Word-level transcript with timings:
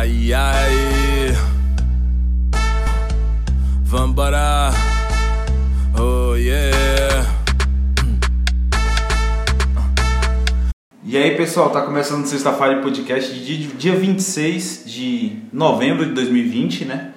Ai, 0.00 0.32
ai. 0.32 1.36
Vambora. 3.84 4.70
Oh, 6.00 6.34
yeah. 6.36 7.26
E 11.04 11.18
aí, 11.18 11.36
pessoal, 11.36 11.68
tá 11.68 11.82
começando 11.82 12.24
sexta-feira 12.24 12.80
podcast 12.80 13.30
de 13.44 13.66
dia 13.66 13.94
26 13.94 14.84
de 14.86 15.42
novembro 15.52 16.06
de 16.06 16.12
2020, 16.12 16.86
né? 16.86 17.10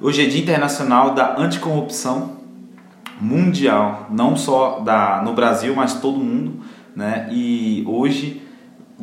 Hoje 0.00 0.24
é 0.24 0.28
Dia 0.28 0.40
Internacional 0.40 1.12
da 1.12 1.36
Anticorrupção 1.36 2.36
Mundial, 3.20 4.06
não 4.10 4.36
só 4.36 4.78
da, 4.78 5.22
no 5.24 5.34
Brasil, 5.34 5.74
mas 5.74 6.00
todo 6.00 6.20
mundo, 6.20 6.60
né? 6.94 7.28
E 7.32 7.82
hoje 7.84 8.45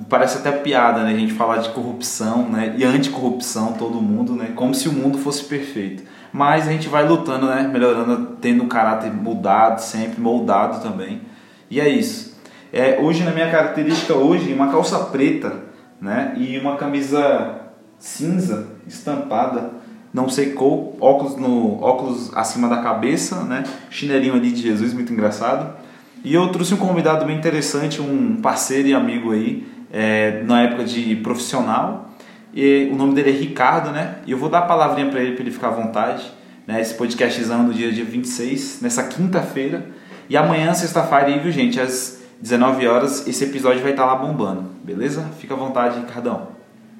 parece 0.09 0.37
até 0.37 0.51
piada, 0.51 1.03
né? 1.03 1.11
A 1.11 1.17
gente 1.17 1.33
falar 1.33 1.57
de 1.57 1.69
corrupção, 1.69 2.49
né? 2.49 2.75
E 2.77 2.83
anticorrupção, 2.83 3.73
todo 3.73 4.01
mundo, 4.01 4.33
né? 4.33 4.51
Como 4.55 4.73
se 4.73 4.89
o 4.89 4.93
mundo 4.93 5.17
fosse 5.17 5.43
perfeito. 5.43 6.03
Mas 6.31 6.67
a 6.67 6.71
gente 6.71 6.87
vai 6.87 7.07
lutando, 7.07 7.47
né? 7.47 7.69
Melhorando, 7.71 8.37
tendo 8.41 8.63
um 8.63 8.67
caráter 8.67 9.11
mudado, 9.11 9.79
sempre 9.79 10.19
moldado 10.19 10.81
também. 10.81 11.21
E 11.69 11.79
é 11.79 11.87
isso. 11.87 12.37
É, 12.71 12.99
hoje, 12.99 13.23
na 13.23 13.31
minha 13.31 13.51
característica, 13.51 14.13
hoje, 14.15 14.51
uma 14.51 14.71
calça 14.71 14.97
preta, 15.05 15.63
né? 16.01 16.33
E 16.37 16.57
uma 16.57 16.75
camisa 16.75 17.61
cinza 17.99 18.67
estampada 18.87 19.83
não 20.13 20.29
sei 20.29 20.51
qual, 20.51 20.93
óculos, 21.01 21.35
no, 21.37 21.81
óculos 21.81 22.31
acima 22.35 22.69
da 22.69 22.77
cabeça, 22.77 23.43
né? 23.43 23.63
Chinelinho 23.89 24.35
ali 24.35 24.51
de 24.51 24.61
Jesus, 24.61 24.93
muito 24.93 25.11
engraçado. 25.11 25.75
E 26.23 26.35
eu 26.35 26.47
trouxe 26.49 26.73
um 26.75 26.77
convidado 26.77 27.25
bem 27.25 27.35
interessante, 27.35 27.99
um 27.99 28.39
parceiro 28.39 28.87
e 28.87 28.93
amigo 28.93 29.31
aí, 29.31 29.67
é, 29.93 30.41
na 30.43 30.63
época 30.63 30.83
de 30.83 31.15
profissional. 31.17 32.09
E 32.51 32.89
o 32.91 32.95
nome 32.95 33.13
dele 33.13 33.29
é 33.29 33.33
Ricardo, 33.33 33.91
né? 33.91 34.15
E 34.25 34.31
eu 34.31 34.37
vou 34.37 34.49
dar 34.49 34.59
a 34.59 34.61
palavrinha 34.63 35.09
para 35.09 35.21
ele, 35.21 35.33
para 35.33 35.43
ele 35.43 35.51
ficar 35.51 35.67
à 35.67 35.71
vontade. 35.71 36.31
Né? 36.65 36.81
Esse 36.81 36.95
podcastzão 36.95 37.65
do 37.65 37.73
dia, 37.73 37.91
dia 37.91 38.03
26, 38.03 38.79
nessa 38.81 39.03
quinta-feira. 39.03 39.85
E 40.29 40.35
amanhã, 40.35 40.73
sexta-feira, 40.73 41.27
aí, 41.27 41.39
viu, 41.39 41.51
gente? 41.51 41.79
Às 41.79 42.23
19 42.41 42.87
horas, 42.87 43.27
esse 43.27 43.43
episódio 43.43 43.81
vai 43.81 43.91
estar 43.91 44.05
lá 44.05 44.15
bombando, 44.15 44.63
beleza? 44.83 45.29
Fica 45.39 45.53
à 45.53 45.57
vontade, 45.57 45.99
Ricardão. 45.99 46.49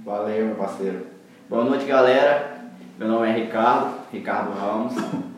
Valeu, 0.05 0.45
meu 0.45 0.55
parceiro. 0.55 1.07
Boa 1.49 1.65
noite, 1.65 1.85
galera. 1.85 2.53
Meu 2.99 3.07
nome 3.07 3.27
é 3.27 3.33
Ricardo, 3.33 3.93
Ricardo 4.11 4.53
Ramos. 4.53 4.93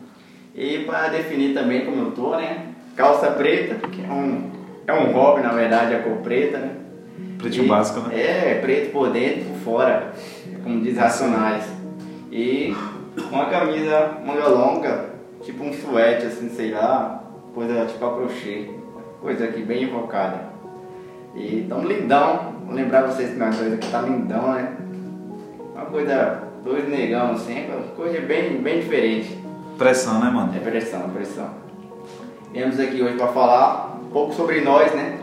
E 0.58 0.84
para 0.86 1.08
definir 1.08 1.52
também 1.52 1.84
como 1.84 2.00
eu 2.00 2.12
tô, 2.12 2.34
né? 2.34 2.68
Calça 2.96 3.32
preta, 3.32 3.74
que 3.88 4.02
é 4.02 4.10
um, 4.10 4.50
é 4.86 4.92
um 4.94 5.12
hobby, 5.12 5.42
na 5.42 5.50
verdade, 5.50 5.94
a 5.94 6.02
cor 6.02 6.16
preta, 6.22 6.56
né? 6.56 6.70
Pretinho 7.38 7.68
básico, 7.68 8.00
né? 8.08 8.18
É, 8.18 8.58
preto 8.60 8.92
por 8.92 9.10
dentro 9.10 9.40
e 9.40 9.44
por 9.44 9.58
fora, 9.58 10.12
como 10.62 10.80
diz 10.80 10.96
Racionais. 10.96 11.64
E 12.30 12.74
uma 13.30 13.46
camisa 13.46 14.18
manga 14.24 14.48
longa, 14.48 15.10
tipo 15.42 15.64
um 15.64 15.72
suéte, 15.72 16.26
assim, 16.26 16.48
sei 16.48 16.72
lá, 16.72 17.24
coisa 17.54 17.86
tipo 17.86 18.04
a 18.04 18.14
crochê. 18.14 18.70
Coisa 19.20 19.44
aqui 19.44 19.62
bem 19.62 19.84
invocada. 19.84 20.56
E 21.34 21.66
tão 21.68 21.82
lindão, 21.84 22.54
vou 22.64 22.74
lembrar 22.74 23.02
vocês 23.02 23.30
que 23.30 23.36
nós 23.36 23.56
dois 23.56 23.72
aqui 23.72 23.90
tá 23.90 24.02
lindão, 24.02 24.52
né? 24.52 24.76
Uma 25.74 25.86
coisa 25.86 26.42
dois 26.64 26.88
negão 26.88 27.32
assim, 27.32 27.58
é 27.58 27.68
coisa 27.94 28.20
bem, 28.20 28.58
bem 28.58 28.80
diferente. 28.80 29.38
Pressão, 29.78 30.20
né, 30.20 30.30
mano? 30.30 30.54
É 30.56 30.58
pressão, 30.58 31.08
pressão. 31.10 31.50
Viemos 32.52 32.80
aqui 32.80 33.02
hoje 33.02 33.16
para 33.16 33.28
falar 33.28 33.98
um 34.02 34.10
pouco 34.10 34.32
sobre 34.32 34.62
nós, 34.62 34.92
né? 34.94 35.18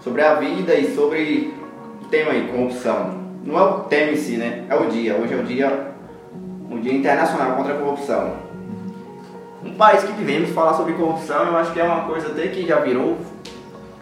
Sobre 0.00 0.22
a 0.22 0.34
vida 0.34 0.74
e 0.74 0.94
sobre 0.94 1.54
o 2.02 2.06
tema 2.06 2.32
aí, 2.32 2.48
corrupção. 2.48 3.20
Não 3.44 3.58
é 3.58 3.62
o 3.62 3.72
tema 3.80 4.12
em 4.12 4.16
si, 4.16 4.36
né? 4.36 4.64
É 4.68 4.74
o 4.74 4.86
dia. 4.86 5.14
Hoje 5.14 5.34
é 5.34 5.36
o 5.36 5.44
dia, 5.44 5.92
o 6.70 6.78
dia 6.78 6.94
internacional 6.94 7.56
contra 7.56 7.74
a 7.74 7.78
corrupção. 7.78 8.36
Um 9.64 9.74
país 9.74 10.02
que 10.02 10.12
vivemos 10.12 10.50
falar 10.50 10.74
sobre 10.74 10.94
corrupção, 10.94 11.44
eu 11.46 11.56
acho 11.56 11.72
que 11.72 11.80
é 11.80 11.84
uma 11.84 12.04
coisa 12.04 12.28
até 12.28 12.48
que 12.48 12.66
já 12.66 12.80
virou 12.80 13.18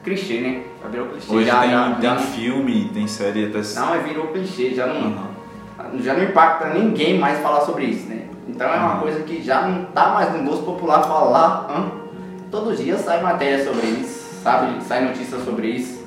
clichê, 0.04 0.40
né? 0.40 0.62
Já 0.82 0.88
virou 0.88 1.08
clichê. 1.08 1.34
Hoje 1.34 1.46
já, 1.46 1.60
tem, 1.60 1.70
já, 1.70 1.94
tem 1.94 2.10
já, 2.10 2.16
filme, 2.16 2.90
tem 2.94 3.06
série 3.08 3.46
até... 3.46 3.60
Não, 3.74 3.86
mas 3.88 4.04
virou 4.04 4.28
clichê, 4.28 4.74
já 4.74 4.86
não... 4.86 5.00
Uhum 5.00 5.38
já 6.00 6.14
não 6.14 6.24
impacta 6.24 6.68
ninguém 6.70 7.18
mais 7.18 7.40
falar 7.40 7.60
sobre 7.62 7.84
isso, 7.84 8.08
né? 8.08 8.26
Então 8.48 8.68
é 8.68 8.76
uma 8.76 9.00
coisa 9.00 9.22
que 9.22 9.42
já 9.42 9.62
não 9.62 9.84
tá 9.86 10.10
mais 10.10 10.32
no 10.32 10.42
gosto 10.44 10.64
popular 10.64 11.02
falar. 11.02 11.66
Hã? 11.70 11.90
Todo 12.50 12.76
dia 12.76 12.96
sai 12.96 13.22
matéria 13.22 13.64
sobre 13.64 13.86
isso, 13.86 14.42
sabe? 14.42 14.82
Sai 14.84 15.04
notícia 15.04 15.38
sobre 15.38 15.68
isso. 15.68 15.97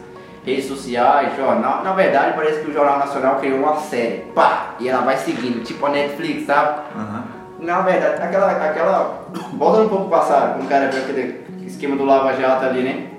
Redes 0.46 0.66
sociais, 0.66 1.36
jornal. 1.36 1.84
Na 1.84 1.94
verdade, 1.94 2.34
parece 2.36 2.62
que 2.62 2.72
o 2.72 2.74
Jornal 2.74 3.00
Nacional 3.00 3.36
criou 3.40 3.60
uma 3.60 3.76
série. 3.78 4.26
Pá! 4.34 4.76
E 4.80 4.90
ela 4.90 5.02
vai 5.02 5.18
seguindo, 5.18 5.64
tipo 5.64 5.86
a 5.86 5.90
Netflix, 5.90 6.46
sabe? 6.46 6.82
Uhum. 6.96 7.66
Na 7.66 7.82
verdade, 7.82 8.22
aquela. 8.22 8.52
aquela... 8.52 9.28
Voltando 9.54 9.86
um 9.86 9.90
pouco 9.90 10.10
passado, 10.10 10.54
quando 10.54 10.66
o 10.66 10.70
cara 10.70 10.90
viu 10.90 11.02
aquele 11.04 11.46
esquema 11.66 11.96
do 11.96 12.06
Lava 12.06 12.34
Jato 12.34 12.66
ali, 12.66 12.82
né? 12.82 13.12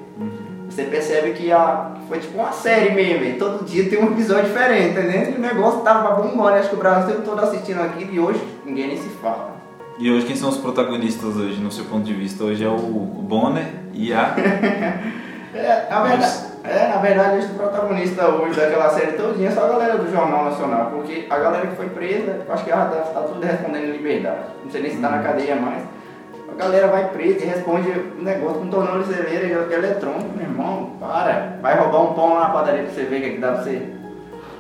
você 0.72 0.84
percebe 0.84 1.32
que 1.32 1.52
a, 1.52 1.92
foi 2.08 2.18
tipo 2.18 2.38
uma 2.38 2.50
série 2.50 2.94
mesmo, 2.94 3.24
e 3.24 3.34
todo 3.34 3.64
dia 3.64 3.88
tem 3.88 4.02
um 4.02 4.12
episódio 4.12 4.44
diferente, 4.44 4.98
né? 5.00 5.32
E 5.34 5.38
o 5.38 5.40
negócio 5.40 5.80
tava 5.80 6.14
bombando, 6.22 6.56
acho 6.56 6.70
que 6.70 6.74
o 6.74 6.78
Brasil 6.78 7.20
todo 7.22 7.40
assistindo 7.40 7.82
aquilo 7.82 8.12
e 8.12 8.18
hoje 8.18 8.40
ninguém 8.64 8.88
nem 8.88 8.96
se 8.96 9.08
fala. 9.20 9.52
E 9.98 10.10
hoje 10.10 10.24
quem 10.24 10.34
são 10.34 10.48
os 10.48 10.56
protagonistas 10.56 11.36
hoje, 11.36 11.60
no 11.60 11.70
seu 11.70 11.84
ponto 11.84 12.04
de 12.04 12.14
vista? 12.14 12.42
Hoje 12.44 12.64
é 12.64 12.68
o 12.68 12.78
Bonner 12.78 13.66
e 13.92 14.12
a. 14.12 14.34
é, 15.54 15.86
na 15.90 16.02
verdade, 16.02 16.51
é, 16.64 16.88
na 16.88 16.98
verdade, 16.98 17.44
o 17.46 17.54
protagonista 17.54 18.28
hoje 18.28 18.58
daquela 18.58 18.88
série 18.90 19.12
todinha 19.12 19.48
é 19.48 19.52
só 19.52 19.64
a 19.64 19.68
galera 19.68 19.98
do 19.98 20.10
Jornal 20.10 20.44
Nacional, 20.44 20.92
porque 20.92 21.26
a 21.28 21.38
galera 21.38 21.66
que 21.66 21.74
foi 21.74 21.88
presa, 21.88 22.46
acho 22.48 22.64
que 22.64 22.70
ela 22.70 22.84
deve 22.84 23.02
estar 23.02 23.20
tudo 23.22 23.44
respondendo 23.44 23.84
em 23.84 23.92
liberdade. 23.92 24.44
Não 24.62 24.70
sei 24.70 24.82
nem 24.82 24.90
se 24.90 24.96
está 24.96 25.10
na 25.10 25.16
uhum. 25.16 25.22
cadeia 25.24 25.56
mais. 25.56 25.82
A 26.48 26.54
galera 26.54 26.86
vai 26.86 27.08
presa 27.08 27.44
e 27.44 27.48
responde 27.48 27.90
um 27.90 28.22
negócio 28.22 28.60
com 28.60 28.68
tornozeleira 28.68 29.66
eletrônico, 29.72 30.36
meu 30.36 30.46
irmão, 30.46 30.92
para. 31.00 31.58
Vai 31.60 31.76
roubar 31.76 32.02
um 32.02 32.14
pão 32.14 32.34
lá 32.34 32.40
na 32.40 32.50
padaria 32.50 32.84
pra 32.84 32.92
você 32.92 33.04
ver 33.04 33.16
o 33.16 33.20
que, 33.20 33.26
é 33.26 33.30
que 33.30 33.38
dá 33.38 33.52
pra 33.52 33.62
você. 33.62 33.82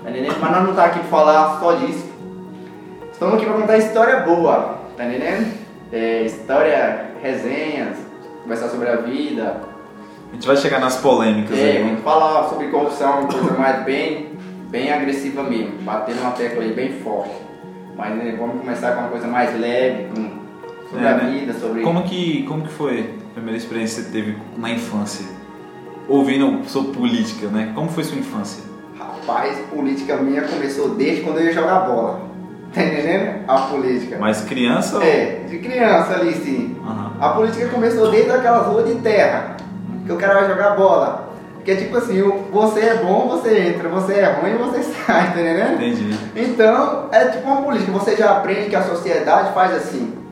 Tá 0.02 0.10
entendendo? 0.10 0.36
Mas 0.40 0.50
nós 0.50 0.64
não 0.64 0.74
tá 0.74 0.86
aqui 0.86 0.98
pra 0.98 1.08
falar 1.08 1.60
só 1.60 1.72
disso. 1.74 2.10
Estamos 3.12 3.36
aqui 3.36 3.44
pra 3.44 3.54
contar 3.54 3.76
história 3.76 4.20
boa, 4.20 4.78
tá 4.96 5.04
entendendo? 5.04 5.52
É, 5.92 6.22
história, 6.22 7.10
resenhas, 7.22 7.96
conversar 8.42 8.68
sobre 8.68 8.88
a 8.88 8.96
vida. 8.96 9.71
A 10.32 10.34
gente 10.34 10.46
vai 10.46 10.56
chegar 10.56 10.80
nas 10.80 10.96
polêmicas 10.96 11.56
é, 11.58 11.62
aí. 11.62 11.82
Vamos 11.82 12.00
falar 12.02 12.48
sobre 12.48 12.68
corrupção, 12.68 13.20
uma 13.20 13.28
coisa 13.28 13.52
mais 13.52 13.84
bem, 13.84 14.30
bem 14.70 14.90
agressiva 14.90 15.42
mesmo, 15.42 15.74
batendo 15.82 16.22
uma 16.22 16.30
tecla 16.30 16.62
aí 16.62 16.72
bem 16.72 17.00
forte. 17.00 17.34
Mas 17.94 18.16
né, 18.16 18.34
vamos 18.38 18.58
começar 18.58 18.92
com 18.92 19.00
uma 19.02 19.10
coisa 19.10 19.26
mais 19.26 19.60
leve, 19.60 20.08
com 20.08 20.42
sobre 20.88 21.06
é, 21.06 21.08
a 21.08 21.16
né? 21.16 21.30
vida, 21.30 21.52
sobre. 21.52 21.82
Como 21.82 22.02
que, 22.04 22.44
como 22.44 22.62
que 22.62 22.72
foi 22.72 23.14
a 23.30 23.34
primeira 23.34 23.58
experiência 23.58 24.02
que 24.02 24.08
você 24.08 24.12
teve 24.12 24.38
na 24.56 24.70
infância? 24.70 25.26
Ouvindo 26.08 26.64
sobre 26.66 26.92
política, 26.92 27.48
né? 27.48 27.72
Como 27.74 27.88
foi 27.90 28.02
sua 28.02 28.18
infância? 28.18 28.64
Rapaz, 28.98 29.58
política 29.70 30.16
minha 30.16 30.42
começou 30.42 30.94
desde 30.94 31.22
quando 31.22 31.38
eu 31.38 31.46
ia 31.46 31.52
jogar 31.52 31.80
bola. 31.80 32.32
Tá 32.72 32.82
entendendo? 32.82 33.44
A 33.46 33.58
política. 33.66 34.16
Mas 34.18 34.40
criança? 34.40 35.04
É, 35.04 35.44
de 35.46 35.58
criança 35.58 36.14
ali 36.14 36.32
sim. 36.32 36.74
Uhum. 36.82 37.10
A 37.20 37.28
política 37.30 37.68
começou 37.68 38.10
desde 38.10 38.30
aquelas 38.30 38.66
ruas 38.66 38.86
de 38.86 38.94
terra. 39.02 39.56
Que 40.06 40.12
o 40.12 40.16
cara 40.16 40.34
vai 40.34 40.48
jogar 40.48 40.76
bola. 40.76 41.32
Porque 41.54 41.76
tipo 41.76 41.96
assim, 41.96 42.20
você 42.50 42.80
é 42.80 42.96
bom, 42.96 43.28
você 43.28 43.68
entra, 43.68 43.88
você 43.88 44.14
é 44.14 44.32
ruim, 44.32 44.56
você 44.56 44.82
sai, 45.06 45.32
tá 45.32 45.40
entendendo? 45.40 45.74
Entendi. 45.74 46.18
Então, 46.34 47.08
é 47.12 47.26
tipo 47.26 47.46
uma 47.46 47.62
política, 47.62 47.92
você 47.92 48.16
já 48.16 48.32
aprende 48.32 48.68
que 48.68 48.76
a 48.76 48.82
sociedade 48.82 49.52
faz 49.54 49.72
assim 49.74 50.22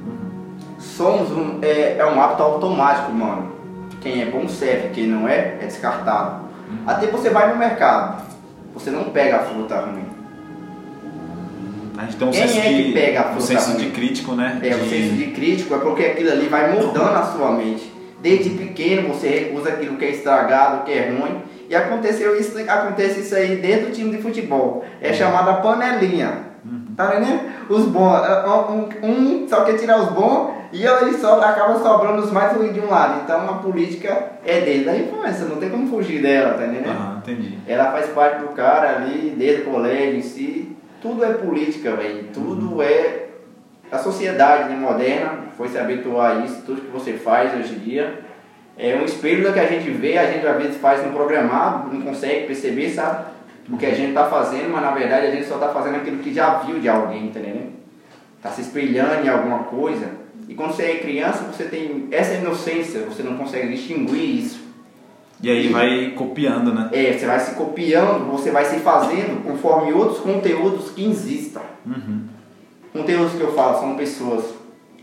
somos 1.00 1.30
um, 1.30 1.59
é, 1.62 1.97
é 1.98 2.06
um 2.06 2.20
hábito 2.20 2.42
automático, 2.42 3.10
mano. 3.12 3.53
Quem 4.03 4.20
é 4.20 4.26
bom 4.26 4.47
serve, 4.48 4.91
quem 4.91 5.06
não 5.06 5.26
é, 5.26 5.59
é 5.60 5.66
descartado. 5.66 6.44
Uhum. 6.69 6.78
Até 6.86 7.06
você 7.06 7.30
vai 7.30 7.50
no 7.50 7.56
mercado, 7.56 8.22
você 8.75 8.91
não 8.91 9.04
pega 9.04 9.36
a 9.36 9.38
fruta 9.41 9.80
ruim. 9.80 10.04
A 11.97 12.04
gente 12.04 12.16
tem 12.16 12.28
um 12.28 12.30
Quem 12.30 12.48
senso, 12.48 12.59
é 12.59 12.62
que 12.62 12.83
de, 12.84 12.92
pega 12.92 13.21
a 13.21 13.24
fruta 13.24 13.39
um 13.39 13.47
senso 13.47 13.72
ruim? 13.72 13.80
de 13.80 13.91
crítico, 13.91 14.33
né? 14.34 14.59
É, 14.62 14.68
de... 14.71 14.74
o 14.74 14.89
senso 14.89 15.15
de 15.15 15.27
crítico 15.33 15.74
é 15.74 15.78
porque 15.78 16.04
aquilo 16.04 16.33
ali 16.33 16.48
vai 16.48 16.72
mudando 16.72 17.15
a 17.15 17.24
sua 17.24 17.53
mente. 17.53 17.90
Desde 18.21 18.51
pequeno 18.51 19.09
você 19.09 19.28
recusa 19.28 19.71
aquilo 19.71 19.97
que 19.97 20.05
é 20.05 20.11
estragado, 20.11 20.84
que 20.84 20.93
é 20.93 21.11
ruim. 21.11 21.43
E 21.69 21.75
aconteceu 21.75 22.39
isso, 22.39 22.59
acontece 22.69 23.21
isso 23.21 23.34
aí 23.34 23.57
dentro 23.57 23.87
do 23.87 23.93
time 23.93 24.11
de 24.11 24.22
futebol. 24.22 24.84
É 25.01 25.13
chamada 25.13 25.55
panelinha. 25.55 26.51
Uhum. 26.65 26.95
Tá 26.97 27.17
entendendo? 27.17 27.41
Os 27.69 27.84
bons, 27.87 28.25
é, 28.25 28.47
um, 28.49 28.89
um 29.09 29.49
só 29.49 29.65
quer 29.65 29.78
tirar 29.78 29.99
os 30.01 30.11
bons 30.11 30.51
e 30.72 30.84
ele 30.84 31.17
só, 31.17 31.41
acaba 31.41 31.78
sobrando 31.78 32.22
os 32.22 32.31
mais 32.31 32.57
ruins 32.57 32.75
de 32.75 32.81
um 32.81 32.91
lado. 32.91 33.22
Então 33.25 33.49
a 33.49 33.55
política 33.55 34.33
é 34.45 34.61
desde 34.61 34.89
a 34.89 34.97
infância, 34.97 35.47
não 35.47 35.57
tem 35.57 35.71
como 35.71 35.89
fugir 35.89 36.21
dela, 36.21 36.55
tá 36.55 36.67
entendendo? 36.67 36.91
Ah, 36.91 37.19
entendi. 37.19 37.59
Ela 37.67 37.91
faz 37.93 38.07
parte 38.11 38.41
do 38.41 38.49
cara 38.49 38.97
ali, 38.97 39.34
desde 39.37 39.63
o 39.63 39.72
colégio 39.72 40.17
em 40.17 40.22
si. 40.22 40.77
Tudo 41.01 41.25
é 41.25 41.33
política, 41.33 41.97
velho. 41.97 42.25
Tudo 42.34 42.75
uhum. 42.75 42.83
é. 42.83 43.29
A 43.91 43.98
sociedade 43.98 44.69
né, 44.69 44.77
moderna 44.77 45.45
foi 45.57 45.69
se 45.69 45.78
habituar 45.78 46.37
a 46.37 46.45
isso, 46.45 46.63
tudo 46.65 46.83
que 46.83 46.91
você 46.91 47.15
faz 47.15 47.54
hoje 47.54 47.75
em 47.75 47.78
dia. 47.78 48.21
É 48.78 48.97
um 48.97 49.04
espelho 49.04 49.47
do 49.47 49.53
que 49.53 49.60
a 49.60 49.66
gente 49.66 49.91
vê, 49.91 50.16
a 50.16 50.31
gente 50.31 50.47
às 50.47 50.57
vezes 50.57 50.77
faz 50.78 51.04
no 51.04 51.13
programado, 51.13 51.92
não 51.92 52.01
consegue 52.01 52.47
perceber, 52.47 52.91
sabe? 52.91 53.25
o 53.72 53.77
que 53.77 53.87
a 53.87 53.95
gente 53.95 54.09
está 54.09 54.28
fazendo, 54.28 54.71
mas 54.71 54.83
na 54.83 54.91
verdade 54.91 55.27
a 55.27 55.31
gente 55.31 55.47
só 55.47 55.54
está 55.54 55.69
fazendo 55.69 55.97
aquilo 55.97 56.19
que 56.19 56.34
já 56.34 56.59
viu 56.59 56.81
de 56.81 56.89
alguém, 56.89 57.27
entendendo? 57.27 57.71
Está 58.37 58.51
se 58.51 58.63
espelhando 58.63 59.25
em 59.25 59.28
alguma 59.28 59.60
coisa. 59.60 60.09
E 60.48 60.54
quando 60.54 60.72
você 60.72 60.83
é 60.83 60.97
criança, 60.97 61.45
você 61.45 61.65
tem 61.65 62.09
essa 62.10 62.34
inocência, 62.34 63.03
você 63.03 63.22
não 63.22 63.36
consegue 63.36 63.69
distinguir 63.69 64.41
isso. 64.41 64.69
E 65.43 65.48
aí 65.48 65.69
vai 65.69 66.10
copiando, 66.10 66.75
né? 66.75 66.91
É, 66.93 67.13
você 67.13 67.25
vai 67.25 67.39
se 67.39 67.54
copiando, 67.54 68.31
você 68.31 68.51
vai 68.51 68.65
se 68.65 68.81
fazendo 68.81 69.43
conforme 69.43 69.93
outros 69.93 70.19
conteúdos 70.19 70.91
que 70.91 71.09
existam. 71.09 71.63
Uhum. 71.86 72.25
Conteúdos 72.92 73.33
que 73.33 73.41
eu 73.41 73.54
falo 73.54 73.78
são 73.81 73.97
pessoas. 73.97 74.45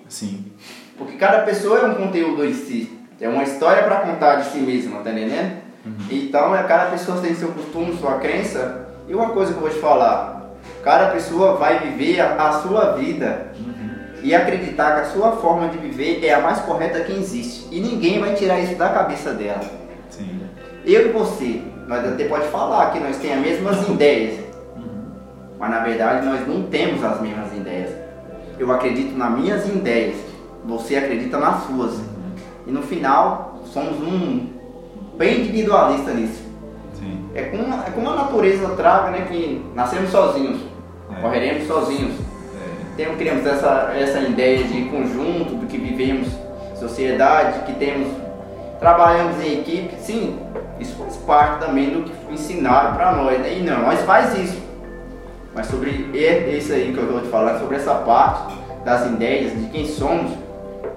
Sim. 0.10 0.51
Porque 0.98 1.18
cada 1.18 1.39
pessoa 1.39 1.80
é 1.80 1.86
um 1.86 1.95
conteúdo 1.95 2.45
em 2.45 2.54
si. 2.54 2.98
É 3.19 3.28
uma 3.28 3.44
história 3.44 3.84
para 3.84 4.01
contar 4.01 4.36
de 4.38 4.51
si 4.51 4.60
mesma, 4.60 5.01
tá 5.01 5.12
entendendo? 5.12 5.68
Então, 6.10 6.56
é, 6.56 6.63
cada 6.63 6.92
pessoa 6.92 7.22
tem 7.22 7.34
seu 7.34 7.50
costume, 7.50 7.98
sua 7.98 8.16
crença. 8.16 8.88
E 9.07 9.16
uma 9.16 9.30
coisa 9.30 9.54
que 9.54 9.57
eu 9.57 9.62
vou 9.62 9.69
te 9.69 9.80
falar: 9.80 10.51
cada 10.84 11.12
pessoa 11.12 11.56
vai 11.56 11.80
viver 11.80 12.19
a, 12.19 12.50
a 12.50 12.62
sua 12.62 12.94
vida 12.94 13.54
e 14.22 14.36
acreditar 14.36 14.95
que 14.95 15.01
a 15.01 15.06
sua 15.12 15.31
forma 15.33 15.69
de 15.69 15.78
viver 15.78 16.25
é 16.25 16.33
a 16.33 16.42
mais 16.42 16.60
correta 16.60 17.00
que 17.01 17.13
existe. 17.13 17.68
E 17.72 17.80
ninguém 17.80 18.19
vai 18.19 18.33
tirar 18.33 18.60
isso 18.60 18.75
da 18.75 18.90
cabeça 18.90 19.33
dela. 19.33 19.63
Sim. 20.10 20.42
Eu 20.86 21.10
e 21.10 21.12
você, 21.12 21.62
nós 21.88 22.06
até 22.06 22.25
pode 22.25 22.48
falar 22.48 22.92
que 22.92 23.00
nós 23.00 23.18
temos 23.18 23.38
as 23.38 23.44
mesmas 23.45 23.88
ideias, 23.88 24.40
mas 25.60 25.69
na 25.69 25.80
verdade 25.80 26.25
nós 26.25 26.48
não 26.48 26.63
temos 26.63 27.04
as 27.04 27.22
mesmas 27.22 27.48
ideias. 27.48 27.56
Eu 28.60 28.72
acredito 28.72 29.16
nas 29.18 29.31
minhas 29.31 29.68
ideias, 29.68 30.16
você 30.66 30.96
acredita 30.96 31.38
nas 31.38 31.64
suas. 31.66 32.00
E 32.66 32.72
no 32.72 32.81
final, 32.81 33.62
somos 33.66 34.02
um 34.02 34.48
bem 35.18 35.42
individualista 35.42 36.12
nisso. 36.12 36.44
Sim. 36.96 37.25
É 37.36 37.44
como, 37.44 37.64
é 37.74 37.90
como 37.92 38.10
a 38.10 38.16
natureza 38.16 38.68
traga, 38.69 39.12
né? 39.12 39.28
Que 39.30 39.64
nascemos 39.75 40.10
sozinhos, 40.10 40.60
É. 41.16 41.22
morreremos 41.22 41.68
sozinhos. 41.68 42.14
É. 42.14 42.96
Temos, 42.98 43.18
criamos 43.18 43.46
essa, 43.46 43.94
essa 43.96 44.19
ideia 44.22 44.64
de 44.64 44.84
conjunto, 44.86 45.56
do 45.56 45.68
que 45.68 45.78
vivemos 45.78 46.28
em 46.74 46.75
sociedade, 46.75 47.66
que 47.66 47.74
temos, 47.74 48.08
trabalhamos 48.80 49.40
em 49.44 49.60
equipe, 49.60 49.96
sim, 50.00 50.40
isso 50.80 50.96
faz 50.98 51.16
parte 51.18 51.66
também 51.66 51.90
do 51.92 52.04
que 52.04 52.34
ensinaram 52.34 52.96
para 52.96 53.12
nós, 53.14 53.40
né? 53.40 53.58
E 53.58 53.62
não, 53.62 53.81
nós 53.84 54.02
faz 54.02 54.38
isso. 54.38 54.67
Mas 55.57 55.65
sobre 55.65 55.89
isso 55.89 56.71
aí 56.71 56.94
que 56.94 57.00
eu 57.00 57.06
estou 57.06 57.19
te 57.21 57.30
falando, 57.30 57.59
sobre 57.59 57.77
essa 57.77 57.95
parte 57.95 58.54
das 58.86 59.07
ideias, 59.07 59.51
de 59.59 59.65
quem 59.69 59.88
somos, 59.88 60.31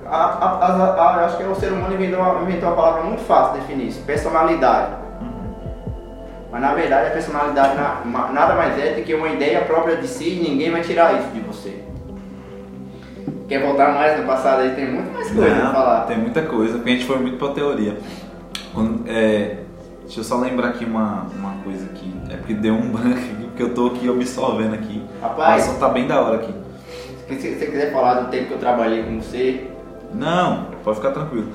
a, 0.06 0.16
a- 0.16 0.66
a- 0.66 0.94
a- 1.02 1.24
acho 1.24 1.38
que 1.38 1.44
o 1.44 1.54
ser 1.54 1.72
humano 1.72 1.94
inventou, 1.94 2.20
uma- 2.20 2.42
inventou 2.42 2.68
uma 2.68 2.76
palavra 2.76 3.04
muito 3.04 3.22
fácil 3.22 3.54
de 3.54 3.60
definir 3.60 3.88
isso, 3.88 4.02
personalidade. 4.02 4.92
Mas 6.52 6.60
na 6.60 6.74
verdade 6.74 7.06
a 7.06 7.10
personalidade 7.10 7.74
na- 7.74 8.28
nada 8.32 8.54
mais 8.54 8.78
é 8.78 8.92
do 8.96 9.02
que 9.02 9.14
uma 9.14 9.28
ideia 9.28 9.62
própria 9.62 9.96
de 9.96 10.06
si 10.06 10.28
e 10.28 10.48
ninguém 10.50 10.70
vai 10.70 10.82
tirar 10.82 11.14
isso 11.18 11.28
de 11.32 11.40
você. 11.40 11.82
Quer 13.48 13.62
voltar 13.62 13.94
mais 13.94 14.20
no 14.20 14.26
passado 14.26 14.60
aí? 14.60 14.74
Tem 14.74 14.92
muito 14.92 15.10
mais 15.12 15.30
coisa 15.30 15.54
pra 15.54 15.64
Não, 15.64 15.72
falar. 15.72 16.00
Tem 16.02 16.18
muita 16.18 16.42
coisa, 16.42 16.74
porque 16.74 16.90
a 16.90 16.92
gente 16.92 17.06
foi 17.06 17.18
muito 17.18 17.38
pra 17.38 17.48
teoria. 17.54 17.96
Quando, 18.74 19.08
é, 19.08 19.56
deixa 20.02 20.20
eu 20.20 20.24
só 20.24 20.36
lembrar 20.36 20.68
aqui 20.68 20.84
uma, 20.84 21.26
uma 21.34 21.54
coisa 21.64 21.86
aqui. 21.86 22.12
É 22.30 22.36
porque 22.36 22.52
deu 22.54 22.74
um 22.74 22.90
branco 22.92 23.39
porque 23.60 23.62
eu 23.62 23.74
tô 23.74 23.86
aqui 23.88 24.08
absorvendo 24.08 24.74
aqui. 24.74 25.02
Rapaz. 25.20 25.62
O 25.62 25.64
assunto 25.66 25.80
tá 25.80 25.88
bem 25.90 26.06
da 26.06 26.20
hora 26.20 26.36
aqui. 26.36 26.54
Se 27.28 27.54
você 27.54 27.66
quiser 27.66 27.92
falar 27.92 28.14
do 28.14 28.30
tempo 28.30 28.48
que 28.48 28.54
eu 28.54 28.58
trabalhei 28.58 29.02
com 29.02 29.20
você, 29.20 29.68
Não, 30.12 30.66
pode 30.82 30.96
ficar 30.96 31.12
tranquilo. 31.12 31.48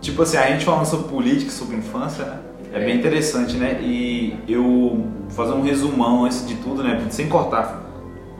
Tipo 0.00 0.22
assim, 0.22 0.36
a 0.38 0.46
gente 0.46 0.64
falando 0.64 0.86
sobre 0.86 1.08
política, 1.08 1.50
sobre 1.50 1.76
infância, 1.76 2.24
né? 2.24 2.38
É 2.72 2.78
bem 2.78 2.96
interessante, 2.96 3.56
né? 3.56 3.78
E 3.82 4.38
eu 4.48 4.62
vou 4.62 5.06
fazer 5.30 5.52
um 5.52 5.62
resumão 5.62 6.24
antes 6.24 6.46
de 6.46 6.54
tudo, 6.56 6.82
né? 6.82 7.04
Sem 7.10 7.28
cortar 7.28 7.82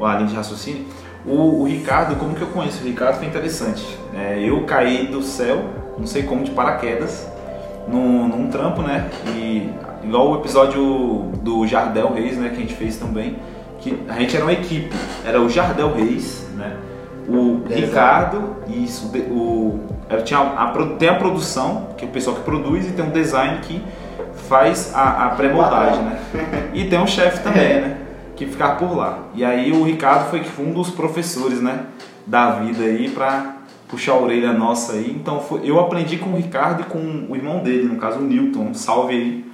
a 0.01 0.15
linha 0.15 0.29
de 0.29 0.35
raciocínio. 0.35 0.87
O, 1.27 1.63
o 1.63 1.65
Ricardo, 1.65 2.17
como 2.17 2.35
que 2.35 2.41
eu 2.41 2.49
conheço 2.49 2.83
o 2.83 2.87
Ricardo? 2.87 3.17
Foi 3.19 3.27
interessante. 3.27 3.85
É, 4.15 4.39
eu 4.43 4.65
caí 4.65 5.09
do 5.09 5.23
céu, 5.23 5.65
não 5.99 6.07
sei 6.07 6.23
como, 6.23 6.45
de 6.45 6.53
paraquedas, 6.53 7.27
num, 7.89 8.29
num 8.29 8.49
trampo, 8.49 8.81
né? 8.81 9.11
E 9.27 9.69
igual 10.03 10.31
o 10.33 10.37
episódio 10.37 11.31
do 11.43 11.67
Jardel 11.67 12.13
Reis, 12.13 12.37
né? 12.37 12.49
Que 12.51 12.57
a 12.57 12.61
gente 12.61 12.75
fez 12.75 12.97
também. 12.97 13.37
Que 13.81 13.97
a 14.09 14.15
gente 14.15 14.35
era 14.37 14.45
uma 14.45 14.53
equipe. 14.53 14.95
Era 15.25 15.41
o 15.41 15.49
Jardel 15.49 15.93
Reis, 15.95 16.47
né? 16.57 16.77
O. 17.29 17.63
Ricardo, 17.69 18.57
isso, 18.69 19.09
de- 19.13 19.21
o, 19.21 19.79
tinha 20.25 20.39
a, 20.41 20.73
tem 20.99 21.09
a 21.09 21.15
produção, 21.15 21.89
que 21.97 22.05
é 22.05 22.09
o 22.09 22.11
pessoal 22.11 22.37
que 22.37 22.43
produz, 22.43 22.89
e 22.89 22.93
tem 22.93 23.05
um 23.05 23.11
design 23.11 23.59
que 23.63 23.83
faz 24.49 24.93
a, 24.95 25.27
a 25.27 25.29
pré-moldagem, 25.31 26.03
né? 26.03 26.19
E 26.73 26.85
tem 26.85 26.99
um 26.99 27.07
chefe 27.07 27.43
também, 27.43 27.81
né? 27.83 27.97
Que 28.35 28.47
ficava 28.47 28.77
por 28.77 28.97
lá. 28.97 29.19
E 29.35 29.45
aí 29.45 29.73
o 29.73 29.83
Ricardo 29.85 30.31
foi 30.31 30.41
que 30.41 30.49
foi 30.49 30.65
um 30.67 30.73
dos 30.73 30.91
professores, 30.91 31.61
né? 31.61 31.81
Da 32.27 32.53
vida 32.53 32.85
aí 32.85 33.11
pra 33.11 33.57
puxar 33.89 34.13
a 34.13 34.19
orelha 34.19 34.53
nossa 34.53 34.93
aí. 34.95 35.15
Então 35.21 35.41
foi- 35.41 35.61
eu 35.65 35.79
aprendi 35.81 36.17
com 36.19 36.31
o 36.31 36.37
Ricardo 36.37 36.83
e 36.83 36.85
com 36.85 37.27
o 37.29 37.37
irmão 37.37 37.59
dele, 37.63 37.85
no 37.85 37.97
caso 37.97 38.19
o 38.21 38.23
Newton. 38.23 38.61
Um 38.71 38.75
salve 38.75 39.13
aí 39.15 39.45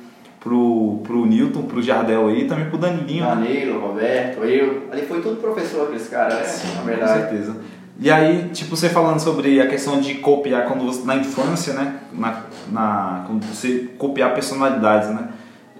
pro, 0.44 1.00
pro 1.02 1.24
Newton, 1.24 1.62
pro 1.62 1.82
Jardel 1.82 2.28
aí, 2.28 2.46
também 2.46 2.66
pro 2.66 2.76
Danilinho. 2.76 3.24
né? 3.24 3.34
Danilo, 3.34 3.80
Roberto, 3.80 4.44
eu. 4.44 4.82
Ali 4.92 5.02
foi 5.06 5.22
tudo 5.22 5.40
professor 5.40 5.84
aqueles 5.84 6.06
caras, 6.08 6.62
né? 6.62 6.70
Na 6.74 6.80
Com 6.80 6.86
verdade. 6.86 7.12
certeza. 7.20 7.56
E 7.98 8.10
aí, 8.10 8.50
tipo, 8.52 8.76
você 8.76 8.88
falando 8.90 9.20
sobre 9.20 9.60
a 9.60 9.66
questão 9.66 10.00
de 10.00 10.16
copiar 10.16 10.66
quando 10.66 10.84
você, 10.84 11.06
na 11.06 11.16
infância, 11.16 11.72
né? 11.72 11.94
Na, 12.12 12.42
na, 12.70 13.24
quando 13.26 13.44
você 13.46 13.88
copiar 13.96 14.34
personalidades, 14.34 15.08
né? 15.08 15.28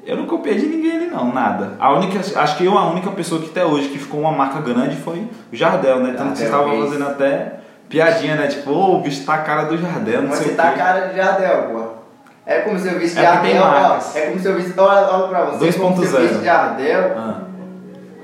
Eu 0.06 0.16
não 0.16 0.26
copiei 0.26 0.56
de 0.56 0.66
ninguém 0.66 0.96
ali 0.96 1.06
não, 1.06 1.32
nada. 1.32 1.72
A 1.78 1.92
única, 1.92 2.18
acho 2.18 2.56
que 2.56 2.64
eu 2.64 2.78
a 2.78 2.90
única 2.90 3.10
pessoa 3.10 3.40
que 3.40 3.50
até 3.50 3.64
hoje 3.64 3.88
que 3.88 3.98
ficou 3.98 4.20
uma 4.20 4.32
marca 4.32 4.60
grande 4.60 4.96
foi 4.96 5.28
o 5.52 5.56
Jardel, 5.56 6.00
né? 6.00 6.14
Tanto 6.16 6.32
que 6.32 6.38
você 6.38 6.44
estava 6.44 6.70
fazendo 6.76 7.04
até 7.06 7.54
piadinha, 7.88 8.36
né? 8.36 8.46
Tipo, 8.46 8.70
ô, 8.70 8.96
o 8.96 9.00
bicho 9.00 9.24
tá 9.24 9.34
a 9.34 9.38
cara 9.38 9.64
do 9.64 9.76
Jardel, 9.76 10.22
não 10.22 10.28
Mas 10.28 10.38
sei 10.38 10.48
você 10.48 10.54
tá 10.54 10.68
a 10.70 10.72
cara 10.72 11.08
de 11.08 11.16
Jardel, 11.16 11.62
pô. 11.72 11.93
É 12.46 12.60
como 12.60 12.78
se 12.78 12.88
eu 12.88 12.98
visse 12.98 13.18
É 13.18 13.22
tem 13.40 13.54
Jardel, 13.54 13.62
ó. 13.62 14.18
É 14.18 14.20
como 14.26 14.38
se 14.40 14.46
eu 14.46 14.54
visse. 14.56 14.78
Olha, 14.78 15.08
olha 15.10 15.28
pra 15.28 15.44
você. 15.46 15.64
2.0. 15.66 15.78
Como 15.80 16.04
se 16.06 16.14
eu 16.14 16.20
visse 16.28 16.44
Jardel. 16.44 17.12
Ah, 17.16 17.40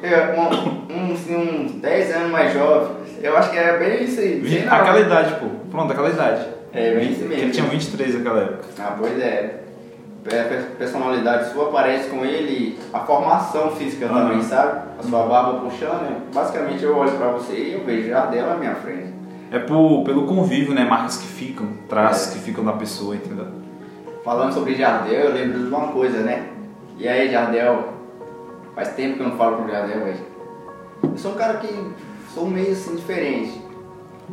É, 0.02 0.34
um- 0.38 1.12
uns, 1.12 1.28
uns 1.28 1.72
10 1.80 2.14
anos 2.16 2.30
mais 2.30 2.52
jovem. 2.54 2.96
Eu 3.22 3.36
acho 3.36 3.50
que 3.50 3.58
era 3.58 3.78
bem 3.78 4.04
isso 4.04 4.18
aí. 4.20 4.64
não. 4.66 4.74
aquela 4.74 5.00
idade, 5.00 5.34
pô. 5.40 5.46
Pronto, 5.70 5.92
aquela 5.92 6.08
idade. 6.08 6.46
É, 6.72 6.94
bem 6.94 7.10
isso 7.12 7.24
Ele 7.24 7.36
mesmo. 7.36 7.50
tinha 7.52 7.66
23 7.66 8.14
naquela 8.14 8.40
época. 8.40 8.64
Ah, 8.78 8.94
pois 8.98 9.18
é. 9.20 9.56
É, 10.30 10.40
A 10.40 10.76
personalidade 10.76 11.50
sua 11.50 11.70
parece 11.70 12.10
com 12.10 12.24
ele, 12.24 12.78
a 12.92 13.00
formação 13.00 13.70
física 13.70 14.04
Aham. 14.06 14.28
também, 14.28 14.42
sabe? 14.42 14.80
A 14.98 15.02
sua 15.02 15.22
barba 15.26 15.60
puxando, 15.60 16.02
né? 16.02 16.16
basicamente 16.34 16.84
eu 16.84 16.94
olho 16.96 17.12
pra 17.12 17.28
você 17.28 17.54
e 17.54 17.72
eu 17.72 17.84
vejo 17.86 18.08
Jardel 18.08 18.46
na 18.46 18.54
minha 18.56 18.74
frente. 18.74 19.14
É 19.50 19.58
por, 19.58 20.04
pelo 20.04 20.26
convívio, 20.26 20.74
né? 20.74 20.84
Marcas 20.84 21.16
que 21.16 21.26
ficam, 21.26 21.66
traços 21.88 22.28
É. 22.28 22.32
que 22.34 22.44
ficam 22.44 22.62
na 22.62 22.74
pessoa, 22.74 23.14
entendeu? 23.16 23.46
Falando 24.24 24.52
sobre 24.52 24.74
Jardel, 24.74 25.20
eu 25.20 25.32
lembro 25.32 25.58
de 25.58 25.74
uma 25.74 25.88
coisa, 25.88 26.20
né? 26.20 26.48
E 26.98 27.08
aí, 27.08 27.30
Jardel? 27.30 27.94
Faz 28.74 28.94
tempo 28.94 29.16
que 29.16 29.22
eu 29.22 29.28
não 29.28 29.36
falo 29.36 29.56
com 29.56 29.64
o 29.64 29.70
Jardel, 29.70 30.04
velho. 30.04 30.18
Eu 31.02 31.18
sou 31.18 31.32
um 31.32 31.36
cara 31.36 31.54
que 31.54 31.92
sou 32.34 32.46
meio 32.46 32.72
assim 32.72 32.96
diferente. 32.96 33.60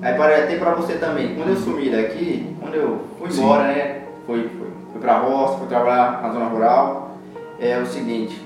Aí 0.02 0.14
até 0.14 0.58
pra 0.58 0.72
você 0.72 0.96
também. 0.96 1.36
Quando 1.36 1.50
eu 1.50 1.56
sumi 1.56 1.90
daqui, 1.90 2.56
quando 2.60 2.76
eu 2.76 3.00
fui 3.18 3.32
Sim. 3.32 3.42
embora, 3.42 3.64
né? 3.64 4.04
Fui, 4.26 4.44
fui, 4.44 4.68
fui 4.92 5.02
pra 5.02 5.20
roça, 5.20 5.58
fui 5.58 5.68
trabalhar 5.68 6.22
na 6.22 6.32
zona 6.34 6.46
rural. 6.46 7.18
É 7.60 7.80
o 7.80 7.86
seguinte, 7.86 8.40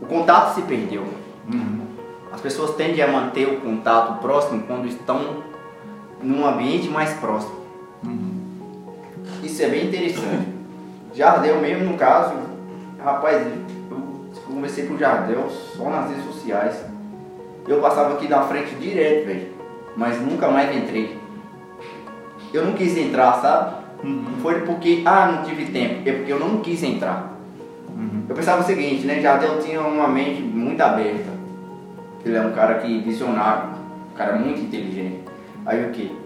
o 0.00 0.06
contato 0.06 0.54
se 0.54 0.62
perdeu. 0.62 1.02
Uhum. 1.52 1.80
As 2.32 2.40
pessoas 2.40 2.76
tendem 2.76 3.02
a 3.02 3.08
manter 3.08 3.48
o 3.48 3.60
contato 3.60 4.20
próximo 4.20 4.62
quando 4.66 4.86
estão 4.86 5.42
num 6.22 6.46
ambiente 6.46 6.88
mais 6.88 7.14
próximo. 7.14 7.56
Isso 9.46 9.62
é 9.62 9.68
bem 9.68 9.86
interessante. 9.86 10.48
Jardel 11.14 11.60
mesmo, 11.60 11.92
no 11.92 11.96
caso, 11.96 12.34
rapaz, 13.02 13.46
eu 13.90 14.42
conversei 14.44 14.86
com 14.86 14.94
o 14.94 14.98
Jardel 14.98 15.48
só 15.48 15.88
nas 15.88 16.10
redes 16.10 16.24
sociais. 16.24 16.84
Eu 17.66 17.80
passava 17.80 18.14
aqui 18.14 18.26
da 18.26 18.42
frente 18.42 18.74
direto, 18.74 19.26
velho. 19.26 19.48
Mas 19.96 20.20
nunca 20.20 20.48
mais 20.48 20.76
entrei. 20.76 21.16
Eu 22.52 22.64
não 22.64 22.72
quis 22.72 22.96
entrar, 22.96 23.40
sabe? 23.40 23.84
Não 24.02 24.40
foi 24.42 24.62
porque, 24.62 25.02
ah, 25.06 25.32
não 25.32 25.44
tive 25.44 25.66
tempo. 25.66 26.08
É 26.08 26.12
porque 26.12 26.32
eu 26.32 26.40
não 26.40 26.58
quis 26.58 26.82
entrar. 26.82 27.36
Eu 28.28 28.34
pensava 28.34 28.62
o 28.62 28.66
seguinte, 28.66 29.06
né? 29.06 29.20
Jardel 29.20 29.60
tinha 29.60 29.80
uma 29.80 30.08
mente 30.08 30.42
muito 30.42 30.80
aberta. 30.80 31.30
Ele 32.24 32.36
é 32.36 32.40
um 32.40 32.52
cara 32.52 32.74
que 32.80 32.98
visionário, 32.98 33.70
um 34.12 34.16
cara 34.16 34.34
muito 34.34 34.60
inteligente. 34.60 35.20
Aí 35.64 35.84
o 35.84 35.90
que? 35.90 36.16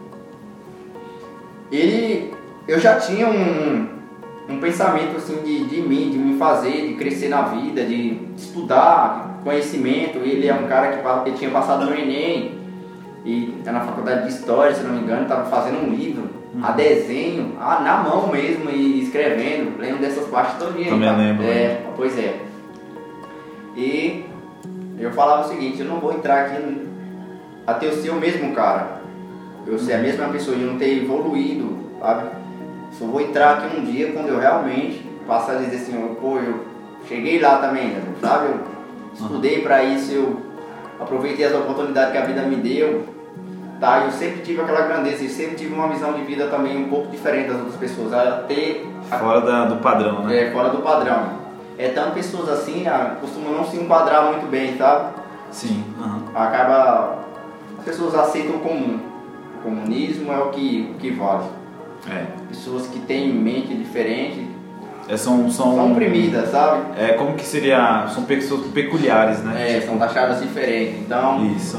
Ele, 1.70 2.34
eu 2.70 2.78
já 2.78 3.00
tinha 3.00 3.28
um, 3.28 3.88
um 4.48 4.60
pensamento 4.60 5.16
assim 5.16 5.42
de, 5.42 5.64
de 5.64 5.82
mim, 5.82 6.08
de 6.08 6.18
me 6.18 6.38
fazer, 6.38 6.86
de 6.86 6.94
crescer 6.94 7.28
na 7.28 7.42
vida, 7.42 7.84
de 7.84 8.28
estudar, 8.36 9.40
conhecimento. 9.42 10.18
Ele 10.18 10.46
é 10.46 10.54
um 10.54 10.68
cara 10.68 10.92
que 10.92 11.28
ele 11.28 11.36
tinha 11.36 11.50
passado 11.50 11.84
no 11.84 11.92
Enem 11.92 12.60
e 13.24 13.60
tá 13.64 13.72
na 13.72 13.80
faculdade 13.80 14.22
de 14.22 14.32
História, 14.32 14.72
se 14.72 14.84
não 14.84 14.94
me 14.94 15.00
engano, 15.00 15.22
estava 15.22 15.50
fazendo 15.50 15.84
um 15.84 15.90
livro 15.92 16.30
a 16.62 16.70
desenho, 16.70 17.56
a, 17.60 17.80
na 17.80 18.04
mão 18.04 18.28
mesmo 18.28 18.70
e 18.70 19.02
escrevendo. 19.02 19.76
Lembro 19.76 20.00
dessas 20.00 20.28
partes 20.28 20.56
todinhas. 20.56 20.90
Também 20.90 21.08
tá? 21.08 21.16
lembro, 21.16 21.44
É, 21.44 21.82
pois 21.96 22.16
é. 22.16 22.38
E 23.76 24.26
eu 24.96 25.10
falava 25.10 25.44
o 25.44 25.48
seguinte, 25.48 25.80
eu 25.80 25.86
não 25.86 25.98
vou 25.98 26.12
entrar 26.12 26.46
aqui 26.46 26.88
até 27.66 27.86
eu 27.86 27.94
ser 27.94 28.10
o 28.10 28.20
mesmo 28.20 28.54
cara. 28.54 29.00
Eu 29.66 29.76
ser 29.76 29.94
a 29.94 29.98
mesma 29.98 30.28
pessoa 30.28 30.56
e 30.56 30.60
não 30.60 30.78
ter 30.78 31.02
evoluído, 31.02 31.76
sabe? 31.98 32.39
Só 33.00 33.06
vou 33.06 33.20
entrar 33.22 33.54
aqui 33.56 33.80
um 33.80 33.84
dia 33.84 34.12
quando 34.12 34.28
eu 34.28 34.38
realmente 34.38 35.02
passar 35.26 35.52
a 35.52 35.54
dizer 35.56 35.76
assim, 35.76 35.98
eu, 35.98 36.16
pô, 36.20 36.36
eu 36.36 36.64
cheguei 37.08 37.40
lá 37.40 37.56
também, 37.56 37.88
né, 37.88 38.02
sabe? 38.20 38.48
Eu 38.48 38.60
estudei 39.14 39.62
pra 39.62 39.82
isso, 39.82 40.12
eu 40.12 40.36
aproveitei 41.00 41.46
as 41.46 41.54
oportunidades 41.54 42.12
que 42.12 42.18
a 42.18 42.24
vida 42.26 42.42
me 42.42 42.56
deu, 42.56 43.04
tá? 43.80 44.02
Eu 44.04 44.10
sempre 44.10 44.42
tive 44.42 44.60
aquela 44.60 44.82
grandeza, 44.82 45.24
eu 45.24 45.30
sempre 45.30 45.54
tive 45.56 45.72
uma 45.72 45.88
visão 45.88 46.12
de 46.12 46.20
vida 46.24 46.48
também 46.48 46.76
um 46.76 46.90
pouco 46.90 47.08
diferente 47.08 47.48
das 47.48 47.56
outras 47.56 47.76
pessoas, 47.76 48.12
até 48.12 48.82
Fora 49.18 49.40
da- 49.40 49.64
do 49.64 49.76
padrão, 49.76 50.26
né? 50.26 50.48
é, 50.48 50.50
fora 50.52 50.68
do 50.68 50.78
padrão. 50.82 51.40
É 51.78 51.88
tanto 51.88 52.10
pessoas 52.12 52.50
assim, 52.50 52.86
ah, 52.86 53.16
costumam 53.18 53.54
não 53.54 53.64
se 53.64 53.78
enquadrar 53.78 54.26
muito 54.26 54.46
bem, 54.50 54.76
sabe? 54.76 55.14
Sim. 55.50 55.82
aham. 55.98 56.20
Acaba. 56.34 57.18
As 57.78 57.84
pessoas 57.86 58.14
aceitam 58.14 58.56
o 58.56 58.58
comum. 58.60 59.00
O 59.58 59.62
comunismo 59.62 60.30
é 60.30 60.38
o 60.38 60.50
que, 60.50 60.92
o 60.94 60.98
que 60.98 61.10
vale. 61.12 61.44
É. 62.10 62.26
Pessoas 62.48 62.86
que 62.88 62.98
têm 63.00 63.32
mente 63.32 63.74
diferente 63.74 64.48
É, 65.08 65.16
são, 65.16 65.50
são, 65.50 65.74
são 65.74 65.92
oprimidas, 65.92 66.50
sabe? 66.50 66.82
É, 66.98 67.12
como 67.14 67.34
que 67.34 67.44
seria. 67.44 68.06
São 68.08 68.24
pessoas 68.24 68.66
peculiares, 68.68 69.40
né? 69.42 69.76
É, 69.76 69.80
são 69.80 69.98
taxadas 69.98 70.40
diferentes. 70.40 71.00
Então, 71.00 71.44
Isso, 71.56 71.78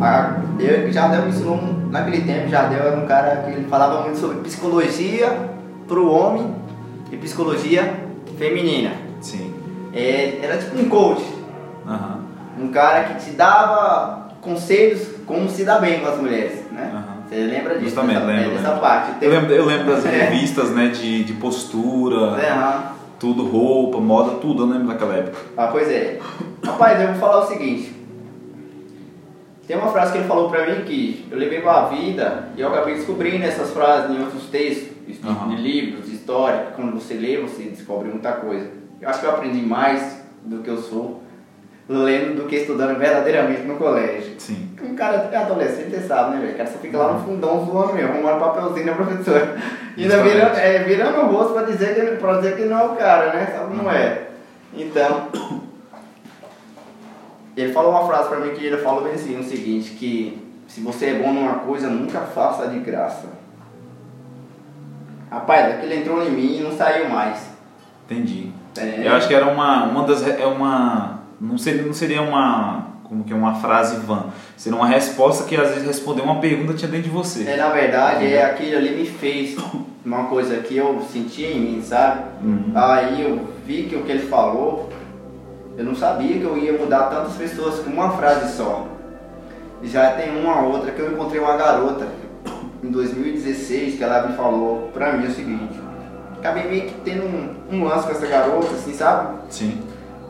a, 0.00 0.40
eu, 0.60 0.92
Jardel 0.92 1.22
me 1.22 1.28
ensinou, 1.28 1.60
naquele 1.90 2.22
tempo, 2.22 2.48
Jardel 2.48 2.86
era 2.86 2.96
um 2.96 3.06
cara 3.06 3.42
que 3.42 3.50
ele 3.50 3.68
falava 3.68 4.02
muito 4.02 4.18
sobre 4.18 4.38
psicologia 4.40 5.50
pro 5.86 6.10
homem 6.10 6.54
e 7.10 7.16
psicologia 7.16 7.94
feminina. 8.38 8.92
Sim. 9.20 9.52
É, 9.92 10.38
era 10.42 10.58
tipo 10.58 10.78
um 10.78 10.88
coach. 10.88 11.24
Aham. 11.86 12.20
um 12.60 12.68
cara 12.68 13.04
que 13.04 13.24
te 13.24 13.30
dava 13.30 14.28
conselhos 14.42 15.08
como 15.26 15.48
se 15.48 15.64
dar 15.64 15.80
bem 15.80 16.00
com 16.00 16.06
as 16.08 16.18
mulheres, 16.18 16.64
né? 16.70 16.90
Aham. 16.92 17.17
Você 17.28 17.34
lembra 17.36 17.74
disso? 17.74 17.84
Justamente, 17.86 18.14
dessa, 18.20 18.26
lembro, 18.26 18.50
dessa 18.50 18.68
lembro. 18.68 18.80
parte. 18.80 19.24
Eu 19.24 19.30
lembro, 19.30 19.52
eu 19.52 19.64
lembro 19.64 19.86
das 19.86 20.04
É. 20.06 20.08
revistas, 20.10 20.70
né? 20.70 20.88
De, 20.88 21.24
de 21.24 21.32
postura, 21.34 22.40
É, 22.40 22.92
tudo, 23.18 23.44
roupa, 23.46 24.00
moda, 24.00 24.36
tudo, 24.36 24.62
eu 24.62 24.66
lembro 24.66 24.88
daquela 24.88 25.14
época. 25.14 25.36
Ah, 25.56 25.66
pois 25.68 25.88
é. 25.88 26.18
Rapaz, 26.64 27.00
eu 27.00 27.08
vou 27.08 27.16
falar 27.16 27.44
o 27.44 27.48
seguinte. 27.48 27.94
Tem 29.66 29.76
uma 29.76 29.92
frase 29.92 30.12
que 30.12 30.18
ele 30.18 30.26
falou 30.28 30.48
pra 30.48 30.64
mim 30.66 30.82
que 30.84 31.26
eu 31.30 31.36
levei 31.36 31.60
pra 31.60 31.86
vida 31.88 32.48
e 32.56 32.60
eu 32.62 32.68
acabei 32.68 32.94
descobrindo 32.94 33.44
essas 33.44 33.70
frases 33.70 34.10
em 34.16 34.18
outros 34.22 34.44
textos, 34.44 34.88
de 35.06 35.28
Aham. 35.28 35.54
livros, 35.56 36.08
história. 36.08 36.68
Quando 36.74 36.94
você 36.94 37.14
lê, 37.14 37.36
você 37.38 37.64
descobre 37.64 38.08
muita 38.08 38.32
coisa. 38.32 38.66
Eu 39.00 39.08
acho 39.10 39.20
que 39.20 39.26
eu 39.26 39.30
aprendi 39.30 39.60
mais 39.60 40.22
do 40.42 40.58
que 40.62 40.70
eu 40.70 40.78
sou 40.78 41.22
lendo 41.88 42.42
do 42.42 42.48
que 42.48 42.56
estudando 42.56 42.98
verdadeiramente 42.98 43.62
no 43.62 43.76
colégio. 43.76 44.34
Sim. 44.38 44.68
Um 44.82 44.94
cara 44.94 45.28
é 45.32 45.36
adolescente, 45.36 45.90
você 45.90 46.06
sabe, 46.06 46.36
né, 46.36 46.40
velho? 46.40 46.54
O 46.54 46.56
cara 46.58 46.70
só 46.70 46.78
fica 46.78 46.98
lá 46.98 47.14
no 47.14 47.24
fundão 47.24 47.64
zoando 47.64 47.94
mesmo, 47.94 48.12
arrumando 48.12 48.40
papelzinho 48.40 48.86
na 48.86 48.92
professora. 48.92 49.56
E 49.96 50.02
ainda 50.02 50.22
virando, 50.22 50.56
é, 50.56 50.78
virando 50.80 51.20
o 51.20 51.26
rosto 51.26 51.54
pra 51.54 51.62
dizer, 51.62 51.94
que, 51.94 52.16
pra 52.16 52.36
dizer 52.36 52.56
que 52.56 52.64
não 52.64 52.78
é 52.78 52.84
o 52.84 52.96
cara, 52.96 53.32
né? 53.32 53.46
Sabe, 53.46 53.74
não 53.74 53.90
é. 53.90 54.28
Então, 54.74 55.28
ele 57.56 57.72
falou 57.72 57.90
uma 57.90 58.06
frase 58.06 58.28
pra 58.28 58.38
mim 58.38 58.50
que 58.50 58.66
ele 58.66 58.76
falou 58.76 59.02
bem 59.02 59.14
assim, 59.14 59.38
o 59.40 59.42
seguinte, 59.42 59.92
que 59.92 60.46
se 60.68 60.80
você 60.82 61.06
é 61.06 61.14
bom 61.14 61.32
numa 61.32 61.54
coisa, 61.60 61.88
nunca 61.88 62.20
faça 62.20 62.68
de 62.68 62.78
graça. 62.80 63.26
Rapaz, 65.30 65.74
aquilo 65.74 65.92
entrou 65.92 66.22
em 66.22 66.30
mim 66.30 66.58
e 66.58 66.60
não 66.60 66.72
saiu 66.72 67.08
mais. 67.08 67.50
Entendi. 68.04 68.52
É. 68.76 69.06
Eu 69.06 69.12
acho 69.12 69.28
que 69.28 69.34
era 69.34 69.46
uma, 69.46 69.84
uma 69.84 70.06
das. 70.06 70.26
É 70.26 70.46
uma. 70.46 71.17
Não 71.40 71.56
seria, 71.56 71.82
não 71.82 71.92
seria 71.92 72.22
uma. 72.22 72.98
Como 73.04 73.24
que 73.24 73.32
é 73.32 73.36
uma 73.36 73.54
frase 73.54 73.96
vã. 73.96 74.26
Seria 74.56 74.78
uma 74.78 74.86
resposta 74.86 75.44
que 75.44 75.56
às 75.56 75.70
vezes 75.70 75.86
responder 75.86 76.20
uma 76.20 76.40
pergunta 76.40 76.72
que 76.72 76.80
tinha 76.80 76.90
dentro 76.90 77.08
de 77.08 77.14
você. 77.14 77.42
É, 77.48 77.56
na 77.56 77.70
verdade, 77.70 78.26
é 78.26 78.44
aquilo 78.44 78.76
ali 78.76 78.96
me 78.96 79.06
fez 79.06 79.56
uma 80.04 80.24
coisa 80.24 80.56
que 80.58 80.76
eu 80.76 81.00
sentia 81.10 81.50
em 81.50 81.60
mim, 81.60 81.82
sabe? 81.82 82.24
Uhum. 82.42 82.72
Aí 82.74 83.22
eu 83.22 83.48
vi 83.64 83.84
que 83.84 83.96
o 83.96 84.02
que 84.02 84.12
ele 84.12 84.26
falou, 84.26 84.90
eu 85.76 85.84
não 85.84 85.94
sabia 85.94 86.38
que 86.38 86.44
eu 86.44 86.58
ia 86.58 86.72
mudar 86.72 87.04
tantas 87.04 87.34
pessoas 87.34 87.78
com 87.80 87.90
uma 87.90 88.10
frase 88.10 88.56
só. 88.56 88.86
Já 89.82 90.10
tem 90.12 90.36
uma 90.36 90.60
outra 90.62 90.90
que 90.90 91.00
eu 91.00 91.12
encontrei 91.12 91.40
uma 91.40 91.56
garota 91.56 92.06
em 92.82 92.90
2016 92.90 93.96
que 93.96 94.04
ela 94.04 94.26
me 94.26 94.36
falou 94.36 94.90
pra 94.92 95.12
mim 95.12 95.26
o 95.26 95.30
seguinte. 95.30 95.80
Acabei 96.38 96.68
meio 96.68 96.82
que 96.82 96.94
tendo 97.04 97.24
um, 97.24 97.54
um 97.72 97.84
lance 97.84 98.06
com 98.06 98.12
essa 98.12 98.26
garota, 98.26 98.72
assim, 98.72 98.92
sabe? 98.92 99.38
Sim. 99.48 99.80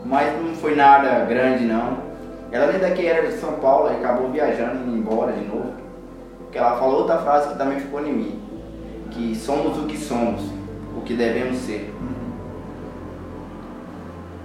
Mas 0.05 0.41
não 0.41 0.53
foi 0.55 0.75
nada 0.75 1.25
grande 1.25 1.65
não. 1.65 2.09
Ela 2.51 2.71
nem 2.71 2.79
daqui 2.79 3.05
era 3.05 3.27
de 3.27 3.33
São 3.33 3.53
Paulo 3.53 3.91
e 3.91 3.97
acabou 3.97 4.29
viajando 4.29 4.79
e 4.79 4.87
indo 4.87 4.97
embora 4.97 5.33
de 5.33 5.45
novo. 5.45 5.73
Porque 6.39 6.57
ela 6.57 6.77
falou 6.77 7.01
outra 7.01 7.17
frase 7.19 7.49
que 7.49 7.57
também 7.57 7.79
ficou 7.79 8.05
em 8.05 8.13
mim. 8.13 8.39
Que 9.11 9.35
somos 9.35 9.77
o 9.77 9.85
que 9.85 9.97
somos, 9.97 10.41
o 10.97 11.01
que 11.01 11.13
devemos 11.13 11.57
ser. 11.57 11.93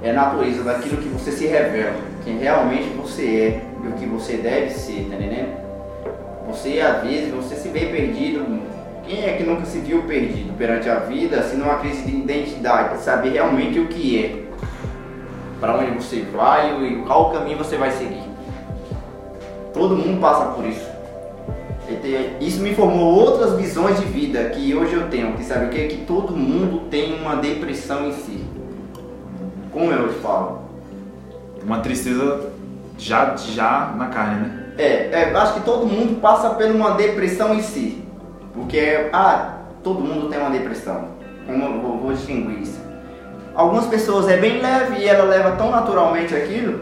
É 0.02 0.10
a 0.10 0.12
natureza 0.12 0.62
daquilo 0.62 0.98
que 0.98 1.08
você 1.08 1.32
se 1.32 1.46
revela, 1.46 1.96
quem 2.24 2.36
realmente 2.36 2.88
você 2.90 3.22
é 3.22 3.62
e 3.82 3.88
o 3.88 3.92
que 3.92 4.04
você 4.04 4.36
deve 4.36 4.68
ser, 4.70 5.08
tá 5.08 5.16
entendendo? 5.16 5.56
Você 6.46 6.78
às 6.80 7.02
vezes 7.02 7.32
você 7.32 7.54
se 7.54 7.68
vê 7.68 7.86
perdido. 7.86 8.44
Quem 9.06 9.24
é 9.24 9.34
que 9.34 9.42
nunca 9.42 9.64
se 9.64 9.78
viu 9.78 10.02
perdido 10.02 10.56
perante 10.56 10.88
a 10.88 10.96
vida, 10.96 11.42
se 11.42 11.56
não 11.56 11.66
uma 11.66 11.78
crise 11.78 12.02
de 12.04 12.16
identidade, 12.16 12.96
de 12.96 13.02
saber 13.02 13.30
realmente 13.30 13.78
o 13.78 13.86
que 13.86 14.24
é? 14.24 14.43
Para 15.64 15.78
onde 15.78 15.92
você 15.92 16.20
vai 16.20 16.84
e 16.84 16.96
qual 17.06 17.30
caminho 17.30 17.56
você 17.56 17.78
vai 17.78 17.90
seguir. 17.90 18.22
Todo 19.72 19.96
mundo 19.96 20.20
passa 20.20 20.52
por 20.52 20.66
isso. 20.66 20.92
Isso 22.38 22.60
me 22.60 22.74
formou 22.74 23.14
outras 23.14 23.54
visões 23.54 23.98
de 23.98 24.04
vida 24.04 24.44
que 24.50 24.74
hoje 24.74 24.92
eu 24.92 25.08
tenho, 25.08 25.32
que 25.32 25.42
sabe 25.42 25.66
o 25.66 25.68
que? 25.70 25.86
Que 25.88 25.96
todo 26.04 26.36
mundo 26.36 26.88
tem 26.90 27.18
uma 27.18 27.36
depressão 27.36 28.08
em 28.08 28.12
si. 28.12 28.44
Como 29.72 29.90
eu 29.90 30.08
te 30.08 30.14
falo. 30.20 30.64
Uma 31.64 31.80
tristeza 31.80 32.50
já, 32.98 33.34
já 33.36 33.94
na 33.96 34.08
carne, 34.08 34.46
né? 34.46 34.74
É, 34.76 35.08
é, 35.12 35.34
acho 35.34 35.54
que 35.54 35.60
todo 35.60 35.86
mundo 35.86 36.20
passa 36.20 36.50
por 36.50 36.66
uma 36.66 36.90
depressão 36.90 37.54
em 37.54 37.62
si. 37.62 38.04
Porque, 38.54 39.08
ah, 39.14 39.60
todo 39.82 40.00
mundo 40.00 40.28
tem 40.28 40.38
uma 40.38 40.50
depressão. 40.50 41.08
Como 41.46 41.64
eu 41.64 41.80
vou, 41.80 41.98
vou 41.98 42.12
distinguir 42.12 42.62
isso? 42.62 42.83
Algumas 43.54 43.86
pessoas 43.86 44.28
é 44.28 44.36
bem 44.36 44.60
leve 44.60 44.98
e 44.98 45.08
ela 45.08 45.24
leva 45.24 45.52
tão 45.52 45.70
naturalmente 45.70 46.34
aquilo 46.34 46.80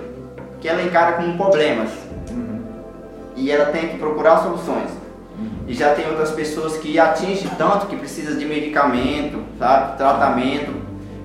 que 0.59 0.67
ela 0.67 0.83
encara 0.83 1.13
como 1.13 1.37
problemas. 1.37 1.91
E 3.37 3.51
ela 3.51 3.67
tem 3.67 3.89
que 3.89 3.99
procurar 3.99 4.39
soluções. 4.39 4.91
E 5.67 5.75
já 5.75 5.95
tem 5.95 6.09
outras 6.09 6.31
pessoas 6.31 6.79
que 6.79 6.99
atingem 6.99 7.51
tanto 7.59 7.87
que 7.87 7.97
precisa 7.97 8.35
de 8.37 8.47
medicamento, 8.47 9.43
sabe? 9.59 9.99
Tratamento 9.99 10.73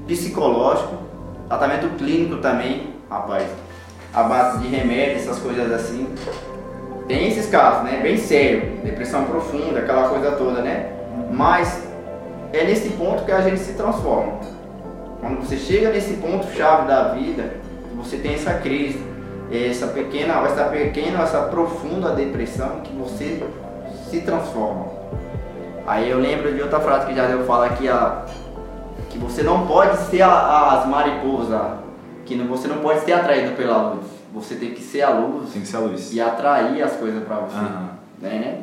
psicológico, 0.06 0.98
tratamento 1.48 1.96
clínico 1.98 2.38
também, 2.38 2.94
rapaz. 3.10 3.48
A 4.14 4.24
base 4.24 4.60
de 4.60 4.68
remédio, 4.68 5.16
essas 5.16 5.40
coisas 5.40 5.72
assim. 5.72 6.14
Tem 7.08 7.30
esses 7.30 7.50
casos, 7.50 7.84
né? 7.84 8.02
Bem 8.04 8.18
sério, 8.18 8.82
depressão 8.84 9.24
profunda, 9.24 9.80
aquela 9.80 10.10
coisa 10.10 10.32
toda, 10.32 10.62
né? 10.62 10.92
Mas 11.32 11.88
é 12.52 12.66
nesse 12.66 12.90
ponto 12.90 13.24
que 13.24 13.32
a 13.32 13.42
gente 13.42 13.60
se 13.60 13.74
transforma. 13.74 14.57
Quando 15.20 15.42
você 15.42 15.58
chega 15.58 15.90
nesse 15.90 16.16
ponto 16.16 16.48
chave 16.56 16.88
da 16.88 17.10
vida, 17.10 17.56
você 17.96 18.18
tem 18.18 18.36
essa 18.36 18.54
crise, 18.56 19.02
essa 19.52 19.88
pequena, 19.88 20.36
essa 20.46 20.66
pequena, 20.66 21.24
essa 21.24 21.42
profunda 21.44 22.12
depressão 22.12 22.82
que 22.84 22.94
você 22.94 23.44
se 24.10 24.22
transforma. 24.22 24.86
Aí 25.86 26.10
eu 26.10 26.20
lembro 26.20 26.54
de 26.54 26.62
outra 26.62 26.80
frase 26.80 27.08
que 27.08 27.16
já 27.16 27.26
deu 27.28 27.46
fala 27.46 27.70
que 27.70 27.88
a 27.88 28.26
que 29.10 29.18
você 29.18 29.42
não 29.42 29.66
pode 29.66 29.98
ser 30.10 30.22
a- 30.22 30.74
as 30.80 30.86
mariposas, 30.86 31.62
que 32.26 32.36
não- 32.36 32.46
você 32.48 32.68
não 32.68 32.78
pode 32.80 33.00
ser 33.02 33.14
atraído 33.14 33.56
pela 33.56 33.94
luz. 33.94 34.06
Você 34.34 34.56
tem 34.56 34.72
que 34.72 34.82
ser 34.84 35.02
a 35.02 35.10
luz 35.10 35.50
Tem 35.54 35.62
que 35.62 35.68
ser 35.68 35.78
a 35.78 35.80
luz. 35.80 36.14
e 36.14 36.20
atrair 36.22 36.84
as 36.84 36.92
coisas 36.98 37.24
pra 37.24 37.38
você. 37.38 37.56
Aham. 37.56 37.90
Né, 38.22 38.30
né? 38.30 38.58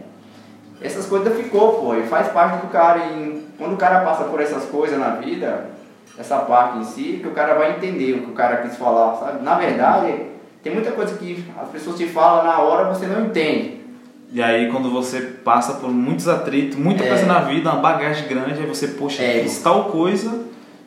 Essas 0.83 1.07
coisas 1.07 1.35
ficou, 1.35 1.81
pô, 1.81 1.95
e 1.95 2.03
faz 2.03 2.29
parte 2.29 2.59
do 2.61 2.69
cara. 2.71 2.99
E 3.07 3.47
quando 3.57 3.73
o 3.73 3.77
cara 3.77 4.01
passa 4.05 4.25
por 4.25 4.41
essas 4.41 4.65
coisas 4.67 4.99
na 4.99 5.11
vida, 5.17 5.71
essa 6.19 6.39
parte 6.39 6.79
em 6.79 6.85
si, 6.85 7.19
que 7.21 7.29
o 7.29 7.33
cara 7.33 7.55
vai 7.55 7.73
entender 7.77 8.13
o 8.15 8.21
que 8.23 8.31
o 8.31 8.35
cara 8.35 8.59
quis 8.59 8.77
falar, 8.77 9.17
sabe? 9.17 9.43
Na 9.43 9.55
verdade, 9.57 10.15
tem 10.63 10.73
muita 10.73 10.93
coisa 10.93 11.17
que 11.17 11.45
as 11.61 11.69
pessoas 11.69 11.97
te 11.97 12.07
falam 12.07 12.45
na 12.45 12.59
hora 12.61 12.89
você 12.93 13.07
não 13.07 13.27
entende. 13.27 13.81
E 14.33 14.43
aí 14.43 14.71
quando 14.71 14.91
você 14.91 15.21
passa 15.21 15.75
por 15.75 15.91
muitos 15.91 16.27
atritos, 16.29 16.77
muita 16.79 17.05
É. 17.05 17.09
coisa 17.09 17.27
na 17.27 17.41
vida, 17.41 17.71
uma 17.71 17.81
bagagem 17.81 18.27
grande, 18.29 18.61
aí 18.61 18.67
você, 18.67 18.89
poxa, 18.89 19.23
É. 19.23 19.43
fiz 19.43 19.61
tal 19.63 19.85
coisa, 19.87 20.45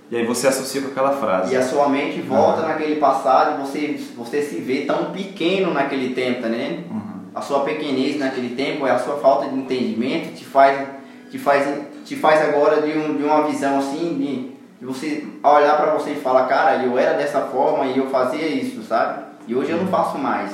e 0.10 0.16
aí 0.18 0.26
você 0.26 0.48
associa 0.48 0.82
com 0.82 0.88
aquela 0.88 1.12
frase. 1.12 1.54
E 1.54 1.58
a 1.58 1.62
sua 1.62 1.88
mente 1.90 2.22
volta 2.22 2.62
naquele 2.64 2.96
passado 2.96 3.56
e 3.60 3.66
você, 3.66 4.00
você 4.16 4.42
se 4.42 4.56
vê 4.60 4.82
tão 4.82 5.12
pequeno 5.12 5.74
naquele 5.74 6.14
tempo, 6.14 6.42
tá 6.42 6.50
né? 6.50 6.80
Uhum. 6.90 7.02
A 7.36 7.42
sua 7.42 7.60
pequenez 7.62 8.18
naquele 8.18 8.56
tempo, 8.56 8.86
a 8.86 8.98
sua 8.98 9.18
falta 9.18 9.48
de 9.50 9.56
entendimento 9.56 10.34
te 10.34 10.44
faz, 10.44 10.88
te 11.30 11.38
faz, 11.38 11.68
te 12.04 12.16
faz 12.16 12.42
agora 12.50 12.82
de, 12.82 12.98
um, 12.98 13.16
de 13.18 13.24
uma 13.24 13.44
visão 13.44 13.78
assim, 13.80 14.16
de, 14.18 14.57
E 14.80 14.86
você 14.86 15.26
olhar 15.44 15.78
pra 15.78 15.94
você 15.94 16.12
e 16.12 16.16
falar, 16.16 16.48
cara, 16.48 16.84
eu 16.84 16.98
era 16.98 17.18
dessa 17.18 17.42
forma 17.42 17.86
e 17.86 17.98
eu 17.98 18.10
fazia 18.10 18.48
isso, 18.48 18.84
sabe? 18.84 19.24
E 19.48 19.56
hoje 19.56 19.72
eu 19.72 19.78
não 19.78 19.88
faço 19.88 20.18
mais. 20.18 20.52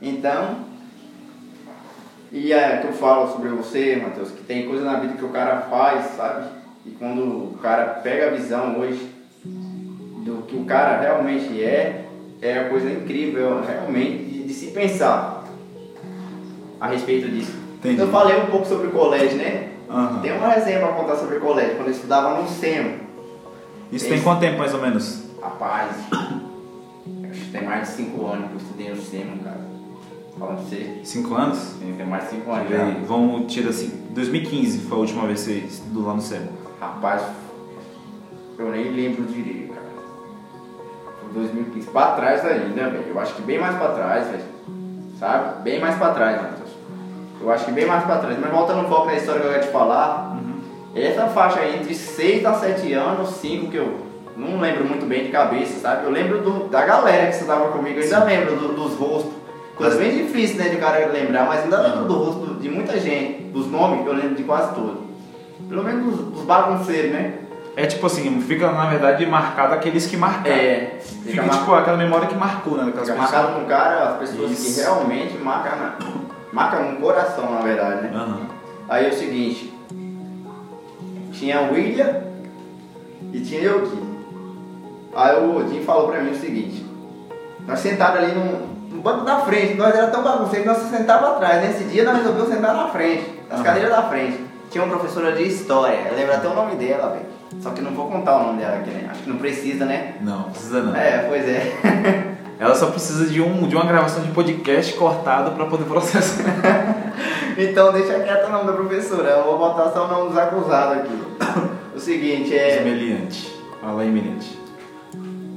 Então, 0.00 0.56
e 2.30 2.52
é 2.52 2.78
que 2.78 2.86
eu 2.86 2.92
falo 2.92 3.32
sobre 3.32 3.48
você, 3.48 3.96
Matheus, 3.96 4.30
que 4.30 4.42
tem 4.44 4.68
coisa 4.68 4.84
na 4.84 4.98
vida 4.98 5.14
que 5.14 5.24
o 5.24 5.30
cara 5.30 5.62
faz, 5.62 6.04
sabe? 6.16 6.46
E 6.84 6.90
quando 6.90 7.20
o 7.22 7.58
cara 7.62 7.84
pega 8.02 8.28
a 8.28 8.30
visão 8.30 8.78
hoje 8.78 9.10
do 9.44 10.42
que 10.46 10.56
o 10.56 10.64
cara 10.64 11.00
realmente 11.00 11.62
é, 11.62 12.04
é 12.42 12.58
a 12.58 12.68
coisa 12.68 12.90
incrível, 12.90 13.62
realmente, 13.66 14.24
de, 14.24 14.42
de 14.44 14.52
se 14.52 14.66
pensar 14.68 15.44
a 16.80 16.88
respeito 16.88 17.28
disso. 17.28 17.52
Entendi. 17.78 18.00
Eu 18.00 18.08
falei 18.08 18.36
um 18.38 18.46
pouco 18.46 18.66
sobre 18.66 18.88
o 18.88 18.90
colégio, 18.90 19.38
né? 19.38 19.70
Aham. 19.88 20.20
Tem 20.20 20.36
uma 20.36 20.48
resenha 20.48 20.80
pra 20.80 20.88
contar 20.88 21.16
sobre 21.16 21.36
o 21.36 21.40
colégio, 21.40 21.76
quando 21.76 21.88
eu 21.88 21.94
estudava 21.94 22.40
no 22.40 22.48
SEMO. 22.48 23.05
Isso 23.92 24.08
tem 24.08 24.20
quanto 24.22 24.40
tempo 24.40 24.58
mais 24.58 24.74
ou 24.74 24.80
menos? 24.80 25.22
Rapaz, 25.40 25.92
acho 26.12 27.40
que 27.40 27.50
tem 27.52 27.64
mais 27.64 27.88
de 27.88 27.94
5 27.94 28.26
anos 28.26 28.46
que 28.48 28.52
eu 28.54 28.58
estudei 28.58 28.90
no 28.90 28.96
SEMO, 29.00 29.38
cara. 29.44 29.66
Falando 30.38 30.56
pra 30.56 30.64
você, 30.64 31.00
Cinco 31.04 31.34
anos? 31.34 31.58
tem 31.78 31.92
tem 31.94 32.06
mais 32.06 32.24
de 32.24 32.30
5 32.30 32.50
anos 32.52 32.68
já. 32.70 32.84
vamos 33.06 33.52
tirar 33.52 33.70
assim. 33.70 33.88
2015 34.10 34.80
foi 34.80 34.96
a 34.96 35.00
última 35.00 35.26
vez 35.26 35.40
que 35.40 35.44
você 35.52 35.58
estudou 35.58 36.06
lá 36.06 36.14
no 36.14 36.20
SEMO. 36.20 36.48
Rapaz, 36.80 37.22
eu 38.58 38.70
nem 38.70 38.90
lembro 38.92 39.24
direito, 39.24 39.72
cara. 39.72 39.86
Foi 41.20 41.32
2015. 41.32 41.86
Pra 41.88 42.06
trás 42.12 42.44
ainda, 42.44 42.90
velho. 42.90 43.04
Eu 43.08 43.20
acho 43.20 43.34
que 43.34 43.42
bem 43.42 43.58
mais 43.58 43.76
pra 43.76 43.88
trás, 43.92 44.26
velho. 44.28 44.44
Sabe? 45.18 45.62
Bem 45.62 45.80
mais 45.80 45.96
pra 45.96 46.12
trás, 46.12 46.42
Matheus. 46.42 46.70
Eu 47.40 47.50
acho 47.50 47.64
que 47.64 47.72
bem 47.72 47.86
mais 47.86 48.04
pra 48.04 48.18
trás. 48.18 48.38
Mas 48.38 48.50
voltando 48.50 48.80
um 48.80 48.88
pouco 48.88 49.06
na 49.06 49.14
história 49.14 49.40
que 49.40 49.46
eu 49.46 49.52
ia 49.52 49.60
te 49.60 49.68
falar, 49.68 50.35
essa 51.04 51.26
faixa 51.28 51.60
aí 51.60 51.76
entre 51.80 51.94
6 51.94 52.44
a 52.44 52.54
7 52.54 52.92
anos, 52.92 53.28
5 53.36 53.70
que 53.70 53.76
eu 53.76 54.06
não 54.36 54.60
lembro 54.60 54.84
muito 54.84 55.06
bem 55.06 55.24
de 55.24 55.30
cabeça, 55.30 55.80
sabe? 55.80 56.04
Eu 56.04 56.10
lembro 56.10 56.40
do- 56.40 56.68
da 56.68 56.84
galera 56.84 57.26
que 57.26 57.32
estudava 57.34 57.68
comigo, 57.68 57.98
eu 57.98 58.04
ainda 58.04 58.24
lembro 58.24 58.56
do- 58.56 58.72
dos 58.74 58.94
rostos. 58.96 59.32
Coisa 59.76 59.98
bem 59.98 60.24
difícil, 60.24 60.56
né, 60.56 60.68
de 60.70 60.76
cara 60.76 61.06
lembrar, 61.12 61.46
mas 61.46 61.62
ainda 61.64 61.80
lembro 61.82 62.04
do 62.06 62.14
rosto 62.14 62.54
de 62.54 62.68
muita 62.70 62.98
gente, 62.98 63.42
dos 63.52 63.70
nomes, 63.70 64.06
eu 64.06 64.12
lembro 64.14 64.34
de 64.34 64.42
quase 64.42 64.74
todos. 64.74 65.04
Pelo 65.68 65.82
menos 65.82 66.04
dos, 66.16 66.26
dos 66.32 66.42
bagunceiros, 66.44 67.12
né? 67.12 67.34
É 67.76 67.84
tipo 67.86 68.06
assim, 68.06 68.40
fica 68.40 68.72
na 68.72 68.86
verdade 68.86 69.26
marcado 69.26 69.74
aqueles 69.74 70.06
que 70.06 70.16
marcaram. 70.16 70.56
É, 70.56 70.98
Fica 71.26 71.46
tipo 71.46 71.74
aquela 71.74 71.96
memória 71.98 72.26
que 72.26 72.34
marcou, 72.34 72.78
né? 72.78 72.84
Daquelas 72.84 73.08
Fica 73.10 73.20
pessoas. 73.20 73.32
marcado 73.42 73.60
com 73.60 73.66
cara, 73.66 74.08
as 74.10 74.16
pessoas 74.18 74.50
Isso. 74.52 74.74
que 74.76 74.80
realmente 74.80 75.36
marcam, 75.36 75.72
marcam 76.52 76.92
no 76.92 76.96
coração, 77.00 77.50
na 77.52 77.60
verdade, 77.60 78.02
né? 78.02 78.10
Aham. 78.14 78.40
Aí 78.88 79.04
é 79.04 79.08
o 79.08 79.12
seguinte, 79.12 79.74
tinha 81.38 81.60
William 81.70 82.22
e 83.32 83.40
tinha 83.40 83.60
eu 83.60 83.78
aqui. 83.78 84.02
Aí 85.14 85.36
o 85.36 85.56
Odin 85.56 85.82
falou 85.82 86.08
pra 86.08 86.20
mim 86.20 86.32
o 86.32 86.38
seguinte, 86.38 86.84
nós 87.66 87.78
sentados 87.78 88.18
ali 88.18 88.32
no, 88.32 88.66
no 88.94 89.02
banco 89.02 89.24
da 89.24 89.40
frente, 89.40 89.74
nós 89.74 89.94
era 89.94 90.08
tão 90.08 90.22
bagunceiro 90.22 90.62
que 90.62 90.68
nós 90.68 90.78
se 90.78 90.96
sentava 90.96 91.36
atrás. 91.36 91.62
Nesse 91.62 91.84
dia 91.84 92.04
nós 92.04 92.18
resolvemos 92.18 92.48
sentar 92.50 92.74
na 92.74 92.88
frente, 92.88 93.24
nas 93.48 93.58
Aham. 93.58 93.64
cadeiras 93.64 93.90
da 93.90 94.02
frente. 94.04 94.44
Tinha 94.70 94.84
uma 94.84 94.96
professora 94.96 95.32
de 95.32 95.44
história, 95.44 96.08
eu 96.10 96.16
lembro 96.16 96.34
até 96.34 96.48
o 96.48 96.54
nome 96.54 96.74
dela, 96.76 97.10
velho. 97.10 97.26
Só 97.60 97.70
que 97.70 97.80
não 97.80 97.92
vou 97.92 98.10
contar 98.10 98.36
o 98.36 98.46
nome 98.46 98.60
dela 98.60 98.76
aqui, 98.76 98.90
né? 98.90 99.08
Acho 99.10 99.22
que 99.22 99.30
não 99.30 99.38
precisa, 99.38 99.84
né? 99.84 100.14
Não, 100.20 100.44
precisa 100.44 100.82
não. 100.82 100.94
É, 100.94 101.24
pois 101.28 101.48
é. 101.48 101.72
Ela 102.58 102.74
só 102.74 102.86
precisa 102.86 103.26
de, 103.26 103.40
um, 103.42 103.66
de 103.68 103.74
uma 103.76 103.84
gravação 103.84 104.22
de 104.22 104.30
podcast 104.30 104.94
cortado 104.94 105.50
pra 105.52 105.66
poder 105.66 105.84
processar. 105.84 106.44
Então 107.58 107.90
deixa 107.90 108.20
quieto 108.20 108.48
o 108.48 108.52
nome 108.52 108.66
da 108.66 108.72
professora, 108.74 109.30
eu 109.30 109.44
vou 109.44 109.56
botar 109.56 109.88
só 109.90 110.04
o 110.04 110.08
nome 110.08 110.28
dos 110.28 110.36
acusados 110.38 110.98
aqui. 110.98 111.22
O 111.94 111.98
seguinte, 111.98 112.54
é. 112.54 112.76
Esmeliante. 112.76 113.50
Fala 113.80 114.02
aí, 114.02 114.08
Emeliante. 114.08 114.58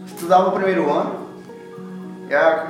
Estudava 0.08 0.48
o 0.48 0.52
primeiro 0.54 0.90
ano, 0.90 1.16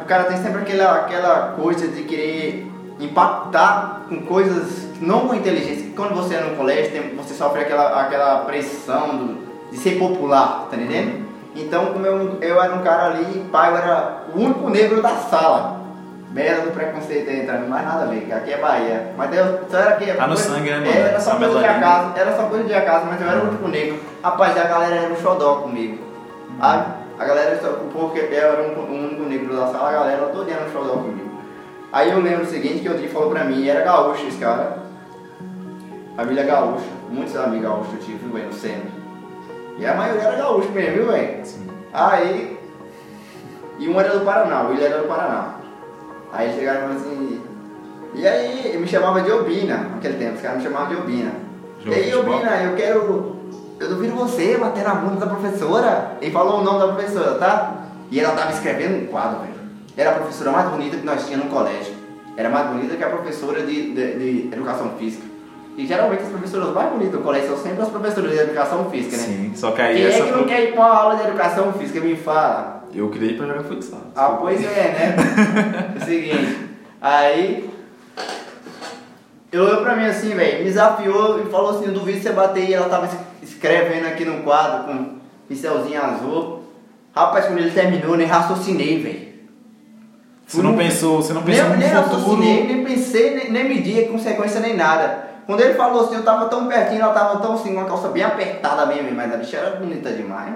o 0.02 0.06
cara 0.06 0.24
tem 0.24 0.38
sempre 0.38 0.62
aquela, 0.62 1.02
aquela 1.02 1.52
coisa 1.52 1.88
de 1.90 2.04
querer 2.06 2.72
impactar 3.00 4.06
com 4.10 4.22
coisas 4.26 4.88
não 5.00 5.28
com 5.28 5.36
inteligência. 5.36 5.92
Quando 5.96 6.16
você 6.16 6.34
é 6.34 6.42
no 6.42 6.56
colégio, 6.56 6.92
tem- 6.92 7.16
você 7.16 7.36
sofre 7.36 7.62
aquela, 7.62 8.02
aquela 8.02 8.38
pressão 8.46 9.16
do- 9.16 9.38
de 9.70 9.78
ser 9.78 10.00
popular, 10.00 10.68
tá 10.72 10.76
entendendo? 10.76 11.24
Então, 11.56 11.88
como 11.88 12.04
eu, 12.06 12.38
eu 12.42 12.60
era 12.62 12.74
um 12.74 12.82
cara 12.82 13.06
ali, 13.14 13.46
pai, 13.52 13.72
eu 13.72 13.78
era 13.78 14.19
o 14.36 14.40
único 14.40 14.70
negro 14.70 15.02
da 15.02 15.10
sala. 15.10 15.80
Merda 16.32 16.62
do 16.62 16.72
preconceito 16.72 17.28
aí 17.28 17.42
entrando, 17.42 17.68
mais 17.68 17.84
nada 17.84 18.04
a 18.04 18.06
ver, 18.06 18.22
que 18.22 18.32
aqui 18.32 18.54
é 18.54 18.58
Bahia. 18.58 19.14
Mas 19.18 19.36
eu 19.36 19.62
só 19.68 19.78
era 19.78 19.96
que. 19.96 20.14
Tá 20.14 20.28
no 20.28 20.38
sangue, 20.38 20.70
né, 20.70 20.78
mano? 20.78 20.92
É, 20.92 21.00
era 21.00 21.20
só 21.20 21.32
Essa 21.32 21.40
coisa 21.40 21.60
de 21.60 21.66
acaso, 21.66 22.14
era 22.16 22.36
só 22.36 22.44
coisa 22.44 22.64
de 22.66 22.74
acaso, 22.76 23.06
mas 23.08 23.22
eu 23.22 23.28
era 23.28 23.40
o 23.40 23.48
único 23.50 23.68
negro. 23.68 24.00
Rapaz, 24.24 24.56
a 24.56 24.64
galera 24.66 24.96
era 24.96 25.12
um 25.12 25.16
xodó 25.16 25.56
comigo. 25.56 25.98
A, 26.62 26.86
a 27.18 27.26
galera, 27.26 27.60
o 27.68 27.92
povo 27.92 28.14
que 28.14 28.20
eu 28.20 28.32
era 28.32 28.62
um, 28.62 28.80
o 28.80 29.08
único 29.08 29.24
negro 29.24 29.56
da 29.56 29.68
sala, 29.72 29.90
a 29.90 29.92
galera 29.92 30.28
toda 30.28 30.52
era 30.52 30.66
um 30.66 30.72
xodó 30.72 30.98
comigo. 30.98 31.30
Aí 31.92 32.12
eu 32.12 32.20
lembro 32.20 32.44
o 32.44 32.48
seguinte, 32.48 32.82
que 32.82 32.90
o 32.90 32.98
Di 32.98 33.08
falou 33.08 33.32
pra 33.32 33.46
mim, 33.46 33.68
era 33.68 33.82
gaúcho 33.82 34.28
esse 34.28 34.38
cara. 34.38 34.78
Família 36.16 36.44
gaúcha, 36.44 36.86
muitos 37.10 37.36
amigos 37.36 37.64
gaúchos 37.64 37.94
eu 37.94 38.00
tive, 38.02 38.18
viu, 38.20 38.34
velho, 38.34 38.48
no 38.48 38.54
centro. 38.54 38.92
E 39.80 39.86
a 39.86 39.96
maioria 39.96 40.22
era 40.22 40.38
gaúcho 40.38 40.70
mesmo, 40.70 40.96
viu, 40.96 41.12
velho? 41.12 41.44
Aí, 41.92 42.59
e 43.80 43.88
um 43.88 44.00
era 44.00 44.18
do 44.18 44.26
Paraná, 44.26 44.64
o 44.64 44.70
William 44.70 44.86
era 44.86 45.02
do 45.02 45.08
Paraná. 45.08 45.56
Aí 46.32 46.54
chegaram 46.54 46.80
e 46.80 46.82
falaram 46.82 47.00
assim, 47.00 47.42
e 48.14 48.28
aí, 48.28 48.78
me 48.78 48.88
chamava 48.88 49.22
de 49.22 49.32
Obina, 49.32 49.78
naquele 49.96 50.16
tempo, 50.16 50.36
os 50.36 50.42
caras 50.42 50.58
me 50.58 50.64
chamavam 50.64 50.90
de 50.90 50.96
Obina. 51.02 51.32
Jogo 51.84 51.96
e 51.96 52.00
aí? 52.00 52.16
Obina, 52.16 52.64
eu 52.64 52.76
quero, 52.76 53.36
eu 53.80 53.90
duvido 53.90 54.16
você 54.16 54.58
bater 54.58 54.84
na 54.84 54.96
bunda 54.96 55.26
da 55.26 55.28
professora. 55.28 56.18
Ele 56.22 56.32
falou 56.32 56.60
o 56.60 56.64
nome 56.64 56.80
da 56.80 56.94
professora, 56.94 57.36
tá? 57.36 57.86
E 58.12 58.20
ela 58.20 58.36
tava 58.36 58.52
escrevendo 58.52 59.04
um 59.04 59.08
quadro, 59.08 59.42
velho. 59.42 59.54
Era 59.96 60.12
a 60.12 60.14
professora 60.16 60.52
mais 60.52 60.70
bonita 60.70 60.98
que 60.98 61.06
nós 61.06 61.26
tínhamos 61.26 61.48
no 61.48 61.52
colégio. 61.52 61.94
Era 62.36 62.50
mais 62.50 62.68
bonita 62.68 62.96
que 62.96 63.04
a 63.04 63.10
professora 63.10 63.62
de, 63.62 63.94
de, 63.94 64.18
de 64.18 64.50
educação 64.54 64.92
física. 64.98 65.28
E 65.78 65.86
geralmente 65.86 66.24
as 66.24 66.30
professoras 66.30 66.74
mais 66.74 66.90
bonitas 66.92 67.14
do 67.14 67.20
colégio 67.20 67.50
são 67.50 67.58
sempre 67.58 67.82
as 67.82 67.90
professoras 67.90 68.32
de 68.32 68.38
educação 68.38 68.90
física, 68.90 69.16
né? 69.16 69.24
Sim, 69.24 69.52
só 69.56 69.72
que 69.72 69.82
aí 69.82 69.96
Quem 69.96 70.06
essa 70.08 70.24
é 70.24 70.26
que 70.26 70.32
não 70.32 70.44
quer 70.46 70.64
ir 70.64 70.74
pra 70.74 70.82
uma 70.82 70.94
aula 70.94 71.16
de 71.16 71.28
educação 71.28 71.72
física? 71.74 72.02
Me 72.02 72.16
fala. 72.16 72.79
Eu 72.94 73.14
ir 73.14 73.38
pra 73.38 73.46
jogar 73.48 73.64
futsal. 73.64 74.02
Ah, 74.16 74.30
pois 74.40 74.64
é, 74.64 74.66
né? 74.66 75.16
É 76.00 76.04
o 76.04 76.06
seguinte, 76.06 76.58
aí 77.02 77.70
eu 79.52 79.64
olhou 79.64 79.82
pra 79.82 79.96
mim 79.96 80.06
assim, 80.06 80.34
velho, 80.36 80.60
me 80.60 80.64
desafiou 80.66 81.42
e 81.42 81.50
falou 81.50 81.72
assim, 81.72 81.86
eu 81.86 81.94
duvido 81.94 82.22
você 82.22 82.32
bater 82.32 82.70
e 82.70 82.74
ela 82.74 82.90
tava 82.90 83.06
es- 83.08 83.50
escrevendo 83.50 84.06
aqui 84.08 84.24
no 84.26 84.44
quadro 84.44 84.86
com 84.86 85.16
pincelzinho 85.48 86.02
azul. 86.04 86.64
Rapaz, 87.16 87.46
quando 87.46 87.58
ele 87.60 87.72
terminou, 87.72 88.12
eu 88.12 88.18
nem 88.18 88.28
raciocinei, 88.28 89.02
velho. 89.02 89.30
Você 90.48 90.62
não 90.62 90.76
pensou, 90.76 91.22
você 91.22 91.34
não 91.34 91.44
pensou 91.44 91.64
Nem, 91.64 91.74
no 91.74 91.78
nem 91.80 91.90
raciocinei, 91.90 92.64
nem 92.68 92.84
pensei, 92.86 93.36
nem, 93.36 93.52
nem 93.52 93.64
medi 93.70 94.04
a 94.04 94.08
consequência 94.08 94.60
nem 94.60 94.76
nada. 94.76 95.30
Quando 95.46 95.62
ele 95.62 95.74
falou 95.74 96.06
assim, 96.06 96.16
eu 96.16 96.24
tava 96.24 96.48
tão 96.48 96.68
pertinho, 96.68 97.02
ela 97.02 97.14
tava 97.14 97.40
tão 97.40 97.54
assim, 97.54 97.74
com 97.74 97.80
uma 97.82 97.86
calça 97.88 98.08
bem 98.10 98.24
apertada 98.24 98.86
mesmo, 98.86 99.12
mas 99.16 99.34
a 99.34 99.38
bicha 99.38 99.58
era 99.58 99.76
bonita 99.78 100.12
demais. 100.12 100.54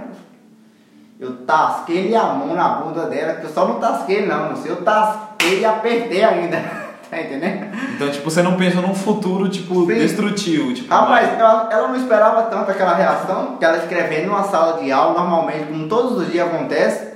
Eu 1.24 1.38
tasquei 1.48 2.14
a 2.14 2.24
mão 2.24 2.54
na 2.54 2.68
bunda 2.68 3.06
dela, 3.06 3.36
que 3.36 3.46
eu 3.46 3.50
só 3.50 3.66
não 3.66 3.80
tasquei 3.80 4.26
não, 4.26 4.50
moço. 4.50 4.68
Eu 4.68 4.84
tasquei 4.84 5.62
e 5.62 5.66
apertei 5.66 6.22
ainda. 6.22 6.58
tá 7.10 7.22
entendendo? 7.22 7.68
Então, 7.96 8.10
tipo, 8.12 8.30
você 8.30 8.42
não 8.42 8.58
pensou 8.58 8.82
num 8.82 8.94
futuro, 8.94 9.48
tipo, 9.48 9.86
Sim. 9.86 9.94
destrutivo. 9.94 10.74
Tipo, 10.74 10.94
Rapaz, 10.94 11.30
mas- 11.30 11.40
ela, 11.40 11.70
ela 11.72 11.88
não 11.88 11.96
esperava 11.96 12.42
tanto 12.44 12.72
aquela 12.72 12.94
reação, 12.94 13.56
que 13.58 13.64
ela 13.64 13.78
escrevendo 13.78 14.28
numa 14.28 14.44
sala 14.44 14.82
de 14.82 14.92
aula, 14.92 15.14
normalmente, 15.18 15.68
como 15.68 15.88
todos 15.88 16.18
os 16.18 16.30
dias 16.30 16.46
acontece, 16.46 17.14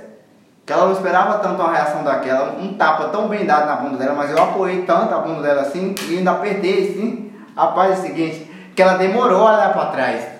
que 0.64 0.72
ela 0.72 0.86
não 0.86 0.92
esperava 0.92 1.38
tanto 1.40 1.60
uma 1.60 1.70
reação 1.72 2.02
daquela, 2.02 2.52
um 2.58 2.72
tapa 2.74 3.08
tão 3.08 3.28
bem 3.28 3.44
dado 3.44 3.66
na 3.66 3.76
bunda 3.76 3.98
dela, 3.98 4.14
mas 4.14 4.30
eu 4.30 4.42
apoiei 4.42 4.84
tanto 4.84 5.14
a 5.14 5.18
bunda 5.18 5.42
dela 5.42 5.60
assim, 5.60 5.94
e 6.08 6.16
ainda 6.16 6.30
apertei 6.30 6.90
assim. 6.92 7.30
Rapaz, 7.54 7.90
é 7.90 7.94
o 7.98 8.06
seguinte, 8.06 8.50
que 8.74 8.80
ela 8.80 8.94
demorou 8.94 9.46
a 9.46 9.54
olhar 9.54 9.72
pra 9.74 9.86
trás. 9.86 10.37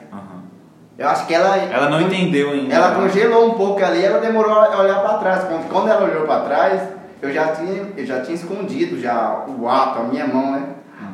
Eu 0.98 1.08
acho 1.08 1.26
que 1.28 1.34
ela. 1.34 1.56
Ela 1.56 1.88
não 1.88 2.00
entendeu 2.00 2.50
ainda. 2.50 2.74
Ela 2.74 2.96
congelou 2.96 3.52
um 3.52 3.54
pouco 3.54 3.82
ali, 3.84 4.04
ela 4.04 4.18
demorou 4.18 4.52
a 4.52 4.82
olhar 4.82 5.00
pra 5.00 5.18
trás. 5.18 5.44
Quando, 5.44 5.68
quando 5.68 5.88
ela 5.88 6.04
olhou 6.04 6.26
pra 6.26 6.40
trás, 6.40 6.82
eu 7.22 7.32
já 7.32 7.52
tinha, 7.52 7.86
eu 7.96 8.04
já 8.04 8.20
tinha 8.20 8.34
escondido 8.34 9.00
já 9.00 9.44
o 9.46 9.68
ato, 9.68 10.00
a 10.00 10.02
minha 10.02 10.26
mão, 10.26 10.50
né? 10.50 10.62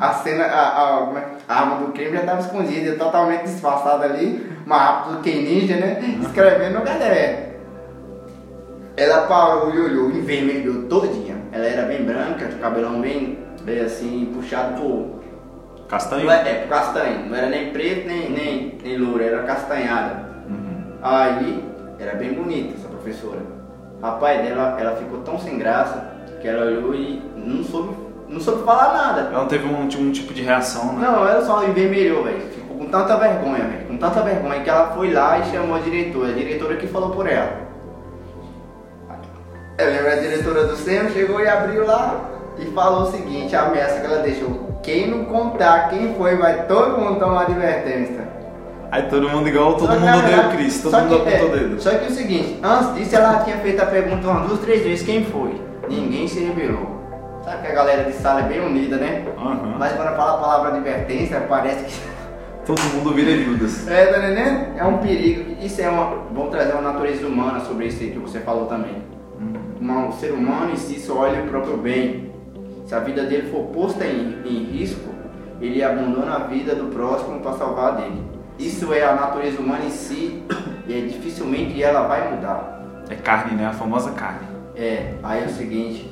A 0.00 0.14
cena, 0.14 0.46
a, 0.46 0.48
a, 0.48 1.18
é? 1.18 1.24
a 1.46 1.60
arma 1.60 1.76
do 1.76 1.92
crime 1.92 2.12
já 2.12 2.20
estava 2.20 2.40
escondida, 2.40 2.96
totalmente 2.96 3.42
disfarçada 3.42 4.06
ali, 4.06 4.50
mais 4.64 4.82
rápido 4.82 5.22
que 5.22 5.30
ninja, 5.30 5.76
né? 5.76 6.00
Escrevendo 6.22 6.78
no 6.78 6.80
caderno. 6.80 7.54
Ela 8.96 9.26
parou 9.26 9.74
e 9.74 9.80
olhou, 9.80 10.10
envermelhou 10.10 10.84
todinha. 10.84 11.36
Ela 11.52 11.66
era 11.66 11.82
bem 11.82 12.04
branca, 12.04 12.46
o 12.46 12.58
cabelão 12.58 13.00
bem, 13.02 13.38
bem 13.62 13.80
assim, 13.80 14.32
puxado 14.34 14.80
por 14.80 15.23
Castanho? 15.88 16.24
não 16.24 16.32
é, 16.32 16.50
é, 16.50 16.66
castanho, 16.68 17.26
não 17.26 17.36
era 17.36 17.48
nem 17.48 17.70
preto 17.70 18.06
nem, 18.06 18.30
nem, 18.30 18.78
nem 18.82 18.98
louro, 18.98 19.22
era 19.22 19.42
castanhada. 19.42 20.24
Uhum. 20.48 20.92
Aí, 21.02 21.64
era 21.98 22.16
bem 22.16 22.32
bonita 22.32 22.74
essa 22.74 22.88
professora. 22.88 23.40
Rapaz, 24.02 24.42
dela, 24.42 24.76
ela 24.78 24.96
ficou 24.96 25.20
tão 25.20 25.38
sem 25.38 25.58
graça 25.58 26.12
que 26.40 26.48
ela 26.48 26.66
olhou 26.66 26.94
e 26.94 27.22
não 27.36 27.62
soube, 27.64 27.96
não 28.28 28.40
soube 28.40 28.64
falar 28.64 28.92
nada. 28.92 29.20
Ela 29.30 29.40
não 29.40 29.48
teve 29.48 29.66
um, 29.66 29.82
um 29.82 30.12
tipo 30.12 30.34
de 30.34 30.42
reação, 30.42 30.92
né? 30.94 31.06
Não, 31.06 31.26
ela 31.26 31.44
só 31.44 31.64
envermelhou, 31.64 32.24
velho. 32.24 32.40
Ficou 32.50 32.76
com 32.76 32.86
tanta 32.86 33.16
vergonha, 33.16 33.64
velho. 33.64 33.86
com 33.86 33.96
tanta 33.96 34.22
vergonha, 34.22 34.60
que 34.60 34.70
ela 34.70 34.90
foi 34.94 35.12
lá 35.12 35.38
e 35.38 35.44
chamou 35.50 35.76
a 35.76 35.80
diretora. 35.80 36.30
A 36.30 36.34
diretora 36.34 36.76
que 36.76 36.86
falou 36.86 37.10
por 37.10 37.26
ela. 37.26 37.64
Eu 39.78 39.90
lembro 39.90 40.12
a 40.12 40.16
diretora 40.16 40.66
do 40.66 40.76
SEM 40.76 41.10
chegou 41.10 41.40
e 41.40 41.48
abriu 41.48 41.86
lá 41.86 42.30
e 42.58 42.66
falou 42.66 43.02
o 43.02 43.10
seguinte, 43.10 43.56
a 43.56 43.62
ameaça 43.62 44.00
que 44.00 44.06
ela 44.06 44.18
deixou. 44.18 44.63
Quem 44.84 45.08
não 45.10 45.24
contar 45.24 45.88
quem 45.88 46.14
foi, 46.14 46.36
vai 46.36 46.66
todo 46.66 46.98
mundo 47.00 47.18
tomar 47.18 47.42
advertência. 47.42 48.28
Aí 48.90 49.02
todo 49.04 49.28
mundo 49.28 49.48
igual, 49.48 49.74
todo 49.76 49.88
mundo 49.88 50.02
odeia 50.02 50.18
o 50.18 50.22
verdade, 50.22 50.56
Cris, 50.56 50.82
todo 50.82 50.96
mundo 50.96 51.08
que, 51.08 51.34
apontou 51.34 51.48
é, 51.48 51.50
o 51.50 51.58
dedo. 51.58 51.82
Só 51.82 51.90
que 51.90 52.06
o 52.06 52.10
seguinte, 52.10 52.60
antes 52.62 52.94
disso 52.94 53.16
ela 53.16 53.38
tinha 53.38 53.56
feito 53.56 53.82
a 53.82 53.86
pergunta 53.86 54.28
umas 54.28 54.46
duas, 54.46 54.60
três 54.60 54.82
vezes 54.84 55.04
quem 55.04 55.24
foi. 55.24 55.60
Ninguém 55.88 56.28
se 56.28 56.44
revelou. 56.44 57.02
Sabe 57.44 57.62
que 57.62 57.72
a 57.72 57.74
galera 57.74 58.04
de 58.04 58.12
sala 58.12 58.40
é 58.40 58.44
bem 58.44 58.60
unida, 58.60 58.96
né? 58.96 59.24
Aham. 59.36 59.76
Mas 59.78 59.92
quando 59.94 60.14
fala 60.14 60.34
a 60.34 60.38
palavra 60.38 60.68
advertência, 60.76 61.40
parece 61.48 61.84
que. 61.84 62.14
Todo 62.64 62.80
mundo 62.94 63.12
vira 63.12 63.36
Judas. 63.36 63.86
É, 63.88 64.06
tá 64.06 64.18
entendendo? 64.18 64.78
É 64.78 64.84
um 64.84 64.98
perigo. 64.98 65.56
Isso 65.60 65.80
é 65.82 65.88
uma. 65.88 66.16
Vamos 66.32 66.50
trazer 66.50 66.72
uma 66.72 66.92
natureza 66.92 67.26
humana 67.26 67.60
sobre 67.60 67.86
isso 67.86 68.02
aí 68.02 68.10
que 68.10 68.18
você 68.18 68.38
falou 68.40 68.66
também. 68.66 69.02
Uma- 69.80 70.08
o 70.08 70.12
ser 70.12 70.32
humano 70.32 70.72
em 70.72 70.76
si 70.76 70.98
só 70.98 71.18
olha 71.18 71.42
o 71.42 71.46
próprio 71.48 71.76
bem. 71.76 72.32
Se 72.94 72.98
a 72.98 73.02
vida 73.02 73.24
dele 73.24 73.50
for 73.50 73.64
posta 73.74 74.04
em, 74.06 74.38
em 74.44 74.62
risco, 74.66 75.10
ele 75.60 75.82
abandona 75.82 76.36
a 76.36 76.38
vida 76.44 76.76
do 76.76 76.84
próximo 76.94 77.40
para 77.40 77.54
salvar 77.54 77.88
a 77.88 77.96
dele. 77.96 78.22
Isso 78.56 78.94
é 78.94 79.02
a 79.02 79.16
natureza 79.16 79.60
humana 79.60 79.84
em 79.84 79.90
si 79.90 80.44
e 80.86 80.96
é 80.96 81.00
dificilmente 81.00 81.82
ela 81.82 82.06
vai 82.06 82.32
mudar. 82.32 82.84
É 83.10 83.16
carne, 83.16 83.56
né? 83.56 83.66
A 83.66 83.72
famosa 83.72 84.12
carne. 84.12 84.46
É, 84.76 85.14
aí 85.24 85.42
é 85.42 85.46
o 85.46 85.50
seguinte. 85.50 86.08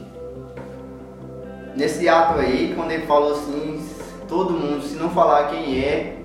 Nesse 1.76 2.08
ato 2.08 2.40
aí, 2.40 2.72
quando 2.74 2.90
ele 2.90 3.06
falou 3.06 3.34
assim, 3.34 3.80
todo 4.26 4.52
mundo, 4.52 4.82
se 4.82 4.96
não 4.96 5.08
falar 5.10 5.50
quem 5.50 5.78
é, 5.78 6.16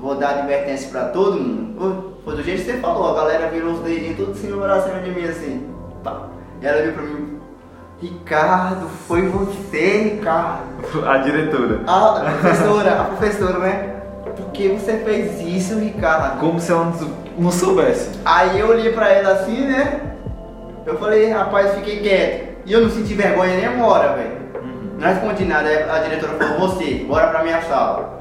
vou 0.00 0.16
dar 0.16 0.40
advertência 0.40 0.90
pra 0.90 1.04
todo 1.10 1.38
mundo. 1.38 2.16
Foi- 2.24 2.34
do 2.34 2.42
jeito 2.42 2.64
que 2.64 2.72
você 2.72 2.78
falou, 2.78 3.12
a 3.12 3.20
galera 3.20 3.48
virou 3.48 3.74
os 3.74 3.78
dedinhos 3.78 4.16
tudo 4.16 4.32
assim 4.32 4.50
pra 4.58 4.80
cima 4.80 5.00
de 5.02 5.10
mim 5.12 5.24
assim. 5.24 5.70
Pá. 6.02 6.26
Ela 6.60 6.82
veio 6.82 6.94
pra 6.94 7.02
mim, 7.04 7.33
Ricardo, 8.08 8.86
foi 9.08 9.22
você, 9.28 10.10
Ricardo. 10.16 10.64
A 11.08 11.16
diretora. 11.18 11.80
A 11.86 12.20
professora, 12.20 13.00
a 13.00 13.04
professora, 13.04 13.58
né? 13.60 13.90
Por 14.36 14.50
que 14.52 14.68
você 14.68 14.98
fez 14.98 15.40
isso, 15.40 15.78
Ricardo? 15.78 16.38
Como 16.38 16.60
se 16.60 16.70
ela 16.70 16.92
não- 17.38 17.50
soubesse. 17.50 18.10
Aí 18.24 18.60
eu 18.60 18.68
olhei 18.68 18.92
pra 18.92 19.08
ela 19.08 19.32
assim, 19.32 19.66
né? 19.66 20.00
Eu 20.84 20.98
falei, 20.98 21.30
rapaz, 21.30 21.72
fiquei 21.76 22.00
quieto. 22.00 22.58
E 22.66 22.72
eu 22.74 22.82
não 22.82 22.90
senti 22.90 23.14
vergonha 23.14 23.56
nem 23.56 23.68
uma 23.68 23.86
hora, 23.86 24.12
velho. 24.14 24.44
Não 24.98 25.08
respondi 25.08 25.44
nada. 25.46 25.68
A 25.90 25.98
diretora 26.00 26.34
falou, 26.34 26.68
você, 26.68 27.04
bora 27.08 27.28
pra 27.28 27.42
minha 27.42 27.62
sala. 27.62 28.12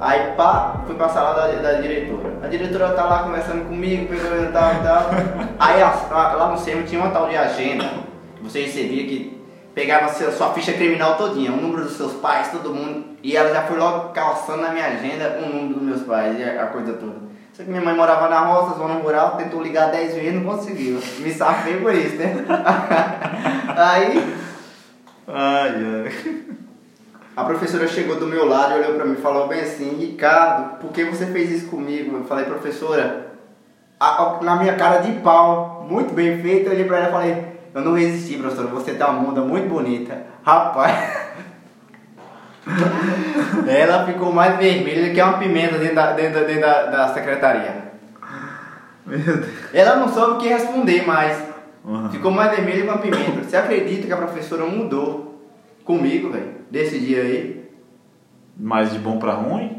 Aí 0.00 0.32
pá, 0.36 0.76
fui 0.86 0.94
pra 0.94 1.08
sala 1.10 1.34
da, 1.34 1.46
da 1.60 1.72
diretora. 1.80 2.38
A 2.42 2.46
diretora 2.46 2.88
tá 2.90 3.04
lá 3.04 3.22
conversando 3.24 3.66
comigo, 3.66 4.06
pegando 4.08 4.50
tal 4.52 4.72
e 4.72 4.76
tal. 4.78 5.10
Aí 5.58 5.82
a- 5.82 5.94
a- 6.10 6.32
lá 6.34 6.48
no 6.48 6.58
SEMI 6.58 6.84
tinha 6.84 7.00
uma 7.02 7.10
tal 7.10 7.28
de 7.28 7.36
agenda. 7.36 7.84
Você 8.48 8.62
recebia 8.64 9.04
que 9.06 9.38
pegava 9.74 10.08
sua 10.32 10.52
ficha 10.52 10.72
criminal 10.72 11.16
todinha, 11.16 11.52
o 11.52 11.56
número 11.56 11.84
dos 11.84 11.96
seus 11.96 12.14
pais, 12.14 12.50
todo 12.50 12.74
mundo. 12.74 13.04
E 13.22 13.36
ela 13.36 13.52
já 13.52 13.62
foi 13.62 13.76
logo 13.78 14.08
calçando 14.10 14.62
na 14.62 14.70
minha 14.70 14.86
agenda 14.86 15.38
o 15.42 15.48
número 15.48 15.74
dos 15.74 15.82
meus 15.82 16.02
pais 16.02 16.38
e 16.38 16.42
a, 16.42 16.66
coisa 16.66 16.94
toda. 16.94 17.28
Só 17.52 17.62
que 17.64 17.70
minha 17.70 17.82
mãe 17.82 17.94
morava 17.94 18.28
na 18.28 18.40
roça, 18.40 18.76
zona 18.78 18.94
rural, 18.94 19.36
tentou 19.36 19.60
ligar 19.62 19.90
10 19.90 20.14
vezes 20.14 20.34
não 20.34 20.44
conseguiu. 20.44 21.00
Me 21.18 21.32
safei 21.32 21.76
por 21.78 21.92
isso, 21.94 22.16
né? 22.16 22.44
Aí 23.76 24.34
Ai, 25.26 25.70
ai. 25.70 26.42
a 27.36 27.44
professora 27.44 27.86
chegou 27.86 28.16
do 28.16 28.26
meu 28.26 28.46
lado 28.46 28.72
e 28.72 28.76
olhou 28.80 28.94
pra 28.94 29.04
mim 29.04 29.12
e 29.14 29.22
falou 29.22 29.46
bem 29.46 29.60
assim, 29.60 29.96
Ricardo, 29.98 30.78
por 30.78 30.90
que 30.90 31.04
você 31.04 31.26
fez 31.26 31.50
isso 31.50 31.66
comigo? 31.68 32.16
Eu 32.16 32.24
falei, 32.24 32.44
professora, 32.46 33.26
a- 34.00 34.22
a- 34.22 34.38
na 34.42 34.56
minha 34.56 34.74
cara 34.76 34.98
de 34.98 35.12
pau, 35.20 35.86
muito 35.88 36.14
bem 36.14 36.40
feito, 36.40 36.66
eu 36.66 36.72
olhei 36.72 36.84
pra 36.84 36.98
ela 36.98 37.08
e 37.08 37.12
falei, 37.12 37.57
eu 37.78 37.84
não 37.84 37.92
resisti, 37.94 38.36
professora, 38.36 38.68
você 38.68 38.94
tá 38.94 39.08
uma 39.08 39.20
muda 39.20 39.40
muito 39.40 39.68
bonita. 39.68 40.26
Rapaz. 40.42 41.28
ela 43.66 44.06
ficou 44.06 44.32
mais 44.32 44.56
vermelha 44.58 45.14
que 45.14 45.22
uma 45.22 45.38
pimenta 45.38 45.78
dentro 45.78 45.94
da, 45.94 46.12
dentro, 46.12 46.46
dentro 46.46 46.60
da, 46.60 46.86
da 46.86 47.14
secretaria. 47.14 47.88
Meu 49.06 49.18
Deus. 49.18 49.46
Ela 49.72 49.96
não 49.96 50.08
soube 50.08 50.32
o 50.34 50.38
que 50.38 50.48
responder 50.48 51.06
mais. 51.06 51.42
Uhum. 51.84 52.10
Ficou 52.10 52.30
mais 52.30 52.54
vermelho 52.54 52.82
que 52.82 52.88
uma 52.88 52.98
pimenta. 52.98 53.42
Você 53.42 53.56
acredita 53.56 54.06
que 54.06 54.12
a 54.12 54.16
professora 54.16 54.66
mudou 54.66 55.42
comigo, 55.84 56.30
velho, 56.30 56.56
desse 56.70 56.98
dia 56.98 57.22
aí? 57.22 57.70
Mas 58.56 58.92
de 58.92 58.98
bom 58.98 59.18
pra 59.18 59.32
ruim? 59.32 59.77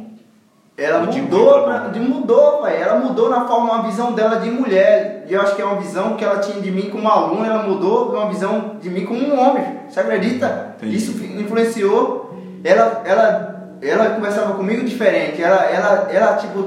Ela 0.80 1.00
Ou 1.00 1.14
mudou, 1.14 1.64
pra 1.64 1.90
mudou, 2.00 2.64
velho. 2.64 2.82
Ela 2.82 3.00
mudou 3.00 3.30
na 3.30 3.46
forma, 3.46 3.74
uma 3.74 3.84
visão 3.84 4.14
dela 4.14 4.38
de 4.38 4.50
mulher. 4.50 5.26
E 5.28 5.34
eu 5.34 5.42
acho 5.42 5.56
que 5.56 5.62
é 5.62 5.66
uma 5.66 5.76
visão 5.82 6.16
que 6.16 6.24
ela 6.24 6.40
tinha 6.40 6.62
de 6.62 6.72
mim 6.72 6.90
como 6.90 7.10
aluna, 7.10 7.48
ela 7.48 7.64
mudou 7.64 8.14
uma 8.14 8.30
visão 8.30 8.78
de 8.82 8.90
mim 8.90 9.06
como 9.06 9.20
um 9.20 9.38
homem. 9.38 9.64
Você 9.90 10.00
acredita? 10.00 10.76
Entendi. 10.78 10.96
Isso 10.96 11.12
influenciou. 11.12 12.34
Ela, 12.64 13.02
ela, 13.06 13.78
ela 13.82 14.10
conversava 14.12 14.54
comigo 14.54 14.86
diferente. 14.86 15.44
Ela, 15.44 15.66
ela, 15.66 16.08
ela 16.12 16.34
tipo, 16.38 16.64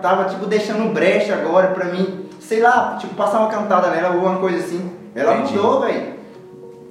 tava 0.00 0.24
tipo 0.26 0.46
deixando 0.46 0.92
brecha 0.94 1.34
agora 1.34 1.68
pra 1.68 1.86
mim, 1.86 2.26
sei 2.40 2.60
lá, 2.60 2.96
tipo 3.00 3.14
passar 3.14 3.40
uma 3.40 3.50
cantada 3.50 3.88
nela, 3.88 4.08
alguma 4.08 4.36
coisa 4.36 4.58
assim. 4.58 4.88
Ela 5.16 5.34
Entendi. 5.34 5.56
mudou, 5.56 5.80
velho. 5.80 6.17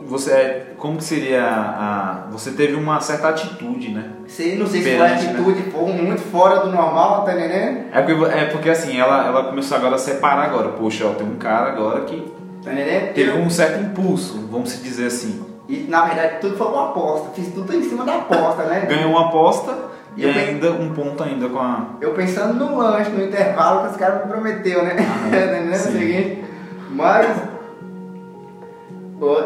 Você 0.07 0.31
é. 0.31 0.73
Como 0.77 0.97
que 0.97 1.03
seria 1.03 1.43
a. 1.43 2.27
Você 2.31 2.51
teve 2.51 2.75
uma 2.75 2.99
certa 2.99 3.29
atitude, 3.29 3.89
né? 3.89 4.05
Sei, 4.27 4.57
não 4.57 4.65
sei 4.67 4.81
se 4.81 4.89
foi 4.97 5.07
né? 5.07 5.13
atitude, 5.13 5.61
foi 5.71 5.91
muito 5.93 6.21
fora 6.21 6.59
do 6.61 6.71
normal, 6.71 7.23
tá 7.25 7.33
entendendo? 7.33 7.85
É 7.91 8.01
porque, 8.01 8.25
é 8.25 8.45
porque 8.45 8.69
assim, 8.69 8.99
ela, 8.99 9.25
ela 9.25 9.43
começou 9.45 9.77
agora 9.77 9.95
a 9.95 9.99
separar 9.99 10.43
agora. 10.45 10.69
Poxa, 10.69 11.05
ó, 11.07 11.09
tem 11.13 11.27
um 11.27 11.35
cara 11.35 11.69
agora 11.71 12.01
que 12.05 12.31
Tá 12.63 12.73
entendendo? 12.73 13.13
teve 13.13 13.31
um 13.37 13.49
certo 13.49 13.79
impulso, 13.81 14.47
vamos 14.51 14.71
se 14.71 14.83
dizer 14.83 15.07
assim. 15.07 15.45
E 15.69 15.85
na 15.89 16.05
verdade 16.05 16.35
tudo 16.41 16.55
foi 16.57 16.67
uma 16.67 16.89
aposta, 16.89 17.29
fiz 17.33 17.53
tudo 17.53 17.73
em 17.75 17.81
cima 17.83 18.03
da 18.05 18.15
aposta, 18.15 18.63
né? 18.63 18.85
Ganhou 18.87 19.11
uma 19.11 19.27
aposta 19.27 19.73
e 20.15 20.21
bem- 20.21 20.37
ainda 20.49 20.71
um 20.71 20.93
ponto 20.93 21.21
ainda 21.23 21.47
com 21.49 21.59
a. 21.59 21.87
Eu 22.01 22.11
pensando 22.13 22.53
no 22.53 22.77
lanche, 22.77 23.09
no 23.11 23.23
intervalo 23.23 23.81
que 23.85 23.91
os 23.91 23.97
caras 23.97 24.25
me 24.25 24.31
prometeu, 24.31 24.83
né? 24.83 24.95
Tá 25.29 25.37
entendendo? 25.37 25.73
O 25.73 25.77
sim. 25.77 25.91
seguinte, 25.91 26.43
mas 26.91 27.27
pô, 27.27 27.56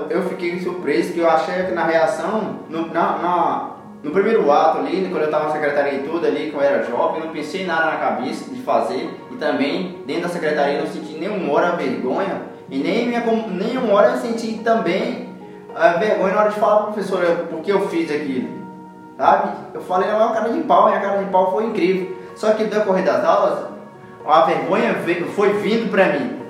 eu 0.10 0.24
fiquei 0.24 0.60
surpreso 0.60 1.14
que 1.14 1.20
eu 1.20 1.30
achei 1.30 1.64
que 1.64 1.72
na 1.72 1.86
reação, 1.86 2.60
no, 2.70 2.88
na, 2.88 3.18
na- 3.18 3.68
no 4.04 4.12
primeiro 4.12 4.52
ato 4.52 4.80
ali, 4.80 5.08
quando 5.12 5.24
eu 5.24 5.32
tava 5.32 5.46
na 5.46 5.52
secretaria 5.52 5.94
e 6.00 6.04
tudo 6.04 6.26
ali, 6.26 6.50
quando 6.52 6.64
eu 6.66 6.70
era 6.72 6.84
jovem, 6.84 7.20
eu 7.20 7.26
não 7.28 7.34
pensei 7.34 7.66
nada 7.66 7.86
na 7.92 7.98
cabeça 7.98 8.50
de 8.54 8.60
fazer 8.62 9.10
e 9.32 9.36
também 9.36 10.00
dentro 10.08 10.24
da 10.24 10.30
secretaria 10.30 10.76
eu 10.80 10.86
não 10.86 10.92
senti 10.92 11.14
nenhuma 11.20 11.54
hora 11.54 11.76
vergonha 11.76 12.42
e 12.70 12.80
nem 12.80 13.08
minha, 13.08 13.20
nenhuma 13.22 13.94
hora 13.94 14.10
eu 14.10 14.18
senti 14.18 14.54
também 14.64 15.30
a 15.76 15.90
vergonha 15.94 16.34
na 16.34 16.42
hora 16.42 16.50
de 16.50 16.60
falar 16.60 16.78
pra 16.78 16.86
professora 16.94 17.28
por 17.50 17.62
que 17.62 17.72
eu 17.72 17.88
fiz 17.90 18.10
aquilo. 18.12 18.50
Sabe? 19.18 19.52
Eu 19.76 19.82
falei, 19.82 20.10
não, 20.10 20.20
é 20.20 20.24
uma 20.26 20.34
cara 20.34 20.50
de 20.50 20.62
pau, 20.62 20.90
e 20.90 20.96
a 20.96 21.00
cara 21.00 21.18
de 21.24 21.30
pau 21.30 21.52
foi 21.52 21.66
incrível. 21.66 22.18
Só 22.36 22.52
que 22.54 22.64
no 22.64 22.70
decorrer 22.72 23.06
das 23.06 23.24
aulas, 23.24 23.60
a 24.26 24.42
vergonha 24.46 24.94
veio- 24.94 25.28
foi 25.28 25.54
vindo 25.54 25.92
pra 25.92 26.08
mim. 26.08 26.41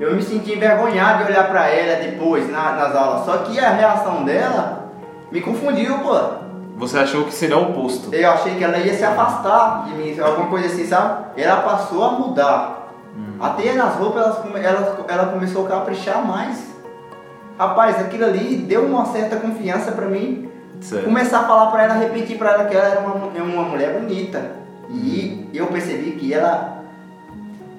Eu 0.00 0.14
me 0.14 0.22
senti 0.22 0.52
envergonhado 0.54 1.24
de 1.24 1.30
olhar 1.30 1.48
pra 1.48 1.68
ela 1.68 2.02
depois, 2.02 2.50
na- 2.50 2.72
nas 2.72 2.94
aulas. 2.96 3.24
Só 3.24 3.38
que 3.38 3.58
a 3.60 3.70
reação 3.70 4.24
dela 4.24 4.90
me 5.30 5.40
confundiu, 5.40 5.98
pô. 5.98 6.18
Você 6.76 6.98
achou 6.98 7.24
que 7.24 7.32
seria 7.32 7.56
o 7.56 7.70
oposto. 7.70 8.12
Eu 8.12 8.30
achei 8.32 8.56
que 8.56 8.64
ela 8.64 8.76
ia 8.78 8.92
se 8.94 9.04
afastar 9.04 9.84
de 9.86 9.92
mim, 9.94 10.18
alguma 10.20 10.48
coisa 10.48 10.66
assim, 10.66 10.84
sabe? 10.86 11.40
Ela 11.40 11.62
passou 11.62 12.04
a 12.04 12.10
mudar. 12.12 12.88
Até 13.40 13.72
nas 13.74 13.94
roupas 13.94 14.24
ela, 14.24 14.58
ela, 14.58 15.04
ela 15.06 15.26
começou 15.26 15.64
a 15.66 15.68
caprichar 15.68 16.26
mais. 16.26 16.74
Rapaz, 17.56 18.00
aquilo 18.00 18.24
ali 18.24 18.56
deu 18.56 18.84
uma 18.84 19.06
certa 19.06 19.36
confiança 19.36 19.92
pra 19.92 20.06
mim. 20.06 20.50
Certo. 20.80 21.04
Começar 21.04 21.40
a 21.40 21.44
falar 21.44 21.70
pra 21.70 21.84
ela, 21.84 21.94
repetir 21.94 22.36
pra 22.36 22.54
ela 22.54 22.64
que 22.64 22.74
ela 22.76 22.88
era 22.88 23.00
uma, 23.00 23.14
mu- 23.14 23.30
uma 23.54 23.62
mulher 23.62 23.92
bonita. 24.00 24.50
E 24.90 25.48
eu 25.54 25.66
percebi 25.68 26.12
que 26.12 26.34
ela 26.34 26.78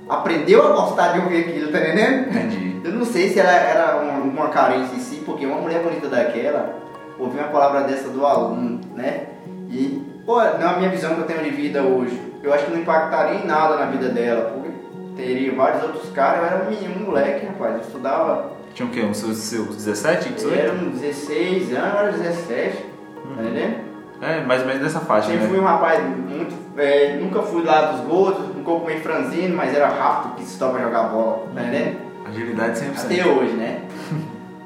aprendeu 0.10 0.66
a 0.68 0.72
gostar 0.76 1.14
de 1.14 1.20
ouvir 1.20 1.40
aquilo, 1.42 1.72
tá 1.72 1.80
entendendo? 1.80 2.30
Entendi. 2.30 2.82
Eu 2.84 2.92
não 2.94 3.06
sei 3.06 3.30
se 3.30 3.40
ela 3.40 3.52
era 3.52 3.98
uma, 3.98 4.20
uma 4.20 4.50
carência 4.50 4.96
em 4.96 5.00
si, 5.00 5.24
porque 5.26 5.46
uma 5.46 5.60
mulher 5.60 5.82
bonita 5.82 6.08
daquela, 6.08 6.76
ouvir 7.18 7.40
uma 7.40 7.48
palavra 7.48 7.82
dessa 7.82 8.10
do 8.10 8.26
aluno, 8.26 8.80
né? 8.96 9.24
E, 9.70 10.04
pô, 10.26 10.42
na 10.42 10.78
minha 10.78 10.90
visão 10.90 11.16
que 11.16 11.22
eu 11.22 11.26
tenho 11.26 11.44
de 11.44 11.50
vida 11.50 11.82
hoje, 11.82 12.20
eu 12.44 12.54
acho 12.54 12.66
que 12.66 12.72
não 12.72 12.80
impactaria 12.80 13.40
em 13.40 13.46
nada 13.48 13.78
na 13.78 13.86
vida 13.86 14.10
dela, 14.10 14.52
porque 14.52 14.70
teria 15.16 15.54
vários 15.56 15.82
outros 15.82 16.10
caras, 16.12 16.40
eu 16.40 16.46
era 16.46 16.66
um 16.66 16.70
menino, 16.70 17.02
um 17.02 17.08
moleque, 17.08 17.46
rapaz, 17.48 17.74
eu 17.76 17.82
estudava, 17.82 18.52
Tinha 18.76 18.88
o 18.88 18.92
quê? 18.92 19.02
Uns 19.02 19.18
seus, 19.18 19.38
seus 19.38 19.76
17, 19.78 20.28
eu 20.28 20.36
18? 20.36 20.60
era 20.60 20.74
uns 20.74 21.00
16 21.00 21.74
anos, 21.74 21.94
eu 21.94 22.00
era 22.00 22.12
17, 22.12 22.78
tá 22.78 23.42
entendendo? 23.42 23.86
É, 24.22 24.44
mais 24.44 24.62
ou 24.62 24.68
menos 24.68 24.84
nessa 24.84 25.00
faixa, 25.00 25.30
Sempre 25.30 25.48
fui 25.48 25.58
né? 25.58 25.64
um 25.64 25.66
rapaz 25.66 26.02
muito. 26.04 26.56
é, 26.78 27.18
nunca 27.18 27.42
fui 27.42 27.64
lá 27.64 27.92
dos 27.92 28.02
um 28.02 28.55
corpo 28.66 28.86
meio 28.86 29.00
franzino, 29.02 29.56
mas 29.56 29.74
era 29.74 29.88
rápido 29.88 30.36
que 30.36 30.44
se 30.44 30.58
pra 30.58 30.82
jogar 30.82 31.04
bola, 31.04 31.48
tá 31.54 31.62
entendendo? 31.62 31.98
Agilidade 32.28 32.80
100%. 32.80 33.06
Até 33.06 33.26
hoje, 33.30 33.54
né? 33.54 33.82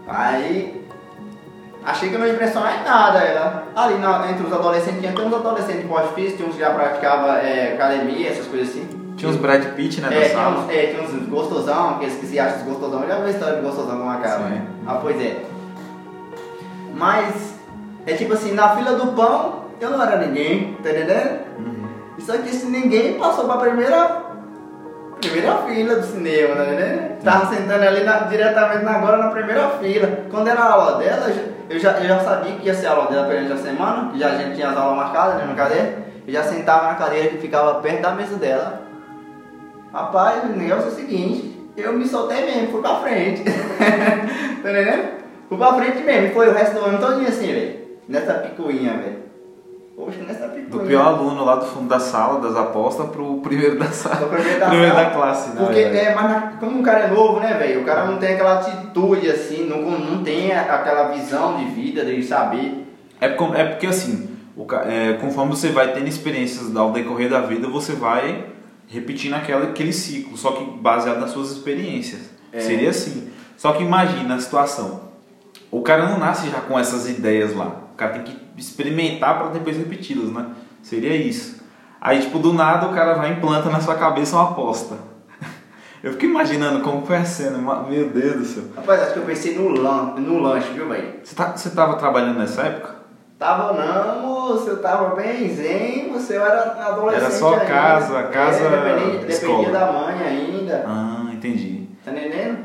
Aí 0.07 0.79
Achei 1.85 2.09
que 2.09 2.17
não 2.17 2.27
ia 2.27 2.33
impressionar 2.33 2.81
em 2.81 2.83
nada. 2.83 3.19
Ela, 3.19 3.63
ali 3.73 3.95
na- 3.99 4.29
entre 4.29 4.45
os 4.45 4.51
adolescentes, 4.51 4.99
tinha 4.99 5.12
até 5.13 5.21
uns 5.21 5.33
adolescentes 5.33 5.81
de 5.81 5.88
porte 5.88 6.13
físico, 6.13 6.38
tinha 6.38 6.49
uns 6.49 6.55
que 6.55 6.59
já 6.59 6.71
praticavam 6.71 7.31
é, 7.35 7.73
academia, 7.73 8.29
essas 8.29 8.47
coisas 8.47 8.69
assim. 8.69 8.85
Tinha 9.15 9.31
uns 9.31 9.38
Brad 9.38 9.63
Pitt, 9.75 10.01
né, 10.01 10.07
É, 10.12 10.25
tinha 10.29 10.43
sala. 10.43 10.59
uns, 10.59 10.69
é, 10.69 10.88
tinha 10.88 11.01
uns 11.01 11.29
gostosão, 11.29 11.91
aqueles 11.91 12.15
que 12.15 12.25
se 12.27 12.38
acham 12.38 12.65
gostosão. 12.65 13.01
Eu 13.03 13.07
já 13.07 13.15
vi 13.19 13.27
a 13.27 13.29
história 13.29 13.55
de 13.55 13.62
gostosão 13.62 13.97
como 13.97 14.09
acaba. 14.09 14.43
Sim. 14.43 14.49
né? 14.55 14.67
Ah, 14.85 14.95
pois 15.01 15.21
é. 15.21 15.41
Mas, 16.95 17.53
é 18.05 18.13
tipo 18.13 18.33
assim, 18.33 18.51
na 18.53 18.75
fila 18.75 18.93
do 18.97 19.13
pão, 19.13 19.63
eu 19.79 19.89
não 19.89 20.01
era 20.03 20.17
ninguém, 20.25 20.77
tá 20.83 20.89
entendendo? 20.89 21.39
Uhum. 21.59 21.78
Isso 22.29 22.37
aqui, 22.37 22.53
se 22.53 22.67
ninguém 22.67 23.17
passou 23.17 23.45
pra 23.45 23.57
primeira, 23.57 24.21
primeira 25.19 25.57
fila 25.63 25.95
do 25.95 26.05
cinema, 26.05 26.57
tá 26.57 26.63
entendendo? 26.65 27.23
Tava 27.23 27.55
sentando 27.55 27.83
ali 27.83 28.03
na- 28.03 28.19
diretamente 28.19 28.85
agora 28.85 29.17
na 29.17 29.29
primeira 29.31 29.67
fila. 29.81 30.07
Quando 30.29 30.47
era 30.47 30.59
a 30.61 30.73
aula 30.73 30.99
dela, 30.99 31.25
eu 31.67 31.79
já- 31.79 31.93
eu 31.93 32.07
já, 32.07 32.19
sabia 32.19 32.51
que 32.51 32.67
ia 32.67 32.73
ser 32.75 32.85
a 32.85 32.91
aula 32.91 33.09
dela 33.09 33.25
durante 33.25 33.51
a 33.51 33.57
semana, 33.57 34.11
que 34.11 34.19
já 34.19 34.27
a 34.27 34.35
gente 34.35 34.53
tinha 34.53 34.69
as 34.69 34.77
aulas 34.77 34.95
marcadas 34.95 35.37
né, 35.37 35.45
na 35.47 35.55
cadeira. 35.55 35.97
Eu 36.27 36.31
já 36.31 36.43
sentava 36.43 36.89
na 36.89 36.93
cadeira 36.93 37.29
que 37.29 37.39
ficava 37.39 37.81
perto 37.81 38.01
da 38.03 38.11
mesa 38.11 38.35
dela. 38.35 38.83
Rapaz, 39.91 40.43
o 40.43 40.47
negócio 40.49 40.85
é 40.85 40.87
o 40.89 40.91
seguinte, 40.91 41.59
eu 41.75 41.93
me 41.93 42.07
soltei 42.07 42.45
mesmo, 42.45 42.73
fui 42.73 42.81
pra 42.81 42.97
frente. 42.97 43.41
tá 44.61 44.69
entendendo? 44.69 45.13
Fui 45.49 45.57
pra 45.57 45.73
frente 45.73 46.03
mesmo, 46.03 46.31
foi 46.35 46.47
o 46.47 46.53
resto 46.53 46.75
do 46.75 46.85
ano 46.85 46.99
todinho 46.99 47.27
assim, 47.27 47.47
velho. 47.47 47.79
Nessa 48.07 48.33
picuinha, 48.35 48.91
velho. 48.99 49.28
Nessa 50.07 50.47
picuinha. 50.47 50.69
Do 50.69 50.79
pior 50.79 51.05
aluno 51.05 51.43
lá 51.43 51.55
do 51.55 51.65
fundo 51.65 51.88
da 51.88 51.99
sala, 51.99 52.39
das 52.39 52.55
apostas, 52.55 53.09
pro 53.09 53.41
primeiro 53.41 53.77
da 53.77 53.88
sala. 53.88 54.27
Primeiro 54.27 54.59
da 54.59 54.67
primeiro 54.67 54.95
sala. 54.95 55.05
da 55.05 55.12
classe, 55.12 55.49
né? 55.49 55.65
Porque, 55.65 55.79
é, 55.79 56.15
mas 56.15 56.29
na- 56.29 56.41
como 56.59 56.79
um 56.79 56.83
cara 56.83 56.99
é 56.99 57.07
novo, 57.07 57.39
né, 57.39 57.53
velho? 57.55 57.81
O 57.81 57.85
cara 57.85 58.05
não 58.05 58.17
tem 58.17 58.33
aquela 58.33 58.59
atitude 58.59 59.29
assim, 59.29 59.65
não, 59.65 59.81
não 59.81 60.23
tem 60.23 60.53
aquela 60.53 61.09
visão 61.09 61.57
de 61.57 61.65
vida 61.65 62.05
de 62.05 62.23
saber. 62.23 62.85
É, 63.19 63.25
é 63.27 63.63
porque 63.65 63.88
assim, 63.88 64.29
o 64.55 64.65
é, 64.85 65.13
conforme 65.13 65.51
você 65.55 65.69
vai 65.69 65.91
tendo 65.93 66.07
experiências 66.07 66.75
ao 66.75 66.91
decorrer 66.91 67.29
da 67.29 67.41
vida, 67.41 67.67
você 67.67 67.93
vai 67.93 68.45
repetindo 68.88 69.35
aquela, 69.35 69.65
aquele 69.65 69.93
ciclo, 69.93 70.38
só 70.38 70.51
que 70.53 70.63
baseado 70.63 71.19
nas 71.19 71.31
suas 71.31 71.51
experiências. 71.51 72.29
É. 72.51 72.59
Seria 72.59 72.89
assim. 72.89 73.29
Só 73.55 73.73
que 73.73 73.83
imagina 73.83 74.35
a 74.35 74.39
situação. 74.39 75.09
O 75.69 75.81
cara 75.81 76.07
não 76.09 76.17
nasce 76.17 76.49
já 76.49 76.62
com 76.62 76.79
essas 76.79 77.07
ideias 77.09 77.55
lá. 77.55 77.67
O 77.93 77.95
cara 77.95 78.13
tem 78.13 78.23
que 78.23 78.48
experimentar 78.60 79.38
para 79.38 79.50
depois 79.50 79.78
repeti-las, 79.78 80.32
né? 80.32 80.48
Seria 80.84 81.15
isso. 81.15 81.60
Aí, 82.02 82.22
tipo, 82.22 82.39
do 82.39 82.54
nada 82.54 82.88
o 82.88 82.93
cara 82.93 83.15
vai 83.15 83.32
e 83.32 83.34
implanta 83.34 83.69
na 83.69 83.82
sua 83.82 83.95
cabeça 83.95 84.36
uma 84.36 84.52
aposta. 84.52 84.95
Eu 86.02 86.13
fico 86.13 86.26
imaginando 86.26 86.82
como 86.82 87.06
foi 87.06 87.17
a 87.17 87.26
cena. 87.26 87.58
Meu 87.88 88.10
Deus 88.10 88.36
do 88.36 88.45
céu. 88.45 88.63
Rapaz, 88.76 89.02
acho 89.04 89.13
que 89.13 89.19
eu 89.19 89.26
pensei 89.26 89.56
no, 89.58 89.69
lan, 89.69 90.13
no 90.17 90.39
lanche, 90.39 90.72
viu, 90.72 90.88
velho? 90.88 91.15
Você, 91.22 91.36
tá, 91.36 91.58
você 91.58 91.69
tava 91.72 91.95
trabalhando 91.98 92.39
nessa 92.39 92.62
época? 92.62 93.00
Tava 93.38 93.74
não, 93.74 94.67
eu 94.67 94.82
tava 94.82 95.15
bem 95.15 95.48
zen, 95.56 96.10
você 96.12 96.36
era 96.36 96.74
adolescente 96.88 97.24
Era 97.24 97.32
só 97.32 97.54
ainda. 97.54 97.65
casa, 97.65 98.24
casa, 98.24 98.63
é, 98.65 98.69
dependia, 98.69 99.30
escola. 99.30 99.58
dependia 99.60 99.80
da 99.80 99.91
mãe 99.93 100.28
ainda. 100.28 100.86
Ah, 100.86 101.30
entendi. 101.34 101.88
Tá 102.04 102.12
entendendo? 102.12 102.60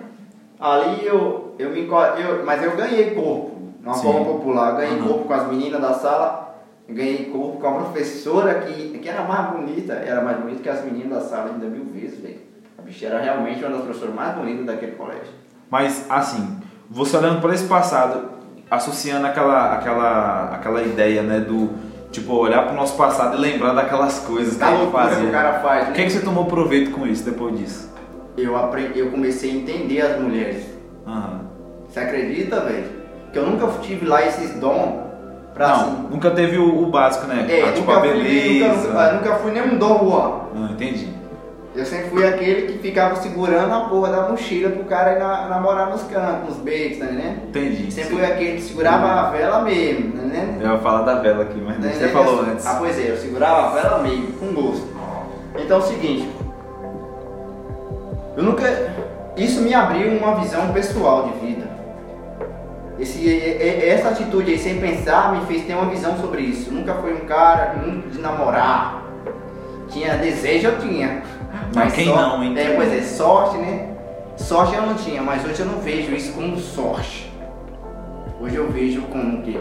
Ali 0.59 1.07
eu, 1.07 1.55
eu 1.59 1.71
me 1.71 1.87
eu, 1.87 2.45
mas 2.45 2.63
eu 2.63 2.77
ganhei 2.77 3.15
corpo, 3.15 3.64
uma 3.85 3.95
Sim. 3.95 4.03
forma 4.03 4.25
popular. 4.25 4.77
Ganhei 4.77 4.99
Aham. 4.99 5.09
corpo 5.09 5.25
com 5.25 5.35
as 5.35 5.47
meninas 5.49 5.81
da 5.81 5.93
sala, 5.95 6.55
ganhei 6.89 7.27
corpo 7.27 7.59
com 7.61 7.67
a 7.69 7.73
professora 7.73 8.55
que, 8.61 8.99
que 8.99 9.09
era 9.09 9.23
mais 9.23 9.51
bonita, 9.53 9.93
era 9.93 10.21
mais 10.23 10.39
bonita 10.39 10.63
que 10.63 10.69
as 10.69 10.85
meninas 10.85 11.11
da 11.11 11.21
sala 11.21 11.51
ainda 11.53 11.67
mil 11.67 11.85
vezes, 11.87 12.19
velho. 12.21 12.39
A 12.79 12.83
bicha 12.83 13.07
era 13.07 13.21
realmente 13.21 13.61
uma 13.65 13.71
das 13.77 13.83
professoras 13.85 14.15
mais 14.15 14.35
bonitas 14.35 14.67
daquele 14.67 14.93
colégio. 14.93 15.33
Mas, 15.71 16.05
assim, 16.11 16.59
você 16.91 17.17
olhando 17.17 17.41
para 17.41 17.55
esse 17.55 17.65
passado, 17.67 18.31
associando 18.71 19.27
aquela, 19.27 19.75
aquela, 19.75 20.55
aquela 20.55 20.83
ideia, 20.83 21.23
né, 21.23 21.41
do, 21.41 21.71
tipo, 22.11 22.33
olhar 22.35 22.63
para 22.65 22.73
o 22.73 22.77
nosso 22.77 22.97
passado 22.97 23.37
e 23.37 23.41
lembrar 23.41 23.73
daquelas 23.73 24.19
coisas 24.21 24.55
que 24.55 24.61
Tá 24.61 24.73
que 24.77 24.91
fazia. 24.93 25.29
o 25.29 25.33
cara 25.33 25.61
faz, 25.61 25.85
O 25.85 25.87
né? 25.89 25.93
que, 25.95 26.03
é 26.03 26.05
que 26.05 26.11
você 26.13 26.21
tomou 26.21 26.47
proveito 26.47 26.91
com 26.91 27.07
isso 27.07 27.25
depois 27.25 27.57
disso? 27.59 27.93
Eu, 28.37 28.57
aprendi, 28.57 28.99
eu 28.99 29.11
comecei 29.11 29.51
a 29.51 29.55
entender 29.55 30.01
as 30.01 30.21
mulheres. 30.21 30.67
Aham. 31.07 31.41
Você 31.89 32.01
acredita, 32.01 32.61
velho? 32.61 33.04
Que 33.35 33.39
eu 33.41 33.47
nunca 33.47 33.67
tive 33.83 34.07
lá 34.07 34.25
esses 34.25 34.53
dons 34.61 34.95
pra 35.53 35.67
Não, 35.69 35.75
assim. 35.75 36.07
nunca 36.11 36.31
teve 36.31 36.57
o, 36.57 36.83
o 36.85 36.87
básico, 36.87 37.27
né? 37.27 37.45
É, 37.49 37.63
Ah, 37.69 37.73
tipo, 37.73 37.91
a 37.91 37.99
fui, 38.01 38.09
beleza. 38.13 38.69
nunca, 38.69 38.89
nunca, 38.89 39.13
nunca 39.15 39.35
fui 39.37 39.51
nem 39.51 39.63
um 39.63 39.77
Dom 39.77 39.99
Juan. 40.09 40.33
Ah, 40.55 40.69
entendi. 40.71 41.09
Eu 41.75 41.85
sempre 41.85 42.11
fui 42.11 42.25
aquele 42.25 42.63
que 42.73 42.79
ficava 42.79 43.17
segurando 43.17 43.75
a 43.75 43.81
porra 43.89 44.13
da 44.13 44.29
mochila 44.29 44.71
pro 44.71 44.85
cara 44.85 45.15
ir 45.15 45.19
na- 45.19 45.49
namorar 45.49 45.91
nos 45.91 46.03
cantos, 46.05 46.51
nos 46.51 46.57
becos, 46.59 46.99
tá 46.99 47.07
entendendo? 47.07 47.49
Entendi. 47.49 47.91
Sempre 47.93 48.11
fui 48.15 48.25
aquele 48.25 48.53
que 48.59 48.63
segurava 48.63 49.07
a 49.09 49.31
vela 49.31 49.63
mesmo, 49.63 50.13
tá 50.13 50.19
entendendo? 50.25 50.63
Eu 50.63 50.71
ia 50.75 50.79
falar 50.79 51.03
da 51.03 51.17
vela 51.17 51.43
aqui, 51.43 51.61
mas 51.61 51.75
Tá 51.77 51.83
você 51.83 51.89
entendendo? 51.89 52.13
falou 52.13 52.41
antes. 52.43 52.65
Ah, 52.67 52.77
pois 52.79 52.97
é, 52.97 53.11
eu 53.11 53.17
segurava 53.17 53.67
a 53.67 53.71
vela 53.83 53.99
meio, 53.99 54.29
com 54.35 54.53
gosto. 54.55 54.87
Então 55.59 55.77
é 55.79 55.81
o 55.81 55.83
seguinte, 55.83 56.29
eu 58.37 58.43
nunca. 58.45 58.65
Isso 59.37 59.61
me 59.61 59.75
abriu 59.75 60.17
uma 60.17 60.37
visão 60.37 60.69
pessoal 60.73 61.25
de 61.29 61.45
vida. 61.45 61.64
Esse, 62.99 63.19
e- 63.19 63.29
e- 63.29 63.89
essa 63.89 64.11
atitude 64.11 64.53
aí, 64.53 64.59
sem 64.59 64.79
pensar, 64.81 65.33
me 65.35 65.45
fez 65.47 65.65
ter 65.67 65.75
uma 65.75 65.87
visão 65.91 66.17
sobre 66.19 66.43
isso. 66.43 66.71
Nunca 66.73 66.95
fui 66.95 67.13
um 67.13 67.27
cara 67.27 67.75
muito 67.85 68.11
de 68.11 68.21
namorar. 68.21 69.03
Tinha 69.89 70.17
desejo, 70.17 70.69
eu 70.69 70.79
tinha. 70.79 71.23
Mas 71.75 71.93
quem 71.93 72.07
não, 72.07 72.43
hein? 72.43 72.55
É, 72.57 72.75
pois 72.75 72.93
é, 72.93 73.03
sorte, 73.03 73.57
né? 73.59 73.91
Sorte 74.37 74.75
eu 74.75 74.83
não 74.83 74.95
tinha, 74.95 75.23
mas 75.23 75.45
hoje 75.45 75.61
eu 75.61 75.67
não 75.67 75.79
vejo 75.81 76.15
isso 76.15 76.33
como 76.33 76.57
sorte. 76.59 77.33
Hoje 78.41 78.57
eu 78.57 78.71
vejo 78.71 79.03
como 79.03 79.43
que 79.43 79.59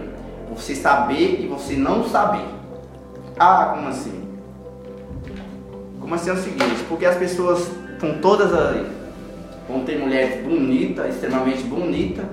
você 0.54 0.76
saber 0.76 1.40
e 1.42 1.48
você 1.48 1.76
não 1.76 2.04
saber. 2.08 2.46
Ah, 3.40 3.74
como 3.76 3.88
assim? 3.90 4.24
Como 6.00 6.14
assim 6.16 6.30
é 6.30 6.34
o 6.34 6.38
seguinte, 6.38 6.84
porque 6.90 7.06
as 7.06 7.16
pessoas 7.18 7.68
com 8.00 8.14
todas 8.20 8.54
as. 8.54 8.86
vão 9.68 9.84
ter 9.86 9.98
mulheres 9.98 10.44
bonitas, 10.44 11.16
extremamente 11.16 11.64
bonitas, 11.64 12.26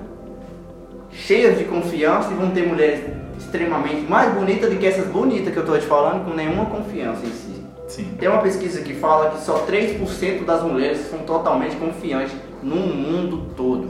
cheias 1.13 1.57
de 1.57 1.65
confiança 1.65 2.31
e 2.31 2.35
vão 2.35 2.51
ter 2.51 2.65
mulheres 2.65 3.01
extremamente 3.37 4.01
mais 4.09 4.33
bonitas 4.33 4.69
do 4.69 4.77
que 4.77 4.85
essas 4.85 5.07
bonitas 5.07 5.51
que 5.51 5.57
eu 5.57 5.63
estou 5.63 5.77
te 5.77 5.85
falando, 5.85 6.25
com 6.25 6.33
nenhuma 6.33 6.65
confiança 6.65 7.25
em 7.25 7.31
si. 7.31 7.61
Sim. 7.87 8.15
Tem 8.17 8.29
uma 8.29 8.41
pesquisa 8.41 8.81
que 8.81 8.93
fala 8.93 9.31
que 9.31 9.41
só 9.41 9.65
3% 9.65 10.45
das 10.45 10.63
mulheres 10.63 11.09
são 11.09 11.19
totalmente 11.19 11.75
confiantes 11.75 12.33
no 12.63 12.77
mundo 12.77 13.53
todo. 13.57 13.89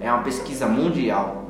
É 0.00 0.10
uma 0.10 0.22
pesquisa 0.22 0.66
mundial. 0.66 1.44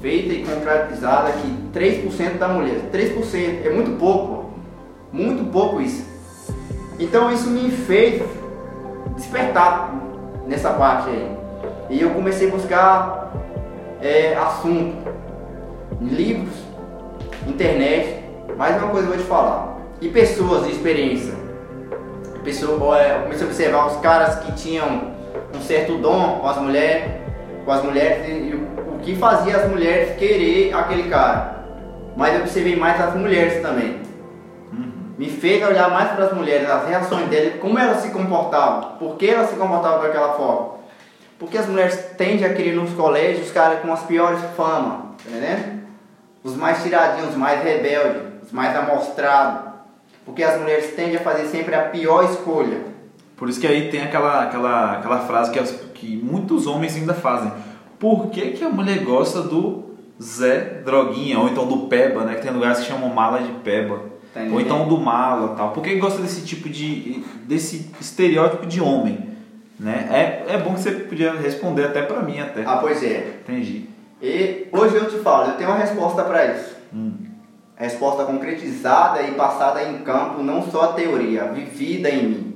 Feita 0.00 0.32
e 0.32 0.44
concretizada 0.44 1.32
que 1.32 1.78
3% 1.78 2.38
da 2.38 2.46
mulher. 2.46 2.90
3% 2.92 3.66
é 3.66 3.70
muito 3.70 3.98
pouco. 3.98 4.50
Muito 5.12 5.50
pouco 5.50 5.80
isso. 5.80 6.06
Então 7.00 7.32
isso 7.32 7.50
me 7.50 7.70
fez 7.70 8.22
despertar 9.16 9.92
nessa 10.46 10.70
parte 10.70 11.10
aí. 11.10 11.36
E 11.90 12.00
eu 12.00 12.10
comecei 12.10 12.48
a 12.48 12.50
buscar 12.52 13.32
é, 14.00 14.34
assunto, 14.36 14.96
livros, 16.00 16.54
internet. 17.46 18.24
Mais 18.56 18.76
uma 18.76 18.90
coisa 18.90 19.06
eu 19.06 19.14
vou 19.14 19.22
te 19.22 19.28
falar. 19.28 19.78
E 20.00 20.08
pessoas 20.08 20.66
de 20.66 20.72
experiência. 20.72 21.34
Pessoa, 22.44 23.00
é, 23.00 23.16
eu 23.16 23.22
comecei 23.22 23.46
a 23.46 23.48
observar 23.48 23.86
os 23.86 23.96
caras 24.00 24.36
que 24.40 24.52
tinham 24.52 25.12
um 25.54 25.60
certo 25.60 25.98
dom 25.98 26.38
com 26.40 26.48
as 26.48 26.58
mulheres, 26.58 27.10
com 27.64 27.72
as 27.72 27.82
mulheres 27.82 28.28
e, 28.28 28.30
e 28.30 28.54
o, 28.54 28.98
que 29.02 29.14
fazia 29.14 29.56
as 29.56 29.68
mulheres 29.68 30.16
querer 30.18 30.74
aquele 30.74 31.08
cara. 31.08 31.64
Mas 32.16 32.34
eu 32.34 32.40
observei 32.40 32.76
mais 32.76 33.00
as 33.00 33.14
mulheres 33.14 33.62
também. 33.62 34.00
Me 35.16 35.28
fez 35.28 35.66
olhar 35.66 35.90
mais 35.90 36.12
para 36.12 36.26
as 36.26 36.32
mulheres, 36.32 36.70
as 36.70 36.86
reações 36.86 37.28
delas, 37.28 37.54
como 37.60 37.76
elas 37.76 37.98
se 37.98 38.10
comportavam, 38.10 38.92
por 38.98 39.16
que 39.16 39.28
elas 39.28 39.50
se 39.50 39.56
comportavam 39.56 40.00
daquela 40.00 40.34
forma. 40.34 40.77
Porque 41.38 41.56
as 41.56 41.66
mulheres 41.68 41.94
tendem 42.16 42.44
a 42.44 42.52
querer 42.52 42.74
nos 42.74 42.90
colégios 42.94 43.46
os 43.46 43.52
caras 43.52 43.80
com 43.80 43.92
as 43.92 44.02
piores 44.02 44.40
famas, 44.56 44.98
tá 45.24 45.30
entendendo? 45.30 45.78
Os 46.42 46.56
mais 46.56 46.82
tiradinhos, 46.82 47.30
os 47.30 47.36
mais 47.36 47.62
rebeldes, 47.62 48.22
os 48.44 48.52
mais 48.52 48.74
amostrados. 48.76 49.68
Porque 50.24 50.42
as 50.42 50.58
mulheres 50.60 50.94
tendem 50.94 51.16
a 51.16 51.20
fazer 51.20 51.46
sempre 51.46 51.74
a 51.74 51.82
pior 51.82 52.24
escolha. 52.24 52.80
Por 53.36 53.48
isso 53.48 53.60
que 53.60 53.66
aí 53.66 53.88
tem 53.90 54.02
aquela, 54.02 54.42
aquela, 54.42 54.92
aquela 54.94 55.20
frase 55.20 55.50
que, 55.52 55.58
as- 55.58 55.70
que 55.94 56.16
muitos 56.16 56.66
homens 56.66 56.96
ainda 56.96 57.14
fazem. 57.14 57.52
Por 57.98 58.26
que, 58.30 58.50
que 58.52 58.64
a 58.64 58.68
mulher 58.68 58.98
gosta 59.04 59.40
do 59.42 59.94
Zé 60.20 60.58
Droguinha? 60.84 61.38
Ou 61.38 61.48
então 61.48 61.66
do 61.66 61.86
Peba, 61.88 62.24
né? 62.24 62.34
Que 62.34 62.42
tem 62.42 62.50
lugares 62.52 62.80
que 62.80 62.86
chamam 62.86 63.08
mala 63.10 63.40
de 63.40 63.52
Peba. 63.60 64.00
Tá 64.34 64.40
Ou 64.52 64.60
então 64.60 64.86
do 64.88 64.98
mala 64.98 65.54
tal. 65.56 65.70
Por 65.70 65.82
que 65.82 65.94
gosta 65.96 66.20
desse 66.20 66.44
tipo 66.44 66.68
de. 66.68 67.24
desse 67.44 67.90
estereótipo 68.00 68.66
de 68.66 68.80
homem? 68.80 69.27
Né? 69.78 70.08
É, 70.48 70.54
é 70.54 70.58
bom 70.58 70.74
que 70.74 70.80
você 70.80 70.90
podia 70.90 71.32
responder 71.32 71.84
até 71.84 72.02
pra 72.02 72.22
mim 72.22 72.40
até. 72.40 72.64
Ah, 72.64 72.78
pois 72.78 73.02
é. 73.02 73.38
Entendi. 73.42 73.88
E 74.20 74.66
hoje 74.72 74.96
eu 74.96 75.08
te 75.08 75.18
falo, 75.18 75.50
eu 75.50 75.56
tenho 75.56 75.70
uma 75.70 75.78
resposta 75.78 76.24
para 76.24 76.46
isso. 76.46 76.76
Hum. 76.92 77.12
Resposta 77.76 78.24
concretizada 78.24 79.22
e 79.22 79.32
passada 79.32 79.84
em 79.84 79.98
campo, 79.98 80.42
não 80.42 80.68
só 80.68 80.82
a 80.82 80.92
teoria, 80.94 81.44
vivida 81.52 82.10
em 82.10 82.28
mim. 82.28 82.48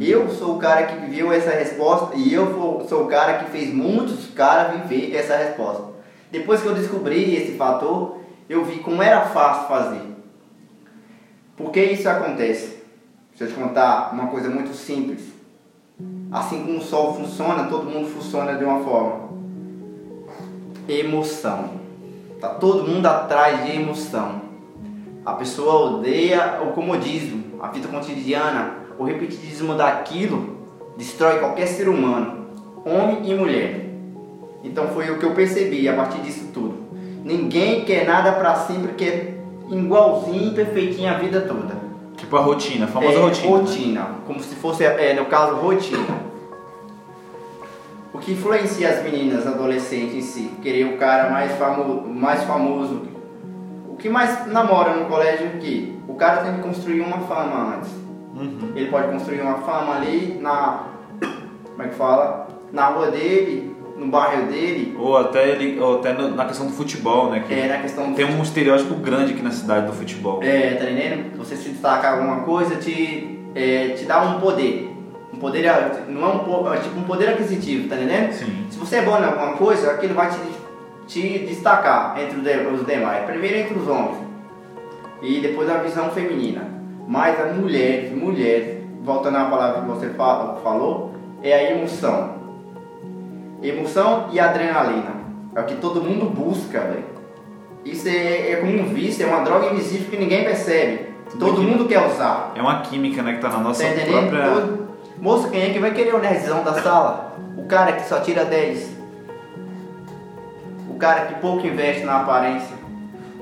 Eu 0.00 0.30
sou 0.30 0.56
o 0.56 0.58
cara 0.58 0.84
que 0.86 0.96
viveu 1.04 1.30
essa 1.30 1.50
resposta 1.50 2.16
e 2.16 2.32
eu 2.32 2.86
sou 2.88 3.04
o 3.04 3.06
cara 3.06 3.38
que 3.38 3.50
fez 3.50 3.74
muitos 3.74 4.30
caras 4.30 4.80
viver 4.80 5.14
essa 5.14 5.36
resposta. 5.36 5.90
Depois 6.30 6.62
que 6.62 6.68
eu 6.68 6.74
descobri 6.74 7.34
esse 7.36 7.52
fator, 7.52 8.18
eu 8.48 8.64
vi 8.64 8.78
como 8.78 9.02
era 9.02 9.20
fácil 9.26 9.68
fazer. 9.68 10.00
Por 11.54 11.70
que 11.70 11.82
isso 11.82 12.08
acontece? 12.08 12.82
Se 13.34 13.44
eu 13.44 13.48
te 13.48 13.54
contar 13.54 14.14
uma 14.14 14.28
coisa 14.28 14.48
muito 14.48 14.72
simples. 14.72 15.29
Assim 16.30 16.62
como 16.64 16.78
o 16.78 16.82
sol 16.82 17.14
funciona, 17.14 17.64
todo 17.64 17.90
mundo 17.90 18.06
funciona 18.08 18.54
de 18.54 18.64
uma 18.64 18.84
forma. 18.84 19.30
Emoção. 20.88 21.70
Tá 22.40 22.50
todo 22.50 22.86
mundo 22.86 23.04
atrás 23.06 23.64
de 23.64 23.76
emoção. 23.76 24.42
A 25.26 25.32
pessoa 25.32 25.96
odeia 25.96 26.60
o 26.62 26.72
comodismo, 26.72 27.60
a 27.60 27.68
vida 27.68 27.88
cotidiana, 27.88 28.74
o 28.98 29.04
repetidismo 29.04 29.74
daquilo 29.74 30.56
destrói 30.96 31.38
qualquer 31.38 31.66
ser 31.66 31.88
humano, 31.88 32.46
homem 32.84 33.30
e 33.30 33.34
mulher. 33.34 33.90
Então 34.62 34.88
foi 34.88 35.10
o 35.10 35.18
que 35.18 35.24
eu 35.24 35.34
percebi 35.34 35.88
a 35.88 35.94
partir 35.94 36.20
disso 36.20 36.48
tudo. 36.54 36.74
Ninguém 37.24 37.84
quer 37.84 38.06
nada 38.06 38.32
para 38.32 38.54
sempre, 38.54 38.92
quer 38.92 39.42
igualzinho, 39.70 40.54
perfeitinho 40.54 41.10
a 41.10 41.14
vida 41.14 41.40
toda. 41.40 41.79
Tipo 42.20 42.36
a 42.36 42.40
rotina, 42.40 42.84
a 42.84 42.88
famosa 42.88 43.18
é, 43.18 43.22
rotina. 43.22 43.48
Rotina, 43.48 44.10
como 44.26 44.40
se 44.40 44.54
fosse, 44.54 44.84
é, 44.84 45.14
no 45.14 45.24
caso, 45.24 45.54
rotina. 45.56 46.04
O 48.12 48.18
que 48.18 48.32
influencia 48.32 48.90
as 48.90 49.02
meninas 49.02 49.46
adolescentes 49.46 50.14
em 50.14 50.20
si? 50.20 50.50
Querer 50.62 50.84
o 50.84 50.98
cara 50.98 51.30
mais, 51.30 51.52
famo 51.52 52.06
mais 52.06 52.42
famoso. 52.44 53.04
O 53.88 53.96
que 53.96 54.10
mais 54.10 54.46
namora 54.48 54.96
no 54.96 55.06
colégio 55.06 55.46
é 55.46 55.58
que 55.58 55.98
o 56.06 56.14
cara 56.14 56.42
tem 56.42 56.56
que 56.56 56.60
construir 56.60 57.00
uma 57.00 57.20
fama 57.20 57.76
antes. 57.76 57.90
Uhum. 58.36 58.72
Ele 58.76 58.90
pode 58.90 59.08
construir 59.08 59.40
uma 59.40 59.58
fama 59.58 59.96
ali 59.96 60.38
na. 60.42 60.88
Como 61.70 61.82
é 61.82 61.88
que 61.88 61.94
fala? 61.94 62.48
Na 62.70 62.88
rua 62.88 63.10
dele, 63.10 63.69
no 64.00 64.06
bairro 64.10 64.46
dele. 64.46 64.96
Ou 64.98 65.16
até, 65.16 65.50
ele, 65.50 65.78
ou 65.78 65.98
até 65.98 66.12
na 66.14 66.44
questão 66.46 66.66
do 66.66 66.72
futebol, 66.72 67.30
né? 67.30 67.44
Que 67.46 67.52
É, 67.54 67.68
na 67.68 67.78
questão 67.78 68.10
do 68.10 68.16
tem 68.16 68.24
um 68.24 68.42
estereótipo 68.42 68.94
grande 68.94 69.32
aqui 69.34 69.42
na 69.42 69.50
cidade 69.50 69.86
do 69.86 69.92
futebol. 69.92 70.42
É, 70.42 70.74
tá 70.74 70.84
entendendo? 70.84 71.36
Você 71.38 71.54
se 71.56 71.68
destacar 71.68 72.14
alguma 72.14 72.40
coisa 72.40 72.76
te, 72.76 73.38
é, 73.54 73.88
te 73.90 74.04
dá 74.06 74.22
um 74.22 74.40
poder. 74.40 74.88
Um 75.32 75.36
poder, 75.38 75.64
não 76.08 76.22
é 76.22 76.34
um 76.34 76.74
é 76.74 76.78
tipo 76.78 76.98
um 76.98 77.04
poder 77.04 77.28
aquisitivo, 77.28 77.88
tá 77.88 77.96
entendendo? 77.96 78.32
Sim. 78.32 78.66
Se 78.70 78.78
você 78.78 78.96
é 78.96 79.02
bom 79.02 79.16
em 79.18 79.24
alguma 79.24 79.52
coisa, 79.52 79.92
aquilo 79.92 80.14
vai 80.14 80.28
te, 80.28 80.38
te 81.06 81.38
destacar 81.46 82.18
entre 82.20 82.38
os 82.38 82.42
de- 82.42 82.66
os 82.80 82.86
demais. 82.86 83.24
Primeiro 83.26 83.58
entre 83.58 83.78
os 83.78 83.86
homens 83.86 84.16
e 85.22 85.40
depois 85.40 85.68
a 85.70 85.74
visão 85.78 86.10
feminina. 86.10 86.62
Mas 87.06 87.38
as 87.38 87.54
mulheres, 87.56 88.10
mulheres, 88.12 88.78
voltando 89.02 89.36
à 89.36 89.44
palavra 89.44 89.82
que 89.82 89.88
você 89.88 90.08
fa- 90.10 90.56
falou, 90.62 91.14
é 91.42 91.52
a 91.52 91.72
emoção. 91.72 92.39
Emoção 93.62 94.28
e 94.32 94.40
adrenalina. 94.40 95.20
É 95.54 95.60
o 95.60 95.64
que 95.64 95.76
todo 95.76 96.02
mundo 96.02 96.26
busca, 96.26 96.80
velho. 96.80 97.04
Isso 97.84 98.08
é, 98.08 98.52
é 98.52 98.56
como 98.56 98.72
um 98.80 98.86
vício, 98.94 99.24
é 99.26 99.28
uma 99.28 99.42
droga 99.42 99.66
invisível 99.66 100.08
que 100.10 100.16
ninguém 100.16 100.44
percebe. 100.44 101.10
Tudo 101.30 101.46
Todo 101.46 101.62
mundo 101.62 101.86
quer 101.86 102.04
usar. 102.06 102.52
É 102.54 102.60
uma 102.60 102.80
química, 102.82 103.22
né? 103.22 103.34
Que 103.34 103.40
tá 103.40 103.48
na 103.48 103.58
nossa 103.58 103.84
Tá 103.84 103.90
própria. 104.06 104.44
Todo- 104.50 104.90
Moço, 105.18 105.50
quem 105.50 105.62
é 105.62 105.70
que 105.70 105.78
vai 105.78 105.90
querer 105.92 106.14
o 106.14 106.18
nerdzão 106.18 106.62
da 106.64 106.74
sala? 106.82 107.36
O 107.56 107.64
cara 107.66 107.92
que 107.92 108.08
só 108.08 108.20
tira 108.20 108.44
10. 108.44 108.96
O 110.88 110.94
cara 110.94 111.26
que 111.26 111.34
pouco 111.40 111.66
investe 111.66 112.04
na 112.04 112.20
aparência. 112.22 112.76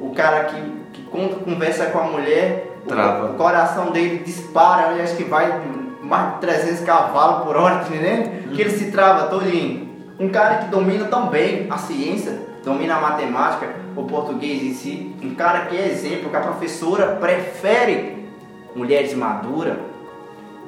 O 0.01 0.11
cara 0.11 0.45
que, 0.45 0.61
que 0.93 1.03
quando 1.03 1.45
conversa 1.45 1.87
com 1.87 1.99
a 1.99 2.05
mulher, 2.05 2.73
o- 2.85 2.89
Trava. 2.89 3.31
O, 3.31 3.35
coração 3.35 3.91
dele 3.91 4.19
dispara, 4.25 4.93
eu 4.93 5.03
acho 5.05 5.17
que 5.17 5.25
vai 5.25 5.61
mais 6.03 6.35
de 6.35 6.41
300 6.41 6.81
cavalos 6.81 7.45
por 7.45 7.57
hora, 7.57 7.77
tá 7.77 7.89
entendendo? 7.89 8.51
Que 8.55 8.61
ele 8.63 8.71
se 8.71 8.91
trava 8.91 9.27
todinho. 9.29 9.88
Um 10.19 10.29
cara 10.31 10.57
que 10.57 10.71
domina 10.71 11.05
tão 11.05 11.29
bem 11.29 11.69
a 11.71 11.79
ciência, 11.79 12.41
domina 12.65 12.97
a 12.97 13.01
matemática, 13.01 13.77
o 13.95 14.03
português 14.05 14.63
em 14.63 14.75
si. 14.75 15.17
Um 15.23 15.35
cara 15.35 15.67
que 15.67 15.77
é 15.77 15.89
exemplo, 15.89 16.31
que 16.31 16.37
a 16.37 16.41
professora 16.41 17.17
prefere 17.17 18.29
mulheres 18.75 19.15
maduras, 19.15 19.77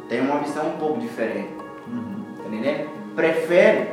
tem 0.09 0.21
uma 0.21 0.39
visão 0.39 0.69
um 0.69 0.77
pouco 0.77 1.01
diferente. 1.01 1.51
Tá 2.37 2.49
entendendo? 2.49 2.89
Prefere. 3.15 3.89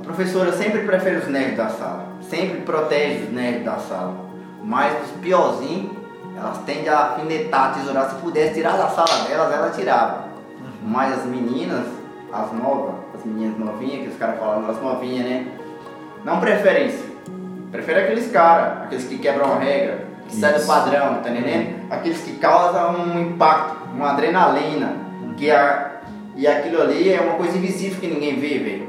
A 0.00 0.04
professora 0.04 0.52
sempre 0.52 0.80
prefere 0.80 1.16
os 1.16 1.28
nerds 1.28 1.56
da 1.56 1.68
sala. 1.68 2.08
Sempre 2.20 2.60
protege 2.60 3.24
os 3.24 3.32
nerds 3.32 3.64
da 3.64 3.78
sala. 3.78 4.14
Mas 4.62 4.94
os 5.04 5.10
piorzinhos, 5.22 5.96
elas 6.36 6.58
tendem 6.64 6.88
a 6.88 6.98
afinetar, 6.98 7.74
tesourar. 7.74 8.10
Se 8.10 8.16
pudesse 8.16 8.54
tirar 8.54 8.76
da 8.76 8.88
sala 8.88 9.24
delas, 9.26 9.52
ela 9.52 9.70
tirava. 9.70 10.26
Mas 10.82 11.18
as 11.18 11.24
meninas, 11.24 11.86
as 12.32 12.52
novas, 12.52 12.94
as 13.05 13.05
meninas 13.26 13.58
novinhas, 13.58 14.02
que 14.02 14.08
os 14.08 14.16
caras 14.16 14.38
falam, 14.38 14.70
as 14.70 14.80
novinhas, 14.80 15.26
né? 15.26 15.46
Não 16.24 16.40
preferem 16.40 16.88
isso. 16.88 17.04
Prefere 17.70 18.00
aqueles 18.00 18.30
caras, 18.30 18.84
aqueles 18.84 19.04
que 19.04 19.18
quebram 19.18 19.52
a 19.52 19.58
regra, 19.58 20.06
que 20.28 20.36
saem 20.36 20.58
do 20.58 20.66
padrão, 20.66 21.20
tá 21.22 21.30
entendendo? 21.30 21.86
Aqueles 21.90 22.20
que 22.22 22.32
causam 22.38 22.96
um 22.96 23.20
impacto, 23.20 23.76
uma 23.94 24.12
adrenalina, 24.12 24.96
que 25.36 25.50
a, 25.50 26.00
e 26.34 26.46
aquilo 26.46 26.80
ali 26.80 27.12
é 27.12 27.20
uma 27.20 27.34
coisa 27.34 27.56
invisível 27.56 28.00
que 28.00 28.06
ninguém 28.06 28.38
vê, 28.38 28.58
velho. 28.58 28.88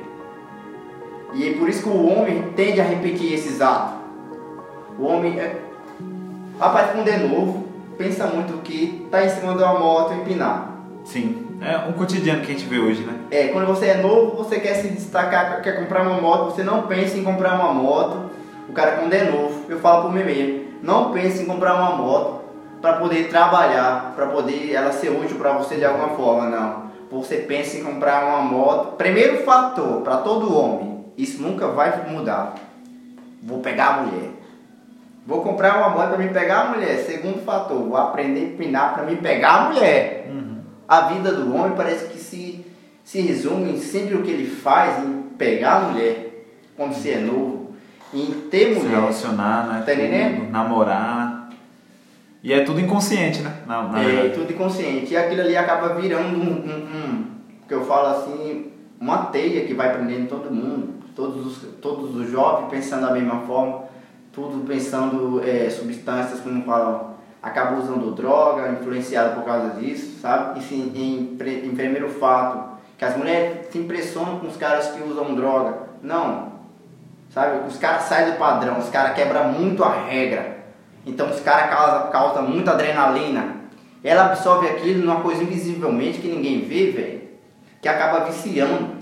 E 1.33 1.49
é 1.49 1.53
por 1.53 1.67
isso 1.69 1.83
que 1.83 1.89
o 1.89 2.07
homem 2.07 2.43
tende 2.55 2.79
a 2.79 2.83
repetir 2.83 3.33
esses 3.33 3.61
atos. 3.61 3.95
O 4.97 5.05
homem 5.05 5.39
é. 5.39 5.55
Rapaz, 6.59 6.91
quando 6.91 7.07
é 7.07 7.17
novo, 7.17 7.67
pensa 7.97 8.25
muito 8.27 8.61
que 8.63 9.07
tá 9.11 9.23
em 9.23 9.29
cima 9.29 9.53
de 9.53 9.63
uma 9.63 9.77
moto 9.77 10.13
e 10.13 10.17
empinar. 10.17 10.71
Sim. 11.03 11.46
É 11.59 11.89
um 11.89 11.93
cotidiano 11.93 12.41
que 12.41 12.51
a 12.51 12.55
gente 12.55 12.65
vê 12.65 12.77
hoje, 12.77 13.01
né? 13.01 13.13
É, 13.31 13.47
quando 13.47 13.65
você 13.65 13.87
é 13.87 13.97
novo, 13.97 14.35
você 14.35 14.59
quer 14.59 14.75
se 14.75 14.89
destacar, 14.89 15.61
quer 15.61 15.79
comprar 15.79 16.03
uma 16.03 16.21
moto, 16.21 16.51
você 16.51 16.63
não 16.63 16.83
pensa 16.83 17.17
em 17.17 17.23
comprar 17.23 17.55
uma 17.55 17.73
moto. 17.73 18.29
O 18.69 18.73
cara 18.73 18.97
quando 18.97 19.13
é 19.13 19.23
novo, 19.23 19.65
eu 19.67 19.79
falo 19.79 20.03
pro 20.03 20.11
meme, 20.11 20.67
não 20.83 21.11
pense 21.11 21.41
em 21.41 21.45
comprar 21.45 21.75
uma 21.75 21.95
moto 21.95 22.41
para 22.81 22.93
poder 22.93 23.29
trabalhar, 23.29 24.13
para 24.15 24.27
poder 24.27 24.71
ela 24.71 24.91
ser 24.91 25.09
útil 25.09 25.37
para 25.37 25.53
você 25.53 25.75
de 25.75 25.85
alguma 25.85 26.09
forma, 26.09 26.47
não. 26.47 26.87
Você 27.09 27.37
pensa 27.37 27.77
em 27.77 27.83
comprar 27.83 28.25
uma 28.25 28.41
moto. 28.41 28.95
Primeiro 28.95 29.43
fator 29.43 30.01
para 30.01 30.17
todo 30.17 30.55
homem, 30.55 31.05
isso 31.17 31.41
nunca 31.41 31.67
vai 31.69 32.07
mudar. 32.09 32.53
Vou 33.41 33.59
pegar 33.59 33.87
a 33.87 34.01
mulher. 34.03 34.29
Vou 35.25 35.41
comprar 35.41 35.77
uma 35.77 35.89
moto 35.89 36.09
para 36.09 36.17
me 36.17 36.29
pegar 36.29 36.61
a 36.61 36.65
mulher. 36.65 36.97
Segundo 36.99 37.43
fator, 37.43 37.77
vou 37.77 37.97
aprender 37.97 38.39
a 38.41 38.43
empinar 38.43 38.93
para 38.93 39.03
me 39.03 39.15
pegar 39.15 39.49
a 39.49 39.69
mulher. 39.69 40.29
A 40.87 41.01
vida 41.09 41.31
do 41.33 41.53
homem 41.55 41.75
parece 41.75 42.05
que 42.07 42.17
se, 42.17 42.65
se 43.03 43.21
resume 43.21 43.71
em 43.73 43.77
sempre 43.79 44.15
o 44.15 44.23
que 44.23 44.31
ele 44.31 44.49
faz 44.49 45.03
em 45.03 45.23
pegar 45.37 45.75
a 45.77 45.79
mulher 45.89 46.45
quando 46.75 46.93
você 46.93 47.11
é 47.11 47.19
novo, 47.19 47.75
em 48.13 48.25
ter 48.49 48.73
Se 48.75 48.79
mulher. 48.81 48.99
relacionar, 48.99 49.67
né? 49.67 49.83
Tá 49.85 49.93
entendendo? 49.93 50.49
Namorar. 50.51 51.49
E 52.43 52.53
é 52.53 52.63
tudo 52.63 52.79
inconsciente, 52.79 53.41
né? 53.41 53.51
Na, 53.65 53.83
na 53.83 53.99
É, 54.01 54.05
verdade. 54.05 54.33
tudo 54.35 54.53
inconsciente. 54.53 55.13
E 55.13 55.17
aquilo 55.17 55.41
ali 55.41 55.57
acaba 55.57 55.95
virando 55.95 56.37
um, 56.37 56.43
um, 56.43 56.87
um, 56.87 57.25
que 57.67 57.73
eu 57.73 57.83
falo 57.83 58.07
assim, 58.15 58.71
uma 59.01 59.25
teia 59.25 59.65
que 59.65 59.73
vai 59.73 59.91
prendendo 59.93 60.29
todo 60.29 60.49
mundo, 60.53 60.93
todos 61.15 61.45
os, 61.45 61.67
todos 61.81 62.15
os 62.15 62.29
jovens 62.31 62.69
pensando 62.69 63.07
da 63.07 63.11
mesma 63.11 63.41
forma, 63.41 63.81
tudo 64.31 64.65
pensando 64.65 65.41
é, 65.43 65.69
substâncias, 65.69 66.39
como 66.39 66.63
falam, 66.63 67.16
acaba 67.47 67.77
usando 67.77 68.11
droga, 68.11 68.69
influenciado 68.69 69.35
por 69.35 69.45
causa 69.45 69.79
disso, 69.79 70.19
sabe? 70.21 70.59
E 70.59 70.63
sim, 70.63 70.91
em, 70.95 71.37
em 71.65 71.75
primeiro 71.75 72.09
fato, 72.09 72.77
que 72.97 73.05
as 73.05 73.15
mulheres 73.15 73.67
se 73.71 73.77
impressionam 73.77 74.39
com 74.39 74.47
os 74.47 74.57
caras 74.57 74.89
que 74.91 75.03
usam 75.03 75.35
droga. 75.35 75.87
Não, 76.01 76.53
sabe? 77.29 77.67
Os 77.67 77.77
caras 77.77 78.03
saem 78.03 78.31
do 78.31 78.37
padrão, 78.37 78.79
os 78.79 78.89
caras 78.89 79.15
quebram 79.15 79.51
muito 79.51 79.83
a 79.83 79.93
regra. 79.93 80.57
Então 81.05 81.29
os 81.29 81.39
caras 81.39 81.69
causam, 81.69 82.11
causam 82.11 82.43
muita 82.43 82.71
adrenalina. 82.71 83.55
Ela 84.03 84.25
absorve 84.25 84.67
aquilo 84.67 85.05
numa 85.05 85.21
coisa 85.21 85.43
invisivelmente 85.43 86.19
que 86.19 86.27
ninguém 86.27 86.61
vê, 86.61 86.91
velho. 86.91 87.21
Que 87.81 87.87
acaba 87.87 88.25
viciando. 88.25 88.97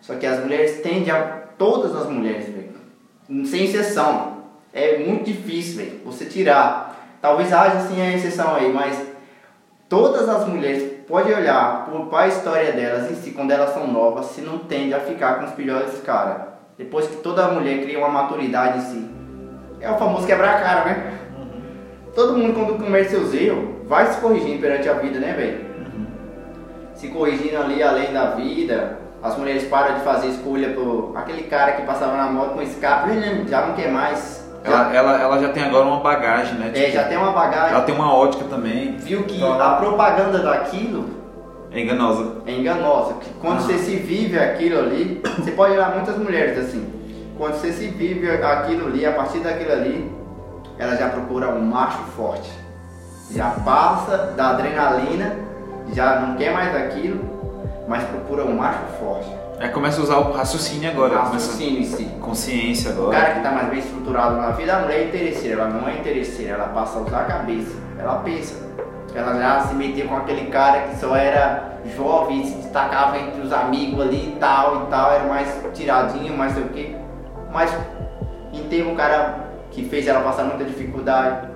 Só 0.00 0.14
que 0.14 0.26
as 0.26 0.40
mulheres 0.40 0.80
tendem 0.82 1.10
a. 1.10 1.40
Todas 1.58 1.94
as 1.94 2.08
mulheres, 2.08 2.46
velho. 2.48 3.46
Sem 3.46 3.64
exceção. 3.64 4.38
É 4.72 4.98
muito 4.98 5.24
difícil, 5.24 5.76
velho. 5.76 6.00
Você 6.06 6.24
tirar. 6.24 6.89
Talvez 7.20 7.52
haja 7.52 7.78
assim 7.78 8.00
a 8.00 8.12
exceção 8.14 8.54
aí, 8.54 8.72
mas 8.72 9.00
todas 9.88 10.28
as 10.28 10.46
mulheres, 10.46 11.00
pode 11.06 11.32
olhar 11.32 11.90
para 12.08 12.20
a 12.20 12.28
história 12.28 12.72
delas 12.72 13.10
em 13.10 13.16
si, 13.16 13.32
quando 13.32 13.50
elas 13.50 13.74
são 13.74 13.86
novas, 13.86 14.26
se 14.26 14.40
não 14.40 14.58
tende 14.58 14.94
a 14.94 15.00
ficar 15.00 15.34
com 15.34 15.46
os 15.46 15.50
piores 15.52 16.00
caras. 16.00 16.42
Depois 16.78 17.06
que 17.06 17.16
toda 17.16 17.48
mulher 17.48 17.82
cria 17.82 17.98
uma 17.98 18.08
maturidade 18.08 18.78
em 18.78 18.80
si. 18.82 19.10
É 19.80 19.90
o 19.90 19.98
famoso 19.98 20.26
quebrar 20.26 20.56
a 20.56 20.60
cara, 20.60 20.84
né? 20.84 21.18
Todo 22.14 22.38
mundo 22.38 22.54
quando 22.54 22.82
comete 22.82 23.10
seus 23.10 23.34
erros, 23.34 23.86
vai 23.86 24.06
se 24.06 24.20
corrigindo 24.20 24.60
perante 24.60 24.88
a 24.88 24.94
vida, 24.94 25.18
né, 25.18 25.32
velho? 25.34 25.70
Se 26.94 27.08
corrigindo 27.08 27.58
ali 27.58 27.82
além 27.82 28.12
da 28.12 28.30
vida. 28.30 28.98
As 29.22 29.36
mulheres 29.36 29.64
param 29.64 29.96
de 29.96 30.00
fazer 30.00 30.28
escolha 30.28 30.70
por 30.70 31.12
aquele 31.14 31.42
cara 31.42 31.72
que 31.72 31.82
passava 31.82 32.16
na 32.16 32.30
moto 32.30 32.54
com 32.54 32.62
escape, 32.62 33.10
já 33.46 33.66
não 33.66 33.74
quer 33.74 33.90
mais. 33.90 34.39
Ela, 34.62 34.94
ela, 34.94 35.20
ela 35.20 35.38
já 35.40 35.48
tem 35.48 35.62
agora 35.64 35.86
uma 35.86 36.00
bagagem, 36.00 36.54
né? 36.54 36.68
é, 36.68 36.80
Tipo, 36.80 36.92
já 36.92 37.04
tem 37.04 37.16
uma 37.16 37.32
bagagem. 37.32 37.72
Ela 37.74 37.82
tem 37.82 37.94
uma 37.94 38.14
ótica 38.14 38.44
também. 38.44 38.96
Viu 38.98 39.22
que 39.24 39.36
Então, 39.36 39.60
a 39.60 39.70
propaganda 39.76 40.38
daquilo 40.40 41.08
É 41.72 41.80
enganosa. 41.80 42.36
é 42.46 42.52
enganosa. 42.52 43.14
Que 43.14 43.30
quando 43.40 43.58
Ah. 43.58 43.60
você 43.62 43.78
se 43.78 43.96
vive 43.96 44.38
aquilo 44.38 44.78
ali, 44.80 45.22
você 45.38 45.50
pode 45.52 45.72
olhar 45.72 45.94
muitas 45.94 46.16
mulheres 46.18 46.58
assim. 46.58 46.92
quando 47.38 47.54
você 47.54 47.72
se 47.72 47.86
vive 47.86 48.30
aquilo 48.30 48.86
ali, 48.88 49.06
a 49.06 49.12
partir 49.12 49.38
daquilo 49.38 49.72
ali, 49.72 50.12
ela 50.78 50.94
já 50.94 51.08
procura 51.08 51.48
um 51.48 51.62
macho 51.62 51.98
forte. 52.14 52.50
Já 53.34 53.48
passa 53.64 54.34
da 54.36 54.50
adrenalina, 54.50 55.36
já 55.94 56.16
não 56.20 56.36
quer 56.36 56.52
mais 56.52 56.76
aquilo, 56.76 57.18
mas 57.88 58.02
procura 58.04 58.44
um 58.44 58.56
macho 58.58 58.80
forte. 58.98 59.30
Aí 59.60 59.68
começa 59.68 60.00
a 60.00 60.04
usar 60.04 60.16
o 60.16 60.32
raciocínio 60.32 60.90
agora. 60.90 61.18
Raciocínio 61.18 61.80
em 61.80 61.84
si. 61.84 62.04
Consciência 62.18 62.92
O 62.92 62.94
agora. 62.94 63.18
cara 63.18 63.30
que 63.32 63.38
está 63.40 63.50
mais 63.50 63.68
bem 63.68 63.78
estruturado 63.80 64.36
na 64.36 64.50
vida, 64.52 64.74
a 64.74 64.80
mulher 64.80 65.00
é 65.00 65.04
interesseira, 65.04 65.60
ela 65.60 65.68
não 65.68 65.86
é 65.86 65.98
interesseira, 65.98 66.54
ela 66.54 66.68
passa 66.68 66.98
a 66.98 67.02
usar 67.02 67.20
a 67.20 67.24
cabeça, 67.24 67.76
ela 67.98 68.14
pensa. 68.20 68.54
Ela 69.14 69.38
já 69.38 69.60
se 69.66 69.74
meteu 69.74 70.08
com 70.08 70.16
aquele 70.16 70.46
cara 70.50 70.80
que 70.88 70.96
só 70.96 71.14
era 71.14 71.78
jovem, 71.94 72.42
se 72.46 72.54
destacava 72.54 73.18
entre 73.18 73.42
os 73.42 73.52
amigos 73.52 74.00
ali 74.00 74.32
e 74.34 74.36
tal 74.40 74.84
e 74.84 74.86
tal, 74.90 75.12
era 75.12 75.24
mais 75.24 75.54
tiradinho, 75.74 76.34
mais 76.34 76.54
sei 76.54 76.62
o 76.62 76.68
quê. 76.70 76.96
Mas 77.52 77.70
em 78.54 78.82
um 78.82 78.94
cara 78.94 79.40
que 79.70 79.84
fez 79.84 80.06
ela 80.06 80.22
passar 80.22 80.44
muita 80.44 80.64
dificuldade, 80.64 81.48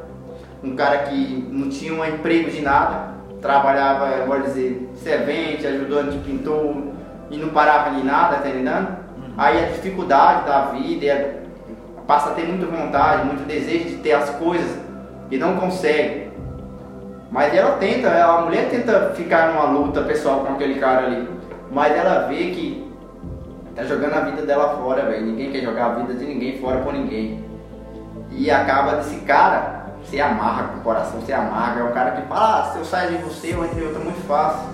um 0.63 0.77
cara 0.77 0.99
que 0.99 1.49
não 1.51 1.71
tinha 1.71 1.95
um 1.95 2.05
emprego 2.05 2.51
de 2.51 2.61
nada, 2.61 3.15
trabalhava, 3.41 4.27
vou 4.27 4.41
dizer, 4.43 4.91
servente, 4.95 5.67
ajudante 5.67 6.19
de 6.19 6.19
pintor 6.19 6.93
e 7.31 7.37
não 7.37 7.49
parava 7.51 7.91
de 7.91 8.05
nada, 8.05 8.37
tá 8.37 8.49
entendendo? 8.49 8.97
Aí 9.37 9.65
a 9.65 9.69
dificuldade 9.69 10.47
da 10.47 10.67
vida, 10.67 11.45
passa 12.07 12.31
a 12.31 12.35
ter 12.35 12.47
muita 12.47 12.67
vontade, 12.67 13.27
muito 13.27 13.47
desejo 13.47 13.89
de 13.89 13.97
ter 13.97 14.13
as 14.13 14.31
coisas 14.31 14.79
e 15.31 15.39
não 15.39 15.57
consegue. 15.57 16.31
Mas 17.31 17.53
ela 17.55 17.73
tenta, 17.79 18.11
a 18.11 18.43
mulher 18.43 18.69
tenta 18.69 19.11
ficar 19.17 19.53
numa 19.53 19.65
luta 19.65 20.03
pessoal 20.03 20.41
com 20.41 20.53
aquele 20.53 20.79
cara 20.79 21.07
ali, 21.07 21.29
mas 21.73 21.93
ela 21.93 22.29
vê 22.29 22.51
que 22.51 22.85
tá 23.75 23.83
jogando 23.83 24.15
a 24.15 24.21
vida 24.21 24.43
dela 24.43 24.77
fora, 24.77 25.03
velho. 25.07 25.27
Ninguém 25.27 25.51
quer 25.51 25.63
jogar 25.63 25.87
a 25.87 25.95
vida 25.95 26.15
de 26.15 26.25
ninguém 26.25 26.59
fora 26.61 26.81
por 26.81 26.93
ninguém. 26.93 27.45
E 28.31 28.51
acaba 28.51 28.97
desse 28.97 29.17
cara 29.21 29.85
se 30.05 30.21
amarra 30.21 30.69
com 30.69 30.79
o 30.79 30.83
coração, 30.83 31.21
se 31.23 31.33
amarga. 31.33 31.81
É 31.81 31.85
um 31.85 31.93
cara 31.93 32.13
que 32.13 32.23
fala, 32.29 32.61
ah, 32.61 32.65
se 32.71 32.79
eu 32.79 32.85
sair 32.85 33.17
de 33.17 33.23
você, 33.25 33.55
eu 33.55 33.65
entre 33.65 33.83
outro 33.83 34.01
é 34.01 34.05
muito 34.05 34.27
fácil. 34.27 34.69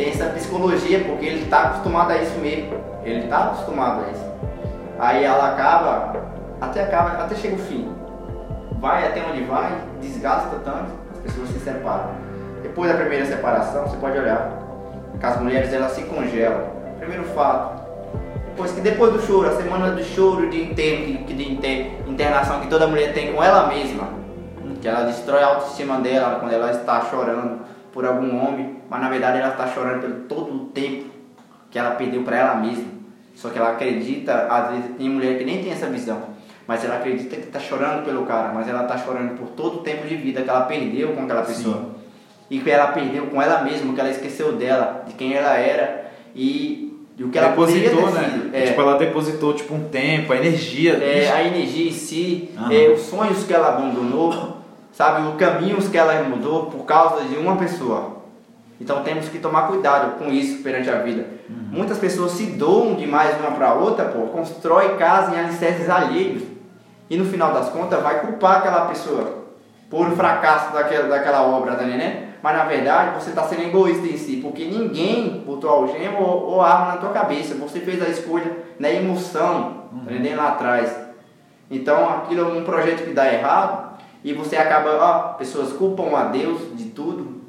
Tem 0.00 0.08
essa 0.08 0.24
psicologia, 0.30 1.00
porque 1.00 1.26
ele 1.26 1.44
tá 1.50 1.64
acostumado 1.64 2.12
a 2.12 2.16
isso 2.16 2.38
mesmo. 2.38 2.72
Ele 3.04 3.28
tá 3.28 3.48
acostumado 3.48 4.06
a 4.06 4.10
isso. 4.10 4.24
Aí 4.98 5.22
ela 5.22 5.50
acaba, 5.52 6.16
até 6.58 6.84
acaba, 6.84 7.22
até 7.22 7.34
chega 7.34 7.56
o 7.56 7.58
fim. 7.58 7.86
Vai 8.80 9.06
até 9.06 9.22
onde 9.30 9.42
vai, 9.42 9.76
desgasta 10.00 10.56
tanto, 10.64 10.86
as 11.12 11.18
pessoas 11.18 11.50
se 11.50 11.58
separam. 11.58 12.12
Depois 12.62 12.90
da 12.90 12.96
primeira 12.96 13.26
separação, 13.26 13.82
você 13.86 13.98
pode 13.98 14.16
olhar 14.18 14.50
que 15.20 15.26
as 15.26 15.38
mulheres 15.38 15.70
elas 15.70 15.92
se 15.92 16.00
congelam. 16.04 16.62
Primeiro 16.98 17.24
fato. 17.34 17.82
Depois 18.46 18.72
que 18.72 18.80
depois 18.80 19.12
do 19.12 19.20
choro, 19.20 19.50
a 19.50 19.56
semana 19.56 19.90
do 19.90 20.02
choro 20.02 20.48
de 20.48 20.62
enterro, 20.62 21.24
que- 21.26 21.34
de 21.34 21.52
inter- 21.52 21.90
internação 22.08 22.60
que 22.60 22.68
toda 22.68 22.86
mulher 22.86 23.12
tem 23.12 23.34
com 23.34 23.44
ela 23.44 23.66
mesma, 23.66 24.08
que 24.80 24.88
ela 24.88 25.02
destrói 25.02 25.42
a 25.42 25.48
autoestima 25.48 25.98
dela 25.98 26.38
quando 26.40 26.54
ela 26.54 26.70
está 26.70 27.02
chorando 27.02 27.58
por 28.00 28.06
algum 28.06 28.34
homem, 28.42 28.76
mas 28.88 29.00
na 29.02 29.10
verdade 29.10 29.38
ela 29.38 29.50
está 29.50 29.66
chorando 29.66 30.00
pelo 30.00 30.14
todo 30.20 30.54
o 30.54 30.58
tempo 30.68 31.04
que 31.70 31.78
ela 31.78 31.90
perdeu 31.90 32.22
para 32.22 32.38
ela 32.38 32.54
mesma. 32.54 32.86
Só 33.34 33.50
que 33.50 33.58
ela 33.58 33.72
acredita, 33.72 34.46
às 34.48 34.70
vezes 34.70 34.96
tem 34.96 35.10
mulher 35.10 35.36
que 35.36 35.44
nem 35.44 35.62
tem 35.62 35.70
essa 35.70 35.86
visão, 35.86 36.22
mas 36.66 36.82
ela 36.82 36.96
acredita 36.96 37.36
que 37.36 37.42
está 37.42 37.60
chorando 37.60 38.02
pelo 38.02 38.24
cara, 38.24 38.52
mas 38.54 38.66
ela 38.66 38.84
está 38.84 38.96
chorando 38.96 39.36
por 39.36 39.48
todo 39.48 39.80
o 39.80 39.82
tempo 39.82 40.06
de 40.06 40.16
vida 40.16 40.40
que 40.40 40.48
ela 40.48 40.62
perdeu 40.62 41.12
com 41.12 41.24
aquela 41.24 41.42
pessoa. 41.42 41.90
E 42.50 42.58
que 42.58 42.70
ela 42.70 42.88
perdeu 42.88 43.26
com 43.26 43.40
ela 43.40 43.62
mesma, 43.62 43.92
que 43.92 44.00
ela 44.00 44.10
esqueceu 44.10 44.52
dela, 44.56 45.04
de 45.06 45.12
quem 45.12 45.34
ela 45.34 45.54
era 45.56 46.10
e, 46.34 46.98
e 47.18 47.22
o 47.22 47.28
que 47.28 47.38
ela 47.38 47.52
poderia 47.52 47.90
depositou, 47.90 48.14
né? 48.14 48.30
sido. 48.30 48.56
É. 48.56 48.62
Tipo, 48.62 48.80
ela 48.80 48.96
depositou 48.96 49.52
tipo 49.52 49.74
um 49.74 49.84
tempo, 49.90 50.32
a 50.32 50.36
energia. 50.36 50.94
É, 50.94 51.30
a 51.30 51.44
energia 51.44 51.88
em 51.88 51.92
si, 51.92 52.48
Aham. 52.56 52.72
é, 52.72 52.88
os 52.88 53.02
sonhos 53.02 53.44
que 53.44 53.52
ela 53.52 53.68
abandonou, 53.68 54.59
sabe, 55.00 55.26
os 55.26 55.36
caminhos 55.36 55.88
que 55.88 55.96
ela 55.96 56.22
mudou 56.24 56.66
por 56.66 56.84
causa 56.84 57.24
de 57.24 57.34
uma 57.34 57.56
pessoa. 57.56 58.18
Então 58.78 59.02
temos 59.02 59.30
que 59.30 59.38
tomar 59.38 59.62
cuidado 59.62 60.18
com 60.18 60.30
isso 60.30 60.62
perante 60.62 60.90
a 60.90 60.98
vida. 60.98 61.26
Muitas 61.48 61.96
pessoas 61.96 62.32
se 62.32 62.44
doam 62.44 62.96
demais 62.96 63.38
uma 63.40 63.52
para 63.52 63.72
outra, 63.72 64.04
pô, 64.06 64.26
constrói 64.26 64.96
casa 64.96 65.34
em 65.34 65.38
alicerces 65.38 65.88
alheios 65.88 66.42
e 67.08 67.16
no 67.16 67.24
final 67.24 67.50
das 67.54 67.70
contas 67.70 68.02
vai 68.02 68.20
culpar 68.20 68.58
aquela 68.58 68.84
pessoa 68.86 69.46
por 69.88 70.06
o 70.06 70.14
fracasso 70.14 70.70
daquela, 70.74 71.08
daquela 71.08 71.42
obra, 71.44 71.76
tá 71.76 71.84
entendendo? 71.84 72.28
Mas 72.42 72.56
na 72.56 72.64
verdade 72.64 73.18
você 73.18 73.30
está 73.30 73.44
sendo 73.44 73.62
egoísta 73.62 74.06
em 74.06 74.18
si, 74.18 74.36
porque 74.36 74.66
ninguém 74.66 75.42
botou 75.46 75.70
algema 75.70 76.18
ou, 76.20 76.42
ou 76.42 76.60
arma 76.60 76.92
na 76.92 76.96
tua 76.98 77.10
cabeça. 77.10 77.54
Você 77.54 77.80
fez 77.80 78.02
a 78.02 78.08
escolha 78.08 78.52
na 78.78 78.90
emoção, 78.90 79.84
tá 80.04 80.12
entendendo? 80.12 80.36
Lá 80.36 80.48
atrás. 80.48 80.94
Então 81.70 82.06
aquilo 82.06 82.50
é 82.50 82.58
um 82.58 82.64
projeto 82.64 83.04
que 83.04 83.14
dá 83.14 83.32
errado 83.32 83.89
e 84.22 84.32
você 84.32 84.56
acaba, 84.56 84.90
ó, 84.96 85.18
pessoas 85.34 85.72
culpam 85.72 86.14
a 86.16 86.24
Deus 86.24 86.60
de 86.76 86.84
tudo. 86.86 87.40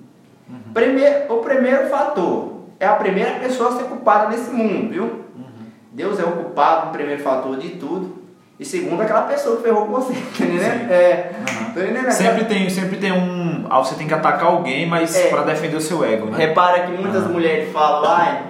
Primeiro, 0.74 1.34
o 1.34 1.38
primeiro 1.38 1.88
fator 1.90 2.54
é 2.80 2.86
a 2.88 2.94
primeira 2.96 3.40
pessoa 3.40 3.70
a 3.70 3.72
ser 3.78 3.84
culpada 3.86 4.30
nesse 4.30 4.52
mundo, 4.52 4.90
viu? 4.92 5.22
Deus 5.92 6.20
é 6.20 6.24
o 6.24 6.32
culpado, 6.32 6.88
o 6.90 6.92
primeiro 6.92 7.22
fator 7.22 7.58
de 7.58 7.70
tudo. 7.72 8.22
E 8.60 8.64
segundo, 8.66 9.02
aquela 9.02 9.24
pessoa 9.24 9.58
que 9.58 9.64
ferrou 9.64 9.88
com 9.88 9.94
você, 9.94 10.14
tá 10.38 10.46
entendendo? 10.46 10.88
Sim. 10.88 10.94
É, 10.94 11.32
entendendo? 11.70 12.12
Sempre 12.12 12.46
tem, 12.46 12.70
sempre 12.70 12.98
tem 12.98 13.12
um. 13.12 13.66
Ah, 13.70 13.80
você 13.80 13.96
tem 13.96 14.08
que 14.08 14.14
atacar 14.14 14.46
alguém, 14.46 14.88
mas 14.88 15.16
É. 15.16 15.30
pra 15.30 15.42
defender 15.44 15.76
o 15.78 15.82
seu 15.82 16.04
ego, 16.06 16.28
né? 16.28 16.38
Repara 16.38 16.82
que 16.86 16.92
muitas 16.92 17.26
mulheres 17.28 17.72
falam, 17.74 18.10
ai, 18.10 18.42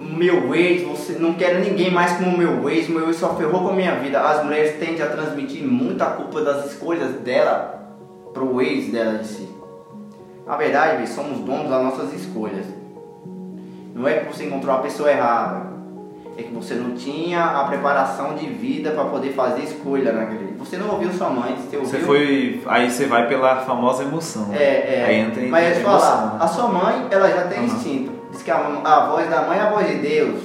meu 0.00 0.54
ex, 0.54 0.82
você 0.82 1.12
não 1.18 1.34
quero 1.34 1.60
ninguém 1.60 1.90
mais 1.90 2.12
como 2.12 2.36
meu 2.36 2.68
ex, 2.70 2.88
meu 2.88 3.06
ex 3.08 3.16
só 3.16 3.34
ferrou 3.34 3.62
com 3.62 3.68
a 3.68 3.72
minha 3.74 3.96
vida. 3.96 4.20
As 4.20 4.42
mulheres 4.42 4.78
tendem 4.80 5.02
a 5.02 5.06
transmitir 5.06 5.62
muita 5.62 6.06
culpa 6.06 6.40
das 6.40 6.72
escolhas 6.72 7.10
dela 7.20 7.94
pro 8.32 8.60
ex 8.62 8.90
dela 8.90 9.20
em 9.20 9.24
si. 9.24 9.48
Na 10.46 10.56
verdade, 10.56 11.06
somos 11.08 11.38
donos 11.40 11.68
das 11.68 11.82
nossas 11.84 12.12
escolhas. 12.14 12.64
Não 13.94 14.08
é 14.08 14.14
que 14.20 14.34
você 14.34 14.46
encontrou 14.46 14.74
a 14.74 14.78
pessoa 14.78 15.10
errada, 15.10 15.68
é 16.36 16.42
que 16.42 16.52
você 16.54 16.74
não 16.74 16.92
tinha 16.94 17.44
a 17.44 17.64
preparação 17.64 18.34
de 18.34 18.46
vida 18.46 18.92
para 18.92 19.04
poder 19.04 19.32
fazer 19.32 19.62
escolha 19.62 20.12
naquele. 20.12 20.54
Você 20.58 20.76
não 20.76 20.90
ouviu 20.90 21.12
sua 21.12 21.28
mãe, 21.28 21.54
você 21.56 21.76
ouviu. 21.76 21.90
Você 21.90 21.98
foi. 21.98 22.62
Aí 22.66 22.90
você 22.90 23.06
vai 23.06 23.28
pela 23.28 23.56
famosa 23.56 24.02
emoção. 24.04 24.46
né? 24.46 24.56
É, 24.58 25.00
é. 25.00 25.04
Aí 25.06 25.16
entra 25.20 25.42
em 25.42 25.48
Mas 25.50 25.78
emoção, 25.78 26.00
falar, 26.00 26.26
né? 26.32 26.38
a 26.40 26.48
sua 26.48 26.68
mãe, 26.68 27.06
ela 27.10 27.28
já 27.30 27.42
tem 27.46 27.58
Aham. 27.58 27.66
instinto. 27.66 28.19
Diz 28.30 28.42
que 28.42 28.50
a, 28.50 28.58
a 28.58 29.06
voz 29.06 29.28
da 29.28 29.42
mãe 29.42 29.58
é 29.58 29.62
a 29.62 29.70
voz 29.70 29.86
de 29.86 29.96
Deus. 29.96 30.40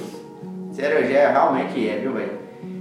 Sério, 0.72 1.08
já 1.08 1.18
é, 1.18 1.30
realmente 1.30 1.88
é, 1.88 1.96
viu, 1.96 2.12
velho? 2.12 2.32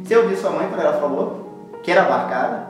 Você 0.04 0.18
ouviu 0.18 0.38
sua 0.38 0.52
mãe 0.52 0.68
quando 0.68 0.82
ela 0.82 1.00
falou 1.00 1.70
que 1.82 1.92
era 1.92 2.04
barcada? 2.04 2.68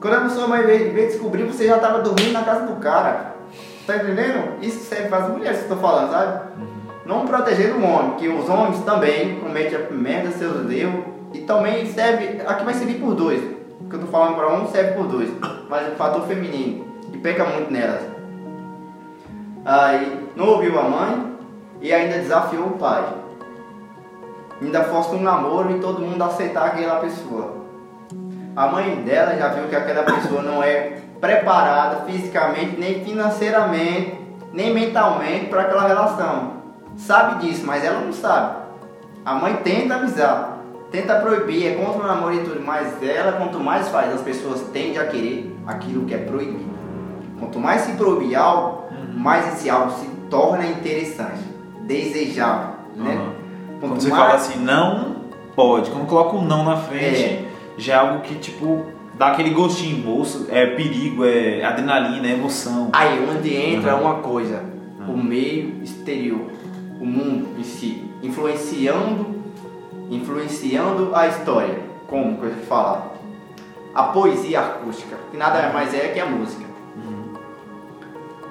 Quando 0.00 0.14
a 0.14 0.28
sua 0.30 0.48
mãe 0.48 0.62
veio, 0.62 0.92
veio 0.92 1.08
descobrir, 1.08 1.44
você 1.44 1.66
já 1.66 1.78
tava 1.78 2.00
dormindo 2.00 2.32
na 2.32 2.42
casa 2.42 2.66
do 2.66 2.80
cara. 2.80 3.34
Tá 3.86 3.96
entendendo? 3.96 4.62
Isso 4.62 4.80
serve 4.84 5.08
para 5.08 5.18
as 5.18 5.30
mulheres 5.30 5.58
que 5.58 5.64
eu 5.64 5.76
tô 5.76 5.76
falando, 5.76 6.10
sabe? 6.10 6.50
Não 7.04 7.26
protegendo 7.26 7.78
o 7.78 7.84
homem, 7.84 8.12
que 8.12 8.28
os 8.28 8.48
homens 8.48 8.80
também 8.84 9.38
cometem 9.40 9.76
a 9.76 9.90
merda, 9.90 10.30
seus 10.30 10.70
erros. 10.70 11.04
E 11.34 11.40
também 11.40 11.86
serve, 11.86 12.40
aqui 12.46 12.64
vai 12.64 12.74
servir 12.74 13.00
por 13.00 13.14
dois. 13.14 13.42
O 13.80 13.88
que 13.88 13.96
eu 13.96 14.00
tô 14.00 14.06
falando 14.06 14.36
para 14.36 14.52
um 14.52 14.66
serve 14.68 14.92
por 14.92 15.06
dois. 15.06 15.30
Mas 15.68 15.92
o 15.92 15.96
fator 15.96 16.22
feminino, 16.26 16.84
que 17.10 17.18
peca 17.18 17.44
muito 17.44 17.72
nelas. 17.72 18.02
Aí 19.64 20.28
não 20.36 20.48
ouviu 20.48 20.78
a 20.78 20.82
mãe 20.82 21.31
e 21.82 21.92
ainda 21.92 22.18
desafiou 22.18 22.68
o 22.68 22.78
pai. 22.78 23.04
Ainda 24.60 24.84
força 24.84 25.16
um 25.16 25.22
namoro 25.22 25.76
e 25.76 25.80
todo 25.80 26.00
mundo 26.00 26.22
aceitar 26.22 26.66
aquela 26.66 27.00
pessoa. 27.00 27.56
A 28.54 28.68
mãe 28.68 29.02
dela 29.02 29.36
já 29.36 29.48
viu 29.48 29.68
que 29.68 29.74
aquela 29.74 30.04
pessoa 30.04 30.42
não 30.42 30.62
é 30.62 30.98
preparada 31.20 32.04
fisicamente, 32.06 32.78
nem 32.78 33.04
financeiramente, 33.04 34.20
nem 34.52 34.72
mentalmente 34.72 35.46
para 35.46 35.62
aquela 35.62 35.88
relação. 35.88 36.52
Sabe 36.96 37.46
disso, 37.46 37.66
mas 37.66 37.84
ela 37.84 38.00
não 38.00 38.12
sabe. 38.12 38.62
A 39.24 39.34
mãe 39.34 39.56
tenta 39.64 39.94
avisar, 39.94 40.58
tenta 40.90 41.16
proibir, 41.16 41.66
é 41.66 41.74
contra 41.74 42.04
o 42.04 42.06
namoro 42.06 42.34
e 42.34 42.44
tudo, 42.44 42.60
mas 42.60 43.02
ela, 43.02 43.32
quanto 43.32 43.58
mais 43.58 43.88
faz, 43.88 44.12
as 44.12 44.20
pessoas 44.20 44.60
tendem 44.72 44.98
a 44.98 45.06
querer 45.06 45.56
aquilo 45.66 46.04
que 46.04 46.14
é 46.14 46.18
proibido. 46.18 46.70
Quanto 47.40 47.58
mais 47.58 47.82
se 47.82 47.92
proibir 47.92 48.36
algo, 48.36 48.84
mais 49.14 49.54
esse 49.54 49.70
algo 49.70 49.90
se 49.92 50.06
torna 50.28 50.64
interessante, 50.66 51.51
desejável, 51.82 52.74
né? 52.96 53.28
Quando 53.80 54.00
você 54.00 54.08
mais- 54.08 54.22
fala 54.22 54.34
assim, 54.34 54.58
não 54.64 55.16
pode. 55.56 55.90
Quando 55.90 56.06
coloca 56.06 56.36
o 56.36 56.42
não 56.42 56.64
na 56.64 56.76
frente, 56.76 57.44
já 57.76 57.94
é 57.94 57.96
algo 57.96 58.20
que, 58.20 58.34
tipo, 58.36 58.84
dá 59.18 59.28
aquele 59.28 59.50
gostinho 59.50 59.98
em 59.98 60.00
bolso. 60.00 60.46
É 60.50 60.66
perigo, 60.66 61.24
é 61.24 61.64
adrenalina, 61.64 62.26
é 62.28 62.32
emoção. 62.32 62.90
Aí 62.92 63.18
onde 63.28 63.54
entra 63.54 63.96
Uhum. 63.96 64.02
uma 64.02 64.14
coisa, 64.16 64.62
o 65.08 65.12
meio 65.16 65.82
exterior, 65.82 66.46
o 67.00 67.04
mundo 67.04 67.48
em 67.58 67.64
si, 67.64 68.04
influenciando, 68.22 69.26
influenciando 70.10 71.10
a 71.14 71.26
história. 71.26 71.80
Como 72.06 72.36
que 72.38 72.44
eu 72.44 72.50
vou 72.50 72.64
falar? 72.64 73.12
A 73.94 74.04
poesia 74.04 74.60
acústica, 74.60 75.16
que 75.30 75.36
nada 75.36 75.70
mais 75.72 75.92
é 75.94 76.08
que 76.08 76.20
a 76.20 76.26
música. 76.26 76.64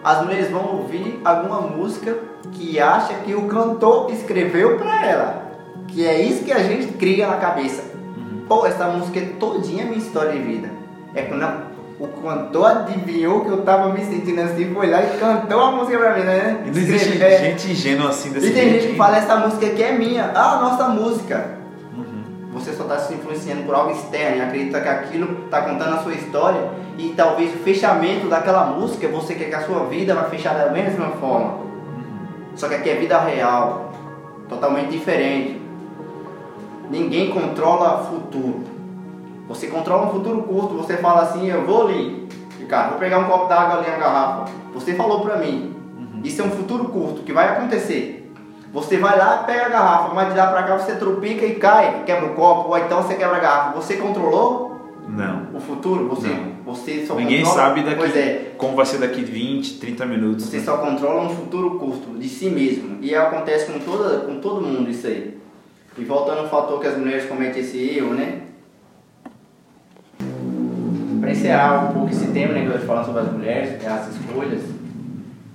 As 0.04 0.24
mulheres 0.24 0.50
vão 0.50 0.78
ouvir 0.78 1.22
alguma 1.24 1.62
música 1.62 2.18
que 2.52 2.80
acha 2.80 3.14
que 3.26 3.34
o 3.34 3.44
cantor 3.48 4.12
escreveu 4.12 4.78
para 4.78 5.06
ela, 5.06 5.42
Que 5.88 6.06
é 6.08 6.22
isso 6.22 6.46
que 6.46 6.52
a 6.54 6.60
gente 6.60 6.94
cria 6.94 7.28
na 7.28 7.36
cabeça. 7.36 7.84
Uhum. 8.18 8.46
Pô, 8.48 8.66
essa 8.66 8.86
música 8.88 9.20
é 9.20 9.26
todinha 9.38 9.84
minha 9.84 9.98
história 9.98 10.32
de 10.32 10.40
vida. 10.40 10.70
É 11.14 11.24
quando 11.24 11.44
a- 11.44 11.64
o 12.00 12.08
cantor 12.08 12.66
adivinhou 12.66 13.42
que 13.42 13.50
eu 13.50 13.62
tava 13.64 13.90
me 13.92 14.00
sentindo 14.06 14.40
assim, 14.42 14.74
foi 14.74 14.90
lá 14.90 15.04
e 15.04 15.18
cantou 15.20 15.60
a 15.60 15.72
música 15.74 15.98
pra 15.98 16.16
mim, 16.16 16.24
né? 16.24 16.64
E 16.66 16.72
não 16.72 16.78
existe 16.78 17.22
é. 17.22 17.38
gente 17.40 17.72
ingênua 17.72 18.10
assim 18.10 18.30
desse 18.32 18.48
E 18.48 18.52
tem 18.54 18.70
gente 18.70 18.88
que 18.88 18.96
fala, 18.96 19.18
essa 19.18 19.36
música 19.36 19.66
aqui 19.68 19.84
é 19.84 19.92
minha. 19.92 20.32
Ah, 20.34 20.60
nossa 20.62 20.88
música. 20.88 21.58
Uhum. 21.96 22.24
Você 22.54 22.72
só 22.74 22.84
está 22.84 22.98
se 22.98 23.14
influenciando 23.14 23.64
por 23.64 23.76
algo 23.76 23.92
externo 23.92 24.38
e 24.38 24.42
acredita 24.42 24.80
que 24.80 24.88
aquilo 24.88 25.44
está 25.46 25.62
contando 25.62 25.96
a 25.96 25.98
sua 26.04 26.14
história 26.14 26.70
e 26.98 27.10
talvez 27.18 27.54
o 27.54 27.58
fechamento 27.58 28.28
daquela 28.28 28.66
música 28.68 29.08
você 29.10 29.36
quer 29.36 29.50
que 29.50 29.56
a 29.56 29.62
sua 29.66 29.86
vida 29.88 30.16
vai 30.16 30.30
fechar 30.30 30.54
da 30.56 30.72
mesma 30.72 31.08
forma. 31.20 31.70
Só 32.56 32.68
que 32.68 32.76
aqui 32.76 32.90
é 32.90 32.96
vida 32.96 33.20
real, 33.20 33.92
totalmente 34.50 34.90
diferente. 34.90 35.62
Ninguém 36.90 37.32
controla 37.32 38.06
futuro. 38.06 38.64
Você 39.48 39.68
controla 39.68 40.08
um 40.08 40.12
futuro 40.12 40.44
curto, 40.44 40.76
você 40.76 40.98
fala 40.98 41.24
assim, 41.24 41.50
eu 41.50 41.66
vou 41.66 41.88
ali, 41.88 42.30
cara, 42.70 42.90
vou 42.90 43.00
pegar 43.00 43.20
um 43.20 43.26
copo 43.26 43.48
d'água 43.48 43.80
ali 43.80 43.90
na 43.90 43.98
garrafa. 43.98 44.52
Você 44.74 44.94
falou 44.94 45.22
pra 45.22 45.38
mim, 45.38 45.76
isso 46.24 46.42
é 46.42 46.46
um 46.46 46.52
futuro 46.52 46.86
curto 46.86 47.24
que 47.24 47.34
vai 47.34 47.50
acontecer. 47.50 48.32
Você 48.74 48.98
vai 48.98 49.18
lá, 49.18 49.40
pega 49.40 49.66
a 49.66 49.70
garrafa, 49.70 50.14
mas 50.14 50.30
de 50.30 50.40
lá 50.40 50.48
pra 50.48 50.64
cá 50.64 50.78
você 50.78 50.96
trupica 50.96 51.46
e 51.46 51.56
cai, 51.56 52.04
quebra 52.06 52.28
o 52.28 52.36
copo, 52.36 52.70
ou 52.70 52.78
então 52.78 53.02
você 53.02 53.16
quebra 53.16 53.38
a 53.38 53.42
garrafa. 53.42 53.76
Você 53.76 53.98
controlou 53.98 54.71
Não. 55.12 55.48
o 55.54 55.60
futuro? 55.60 56.08
Você, 56.10 56.28
Não. 56.28 56.74
você 56.74 57.06
só 57.06 57.16
Ninguém 57.16 57.44
controla... 57.44 57.68
sabe 57.68 57.84
daqui 57.84 58.18
é, 58.18 58.54
como 58.58 58.76
vai 58.76 58.86
ser 58.86 59.00
daqui 59.00 59.22
20, 59.24 59.80
30 59.80 60.06
minutos. 60.06 60.46
você 60.46 60.60
só 60.60 60.78
controla 60.78 61.24
um 61.24 61.30
futuro 61.30 61.78
curto 61.78 62.18
de 62.18 62.30
si 62.30 62.50
mesmo. 62.50 62.98
E 63.02 63.14
acontece 63.14 63.72
com, 63.72 63.80
toda, 63.80 64.20
com 64.26 64.40
todo 64.40 64.66
mundo 64.66 64.90
isso 64.90 65.08
aí. 65.08 65.38
E 65.98 66.04
voltando 66.06 66.40
ao 66.40 66.50
fator 66.50 66.80
que 66.80 66.88
as 66.88 66.98
mulheres 66.98 67.26
cometem 67.26 67.62
esse 67.62 67.78
erro, 67.78 68.14
né? 68.14 68.42
Para 71.20 71.32
encerrar 71.32 71.90
um 71.90 71.94
pouco 71.94 72.10
esse 72.10 72.28
tema, 72.28 72.54
né, 72.54 72.62
que 72.66 72.76
eu 72.76 72.80
falando 72.80 73.06
sobre 73.06 73.22
as 73.22 73.32
mulheres, 73.32 73.84
é 73.84 73.88
as 73.88 74.16
escolhas 74.16 74.62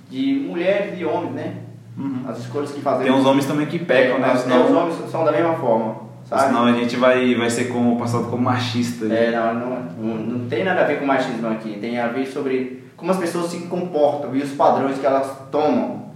de 0.09 0.45
mulheres 0.47 0.97
e 0.99 1.03
homens, 1.03 1.33
né? 1.33 1.55
Uhum. 1.97 2.21
As 2.27 2.37
escolhas 2.39 2.71
que 2.71 2.79
fazemos. 2.79 3.05
Tem 3.05 3.13
uns 3.13 3.25
homens 3.25 3.45
também 3.45 3.65
que 3.65 3.79
pecam, 3.79 4.19
né? 4.19 4.31
É, 4.31 4.37
Senão, 4.37 4.65
os 4.65 4.71
homens 4.71 5.11
são 5.11 5.25
da 5.25 5.31
mesma 5.31 5.55
forma, 5.55 6.06
sabe? 6.27 6.47
senão 6.47 6.65
a 6.65 6.73
gente 6.73 6.95
vai, 6.95 7.35
vai 7.35 7.49
ser 7.49 7.65
como, 7.65 7.97
passado 7.97 8.25
como 8.29 8.43
machista. 8.43 9.05
É, 9.05 9.31
não, 9.31 9.53
não, 9.53 10.15
não, 10.15 10.49
tem 10.49 10.63
nada 10.63 10.81
a 10.81 10.85
ver 10.85 10.99
com 10.99 11.05
machismo 11.05 11.47
aqui, 11.47 11.77
tem 11.79 11.99
a 11.99 12.07
ver 12.07 12.25
sobre 12.25 12.83
como 12.95 13.11
as 13.11 13.17
pessoas 13.17 13.51
se 13.51 13.59
comportam 13.61 14.35
e 14.35 14.41
os 14.41 14.51
padrões 14.51 14.97
que 14.97 15.05
elas 15.05 15.31
tomam. 15.51 16.07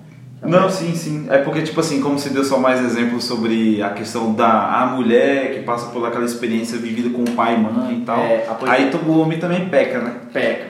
Não, 0.41 0.69
sim, 0.69 0.95
sim. 0.95 1.27
É 1.29 1.37
porque, 1.37 1.61
tipo 1.61 1.79
assim, 1.79 2.01
como 2.01 2.17
você 2.17 2.29
deu 2.29 2.43
só 2.43 2.57
mais 2.57 2.83
exemplos 2.83 3.25
sobre 3.25 3.81
a 3.83 3.91
questão 3.91 4.33
da 4.33 4.81
a 4.81 4.87
mulher 4.87 5.53
que 5.53 5.59
passa 5.61 5.91
por 5.91 6.03
aquela 6.05 6.25
experiência 6.25 6.79
vivida 6.79 7.15
com 7.15 7.21
o 7.21 7.35
pai 7.35 7.53
e 7.53 7.57
mãe 7.59 7.97
e 7.99 8.01
tal. 8.01 8.19
É, 8.19 8.47
Aí 8.67 8.89
o 8.89 9.19
homem 9.19 9.39
também 9.39 9.69
peca, 9.69 9.99
né? 9.99 10.15
Peca, 10.33 10.65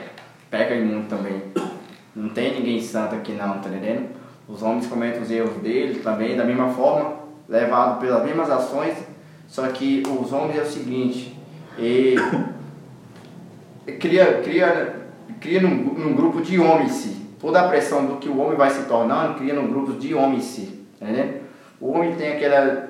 peca 0.50 0.74
e 0.74 0.84
muito 0.84 1.08
também. 1.08 1.42
Não 2.14 2.28
tem 2.28 2.52
ninguém 2.54 2.82
santo 2.82 3.14
aqui 3.14 3.32
não, 3.32 3.58
tá 3.58 3.70
entendendo? 3.70 4.10
Os 4.46 4.62
homens 4.62 4.86
cometem 4.86 5.22
os 5.22 5.30
erros 5.30 5.54
deles 5.62 6.02
também, 6.02 6.36
da 6.36 6.44
mesma 6.44 6.68
forma, 6.68 7.14
levado 7.48 7.98
pelas 7.98 8.22
mesmas 8.24 8.50
ações, 8.50 8.94
só 9.52 9.68
que 9.68 10.02
os 10.08 10.32
homens 10.32 10.58
é 10.58 10.62
o 10.62 10.66
seguinte, 10.66 11.36
e 11.78 12.16
cria, 14.00 14.40
cria, 14.42 14.96
cria 15.38 15.60
num, 15.60 15.68
num 15.68 16.14
grupo 16.14 16.40
de 16.40 16.58
homens 16.58 17.20
Toda 17.38 17.60
a 17.60 17.68
pressão 17.68 18.06
do 18.06 18.16
que 18.16 18.28
o 18.28 18.38
homem 18.38 18.56
vai 18.56 18.70
se 18.70 18.84
tornando, 18.84 19.34
cria 19.34 19.52
num 19.52 19.66
grupo 19.66 19.92
de 19.94 20.14
homens 20.14 20.56
tá 20.98 21.04
entendendo? 21.04 21.42
O 21.78 21.90
homem 21.90 22.14
tem 22.14 22.34
aquela 22.34 22.88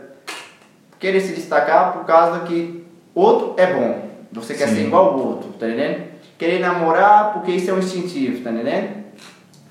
querer 1.01 1.21
se 1.21 1.33
destacar 1.33 1.95
por 1.95 2.05
causa 2.05 2.41
que 2.45 2.85
outro 3.13 3.55
é 3.57 3.73
bom. 3.73 4.11
Você 4.31 4.55
quer 4.55 4.69
Sim. 4.69 4.75
ser 4.77 4.83
igual 4.83 5.07
ao 5.07 5.19
outro, 5.19 5.49
tá 5.59 5.67
entendendo? 5.67 6.05
Querer 6.39 6.61
namorar 6.61 7.33
porque 7.33 7.51
isso 7.51 7.71
é 7.71 7.73
um 7.73 7.79
instintivo, 7.79 8.45
tá 8.45 8.53
entendendo? 8.53 9.03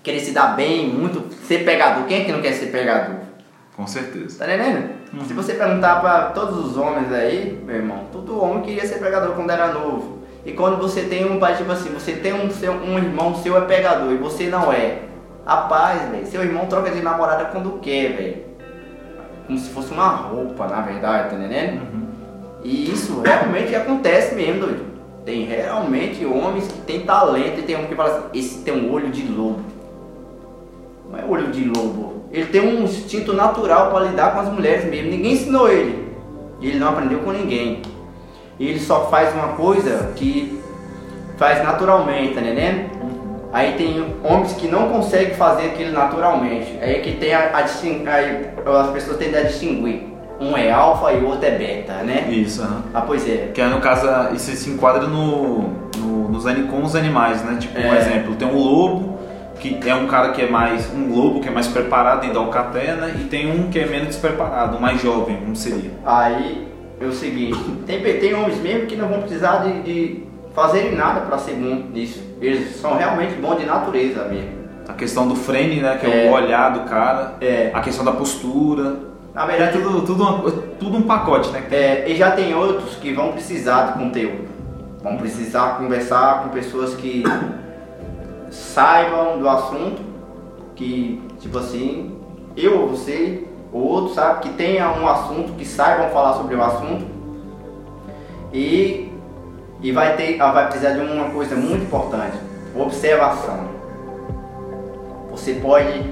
Querer 0.03 0.19
se 0.19 0.31
dar 0.31 0.57
bem, 0.57 0.89
muito, 0.89 1.31
ser 1.45 1.63
pegador. 1.63 2.05
Quem 2.05 2.21
é 2.21 2.25
que 2.25 2.31
não 2.33 2.41
quer 2.41 2.53
ser 2.53 2.71
pegador? 2.71 3.17
Com 3.77 3.87
certeza. 3.87 4.39
Tá 4.39 4.51
entendendo? 4.51 5.01
Se 5.12 5.34
você 5.34 5.55
perguntar 5.55 5.99
pra 5.99 6.28
todos 6.28 6.66
os 6.66 6.78
homens 6.78 7.12
aí, 7.12 7.62
meu 7.66 7.76
irmão, 7.76 8.05
todo 8.14 8.41
homem 8.41 8.64
queria 8.64 8.88
ser 8.88 8.99
pegador 8.99 9.36
quando 9.36 9.49
era 9.49 9.74
novo. 9.74 10.20
E 10.45 10.53
quando 10.53 10.78
você 10.78 11.01
tem 11.01 11.30
um 11.30 11.38
pai, 11.38 11.57
tipo 11.57 11.70
assim, 11.70 11.89
você 11.89 12.14
tem 12.14 12.34
um, 12.34 12.49
seu, 12.49 12.72
um 12.72 12.97
irmão 12.97 13.36
seu 13.36 13.57
é 13.57 13.62
pegador 13.62 14.14
e 14.14 14.18
você 14.18 14.47
não 14.47 14.72
é. 14.72 14.99
Rapaz, 15.45 16.09
velho, 16.09 16.26
seu 16.26 16.41
irmão 16.41 16.66
troca 16.68 16.91
de 16.91 17.01
namorada 17.01 17.45
quando 17.45 17.80
quer, 17.80 18.14
velho. 18.16 18.38
Como 19.45 19.59
se 19.59 19.70
fosse 19.72 19.91
uma 19.91 20.07
roupa, 20.07 20.66
na 20.68 20.80
verdade, 20.80 21.30
tá 21.30 21.36
entendendo? 21.36 21.82
E 22.64 22.89
isso 22.89 23.22
realmente 23.22 23.76
acontece 23.76 24.34
mesmo, 24.34 24.62
doido. 24.62 24.86
Tem 25.26 25.43
realmente 25.43 26.26
homens 26.26 26.68
que 26.68 26.80
têm 26.82 27.05
talento 27.05 27.59
e 27.59 27.64
tem 27.64 27.76
um 27.76 27.86
que 27.86 27.95
fala 27.95 28.18
assim, 28.18 28.39
esse 28.39 28.59
tem 28.59 28.74
um 28.74 28.91
olho 28.91 29.09
de 29.09 29.28
lobo. 29.28 29.62
Não 31.09 31.20
é 31.20 31.26
olho 31.26 31.47
de 31.51 31.66
lobo. 31.66 32.20
Ele 32.32 32.45
tem 32.45 32.61
um 32.61 32.84
instinto 32.84 33.34
natural 33.34 33.91
para 33.91 34.05
lidar 34.05 34.34
com 34.34 34.39
as 34.39 34.49
mulheres 34.51 34.86
mesmo. 34.86 35.11
Ninguém 35.11 35.34
ensinou 35.34 35.69
ele. 35.69 36.11
E 36.61 36.67
ele 36.69 36.79
não 36.79 36.89
aprendeu 36.89 37.19
com 37.19 37.32
ninguém. 37.32 37.82
Ele 38.59 38.79
só 38.79 39.07
faz 39.09 39.34
uma 39.34 39.49
coisa 39.49 40.11
que 40.15 40.59
faz 41.38 41.63
naturalmente, 41.63 42.36
tá 42.36 42.41
entendendo? 42.41 42.89
Aí 43.51 43.73
tem 43.73 44.15
homens 44.23 44.53
que 44.53 44.67
não 44.67 44.88
conseguem 44.89 45.34
fazer 45.34 45.67
aquilo 45.67 45.91
naturalmente. 45.91 46.77
Aí 46.82 46.95
é 46.95 46.99
que 46.99 47.13
tem 47.13 47.34
a, 47.34 47.49
a 47.57 47.61
aí 48.13 48.49
as 48.65 48.89
pessoas 48.91 49.17
tendem 49.17 49.41
a 49.41 49.43
distinguir. 49.43 50.03
Um 50.39 50.55
é 50.57 50.71
alfa 50.71 51.11
e 51.13 51.17
o 51.17 51.27
outro 51.27 51.45
é 51.45 51.51
beta, 51.51 51.93
né? 52.03 52.27
Isso, 52.29 52.61
aham. 52.63 52.84
Ah, 52.93 53.01
pois 53.01 53.27
é. 53.29 53.51
Que 53.53 53.61
aí, 53.61 53.69
no 53.69 53.79
caso, 53.79 54.07
isso 54.34 54.49
se 54.55 54.69
enquadra 54.71 55.03
no, 55.07 55.63
no- 55.97 56.29
nos, 56.29 56.45
com 56.67 56.82
os 56.84 56.95
animais, 56.95 57.43
né? 57.43 57.57
Tipo, 57.59 57.79
um 57.79 57.93
É. 57.93 57.97
exemplo, 57.99 58.36
tem 58.36 58.47
um 58.47 58.57
lobo, 58.57 59.19
que 59.70 59.89
é 59.89 59.95
um 59.95 60.07
cara 60.07 60.30
que 60.30 60.41
é 60.41 60.49
mais. 60.49 60.91
Um 60.93 61.14
lobo 61.16 61.39
que 61.41 61.47
é 61.47 61.51
mais 61.51 61.68
preparado 61.68 62.26
em 62.26 62.34
dar 62.34 62.41
o 62.41 62.47
catena, 62.47 63.09
e 63.09 63.26
tem 63.26 63.49
um 63.51 63.70
que 63.70 63.80
é 63.80 63.86
menos 63.86 64.07
despreparado, 64.09 64.80
mais 64.80 65.01
jovem, 65.01 65.38
como 65.38 65.55
seria. 65.55 65.91
Aí 66.05 66.68
é 66.99 67.05
o 67.05 67.12
seguinte, 67.12 67.57
tem, 67.86 68.01
tem 68.01 68.34
homens 68.34 68.59
mesmo 68.62 68.88
que 68.88 68.95
não 68.95 69.07
vão 69.07 69.22
precisar 69.22 69.57
de, 69.57 69.82
de 69.82 70.24
fazerem 70.53 70.95
nada 70.95 71.22
para 71.22 71.38
ser 71.38 71.53
bom 71.53 71.84
nisso. 71.93 72.22
Eles 72.41 72.76
são 72.78 72.95
realmente 72.97 73.34
bons 73.36 73.57
de 73.59 73.66
natureza 73.66 74.26
mesmo. 74.26 74.62
A 74.88 74.93
questão 74.93 75.28
do 75.28 75.36
frame, 75.36 75.80
né? 75.80 75.97
Que 75.99 76.05
é, 76.07 76.26
É. 76.28 76.30
o 76.30 76.34
olhar 76.34 76.70
do 76.72 76.82
cara. 76.89 77.36
É. 77.39 77.70
A 77.74 77.80
questão 77.82 78.03
da 78.03 78.12
postura. 78.12 78.97
Na 79.34 79.43
É 79.43 79.47
verdade, 79.47 79.78
tudo, 79.80 80.01
tudo, 80.01 80.24
uma- 80.24 80.51
tudo 80.80 80.97
um 80.97 81.03
pacote, 81.03 81.49
né? 81.51 81.64
É, 81.72 82.03
e 82.09 82.16
já 82.16 82.32
tem 82.32 82.53
outros 82.53 82.95
que 82.95 83.14
vão 83.14 83.32
precisar 83.32 83.84
de 83.93 83.99
conteúdo. 84.03 84.49
Vão 85.01 85.16
precisar 85.18 85.78
conversar 85.78 86.43
com 86.43 86.49
pessoas 86.49 86.93
que 86.95 87.24
saibam 88.52 89.39
do 89.39 89.49
assunto, 89.49 90.02
que, 90.76 91.22
tipo 91.39 91.58
assim, 91.58 92.16
eu 92.56 92.82
ou 92.82 92.89
você, 92.89 93.47
ou 93.72 93.84
outro, 93.84 94.14
sabe, 94.14 94.41
que 94.41 94.49
tenha 94.49 94.91
um 94.91 95.08
assunto, 95.08 95.54
que 95.54 95.66
saibam 95.66 96.10
falar 96.10 96.34
sobre 96.34 96.56
o 96.56 96.62
assunto. 96.62 97.06
E, 98.54 99.10
e 99.82 99.91
vai, 99.91 100.16
ter, 100.18 100.39
ah, 100.41 100.52
vai 100.52 100.68
precisar 100.68 100.91
de 100.91 100.99
uma 100.99 101.30
coisa 101.30 101.56
muito 101.56 101.84
importante, 101.84 102.38
observação. 102.76 103.72
Você 105.32 105.54
pode 105.54 106.04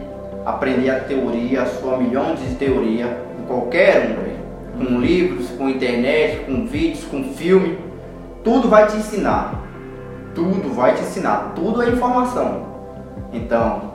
aprender 0.45 0.89
a 0.89 1.01
teoria, 1.01 1.63
a 1.63 1.65
sua 1.65 1.97
milhões 1.97 2.39
de 2.39 2.55
teoria, 2.55 3.21
com 3.35 3.43
qualquer 3.43 4.17
um, 4.77 4.85
com 4.85 4.99
livros, 4.99 5.49
com 5.49 5.67
internet, 5.67 6.45
com 6.45 6.65
vídeos, 6.65 7.03
com 7.03 7.23
filme, 7.33 7.77
tudo 8.43 8.69
vai 8.69 8.87
te 8.87 8.95
ensinar. 8.95 9.68
Tudo 10.35 10.73
vai 10.73 10.93
te 10.93 11.01
ensinar, 11.01 11.53
tudo 11.55 11.81
é 11.81 11.89
informação. 11.89 12.67
Então, 13.33 13.93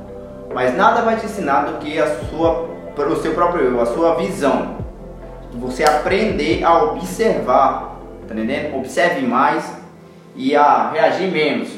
mas 0.55 0.77
nada 0.77 1.03
vai 1.03 1.17
te 1.17 1.27
ensinar 1.27 1.63
do 1.63 1.79
que 1.79 1.99
a 1.99 2.21
sua, 2.27 2.69
o 2.97 3.17
seu 3.17 3.35
próprio 3.35 3.65
eu, 3.65 3.81
a 3.81 3.87
sua 3.87 4.15
visão. 4.15 4.77
Você 5.55 5.85
aprender 5.85 6.65
a 6.65 6.85
observar, 6.85 7.97
tá 8.29 8.35
entendendo? 8.35 8.77
Observe 8.77 9.27
mais 9.27 9.71
e 10.37 10.55
a 10.55 10.91
reagir 10.91 11.31
menos. 11.31 11.69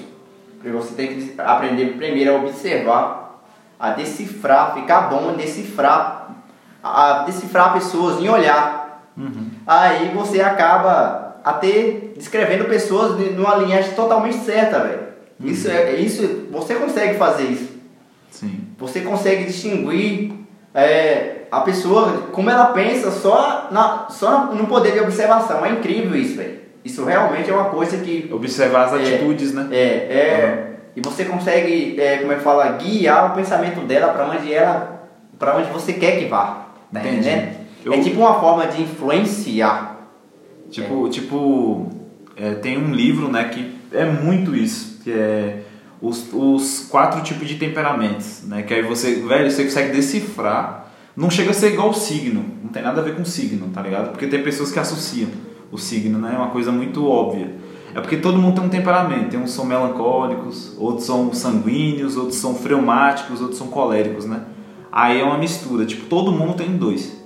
Porque 0.55 0.71
você 0.71 0.95
tem 0.95 1.09
que 1.09 1.41
aprender 1.41 1.97
primeiro 1.97 2.35
a 2.35 2.39
observar, 2.39 3.43
a 3.79 3.91
decifrar, 3.91 4.75
ficar 4.75 5.03
bom 5.03 5.33
em 5.33 5.37
decifrar, 5.37 6.31
a 6.83 7.25
decifrar 7.25 7.73
pessoas, 7.75 8.21
em 8.21 8.29
olhar. 8.29 9.03
Aí 9.67 10.13
você 10.15 10.41
acaba 10.41 11.26
até 11.47 11.99
descrevendo 12.17 12.65
pessoas 12.65 13.17
numa 13.37 13.55
linhagem 13.55 13.93
totalmente 13.93 14.39
certa, 14.39 14.81
velho. 14.81 15.07
Isso 15.45 15.71
é 15.71 15.93
isso, 15.95 16.49
você 16.51 16.75
consegue 16.75 17.15
fazer 17.17 17.45
isso. 17.45 17.69
Sim. 18.33 18.63
Você 18.79 19.03
consegue 19.03 19.45
distinguir 19.45 20.33
é, 20.75 21.43
a 21.51 21.61
pessoa 21.61 22.25
como 22.33 22.51
ela 22.51 22.67
pensa 22.67 23.13
só, 23.13 23.69
na, 23.71 24.09
só 24.11 24.47
no 24.47 24.67
poder 24.67 24.93
de 24.95 25.01
observação. 25.01 25.65
É 25.65 25.71
incrível 25.71 26.17
isso, 26.19 26.37
velho. 26.37 26.59
Isso 26.85 27.05
realmente 27.05 27.49
é 27.49 27.55
uma 27.55 27.67
coisa 27.67 27.97
que 27.99 28.29
Observar 28.33 28.87
as 28.87 28.95
É. 28.95 29.15
atitudes, 29.15 29.53
né? 29.55 29.69
é, 29.71 29.77
é 29.77 30.67
e 30.97 31.01
você 31.01 31.27
consegue, 31.27 32.01
é, 32.01 32.19
como 32.19 32.33
é 32.33 32.37
que 32.37 32.43
fala, 32.43 32.73
guiar 32.73 33.31
o 33.31 33.35
pensamento 33.37 33.81
dela 33.83 34.13
para 34.13 34.27
onde 34.31 34.53
ela, 34.53 35.09
para 35.39 35.57
onde 35.57 35.71
você 35.71 35.93
quer 35.93 36.19
que 36.19 36.25
vá, 36.25 36.67
tá 36.93 37.01
Entendi. 37.01 37.19
entendendo? 37.19 37.57
Eu- 37.85 37.93
É 37.93 38.01
tipo 38.01 38.19
uma 38.21 38.41
forma 38.41 38.67
de 38.67 38.83
influenciar. 38.83 39.96
Tipo, 40.71 41.09
tipo 41.09 41.89
é, 42.37 42.55
tem 42.55 42.77
um 42.79 42.95
livro, 42.95 43.31
né, 43.31 43.45
que 43.45 43.75
é 43.93 44.05
muito 44.05 44.55
isso, 44.55 45.01
que 45.03 45.11
é 45.11 45.63
os, 46.01 46.29
os 46.33 46.87
quatro 46.91 47.23
tipos 47.23 47.49
de 47.49 47.55
temperamentos, 47.55 48.43
né, 48.45 48.63
que 48.63 48.75
aí 48.75 48.83
você, 48.83 49.17
velho, 49.17 49.51
você 49.51 49.65
consegue 49.65 49.93
decifrar, 49.93 50.93
não 51.17 51.31
chega 51.31 51.51
a 51.51 51.55
ser 51.55 51.73
igual 51.73 51.91
o 51.91 51.95
signo, 51.95 52.45
não 52.63 52.71
tem 52.71 52.83
nada 52.83 53.01
a 53.01 53.05
ver 53.05 53.15
com 53.15 53.25
signo, 53.25 53.69
tá 53.69 53.81
ligado? 53.81 54.11
Porque 54.11 54.27
tem 54.27 54.43
pessoas 54.43 54.71
que 54.71 54.79
associam 54.79 55.31
o 55.73 55.79
signo, 55.79 56.19
né, 56.19 56.33
é 56.35 56.37
uma 56.37 56.51
coisa 56.51 56.71
muito 56.71 57.07
óbvia. 57.07 57.55
É 57.95 58.01
porque 58.01 58.19
todo 58.19 58.37
mundo 58.37 58.57
tem 58.57 58.65
um 58.65 58.69
temperamento, 58.69 59.31
tem 59.31 59.41
uns 59.41 59.53
são 59.53 59.65
melancólicos, 59.65 60.77
outros 60.77 61.07
são 61.07 61.33
sanguíneos, 61.33 62.15
outros 62.15 62.37
são 62.37 62.55
fleumáticos, 62.55 63.41
outros 63.41 63.57
são 63.57 63.69
coléricos, 63.69 64.27
né? 64.27 64.43
Aí 64.93 65.19
é 65.19 65.25
uma 65.25 65.39
mistura, 65.39 65.87
tipo, 65.87 66.05
todo 66.05 66.31
mundo 66.31 66.53
tem 66.53 66.77
dois. 66.77 67.17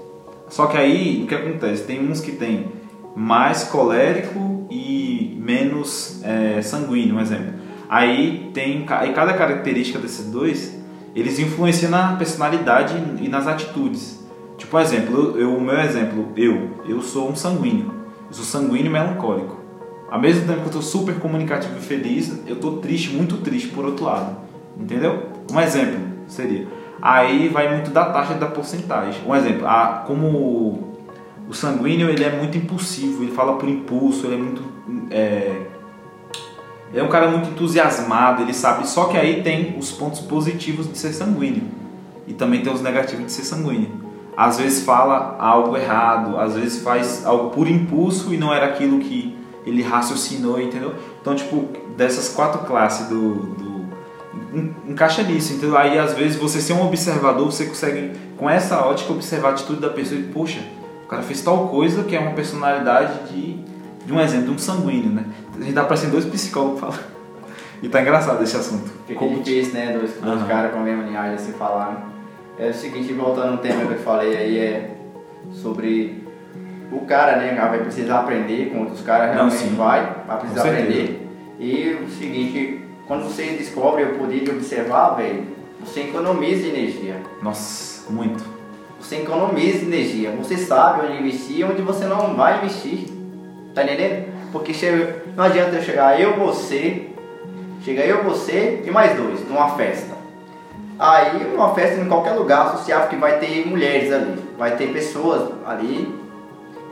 Só 0.49 0.67
que 0.67 0.77
aí 0.77 1.25
o 1.25 1.27
que 1.27 1.35
acontece? 1.35 1.83
Tem 1.83 2.09
uns 2.09 2.21
que 2.21 2.31
tem 2.31 2.69
mais 3.15 3.65
colérico 3.65 4.67
e 4.71 5.37
menos 5.43 6.21
é, 6.25 6.61
sanguíneo, 6.63 7.17
um 7.17 7.21
exemplo. 7.21 7.55
Aí 7.89 8.51
tem 8.55 8.85
aí 8.89 9.13
cada 9.13 9.33
característica 9.35 9.99
desses 9.99 10.27
dois, 10.31 10.79
eles 11.15 11.39
influenciam 11.39 11.91
na 11.91 12.15
personalidade 12.17 12.95
e 13.21 13.29
nas 13.29 13.47
atitudes. 13.49 14.21
Tipo, 14.57 14.77
um 14.77 14.81
exemplo, 14.81 15.35
eu- 15.39 15.57
o 15.57 15.61
meu 15.61 15.79
exemplo, 15.81 16.29
eu, 16.37 16.71
eu 16.87 17.03
sou 17.03 17.29
um 17.31 17.35
sanguíneo. 17.35 17.93
Eu 18.29 18.35
sou 18.35 18.45
sanguíneo 18.45 18.87
e 18.87 18.91
melancólico. 18.91 19.59
Ao 20.09 20.21
mesmo 20.21 20.47
tempo 20.47 20.61
que 20.61 20.67
eu 20.69 20.73
tô 20.73 20.83
super 20.83 21.17
comunicativo 21.17 21.79
e 21.79 21.81
feliz, 21.81 22.41
eu 22.47 22.57
tô 22.57 22.73
triste, 22.73 23.11
muito 23.15 23.39
triste 23.39 23.69
por 23.69 23.85
outro 23.85 24.05
lado. 24.05 24.37
Entendeu? 24.79 25.25
Um 25.53 25.61
exemplo 25.61 25.99
seria. 26.29 26.67
Aí 27.03 27.49
vai 27.49 27.73
muito 27.75 27.91
da 27.91 28.05
taxa 28.07 28.35
e 28.35 28.39
da 28.39 28.47
porcentagem. 28.47 29.21
Um 29.27 29.35
exemplo, 29.35 29.67
a, 29.67 30.05
como 30.07 30.90
o, 31.51 31.55
sanguíneo 31.55 32.09
ele 32.09 32.25
é 32.25 32.31
muito 32.31 32.57
impulsivo, 32.57 33.23
ele 33.23 33.33
fala 33.33 33.57
por 33.57 33.69
impulso, 33.69 34.27
ele 34.27 34.35
é 34.35 34.39
muito. 34.39 34.63
É, 35.11 35.57
é 36.95 37.03
um 37.03 37.09
cara 37.09 37.29
muito 37.29 37.51
entusiasmado, 37.51 38.43
ele 38.43 38.55
sabe. 38.55 38.89
Só 38.89 39.05
que 39.05 39.17
aí 39.17 39.43
tem 39.43 39.77
os 39.79 39.93
pontos 39.93 40.21
positivos 40.21 40.91
de 40.91 40.97
ser 40.97 41.13
sanguíneo. 41.13 41.63
E 42.27 42.33
também 42.33 42.63
tem 42.63 42.73
os 42.73 42.81
negativos 42.81 43.27
de 43.27 43.33
ser 43.33 43.43
sanguíneo. 43.43 43.91
Às 44.37 44.59
vezes 44.59 44.85
fala 44.85 45.37
algo 45.39 45.77
errado, 45.77 46.39
às 46.39 46.55
vezes 46.55 46.83
faz 46.83 47.27
algo 47.27 47.51
por 47.51 47.69
impulso 47.69 48.33
e 48.33 48.37
não 48.37 48.55
era 48.55 48.67
aquilo 48.67 48.99
que 49.01 49.37
ele 49.67 49.83
raciocinou, 49.83 50.61
entendeu? 50.61 50.95
Então, 51.21 51.35
tipo, 51.35 51.69
dessas 51.97 52.29
quatro 52.29 52.61
classes 52.67 53.09
do, 53.09 53.35
do 53.35 53.85
en- 54.55 54.75
encaixa 54.89 55.23
nisso, 55.23 55.53
entendeu? 55.53 55.77
Aí 55.77 55.99
às 55.99 56.15
vezes 56.15 56.37
você 56.39 56.61
ser 56.61 56.73
um 56.73 56.87
observador, 56.87 57.53
você 57.53 57.67
consegue 57.67 58.13
com 58.37 58.49
essa 58.49 58.81
ótica 58.81 59.13
observar 59.13 59.49
a 59.49 59.53
atitude 59.53 59.81
da 59.81 59.91
pessoa 59.91 60.19
e, 60.19 60.25
poxa, 60.25 60.61
cara 61.11 61.23
fez 61.23 61.43
tal 61.43 61.69
coisa 61.69 62.05
que 62.05 62.15
é 62.17 62.21
uma 62.21 62.33
personalidade 62.33 63.29
de, 63.33 63.55
de 64.07 64.13
um 64.13 64.21
exemplo, 64.21 64.47
de 64.47 64.51
um 64.53 64.59
sanguíneo, 64.59 65.11
né? 65.11 65.25
A 65.59 65.61
gente 65.63 65.75
tá 65.75 65.85
parecendo 65.85 66.13
dois 66.13 66.25
psicólogos 66.25 66.81
falando. 66.81 67.01
E 67.83 67.89
tá 67.89 68.01
engraçado 68.03 68.43
esse 68.45 68.57
assunto. 68.57 68.91
Fica 69.07 69.19
Como- 69.19 69.43
difícil, 69.43 69.75
né? 69.75 69.93
Dois, 69.99 70.13
dois 70.21 70.39
Aham. 70.41 70.47
caras 70.47 70.73
com 70.73 70.79
a 70.81 70.83
mesma 70.83 71.03
linhagem 71.05 71.39
se 71.39 71.53
falar. 71.53 72.09
É 72.59 72.69
o 72.69 72.75
seguinte, 72.75 73.13
voltando 73.15 73.53
no 73.53 73.59
tema 73.59 73.87
que 73.87 73.93
eu 73.95 73.99
falei 73.99 74.37
aí, 74.37 74.59
é 74.59 74.91
sobre 75.51 76.23
o 76.93 77.01
cara, 77.07 77.37
né? 77.37 77.55
Vai 77.59 77.79
precisar 77.81 78.21
aprender 78.21 78.71
com 78.71 78.81
outros 78.81 79.01
caras, 79.01 79.29
Não, 79.29 79.35
realmente 79.49 79.57
sim. 79.57 79.75
vai, 79.77 80.25
vai 80.27 80.39
precisar 80.41 80.63
aprender. 80.69 81.27
E 81.59 81.99
o 82.05 82.11
seguinte, 82.11 82.85
quando 83.07 83.25
você 83.25 83.45
descobre 83.57 84.05
o 84.05 84.19
poder 84.19 84.45
de 84.45 84.51
observar, 84.51 85.15
velho, 85.15 85.45
você 85.81 86.01
economiza 86.01 86.67
energia. 86.69 87.17
Nossa, 87.43 88.11
muito. 88.13 88.45
Você 89.01 89.17
economiza 89.17 89.85
energia. 89.85 90.31
Você 90.39 90.57
sabe 90.57 91.07
onde 91.07 91.19
investir 91.19 91.59
e 91.59 91.65
onde 91.65 91.83
você 91.83 92.05
não 92.05 92.35
vai 92.35 92.59
investir. 92.59 93.09
Tá 93.75 93.83
entendendo? 93.83 94.29
Porque 94.53 94.73
não 95.37 95.45
adianta 95.45 95.77
eu 95.77 95.83
chegar 95.83 96.21
eu, 96.21 96.37
você, 96.37 97.09
chega 97.83 98.03
eu, 98.03 98.25
você 98.25 98.83
e 98.85 98.91
mais 98.91 99.17
dois 99.17 99.49
numa 99.49 99.71
festa. 99.71 100.15
Aí, 100.99 101.45
numa 101.45 101.73
festa 101.75 101.99
em 101.99 102.09
qualquer 102.09 102.33
lugar 102.33 102.67
associado 102.67 103.09
que 103.09 103.17
vai 103.17 103.39
ter 103.39 103.67
mulheres 103.67 104.13
ali, 104.13 104.39
vai 104.59 104.77
ter 104.77 104.93
pessoas 104.93 105.51
ali. 105.67 106.15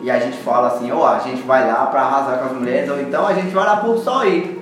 E 0.01 0.11
a 0.11 0.19
gente 0.19 0.39
fala 0.39 0.69
assim, 0.69 0.91
ó, 0.93 1.07
a 1.07 1.19
gente 1.19 1.43
vai 1.43 1.67
lá 1.67 1.87
pra 1.87 2.03
arrasar 2.03 2.39
com 2.39 2.47
as 2.47 2.53
mulheres, 2.53 2.89
ou 2.89 3.01
então 3.01 3.27
a 3.27 3.35
gente 3.35 3.53
vai 3.53 3.67
lá 3.67 3.77
por 3.79 3.99
só 3.99 4.25
ir. 4.25 4.59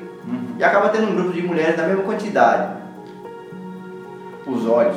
E 0.58 0.64
acaba 0.64 0.88
tendo 0.88 1.08
um 1.08 1.14
grupo 1.14 1.32
de 1.32 1.42
mulheres 1.42 1.76
da 1.76 1.86
mesma 1.86 2.02
quantidade. 2.02 2.76
Os 4.46 4.66
olhos. 4.66 4.96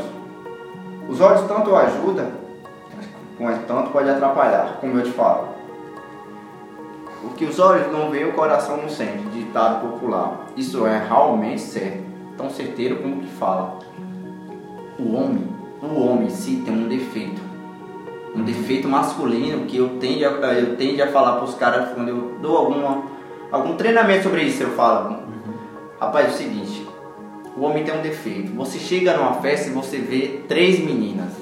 Os 1.10 1.20
olhos 1.20 1.41
tanto 1.41 1.76
ajudam, 1.76 2.28
mas 3.40 3.66
tanto 3.66 3.92
pode 3.92 4.10
atrapalhar, 4.10 4.78
como 4.82 4.98
eu 4.98 5.04
te 5.04 5.12
falo. 5.12 5.50
O 7.24 7.30
que 7.30 7.46
os 7.46 7.60
olhos 7.60 7.92
não 7.92 8.10
veem, 8.10 8.30
o 8.30 8.34
coração 8.34 8.78
não 8.78 8.90
sente, 8.90 9.24
ditado 9.34 9.88
popular. 9.88 10.48
Isso 10.56 10.86
é 10.86 10.98
realmente 10.98 11.62
certo, 11.62 12.04
tão 12.38 12.50
certeiro 12.50 12.98
como 12.98 13.22
que 13.22 13.28
fala. 13.28 13.80
O 14.98 15.16
homem, 15.16 15.48
o 15.82 16.02
homem 16.02 16.28
em 16.28 16.30
si 16.30 16.62
tem 16.66 16.74
um 16.74 16.88
defeito. 16.88 17.42
Um 18.36 18.44
defeito 18.44 18.88
masculino 18.88 19.66
que 19.66 19.78
eu 19.78 19.98
tendo 20.00 20.26
a, 20.26 20.54
eu 20.54 20.76
tendo 20.76 21.02
a 21.02 21.08
falar 21.08 21.36
para 21.38 21.46
os 21.46 21.56
caras 21.56 21.94
quando 21.94 22.10
eu 22.10 22.38
dou 22.42 22.58
alguma, 22.58 23.04
algum 23.52 23.76
treinamento 23.76 24.24
sobre 24.24 24.44
isso, 24.44 24.64
eu 24.64 24.70
falo. 24.72 25.18
Rapaz, 26.00 26.28
é 26.28 26.30
o 26.30 26.34
seguinte, 26.34 26.88
o 27.58 27.64
homem 27.64 27.84
tem 27.84 27.98
um 27.98 28.02
defeito. 28.02 28.54
Você 28.56 28.80
chega 28.80 29.18
numa 29.18 29.34
festa 29.36 29.70
e 29.70 29.74
você 29.74 29.98
vê 29.98 30.42
três 30.48 30.80
meninas. 30.80 31.39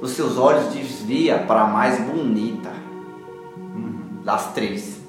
Os 0.00 0.12
seus 0.12 0.38
olhos 0.38 0.72
desvia 0.72 1.38
para 1.38 1.62
a 1.62 1.66
mais 1.66 2.00
bonita 2.00 2.70
das 4.24 4.52
três. 4.52 5.00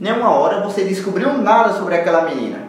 Nenhuma 0.00 0.30
hora 0.30 0.62
você 0.62 0.84
descobriu 0.84 1.34
nada 1.38 1.74
sobre 1.74 1.96
aquela 1.96 2.22
menina. 2.22 2.66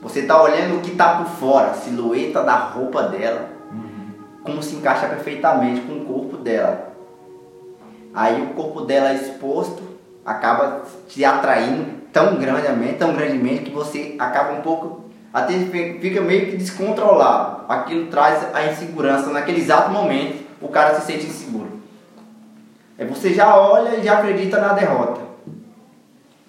Você 0.00 0.20
está 0.20 0.42
olhando 0.42 0.78
o 0.78 0.80
que 0.80 0.92
está 0.92 1.16
por 1.16 1.26
fora, 1.26 1.70
a 1.70 1.74
silhueta 1.74 2.42
da 2.42 2.56
roupa 2.56 3.04
dela, 3.04 3.50
como 4.42 4.60
se 4.62 4.74
encaixa 4.74 5.06
perfeitamente 5.06 5.82
com 5.82 5.98
o 5.98 6.04
corpo 6.04 6.36
dela. 6.38 6.92
Aí 8.12 8.42
o 8.42 8.54
corpo 8.54 8.80
dela 8.80 9.14
exposto 9.14 9.80
acaba 10.24 10.82
te 11.08 11.24
atraindo 11.24 12.02
tão 12.12 12.36
grandemente, 12.36 12.94
tão 12.94 13.14
grandemente 13.14 13.64
que 13.64 13.70
você 13.70 14.16
acaba 14.18 14.54
um 14.54 14.60
pouco 14.60 15.04
até 15.32 15.54
fi- 15.54 15.98
fica 16.00 16.20
meio 16.20 16.46
que 16.50 16.56
descontrolado. 16.56 17.62
Aquilo 17.68 18.06
traz 18.08 18.54
a 18.54 18.66
insegurança 18.66 19.30
naquele 19.30 19.60
exato 19.60 19.90
momento, 19.90 20.44
o 20.60 20.68
cara 20.68 20.94
se 20.94 21.06
sente 21.06 21.26
inseguro. 21.26 21.80
Aí 22.98 23.06
você 23.06 23.32
já 23.32 23.56
olha 23.56 23.96
e 23.96 24.02
já 24.04 24.18
acredita 24.18 24.60
na 24.60 24.72
derrota. 24.74 25.20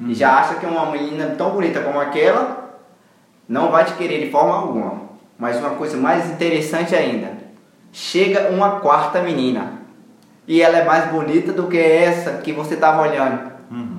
E 0.01 0.13
já 0.13 0.37
acha 0.39 0.55
que 0.55 0.65
uma 0.65 0.87
menina 0.91 1.35
tão 1.37 1.51
bonita 1.51 1.79
como 1.81 1.99
aquela 1.99 2.77
não 3.47 3.71
vai 3.71 3.85
te 3.85 3.93
querer 3.93 4.25
de 4.25 4.31
forma 4.31 4.53
alguma. 4.55 5.03
Mas 5.37 5.57
uma 5.57 5.71
coisa 5.71 5.95
mais 5.97 6.29
interessante 6.29 6.95
ainda, 6.95 7.31
chega 7.91 8.49
uma 8.49 8.79
quarta 8.81 9.21
menina 9.21 9.73
e 10.47 10.61
ela 10.61 10.77
é 10.77 10.83
mais 10.83 11.09
bonita 11.09 11.53
do 11.53 11.67
que 11.67 11.77
essa 11.77 12.33
que 12.39 12.51
você 12.51 12.73
estava 12.73 13.01
olhando. 13.01 13.52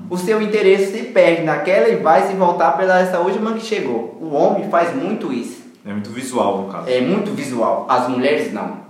O 0.09 0.17
seu 0.17 0.41
interesse 0.41 0.91
se 0.91 1.03
perde 1.05 1.41
naquela 1.43 1.87
e 1.89 1.95
vai 1.97 2.27
se 2.27 2.33
voltar 2.33 2.73
pela 2.77 2.99
essa 2.99 3.19
última 3.19 3.53
que 3.53 3.61
chegou. 3.65 4.17
O 4.21 4.33
homem 4.33 4.69
faz 4.69 4.95
muito 4.95 5.33
isso. 5.33 5.63
É 5.85 5.91
muito 5.91 6.09
visual 6.11 6.63
no 6.63 6.71
caso. 6.71 6.89
É 6.89 7.01
muito 7.01 7.31
visual. 7.31 7.85
As 7.89 8.07
mulheres 8.07 8.53
não. 8.53 8.85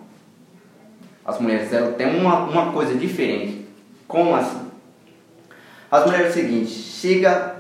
As 1.26 1.40
mulheres 1.40 1.72
elas 1.74 1.96
têm 1.96 2.20
uma, 2.20 2.40
uma 2.40 2.72
coisa 2.72 2.94
diferente. 2.96 3.66
Como 4.08 4.36
assim? 4.36 4.62
As 5.90 6.06
mulheres 6.06 6.28
é 6.28 6.30
o 6.30 6.34
seguinte, 6.34 6.70
chega 6.72 7.56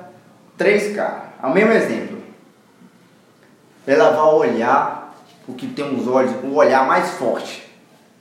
três 0.57 0.95
caras, 0.95 1.23
é 1.41 1.45
o 1.45 1.53
mesmo 1.53 1.71
exemplo. 1.71 2.17
Ela 3.87 4.09
vai 4.11 4.33
olhar 4.49 5.15
o 5.47 5.53
que 5.53 5.67
tem 5.67 5.95
os 5.95 6.07
olhos, 6.07 6.31
o 6.43 6.55
olhar 6.55 6.85
mais 6.87 7.11
forte. 7.11 7.63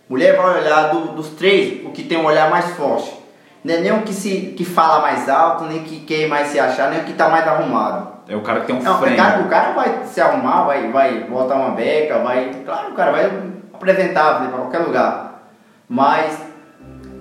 Mulher 0.08 0.36
vai 0.36 0.60
olhar 0.60 0.88
do- 0.90 1.12
dos 1.14 1.28
três 1.30 1.84
o 1.84 1.90
que 1.90 2.02
tem 2.04 2.18
um 2.18 2.26
olhar 2.26 2.50
mais 2.50 2.66
forte. 2.76 3.12
Não 3.64 3.74
é 3.74 3.78
nem 3.78 3.92
o 3.92 4.02
que, 4.02 4.12
se, 4.12 4.54
que 4.56 4.64
fala 4.64 5.00
mais 5.00 5.26
alto, 5.26 5.64
nem 5.64 5.82
que 5.82 6.00
quer 6.00 6.28
mais 6.28 6.48
se 6.48 6.60
achar, 6.60 6.90
nem 6.90 7.00
o 7.00 7.04
que 7.04 7.12
está 7.12 7.30
mais 7.30 7.48
arrumado. 7.48 8.08
É 8.28 8.36
o 8.36 8.42
cara 8.42 8.60
que 8.60 8.66
tem 8.66 8.76
um 8.76 8.82
Não, 8.82 8.96
o 8.96 8.98
frame. 8.98 9.16
cara, 9.16 9.40
o 9.40 9.48
cara 9.48 9.72
vai 9.72 10.04
se 10.04 10.20
arrumar, 10.20 10.64
vai, 10.64 10.90
vai 10.90 11.20
botar 11.24 11.54
uma 11.54 11.70
beca, 11.70 12.18
vai. 12.18 12.50
Claro, 12.64 12.90
o 12.90 12.94
cara 12.94 13.10
vai 13.10 13.32
apresentar 13.72 14.38
para 14.38 14.48
qualquer 14.48 14.78
lugar. 14.80 15.42
Mas 15.88 16.38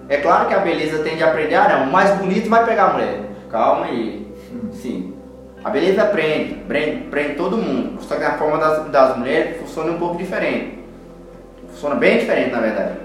é 0.09 0.17
claro 0.17 0.47
que 0.47 0.53
a 0.53 0.59
beleza 0.59 1.01
tende 1.01 1.23
a 1.23 1.27
aprender, 1.27 1.55
ah 1.55 1.79
não, 1.79 1.87
o 1.87 1.91
mais 1.91 2.11
bonito 2.17 2.49
vai 2.49 2.65
pegar 2.65 2.85
a 2.85 2.93
mulher. 2.93 3.21
Calma 3.49 3.85
aí. 3.85 4.27
Sim. 4.73 5.13
A 5.63 5.69
beleza 5.69 6.03
prende, 6.05 6.55
prende, 6.67 7.05
prende 7.05 7.35
todo 7.35 7.57
mundo. 7.57 8.01
Só 8.01 8.15
que 8.15 8.23
a 8.23 8.33
forma 8.33 8.57
das, 8.57 8.85
das 8.89 9.17
mulheres 9.17 9.61
funciona 9.61 9.91
um 9.91 9.97
pouco 9.97 10.17
diferente. 10.17 10.79
Funciona 11.69 11.95
bem 11.95 12.17
diferente 12.19 12.51
na 12.51 12.59
verdade. 12.59 12.97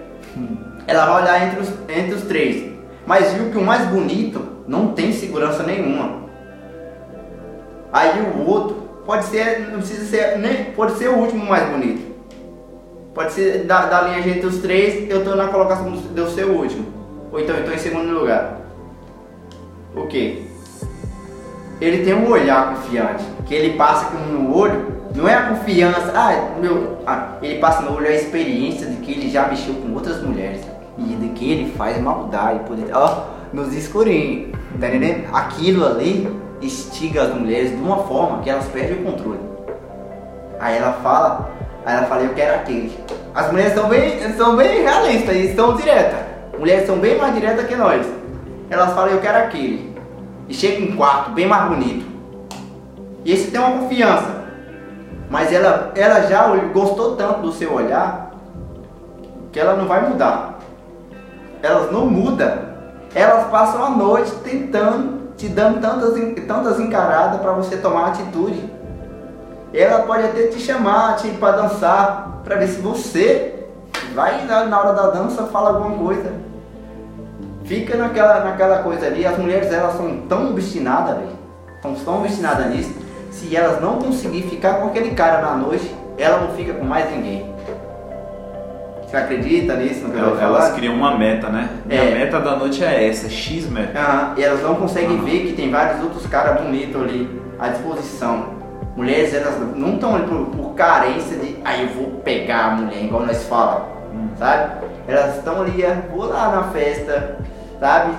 Ela 0.89 1.07
vai 1.07 1.23
olhar 1.23 1.47
entre 1.47 1.61
os, 1.61 1.69
entre 1.89 2.15
os 2.15 2.23
três. 2.23 2.78
Mas 3.09 3.33
viu 3.33 3.51
que 3.51 3.57
o 3.57 3.65
mais 3.65 3.89
bonito 3.89 4.39
não 4.67 4.89
tem 4.89 5.15
segurança 5.15 5.63
nenhuma. 5.63 6.25
Aí 7.91 8.21
o 8.21 8.47
outro 8.47 8.77
pode 9.07 9.25
ser, 9.25 9.61
não 9.61 9.79
precisa 9.79 10.05
ser, 10.05 10.39
nem 10.39 10.65
pode 10.73 10.93
ser 10.99 11.09
o 11.09 11.17
último 11.17 11.47
mais 11.47 11.67
bonito. 11.71 12.07
Pode 13.15 13.33
ser 13.33 13.65
da, 13.65 13.87
da 13.87 14.03
linha 14.03 14.19
entre 14.29 14.45
os 14.45 14.59
três, 14.59 15.09
eu 15.09 15.25
tô 15.25 15.35
na 15.35 15.49
colocação 15.49 15.91
do, 15.91 16.01
do 16.01 16.31
seu 16.33 16.51
último. 16.51 16.85
Ou 17.33 17.41
então 17.41 17.57
eu 17.57 17.65
tô 17.65 17.73
em 17.73 17.79
segundo 17.79 18.13
lugar. 18.13 18.61
O 19.97 20.07
quê? 20.07 20.43
Ele 21.81 22.05
tem 22.05 22.13
um 22.13 22.29
olhar 22.29 22.75
confiante, 22.75 23.25
que 23.47 23.55
ele 23.55 23.79
passa 23.79 24.11
com 24.11 24.19
no 24.19 24.55
olho, 24.55 24.99
não 25.17 25.27
é 25.27 25.33
a 25.33 25.49
confiança, 25.49 26.13
ah, 26.15 26.61
meu, 26.61 26.99
ah, 27.07 27.39
ele 27.41 27.59
passa 27.59 27.81
no 27.81 27.97
olho 27.97 28.07
a 28.07 28.13
experiência 28.13 28.87
de 28.87 28.97
que 28.97 29.13
ele 29.13 29.31
já 29.31 29.49
mexeu 29.49 29.73
com 29.77 29.95
outras 29.95 30.23
mulheres 30.23 30.61
e 30.99 31.15
de 31.15 31.29
que 31.29 31.51
ele 31.51 31.73
faz 31.73 32.01
maldade, 32.01 32.61
poder, 32.61 32.91
ó, 32.93 33.25
nos 33.53 33.73
escurinhos, 33.73 34.53
tá 34.81 34.89
entendendo? 34.89 35.29
Aquilo 35.33 35.87
ali 35.87 36.29
instiga 36.61 37.23
as 37.23 37.35
mulheres 37.35 37.71
de 37.71 37.77
uma 37.77 37.99
forma 37.99 38.43
que 38.43 38.51
elas 38.51 38.67
perdem 38.67 39.01
o 39.01 39.05
controle. 39.05 39.41
Aí 40.61 40.77
ela 40.77 40.93
fala, 40.95 41.51
aí 41.87 41.97
ela 41.97 42.07
fala, 42.07 42.23
eu 42.23 42.35
quero 42.35 42.57
aquele. 42.57 42.93
As 43.35 43.51
mulheres 43.53 43.75
são 43.75 43.89
bem, 43.89 44.33
são 44.37 44.57
bem 44.57 44.83
realistas 44.83 45.55
são 45.55 45.77
diretas. 45.77 46.21
Mulheres 46.59 46.87
são 46.87 46.99
bem 46.99 47.17
mais 47.17 47.35
diretas 47.35 47.67
que 47.67 47.77
nós. 47.77 48.05
Elas 48.69 48.93
falam, 48.93 49.11
eu 49.11 49.21
quero 49.21 49.39
aquele. 49.39 49.97
E 50.49 50.55
chega 50.55 50.85
um 50.85 50.97
quarto 50.97 51.31
bem 51.31 51.47
mais 51.47 51.69
bonito. 51.69 52.05
E 53.25 53.33
esse 53.33 53.51
tem 53.51 53.61
uma 53.61 53.79
confiança. 53.79 54.45
Mas 55.31 55.53
ela, 55.53 55.93
ela 55.95 56.23
já 56.23 56.49
gostou 56.73 57.15
tanto 57.15 57.43
do 57.43 57.53
seu 57.53 57.73
olhar 57.73 58.33
que 59.53 59.61
ela 59.61 59.77
não 59.77 59.87
vai 59.87 60.09
mudar. 60.09 60.58
Elas 61.63 61.91
não 61.93 62.07
mudam. 62.07 62.69
Elas 63.15 63.49
passam 63.49 63.85
a 63.85 63.91
noite 63.91 64.31
tentando, 64.45 65.33
te 65.37 65.49
dando 65.49 65.81
tantas, 65.81 66.15
tantas 66.47 66.81
encaradas 66.81 67.41
para 67.41 67.53
você 67.53 67.77
tomar 67.77 68.09
atitude. 68.09 68.71
Ela 69.73 70.01
pode 70.01 70.25
até 70.25 70.47
te 70.47 70.61
chamar 70.61 71.17
tipo, 71.17 71.39
para 71.39 71.57
dançar, 71.57 72.41
para 72.45 72.57
ver 72.57 72.69
se 72.69 72.81
você 72.81 73.67
vai 74.15 74.45
na 74.47 74.81
hora 74.81 74.93
da 74.93 75.11
dança 75.11 75.45
fala 75.45 75.71
alguma 75.71 75.97
coisa. 75.97 76.33
Fica 77.65 77.97
naquela, 77.97 78.45
naquela 78.45 78.83
coisa 78.83 79.07
ali. 79.07 79.27
As 79.27 79.37
mulheres 79.37 79.71
elas 79.73 79.95
são 79.95 80.23
tão 80.29 80.51
obstinadas, 80.51 81.17
velho. 81.17 81.39
Tão 81.83 82.19
obstinadas 82.19 82.67
nisso. 82.67 82.95
Se 83.31 83.55
elas 83.55 83.81
não 83.81 83.99
conseguir 83.99 84.43
ficar 84.43 84.75
com 84.81 84.89
aquele 84.89 85.11
cara 85.11 85.43
na 85.43 85.55
noite, 85.55 85.95
ela 86.17 86.41
não 86.41 86.49
fica 86.55 86.73
com 86.73 86.85
mais 86.85 87.11
ninguém. 87.11 87.55
Você 89.09 89.17
acredita 89.17 89.75
nisso? 89.75 90.07
No 90.07 90.13
que 90.13 90.19
Elas, 90.19 90.39
elas 90.39 90.73
criam 90.75 90.95
uma 90.95 91.17
meta, 91.17 91.49
né? 91.49 91.71
E 91.89 91.95
É. 91.95 92.01
a 92.13 92.15
meta 92.15 92.39
da 92.41 92.57
noite 92.57 92.85
é 92.85 93.09
essa, 93.09 93.27
X 93.31 93.67
meta. 93.71 94.35
E 94.37 94.45
elas 94.45 94.63
não 94.63 94.75
conseguem 94.75 95.19
ver 95.25 95.47
que 95.47 95.55
tem 95.55 95.71
vários 95.71 96.03
outros 96.05 96.27
caras 96.27 96.61
bonitos 96.61 97.01
ali 97.03 97.41
à 97.59 97.69
disposição. 97.69 98.59
Mulheres, 98.95 99.33
elas 99.33 99.55
não 99.75 99.95
estão 99.95 100.15
ali 100.15 100.27
por, 100.27 100.47
por 100.49 100.75
carência 100.75 101.39
de, 101.39 101.57
aí 101.65 101.85
eu 101.85 101.89
vou 101.89 102.21
pegar 102.23 102.67
a 102.67 102.71
mulher, 102.73 103.03
igual 103.03 103.25
nós 103.25 103.45
falamos, 103.45 103.89
sabe? 104.39 104.85
Elas 105.07 105.39
estão 105.39 105.63
ali, 105.63 105.87
ah, 105.87 106.03
vou 106.11 106.27
lá 106.27 106.51
na 106.57 106.63
festa, 106.65 107.39
sabe? 107.81 108.13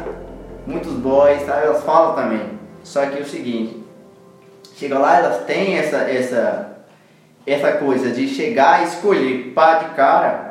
Muitos 0.66 0.94
boys, 0.94 1.44
sabe? 1.46 1.68
Elas 1.68 1.84
falam 1.84 2.16
também. 2.16 2.42
Só 2.84 3.06
que 3.06 3.20
é 3.20 3.22
o 3.22 3.26
seguinte, 3.26 3.78
chega 4.76 4.98
lá, 4.98 5.18
elas 5.20 5.44
têm 5.44 5.78
essa, 5.78 5.98
essa, 5.98 6.78
essa 7.46 7.74
coisa 7.74 8.10
de 8.10 8.28
chegar 8.28 8.82
e 8.82 8.86
escolher 8.86 9.52
pá 9.54 9.76
de 9.76 9.86
cara 9.94 10.49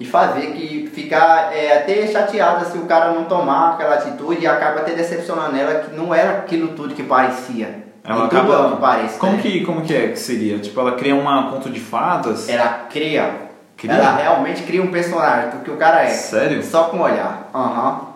e 0.00 0.04
fazer 0.06 0.52
que 0.52 0.90
ficar 0.92 1.54
é, 1.54 1.76
até 1.76 2.06
chateada 2.06 2.64
se 2.64 2.78
o 2.78 2.86
cara 2.86 3.12
não 3.12 3.24
tomar 3.24 3.74
aquela 3.74 3.96
atitude 3.96 4.40
e 4.42 4.46
acaba 4.46 4.80
até 4.80 4.92
decepcionando 4.94 5.54
ela 5.56 5.80
que 5.80 5.94
não 5.94 6.14
era 6.14 6.38
aquilo 6.38 6.68
tudo 6.68 6.94
que 6.94 7.02
parecia. 7.02 7.84
Ela 8.02 8.24
E 8.24 8.28
tudo 8.30 8.38
acaba. 8.52 8.70
que 8.76 8.80
parece. 8.80 9.18
Como 9.18 9.36
né? 9.36 9.42
que, 9.42 9.64
como 9.64 9.82
que 9.82 9.94
é 9.94 10.08
que 10.08 10.18
seria? 10.18 10.58
Tipo, 10.58 10.80
ela 10.80 10.92
cria 10.92 11.14
uma 11.14 11.50
conto 11.50 11.68
de 11.68 11.78
fadas? 11.78 12.48
Ela 12.48 12.86
cria. 12.90 13.50
Cria? 13.76 13.92
Ela 13.92 14.16
realmente 14.16 14.62
cria 14.62 14.82
um 14.82 14.90
personagem, 14.90 15.50
porque 15.50 15.70
o 15.70 15.76
cara 15.76 16.02
é. 16.04 16.08
Sério? 16.08 16.62
Só 16.62 16.84
com 16.84 16.96
o 16.96 17.02
olhar. 17.02 17.50
Aham. 17.54 18.08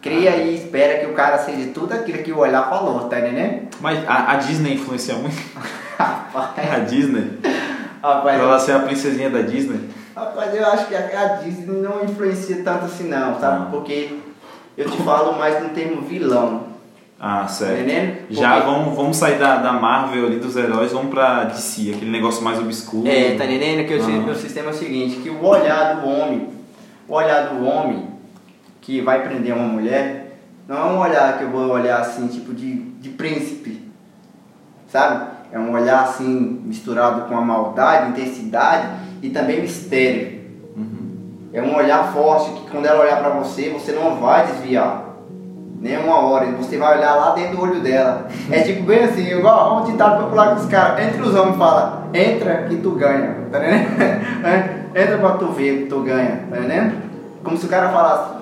Cria 0.00 0.30
e 0.36 0.54
espera 0.56 0.98
que 1.00 1.06
o 1.06 1.12
cara 1.14 1.38
seja 1.38 1.70
tudo 1.72 1.92
aquilo 1.92 2.18
que 2.24 2.32
o 2.32 2.38
olhar 2.38 2.68
falou, 2.68 3.08
tá 3.08 3.18
entendendo? 3.20 3.68
Mas 3.80 3.98
a, 4.08 4.32
a 4.32 4.36
Disney 4.36 4.74
influencia 4.74 5.14
muito? 5.14 5.36
A 5.98 6.78
Disney? 6.80 7.38
rapaz, 8.02 8.22
Pra 8.36 8.44
ela 8.44 8.58
ser 8.58 8.72
a 8.72 8.78
princesinha 8.80 9.30
da 9.30 9.42
Disney? 9.42 9.88
Rapaz, 10.14 10.54
eu 10.54 10.66
acho 10.66 10.86
que 10.86 10.94
a, 10.94 11.40
Disney 11.42 11.80
não 11.80 12.04
influencia 12.04 12.62
tanto 12.62 12.84
assim 12.84 13.08
não, 13.08 13.38
sabe? 13.40 13.60
Não. 13.64 13.70
Porque 13.70 14.18
eu 14.76 14.90
te 14.90 14.96
falo 15.02 15.38
mais 15.38 15.62
no 15.62 15.70
termo 15.70 16.02
vilão. 16.02 16.64
Ah, 17.18 17.42
Tá 17.42 17.48
certo. 17.48 17.74
entendendo? 17.80 18.16
Já 18.30 18.54
Porque- 18.56 18.66
vamos, 18.70 18.96
vamos 18.96 19.16
sair 19.16 19.38
da, 19.38 19.56
da 19.58 19.72
Marvel 19.72 20.26
ali 20.26 20.38
dos 20.40 20.56
heróis, 20.56 20.92
vamos 20.92 21.10
pra 21.10 21.44
DC, 21.44 21.92
aquele 21.94 22.10
negócio 22.10 22.42
mais 22.42 22.58
obscuro. 22.58 23.06
É, 23.08 23.36
tá 23.36 23.44
entendendo? 23.44 23.86
Que 23.86 23.94
o, 23.94 24.04
Ah. 24.04 24.08
meu 24.08 24.34
sistema 24.34 24.68
é 24.68 24.72
o 24.72 24.76
seguinte, 24.76 25.16
que 25.20 25.30
o 25.30 25.44
olhar 25.44 26.00
do 26.00 26.08
homem, 26.08 26.48
o 27.08 27.14
olhar 27.14 27.46
do 27.48 27.64
homem 27.64 28.08
que 28.80 29.00
vai 29.00 29.22
prender 29.22 29.54
uma 29.54 29.68
mulher, 29.68 30.36
não 30.66 30.76
é 30.76 30.84
um 30.92 30.98
olhar 30.98 31.38
que 31.38 31.44
eu 31.44 31.50
vou 31.50 31.68
olhar 31.70 32.00
assim, 32.00 32.26
tipo 32.26 32.52
de, 32.52 32.74
de 32.74 33.08
príncipe, 33.10 33.88
sabe? 34.88 35.26
É 35.52 35.58
um 35.58 35.72
olhar 35.72 36.02
assim, 36.02 36.60
misturado 36.64 37.22
com 37.28 37.36
a 37.36 37.40
maldade, 37.40 38.10
intensidade 38.10 38.88
e 39.22 39.30
também 39.30 39.60
mistério. 39.62 40.42
É 41.52 41.60
um 41.62 41.76
olhar 41.76 42.12
forte 42.12 42.50
que 42.50 42.70
quando 42.70 42.86
ela 42.86 43.02
olhar 43.02 43.18
pra 43.20 43.30
você, 43.30 43.68
você 43.70 43.92
não 43.92 44.16
vai 44.16 44.46
desviar. 44.46 45.10
Nem 45.80 45.98
uma 45.98 46.16
hora, 46.20 46.46
você 46.52 46.78
vai 46.78 46.96
olhar 46.96 47.14
lá 47.14 47.30
dentro 47.34 47.56
do 47.56 47.62
olho 47.62 47.80
dela. 47.80 48.28
É 48.50 48.60
tipo 48.62 48.84
bem 48.84 49.00
assim, 49.04 49.28
igual 49.36 49.82
um 49.82 49.90
ditado 49.90 50.22
popular 50.24 50.54
que 50.54 50.62
os 50.62 50.66
caras, 50.68 51.04
entre 51.06 51.20
os 51.20 51.34
homens 51.34 51.56
fala, 51.56 52.08
entra 52.14 52.62
que 52.68 52.76
tu 52.76 52.92
ganha, 52.92 53.36
tá 53.50 53.58
entendendo? 53.58 54.02
É, 54.46 54.86
entra 55.02 55.18
pra 55.18 55.30
tu 55.32 55.46
ver 55.48 55.82
que 55.82 55.86
tu 55.86 56.00
ganha, 56.00 56.44
tá 56.50 56.58
entendendo? 56.58 56.94
Como 57.42 57.56
se 57.58 57.66
o 57.66 57.68
cara 57.68 57.88
falasse, 57.88 58.34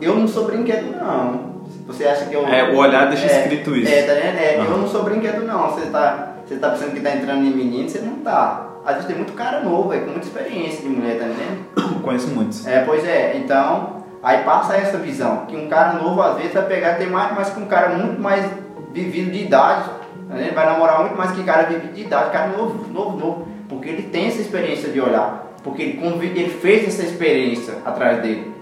eu 0.00 0.14
não 0.14 0.28
sou 0.28 0.44
brinquedo 0.46 0.96
não. 0.96 1.54
Você 1.88 2.04
acha 2.06 2.24
que 2.26 2.34
eu. 2.34 2.46
É, 2.46 2.70
o 2.70 2.76
olhar 2.76 3.08
deixa 3.08 3.26
escrito 3.26 3.74
isso. 3.76 3.92
É, 3.92 4.02
tá 4.02 4.12
entendendo? 4.14 4.38
É, 4.38 4.56
Ah. 4.60 4.64
eu 4.64 4.78
não 4.78 4.88
sou 4.88 5.02
brinquedo 5.02 5.44
não. 5.44 5.70
Você 5.70 5.86
tá, 5.86 6.34
você 6.46 6.56
tá 6.56 6.70
pensando 6.70 6.92
que 6.92 7.00
tá 7.00 7.10
entrando 7.14 7.44
em 7.44 7.50
menino, 7.50 7.88
você 7.88 7.98
não 7.98 8.14
tá. 8.20 8.68
Às 8.84 8.94
vezes 8.94 9.06
tem 9.06 9.16
muito 9.16 9.32
cara 9.32 9.60
novo, 9.60 9.90
aí, 9.92 10.00
com 10.00 10.10
muita 10.10 10.26
experiência 10.26 10.82
de 10.82 10.88
mulher, 10.88 11.18
tá 11.18 11.24
entendendo? 11.26 12.00
Conheço 12.02 12.28
muitos. 12.28 12.66
É, 12.66 12.84
pois 12.84 13.04
é, 13.04 13.36
então, 13.38 14.04
aí 14.22 14.42
passa 14.44 14.76
essa 14.76 14.98
visão, 14.98 15.46
que 15.46 15.56
um 15.56 15.68
cara 15.68 15.94
novo 15.94 16.20
às 16.20 16.36
vezes 16.36 16.52
vai 16.52 16.64
pegar, 16.64 16.94
tem 16.94 17.06
mais, 17.08 17.34
mais 17.34 17.50
que 17.50 17.60
um 17.60 17.66
cara 17.66 17.90
muito 17.90 18.20
mais 18.20 18.44
vivido 18.92 19.30
de 19.30 19.44
idade, 19.44 19.88
tá 20.28 20.34
vendo? 20.34 20.54
vai 20.54 20.66
namorar 20.66 21.00
muito 21.00 21.16
mais 21.16 21.30
que 21.32 21.42
cara 21.44 21.62
vivido 21.64 21.94
de 21.94 22.02
idade, 22.02 22.30
cara 22.30 22.48
novo, 22.48 22.86
novo, 22.92 23.16
novo, 23.16 23.48
porque 23.68 23.88
ele 23.88 24.02
tem 24.02 24.26
essa 24.26 24.40
experiência 24.40 24.90
de 24.90 25.00
olhar, 25.00 25.46
porque 25.62 25.82
ele, 25.82 25.92
convi- 25.98 26.26
ele 26.36 26.50
fez 26.50 26.86
essa 26.86 27.02
experiência 27.02 27.78
atrás 27.84 28.20
dele. 28.20 28.52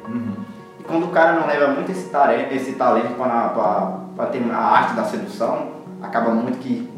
E 0.78 0.84
quando 0.84 1.04
o 1.06 1.08
cara 1.08 1.32
não 1.32 1.46
leva 1.46 1.68
muito 1.68 1.90
esse 1.90 2.08
talento, 2.10 2.52
esse 2.52 2.72
talento 2.72 3.14
para 3.14 4.26
ter 4.26 4.42
a 4.52 4.56
arte 4.56 4.94
da 4.94 5.04
sedução, 5.04 5.72
acaba 6.00 6.30
muito 6.30 6.58
que 6.58 6.88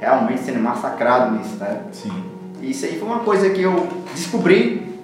realmente 0.00 0.40
sendo 0.40 0.60
massacrado 0.60 1.36
nisso, 1.36 1.56
né? 1.56 1.82
Sim. 1.92 2.24
Isso 2.62 2.84
aí 2.84 2.98
foi 2.98 3.08
uma 3.08 3.20
coisa 3.20 3.50
que 3.50 3.62
eu 3.62 3.86
descobri. 4.14 4.98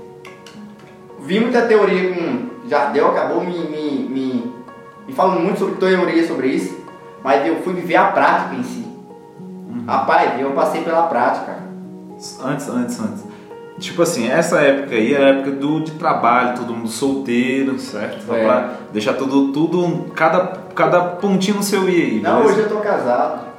Vi 1.20 1.40
muita 1.40 1.62
teoria 1.62 2.14
com 2.14 2.68
Jardel, 2.68 3.09
acabou 3.09 3.42
me, 3.42 3.59
me, 3.59 4.09
me, 4.09 4.53
me 5.07 5.12
falando 5.12 5.40
muito 5.40 5.59
sobre 5.59 5.76
teoria 5.76 6.26
sobre 6.26 6.49
isso, 6.49 6.84
mas 7.22 7.47
eu 7.47 7.62
fui 7.62 7.72
viver 7.74 7.97
a 7.97 8.07
prática 8.07 8.55
em 8.55 8.62
si. 8.62 8.84
Rapaz, 9.86 10.40
eu 10.40 10.51
passei 10.53 10.82
pela 10.82 11.07
prática. 11.07 11.59
Antes, 12.42 12.68
antes, 12.68 13.01
antes. 13.01 13.24
Tipo 13.78 14.03
assim, 14.03 14.30
essa 14.30 14.61
época 14.61 14.95
aí 14.95 15.12
era 15.12 15.24
a 15.24 15.28
época 15.30 15.51
do, 15.51 15.80
de 15.80 15.92
trabalho, 15.92 16.57
todo 16.57 16.72
mundo 16.72 16.88
solteiro, 16.88 17.78
certo? 17.78 18.32
É. 18.32 18.45
pra 18.45 18.72
deixar 18.92 19.14
tudo, 19.14 19.53
tudo, 19.53 20.07
cada, 20.14 20.59
cada 20.74 21.01
pontinho 21.03 21.57
no 21.57 21.62
seu 21.62 21.88
i 21.88 22.03
aí. 22.03 22.20
Não, 22.20 22.38
beleza? 22.38 22.53
hoje 22.53 22.62
eu 22.62 22.68
tô 22.68 22.80
casado. 22.80 23.54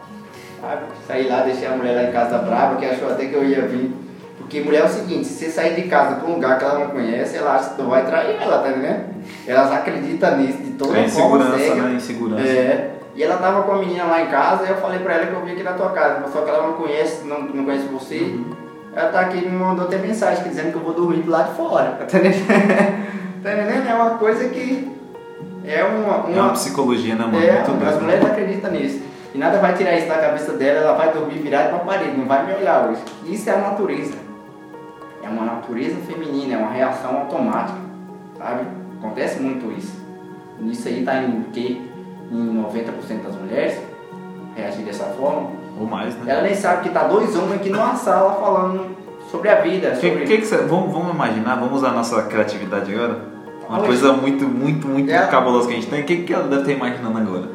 Sabe? 0.66 0.82
Saí 1.08 1.28
lá, 1.28 1.42
deixei 1.42 1.68
a 1.68 1.72
mulher 1.72 1.96
lá 1.96 2.04
em 2.10 2.12
casa 2.12 2.40
brava, 2.40 2.78
que 2.78 2.86
achou 2.86 3.12
até 3.12 3.26
que 3.28 3.34
eu 3.36 3.44
ia 3.44 3.62
vir. 3.62 3.92
Porque 4.38 4.62
mulher 4.62 4.82
é 4.82 4.86
o 4.86 4.90
seguinte, 4.90 5.26
se 5.28 5.46
você 5.46 5.52
sair 5.52 5.76
de 5.76 5.84
casa 5.88 6.16
pra 6.16 6.28
um 6.28 6.34
lugar 6.34 6.58
que 6.58 6.66
ela 6.66 6.80
não 6.80 6.88
conhece, 6.88 7.38
ela 7.38 7.56
acha 7.56 7.70
que 7.70 7.76
tu 7.76 7.84
vai 7.84 8.06
trair 8.06 8.36
ela, 8.42 8.60
tá 8.60 8.70
entendendo? 8.70 9.06
Elas 9.48 9.72
acreditam 9.72 10.38
nisso 10.38 10.58
de 10.60 10.72
toda 10.72 10.98
É 10.98 11.08
forma. 11.08 11.46
insegurança, 11.46 11.76
né? 11.76 11.94
Insegurança. 11.96 12.44
É. 12.44 12.92
E 13.16 13.24
ela 13.24 13.38
tava 13.38 13.64
com 13.64 13.72
a 13.72 13.78
menina 13.78 14.04
lá 14.06 14.22
em 14.22 14.28
casa, 14.28 14.66
e 14.66 14.70
eu 14.70 14.76
falei 14.78 15.00
pra 15.00 15.14
ela 15.14 15.28
que 15.28 15.34
eu 15.34 15.46
vim 15.46 15.54
aqui 15.54 15.64
na 15.64 15.74
tua 15.74 15.90
casa, 15.92 16.26
só 16.32 16.42
que 16.42 16.50
ela 16.50 16.68
não 16.68 16.74
conhece, 16.74 17.26
não, 17.26 17.42
não 17.42 17.64
conhece 17.64 17.86
você. 17.88 18.18
Uhum. 18.20 18.46
Ela 18.96 19.10
tá 19.10 19.20
aqui 19.22 19.38
e 19.38 19.50
me 19.50 19.58
mandou 19.58 19.86
até 19.86 19.98
mensagem 19.98 20.44
dizendo 20.44 20.72
que 20.72 20.78
eu 20.78 20.82
vou 20.82 20.94
dormir 20.94 21.22
do 21.24 21.32
lado 21.32 21.50
de 21.50 21.56
fora. 21.58 21.92
Tá 21.92 22.04
entendendo? 22.04 22.46
tá 23.44 23.54
entendendo? 23.54 23.90
É 23.90 23.94
uma 23.94 24.12
coisa 24.12 24.48
que 24.50 24.92
é 25.66 25.84
uma. 25.84 26.30
É 26.32 26.42
uma 26.42 26.54
psicologia, 26.54 27.16
né, 27.16 27.26
mano? 27.26 27.38
É, 27.44 27.64
Muito 27.68 27.86
as 27.86 28.02
mulheres 28.02 28.26
acreditam 28.26 28.72
nisso. 28.72 29.02
E 29.36 29.38
nada 29.38 29.60
vai 29.60 29.74
tirar 29.74 29.98
isso 29.98 30.08
da 30.08 30.16
cabeça 30.18 30.54
dela, 30.54 30.80
ela 30.80 30.94
vai 30.94 31.12
dormir 31.12 31.40
virada 31.40 31.68
pra 31.70 31.80
parede, 31.80 32.16
não 32.18 32.26
vai 32.26 32.46
me 32.46 32.54
olhar 32.54 32.88
hoje. 32.90 33.02
Isso 33.26 33.50
é 33.50 33.54
a 33.54 33.58
natureza. 33.58 34.14
É 35.22 35.28
uma 35.28 35.44
natureza 35.44 35.98
feminina, 36.08 36.54
é 36.54 36.58
uma 36.58 36.72
reação 36.72 37.18
automática, 37.18 37.78
sabe? 38.38 38.62
Acontece 38.98 39.42
muito 39.42 39.70
isso. 39.78 39.94
Isso 40.62 40.88
aí 40.88 41.04
tá 41.04 41.22
em 41.22 41.42
quê? 41.52 41.82
Em 42.32 42.64
90% 42.64 43.24
das 43.26 43.36
mulheres 43.36 43.78
reagir 44.56 44.86
dessa 44.86 45.04
forma. 45.06 45.50
Ou 45.78 45.86
mais, 45.86 46.16
né? 46.16 46.32
Ela 46.32 46.44
nem 46.44 46.56
sabe 46.56 46.84
que 46.84 46.90
tá 46.92 47.04
dois 47.04 47.36
homens 47.36 47.56
aqui 47.56 47.70
numa 47.70 47.94
sala 47.96 48.36
falando 48.40 48.96
sobre 49.30 49.50
a 49.50 49.56
vida, 49.60 49.92
Que, 49.92 50.10
sobre... 50.12 50.26
que 50.26 50.38
que 50.38 50.46
cê- 50.46 50.60
vamos, 50.60 50.94
vamos 50.94 51.14
imaginar, 51.14 51.56
vamos 51.56 51.74
usar 51.80 51.90
a 51.90 51.92
nossa 51.92 52.22
criatividade 52.24 52.94
agora? 52.96 53.20
Uma 53.68 53.80
Olha. 53.80 53.88
coisa 53.88 54.14
muito, 54.14 54.46
muito, 54.48 54.88
muito 54.88 55.12
É. 55.12 55.28
cabulosa 55.28 55.68
que 55.68 55.74
a 55.74 55.76
gente 55.76 55.88
tem. 55.90 56.02
O 56.02 56.06
que, 56.06 56.18
que 56.24 56.34
ela 56.34 56.48
deve 56.48 56.62
estar 56.62 56.72
imaginando 56.72 57.18
agora? 57.18 57.50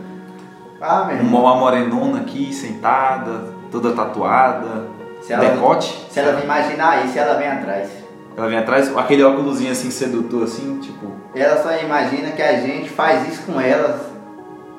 Ah. 0.81 1.09
Uma, 1.21 1.57
morenona 1.57 2.21
aqui, 2.21 2.53
sentada, 2.55 3.45
toda 3.71 3.93
tatuada, 3.93 4.87
Se 5.21 5.33
ela- 5.33 5.45
decote. 5.45 6.07
Se 6.09 6.19
ela 6.21 6.41
imaginar 6.41 7.05
isso, 7.05 7.19
ela 7.19 7.35
vem 7.35 7.49
atrás. 7.49 7.91
Ela 8.37 8.49
vem 8.49 8.59
atrás, 8.59 8.97
aquele 8.97 9.23
óculosinho 9.23 9.73
assim, 9.73 9.91
sedutor 9.91 10.45
assim, 10.45 10.79
tipo... 10.81 11.13
Ela 11.35 11.63
só 11.63 11.77
imagina 11.77 12.31
que 12.31 12.41
a 12.41 12.55
gente 12.61 12.89
faz 12.89 13.29
isso 13.29 13.43
com 13.43 13.61
elas, 13.61 14.01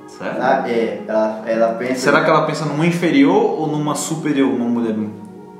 Sério? 0.08 0.38
sabe? 0.42 0.72
É, 0.72 1.04
ela, 1.08 1.44
ela 1.46 1.68
pensa... 1.74 1.96
Será 1.96 2.24
que 2.24 2.30
ela 2.30 2.46
pensa 2.46 2.66
numa 2.66 2.86
inferior 2.88 3.60
ou 3.60 3.68
numa 3.68 3.94
superior, 3.94 4.50
uma 4.50 4.66
mulher... 4.68 4.96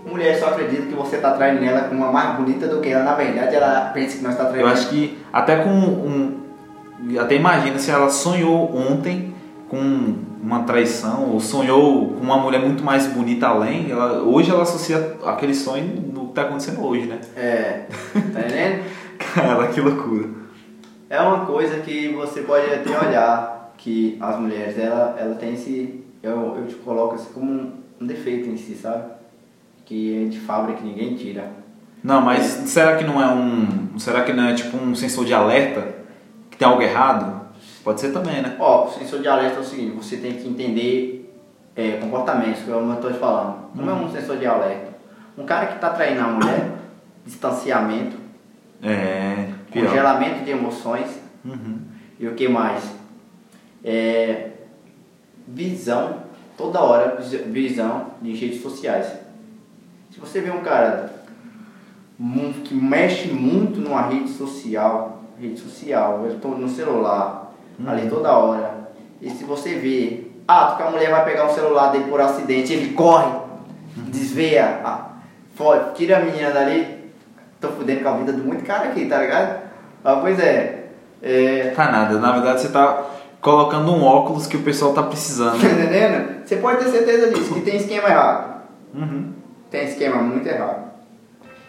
Mulher 0.04 0.40
só 0.40 0.48
acredita 0.48 0.88
que 0.88 0.96
você 0.96 1.18
tá 1.18 1.32
traindo 1.32 1.64
ela 1.64 1.82
com 1.82 1.96
uma 1.96 2.12
mais 2.12 2.36
bonita 2.36 2.68
do 2.68 2.82
que 2.82 2.90
ela. 2.90 3.04
Na 3.04 3.14
verdade, 3.14 3.56
ela 3.56 3.92
pensa 3.94 4.18
que 4.18 4.24
nós 4.24 4.36
tá 4.36 4.46
traindo 4.46 4.68
Eu 4.68 4.74
acho 4.74 4.90
que 4.90 5.18
até 5.32 5.58
com 5.58 5.70
um. 5.70 6.38
Até 7.20 7.36
imagina 7.36 7.78
se 7.78 7.92
ela 7.92 8.10
sonhou 8.10 8.76
ontem 8.76 9.34
com 9.72 10.16
uma 10.44 10.64
traição, 10.64 11.32
ou 11.32 11.40
sonhou 11.40 12.10
com 12.10 12.20
uma 12.20 12.38
mulher 12.38 12.60
muito 12.60 12.84
mais 12.84 13.08
bonita 13.08 13.48
além. 13.48 13.90
Ela, 13.90 14.22
hoje 14.22 14.52
ela 14.52 14.64
associa 14.64 15.16
aquele 15.26 15.56
sonho 15.56 16.12
no 16.14 16.28
que 16.28 16.34
tá 16.34 16.42
acontecendo 16.42 16.86
hoje, 16.86 17.06
né? 17.06 17.22
É, 17.38 17.86
tá 18.12 18.20
entendendo? 18.20 18.84
Cara, 19.34 19.68
que 19.70 19.80
loucura. 19.80 20.28
É 21.10 21.22
uma 21.22 21.46
coisa 21.46 21.78
que 21.78 22.10
você 22.10 22.42
pode 22.42 22.66
até 22.66 22.90
olhar 22.90 23.74
que 23.78 24.18
as 24.20 24.38
mulheres, 24.38 24.78
ela, 24.78 25.16
ela 25.18 25.36
tem 25.36 25.54
esse. 25.54 26.04
Eu, 26.22 26.58
eu 26.58 26.68
te 26.68 26.76
coloco 26.76 27.16
assim 27.16 27.32
como 27.34 27.50
um, 27.50 27.72
um 28.02 28.06
defeito 28.06 28.50
em 28.50 28.58
si, 28.58 28.76
sabe? 28.76 29.06
Que 29.86 30.26
é 30.26 30.28
de 30.28 30.40
fábrica 30.42 30.80
que 30.82 30.86
ninguém 30.86 31.16
tira. 31.16 31.50
Não, 32.04 32.20
mas 32.20 32.44
será 32.44 32.98
que 32.98 33.06
não 33.06 33.22
é 33.22 33.34
um. 33.34 33.98
Será 33.98 34.24
que 34.24 34.34
não 34.34 34.44
é 34.44 34.54
tipo 34.54 34.76
um 34.76 34.94
sensor 34.94 35.24
de 35.24 35.34
alerta? 35.34 35.96
Que 36.50 36.58
tem 36.58 36.68
algo 36.68 36.82
errado? 36.82 37.41
Pode 37.84 38.00
ser 38.00 38.12
também, 38.14 38.42
né? 38.42 38.56
Ó, 38.60 38.86
o 38.88 38.92
sensor 38.92 39.22
de 39.22 39.28
alerta 39.28 39.58
é 39.58 39.60
o 39.60 39.64
seguinte, 39.64 39.92
você 39.96 40.18
tem 40.18 40.34
que 40.34 40.48
entender 40.48 41.34
é, 41.76 41.94
comportamentos, 41.98 42.62
que 42.64 42.70
eu 42.70 42.82
não 42.86 42.96
estou 42.96 43.12
te 43.12 43.18
falando. 43.18 43.72
Como 43.76 43.90
é 43.90 43.94
um 43.94 44.12
sensor 44.12 44.38
de 44.38 44.46
alerta? 44.46 44.92
Um 45.38 45.46
cara 45.46 45.68
que 45.68 45.76
está 45.76 45.90
traindo 45.90 46.22
a 46.22 46.28
mulher, 46.28 46.72
distanciamento, 47.26 48.18
É. 48.84 49.48
Pior. 49.72 49.88
congelamento 49.88 50.44
de 50.44 50.52
emoções 50.52 51.20
Uhum. 51.46 51.80
e 52.20 52.28
o 52.28 52.36
que 52.36 52.48
mais? 52.48 52.84
É, 53.84 54.50
visão, 55.48 56.18
toda 56.58 56.82
hora 56.82 57.16
vis- 57.16 57.42
visão 57.48 58.08
de 58.22 58.34
redes 58.34 58.62
sociais. 58.62 59.08
Se 60.12 60.20
você 60.20 60.42
vê 60.42 60.52
um 60.52 60.62
cara 60.62 61.12
que 62.66 62.74
mexe 62.76 63.30
muito 63.30 63.80
numa 63.80 64.02
rede 64.04 64.30
social, 64.30 65.24
rede 65.40 65.60
social, 65.60 66.26
eu 66.26 66.36
estou 66.36 66.56
no 66.58 66.70
celular, 66.70 67.41
ali 67.88 68.10
toda 68.10 68.32
hora, 68.32 68.72
e 69.22 69.30
se 69.30 69.44
você 69.44 69.76
vê, 69.76 70.24
ah, 70.48 70.74
que 70.78 70.84
a 70.84 70.90
mulher 70.92 71.10
vai 71.12 71.24
pegar 71.26 71.46
o 71.46 71.54
celular 71.54 71.92
dele 71.92 72.06
por 72.10 72.20
acidente, 72.22 72.74
ele 72.74 72.94
corre, 72.94 73.32
desveia, 73.96 74.82
ah, 74.84 75.08
tira 75.96 76.18
a 76.18 76.20
menina 76.22 76.52
dali, 76.52 77.12
tô 77.60 77.70
fudendo 77.70 78.02
com 78.02 78.10
a 78.10 78.18
vida 78.18 78.34
de 78.34 78.42
muito 78.42 78.64
cara 78.66 78.86
aqui, 78.90 79.06
tá 79.06 79.20
ligado? 79.20 79.62
Ah, 80.04 80.18
pois 80.20 80.40
é, 80.40 80.86
é, 81.22 81.72
Tá 81.76 81.92
nada, 81.92 82.18
na 82.20 82.32
verdade 82.32 82.62
você 82.62 82.70
tá 82.70 83.06
colocando 83.40 83.92
um 83.92 84.04
óculos 84.04 84.48
que 84.48 84.58
o 84.58 84.62
pessoal 84.64 84.94
tá 84.94 85.04
Tá 85.04 85.08
precisando. 85.10 85.58
entendendo? 85.58 86.46
Você 86.46 86.56
pode 86.58 86.84
ter 86.84 86.90
certeza 86.90 87.32
disso, 87.32 87.54
que 87.54 87.62
tem 87.62 87.76
esquema 87.78 88.10
errado. 88.10 88.62
Uhum. 88.94 89.32
Tem 89.70 89.86
esquema 89.86 90.22
muito 90.22 90.48
errado. 90.48 90.92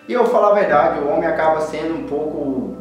E 0.09 0.13
eu 0.13 0.25
vou 0.25 0.33
falar 0.33 0.51
a 0.51 0.55
verdade, 0.55 0.99
o 1.01 1.09
homem 1.09 1.27
acaba 1.29 1.61
sendo 1.61 1.95
um 1.95 2.05
pouco. 2.07 2.77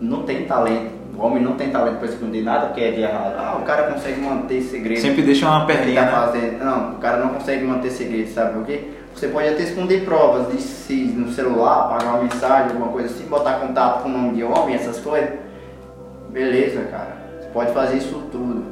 não 0.00 0.22
tem 0.24 0.46
talento. 0.46 0.89
O 1.20 1.26
homem 1.26 1.42
não 1.42 1.52
tem 1.54 1.68
talento 1.68 1.98
para 1.98 2.08
esconder 2.08 2.42
nada 2.42 2.68
que 2.68 2.82
é 2.82 2.92
de 2.92 3.02
errado. 3.02 3.34
Ah, 3.36 3.58
o 3.60 3.62
cara 3.66 3.92
consegue 3.92 4.18
manter 4.22 4.62
segredo. 4.62 5.02
Sempre 5.02 5.20
deixa 5.20 5.46
uma 5.46 5.58
ele 5.64 5.66
perninha, 5.66 6.06
tá 6.06 6.30
né? 6.32 6.58
Não, 6.58 6.92
o 6.92 6.94
cara 6.94 7.18
não 7.18 7.34
consegue 7.34 7.62
manter 7.62 7.90
segredo, 7.90 8.30
sabe 8.32 8.54
por 8.54 8.64
quê? 8.64 8.84
Você 9.14 9.28
pode 9.28 9.48
até 9.48 9.64
esconder 9.64 10.06
provas 10.06 10.50
de 10.50 10.62
se 10.62 10.94
no 10.94 11.30
celular, 11.30 11.90
pagar 11.90 12.14
uma 12.14 12.22
mensagem, 12.22 12.70
alguma 12.70 12.88
coisa 12.88 13.08
assim, 13.08 13.24
botar 13.26 13.54
contato 13.60 14.02
com 14.02 14.08
o 14.08 14.12
nome 14.12 14.34
de 14.36 14.42
homem, 14.44 14.74
essas 14.74 14.98
coisas. 14.98 15.28
Beleza, 16.30 16.84
cara. 16.90 17.18
Você 17.38 17.48
pode 17.48 17.72
fazer 17.72 17.96
isso 17.98 18.14
tudo. 18.32 18.64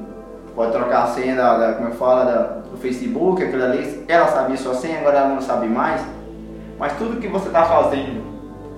Pode 0.55 0.73
trocar 0.73 1.03
a 1.03 1.07
senha 1.09 1.37
da, 1.37 1.59
da- 1.59 1.73
como 1.75 1.89
eu 1.89 1.95
falo, 1.95 2.25
da, 2.25 2.43
do 2.71 2.79
Facebook, 2.79 3.43
aquilo 3.43 3.63
ali. 3.63 4.05
Ela 4.09 4.27
sabia 4.29 4.57
sua 4.57 4.75
senha, 4.75 5.01
agora 5.01 5.19
ela 5.19 5.29
não 5.29 5.41
sabe 5.43 5.67
mais. 5.67 6.01
Mas 6.79 6.93
tudo 6.95 7.21
que 7.21 7.29
você 7.29 7.49
está 7.49 7.65
fazendo 7.65 8.23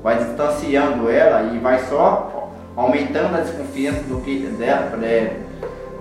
vai 0.03 0.19
distanciando 0.19 1.09
ela 1.09 1.55
e 1.55 1.59
vai 1.59 1.79
só 1.85 2.40
aumentando 2.77 3.37
a 3.37 3.41
desconfiança 3.41 4.03
do 4.05 4.21
que 4.21 4.47
dela, 4.59 4.91
é, 5.05 5.37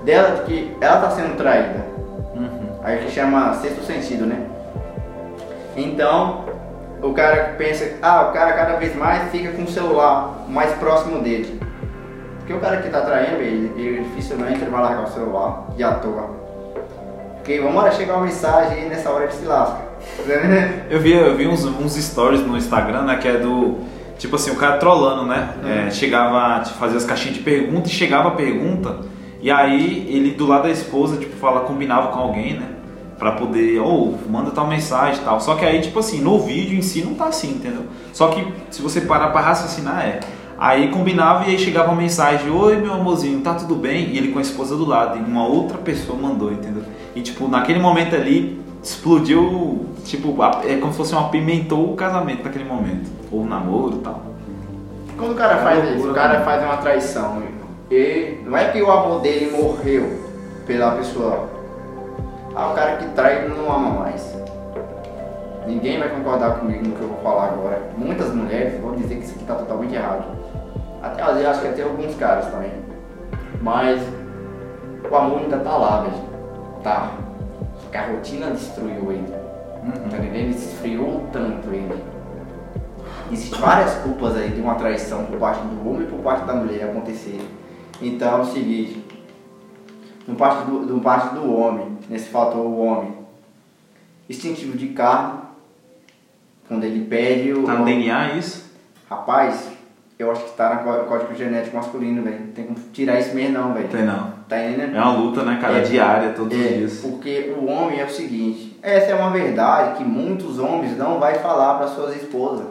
dela 0.04 0.36
de 0.38 0.42
que 0.46 0.78
ela 0.82 0.96
está 0.96 1.12
sendo 1.12 1.38
traída. 1.38 1.86
Uhum. 2.36 2.80
Aí 2.84 3.00
que 3.00 3.12
chama 3.12 3.56
sexto 3.56 3.84
sentido, 3.84 4.26
né? 4.26 4.46
Então, 5.76 6.46
o 7.02 7.14
cara 7.14 7.56
pensa, 7.58 7.98
ah, 8.02 8.30
o 8.30 8.34
cara 8.34 8.54
cada 8.54 8.76
vez 8.78 8.96
mais 8.96 9.32
fica 9.32 9.52
com 9.52 9.64
o 9.64 9.68
celular 9.68 10.46
mais 10.50 10.72
próximo 10.74 11.22
dele. 11.22 11.60
Porque 12.40 12.54
o 12.54 12.60
cara 12.60 12.78
que 12.78 12.90
tá 12.90 13.02
traindo, 13.02 13.42
ele, 13.42 13.72
ele 13.80 14.04
dificilmente 14.04 14.62
ele 14.62 14.72
vai 14.72 14.82
largar 14.82 15.04
o 15.04 15.08
celular 15.08 15.68
de 15.76 15.84
à 15.84 15.94
toa. 15.94 16.30
Porque 17.36 17.60
uma 17.60 17.82
hora 17.82 17.92
chegar 17.92 18.16
uma 18.16 18.26
mensagem 18.26 18.86
e 18.86 18.90
nessa 18.90 19.10
hora 19.10 19.26
ele 19.26 19.34
se 19.34 19.46
lasca. 19.46 19.90
Eu 20.90 21.00
vi, 21.00 21.12
eu 21.12 21.36
vi 21.36 21.46
uns, 21.46 21.66
uns 21.66 21.94
stories 21.96 22.40
no 22.46 22.58
Instagram, 22.58 23.04
né? 23.04 23.18
Que 23.18 23.28
é 23.28 23.38
do. 23.38 23.80
Tipo 24.20 24.36
assim, 24.36 24.52
o 24.52 24.56
cara 24.58 24.78
trolando, 24.78 25.26
né? 25.26 25.56
É, 25.66 25.90
chegava, 25.90 26.62
tipo, 26.62 26.78
fazia 26.78 26.98
as 26.98 27.06
caixinhas 27.06 27.38
de 27.38 27.42
pergunta 27.42 27.88
e 27.88 27.92
chegava 27.92 28.28
a 28.28 28.32
pergunta. 28.32 28.98
E 29.42 29.50
aí 29.50 30.06
ele 30.10 30.32
do 30.32 30.46
lado 30.46 30.64
da 30.64 30.70
esposa, 30.70 31.16
tipo, 31.16 31.38
fala, 31.38 31.62
combinava 31.62 32.10
com 32.10 32.20
alguém, 32.20 32.54
né? 32.56 32.68
Pra 33.18 33.32
poder, 33.32 33.80
ou 33.80 34.20
manda 34.30 34.52
tal 34.52 34.68
mensagem 34.68 35.22
e 35.22 35.24
tal. 35.24 35.40
Só 35.40 35.56
que 35.56 35.66
aí, 35.66 35.80
tipo 35.80 35.98
assim, 36.00 36.20
no 36.22 36.38
vídeo 36.38 36.78
em 36.78 36.82
si 36.82 37.02
não 37.02 37.14
tá 37.14 37.28
assim, 37.28 37.52
entendeu? 37.52 37.84
Só 38.12 38.28
que 38.28 38.46
se 38.70 38.82
você 38.82 39.00
parar 39.02 39.30
pra 39.30 39.40
raciocinar, 39.40 40.06
é. 40.06 40.20
Aí 40.58 40.90
combinava 40.90 41.46
e 41.46 41.52
aí 41.52 41.58
chegava 41.58 41.90
uma 41.90 42.02
mensagem, 42.02 42.52
oi 42.52 42.76
meu 42.76 42.94
amorzinho, 42.94 43.40
tá 43.40 43.54
tudo 43.54 43.76
bem? 43.76 44.10
E 44.10 44.18
ele 44.18 44.34
com 44.34 44.40
a 44.40 44.42
esposa 44.42 44.76
do 44.76 44.86
lado, 44.86 45.18
e 45.18 45.22
uma 45.22 45.48
outra 45.48 45.78
pessoa 45.78 46.20
mandou, 46.20 46.52
entendeu? 46.52 46.84
E 47.16 47.22
tipo, 47.22 47.48
naquele 47.48 47.80
momento 47.80 48.18
ali, 48.18 48.60
explodiu, 48.84 49.86
tipo, 50.04 50.36
é 50.66 50.76
como 50.76 50.92
se 50.92 50.98
fosse 50.98 51.16
um 51.16 51.20
apimentou 51.20 51.94
o 51.94 51.96
casamento 51.96 52.44
naquele 52.44 52.66
momento. 52.66 53.19
Ou 53.32 53.42
o 53.42 53.46
namoro 53.46 53.96
e 53.98 54.00
tal. 54.00 54.22
Quando 55.18 55.32
o 55.34 55.36
cara 55.36 55.56
É 55.56 55.58
faz 55.58 55.96
isso, 55.96 56.10
o 56.10 56.14
cara 56.14 56.42
faz 56.42 56.64
uma 56.64 56.78
traição. 56.78 57.42
E 57.92 58.40
não 58.46 58.58
é 58.58 58.70
que 58.70 58.82
o 58.82 58.92
amor 58.92 59.22
dele 59.22 59.52
morreu 59.52 60.24
pela 60.66 60.92
pessoa. 60.92 61.50
Ah, 62.56 62.72
o 62.72 62.76
cara 62.76 62.98
que 62.98 63.06
trai 63.10 63.48
não 63.48 63.72
ama 63.72 64.02
mais. 64.02 64.38
Ninguém 65.66 66.00
vai 66.00 66.10
concordar 66.10 66.60
comigo 66.60 66.88
no 66.88 66.96
que 66.96 67.02
eu 67.02 67.08
vou 67.10 67.18
falar 67.20 67.46
agora. 67.46 67.82
Muitas 67.98 68.34
mulheres 68.34 68.80
vão 68.80 68.96
dizer 68.96 69.16
que 69.16 69.24
isso 69.24 69.36
aqui 69.36 69.44
tá 69.46 69.56
totalmente 69.56 69.94
errado. 69.94 70.24
Até 71.02 71.24
vezes 71.26 71.46
acho 71.46 71.62
que 71.62 71.68
até 71.68 71.84
alguns 71.84 72.16
caras 72.16 72.46
também. 72.46 72.72
Mas 73.62 74.02
o 75.10 75.16
amor 75.16 75.40
ainda 75.40 75.58
tá 75.58 75.78
lá, 75.78 76.02
velho. 76.02 76.24
Tá. 76.84 77.12
Só 77.78 77.90
que 77.90 77.98
a 77.98 78.08
rotina 78.08 78.52
destruiu 78.52 79.12
ele. 79.12 79.28
Tá 79.28 80.18
entendendo? 80.18 80.36
Ele 80.36 80.56
esfriou 80.56 81.24
tanto 81.32 81.70
ele. 81.70 82.04
Existem 83.32 83.60
várias 83.60 83.94
culpas 83.96 84.36
aí 84.36 84.50
de 84.50 84.62
uma 84.62 84.76
traição 84.76 85.26
por 85.26 85.38
parte 85.38 85.62
do 85.62 85.88
homem 85.90 86.04
e 86.04 86.10
por 86.10 86.20
parte 86.20 86.46
da 86.46 86.54
mulher 86.54 86.90
acontecer. 86.90 87.40
Então 88.02 88.38
é 88.40 88.42
o 88.42 88.46
seguinte, 88.46 89.04
no 90.28 90.36
parte 90.36 90.66
do, 90.66 90.86
do 90.86 91.00
parte 91.00 91.36
do 91.36 91.54
homem, 91.54 91.98
nesse 92.10 92.30
fator 92.30 92.66
o 92.66 92.80
homem, 92.80 93.14
instintivo 94.30 94.78
de 94.78 94.88
carne, 94.90 95.40
quando 96.68 96.84
ele 96.84 97.06
pede 97.06 97.54
o. 97.54 97.64
Tá 97.64 97.74
no 97.74 97.86
DNA 97.86 98.34
isso? 98.36 98.70
Rapaz, 99.10 99.70
eu 100.18 100.32
acho 100.32 100.44
que 100.46 100.52
tá 100.52 100.76
no 100.76 100.84
có- 100.84 101.04
código 101.06 101.34
genético 101.36 101.76
masculino, 101.76 102.22
velho. 102.24 102.48
Tem 102.54 102.66
como 102.66 102.78
tirar 102.94 103.20
isso 103.20 103.34
mesmo 103.36 103.58
não, 103.58 103.74
velho. 103.74 103.88
Tem 103.90 104.06
não. 104.06 104.40
Tá 104.48 104.64
entendendo? 104.64 104.96
É 104.96 105.02
uma 105.02 105.14
luta, 105.14 105.44
né, 105.44 105.58
cara? 105.62 105.78
É. 105.80 105.82
Diária, 105.82 106.34
todos 106.34 106.58
os 106.58 106.64
É, 106.66 106.68
dias. 106.70 107.00
porque 107.02 107.54
o 107.60 107.66
homem 107.66 108.00
é 108.00 108.06
o 108.06 108.10
seguinte, 108.10 108.80
essa 108.82 109.12
é 109.12 109.16
uma 109.16 109.30
verdade 109.30 109.98
que 109.98 110.04
muitos 110.04 110.58
homens 110.58 110.98
não 110.98 111.20
vai 111.20 111.36
falar 111.36 111.76
para 111.76 111.88
suas 111.88 112.16
esposas 112.16 112.66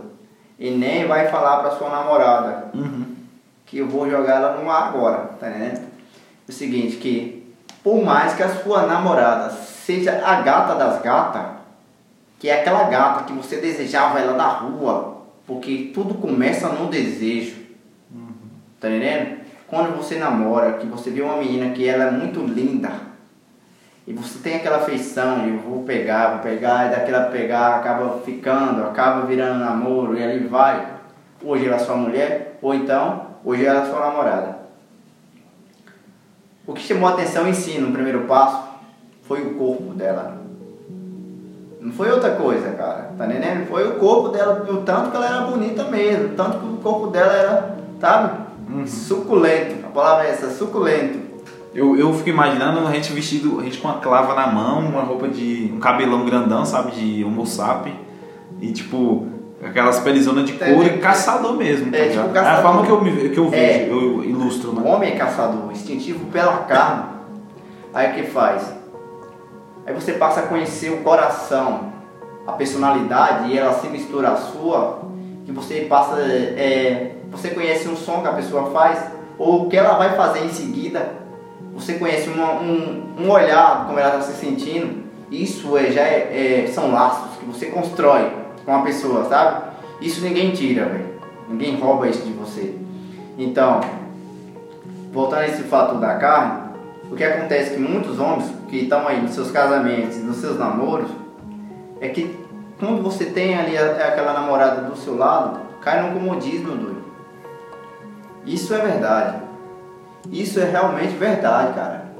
e 0.58 0.70
nem 0.70 1.06
vai 1.06 1.28
falar 1.28 1.58
para 1.58 1.70
sua 1.72 1.88
namorada, 1.90 2.66
Uhum. 2.74 3.04
que 3.66 3.78
eu 3.78 3.88
vou 3.88 4.08
jogar 4.10 4.36
ela 4.36 4.56
no 4.62 4.70
ar 4.70 4.88
agora, 4.88 5.30
tá 5.38 5.48
entendendo? 5.48 5.86
O 6.48 6.52
seguinte, 6.52 6.96
que 6.96 7.54
por 7.82 8.02
mais 8.04 8.34
que 8.34 8.42
a 8.42 8.48
sua 8.48 8.86
namorada 8.86 9.50
seja 9.50 10.22
a 10.26 10.40
gata 10.42 10.74
das 10.74 11.00
gatas, 11.02 11.42
que 12.38 12.48
é 12.48 12.60
aquela 12.60 12.84
gata 12.84 13.24
que 13.24 13.32
você 13.32 13.56
desejava 13.56 14.18
ela 14.18 14.36
na 14.36 14.48
rua, 14.48 15.18
porque 15.46 15.90
tudo 15.94 16.14
começa 16.14 16.68
no 16.68 16.88
desejo. 16.88 17.56
Tá 18.80 18.88
entendendo? 18.88 19.38
Quando 19.66 19.96
você 19.96 20.16
namora, 20.18 20.74
que 20.74 20.86
você 20.86 21.10
vê 21.10 21.20
uma 21.20 21.36
menina 21.36 21.74
que 21.74 21.86
ela 21.86 22.04
é 22.04 22.10
muito 22.10 22.40
linda, 22.40 22.90
e 24.08 24.12
você 24.14 24.38
tem 24.38 24.56
aquela 24.56 24.78
afeição 24.78 25.44
de 25.44 25.50
vou 25.50 25.82
pegar, 25.82 26.30
vou 26.30 26.38
pegar, 26.38 26.86
e 26.86 26.96
daquela 26.96 27.26
pegar 27.26 27.76
acaba 27.76 28.20
ficando, 28.20 28.82
acaba 28.84 29.26
virando 29.26 29.60
namoro 29.60 30.16
e 30.16 30.24
ali 30.24 30.46
vai. 30.46 30.94
Hoje 31.44 31.66
ela 31.66 31.76
é 31.76 31.78
sua 31.78 31.94
mulher, 31.94 32.58
ou 32.62 32.72
então 32.72 33.26
hoje 33.44 33.66
ela 33.66 33.82
é 33.82 33.84
sua 33.84 34.00
namorada. 34.00 34.60
O 36.66 36.72
que 36.72 36.80
chamou 36.80 37.06
a 37.06 37.12
atenção 37.12 37.46
em 37.46 37.52
si 37.52 37.78
no 37.78 37.92
primeiro 37.92 38.20
passo 38.22 38.66
foi 39.24 39.42
o 39.42 39.56
corpo 39.56 39.92
dela. 39.92 40.38
Não 41.78 41.92
foi 41.92 42.10
outra 42.10 42.30
coisa, 42.30 42.70
cara. 42.70 43.10
Tá 43.18 43.26
entendendo? 43.26 43.66
Foi 43.66 43.86
o 43.88 43.96
corpo 43.96 44.30
dela, 44.30 44.66
o 44.70 44.78
tanto 44.84 45.10
que 45.10 45.16
ela 45.18 45.26
era 45.26 45.40
bonita 45.42 45.84
mesmo, 45.84 46.28
o 46.28 46.34
tanto 46.34 46.58
que 46.58 46.64
o 46.64 46.76
corpo 46.78 47.08
dela 47.08 47.32
era, 47.34 47.76
sabe? 48.00 48.38
Uhum. 48.70 48.86
Suculento. 48.86 49.86
A 49.86 49.90
palavra 49.90 50.28
é 50.28 50.30
essa, 50.30 50.48
suculento. 50.48 51.27
Eu, 51.74 51.96
eu 51.96 52.12
fico 52.14 52.30
imaginando 52.30 52.86
a 52.86 52.90
gente 52.92 53.12
vestido, 53.12 53.60
a 53.60 53.62
gente 53.62 53.78
com 53.78 53.88
uma 53.88 53.98
clava 53.98 54.34
na 54.34 54.46
mão, 54.46 54.80
uma 54.80 55.02
roupa 55.02 55.28
de. 55.28 55.70
um 55.74 55.78
cabelão 55.78 56.24
grandão, 56.24 56.64
sabe? 56.64 56.92
De 56.92 57.24
homo 57.24 57.46
sapien. 57.46 57.94
E 58.60 58.72
tipo, 58.72 59.26
aquelas 59.62 60.00
pelizonas 60.00 60.44
de 60.46 60.54
couro 60.54 60.82
É, 60.82 60.86
e 60.94 60.98
caçador 60.98 61.54
mesmo. 61.56 61.90
Tá 61.92 61.98
é, 61.98 62.08
tipo 62.08 62.22
ligado? 62.22 62.36
é 62.36 62.40
a 62.40 62.42
caçador. 62.42 62.62
forma 62.62 62.86
que 62.86 62.92
eu, 62.92 63.00
me, 63.04 63.28
que 63.28 63.38
eu 63.38 63.48
vejo, 63.50 63.62
É. 63.62 63.88
eu 63.90 64.24
ilustro, 64.24 64.70
O 64.70 64.80
né? 64.80 64.90
homem 64.90 65.12
é 65.12 65.16
caçador, 65.16 65.70
instintivo 65.70 66.24
pela 66.26 66.58
carne. 66.58 67.04
Aí 67.94 68.10
o 68.10 68.14
que 68.14 68.22
faz? 68.30 68.72
Aí 69.86 69.94
você 69.94 70.12
passa 70.14 70.40
a 70.40 70.42
conhecer 70.44 70.90
o 70.90 70.98
coração, 70.98 71.92
a 72.46 72.52
personalidade 72.52 73.50
e 73.50 73.58
ela 73.58 73.74
se 73.74 73.86
mistura 73.88 74.30
à 74.30 74.36
sua, 74.36 75.00
que 75.44 75.52
você 75.52 75.82
passa. 75.82 76.16
é, 76.20 77.12
você 77.30 77.50
conhece 77.50 77.86
um 77.88 77.94
som 77.96 78.22
que 78.22 78.28
a 78.28 78.32
pessoa 78.32 78.70
faz, 78.70 78.98
ou 79.38 79.66
o 79.66 79.68
que 79.68 79.76
ela 79.76 79.98
vai 79.98 80.16
fazer 80.16 80.44
em 80.44 80.48
seguida. 80.50 81.27
Você 81.78 81.94
conhece 81.94 82.28
uma- 82.28 82.54
um, 82.60 83.04
um 83.20 83.30
olhar, 83.30 83.86
como 83.86 83.98
ela 83.98 84.18
está 84.18 84.32
se 84.32 84.40
sentindo. 84.40 85.04
Isso 85.30 85.76
é, 85.76 85.90
já 85.92 86.02
é, 86.02 86.64
é- 86.64 86.66
são 86.66 86.90
laços 86.92 87.36
que 87.38 87.44
você 87.46 87.66
constrói 87.66 88.30
com 88.64 88.74
a 88.74 88.82
pessoa, 88.82 89.24
sabe? 89.26 89.62
Isso 90.00 90.22
ninguém 90.22 90.50
tira, 90.52 90.86
velho. 90.86 91.06
Ninguém 91.48 91.76
rouba 91.76 92.08
isso 92.08 92.22
de 92.24 92.32
você. 92.32 92.74
Então, 93.38 93.80
voltando 95.12 95.40
a 95.40 95.46
esse 95.46 95.62
fato 95.62 95.96
da 95.96 96.14
carne, 96.16 96.62
o 97.10 97.14
que 97.14 97.22
acontece 97.24 97.70
é 97.72 97.74
que 97.76 97.80
muitos 97.80 98.18
homens 98.18 98.50
que 98.68 98.78
estão 98.78 99.06
aí 99.06 99.20
nos 99.22 99.30
seus 99.32 99.50
casamentos, 99.50 100.16
nos 100.18 100.36
seus 100.38 100.58
namoros, 100.58 101.10
é 102.00 102.08
que 102.08 102.36
quando 102.80 103.02
você 103.02 103.26
tem 103.26 103.56
ali 103.56 103.76
a- 103.78 104.08
aquela 104.08 104.32
namorada 104.32 104.82
do 104.82 104.96
seu 104.96 105.16
lado, 105.16 105.60
cai 105.80 106.02
no 106.02 106.18
comodismo, 106.18 106.74
doido. 106.76 107.02
Isso 108.44 108.74
é 108.74 108.78
verdade. 108.78 109.47
Isso 110.30 110.60
é 110.60 110.64
realmente 110.70 111.14
verdade, 111.16 111.74
cara. 111.74 112.12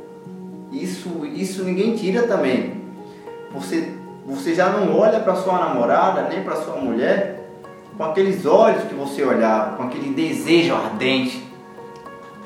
Isso, 0.73 1.25
isso 1.35 1.65
ninguém 1.65 1.95
tira 1.95 2.23
também. 2.27 2.75
Você, 3.53 3.93
você 4.27 4.55
já 4.55 4.69
não 4.71 4.97
olha 4.97 5.21
para 5.21 5.35
sua 5.37 5.59
namorada 5.59 6.29
nem 6.29 6.43
para 6.43 6.57
sua 6.57 6.77
mulher 6.77 7.39
com 7.97 8.05
aqueles 8.05 8.47
olhos 8.47 8.85
que 8.85 8.95
você 8.95 9.25
olhava, 9.25 9.77
com 9.77 9.83
aquele 9.85 10.11
desejo 10.15 10.75
ardente. 10.75 11.43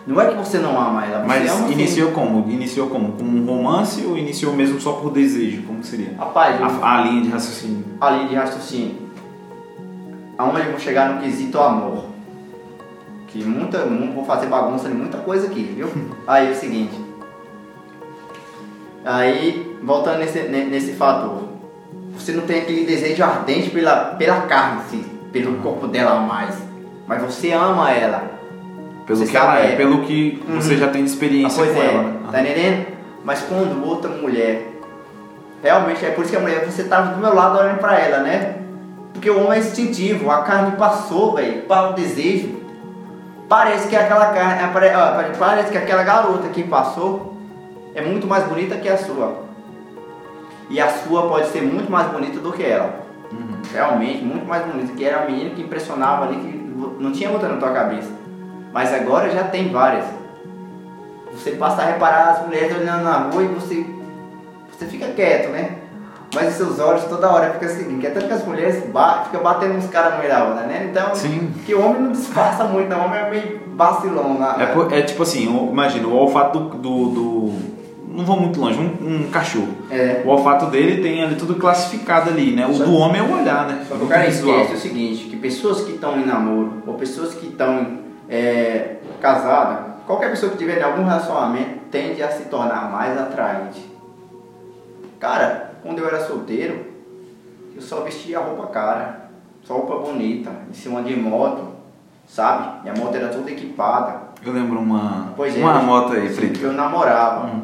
Não 0.06 0.20
é 0.20 0.26
que 0.30 0.36
você 0.36 0.58
não 0.58 0.80
ama 0.80 1.04
ela, 1.06 1.24
Mas 1.24 1.48
ama 1.48 1.70
iniciou 1.70 2.10
como? 2.10 2.50
Iniciou 2.50 2.88
como? 2.88 3.12
Com 3.12 3.22
um 3.22 3.44
romance 3.46 4.04
ou 4.04 4.16
iniciou 4.18 4.52
mesmo 4.52 4.80
só 4.80 4.94
por 4.94 5.12
desejo? 5.12 5.62
Como 5.62 5.84
seria? 5.84 6.14
Rapaz, 6.18 6.60
A, 6.60 6.98
a 6.98 7.02
linha 7.02 7.22
de 7.22 7.28
raciocínio. 7.28 7.84
a 8.00 8.10
linha 8.10 8.28
de 8.28 8.34
raciocínio. 8.34 8.96
Aonde 10.38 10.60
eu 10.60 10.70
vou 10.70 10.80
chegar 10.80 11.14
no 11.14 11.20
quesito 11.20 11.60
amor. 11.60 12.04
Que 13.32 13.42
muita. 13.44 13.78
Vou 14.14 14.24
fazer 14.24 14.46
bagunça 14.46 14.88
de 14.88 14.94
muita 14.94 15.18
coisa 15.18 15.46
aqui, 15.46 15.62
viu? 15.62 15.88
Aí 16.26 16.48
é 16.48 16.50
o 16.50 16.54
seguinte. 16.54 16.92
Aí, 19.04 19.76
voltando 19.82 20.18
nesse, 20.18 20.40
ne- 20.42 20.64
nesse 20.64 20.92
fator. 20.92 21.48
Você 22.14 22.32
não 22.32 22.42
tem 22.42 22.60
aquele 22.60 22.84
desejo 22.84 23.24
ardente 23.24 23.70
pela, 23.70 23.96
pela 24.16 24.42
carne, 24.42 24.82
pelo 25.32 25.54
corpo 25.58 25.88
dela 25.88 26.20
mais. 26.20 26.54
Mas 27.06 27.22
você 27.22 27.52
ama 27.52 27.90
ela. 27.90 28.30
Pelo 29.06 29.18
Você 29.18 29.26
que 29.30 29.36
ela 29.36 29.58
é, 29.58 29.72
é. 29.72 29.76
pelo 29.76 30.02
que 30.02 30.40
Uhum. 30.48 30.60
você 30.60 30.76
já 30.76 30.88
tem 30.88 31.02
de 31.04 31.10
experiência 31.10 31.64
pois 31.64 31.74
com 31.74 31.82
é, 31.82 31.86
ela. 31.86 32.02
né? 32.04 32.18
tá 32.30 32.40
entendendo? 32.40 32.86
Mas 33.24 33.40
quando 33.42 33.84
outra 33.84 34.10
mulher, 34.10 34.68
realmente 35.62 36.04
é 36.04 36.10
por 36.10 36.22
isso 36.22 36.30
que 36.30 36.36
a 36.36 36.40
mulher, 36.40 36.64
você 36.64 36.84
tava 36.84 37.14
do 37.14 37.20
meu 37.20 37.34
lado 37.34 37.58
olhando 37.58 37.78
pra 37.78 37.98
ela, 37.98 38.18
né? 38.22 38.58
Porque 39.12 39.28
o 39.28 39.40
homem 39.44 39.58
é 39.58 39.58
instintivo, 39.58 40.30
a 40.30 40.42
carne 40.42 40.76
passou, 40.76 41.34
velho, 41.34 41.62
para 41.62 41.90
o 41.90 41.94
desejo. 41.94 42.61
Parece 43.49 43.88
que 43.88 43.97
aquela 43.97 44.26
carne, 44.32 44.72
pare- 44.72 44.93
parece 45.38 45.70
que 45.70 45.78
aquela 45.78 46.03
garota 46.03 46.49
que 46.49 46.62
passou 46.62 47.36
é 47.95 48.01
muito 48.01 48.26
mais 48.26 48.45
bonita 48.45 48.76
que 48.76 48.88
a 48.88 48.97
sua. 48.97 49.43
E 50.70 50.80
a 50.80 50.88
sua 50.88 51.28
pode 51.28 51.49
ser 51.49 51.62
muito 51.62 51.90
mais 51.93 52.07
bonita 52.09 52.40
do 52.40 52.53
que 52.53 52.62
ela. 52.62 53.03
Uhum. 53.30 53.61
Realmente, 53.72 54.24
muito 54.24 54.47
mais 54.47 54.64
bonita, 54.64 54.95
que 54.95 55.05
era 55.05 55.22
a 55.22 55.26
menina 55.26 55.51
que 55.51 55.62
impressionava 55.62 56.24
ali, 56.24 56.36
que 56.36 57.03
não 57.03 57.12
tinha 57.12 57.30
outra 57.30 57.49
na 57.49 57.59
tua 57.59 57.72
cabeça. 57.72 58.11
Mas 58.72 58.93
agora 58.95 59.28
já 59.30 59.45
tem 59.45 59.70
várias. 59.70 60.07
Você 61.32 61.53
passa 61.53 61.82
a 61.82 61.86
reparar 61.86 62.30
as 62.30 62.47
mulheres 62.47 62.74
olhando 62.74 63.05
na 63.05 63.18
rua 63.18 63.43
e 63.43 63.47
você, 63.49 63.86
você 64.70 64.86
fica 64.86 65.09
quieto, 65.09 65.51
né? 65.51 65.76
Mas 66.34 66.54
seus 66.54 66.78
olhos 66.78 67.04
toda 67.04 67.30
hora 67.30 67.50
ficam 67.52 67.68
assim, 67.68 67.98
que 67.98 68.06
é 68.06 68.10
tanto 68.10 68.26
que 68.26 68.32
as 68.32 68.44
mulheres 68.46 68.84
ba 68.90 69.24
ficam 69.24 69.42
batendo 69.42 69.74
nos 69.74 69.86
caras 69.86 70.14
no 70.14 70.18
meio 70.20 70.30
da 70.30 70.44
onda, 70.44 70.62
né? 70.62 70.88
Então, 70.90 71.14
Sim. 71.14 71.52
que 71.66 71.74
o 71.74 71.84
homem 71.84 72.00
não 72.02 72.12
disfarça 72.12 72.64
muito, 72.64 72.88
não. 72.88 73.00
O 73.02 73.04
homem 73.04 73.20
é 73.20 73.30
meio 73.30 73.60
vacilão 73.76 74.38
lá. 74.38 74.56
É, 74.62 74.66
por- 74.66 74.92
é 74.92 75.02
tipo 75.02 75.22
assim, 75.22 75.44
imagina, 75.70 76.06
o 76.08 76.14
olfato 76.14 76.58
do, 76.58 76.68
do- 76.78 77.08
do- 77.10 77.72
Não 78.14 78.24
vou 78.26 78.38
muito 78.38 78.60
longe, 78.60 78.78
um, 78.78 79.06
um 79.26 79.30
cachorro. 79.30 79.68
É. 79.90 80.22
O 80.24 80.28
olfato 80.28 80.66
dele 80.66 81.02
tem 81.02 81.22
ali 81.22 81.34
tudo 81.34 81.54
classificado 81.56 82.28
ali, 82.30 82.54
né? 82.54 82.66
O 82.66 82.74
Só- 82.74 82.84
do 82.84 82.94
homem 82.94 83.20
é 83.20 83.24
o 83.24 83.40
olhar, 83.40 83.66
né? 83.66 83.84
Só 83.88 83.94
que 83.96 84.04
o 84.04 84.06
cara 84.06 84.26
esquece 84.26 84.74
o 84.74 84.78
seguinte, 84.78 85.24
que 85.24 85.36
pessoas 85.36 85.82
que 85.82 85.92
estão 85.92 86.18
em 86.18 86.24
namoro, 86.26 86.82
ou 86.86 86.94
pessoas 86.94 87.32
que 87.34 87.46
estão 87.46 87.98
é, 88.28 88.96
casadas, 89.20 89.78
qualquer 90.06 90.30
pessoa 90.30 90.52
que 90.52 90.58
tiver 90.58 90.78
em 90.78 90.82
algum 90.82 91.04
relacionamento 91.04 91.80
tende 91.90 92.22
a 92.22 92.30
se 92.30 92.44
tornar 92.44 92.90
mais 92.90 93.18
atraente. 93.18 93.90
Cara, 95.18 95.71
quando 95.82 95.98
eu 95.98 96.06
era 96.06 96.24
solteiro, 96.26 96.86
eu 97.74 97.82
só 97.82 98.00
vestia 98.02 98.38
roupa 98.38 98.66
cara, 98.68 99.28
só 99.64 99.74
roupa 99.74 99.96
bonita, 100.10 100.50
em 100.70 100.74
cima 100.74 101.02
de 101.02 101.14
moto, 101.16 101.68
sabe? 102.26 102.82
Minha 102.82 102.94
moto 102.94 103.14
era 103.14 103.28
toda 103.28 103.50
equipada. 103.50 104.20
Eu 104.44 104.52
lembro 104.52 104.78
uma, 104.80 105.32
Pois 105.36 105.56
é, 105.56 105.60
uma 105.60 105.76
eu- 105.78 105.82
moto 105.82 106.12
aí, 106.12 106.28
que 106.28 106.34
preta. 106.34 106.60
eu 106.60 106.72
namorava. 106.72 107.46
Uhum. 107.46 107.62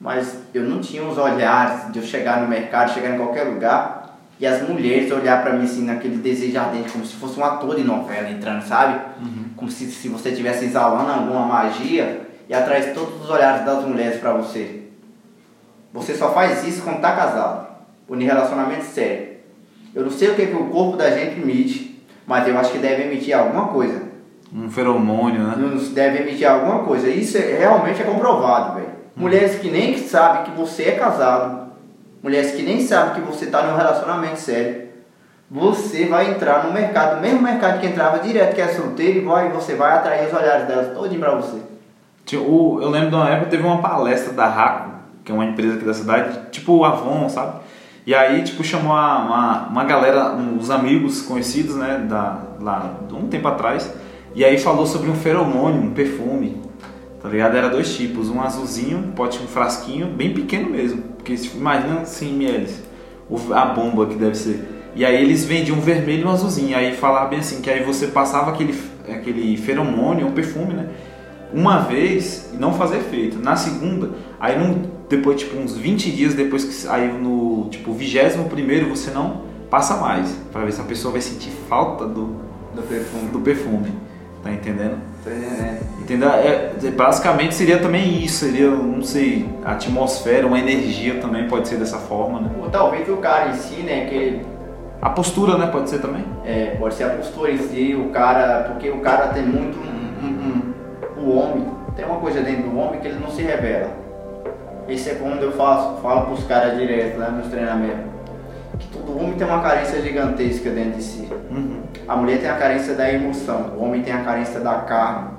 Mas 0.00 0.38
eu 0.52 0.62
não 0.64 0.80
tinha 0.80 1.02
os 1.02 1.16
olhares 1.16 1.90
de 1.92 1.98
eu 1.98 2.04
chegar 2.04 2.40
no 2.42 2.48
mercado, 2.48 2.92
chegar 2.92 3.10
em 3.14 3.16
qualquer 3.16 3.44
lugar 3.44 4.18
e 4.38 4.46
as 4.46 4.68
mulheres 4.68 5.10
olhar 5.10 5.42
pra 5.42 5.54
mim 5.54 5.64
assim 5.64 5.84
naquele 5.84 6.16
desejo 6.18 6.58
ardente, 6.58 6.90
como 6.90 7.04
se 7.06 7.14
fosse 7.16 7.40
um 7.40 7.44
ator 7.44 7.74
de 7.76 7.84
novela 7.84 8.28
entrando, 8.28 8.62
sabe? 8.62 9.00
Como 9.56 9.70
se, 9.70 9.86
se 9.90 10.08
você 10.08 10.30
estivesse 10.30 10.66
exalando 10.66 11.10
alguma 11.10 11.46
magia 11.46 12.28
e 12.48 12.52
atrai 12.52 12.92
todos 12.92 13.22
os 13.22 13.30
olhares 13.30 13.64
das 13.64 13.82
mulheres 13.84 14.20
pra 14.20 14.32
você. 14.34 14.83
Você 15.94 16.12
só 16.16 16.32
faz 16.32 16.66
isso 16.66 16.82
quando 16.82 17.00
tá 17.00 17.14
casado, 17.14 17.68
ou 18.08 18.20
em 18.20 18.24
relacionamento 18.24 18.84
sério. 18.84 19.28
Eu 19.94 20.02
não 20.02 20.10
sei 20.10 20.30
o 20.30 20.34
que, 20.34 20.46
que 20.46 20.56
o 20.56 20.66
corpo 20.66 20.96
da 20.96 21.08
gente 21.08 21.40
emite, 21.40 22.04
mas 22.26 22.48
eu 22.48 22.58
acho 22.58 22.72
que 22.72 22.78
deve 22.78 23.04
emitir 23.04 23.38
alguma 23.38 23.68
coisa. 23.68 24.02
Um 24.52 24.68
feromônio, 24.68 25.44
né? 25.44 25.54
Nos 25.56 25.90
deve 25.90 26.18
emitir 26.18 26.50
alguma 26.50 26.80
coisa. 26.80 27.08
Isso 27.08 27.38
é, 27.38 27.58
realmente 27.58 28.02
é 28.02 28.04
comprovado, 28.04 28.74
velho. 28.74 28.88
Mulheres 29.14 29.60
que 29.60 29.70
nem 29.70 29.96
sabem 29.96 30.42
que 30.42 30.50
você 30.50 30.82
é 30.82 30.92
casado, 30.92 31.70
mulheres 32.20 32.50
que 32.50 32.62
nem 32.62 32.80
sabem 32.80 33.14
que 33.14 33.20
você 33.20 33.44
está 33.44 33.62
num 33.62 33.76
relacionamento 33.76 34.40
sério, 34.40 34.88
você 35.48 36.06
vai 36.06 36.32
entrar 36.32 36.64
no 36.64 36.72
mercado, 36.72 37.20
mesmo 37.20 37.40
mercado 37.40 37.78
que 37.78 37.86
entrava 37.86 38.18
direto, 38.18 38.56
que 38.56 38.60
é 38.60 38.66
solteiro, 38.66 39.18
e 39.18 39.24
vai, 39.24 39.48
você 39.50 39.76
vai 39.76 39.92
atrair 39.92 40.26
os 40.26 40.34
olhares 40.34 40.66
delas 40.66 40.92
todinho 40.92 41.20
pra 41.20 41.36
você. 41.36 41.58
Eu 42.82 42.90
lembro 42.90 43.10
de 43.10 43.14
uma 43.14 43.30
época 43.30 43.50
teve 43.50 43.62
uma 43.62 43.80
palestra 43.80 44.32
da 44.32 44.48
Raco, 44.48 44.93
que 45.24 45.32
é 45.32 45.34
uma 45.34 45.44
empresa 45.44 45.74
aqui 45.74 45.84
da 45.84 45.94
cidade, 45.94 46.38
tipo 46.50 46.84
Avon, 46.84 47.28
sabe? 47.28 47.60
E 48.06 48.14
aí, 48.14 48.42
tipo, 48.42 48.62
chamou 48.62 48.92
a- 48.94 49.18
uma, 49.18 49.68
uma 49.68 49.84
galera, 49.84 50.34
uns 50.34 50.68
amigos 50.70 51.22
conhecidos, 51.22 51.74
né, 51.76 52.04
da, 52.08 52.38
lá, 52.60 53.00
um 53.12 53.26
tempo 53.28 53.48
atrás, 53.48 53.90
e 54.34 54.44
aí 54.44 54.58
falou 54.58 54.84
sobre 54.86 55.10
um 55.10 55.14
feromônio, 55.14 55.80
um 55.80 55.90
perfume, 55.94 56.60
tá 57.22 57.28
ligado? 57.30 57.56
Era 57.56 57.70
dois 57.70 57.96
tipos, 57.96 58.28
um 58.28 58.42
azulzinho, 58.42 58.98
um 58.98 59.12
pote, 59.12 59.40
um 59.42 59.46
frasquinho, 59.46 60.08
bem 60.08 60.34
pequeno 60.34 60.68
mesmo, 60.68 61.00
porque 61.16 61.34
tipo, 61.34 61.56
imagina 61.56 62.04
100 62.04 62.28
ml, 62.34 62.68
a 63.54 63.64
bomba 63.66 64.06
que 64.06 64.16
deve 64.16 64.34
ser. 64.34 64.68
E 64.94 65.04
aí 65.04 65.16
eles 65.20 65.44
vendiam 65.44 65.78
um 65.78 65.80
vermelho 65.80 66.22
e 66.22 66.24
um 66.26 66.30
azulzinho, 66.30 66.76
aí 66.76 66.94
falava 66.94 67.28
bem 67.28 67.38
assim, 67.38 67.62
que 67.62 67.70
aí 67.70 67.82
você 67.82 68.08
passava 68.08 68.50
aquele, 68.50 68.78
aquele 69.08 69.56
feromônio, 69.56 70.26
um 70.26 70.32
perfume, 70.32 70.74
né? 70.74 70.88
uma 71.52 71.78
vez 71.78 72.50
e 72.52 72.56
não 72.56 72.74
fazer 72.74 72.96
efeito. 72.98 73.38
Na 73.38 73.54
segunda, 73.56 74.10
aí 74.40 74.58
num, 74.58 74.82
depois, 75.08 75.40
tipo, 75.40 75.56
uns 75.56 75.76
20 75.76 76.10
dias 76.10 76.34
depois 76.34 76.64
que 76.64 76.72
saiu 76.72 77.14
no, 77.14 77.68
tipo, 77.70 77.92
21 77.92 78.44
primeiro, 78.44 78.88
você 78.88 79.10
não 79.10 79.42
passa 79.70 79.96
mais, 79.96 80.30
para 80.52 80.64
ver 80.64 80.72
se 80.72 80.80
a 80.80 80.84
pessoa 80.84 81.12
vai 81.12 81.20
sentir 81.20 81.50
falta 81.68 82.06
do, 82.06 82.36
Do 82.74 82.82
perfume. 82.88 83.28
do 83.30 83.40
perfume. 83.40 83.92
Tá 84.42 84.52
entendendo? 84.52 84.98
Entendeu? 86.00 86.28
É, 86.28 86.72
é, 86.84 86.90
basicamente 86.90 87.54
seria 87.54 87.78
também 87.78 88.22
isso, 88.22 88.44
seria, 88.44 88.70
não 88.70 89.02
sei, 89.02 89.48
a 89.64 89.72
atmosfera, 89.72 90.46
uma 90.46 90.58
energia 90.58 91.18
também 91.18 91.48
pode 91.48 91.66
ser 91.66 91.76
dessa 91.76 91.96
forma, 91.98 92.40
né? 92.40 92.50
Ou 92.62 92.68
talvez 92.68 93.08
o 93.08 93.16
cara 93.16 93.50
em 93.50 93.54
si, 93.54 93.76
né, 93.82 94.04
que 94.06 94.14
ele 94.14 94.46
A 95.00 95.08
postura, 95.10 95.56
né, 95.56 95.66
pode 95.68 95.88
ser 95.88 95.98
também. 96.00 96.24
É, 96.44 96.76
pode 96.78 96.94
ser 96.94 97.04
a 97.04 97.10
postura 97.10 97.52
em 97.52 97.58
si, 97.58 97.94
o 97.94 98.10
cara, 98.10 98.64
porque 98.70 98.90
o 98.90 98.98
cara 99.00 99.28
tem 99.28 99.42
muito 99.44 99.78
um, 99.78 100.26
um- 100.26 101.22
um- 101.22 101.24
o 101.26 101.38
homem, 101.38 101.66
tem 101.96 102.04
uma 102.04 102.16
coisa 102.16 102.40
dentro 102.42 102.64
do 102.68 102.78
homem 102.78 103.00
que 103.00 103.08
ele 103.08 103.18
não 103.18 103.30
se 103.30 103.42
revela. 103.42 103.90
Esse 104.88 105.10
é 105.10 105.14
quando 105.14 105.42
eu 105.42 105.52
faço, 105.52 106.00
falo 106.02 106.26
pros 106.26 106.44
caras 106.44 106.76
direto 106.76 107.18
lá 107.18 107.30
nos 107.30 107.48
treinamentos. 107.48 108.12
Que 108.78 108.88
todo 108.88 109.16
homem 109.16 109.34
tem 109.34 109.46
uma 109.46 109.62
carência 109.62 110.02
gigantesca 110.02 110.70
dentro 110.70 110.98
de 110.98 111.02
si. 111.02 111.28
Uhum. 111.50 111.80
A 112.06 112.16
mulher 112.16 112.40
tem 112.40 112.50
a 112.50 112.56
carência 112.56 112.94
da 112.94 113.10
emoção, 113.10 113.72
o 113.78 113.82
homem 113.82 114.02
tem 114.02 114.12
a 114.12 114.22
carência 114.22 114.60
da 114.60 114.74
carne. 114.80 115.30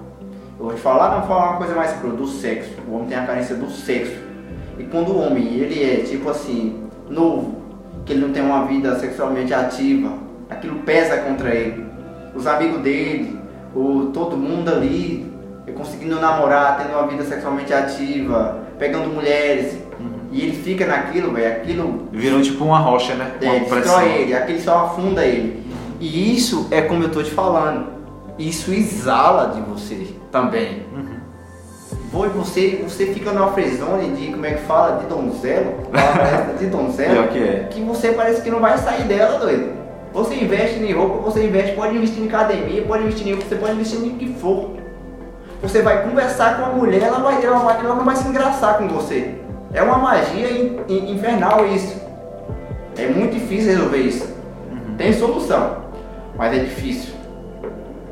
Eu 0.58 0.66
vou 0.66 0.74
te 0.74 0.80
falar, 0.80 1.20
não 1.20 1.28
falar 1.28 1.52
uma 1.52 1.58
coisa 1.58 1.76
mais 1.76 1.92
crua, 2.00 2.14
do 2.14 2.26
sexo. 2.28 2.72
O 2.88 2.96
homem 2.96 3.08
tem 3.08 3.18
a 3.18 3.26
carência 3.26 3.56
do 3.56 3.70
sexo. 3.70 4.18
E 4.80 4.84
quando 4.86 5.10
o 5.10 5.20
homem, 5.20 5.46
ele 5.56 5.84
é 5.84 5.98
tipo 5.98 6.30
assim, 6.30 6.90
novo, 7.10 7.62
que 8.06 8.14
ele 8.14 8.22
não 8.22 8.32
tem 8.32 8.42
uma 8.42 8.66
vida 8.66 8.98
sexualmente 8.98 9.54
ativa, 9.54 10.14
aquilo 10.50 10.80
pesa 10.80 11.18
contra 11.18 11.54
ele. 11.54 11.86
Os 12.34 12.48
amigos 12.48 12.82
dele, 12.82 13.40
o, 13.76 14.12
todo 14.14 14.38
mundo 14.38 14.70
ali, 14.70 15.32
é 15.68 15.72
conseguindo 15.72 16.20
namorar, 16.20 16.78
tendo 16.78 16.98
uma 16.98 17.08
vida 17.08 17.24
sexualmente 17.24 17.74
ativa, 17.74 18.65
pegando 18.78 19.14
mulheres. 19.14 19.78
E 20.32 20.42
ele 20.42 20.52
fica 20.52 20.86
naquilo, 20.86 21.32
velho, 21.32 21.62
aquilo 21.62 22.10
Virou 22.12 22.42
tipo 22.42 22.66
uma 22.66 22.80
rocha, 22.80 23.16
né? 23.16 23.32
Uma 23.42 23.56
é, 23.56 23.60
pressão. 23.62 23.80
destrói 23.80 24.22
ele, 24.22 24.34
aquele 24.34 24.62
só 24.62 24.86
afunda 24.86 25.24
ele. 25.24 25.64
E 26.00 26.36
isso 26.36 26.68
é 26.72 26.82
como 26.82 27.04
eu 27.04 27.10
tô 27.10 27.24
te 27.24 27.32
falando. 27.32 27.88
Isso 28.38 28.74
exala 28.74 29.54
de 29.54 29.62
você 29.62 30.08
também. 30.32 30.84
Uhum. 30.94 31.16
Foi 32.12 32.30
você, 32.30 32.82
você 32.84 33.08
fica 33.08 33.32
numa 33.32 33.52
frezone 33.54 34.12
de, 34.16 34.32
como 34.32 34.46
é 34.46 34.54
que 34.54 34.64
fala, 34.64 35.00
de 35.00 35.06
donzelo, 35.08 35.74
de 36.60 36.66
donzelo, 36.68 37.28
que 37.30 37.40
é. 37.40 37.68
que 37.72 37.82
você 37.82 38.12
parece 38.12 38.42
que 38.42 38.50
não 38.50 38.60
vai 38.60 38.78
sair 38.78 39.04
dela, 39.04 39.40
doido. 39.40 39.74
Você 40.14 40.36
investe 40.36 40.80
em 40.80 40.94
roupa, 40.94 41.18
você 41.20 41.46
investe, 41.46 41.76
pode 41.76 41.96
investir 41.96 42.24
em 42.24 42.28
academia, 42.28 42.82
pode 42.84 43.04
investir 43.04 43.28
em 43.28 43.36
você 43.36 43.56
pode 43.56 43.74
investir 43.74 44.00
em 44.00 44.10
o 44.10 44.16
que 44.16 44.34
for. 44.34 44.72
Você 45.66 45.82
vai 45.82 46.04
conversar 46.08 46.58
com 46.60 46.66
a 46.66 46.70
mulher, 46.70 47.02
ela, 47.02 47.20
vai, 47.20 47.44
ela, 47.44 47.58
vai, 47.60 47.80
ela 47.80 47.96
não 47.96 48.06
vai 48.06 48.16
se 48.16 48.28
engraçar 48.28 48.78
com 48.78 48.88
você. 48.88 49.34
É 49.74 49.82
uma 49.82 49.98
magia 49.98 50.52
in- 50.52 50.80
in- 50.88 51.12
infernal 51.16 51.66
isso. 51.66 52.00
É 52.98 53.08
muito 53.08 53.34
difícil 53.34 53.72
resolver 53.74 53.98
isso. 53.98 54.36
Tem 54.96 55.12
solução, 55.12 55.78
mas 56.38 56.56
é 56.56 56.60
difícil. 56.60 57.16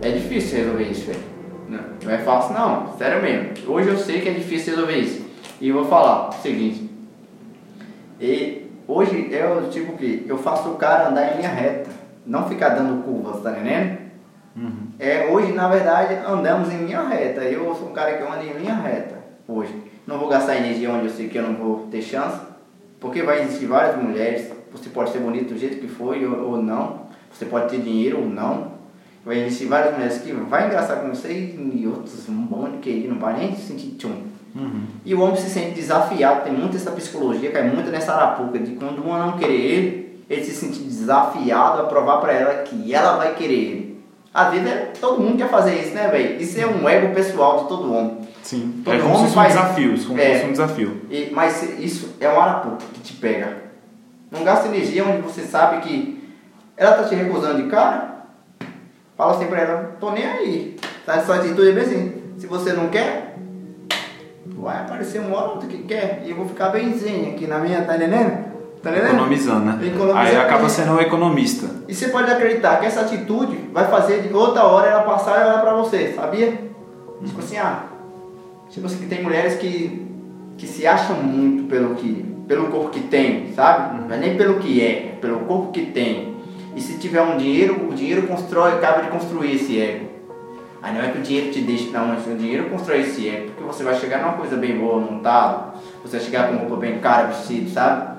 É 0.01 0.09
difícil 0.09 0.57
resolver 0.57 0.83
isso, 0.83 1.05
velho. 1.07 1.19
Não, 1.69 1.79
não 2.03 2.11
é 2.11 2.17
fácil 2.17 2.53
não, 2.55 2.97
sério 2.97 3.21
mesmo. 3.21 3.71
Hoje 3.71 3.87
eu 3.89 3.97
sei 3.97 4.19
que 4.21 4.29
é 4.29 4.33
difícil 4.33 4.73
resolver 4.73 4.97
isso. 4.97 5.23
E 5.61 5.69
eu 5.69 5.75
vou 5.75 5.85
falar 5.85 6.29
o 6.29 6.33
seguinte. 6.33 6.89
E 8.19 8.67
hoje 8.87 9.29
eu 9.31 9.69
tipo 9.69 9.93
que 9.95 10.25
eu 10.27 10.37
faço 10.37 10.69
o 10.69 10.75
cara 10.75 11.09
andar 11.09 11.33
em 11.33 11.37
linha 11.37 11.49
reta, 11.49 11.89
não 12.25 12.49
ficar 12.49 12.69
dando 12.69 13.03
curvas, 13.03 13.41
tá 13.41 13.51
entendendo? 13.51 14.02
Uhum. 14.55 14.87
É, 14.99 15.27
hoje, 15.27 15.51
na 15.51 15.67
verdade, 15.67 16.15
andamos 16.25 16.71
em 16.71 16.85
linha 16.85 17.01
reta. 17.01 17.41
Eu 17.41 17.73
sou 17.75 17.89
um 17.89 17.93
cara 17.93 18.17
que 18.17 18.23
anda 18.23 18.43
em 18.43 18.53
linha 18.53 18.75
reta 18.75 19.15
hoje. 19.47 19.73
Não 20.05 20.17
vou 20.17 20.27
gastar 20.27 20.57
energia 20.57 20.91
onde 20.91 21.05
eu 21.05 21.11
sei 21.11 21.29
que 21.29 21.37
eu 21.37 21.43
não 21.43 21.55
vou 21.55 21.87
ter 21.89 22.01
chance, 22.01 22.39
porque 22.99 23.23
vai 23.23 23.41
existir 23.41 23.65
várias 23.65 24.01
mulheres. 24.01 24.51
Você 24.71 24.89
pode 24.89 25.11
ser 25.11 25.19
bonito 25.19 25.53
do 25.53 25.59
jeito 25.59 25.79
que 25.79 25.87
foi 25.87 26.25
ou, 26.25 26.51
ou 26.51 26.61
não. 26.61 27.03
Você 27.31 27.45
pode 27.45 27.69
ter 27.69 27.81
dinheiro 27.81 28.19
ou 28.19 28.25
não. 28.25 28.73
Vai 29.25 29.39
existir 29.39 29.65
várias 29.65 29.93
mulheres 29.93 30.17
que 30.17 30.33
vai 30.33 30.67
engraçar 30.67 30.97
com 30.97 31.09
você 31.09 31.31
e 31.31 31.87
outros 31.87 32.27
um 32.27 32.33
monte 32.33 32.77
que 32.79 33.07
não 33.07 33.17
vai 33.17 33.37
nem 33.37 33.55
se 33.55 33.67
sentir 33.67 33.95
tchum. 33.97 34.33
Uhum. 34.55 34.83
E 35.03 35.15
o 35.15 35.21
homem 35.21 35.35
se 35.35 35.49
sente 35.49 35.71
desafiado, 35.71 36.43
tem 36.43 36.53
muito 36.53 36.75
essa 36.75 36.91
psicologia, 36.91 37.51
cai 37.51 37.63
muito 37.63 37.89
nessa 37.89 38.13
arapuca 38.13 38.59
de 38.59 38.75
quando 38.75 39.03
uma 39.03 39.25
não 39.25 39.37
querer 39.37 39.53
ele, 39.53 40.25
ele 40.29 40.43
se 40.43 40.51
sente 40.51 40.79
desafiado 40.79 41.81
a 41.81 41.85
provar 41.85 42.17
pra 42.17 42.33
ela 42.33 42.63
que 42.63 42.93
ela 42.93 43.17
vai 43.17 43.33
querer 43.33 43.53
ele. 43.53 43.92
Vezes 44.51 44.67
é, 44.67 44.91
todo 44.99 45.21
mundo 45.21 45.37
quer 45.37 45.47
fazer 45.49 45.75
isso, 45.75 45.93
né, 45.93 46.07
velho? 46.07 46.41
Isso 46.41 46.59
é 46.59 46.65
um 46.65 46.87
ego 46.89 47.13
pessoal 47.13 47.63
de 47.63 47.67
todo 47.69 47.93
homem. 47.93 48.17
Sim. 48.41 48.81
Todo 48.83 48.95
é 48.95 48.99
como 48.99 49.09
se 49.13 49.15
homem 49.19 49.27
fosse 49.27 49.31
um 49.31 49.41
faz- 49.41 49.53
desafio, 49.53 50.07
como 50.07 50.19
se 50.19 50.25
É. 50.25 50.45
um 50.45 50.51
desafio. 50.51 51.01
E- 51.09 51.29
mas 51.31 51.61
isso 51.79 52.15
é 52.19 52.27
um 52.29 52.39
arapuca 52.41 52.77
que 52.93 52.99
te 53.01 53.13
pega. 53.13 53.57
Não 54.31 54.43
gasta 54.43 54.67
energia 54.67 55.05
onde 55.05 55.21
você 55.21 55.41
sabe 55.41 55.81
que 55.81 56.23
ela 56.75 56.93
tá 56.93 57.03
te 57.03 57.13
recusando 57.13 57.61
de 57.61 57.69
cara. 57.69 58.23
Fala 59.15 59.35
assim 59.35 59.45
pra 59.45 59.59
ela, 59.61 59.95
tô 59.99 60.09
nem 60.11 60.25
aí. 60.25 60.75
Tá 61.05 61.21
sua 61.21 61.35
atitude 61.35 61.69
é 61.69 61.71
bem 61.73 61.83
assim. 61.83 62.23
Se 62.39 62.47
você 62.47 62.73
não 62.73 62.87
quer, 62.89 63.35
vai 64.57 64.79
aparecer 64.79 65.19
uma 65.19 65.37
hora 65.37 65.47
ou 65.49 65.53
outra 65.55 65.67
que 65.69 65.83
quer. 65.83 66.23
E 66.25 66.31
eu 66.31 66.35
vou 66.35 66.47
ficar 66.47 66.69
benzinho 66.69 67.31
aqui 67.33 67.45
na 67.45 67.59
minha, 67.59 67.83
tá 67.83 67.95
entendendo? 67.95 68.52
Tá? 68.83 68.97
Economizando, 68.97 69.65
né? 69.65 69.79
Economizando. 69.81 70.17
Aí 70.19 70.35
acaba 70.35 70.67
sendo 70.67 70.91
um 70.91 70.99
economista. 70.99 71.67
E 71.87 71.95
você 71.95 72.09
pode 72.09 72.29
acreditar 72.29 72.81
que 72.81 72.85
essa 72.85 72.99
atitude 72.99 73.57
vai 73.71 73.87
fazer 73.87 74.21
de 74.21 74.33
outra 74.33 74.65
hora 74.65 74.89
ela 74.89 75.03
passar 75.03 75.39
e 75.39 75.43
olhar 75.45 75.61
pra 75.61 75.73
você, 75.75 76.11
sabia? 76.13 76.69
Tipo 77.25 77.39
assim, 77.39 77.57
ah, 77.57 77.83
tipo 78.69 78.85
assim, 78.85 78.97
que 78.97 79.05
tem 79.05 79.23
mulheres 79.23 79.55
que, 79.55 80.05
que 80.57 80.67
se 80.67 80.85
acham 80.85 81.15
muito 81.15 81.63
pelo 81.69 81.95
que 81.95 82.33
pelo 82.45 82.67
corpo 82.67 82.89
que 82.89 82.99
tem, 82.99 83.53
sabe? 83.53 84.01
Não 84.01 84.13
é 84.13 84.19
nem 84.19 84.35
pelo 84.35 84.59
que 84.59 84.81
é, 84.81 85.13
é 85.13 85.17
pelo 85.21 85.39
corpo 85.39 85.71
que 85.71 85.85
tem. 85.85 86.35
E 86.75 86.81
se 86.81 86.97
tiver 86.97 87.21
um 87.21 87.37
dinheiro, 87.37 87.87
o 87.89 87.93
dinheiro 87.93 88.27
constrói, 88.27 88.73
acaba 88.73 89.01
de 89.01 89.09
construir 89.09 89.55
esse 89.55 89.79
ego. 89.79 90.07
Aí 90.81 90.93
não 90.93 91.01
é 91.01 91.09
que 91.09 91.19
o 91.19 91.21
dinheiro 91.21 91.51
te 91.51 91.61
deixa, 91.61 91.97
não, 91.97 92.07
mas 92.07 92.27
o 92.27 92.35
dinheiro 92.35 92.69
constrói 92.69 92.99
esse 92.99 93.29
ego, 93.29 93.51
porque 93.51 93.63
você 93.63 93.83
vai 93.83 93.95
chegar 93.95 94.21
numa 94.21 94.33
coisa 94.33 94.57
bem 94.57 94.77
boa, 94.77 94.99
montado, 94.99 95.79
você 96.03 96.17
vai 96.17 96.25
chegar 96.25 96.49
com 96.49 96.57
roupa 96.57 96.75
bem 96.75 96.99
cara, 96.99 97.27
vestido, 97.27 97.69
sabe? 97.69 98.12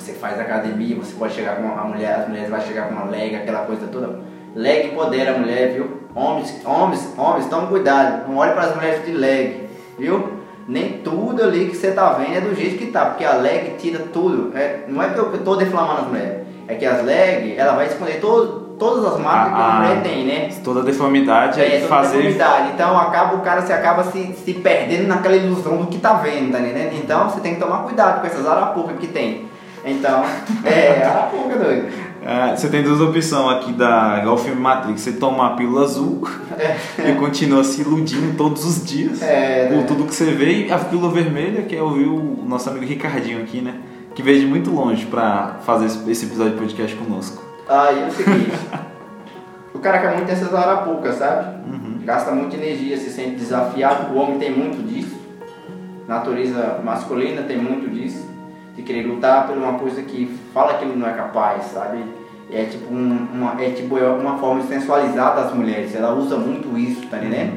Você 0.00 0.14
faz 0.14 0.40
academia, 0.40 0.96
você 0.96 1.12
pode 1.14 1.34
chegar 1.34 1.56
com 1.56 1.62
uma 1.64 1.84
mulher, 1.84 2.20
as 2.20 2.28
mulheres 2.28 2.48
vão 2.48 2.60
chegar 2.62 2.88
com 2.88 2.94
uma 2.94 3.04
leg, 3.10 3.36
aquela 3.36 3.60
coisa 3.60 3.86
toda. 3.88 4.18
Leg 4.54 4.86
empodera 4.88 5.34
a 5.34 5.38
mulher, 5.38 5.74
viu? 5.74 5.90
Homens, 6.14 6.58
homens, 6.64 7.06
homens, 7.18 7.46
tome 7.46 7.66
cuidado. 7.68 8.26
Não 8.28 8.38
olhe 8.38 8.52
para 8.52 8.62
as 8.62 8.74
mulheres 8.74 9.04
de 9.04 9.12
leg, 9.12 9.68
viu? 9.98 10.40
Nem 10.66 10.94
tudo 11.04 11.42
ali 11.42 11.66
que 11.66 11.76
você 11.76 11.90
tá 11.92 12.12
vendo 12.14 12.34
é 12.36 12.40
do 12.40 12.54
jeito 12.54 12.78
que 12.78 12.86
tá, 12.86 13.04
porque 13.06 13.24
a 13.26 13.34
leg 13.34 13.74
tira 13.78 13.98
tudo. 14.12 14.56
É, 14.56 14.84
não 14.88 15.02
é 15.02 15.10
que 15.10 15.18
eu 15.18 15.38
tô 15.44 15.54
deflamando 15.56 16.00
as 16.00 16.06
mulheres, 16.06 16.46
é 16.66 16.74
que 16.76 16.86
as 16.86 17.04
leg, 17.04 17.54
ela 17.58 17.74
vai 17.74 17.86
esconder 17.86 18.20
todo, 18.20 18.76
todas 18.78 19.04
as 19.04 19.20
marcas 19.20 19.52
que 19.54 19.60
Ah, 19.60 19.66
a 19.66 19.80
mulher 19.80 20.02
tem, 20.02 20.24
né? 20.24 20.48
Toda 20.64 20.82
deformidade 20.82 21.60
É, 21.60 21.76
é 21.76 21.80
toda 21.80 21.88
fazer. 21.88 22.16
deformidade. 22.16 22.70
Então 22.72 22.98
acaba 22.98 23.36
o 23.36 23.40
cara 23.40 23.60
se 23.62 23.72
acaba 23.72 24.02
se, 24.04 24.32
se 24.32 24.54
perdendo 24.54 25.06
naquela 25.08 25.36
ilusão 25.36 25.76
do 25.76 25.86
que 25.88 25.98
tá 25.98 26.14
vendo, 26.14 26.52
tá 26.52 26.58
entendendo? 26.60 26.94
Então 26.94 27.28
você 27.28 27.40
tem 27.40 27.54
que 27.56 27.60
tomar 27.60 27.82
cuidado 27.82 28.20
com 28.22 28.26
essas 28.26 28.46
arapucas 28.46 28.96
que 28.98 29.06
tem. 29.06 29.49
Então, 29.84 30.22
é, 30.64 31.02
arapuca 31.04 31.56
doido. 31.56 31.88
É, 32.22 32.54
você 32.54 32.68
tem 32.68 32.82
duas 32.82 33.00
opções 33.00 33.56
aqui 33.56 33.72
da 33.72 34.18
igual 34.20 34.34
o 34.34 34.38
filme 34.38 34.60
Matrix, 34.60 35.00
você 35.00 35.12
toma 35.12 35.46
a 35.46 35.50
pílula 35.56 35.84
azul 35.84 36.28
e 36.98 37.12
continua 37.14 37.64
se 37.64 37.80
iludindo 37.80 38.36
todos 38.36 38.62
os 38.66 38.84
dias 38.84 39.22
É, 39.22 39.68
por 39.68 39.78
né? 39.78 39.84
tudo 39.88 40.04
que 40.04 40.14
você 40.14 40.26
vê, 40.26 40.66
e 40.66 40.72
a 40.72 40.78
pílula 40.78 41.10
vermelha, 41.10 41.62
que 41.62 41.74
é 41.74 41.82
ouvir 41.82 42.04
o 42.04 42.44
nosso 42.46 42.68
amigo 42.68 42.84
Ricardinho 42.84 43.40
aqui, 43.40 43.62
né? 43.62 43.74
Que 44.14 44.22
veio 44.22 44.40
de 44.40 44.46
muito 44.46 44.70
longe 44.70 45.06
pra 45.06 45.56
fazer 45.64 45.86
esse 46.10 46.26
episódio 46.26 46.52
de 46.52 46.58
podcast 46.58 46.94
conosco. 46.96 47.42
Aí 47.66 48.02
é 48.02 48.06
o 48.06 48.10
seguinte, 48.10 48.52
o 49.72 49.78
cara 49.78 49.98
quer 49.98 50.14
muito 50.14 50.30
essas 50.30 50.52
arapucas, 50.54 51.14
sabe? 51.14 51.70
Uhum. 51.70 52.00
Gasta 52.04 52.32
muita 52.32 52.54
energia, 52.56 52.98
se 52.98 53.08
sente 53.08 53.36
desafiado, 53.36 54.12
o 54.12 54.18
homem 54.18 54.38
tem 54.38 54.50
muito 54.50 54.86
disso. 54.86 55.18
Natureza 56.06 56.80
masculina 56.84 57.42
tem 57.42 57.56
muito 57.56 57.88
disso. 57.88 58.28
Querer 58.90 59.06
lutar 59.06 59.46
por 59.46 59.56
uma 59.56 59.74
coisa 59.78 60.02
que 60.02 60.36
fala 60.52 60.74
que 60.74 60.84
ele 60.84 60.96
não 60.96 61.08
é 61.08 61.12
capaz, 61.12 61.62
sabe? 61.66 62.04
É 62.50 62.64
tipo, 62.64 62.92
um- 62.92 63.28
uma, 63.32 63.54
é 63.62 63.70
tipo 63.70 63.94
uma 63.96 64.36
forma 64.38 64.62
de 64.62 64.66
sensualizar 64.66 65.36
das 65.36 65.54
mulheres. 65.54 65.94
Ela 65.94 66.12
usa 66.12 66.36
muito 66.36 66.76
isso, 66.76 67.06
tá 67.06 67.18
entendendo? 67.18 67.56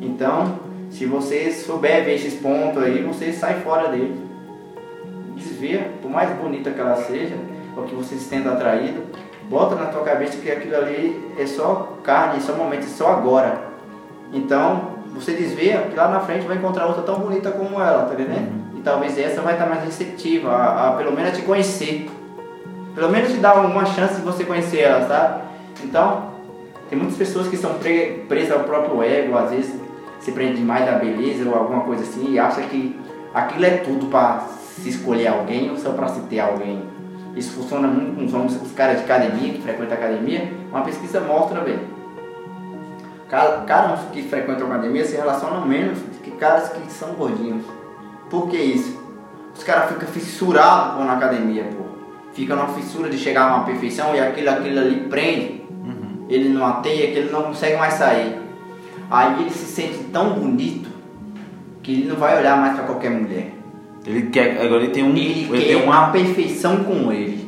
Então, 0.00 0.58
se 0.88 1.04
você 1.04 1.50
souber 1.52 2.02
ver 2.02 2.14
esses 2.14 2.32
pontos 2.40 2.82
aí, 2.82 3.02
você 3.02 3.30
sai 3.30 3.60
fora 3.60 3.88
dele. 3.88 4.18
Desvia, 5.36 5.90
por 6.00 6.10
mais 6.10 6.30
bonita 6.30 6.70
que 6.70 6.80
ela 6.80 6.96
seja, 6.96 7.36
ou 7.76 7.82
que 7.82 7.94
você 7.94 8.14
se 8.14 8.30
tenda 8.30 8.52
atraído, 8.52 9.02
bota 9.50 9.74
na 9.74 9.84
tua 9.88 10.00
cabeça 10.02 10.38
que 10.38 10.50
aquilo 10.50 10.76
ali 10.76 11.30
é 11.38 11.44
só 11.44 11.98
carne, 12.02 12.38
é 12.38 12.40
só 12.40 12.54
momento, 12.54 12.84
é 12.84 12.88
só 12.88 13.08
agora. 13.12 13.64
Então, 14.32 14.92
você 15.12 15.32
desvia 15.32 15.88
que 15.90 15.94
lá 15.94 16.08
na 16.08 16.20
frente 16.20 16.46
vai 16.46 16.56
encontrar 16.56 16.86
outra 16.86 17.02
tão 17.02 17.18
bonita 17.18 17.50
como 17.50 17.78
ela, 17.82 18.06
tá 18.06 18.14
entendendo? 18.14 18.63
Talvez 18.84 19.18
essa 19.18 19.40
vai 19.40 19.54
estar 19.54 19.66
mais 19.66 19.82
receptiva, 19.84 20.50
a, 20.50 20.88
a 20.90 20.92
pelo 20.92 21.12
menos 21.12 21.32
te 21.36 21.42
conhecer. 21.42 22.08
Pelo 22.94 23.08
menos 23.08 23.30
te 23.32 23.38
dar 23.38 23.54
uma 23.64 23.84
chance 23.86 24.16
de 24.16 24.20
você 24.20 24.44
conhecer 24.44 24.80
ela, 24.80 25.08
sabe? 25.08 25.42
Então, 25.82 26.30
tem 26.88 26.98
muitas 26.98 27.16
pessoas 27.16 27.48
que 27.48 27.56
são 27.56 27.74
pre- 27.74 28.24
presas 28.28 28.52
ao 28.52 28.60
próprio 28.64 29.02
ego, 29.02 29.36
às 29.36 29.50
vezes 29.50 29.74
se 30.20 30.32
prende 30.32 30.56
demais 30.58 30.84
da 30.86 30.92
beleza 30.92 31.48
ou 31.48 31.54
alguma 31.56 31.82
coisa 31.82 32.02
assim 32.02 32.30
e 32.32 32.38
acha 32.38 32.62
que 32.62 32.98
aquilo 33.34 33.64
é 33.66 33.78
tudo 33.78 34.06
para 34.06 34.40
se 34.40 34.88
escolher 34.88 35.26
alguém 35.28 35.70
ou 35.70 35.76
só 35.76 35.90
para 35.90 36.08
se 36.08 36.20
ter 36.22 36.40
alguém. 36.40 36.82
Isso 37.34 37.52
funciona 37.54 37.88
muito 37.88 38.14
com 38.16 38.24
os 38.24 38.32
homens, 38.32 38.60
os 38.62 38.72
caras 38.72 38.98
de 38.98 39.04
academia, 39.04 39.52
que 39.54 39.60
frequentam 39.62 39.96
academia. 39.98 40.52
Uma 40.70 40.82
pesquisa 40.82 41.20
mostra, 41.20 41.60
velho. 41.62 41.80
Ca- 43.28 43.64
Caras 43.66 44.00
que 44.12 44.22
frequentam 44.22 44.68
academia 44.68 45.04
se 45.04 45.16
relacionam 45.16 45.66
menos 45.66 45.98
que 46.22 46.30
caras 46.32 46.68
que 46.68 46.92
são 46.92 47.10
gordinhos. 47.14 47.64
Por 48.30 48.48
que 48.48 48.56
isso? 48.56 48.98
Os 49.56 49.62
caras 49.62 49.90
ficam 49.90 50.08
fissurados 50.08 51.04
na 51.04 51.12
academia, 51.14 51.64
pô. 51.64 51.84
Fica 52.32 52.56
numa 52.56 52.68
fissura 52.68 53.08
de 53.08 53.16
chegar 53.16 53.48
a 53.50 53.56
uma 53.56 53.64
perfeição 53.64 54.14
e 54.14 54.20
aquilo, 54.20 54.50
aquilo 54.50 54.80
ali 54.80 54.96
prende. 55.08 55.62
Ele 56.28 56.48
numa 56.48 56.74
teia 56.74 57.12
que 57.12 57.18
ele 57.18 57.30
não 57.30 57.42
consegue 57.44 57.76
mais 57.76 57.94
sair. 57.94 58.38
Aí 59.10 59.40
ele 59.40 59.50
se 59.50 59.66
sente 59.66 59.98
tão 60.12 60.30
bonito 60.30 60.88
que 61.82 61.92
ele 61.92 62.08
não 62.08 62.16
vai 62.16 62.38
olhar 62.38 62.56
mais 62.56 62.74
pra 62.74 62.84
qualquer 62.84 63.10
mulher. 63.10 63.52
Ele 64.06 64.22
quer. 64.30 64.60
Agora 64.60 64.82
ele 64.82 64.92
tem 64.92 65.04
um. 65.04 65.10
Ele, 65.10 65.46
Ele, 65.50 65.58
quer 65.58 65.66
tem 65.66 65.82
uma 65.84 66.00
uma. 66.04 66.10
perfeição 66.10 66.82
com 66.84 67.12
ele. 67.12 67.44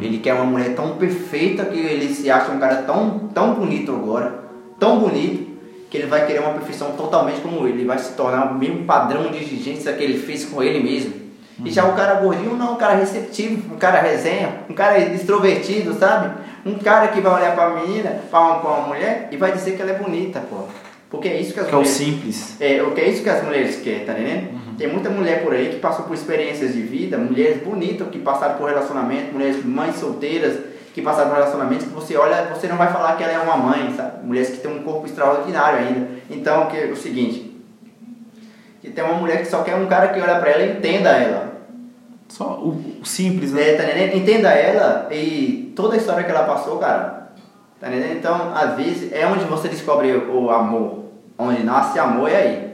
Ele 0.00 0.18
quer 0.18 0.34
uma 0.34 0.44
mulher 0.44 0.74
tão 0.74 0.96
perfeita 0.96 1.64
que 1.64 1.78
ele 1.78 2.12
se 2.12 2.30
acha 2.30 2.52
um 2.52 2.58
cara 2.58 2.82
tão, 2.82 3.30
tão 3.32 3.54
bonito 3.54 3.92
agora, 3.92 4.44
tão 4.78 4.98
bonito, 5.00 5.47
que 5.90 5.96
ele 5.96 6.06
vai 6.06 6.26
querer 6.26 6.40
uma 6.40 6.52
perfeição 6.52 6.92
totalmente 6.92 7.40
como 7.40 7.66
ele. 7.66 7.84
Vai 7.84 7.98
se 7.98 8.12
tornar 8.12 8.52
o 8.52 8.54
mesmo 8.54 8.84
padrão 8.84 9.30
de 9.30 9.38
exigência 9.38 9.92
que 9.92 10.04
ele 10.04 10.18
fez 10.18 10.44
com 10.44 10.62
ele 10.62 10.80
mesmo. 10.82 11.14
E 11.64 11.70
já 11.70 11.84
o 11.84 11.94
cara 11.94 12.14
gordinho 12.14 12.54
não, 12.54 12.74
um 12.74 12.76
cara 12.76 12.94
receptivo, 12.94 13.74
um 13.74 13.78
cara 13.78 14.00
resenha, 14.00 14.60
um 14.70 14.74
cara 14.74 14.98
extrovertido, 14.98 15.92
sabe? 15.94 16.30
Um 16.64 16.78
cara 16.78 17.08
que 17.08 17.20
vai 17.20 17.34
olhar 17.34 17.54
pra 17.54 17.70
menina, 17.70 18.20
pra 18.30 18.40
uma, 18.40 18.60
pra 18.60 18.70
uma 18.70 18.86
mulher 18.88 19.28
e 19.32 19.36
vai 19.36 19.50
dizer 19.50 19.74
que 19.74 19.82
ela 19.82 19.90
é 19.90 19.94
bonita, 19.94 20.40
pô. 20.48 20.64
Porque 21.10 21.26
é 21.26 21.40
isso 21.40 21.54
que 21.54 21.60
as 21.60 21.66
Que 21.66 21.72
é 21.72 21.76
o 21.76 21.80
mulheres... 21.80 21.96
simples. 21.96 22.56
É, 22.60 22.82
o 22.82 22.92
que 22.92 23.00
é 23.00 23.08
isso 23.08 23.22
que 23.22 23.30
as 23.30 23.42
mulheres 23.42 23.76
querem, 23.80 24.04
tá 24.04 24.12
entendendo? 24.12 24.76
Tem 24.76 24.86
muita 24.86 25.10
mulher 25.10 25.42
por 25.42 25.52
aí 25.52 25.70
que 25.70 25.76
passou 25.76 26.04
por 26.04 26.14
experiências 26.14 26.74
de 26.74 26.82
vida, 26.82 27.18
mulheres 27.18 27.62
bonitas 27.62 28.06
que 28.08 28.18
passaram 28.18 28.56
por 28.56 28.68
relacionamento, 28.68 29.32
mulheres 29.32 29.64
mães 29.64 29.96
solteiras 29.96 30.58
que 30.98 31.04
passaram 31.04 31.30
por 31.30 31.36
relacionamentos 31.36 31.86
que 31.86 31.94
você 31.94 32.16
olha, 32.16 32.46
você 32.52 32.66
não 32.66 32.76
vai 32.76 32.92
falar 32.92 33.16
que 33.16 33.22
ela 33.22 33.32
é 33.32 33.38
uma 33.38 33.56
mãe, 33.56 33.94
sabe? 33.96 34.26
Mulheres 34.26 34.50
que 34.50 34.56
têm 34.56 34.78
um 34.78 34.82
corpo 34.82 35.06
extraordinário 35.06 35.78
ainda. 35.78 36.08
Então, 36.28 36.66
que, 36.66 36.76
o 36.86 36.96
seguinte, 36.96 37.56
que 38.80 38.90
tem 38.90 39.04
uma 39.04 39.14
mulher 39.14 39.38
que 39.38 39.46
só 39.46 39.62
quer 39.62 39.76
um 39.76 39.86
cara 39.86 40.08
que 40.08 40.20
olha 40.20 40.40
pra 40.40 40.50
ela 40.50 40.64
e 40.64 40.72
entenda 40.72 41.10
ela. 41.10 41.52
Só 42.28 42.58
o, 42.58 43.00
o 43.00 43.06
simples, 43.06 43.52
né? 43.52 43.70
É, 43.70 43.76
tá 43.76 43.84
entendendo? 43.84 44.16
Entenda 44.16 44.50
ela 44.50 45.08
e 45.12 45.72
toda 45.76 45.94
a 45.94 45.96
história 45.96 46.24
que 46.24 46.30
ela 46.30 46.44
passou, 46.44 46.78
cara. 46.78 47.28
Tá 47.80 47.88
entendendo? 47.88 48.16
Então, 48.18 48.52
às 48.52 48.76
vezes, 48.76 49.12
é 49.12 49.24
onde 49.24 49.44
você 49.44 49.68
descobre 49.68 50.12
o 50.16 50.50
amor. 50.50 51.04
Onde 51.38 51.62
nasce 51.62 51.96
amor 52.00 52.28
é 52.28 52.36
aí. 52.36 52.67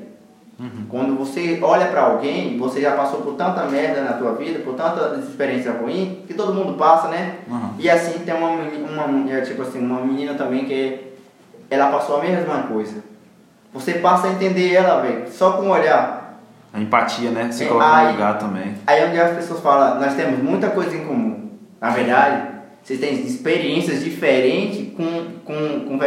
Quando 0.89 1.17
você 1.17 1.59
olha 1.61 1.87
pra 1.87 2.03
alguém, 2.03 2.57
você 2.57 2.81
já 2.81 2.93
passou 2.93 3.23
por 3.23 3.35
tanta 3.35 3.65
merda 3.65 4.03
na 4.03 4.13
tua 4.13 4.35
vida, 4.35 4.61
por 4.61 4.75
tanta 4.75 5.19
experiência 5.19 5.73
ruim, 5.73 6.23
que 6.29 6.35
todo 6.35 6.55
mundo 6.55 6.75
passa, 6.75 7.09
né? 7.09 7.39
Uhum. 7.49 7.71
E 7.79 7.91
assim 7.91 8.21
tem 8.21 8.35
uma, 8.35 8.51
uma 8.51 9.07
mulher, 9.09 9.45
tipo 9.45 9.63
assim, 9.63 9.81
uma 9.81 10.01
menina 10.01 10.35
também 10.35 10.65
que 10.65 11.13
ela 11.69 11.89
passou 11.91 12.19
a 12.19 12.23
mesma 12.23 12.63
coisa. 12.63 13.03
Você 13.73 13.95
passa 13.95 14.29
a 14.29 14.31
entender 14.31 14.73
ela, 14.75 15.03
velho, 15.03 15.25
só 15.33 15.53
com 15.53 15.67
o 15.67 15.71
olhar. 15.71 16.39
A 16.73 16.81
empatia, 16.81 17.31
né? 17.31 17.51
Se 17.51 17.65
É, 17.65 17.67
coloca 17.67 17.87
ai. 17.87 18.07
no 18.07 18.13
lugar 18.13 18.39
também. 18.39 18.75
Aí 18.87 19.05
onde 19.05 19.21
as 19.21 19.35
pessoas 19.37 19.61
falam, 19.61 20.01
nós 20.01 20.15
temos 20.15 20.41
muita 20.41 20.71
coisa 20.71 20.95
em 20.95 21.05
comum. 21.05 21.51
Na 21.81 21.91
verdade, 21.91 22.49
vocês 22.83 23.01
têm 23.01 23.15
experiências 23.27 24.05
diferentes 24.05 24.95
com, 24.97 25.25
com, 25.45 25.81
com, 25.87 25.99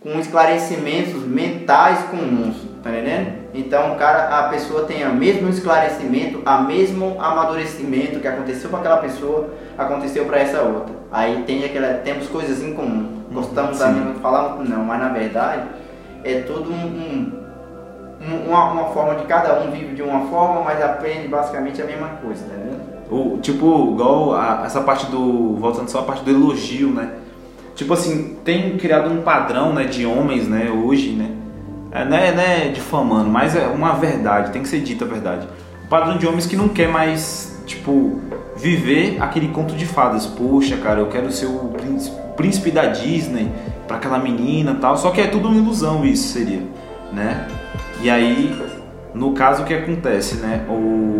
com 0.00 0.20
esclarecimentos 0.20 1.24
mentais 1.24 1.98
comuns, 2.10 2.56
tá 2.82 2.90
entendendo? 2.90 3.45
Então, 3.56 3.92
o 3.92 3.96
cara, 3.96 4.38
a 4.38 4.42
pessoa 4.48 4.82
tem 4.84 5.06
o 5.06 5.14
mesmo 5.14 5.48
esclarecimento, 5.48 6.42
a 6.44 6.58
mesmo 6.60 7.16
amadurecimento 7.18 8.20
que 8.20 8.28
aconteceu 8.28 8.68
para 8.68 8.80
aquela 8.80 8.96
pessoa, 8.98 9.48
aconteceu 9.78 10.26
para 10.26 10.38
essa 10.40 10.60
outra. 10.60 10.94
Aí 11.10 11.42
tem 11.46 11.64
aquela, 11.64 11.94
temos 11.94 12.28
coisas 12.28 12.62
em 12.62 12.74
comum. 12.74 13.22
Gostamos 13.32 13.78
da 13.78 13.88
mesma, 13.88 14.14
falamos 14.20 14.68
não, 14.68 14.84
mas 14.84 15.00
na 15.00 15.08
verdade 15.08 15.62
é 16.24 16.40
tudo 16.40 16.70
um, 16.70 17.32
um- 18.20 18.48
uma, 18.48 18.72
uma 18.72 18.84
forma 18.90 19.14
de 19.16 19.24
cada 19.24 19.60
um 19.60 19.70
vive 19.70 19.94
de 19.94 20.02
uma 20.02 20.26
forma, 20.26 20.62
mas 20.62 20.82
aprende 20.82 21.28
basicamente 21.28 21.80
a 21.80 21.84
mesma 21.84 22.08
coisa, 22.22 22.44
tá 22.44 22.54
vendo? 22.56 22.80
O, 23.10 23.38
tipo, 23.38 23.92
igual 23.92 24.34
a- 24.34 24.62
essa 24.66 24.80
parte 24.80 25.06
do. 25.06 25.54
Voltando 25.56 25.88
só 25.88 26.00
a 26.00 26.02
parte 26.02 26.24
do 26.24 26.30
elogio, 26.30 26.88
né? 26.88 27.10
Tipo 27.74 27.92
assim, 27.94 28.36
tem 28.44 28.76
criado 28.78 29.10
um 29.12 29.22
padrão 29.22 29.72
né, 29.72 29.84
de 29.84 30.04
homens, 30.06 30.48
né, 30.48 30.70
hoje, 30.70 31.10
né? 31.12 31.30
É, 31.90 32.04
não, 32.04 32.16
é, 32.16 32.32
não 32.32 32.42
é 32.42 32.68
difamando, 32.68 33.30
mas 33.30 33.54
é 33.56 33.66
uma 33.66 33.92
verdade, 33.92 34.52
tem 34.52 34.62
que 34.62 34.68
ser 34.68 34.80
dita 34.80 35.04
a 35.04 35.08
verdade. 35.08 35.46
Um 35.84 35.88
padrão 35.88 36.18
de 36.18 36.26
homens 36.26 36.46
que 36.46 36.56
não 36.56 36.68
quer 36.68 36.88
mais, 36.88 37.62
tipo, 37.64 38.20
viver 38.56 39.18
aquele 39.20 39.48
conto 39.48 39.74
de 39.74 39.86
fadas. 39.86 40.26
Poxa, 40.26 40.76
cara, 40.76 41.00
eu 41.00 41.06
quero 41.06 41.30
ser 41.30 41.46
o 41.46 41.68
príncipe, 41.68 42.16
príncipe 42.36 42.70
da 42.70 42.86
Disney 42.86 43.50
pra 43.86 43.96
aquela 43.96 44.18
menina 44.18 44.76
tal. 44.80 44.96
Só 44.96 45.10
que 45.10 45.20
é 45.20 45.26
tudo 45.26 45.48
uma 45.48 45.56
ilusão 45.56 46.04
isso 46.04 46.32
seria, 46.32 46.62
né? 47.12 47.46
E 48.02 48.10
aí, 48.10 48.60
no 49.14 49.32
caso, 49.32 49.62
o 49.62 49.64
que 49.64 49.72
acontece, 49.72 50.36
né? 50.36 50.64
O 50.68 51.16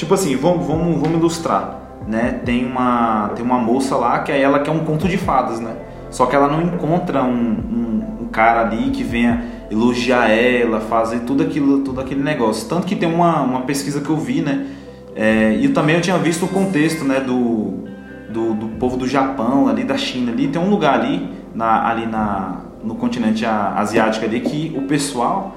Tipo 0.00 0.14
assim, 0.14 0.34
vamos, 0.34 0.66
vamos, 0.66 0.98
vamos 0.98 1.18
ilustrar, 1.18 1.78
né? 2.08 2.40
Tem 2.42 2.64
uma, 2.64 3.32
tem 3.34 3.44
uma 3.44 3.58
moça 3.58 3.96
lá 3.96 4.20
que 4.20 4.32
aí 4.32 4.40
ela 4.40 4.60
quer 4.60 4.70
um 4.70 4.78
conto 4.78 5.06
de 5.06 5.18
fadas, 5.18 5.60
né? 5.60 5.76
Só 6.10 6.24
que 6.24 6.34
ela 6.34 6.48
não 6.48 6.62
encontra 6.62 7.22
um, 7.22 7.28
um, 7.28 8.22
um 8.22 8.28
cara 8.28 8.62
ali 8.62 8.90
que 8.92 9.04
venha 9.04 9.44
elogiar 9.70 10.28
ela, 10.28 10.80
fazer 10.80 11.20
tudo 11.20 11.42
aquilo, 11.42 11.80
todo 11.80 12.00
aquele 12.00 12.22
negócio. 12.22 12.68
Tanto 12.68 12.86
que 12.86 12.96
tem 12.96 13.08
uma, 13.08 13.42
uma 13.42 13.62
pesquisa 13.62 14.00
que 14.00 14.10
eu 14.10 14.16
vi, 14.16 14.40
né? 14.40 14.66
É, 15.14 15.54
e 15.60 15.68
também 15.68 15.96
eu 15.96 16.02
tinha 16.02 16.18
visto 16.18 16.44
o 16.44 16.48
contexto, 16.48 17.04
né? 17.04 17.20
Do, 17.20 17.84
do, 18.30 18.54
do 18.54 18.68
povo 18.78 18.96
do 18.96 19.06
Japão, 19.06 19.68
ali 19.68 19.84
da 19.84 19.96
China, 19.96 20.32
ali 20.32 20.48
tem 20.48 20.60
um 20.60 20.70
lugar 20.70 20.94
ali, 20.94 21.28
na, 21.54 21.88
ali 21.88 22.06
na, 22.06 22.60
no 22.82 22.94
continente 22.94 23.44
asiático 23.44 24.24
ali 24.24 24.40
que 24.40 24.72
o 24.76 24.82
pessoal, 24.82 25.56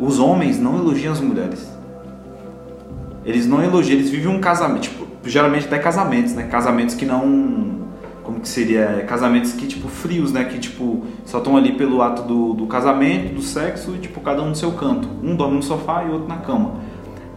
os 0.00 0.18
homens 0.18 0.58
não 0.58 0.76
elogiam 0.76 1.12
as 1.12 1.20
mulheres. 1.20 1.68
Eles 3.24 3.46
não 3.46 3.62
elogiam, 3.62 3.98
eles 3.98 4.10
vivem 4.10 4.28
um 4.28 4.40
casamento, 4.40 4.82
tipo, 4.82 5.06
geralmente 5.24 5.66
até 5.66 5.78
casamentos, 5.78 6.34
né? 6.34 6.44
Casamentos 6.44 6.94
que 6.94 7.04
não. 7.04 7.77
Como 8.28 8.40
que 8.40 8.48
seria? 8.48 8.80
É, 8.80 9.00
Casamentos 9.04 9.54
que, 9.54 9.66
tipo, 9.66 9.88
frios, 9.88 10.30
né? 10.32 10.44
Que, 10.44 10.58
tipo, 10.58 11.02
só 11.24 11.38
estão 11.38 11.56
ali 11.56 11.72
pelo 11.72 12.02
ato 12.02 12.20
do, 12.24 12.52
do 12.52 12.66
casamento, 12.66 13.34
do 13.34 13.40
sexo, 13.40 13.94
e, 13.94 13.98
tipo, 14.00 14.20
cada 14.20 14.42
um 14.42 14.50
no 14.50 14.54
seu 14.54 14.72
canto. 14.72 15.08
Um 15.22 15.34
dorme 15.34 15.56
no 15.56 15.62
sofá 15.62 16.04
e 16.04 16.10
outro 16.10 16.28
na 16.28 16.36
cama. 16.36 16.74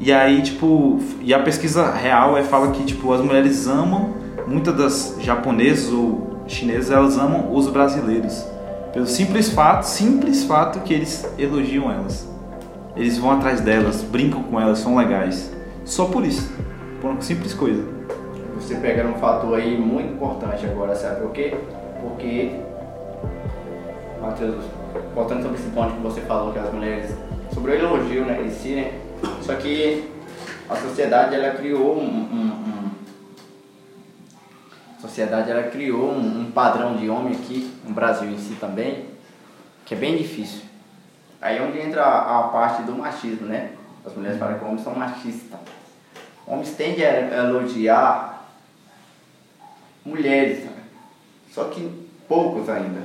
E 0.02 0.12
aí, 0.12 0.42
tipo, 0.42 1.00
e 1.22 1.34
a 1.34 1.40
pesquisa 1.40 1.90
real 1.90 2.38
é, 2.38 2.44
fala 2.44 2.72
que, 2.72 2.84
tipo, 2.84 3.14
as 3.14 3.22
mulheres 3.22 3.70
amam, 3.70 4.16
muitas 4.46 4.76
das 4.76 5.18
japonesas 5.22 5.94
ou 5.94 6.44
chinesas, 6.46 6.92
elas 6.92 7.18
amam 7.18 7.56
os 7.56 7.70
brasileiros. 7.70 8.46
Pelo 8.92 9.08
simples 9.08 9.48
fato, 9.48 9.84
simples 9.84 10.44
fato 10.44 10.82
que 10.82 10.94
eles 10.94 11.26
elogiam 11.40 11.90
elas. 11.90 12.28
Eles 12.98 13.18
vão 13.18 13.32
atrás 13.32 13.62
delas, 13.62 14.02
brincam 14.02 14.44
com 14.44 14.60
elas, 14.60 14.80
são 14.80 14.98
legais. 14.98 15.54
Só 15.86 16.04
por 16.04 16.26
isso. 16.26 16.52
Por 17.00 17.12
uma 17.12 17.22
simples 17.22 17.54
coisa. 17.54 17.82
Você 18.62 18.76
pega 18.76 19.06
um 19.08 19.16
fator 19.16 19.58
aí 19.58 19.76
muito 19.76 20.14
importante 20.14 20.66
agora, 20.66 20.96
sabe 20.96 21.22
por 21.22 21.32
quê? 21.32 21.54
Porque, 22.00 22.60
Matheus, 24.22 24.64
voltando 25.16 25.42
sobre 25.42 25.58
esse 25.58 25.70
ponto 25.72 25.94
que 25.96 26.00
você 26.02 26.22
falou, 26.22 26.54
que 26.54 26.60
as 26.60 26.72
mulheres, 26.72 27.12
sobre 27.54 27.72
o 27.72 27.76
elogio, 27.76 28.24
né, 28.24 28.42
em 28.42 28.52
si, 28.52 28.76
né? 28.76 28.94
Só 29.42 29.56
que 29.56 30.10
a 30.70 30.76
sociedade, 30.76 31.36
ela 31.36 31.56
criou 31.56 31.98
um... 31.98 32.06
um- 32.06 32.52
um- 32.68 32.92
a 34.98 35.02
sociedade, 35.02 35.50
ela 35.50 35.64
criou 35.64 36.12
um, 36.12 36.42
um 36.42 36.52
padrão 36.52 36.96
de 36.96 37.10
homem 37.10 37.34
aqui, 37.34 37.74
no 37.84 37.94
Brasil 37.94 38.30
em 38.30 38.38
si 38.38 38.54
também, 38.60 39.08
que 39.86 39.96
é 39.96 39.98
bem 39.98 40.16
difícil. 40.16 40.62
Aí 41.42 41.58
é 41.58 41.62
onde 41.62 41.80
entra 41.80 42.04
a, 42.04 42.40
a 42.40 42.44
parte 42.50 42.84
do 42.84 42.94
machismo, 42.94 43.48
né? 43.48 43.72
As 44.06 44.16
mulheres 44.16 44.38
falam 44.38 44.60
que 44.60 44.64
homens 44.64 44.82
são 44.84 44.94
machistas. 44.94 45.60
Homens 46.46 46.72
tendem 46.76 47.04
a 47.04 47.46
elogiar 47.46 48.31
mulheres, 50.06 50.68
só 51.52 51.66
que 51.66 52.08
poucos 52.28 52.70
ainda. 52.70 53.02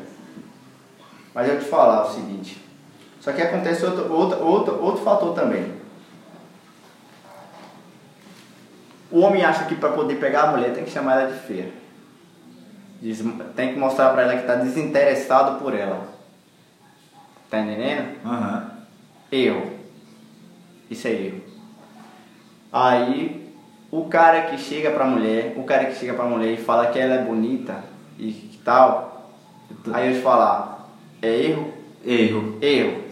Mas 1.34 1.48
eu 1.48 1.58
te 1.58 1.66
falar 1.66 2.06
o 2.06 2.14
seguinte, 2.14 2.62
só 3.20 3.32
que 3.32 3.42
acontece 3.42 3.84
outro, 3.84 4.12
outro, 4.12 4.44
outro, 4.44 4.82
outro 4.82 5.04
fator 5.04 5.34
também. 5.34 5.74
O 9.10 9.20
homem 9.20 9.44
acha 9.44 9.64
que 9.64 9.74
para 9.74 9.92
poder 9.92 10.16
pegar 10.16 10.42
a 10.42 10.50
mulher 10.52 10.74
tem 10.74 10.84
que 10.84 10.90
chamar 10.90 11.20
ela 11.20 11.32
de 11.32 11.38
feia. 11.40 11.72
Tem 13.54 13.72
que 13.74 13.78
mostrar 13.78 14.10
para 14.10 14.22
ela 14.22 14.34
que 14.34 14.40
está 14.40 14.56
desinteressado 14.56 15.60
por 15.60 15.74
ela. 15.74 16.08
Tá 17.50 17.60
entendendo? 17.60 18.18
Aham. 18.24 18.70
Erro. 19.30 19.72
Isso 20.90 21.06
é 21.06 21.12
erro. 21.12 21.40
Aí, 22.72 23.45
o 23.90 24.04
cara 24.06 24.42
que 24.42 24.58
chega 24.58 24.90
pra 24.90 25.04
mulher, 25.04 25.54
o 25.56 25.62
cara 25.64 25.86
que 25.86 25.94
chega 25.96 26.14
pra 26.14 26.24
mulher 26.24 26.52
e 26.52 26.56
fala 26.56 26.86
que 26.86 26.98
ela 26.98 27.14
é 27.14 27.18
bonita 27.22 27.84
e 28.18 28.32
que 28.32 28.58
tal, 28.64 29.32
aí 29.92 30.08
eu 30.08 30.14
te 30.14 30.22
falar, 30.22 30.88
é 31.22 31.28
erro? 31.28 31.72
Erro. 32.04 32.58
Erro. 32.60 33.02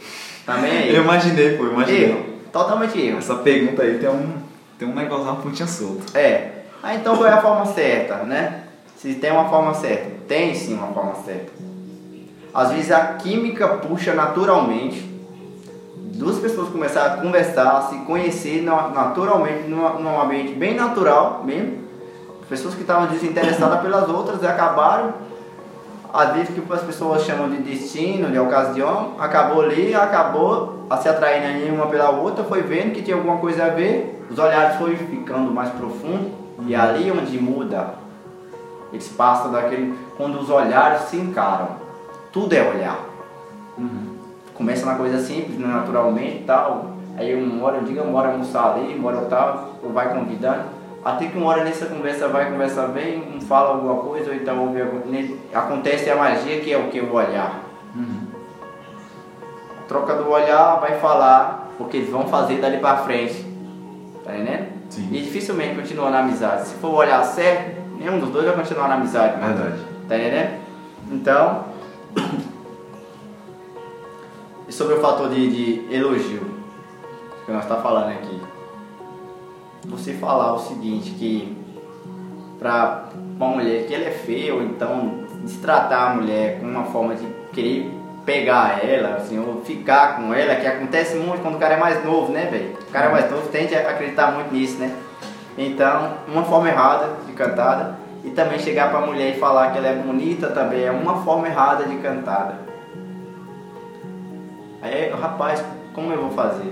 Também 0.47 0.71
é 0.71 0.89
Eu 0.91 0.95
erro. 0.97 1.05
imaginei, 1.05 1.57
pô, 1.57 1.65
eu 1.65 1.73
imaginei. 1.73 2.05
Erro. 2.05 2.25
Totalmente 2.53 3.01
erro. 3.01 3.19
Essa 3.19 3.35
pergunta 3.37 3.83
aí 3.83 3.99
tem 3.99 4.09
um, 4.09 4.35
tem 4.79 4.89
um 4.89 4.95
negócio, 4.95 5.25
uma 5.25 5.37
pontinha 5.37 5.67
solta. 5.67 6.17
É. 6.19 6.65
Aí 6.83 6.99
então 6.99 7.17
qual 7.17 7.29
é 7.29 7.33
a 7.33 7.41
forma 7.41 7.67
certa, 7.67 8.19
né? 8.19 8.65
Se 8.97 9.15
tem 9.15 9.33
uma 9.33 9.49
forma 9.49 9.75
certa. 9.75 10.11
Tem 10.29 10.55
sim 10.55 10.75
uma 10.75 10.89
forma 10.89 11.15
certa. 11.25 11.53
Às 12.53 12.71
vezes 12.71 12.91
a 12.93 13.15
química 13.15 13.67
puxa 13.69 14.15
naturalmente. 14.15 15.14
Duas 16.13 16.39
pessoas 16.39 16.69
começaram 16.69 17.15
a 17.15 17.17
conversar, 17.23 17.79
a 17.79 17.83
se 17.83 17.97
conhecer 18.01 18.63
na- 18.63 18.89
naturalmente, 18.89 19.69
numa- 19.69 19.95
num 19.95 20.21
ambiente 20.21 20.53
bem 20.55 20.75
natural 20.75 21.43
mesmo. 21.45 21.79
Pessoas 22.49 22.75
que 22.75 22.83
estavam 22.83 23.07
desinteressadas 23.09 23.81
pelas 23.81 24.09
outras 24.09 24.43
e 24.43 24.47
acabaram 24.47 25.15
às 26.13 26.33
vezes 26.33 26.51
que 26.55 26.73
as 26.73 26.83
pessoas 26.83 27.23
chamam 27.25 27.49
de 27.51 27.57
destino, 27.57 28.31
de 28.31 28.39
ocasião, 28.39 29.15
acabou 29.19 29.63
ali, 29.63 29.93
acabou 29.97 30.85
a 30.89 30.97
se 30.99 31.09
atraindo 31.09 31.47
ali 31.49 31.69
uma 31.69 31.87
pela 31.89 32.11
outra, 32.11 32.45
foi 32.45 32.63
vendo 32.63 32.93
que 32.93 33.03
tinha 33.03 33.17
alguma 33.17 33.39
coisa 33.39 33.65
a 33.65 33.69
ver, 33.71 34.25
os 34.31 34.39
olhares 34.39 34.77
foram 34.77 34.95
ficando 34.95 35.51
mais 35.51 35.71
profundos, 35.71 36.31
e 36.69 36.73
é 36.73 36.79
ali 36.79 37.11
onde 37.11 37.37
muda. 37.37 37.95
Eles 38.93 39.09
passam 39.09 39.51
daquele. 39.51 39.99
quando 40.17 40.39
os 40.39 40.49
olhares 40.49 41.01
se 41.09 41.17
encaram. 41.17 41.71
Tudo 42.33 42.53
é 42.53 42.63
olhar. 42.63 43.01
Começa 44.55 44.87
na 44.87 44.95
coisa 44.95 45.19
simples, 45.19 45.59
né, 45.59 45.67
naturalmente 45.67 46.37
e 46.37 46.45
tal. 46.47 46.93
Aí 47.17 47.35
uma 47.35 47.65
hora 47.67 47.79
eu 47.79 47.85
digo, 47.85 48.03
uma 48.03 48.19
hora 48.21 48.31
almoçar 48.33 48.73
ali, 48.75 48.95
uma 48.95 49.09
hora 49.09 49.19
eu 49.19 49.27
tal, 49.29 49.75
ou 49.83 49.93
vai 49.93 50.13
convidando. 50.13 50.63
Até 51.05 51.27
que 51.27 51.37
uma 51.37 51.49
hora 51.51 51.65
nessa 51.65 51.87
conversa 51.87 52.29
vai, 52.29 52.51
conversa 52.51 52.87
vem, 52.89 53.23
um 53.37 53.41
fala 53.41 53.71
alguma 53.75 53.97
coisa, 54.03 54.31
ou 54.31 54.37
então 54.37 54.59
ouve 54.67 54.81
algum- 54.81 55.11
ne- 55.11 55.37
acontece 55.53 56.09
a 56.11 56.17
magia 56.17 56.61
que 56.61 56.73
é 56.73 56.79
o 56.79 56.89
que? 56.89 57.01
O 57.01 57.13
olhar. 57.13 57.61
A 59.79 59.87
troca 59.87 60.15
do 60.15 60.31
olhar 60.31 60.77
vai 60.81 60.99
falar 60.99 61.69
o 61.79 61.85
que 61.85 61.99
eles 61.99 62.11
vão 62.11 62.27
fazer 62.27 62.57
dali 62.57 62.79
pra 62.79 62.97
frente. 62.99 63.45
Tá 64.25 64.35
entendendo? 64.35 64.69
Sim. 64.89 65.09
E 65.13 65.21
dificilmente 65.21 65.75
continua 65.75 66.11
na 66.11 66.21
amizade. 66.21 66.69
Se 66.69 66.75
for 66.77 66.89
o 66.89 66.95
olhar 66.95 67.23
certo, 67.25 67.83
nenhum 67.99 68.19
dos 68.19 68.31
dois 68.31 68.47
vai 68.47 68.55
continuar 68.55 68.89
na 68.89 68.95
amizade. 68.95 69.39
Verdade. 69.39 69.77
Tá 70.09 70.17
entendendo? 70.17 70.61
Então. 71.13 71.65
Sobre 74.75 74.95
o 74.95 75.01
fator 75.01 75.29
de, 75.29 75.51
de 75.51 75.95
elogio 75.95 76.43
que 77.47 77.53
nós 77.53 77.63
está 77.63 77.77
falando 77.77 78.09
aqui. 78.09 78.41
Você 79.87 80.15
falar 80.15 80.53
o 80.55 80.59
seguinte, 80.59 81.13
que 81.13 81.57
pra 82.59 83.05
uma 83.37 83.51
mulher 83.51 83.87
que 83.87 83.95
ela 83.95 84.07
é 84.07 84.11
feia, 84.11 84.53
ou 84.53 84.65
então 84.65 85.21
destratar 85.45 86.11
a 86.11 86.15
mulher 86.17 86.59
com 86.59 86.67
uma 86.67 86.87
forma 86.87 87.15
de 87.15 87.25
querer 87.53 87.89
pegar 88.27 88.85
ela, 88.85 89.15
assim, 89.15 89.39
ou 89.39 89.61
ficar 89.61 90.17
com 90.17 90.35
ela, 90.35 90.57
que 90.57 90.67
acontece 90.67 91.15
muito 91.19 91.41
quando 91.41 91.55
o 91.55 91.59
cara 91.61 91.75
é 91.75 91.79
mais 91.79 92.05
novo, 92.05 92.33
né, 92.33 92.47
velho? 92.47 92.77
O 92.89 92.91
cara 92.91 93.07
é 93.07 93.13
mais 93.13 93.31
novo 93.31 93.47
tende 93.51 93.77
a 93.77 93.91
acreditar 93.91 94.33
muito 94.33 94.53
nisso, 94.53 94.79
né? 94.79 94.93
Então, 95.57 96.15
uma 96.27 96.43
forma 96.43 96.69
errada 96.69 97.11
de 97.25 97.33
cantada 97.33 97.97
e 98.25 98.31
também 98.31 98.59
chegar 98.59 98.91
pra 98.91 99.03
mulher 99.03 99.37
e 99.37 99.39
falar 99.39 99.71
que 99.71 99.79
ela 99.79 99.87
é 99.87 99.95
bonita 99.95 100.49
também 100.49 100.83
é 100.83 100.91
uma 100.91 101.23
forma 101.23 101.47
errada 101.47 101.85
de 101.85 101.95
cantada. 101.99 102.74
Aí, 104.85 105.09
rapaz, 105.09 105.65
como 105.95 106.13
eu 106.13 106.21
vou 106.21 106.33
fazer? 106.33 106.71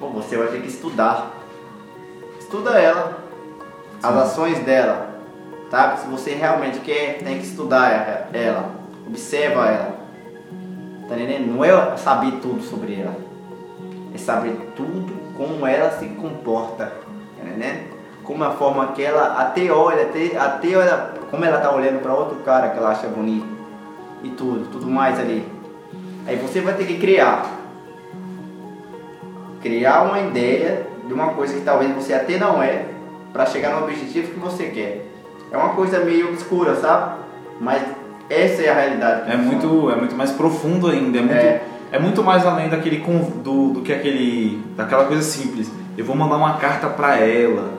Bom, 0.00 0.10
você 0.10 0.36
vai 0.36 0.48
ter 0.48 0.62
que 0.62 0.66
estudar. 0.66 1.30
Estuda 2.40 2.70
ela, 2.70 3.18
as 4.02 4.16
ações 4.16 4.58
dela, 4.64 5.14
tá? 5.70 5.96
Se 5.96 6.08
você 6.08 6.34
realmente 6.34 6.80
quer, 6.80 7.18
tem 7.22 7.38
que 7.38 7.46
estudar 7.46 8.28
ela, 8.32 8.74
observa 9.06 9.68
ela. 9.68 9.96
Tá 11.08 11.14
entendendo? 11.14 11.54
Não 11.54 11.64
é 11.64 11.96
saber 11.96 12.32
tudo 12.42 12.60
sobre 12.62 13.00
ela, 13.00 13.14
é 14.12 14.18
saber 14.18 14.72
tudo 14.74 15.14
como 15.36 15.64
ela 15.68 15.92
se 15.92 16.06
comporta, 16.08 16.86
tá 16.86 17.46
entendendo? 17.46 17.96
Como 18.24 18.42
a 18.42 18.50
forma 18.50 18.88
que 18.88 19.04
ela 19.04 19.40
até 19.40 19.70
olha, 19.70 20.02
até, 20.02 20.36
até 20.36 20.76
olha, 20.76 21.12
como 21.30 21.44
ela 21.44 21.60
tá 21.60 21.72
olhando 21.72 22.02
para 22.02 22.12
outro 22.12 22.38
cara 22.40 22.70
que 22.70 22.78
ela 22.78 22.90
acha 22.90 23.06
bonito 23.06 23.46
e 24.24 24.30
tudo, 24.30 24.68
tudo 24.72 24.88
mais 24.88 25.16
ali. 25.20 25.57
Aí 26.28 26.36
você 26.36 26.60
vai 26.60 26.74
ter 26.74 26.84
que 26.84 26.98
criar. 26.98 27.46
Criar 29.62 30.02
uma 30.02 30.20
ideia 30.20 30.86
de 31.06 31.14
uma 31.14 31.28
coisa 31.28 31.54
que 31.54 31.62
talvez 31.62 31.90
você 31.94 32.12
até 32.12 32.36
não 32.36 32.62
é, 32.62 32.84
para 33.32 33.46
chegar 33.46 33.74
no 33.74 33.84
objetivo 33.84 34.34
que 34.34 34.38
você 34.38 34.64
quer. 34.66 35.06
É 35.50 35.56
uma 35.56 35.70
coisa 35.70 36.00
meio 36.00 36.28
obscura, 36.28 36.76
sabe? 36.76 37.22
Mas 37.58 37.82
essa 38.28 38.60
é 38.60 38.68
a 38.68 38.74
realidade. 38.74 39.32
É 39.32 39.36
muito, 39.38 39.90
é 39.90 39.96
muito 39.96 40.14
mais 40.14 40.30
profundo 40.30 40.88
ainda, 40.88 41.18
é 41.18 41.22
muito, 41.22 41.34
É. 41.34 41.62
é. 41.92 41.98
muito 41.98 42.22
mais 42.22 42.44
além 42.44 42.68
daquele 42.68 42.98
do, 43.42 43.70
do 43.70 43.80
que 43.80 43.90
aquele 43.90 44.62
daquela 44.76 45.06
coisa 45.06 45.22
simples. 45.22 45.70
Eu 45.96 46.04
vou 46.04 46.14
mandar 46.14 46.36
uma 46.36 46.58
carta 46.58 46.88
pra 46.88 47.16
ela. 47.16 47.70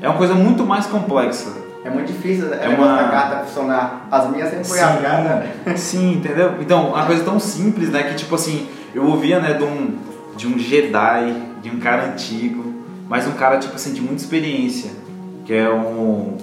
É 0.00 0.08
uma 0.08 0.16
coisa 0.16 0.32
muito 0.34 0.64
mais 0.64 0.86
complexa. 0.86 1.50
É 1.82 1.88
muito 1.90 2.08
difícil 2.12 2.52
É 2.52 2.66
é 2.66 2.68
uma 2.68 3.08
carta 3.08 3.44
funcionar. 3.44 4.06
As 4.10 4.28
minhas 4.30 4.50
sempre 4.50 4.64
foi 4.64 4.78
rasgada. 4.80 5.46
Sim, 5.76 6.12
entendeu? 6.14 6.54
Então, 6.60 6.88
uma 6.90 7.06
coisa 7.06 7.24
tão 7.24 7.40
simples, 7.40 7.88
né, 7.90 8.02
que 8.02 8.14
tipo 8.16 8.34
assim, 8.34 8.68
eu 8.94 9.04
ouvia, 9.06 9.40
né, 9.40 9.54
de 9.54 9.64
um 9.64 9.96
de 10.36 10.46
um 10.46 10.58
Jedi, 10.58 11.34
de 11.62 11.70
um 11.70 11.78
cara 11.80 12.06
antigo, 12.06 12.64
mas 13.08 13.26
um 13.26 13.32
cara 13.32 13.58
tipo 13.58 13.74
assim 13.74 13.92
de 13.92 14.00
muita 14.00 14.22
experiência, 14.22 14.90
que 15.44 15.52
é 15.52 15.70
um 15.70 16.36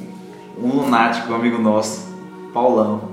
um 0.60 0.68
lunático, 0.70 1.32
um 1.32 1.36
amigo 1.36 1.60
nosso, 1.62 2.08
Paulão. 2.54 3.10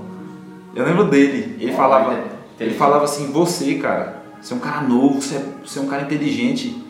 Eu 0.75 0.83
lembro 0.85 1.05
dele, 1.05 1.55
ele 1.59 1.71
Ó, 1.73 1.75
falava, 1.75 2.13
ele- 2.13 2.23
ele 2.59 2.73
falava 2.75 3.03
assim, 3.05 3.31
você, 3.31 3.75
cara, 3.75 4.23
você 4.41 4.53
é 4.53 4.57
um 4.57 4.59
cara 4.59 4.81
novo, 4.81 5.21
você 5.21 5.35
é, 5.35 5.43
você 5.63 5.79
é 5.79 5.81
um 5.81 5.87
cara 5.87 6.01
inteligente, 6.03 6.83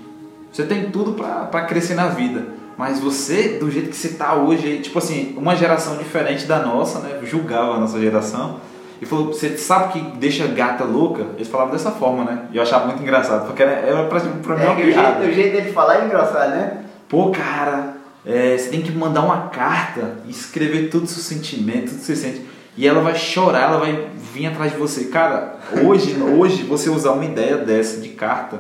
você 0.52 0.64
tem 0.64 0.90
tudo 0.90 1.14
pra 1.14 1.62
crescer 1.66 1.94
na 1.96 2.08
vida. 2.08 2.55
Mas 2.78 3.00
você, 3.00 3.58
do 3.60 3.72
jeito 3.72 3.90
que 3.90 3.96
você 3.96 4.10
tá 4.10 4.36
hoje, 4.36 4.80
tipo 4.80 4.98
assim, 4.98 5.34
uma 5.38 5.56
geração 5.56 5.98
diferente 5.98 6.46
da 6.46 6.60
nossa, 6.60 7.00
né? 7.00 7.20
Julgava 7.24 7.76
a 7.76 7.80
nossa 7.80 8.00
geração. 8.00 8.60
E 9.02 9.06
falou, 9.06 9.28
você 9.28 9.58
sabe 9.58 9.94
que 9.94 10.18
deixa 10.18 10.48
gata 10.48 10.84
louca? 10.84 11.26
Eles 11.36 11.48
falavam 11.48 11.74
dessa 11.74 11.92
forma, 11.92 12.24
né? 12.24 12.46
E 12.52 12.58
eu 12.58 12.64
achava 12.64 12.86
muito 12.88 13.02
engraçado, 13.02 13.46
porque 13.46 13.62
era, 13.62 13.72
era 13.72 14.04
pra, 14.06 14.20
pra 14.20 14.56
mim 14.56 14.64
É 14.64 14.68
uma 14.68 14.76
piada. 14.76 15.20
jeito, 15.20 15.32
o 15.32 15.34
jeito 15.34 15.52
dele 15.56 15.72
falar 15.74 16.02
é 16.02 16.06
engraçado, 16.06 16.50
né? 16.52 16.78
Pô, 17.10 17.30
cara, 17.30 17.96
é, 18.26 18.58
você 18.58 18.70
tem 18.70 18.82
que 18.82 18.92
mandar 18.92 19.22
uma 19.22 19.50
carta 19.50 20.18
e 20.26 20.32
escrever 20.32 20.90
todo 20.90 21.04
o 21.04 21.08
seu 21.08 21.22
sentimento, 21.22 21.90
tudo 21.90 22.00
que 22.00 22.06
você 22.06 22.16
sente. 22.16 22.42
E 22.78 22.88
ela 22.88 23.02
vai 23.02 23.16
chorar, 23.16 23.70
ela 23.70 23.78
vai 23.78 24.08
vir 24.34 24.48
atrás 24.48 24.72
de 24.72 24.78
você. 24.78 25.06
Cara, 25.06 25.58
hoje, 25.84 26.16
hoje 26.38 26.64
você 26.64 26.90
usar 26.90 27.12
uma 27.12 27.26
ideia 27.26 27.58
dessa 27.58 28.02
de 28.02 28.10
carta, 28.10 28.60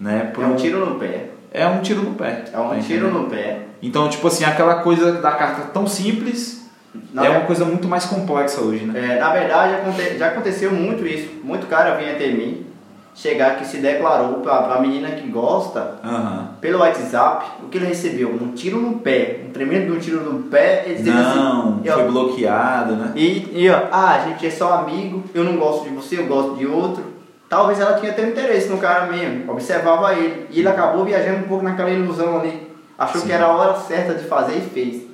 né? 0.00 0.32
É 0.36 0.46
um 0.46 0.56
tiro 0.56 0.84
no 0.84 0.98
pé. 0.98 1.30
É 1.52 1.66
um 1.66 1.80
tiro 1.80 2.02
no 2.02 2.14
pé. 2.14 2.44
É 2.52 2.58
um 2.58 2.78
tiro 2.80 3.10
no 3.10 3.28
pé. 3.28 3.60
Então, 3.82 4.08
tipo 4.08 4.26
assim, 4.26 4.44
aquela 4.44 4.76
coisa 4.76 5.12
da 5.12 5.32
carta 5.32 5.62
tão 5.72 5.86
simples 5.86 6.66
Na 7.12 7.26
é 7.26 7.30
uma 7.30 7.42
coisa 7.42 7.64
muito 7.64 7.86
mais 7.86 8.04
complexa 8.06 8.60
hoje, 8.60 8.84
né? 8.84 9.14
É, 9.14 9.20
na 9.20 9.30
verdade, 9.30 9.74
já 10.18 10.28
aconteceu 10.28 10.72
muito 10.72 11.06
isso. 11.06 11.28
Muito 11.44 11.66
cara 11.66 11.94
vinha 11.94 12.12
até 12.12 12.28
mim, 12.28 12.66
chegar 13.14 13.56
que 13.56 13.66
se 13.66 13.78
declarou 13.78 14.40
pra, 14.40 14.62
pra 14.62 14.80
menina 14.80 15.10
que 15.10 15.26
gosta, 15.28 15.94
Aham. 16.04 16.50
pelo 16.60 16.80
WhatsApp, 16.80 17.46
o 17.62 17.68
que 17.68 17.78
ele 17.78 17.86
recebeu? 17.86 18.30
Um 18.30 18.52
tiro 18.52 18.80
no 18.80 18.98
pé. 18.98 19.40
Um 19.46 19.50
tremendo 19.50 19.86
de 19.86 19.92
um 19.92 19.98
tiro 19.98 20.20
no 20.20 20.42
pé. 20.44 20.84
Ele 20.86 20.96
dizendo 20.96 21.16
Não, 21.16 21.80
assim, 21.80 21.90
foi 21.90 22.04
ó, 22.04 22.10
bloqueado, 22.10 22.96
né? 22.96 23.12
E, 23.14 23.62
e 23.62 23.70
ó, 23.70 23.82
ah, 23.90 24.14
a 24.16 24.28
gente 24.28 24.46
é 24.46 24.50
só 24.50 24.74
amigo, 24.74 25.24
eu 25.34 25.44
não 25.44 25.56
gosto 25.56 25.84
de 25.84 25.90
você, 25.90 26.18
eu 26.18 26.26
gosto 26.26 26.56
de 26.56 26.66
outro. 26.66 27.15
Talvez 27.48 27.78
ela 27.78 27.98
tinha 27.98 28.10
até 28.10 28.28
interesse 28.28 28.68
no 28.68 28.78
cara 28.78 29.06
mesmo, 29.06 29.50
observava 29.52 30.14
ele. 30.14 30.48
E 30.50 30.58
ele 30.58 30.68
acabou 30.68 31.04
viajando 31.04 31.44
um 31.44 31.48
pouco 31.48 31.64
naquela 31.64 31.90
ilusão 31.90 32.40
ali. 32.40 32.74
Achou 32.98 33.20
Sim. 33.20 33.26
que 33.26 33.32
era 33.32 33.44
a 33.44 33.56
hora 33.56 33.78
certa 33.80 34.14
de 34.14 34.24
fazer 34.24 34.56
e 34.56 34.60
fez. 34.62 35.06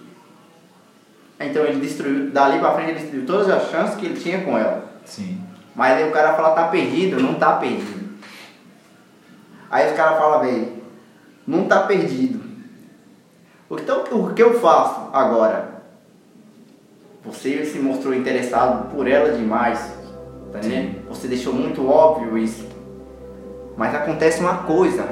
Então 1.38 1.64
ele 1.64 1.80
destruiu, 1.80 2.30
dali 2.30 2.58
pra 2.58 2.72
frente 2.72 2.90
ele 2.90 3.00
destruiu 3.00 3.26
todas 3.26 3.50
as 3.50 3.70
chances 3.70 3.96
que 3.96 4.06
ele 4.06 4.20
tinha 4.20 4.42
com 4.42 4.56
ela. 4.56 4.84
Sim. 5.04 5.40
Mas 5.74 5.96
aí 5.96 6.08
o 6.08 6.12
cara 6.12 6.34
fala, 6.34 6.54
tá 6.54 6.68
perdido, 6.68 7.20
não 7.20 7.34
tá 7.34 7.54
perdido. 7.54 8.12
Aí 9.70 9.90
os 9.90 9.96
caras 9.96 10.18
falam, 10.18 10.40
velho, 10.40 10.82
não 11.46 11.64
tá 11.64 11.80
perdido. 11.80 12.40
Então 13.70 14.04
o 14.10 14.32
que 14.34 14.42
eu 14.42 14.60
faço 14.60 15.08
agora? 15.12 15.72
Você 17.24 17.64
se 17.64 17.78
mostrou 17.78 18.14
interessado 18.14 18.90
por 18.94 19.08
ela 19.08 19.36
demais, 19.36 19.92
tá 20.52 20.58
entendendo? 20.58 21.08
Você 21.08 21.26
deixou 21.28 21.52
muito 21.52 21.88
óbvio 21.88 22.36
isso. 22.38 22.66
Mas 23.76 23.94
acontece 23.94 24.40
uma 24.40 24.58
coisa, 24.58 25.06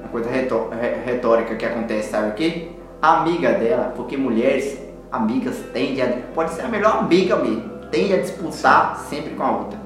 uma 0.00 0.08
coisa 0.08 0.30
retó- 0.30 0.68
re- 0.70 0.96
retórica 1.04 1.54
que 1.54 1.64
acontece, 1.66 2.10
sabe 2.10 2.30
o 2.30 2.32
quê? 2.32 2.68
A 3.00 3.20
amiga 3.20 3.52
dela, 3.52 3.92
porque 3.94 4.16
mulheres, 4.16 4.78
amigas, 5.10 5.56
tendem 5.72 6.02
a. 6.02 6.08
Pode 6.34 6.52
ser 6.52 6.62
a 6.62 6.68
melhor 6.68 6.98
amiga 7.00 7.36
mesmo, 7.36 7.64
tende 7.90 8.14
a 8.14 8.18
disputar 8.20 8.96
sempre 9.10 9.34
com 9.34 9.42
a 9.42 9.50
outra. 9.50 9.78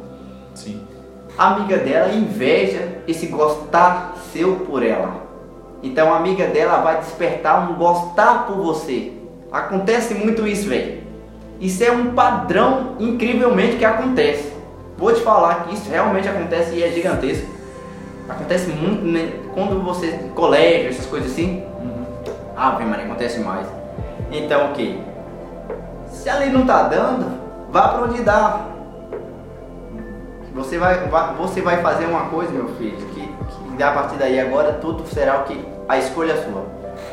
Sim. 0.54 0.80
A 1.36 1.54
amiga 1.54 1.78
dela 1.78 2.12
inveja 2.14 3.02
esse 3.08 3.26
gostar 3.26 4.14
seu 4.32 4.56
por 4.60 4.82
ela. 4.82 5.26
Então 5.82 6.12
a 6.12 6.16
amiga 6.16 6.46
dela 6.46 6.78
vai 6.78 6.98
despertar 6.98 7.70
um 7.70 7.74
gostar 7.74 8.46
por 8.46 8.56
você. 8.56 9.12
Acontece 9.52 10.14
muito 10.14 10.46
isso, 10.46 10.68
velho. 10.68 11.02
Isso 11.60 11.82
é 11.84 11.90
um 11.90 12.14
padrão 12.14 12.96
incrivelmente 12.98 13.76
que 13.76 13.84
acontece. 13.84 14.52
Vou 14.96 15.12
te 15.12 15.20
falar 15.20 15.64
que 15.64 15.74
isso 15.74 15.90
realmente 15.90 16.28
acontece 16.28 16.74
e 16.74 16.82
é 16.82 16.90
gigantesco. 16.90 17.46
Acontece 18.28 18.70
muito 18.70 19.04
né, 19.04 19.32
quando 19.54 19.82
você 19.84 20.30
colégio, 20.34 20.88
essas 20.90 21.06
coisas 21.06 21.30
assim. 21.30 21.64
Ave 22.56 22.84
Maria, 22.84 23.04
acontece 23.04 23.38
mais. 23.40 23.66
Então 24.32 24.70
o 24.70 24.72
que? 24.72 25.00
Se 26.08 26.28
ali 26.28 26.50
não 26.50 26.66
tá 26.66 26.84
dando, 26.84 27.38
vá 27.70 27.88
pra 27.88 28.02
onde 28.04 28.22
dá. 28.22 28.66
Você 30.54 30.78
vai, 30.78 31.06
vai- 31.08 31.34
você 31.34 31.60
vai 31.60 31.82
fazer 31.82 32.06
uma 32.06 32.30
coisa, 32.30 32.50
meu 32.50 32.68
filho, 32.76 32.96
que, 32.96 33.28
que 33.76 33.82
a 33.82 33.92
partir 33.92 34.16
daí 34.16 34.40
agora 34.40 34.72
tudo 34.80 35.06
será 35.06 35.40
o 35.40 35.44
que 35.44 35.62
a 35.86 35.98
escolha 35.98 36.34
sua. 36.42 36.64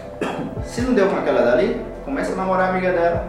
Se 0.64 0.82
não 0.82 0.94
deu 0.94 1.10
com 1.10 1.18
aquela 1.18 1.42
dali, 1.42 1.80
começa 2.06 2.32
a 2.32 2.36
namorar 2.36 2.68
a 2.68 2.70
amiga 2.70 2.94
dela. 2.94 3.28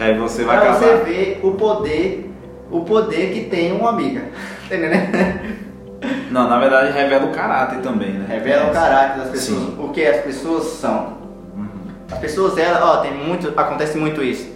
Que 0.00 0.04
aí 0.04 0.18
você 0.18 0.44
vai 0.44 0.56
pra 0.56 0.66
casar. 0.68 0.80
você 0.80 1.04
ver 1.04 1.40
o 1.42 1.50
poder, 1.52 2.34
o 2.70 2.80
poder 2.86 3.34
que 3.34 3.50
tem 3.50 3.70
uma 3.72 3.90
amiga. 3.90 4.22
Tá 4.70 4.76
entendendo? 4.76 5.60
Não, 6.30 6.48
na 6.48 6.56
verdade 6.58 6.92
revela 6.92 7.26
o 7.26 7.32
caráter 7.32 7.80
também, 7.80 8.12
né? 8.12 8.24
Revela 8.26 8.70
o 8.70 8.72
caráter 8.72 9.18
das 9.18 9.30
pessoas, 9.30 9.58
Sim. 9.58 9.76
o 9.80 9.88
que 9.88 10.06
as 10.06 10.22
pessoas 10.22 10.64
são. 10.64 11.18
Uhum. 11.56 11.68
As 12.10 12.18
pessoas, 12.18 12.56
ela, 12.56 12.92
ó, 12.92 12.96
tem 12.98 13.12
muito, 13.12 13.52
acontece 13.56 13.98
muito 13.98 14.22
isso. 14.22 14.48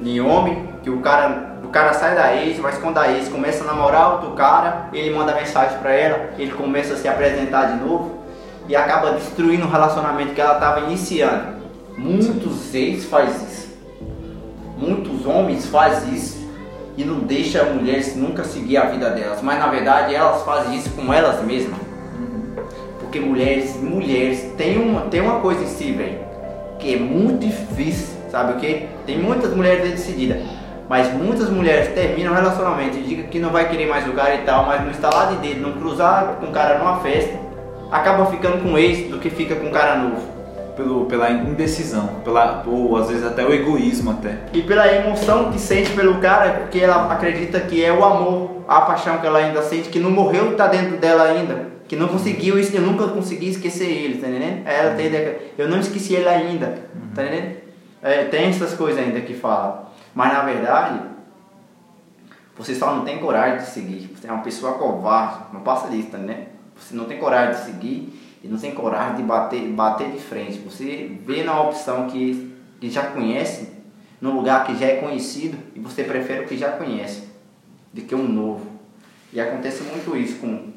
Em 0.00 0.20
homem, 0.20 0.68
que 0.82 0.90
o 0.90 1.00
cara, 1.00 1.56
o 1.64 1.68
cara 1.68 1.94
sai 1.94 2.14
da 2.14 2.36
ex, 2.36 2.58
vai 2.58 2.72
esconder 2.72 3.00
a 3.00 3.10
ex, 3.10 3.28
começa 3.28 3.64
a 3.64 3.66
namorar 3.66 4.12
outro 4.12 4.32
cara, 4.32 4.90
ele 4.92 5.12
manda 5.12 5.34
mensagem 5.34 5.78
pra 5.78 5.92
ela, 5.92 6.28
ele 6.38 6.52
começa 6.52 6.92
a 6.92 6.96
se 6.98 7.08
apresentar 7.08 7.72
de 7.72 7.82
novo 7.82 8.22
e 8.68 8.76
acaba 8.76 9.12
destruindo 9.12 9.64
o 9.66 9.70
relacionamento 9.70 10.34
que 10.34 10.40
ela 10.40 10.54
estava 10.54 10.80
iniciando. 10.80 11.56
Muitos 11.96 12.74
ex 12.74 13.06
faz. 13.06 13.47
Muitos 14.78 15.26
homens 15.26 15.66
fazem 15.66 16.14
isso 16.14 16.38
e 16.96 17.04
não 17.04 17.18
deixa 17.18 17.62
a 17.62 17.64
mulher 17.64 18.00
nunca 18.14 18.44
seguir 18.44 18.76
a 18.76 18.84
vida 18.84 19.10
delas, 19.10 19.42
mas 19.42 19.58
na 19.58 19.66
verdade 19.66 20.14
elas 20.14 20.42
fazem 20.44 20.76
isso 20.76 20.90
com 20.90 21.12
elas 21.12 21.44
mesmas. 21.44 21.80
Porque 23.00 23.18
mulheres, 23.18 23.74
mulheres 23.76 24.52
tem 24.56 24.78
uma, 24.78 25.02
tem 25.02 25.20
uma 25.20 25.40
coisa 25.40 25.64
em 25.64 25.66
si, 25.66 25.90
velho, 25.90 26.20
que 26.78 26.94
é 26.94 26.96
muito 26.96 27.44
difícil, 27.44 28.16
sabe 28.30 28.52
o 28.52 28.56
que? 28.56 28.86
Tem 29.04 29.18
muitas 29.18 29.52
mulheres 29.52 29.90
decididas, 29.90 30.44
mas 30.88 31.12
muitas 31.12 31.50
mulheres 31.50 31.92
terminam 31.92 32.32
o 32.32 32.36
relacionamento 32.36 32.98
e 32.98 33.02
digam 33.02 33.26
que 33.26 33.40
não 33.40 33.50
vai 33.50 33.68
querer 33.68 33.88
mais 33.88 34.06
o 34.06 34.12
cara 34.12 34.36
e 34.36 34.42
tal, 34.42 34.64
mas 34.64 34.84
no 34.84 34.92
estalar 34.92 35.34
de 35.34 35.48
dedo, 35.48 35.60
não 35.60 35.72
cruzar 35.72 36.36
com 36.38 36.46
o 36.46 36.52
cara 36.52 36.78
numa 36.78 37.00
festa, 37.00 37.36
acaba 37.90 38.26
ficando 38.26 38.62
com 38.62 38.74
o 38.74 38.78
ex 38.78 39.10
do 39.10 39.18
que 39.18 39.28
fica 39.28 39.56
com 39.56 39.66
um 39.66 39.72
cara 39.72 39.96
novo. 39.96 40.37
Pelo, 40.78 41.06
pela 41.06 41.28
indecisão, 41.28 42.20
pela, 42.22 42.62
ou 42.64 42.96
às 42.96 43.08
vezes 43.08 43.24
até 43.26 43.44
o 43.44 43.52
egoísmo 43.52 44.12
até. 44.12 44.36
E 44.52 44.62
pela 44.62 44.86
emoção 44.86 45.50
que 45.50 45.58
sente 45.58 45.90
pelo 45.90 46.20
cara, 46.20 46.52
porque 46.60 46.78
ela 46.78 47.12
acredita 47.12 47.58
que 47.58 47.84
é 47.84 47.92
o 47.92 48.04
amor, 48.04 48.62
a 48.68 48.82
paixão 48.82 49.18
que 49.18 49.26
ela 49.26 49.40
ainda 49.40 49.60
sente, 49.60 49.88
que 49.88 49.98
não 49.98 50.10
morreu, 50.12 50.54
tá 50.56 50.68
dentro 50.68 50.96
dela 50.98 51.24
ainda. 51.24 51.66
Que 51.88 51.96
não 51.96 52.06
conseguiu, 52.06 52.56
isso- 52.60 52.76
eu 52.76 52.82
nunca 52.82 53.08
consegui 53.08 53.48
esquecer 53.48 53.86
ele, 53.90 54.18
tá 54.20 54.28
entendendo? 54.28 54.66
Aí 54.68 54.76
Ela 54.76 54.94
tem 54.94 55.06
ideia 55.06 55.38
eu 55.58 55.68
não 55.68 55.80
esqueci 55.80 56.14
ele 56.14 56.28
ainda, 56.28 56.78
tá 57.12 57.24
entendendo? 57.24 57.56
É, 58.00 58.24
tem 58.26 58.44
essas 58.48 58.74
coisas 58.74 59.02
ainda 59.02 59.20
que 59.22 59.34
fala. 59.34 59.90
Mas 60.14 60.32
na 60.32 60.42
verdade, 60.42 61.00
você 62.56 62.72
só 62.74 62.94
não 62.94 63.04
tem 63.04 63.18
coragem 63.18 63.58
de 63.58 63.66
seguir. 63.66 64.10
Você 64.14 64.28
é 64.28 64.32
uma 64.32 64.42
pessoa 64.44 64.74
covarde, 64.74 65.40
não 65.52 65.60
passa 65.60 65.88
disso, 65.88 66.08
tá 66.12 66.18
entendendo? 66.18 66.46
Você 66.76 66.94
não 66.94 67.04
tem 67.06 67.18
coragem 67.18 67.54
de 67.54 67.60
seguir 67.66 68.27
e 68.42 68.48
não 68.48 68.58
tem 68.58 68.74
coragem 68.74 69.16
de 69.16 69.22
bater, 69.22 69.62
bater 69.68 70.10
de 70.10 70.18
frente. 70.18 70.58
Você 70.58 71.10
vê 71.24 71.42
na 71.42 71.60
opção 71.60 72.06
que, 72.08 72.52
que 72.80 72.90
já 72.90 73.06
conhece, 73.06 73.68
num 74.20 74.34
lugar 74.34 74.66
que 74.66 74.76
já 74.76 74.86
é 74.86 74.96
conhecido 74.96 75.56
e 75.74 75.80
você 75.80 76.04
prefere 76.04 76.44
o 76.44 76.48
que 76.48 76.56
já 76.56 76.72
conhece 76.72 77.28
do 77.92 78.02
que 78.02 78.14
um 78.14 78.28
novo. 78.28 78.66
E 79.32 79.40
acontece 79.40 79.82
muito 79.82 80.16
isso 80.16 80.38
com 80.38 80.72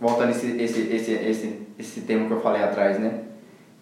voltando 0.00 0.30
esse 0.30 0.46
esse 0.46 0.80
esse 0.80 1.12
esse 1.12 1.66
esse 1.78 2.00
tema 2.02 2.26
que 2.26 2.32
eu 2.32 2.40
falei 2.40 2.62
atrás, 2.62 2.98
né? 2.98 3.22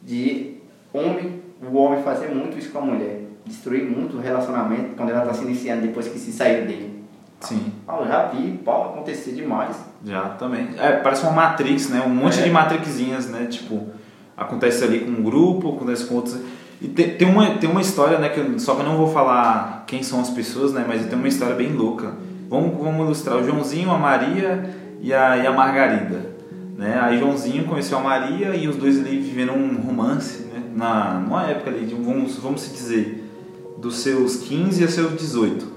De 0.02 0.56
homem, 0.93 1.40
o 1.62 1.76
homem 1.76 2.02
fazer 2.02 2.28
muito 2.28 2.59
isso 2.59 2.70
com 2.70 2.78
a 2.78 2.82
mulher, 2.82 3.20
destruir 3.44 3.85
muito 3.85 4.16
o 4.16 4.20
relacionamento 4.20 4.97
quando 4.97 5.10
ela 5.10 5.22
está 5.22 5.35
se 5.35 5.44
iniciando 5.44 5.82
depois 5.82 6.09
que 6.09 6.18
se 6.18 6.32
sair 6.32 6.66
dele. 6.66 7.05
Sim, 7.40 7.72
Ah, 7.86 7.98
eu 8.01 8.06
já 8.09 8.27
vi, 8.28 8.52
pau, 8.65 8.93
acontecer 8.94 9.32
demais. 9.32 9.77
já 10.05 10.23
também. 10.31 10.69
É, 10.78 10.93
parece 10.93 11.23
uma 11.23 11.32
Matrix, 11.32 11.89
né? 11.90 12.02
Um 12.06 12.11
monte 12.11 12.40
É. 12.40 12.43
de 12.44 12.51
Matrixinhas, 12.51 13.28
né? 13.28 13.47
Tipo, 13.51 13.89
acontece 14.36 14.82
ali 14.85 15.01
com 15.01 15.11
um 15.11 15.23
grupo, 15.23 15.74
acontece 15.77 16.06
com 16.06 16.15
outros. 16.16 16.39
E 16.81 16.89
tem, 16.89 17.11
tem, 17.11 17.28
uma, 17.28 17.51
tem 17.59 17.70
uma 17.70 17.81
história, 17.81 18.19
né? 18.19 18.28
Que 18.31 18.40
eu- 18.40 18.59
só 18.59 18.74
que 18.74 18.81
eu 18.81 18.86
não 18.86 18.97
vou 18.97 19.11
falar 19.12 19.85
quem 19.86 20.02
são 20.02 20.20
as 20.20 20.31
pessoas, 20.31 20.73
né? 20.73 20.85
Mas 20.86 21.05
tem 21.06 21.19
uma 21.19 21.28
história 21.28 21.55
bem 21.55 21.73
louca. 21.73 22.12
Vamos, 22.48 22.77
vamos 22.82 23.05
ilustrar 23.06 23.36
o 23.39 23.44
Joãozinho, 23.44 23.90
a 23.90 23.98
Maria 23.98 24.70
e 25.01 25.12
a, 25.12 25.36
e 25.36 25.47
a 25.47 25.52
Margarida. 25.52 26.32
Né? 26.77 26.98
Aí 27.01 27.19
Joãozinho 27.19 27.65
conheceu 27.65 27.98
a 27.98 28.01
Maria 28.02 28.55
e 28.56 28.66
os 28.66 28.77
dois 28.77 28.98
ali 28.98 29.19
vivendo 29.20 29.52
um 29.52 29.77
romance, 29.81 30.43
né? 30.52 30.62
Na, 30.74 31.15
numa 31.15 31.44
época 31.44 31.70
ali, 31.70 31.86
de, 31.86 31.94
vamos, 31.94 32.36
vamos 32.39 32.62
se 32.62 32.70
dizer, 32.74 33.31
dos 33.78 33.98
seus 33.98 34.36
15 34.36 34.82
a 34.85 34.89
seus 34.89 35.12
18. 35.16 35.73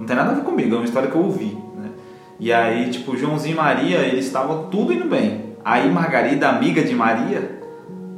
Não 0.00 0.06
tem 0.06 0.16
nada 0.16 0.30
a 0.30 0.34
ver 0.34 0.44
comigo, 0.44 0.74
é 0.74 0.78
uma 0.78 0.84
história 0.86 1.10
que 1.10 1.14
eu 1.14 1.22
ouvi, 1.22 1.58
né? 1.76 1.90
E 2.38 2.50
aí, 2.50 2.88
tipo, 2.88 3.14
Joãozinho 3.18 3.52
e 3.52 3.56
Maria, 3.56 3.98
eles 3.98 4.24
estavam 4.24 4.70
tudo 4.70 4.94
indo 4.94 5.04
bem. 5.04 5.54
Aí 5.62 5.90
Margarida, 5.92 6.48
amiga 6.48 6.82
de 6.82 6.94
Maria, 6.94 7.60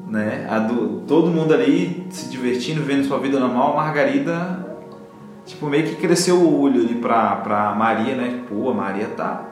né? 0.06 0.46
A 0.48 0.60
do, 0.60 1.00
todo 1.09 1.26
mundo 1.26 1.52
ali 1.52 2.06
se 2.09 2.30
divertindo, 2.30 2.84
vendo 2.84 3.04
sua 3.04 3.18
vida 3.18 3.40
normal, 3.40 3.74
Margarida, 3.74 4.64
tipo, 5.44 5.66
meio 5.66 5.84
que 5.84 5.96
cresceu 5.96 6.36
o 6.36 6.60
olho 6.60 6.82
ali 6.82 6.94
pra, 6.94 7.34
pra 7.36 7.74
Maria, 7.74 8.14
né? 8.14 8.42
Pô, 8.48 8.70
a 8.70 8.74
Maria 8.74 9.09
tá, 9.16 9.42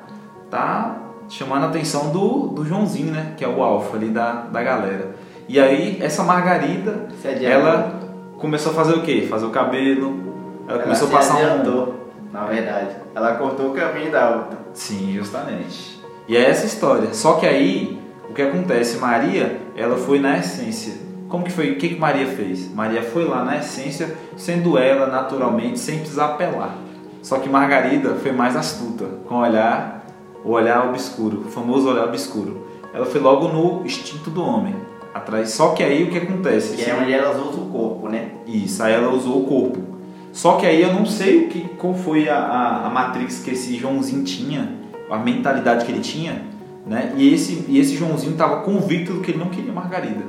tá 0.48 0.98
chamando 1.28 1.64
a 1.64 1.66
atenção 1.66 2.12
do, 2.12 2.46
do 2.48 2.64
Joãozinho, 2.64 3.10
né? 3.10 3.34
Que 3.36 3.44
é 3.44 3.48
o 3.48 3.60
alfa 3.60 3.96
ali 3.96 4.08
da, 4.08 4.42
da 4.42 4.62
galera. 4.62 5.16
E 5.48 5.58
aí, 5.58 5.98
essa 6.00 6.22
Margarida, 6.22 7.08
ela 7.42 7.98
começou 8.38 8.70
a 8.70 8.74
fazer 8.76 8.94
o 8.94 9.02
quê? 9.02 9.26
Fazer 9.28 9.46
o 9.46 9.50
cabelo, 9.50 10.30
ela, 10.68 10.78
começou 10.78 11.08
a 11.08 11.10
passar 11.10 11.34
um... 11.34 11.38
adiantou, 11.38 11.99
na 12.32 12.44
verdade. 12.44 12.96
Ela 13.14 13.34
cortou 13.34 13.70
o 13.70 13.74
caminho 13.74 14.10
da 14.10 14.30
outra. 14.30 14.58
Sim, 14.72 15.14
justamente. 15.14 16.00
E 16.28 16.36
é 16.36 16.48
essa 16.48 16.66
história. 16.66 17.12
Só 17.12 17.34
que 17.34 17.46
aí, 17.46 18.00
o 18.28 18.32
que 18.32 18.42
acontece? 18.42 18.98
Maria, 18.98 19.60
ela 19.76 19.96
foi 19.96 20.20
na 20.20 20.38
essência. 20.38 20.94
Como 21.28 21.44
que 21.44 21.52
foi? 21.52 21.72
O 21.72 21.76
que, 21.76 21.90
que 21.90 21.98
Maria 21.98 22.26
fez? 22.26 22.72
Maria 22.72 23.02
foi 23.02 23.24
lá 23.24 23.44
na 23.44 23.56
essência, 23.56 24.16
sendo 24.36 24.76
ela 24.76 25.06
naturalmente, 25.06 25.78
sem 25.78 25.98
precisar 25.98 26.26
apelar. 26.26 26.76
Só 27.22 27.38
que 27.38 27.48
Margarida 27.48 28.14
foi 28.14 28.32
mais 28.32 28.56
astuta, 28.56 29.04
com 29.28 29.36
o 29.36 29.40
olhar, 29.40 30.06
o 30.44 30.50
olhar 30.50 30.88
obscuro, 30.88 31.42
o 31.46 31.50
famoso 31.50 31.88
olhar 31.88 32.04
obscuro. 32.04 32.66
Ela 32.92 33.06
foi 33.06 33.20
logo 33.20 33.48
no 33.48 33.84
instinto 33.84 34.30
do 34.30 34.42
homem, 34.42 34.74
atrás. 35.14 35.50
Só 35.50 35.70
que 35.70 35.82
aí 35.82 36.04
o 36.04 36.10
que 36.10 36.18
acontece? 36.18 36.76
Que 36.76 36.90
é 36.90 36.94
onde 36.94 37.12
elas 37.12 37.36
usam 37.36 37.64
o 37.64 37.70
corpo, 37.70 38.08
né? 38.08 38.32
Isso, 38.46 38.82
aí 38.82 38.94
ela 38.94 39.12
usou 39.12 39.42
o 39.42 39.46
corpo. 39.46 39.89
Só 40.32 40.56
que 40.56 40.66
aí 40.66 40.80
eu 40.80 40.92
não 40.92 41.04
sei 41.04 41.44
o 41.44 41.48
que, 41.48 41.68
qual 41.76 41.94
foi 41.94 42.28
a, 42.28 42.36
a, 42.38 42.86
a 42.86 42.90
Matrix 42.90 43.42
que 43.42 43.50
esse 43.50 43.76
Joãozinho 43.76 44.24
tinha, 44.24 44.72
a 45.10 45.18
mentalidade 45.18 45.84
que 45.84 45.92
ele 45.92 46.00
tinha, 46.00 46.42
né? 46.86 47.12
E 47.16 47.32
esse, 47.34 47.64
e 47.68 47.78
esse 47.78 47.96
Joãozinho 47.96 48.32
estava 48.32 48.62
convicto 48.62 49.12
do 49.12 49.20
que 49.20 49.32
ele 49.32 49.38
não 49.38 49.48
queria 49.48 49.72
Margarida. 49.72 50.24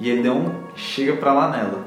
E 0.00 0.08
ele 0.10 0.22
deu 0.22 0.34
um 0.34 0.50
chega 0.74 1.14
pra 1.16 1.32
lá 1.32 1.50
nela, 1.50 1.84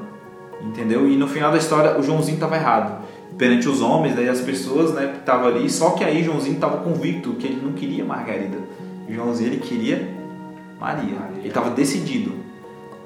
entendeu? 0.62 1.08
E 1.08 1.16
no 1.16 1.28
final 1.28 1.52
da 1.52 1.58
história 1.58 1.98
o 1.98 2.02
Joãozinho 2.02 2.36
estava 2.36 2.56
errado. 2.56 3.04
Perante 3.36 3.68
os 3.68 3.82
homens, 3.82 4.16
daí 4.16 4.28
as 4.28 4.40
pessoas, 4.40 4.94
né, 4.94 5.08
que 5.08 5.18
estavam 5.18 5.48
ali, 5.48 5.68
só 5.68 5.90
que 5.90 6.02
aí 6.02 6.24
Joãozinho 6.24 6.54
estava 6.54 6.78
convicto 6.78 7.34
que 7.34 7.46
ele 7.46 7.60
não 7.62 7.72
queria 7.72 8.04
Margarida. 8.04 8.56
Joãozinho 9.08 9.50
ele 9.50 9.60
queria 9.60 10.16
Maria. 10.80 11.18
Ele 11.38 11.48
estava 11.48 11.70
decidido. 11.70 12.32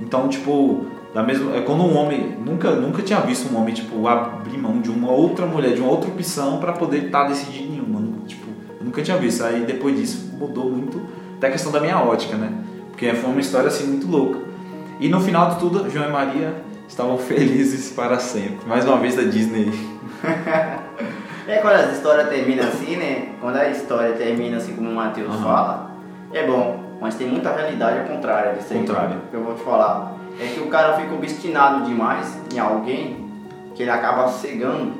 Então, 0.00 0.28
tipo, 0.28 0.86
da 1.14 1.22
mesma, 1.22 1.56
é 1.56 1.60
quando 1.62 1.82
um 1.82 1.96
homem 1.96 2.36
nunca 2.44 2.70
nunca 2.72 3.02
tinha 3.02 3.20
visto 3.20 3.52
um 3.52 3.58
homem 3.60 3.74
tipo 3.74 4.06
abrir 4.06 4.56
mão 4.58 4.80
de 4.80 4.90
uma 4.90 5.10
outra 5.10 5.44
mulher, 5.46 5.72
de 5.74 5.80
uma 5.80 5.90
outra 5.90 6.08
opção 6.10 6.58
para 6.58 6.72
poder 6.72 7.06
estar 7.06 7.24
decidindo 7.24 7.74
em 7.74 7.80
uma, 7.80 7.98
Nu- 8.00 8.22
tipo, 8.26 8.46
eu 8.78 8.84
nunca 8.84 9.02
tinha 9.02 9.16
visto. 9.16 9.42
Aí 9.44 9.64
depois 9.64 9.96
disso 9.96 10.30
mudou 10.38 10.70
muito 10.70 11.00
até 11.36 11.48
a 11.48 11.50
questão 11.50 11.72
da 11.72 11.80
minha 11.80 11.98
ótica, 12.00 12.36
né? 12.36 12.52
Porque 12.90 13.12
foi 13.14 13.30
uma 13.30 13.40
história 13.40 13.68
assim 13.68 13.86
muito 13.88 14.06
louca. 14.08 14.38
E 15.00 15.08
no 15.08 15.20
final 15.20 15.50
de 15.50 15.58
tudo, 15.58 15.90
João 15.90 16.08
e 16.08 16.12
Maria 16.12 16.54
estavam 16.86 17.16
felizes 17.18 17.90
para 17.90 18.18
sempre. 18.18 18.68
Mais 18.68 18.84
uma 18.84 18.98
vez 18.98 19.16
da 19.16 19.22
Disney. 19.22 19.70
É 21.48 21.56
quando 21.56 21.74
as 21.74 21.96
histórias 21.96 22.28
terminam 22.28 22.68
assim, 22.68 22.94
né? 22.96 23.30
Quando 23.40 23.56
a 23.56 23.68
história 23.70 24.12
termina 24.12 24.58
assim 24.58 24.72
como 24.76 24.88
o 24.88 24.94
Matheus 24.94 25.30
Aham. 25.30 25.42
fala, 25.42 25.90
é 26.32 26.46
bom. 26.46 26.78
Mas 27.00 27.16
tem 27.16 27.26
muita 27.26 27.52
realidade 27.52 27.98
ao 28.00 28.04
contrário 28.04 28.56
disso 28.56 28.72
aí. 28.72 28.78
Contrário. 28.78 29.16
Que 29.30 29.36
eu 29.36 29.42
vou 29.42 29.54
te 29.54 29.62
falar. 29.62 30.14
É 30.40 30.46
que 30.54 30.60
o 30.60 30.66
cara 30.68 30.94
fica 30.96 31.14
obstinado 31.14 31.84
demais 31.84 32.36
em 32.54 32.58
alguém 32.58 33.28
que 33.74 33.82
ele 33.82 33.90
acaba 33.90 34.28
cegando 34.28 34.92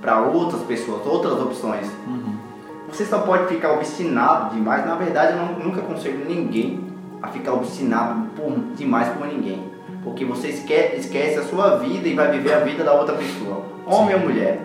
para 0.00 0.20
outras 0.20 0.62
pessoas, 0.62 1.06
outras 1.06 1.34
opções. 1.40 1.86
Você 2.90 3.04
só 3.04 3.18
pode 3.20 3.46
ficar 3.46 3.72
obstinado 3.72 4.54
demais. 4.54 4.84
Na 4.86 4.94
verdade, 4.94 5.32
eu 5.32 5.38
não- 5.38 5.58
nunca 5.66 5.80
aconselho 5.80 6.24
ninguém 6.26 6.80
a 7.22 7.28
ficar 7.28 7.52
obstinado 7.52 8.28
por, 8.34 8.50
demais 8.76 9.08
por 9.10 9.26
ninguém. 9.26 9.62
Porque 10.02 10.24
você 10.24 10.48
esquece, 10.48 10.96
esquece 10.96 11.38
a 11.38 11.42
sua 11.44 11.76
vida 11.76 12.08
e 12.08 12.14
vai 12.14 12.30
viver 12.30 12.54
a 12.54 12.60
vida 12.60 12.82
da 12.84 12.94
outra 12.94 13.14
pessoa. 13.14 13.62
Homem 13.86 14.14
ou 14.14 14.20
mulher. 14.22 14.60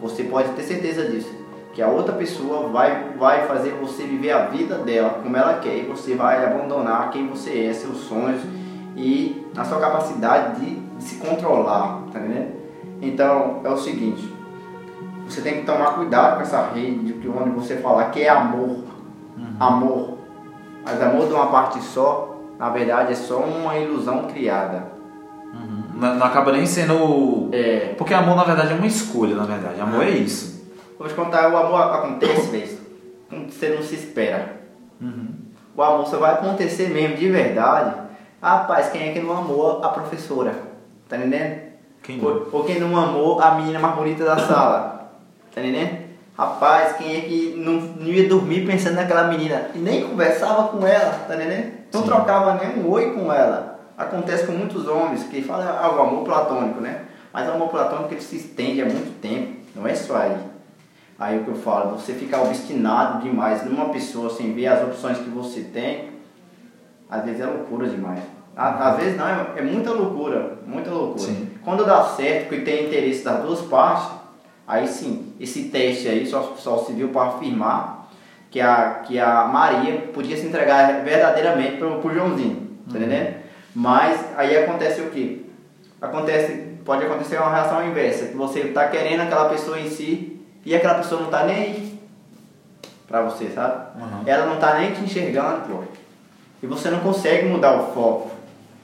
Você 0.00 0.24
pode 0.24 0.48
ter 0.50 0.62
certeza 0.62 1.04
disso. 1.04 1.30
Que 1.72 1.80
a 1.82 1.88
outra 1.88 2.14
pessoa 2.14 2.68
vai, 2.68 3.10
vai 3.18 3.46
fazer 3.46 3.70
você 3.80 4.02
viver 4.04 4.32
a 4.32 4.46
vida 4.46 4.76
dela 4.78 5.20
como 5.22 5.36
ela 5.36 5.54
quer. 5.54 5.76
E 5.78 5.82
você 5.82 6.14
vai 6.14 6.44
abandonar 6.44 7.10
quem 7.10 7.26
você 7.28 7.66
é, 7.66 7.72
seus 7.72 7.98
sonhos 7.98 8.40
e 8.96 9.46
a 9.56 9.64
sua 9.64 9.80
capacidade 9.80 10.60
de, 10.60 10.76
de 10.76 11.02
se 11.02 11.16
controlar. 11.16 12.02
Tá 12.12 12.18
entendendo? 12.20 12.52
Então 13.00 13.60
é 13.64 13.68
o 13.68 13.76
seguinte. 13.76 14.32
você 15.26 15.40
tem 15.40 15.60
que 15.60 15.66
tomar 15.66 15.94
cuidado 15.94 16.36
com 16.36 16.42
essa 16.42 16.70
rede 16.72 16.98
de 17.04 17.12
que 17.14 17.28
onde 17.28 17.50
você 17.50 17.76
falar 17.76 18.10
que 18.10 18.22
é 18.22 18.28
amor. 18.28 18.84
Amor. 19.58 20.18
Mas 20.84 21.00
amor 21.00 21.26
de 21.26 21.32
uma 21.32 21.46
parte 21.46 21.80
só, 21.80 22.36
na 22.58 22.68
verdade, 22.70 23.12
é 23.12 23.14
só 23.14 23.38
uma 23.38 23.76
ilusão 23.76 24.26
criada. 24.26 24.92
Não, 25.94 26.16
não 26.16 26.26
acaba 26.26 26.52
nem 26.52 26.66
sendo. 26.66 27.48
É. 27.52 27.94
Porque 27.96 28.12
amor, 28.12 28.34
na 28.34 28.44
verdade, 28.44 28.72
é 28.72 28.74
uma 28.74 28.86
escolha, 28.86 29.36
na 29.36 29.44
verdade. 29.44 29.80
Amor 29.80 30.02
é 30.02 30.10
isso. 30.10 30.66
Vou 30.98 31.06
te 31.06 31.14
contar, 31.14 31.52
o 31.52 31.56
amor 31.56 31.80
acontece, 31.80 32.50
velho, 32.50 32.78
quando 33.28 33.50
você 33.50 33.68
não 33.68 33.82
se 33.82 33.94
espera. 33.94 34.60
O 35.76 35.82
amor 35.82 36.06
só 36.06 36.18
vai 36.18 36.32
acontecer 36.32 36.88
mesmo, 36.88 37.16
de 37.16 37.28
verdade. 37.28 38.01
Rapaz, 38.42 38.90
quem 38.90 39.08
é 39.08 39.12
que 39.12 39.20
não 39.20 39.38
amou 39.38 39.84
a 39.84 39.88
professora? 39.90 40.52
Tá 41.08 41.16
entendendo? 41.16 41.60
Quem 42.02 42.20
Ou, 42.24 42.48
ou 42.50 42.64
quem 42.64 42.80
não 42.80 42.96
amou 42.96 43.40
a 43.40 43.54
menina 43.54 43.78
mais 43.78 43.94
bonita 43.94 44.24
da 44.24 44.36
sala? 44.36 45.12
Tá 45.54 45.60
entendendo? 45.60 46.02
Rapaz, 46.36 46.96
quem 46.96 47.16
é 47.16 47.20
que 47.20 47.54
não, 47.56 47.74
não 47.74 48.08
ia 48.08 48.28
dormir 48.28 48.66
pensando 48.66 48.96
naquela 48.96 49.28
menina 49.28 49.70
e 49.76 49.78
nem 49.78 50.08
conversava 50.08 50.68
com 50.68 50.84
ela, 50.84 51.12
tá 51.28 51.36
entendendo? 51.36 51.72
Não 51.92 52.00
Sim. 52.00 52.06
trocava 52.08 52.54
nem 52.54 52.82
um 52.82 52.90
oi 52.90 53.12
com 53.12 53.32
ela. 53.32 53.78
Acontece 53.96 54.44
com 54.44 54.52
muitos 54.52 54.88
homens 54.88 55.22
que 55.22 55.40
falam 55.40 55.68
ah, 55.68 55.94
o 55.94 56.00
amor 56.00 56.24
platônico, 56.24 56.80
né? 56.80 57.02
Mas 57.32 57.48
o 57.48 57.52
amor 57.52 57.68
platônico 57.68 58.12
ele 58.12 58.20
se 58.20 58.36
estende 58.36 58.82
há 58.82 58.86
muito 58.86 59.20
tempo, 59.20 59.56
não 59.76 59.86
é 59.86 59.94
só 59.94 60.16
aí. 60.16 60.36
Aí 61.16 61.38
o 61.38 61.44
que 61.44 61.50
eu 61.50 61.54
falo, 61.54 61.96
você 61.96 62.12
ficar 62.12 62.42
obstinado 62.42 63.22
demais 63.22 63.64
numa 63.64 63.90
pessoa 63.90 64.28
sem 64.30 64.52
ver 64.52 64.66
as 64.66 64.82
opções 64.82 65.18
que 65.18 65.30
você 65.30 65.60
tem, 65.60 66.10
às 67.08 67.24
vezes 67.24 67.42
é 67.42 67.46
loucura 67.46 67.86
demais. 67.86 68.20
Às 68.56 68.96
vezes 68.98 69.16
não, 69.16 69.26
é, 69.26 69.46
é 69.56 69.62
muita 69.62 69.90
loucura, 69.92 70.58
muita 70.66 70.90
loucura. 70.90 71.24
Sim. 71.24 71.48
Quando 71.64 71.86
dá 71.86 72.04
certo, 72.04 72.48
que 72.48 72.60
tem 72.60 72.86
interesse 72.86 73.24
das 73.24 73.42
duas 73.42 73.60
partes, 73.62 74.08
aí 74.66 74.86
sim, 74.86 75.32
esse 75.40 75.64
teste 75.64 76.08
aí 76.08 76.26
só, 76.26 76.54
só 76.56 76.78
se 76.78 76.92
viu 76.92 77.08
para 77.08 77.28
afirmar 77.28 78.08
que 78.50 78.60
a, 78.60 79.02
que 79.06 79.18
a 79.18 79.46
Maria 79.46 80.08
podia 80.12 80.36
se 80.36 80.46
entregar 80.46 81.02
verdadeiramente 81.02 81.78
pro, 81.78 82.00
pro 82.00 82.12
Joãozinho, 82.12 82.68
tá 82.90 82.98
entendendo? 82.98 83.36
Mas 83.74 84.20
aí 84.36 84.56
acontece 84.58 85.00
o 85.00 85.10
quê? 85.10 85.46
Acontece, 86.00 86.76
pode 86.84 87.04
acontecer 87.04 87.38
uma 87.38 87.50
reação 87.50 87.86
inversa, 87.86 88.26
que 88.26 88.36
você 88.36 88.64
tá 88.64 88.88
querendo 88.88 89.20
aquela 89.20 89.48
pessoa 89.48 89.80
em 89.80 89.88
si 89.88 90.40
e 90.66 90.74
aquela 90.74 90.96
pessoa 90.96 91.22
não 91.22 91.30
tá 91.30 91.44
nem 91.44 91.56
aí 91.56 92.00
pra 93.08 93.22
você, 93.22 93.48
sabe? 93.48 93.98
Uhum. 93.98 94.22
Ela 94.26 94.46
não 94.46 94.56
tá 94.56 94.78
nem 94.78 94.92
te 94.92 95.00
enxergando, 95.00 95.62
pô. 95.68 95.84
E 96.62 96.66
você 96.66 96.90
não 96.90 97.00
consegue 97.00 97.48
mudar 97.48 97.74
o 97.74 97.92
foco. 97.92 98.31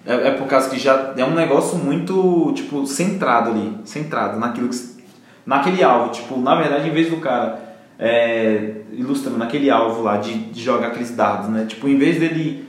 É, 0.08 0.28
é 0.28 0.30
por 0.30 0.46
causa 0.46 0.70
que 0.70 0.78
já 0.78 1.12
é 1.16 1.24
um 1.24 1.34
negócio 1.34 1.76
muito, 1.76 2.50
tipo, 2.54 2.86
centrado 2.86 3.50
ali. 3.50 3.76
Centrado 3.84 4.40
naquilo 4.40 4.70
que. 4.70 4.98
Naquele 5.44 5.84
alvo. 5.84 6.10
Tipo, 6.10 6.38
na 6.40 6.54
verdade, 6.54 6.88
em 6.88 6.92
vez 6.92 7.10
do 7.10 7.18
cara 7.18 7.68
é, 7.98 8.76
ilustrando 8.92 9.36
naquele 9.36 9.68
alvo 9.68 10.02
lá 10.02 10.16
de, 10.16 10.32
de 10.32 10.62
jogar 10.62 10.88
aqueles 10.88 11.14
dados, 11.14 11.48
né? 11.50 11.66
Tipo, 11.68 11.88
em 11.88 11.98
vez 11.98 12.18
dele 12.18 12.66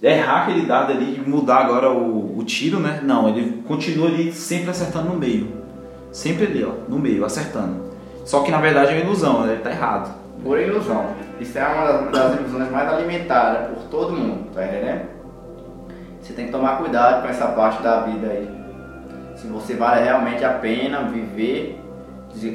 errar 0.00 0.42
aquele 0.42 0.66
dado 0.66 0.92
ali 0.92 1.16
e 1.16 1.28
mudar 1.28 1.58
agora 1.58 1.90
o, 1.90 2.38
o 2.38 2.44
tiro, 2.44 2.78
né? 2.78 3.00
Não, 3.02 3.28
ele 3.28 3.62
continua 3.66 4.08
ali 4.08 4.32
sempre 4.32 4.70
acertando 4.70 5.08
no 5.08 5.16
meio. 5.16 5.48
Sempre 6.12 6.46
ali, 6.46 6.64
ó, 6.64 6.72
no 6.88 6.98
meio, 6.98 7.24
acertando. 7.24 7.90
Só 8.24 8.42
que 8.42 8.50
na 8.50 8.60
verdade 8.60 8.92
é 8.92 8.96
uma 8.96 9.04
ilusão, 9.04 9.46
né? 9.46 9.54
ele 9.54 9.62
tá 9.62 9.70
errado. 9.70 10.14
Pura 10.42 10.60
ilusão. 10.60 11.06
Isso 11.40 11.58
é 11.58 11.66
uma 11.66 11.84
das, 11.84 12.10
das 12.12 12.40
ilusões 12.40 12.70
mais 12.70 12.88
alimentadas 12.92 13.68
por 13.68 13.84
todo 13.84 14.12
mundo, 14.12 14.50
tá 14.54 14.64
entendendo? 14.64 15.11
Você 16.22 16.32
tem 16.34 16.46
que 16.46 16.52
tomar 16.52 16.78
cuidado 16.78 17.22
com 17.22 17.28
essa 17.28 17.48
parte 17.48 17.82
da 17.82 18.02
vida 18.02 18.28
aí. 18.28 18.48
Se 19.36 19.48
você 19.48 19.74
vale 19.74 20.04
realmente 20.04 20.44
a 20.44 20.52
pena 20.52 21.02
viver 21.02 21.80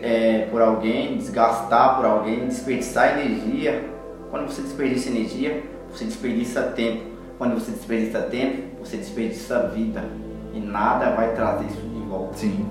é, 0.01 0.47
por 0.49 0.61
alguém, 0.61 1.17
desgastar 1.17 1.97
por 1.97 2.05
alguém, 2.05 2.47
desperdiçar 2.47 3.19
energia. 3.19 3.83
Quando 4.31 4.47
você 4.47 4.61
desperdiça 4.61 5.09
energia, 5.09 5.63
você 5.91 6.05
desperdiça 6.05 6.61
tempo. 6.61 7.03
Quando 7.37 7.55
você 7.55 7.71
desperdiça 7.71 8.21
tempo, 8.21 8.79
você 8.79 8.95
desperdiça 8.95 9.67
vida. 9.67 10.01
E 10.53 10.61
nada 10.61 11.11
vai 11.11 11.33
trazer 11.35 11.65
isso 11.65 11.81
de 11.81 11.99
volta 12.07 12.37
Sim. 12.37 12.65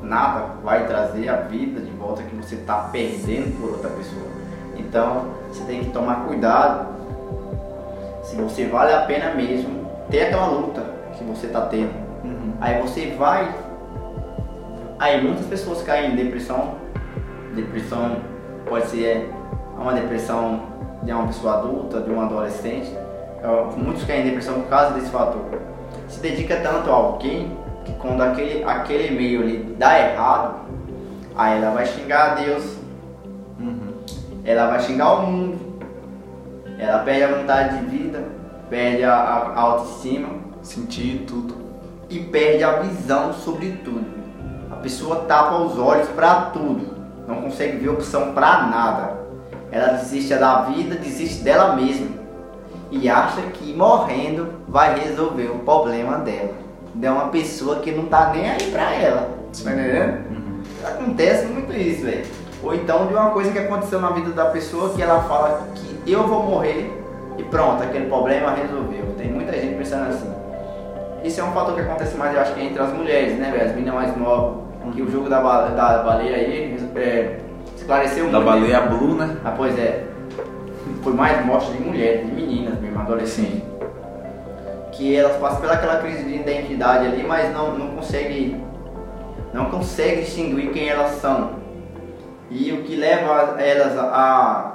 nada 0.00 0.54
vai 0.62 0.86
trazer 0.86 1.28
a 1.28 1.36
vida 1.38 1.80
de 1.80 1.90
volta 1.90 2.22
que 2.22 2.36
você 2.36 2.54
está 2.54 2.88
perdendo 2.92 3.60
por 3.60 3.70
outra 3.70 3.90
pessoa. 3.90 4.26
Então 4.76 5.26
você 5.48 5.64
tem 5.64 5.84
que 5.84 5.90
tomar 5.90 6.24
cuidado 6.24 6.94
se 8.22 8.36
você 8.36 8.66
vale 8.66 8.92
a 8.92 9.02
pena 9.02 9.34
mesmo 9.34 9.75
ter 10.10 10.22
aquela 10.22 10.46
luta 10.46 10.82
que 11.16 11.24
você 11.24 11.46
está 11.46 11.62
tendo. 11.62 11.92
Aí 12.60 12.80
você 12.80 13.14
vai. 13.18 13.54
Aí 14.98 15.22
muitas 15.22 15.46
pessoas 15.46 15.82
caem 15.82 16.12
em 16.12 16.16
depressão. 16.16 16.74
Depressão 17.54 18.16
pode 18.68 18.86
ser 18.86 19.30
uma 19.78 19.92
depressão 19.92 20.62
de 21.02 21.12
uma 21.12 21.26
pessoa 21.26 21.58
adulta, 21.58 22.00
de 22.00 22.10
um 22.10 22.20
adolescente. 22.20 22.90
É, 23.42 23.76
Muitos 23.76 24.04
caem 24.04 24.22
em 24.22 24.24
depressão 24.24 24.60
por 24.60 24.68
causa 24.68 24.94
desse 24.94 25.10
fator. 25.10 25.42
Se 26.08 26.20
dedica 26.20 26.56
tanto 26.56 26.90
a 26.90 26.94
alguém 26.94 27.56
que 27.84 27.92
quando 27.94 28.22
aquele, 28.22 28.64
aquele 28.64 29.14
meio 29.14 29.42
ali 29.42 29.76
dá 29.78 29.98
errado, 29.98 30.60
aí 31.36 31.60
ela 31.60 31.72
vai 31.72 31.86
xingar 31.86 32.32
a 32.32 32.34
Deus, 32.34 32.76
ela 34.44 34.68
vai 34.68 34.80
xingar 34.80 35.14
o 35.14 35.26
mundo, 35.26 35.58
ela 36.78 36.98
perde 37.00 37.24
a 37.24 37.36
vontade 37.36 37.78
de 37.78 37.84
vida, 37.86 38.24
perde 38.70 39.04
a, 39.04 39.14
a- 39.14 39.60
autoestima 39.60 40.28
Sentir 40.62 41.24
tudo. 41.26 41.54
e 42.10 42.18
perde 42.18 42.64
a 42.64 42.80
visão 42.80 43.32
sobre 43.32 43.72
tudo. 43.84 44.04
A 44.70 44.76
pessoa 44.76 45.24
tapa 45.28 45.56
os 45.58 45.78
olhos 45.78 46.08
para 46.08 46.42
tudo, 46.52 46.86
não 47.28 47.42
consegue 47.42 47.76
ver 47.78 47.88
opção 47.90 48.32
para 48.32 48.62
nada. 48.66 49.16
Ela 49.70 49.92
desiste 49.94 50.34
da 50.34 50.62
vida, 50.62 50.94
desiste 50.96 51.42
dela 51.42 51.74
mesma 51.76 52.08
e 52.90 53.08
acha 53.08 53.40
que 53.52 53.72
morrendo 53.74 54.48
vai 54.68 54.98
resolver 54.98 55.46
o 55.48 55.58
problema 55.60 56.18
dela. 56.18 56.50
É 57.02 57.10
uma 57.10 57.28
pessoa 57.28 57.76
que 57.80 57.90
não 57.92 58.06
tá 58.06 58.30
nem 58.30 58.48
aí 58.50 58.70
pra 58.70 58.92
ela. 58.94 59.28
Tá 59.62 59.72
entendendo? 59.72 60.26
Acontece 60.84 61.46
muito 61.46 61.72
isso, 61.72 62.04
velho. 62.04 62.24
Ou 62.62 62.74
então 62.74 63.06
de 63.06 63.12
uma 63.14 63.30
coisa 63.30 63.50
que 63.50 63.58
aconteceu 63.58 64.00
na 64.00 64.10
vida 64.10 64.30
da 64.30 64.46
pessoa 64.46 64.90
que 64.94 65.02
ela 65.02 65.20
fala 65.24 65.68
que 65.74 66.10
eu 66.10 66.26
vou 66.26 66.42
morrer 66.44 67.02
pronto, 67.50 67.82
aquele 67.82 68.06
problema 68.06 68.52
resolveu. 68.54 69.14
Tem 69.18 69.28
muita 69.28 69.52
gente 69.52 69.76
pensando 69.76 70.08
assim. 70.08 70.32
Isso 71.24 71.40
é 71.40 71.44
um 71.44 71.52
fator 71.52 71.74
que 71.74 71.80
acontece 71.80 72.16
mais, 72.16 72.34
eu 72.34 72.40
acho 72.40 72.54
que 72.54 72.62
entre 72.64 72.80
as 72.82 72.92
mulheres, 72.92 73.38
né, 73.38 73.50
velho? 73.50 73.64
As 73.66 73.72
meninas 73.74 73.94
mais 73.94 74.16
novas. 74.16 74.66
Que 74.94 75.02
o 75.02 75.10
jogo 75.10 75.28
da, 75.28 75.40
ba- 75.40 75.66
da 75.68 76.02
baleia 76.04 76.36
aí 76.36 76.76
é, 76.94 77.38
esclareceu 77.76 78.26
Da 78.26 78.38
muito. 78.38 78.44
baleia 78.44 78.80
blue, 78.82 79.16
né? 79.16 79.36
Ah, 79.44 79.52
pois 79.56 79.76
é. 79.76 80.04
Foi 81.02 81.12
mais 81.12 81.44
morte 81.44 81.72
de 81.72 81.82
mulheres, 81.82 82.24
de 82.24 82.32
meninas 82.32 82.78
mesmo, 82.78 83.00
adolescentes. 83.00 83.62
Que 84.92 85.16
elas 85.16 85.36
passam 85.38 85.60
pelaquela 85.60 85.96
crise 85.96 86.22
de 86.24 86.36
identidade 86.36 87.06
ali, 87.06 87.24
mas 87.26 87.52
não, 87.52 87.76
não 87.76 87.88
conseguem 87.96 88.64
não 89.52 89.66
consegue 89.66 90.20
distinguir 90.22 90.70
quem 90.70 90.88
elas 90.88 91.12
são. 91.12 91.50
E 92.50 92.72
o 92.72 92.82
que 92.82 92.94
leva 92.94 93.56
elas 93.60 93.98
a, 93.98 94.04
a 94.04 94.72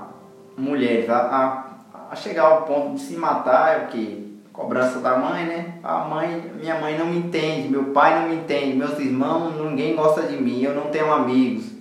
mulheres 0.58 1.10
a, 1.10 1.18
a, 1.18 1.64
a 2.12 2.16
chegar 2.18 2.44
ao 2.44 2.64
ponto 2.64 2.96
de 2.96 3.00
se 3.00 3.16
matar 3.16 3.74
é 3.74 3.86
o 3.86 3.88
que? 3.88 4.38
Cobrança 4.52 5.00
da 5.00 5.16
mãe, 5.18 5.46
né? 5.46 5.76
A 5.82 6.00
mãe, 6.00 6.52
minha 6.60 6.78
mãe 6.78 6.98
não 6.98 7.06
me 7.06 7.18
entende, 7.18 7.70
meu 7.70 7.86
pai 7.86 8.20
não 8.20 8.28
me 8.28 8.36
entende, 8.36 8.76
meus 8.76 9.00
irmãos, 9.00 9.56
ninguém 9.56 9.96
gosta 9.96 10.24
de 10.24 10.36
mim, 10.36 10.62
eu 10.62 10.76
não 10.76 10.92
tenho 10.92 11.10
amigos. 11.10 11.72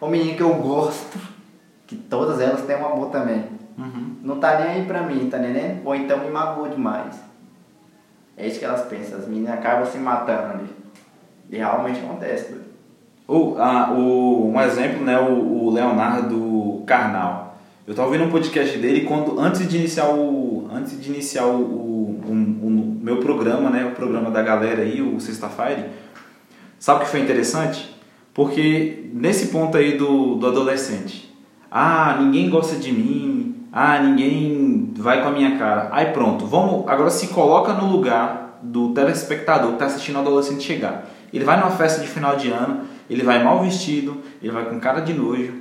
O 0.00 0.06
menino 0.06 0.36
que 0.36 0.42
eu 0.44 0.54
gosto, 0.54 1.18
que 1.88 1.96
todas 1.96 2.40
elas 2.40 2.62
têm 2.62 2.76
um 2.76 2.86
amor 2.86 3.10
também. 3.10 3.46
Não 4.22 4.38
tá 4.38 4.60
nem 4.60 4.68
aí 4.68 4.84
pra 4.86 5.02
mim, 5.02 5.28
tá 5.28 5.38
entendendo? 5.38 5.84
Ou 5.84 5.92
então 5.92 6.18
me 6.18 6.30
magoou 6.30 6.68
demais. 6.68 7.20
É 8.36 8.46
isso 8.46 8.60
que 8.60 8.64
elas 8.64 8.82
pensam, 8.82 9.18
as 9.18 9.26
meninas 9.26 9.54
acabam 9.54 9.84
se 9.86 9.98
matando 9.98 10.52
ali. 10.52 10.68
E 11.50 11.56
realmente 11.56 11.98
acontece. 11.98 12.60
O, 13.26 13.56
a, 13.58 13.90
o, 13.90 14.52
um 14.52 14.60
exemplo, 14.60 15.04
né, 15.04 15.18
o, 15.18 15.64
o 15.64 15.70
Leonardo 15.70 16.84
Carnal. 16.86 17.43
Eu 17.86 17.94
tava 17.94 18.08
ouvindo 18.08 18.24
um 18.24 18.30
podcast 18.30 18.78
dele 18.78 19.02
quando 19.02 19.38
antes 19.38 19.68
de 19.68 19.76
iniciar 19.76 20.08
o 20.08 20.68
antes 20.72 20.98
de 21.00 21.10
iniciar 21.10 21.46
o, 21.46 21.60
o, 21.60 22.20
o- 22.26 22.66
o 22.66 22.98
meu 23.02 23.18
programa, 23.18 23.68
né, 23.70 23.84
o 23.84 23.90
programa 23.94 24.30
da 24.30 24.42
galera 24.42 24.82
aí, 24.82 25.02
o 25.02 25.20
Sexta-feira. 25.20 25.90
Sabe 26.78 27.00
o 27.00 27.04
que 27.04 27.10
foi 27.10 27.20
interessante? 27.20 27.94
Porque 28.32 29.10
nesse 29.12 29.48
ponto 29.48 29.76
aí 29.76 29.96
do, 29.98 30.34
do 30.36 30.46
adolescente, 30.46 31.32
ah, 31.70 32.16
ninguém 32.20 32.48
gosta 32.50 32.76
de 32.76 32.90
mim, 32.90 33.54
ah, 33.72 34.00
ninguém 34.00 34.90
vai 34.96 35.22
com 35.22 35.28
a 35.28 35.32
minha 35.32 35.56
cara. 35.58 35.88
Aí 35.92 36.06
pronto, 36.06 36.46
vamos, 36.46 36.88
agora 36.88 37.10
se 37.10 37.28
coloca 37.28 37.74
no 37.74 37.86
lugar 37.92 38.58
do 38.62 38.90
telespectador 38.94 39.68
que 39.68 39.74
está 39.74 39.86
assistindo 39.86 40.16
o 40.16 40.20
adolescente 40.20 40.62
chegar. 40.64 41.08
Ele 41.32 41.44
vai 41.44 41.58
numa 41.60 41.70
festa 41.70 42.00
de 42.00 42.08
final 42.08 42.36
de 42.36 42.48
ano, 42.50 42.80
ele 43.10 43.22
vai 43.22 43.44
mal 43.44 43.62
vestido, 43.62 44.16
ele 44.42 44.50
vai 44.50 44.64
com 44.64 44.80
cara 44.80 45.00
de 45.00 45.12
nojo, 45.12 45.52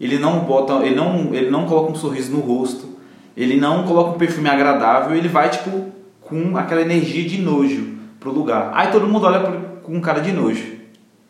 ele 0.00 0.18
não 0.18 0.40
bota, 0.40 0.74
ele 0.84 0.94
não, 0.94 1.32
ele 1.34 1.50
não 1.50 1.64
coloca 1.66 1.92
um 1.92 1.94
sorriso 1.94 2.32
no 2.32 2.40
rosto, 2.40 2.96
ele 3.36 3.56
não 3.58 3.84
coloca 3.84 4.10
um 4.10 4.18
perfume 4.18 4.48
agradável, 4.48 5.16
ele 5.16 5.28
vai 5.28 5.48
tipo 5.50 5.86
com 6.20 6.56
aquela 6.56 6.80
energia 6.82 7.28
de 7.28 7.40
nojo 7.40 7.94
pro 8.18 8.32
lugar. 8.32 8.70
Aí 8.74 8.88
todo 8.90 9.06
mundo 9.06 9.26
olha 9.26 9.40
pro- 9.40 9.60
com 9.82 10.00
cara 10.00 10.20
de 10.20 10.32
nojo. 10.32 10.74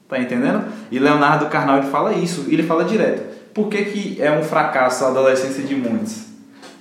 Tá 0.09 0.19
entendendo? 0.21 0.65
E 0.91 0.99
Leonardo 0.99 1.47
Carnal 1.47 1.79
ele 1.79 1.89
fala 1.89 2.13
isso, 2.13 2.47
ele 2.49 2.63
fala 2.63 2.85
direto. 2.85 3.35
Por 3.53 3.69
que, 3.69 3.85
que 3.87 4.23
é 4.23 4.31
um 4.39 4.43
fracasso 4.43 5.05
a 5.05 5.09
adolescência 5.09 5.65
de 5.65 5.75
muitos? 5.75 6.27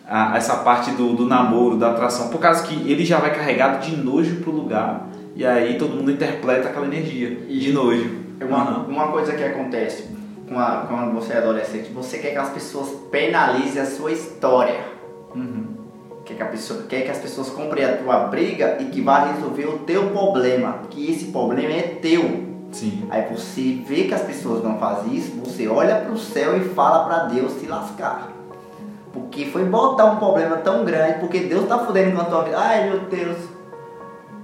A, 0.08 0.38
essa 0.38 0.58
parte 0.58 0.92
do, 0.92 1.14
do 1.14 1.26
namoro, 1.26 1.76
da 1.78 1.90
atração, 1.92 2.30
por 2.30 2.40
causa 2.40 2.64
que 2.68 2.76
ele 2.90 3.04
já 3.04 3.18
vai 3.18 3.34
carregado 3.34 3.84
de 3.84 3.96
nojo 3.98 4.36
pro 4.38 4.52
lugar 4.52 5.08
e 5.36 5.44
aí 5.44 5.78
todo 5.80 5.96
mundo 5.96 6.12
interpreta 6.12 6.70
aquela 6.70 6.86
energia 6.86 7.36
de 7.50 7.74
nojo. 7.74 8.12
É 8.40 8.46
uma, 8.46 8.80
uma 8.82 9.08
coisa 9.08 9.34
que 9.34 9.44
acontece 9.44 10.15
a- 10.52 10.86
quando 10.88 11.14
você 11.14 11.34
é 11.34 11.38
adolescente, 11.38 11.92
você 11.92 12.18
quer 12.20 12.32
que 12.32 12.38
as 12.38 12.50
pessoas 12.50 12.90
penalizem 13.12 13.82
a 13.82 13.86
sua 13.86 14.12
história. 14.12 14.80
Uhum. 15.36 15.76
Quer 16.24 16.36
que, 16.36 16.44
a 16.44 16.48
pessoa, 16.48 16.84
quer 16.90 17.02
que 17.02 17.12
as 17.12 17.20
pessoas 17.20 17.50
comprem 17.50 17.86
a 17.86 17.98
tua 17.98 18.18
briga 18.28 18.78
e 18.80 18.86
que 18.86 19.02
vá 19.02 19.26
resolver 19.26 19.66
o 19.66 19.80
teu 19.80 20.10
problema. 20.10 20.80
Que 20.90 21.12
esse 21.12 21.26
problema 21.26 21.74
é 21.74 21.82
teu. 22.02 22.44
Sim. 22.72 23.08
Aí 23.10 23.24
você 23.34 23.80
vê 23.88 24.04
que 24.06 24.14
as 24.14 24.24
pessoas 24.24 24.64
não 24.64 24.78
fazem 24.80 25.16
isso, 25.16 25.32
você 25.40 25.68
olha 25.68 25.96
pro 25.98 26.18
céu 26.18 26.58
e 26.58 26.62
fala 26.62 27.06
pra 27.06 27.20
Deus 27.26 27.54
se 27.54 27.68
lascar. 27.68 28.30
Porque 29.14 29.46
foi 29.46 29.64
botar 29.66 30.06
um 30.06 30.18
problema 30.18 30.58
tão 30.58 30.84
grande, 30.84 31.20
porque 31.20 31.40
Deus 31.42 31.68
tá 31.68 31.78
fudendo 31.80 32.16
com 32.16 32.22
a 32.22 32.26
tua 32.26 32.44
vida. 32.44 32.58
Ai 32.60 32.90
meu 32.90 33.00
Deus, 33.02 33.38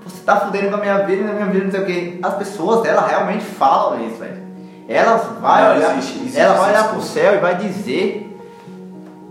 você 0.06 0.24
tá 0.24 0.40
fudendo 0.40 0.70
com 0.70 0.76
a 0.76 0.80
minha 0.80 0.98
vida 1.00 1.24
na 1.26 1.34
minha 1.34 1.48
vida 1.48 1.66
não 1.66 1.72
sei 1.72 1.82
o 1.82 1.86
que. 1.86 2.20
As 2.24 2.36
pessoas, 2.36 2.86
elas 2.86 3.10
realmente 3.10 3.44
falam 3.44 4.08
isso, 4.08 4.18
velho. 4.18 4.41
Elas 4.88 5.22
vão 5.24 5.42
Não, 5.42 5.76
olhar, 5.78 5.98
existe- 5.98 6.20
existe 6.20 6.40
ela 6.40 6.54
vai 6.56 6.70
olhar 6.72 6.84
pro 6.90 6.98
discussão. 7.00 7.24
céu 7.24 7.36
e 7.36 7.38
vai 7.38 7.56
dizer 7.56 8.38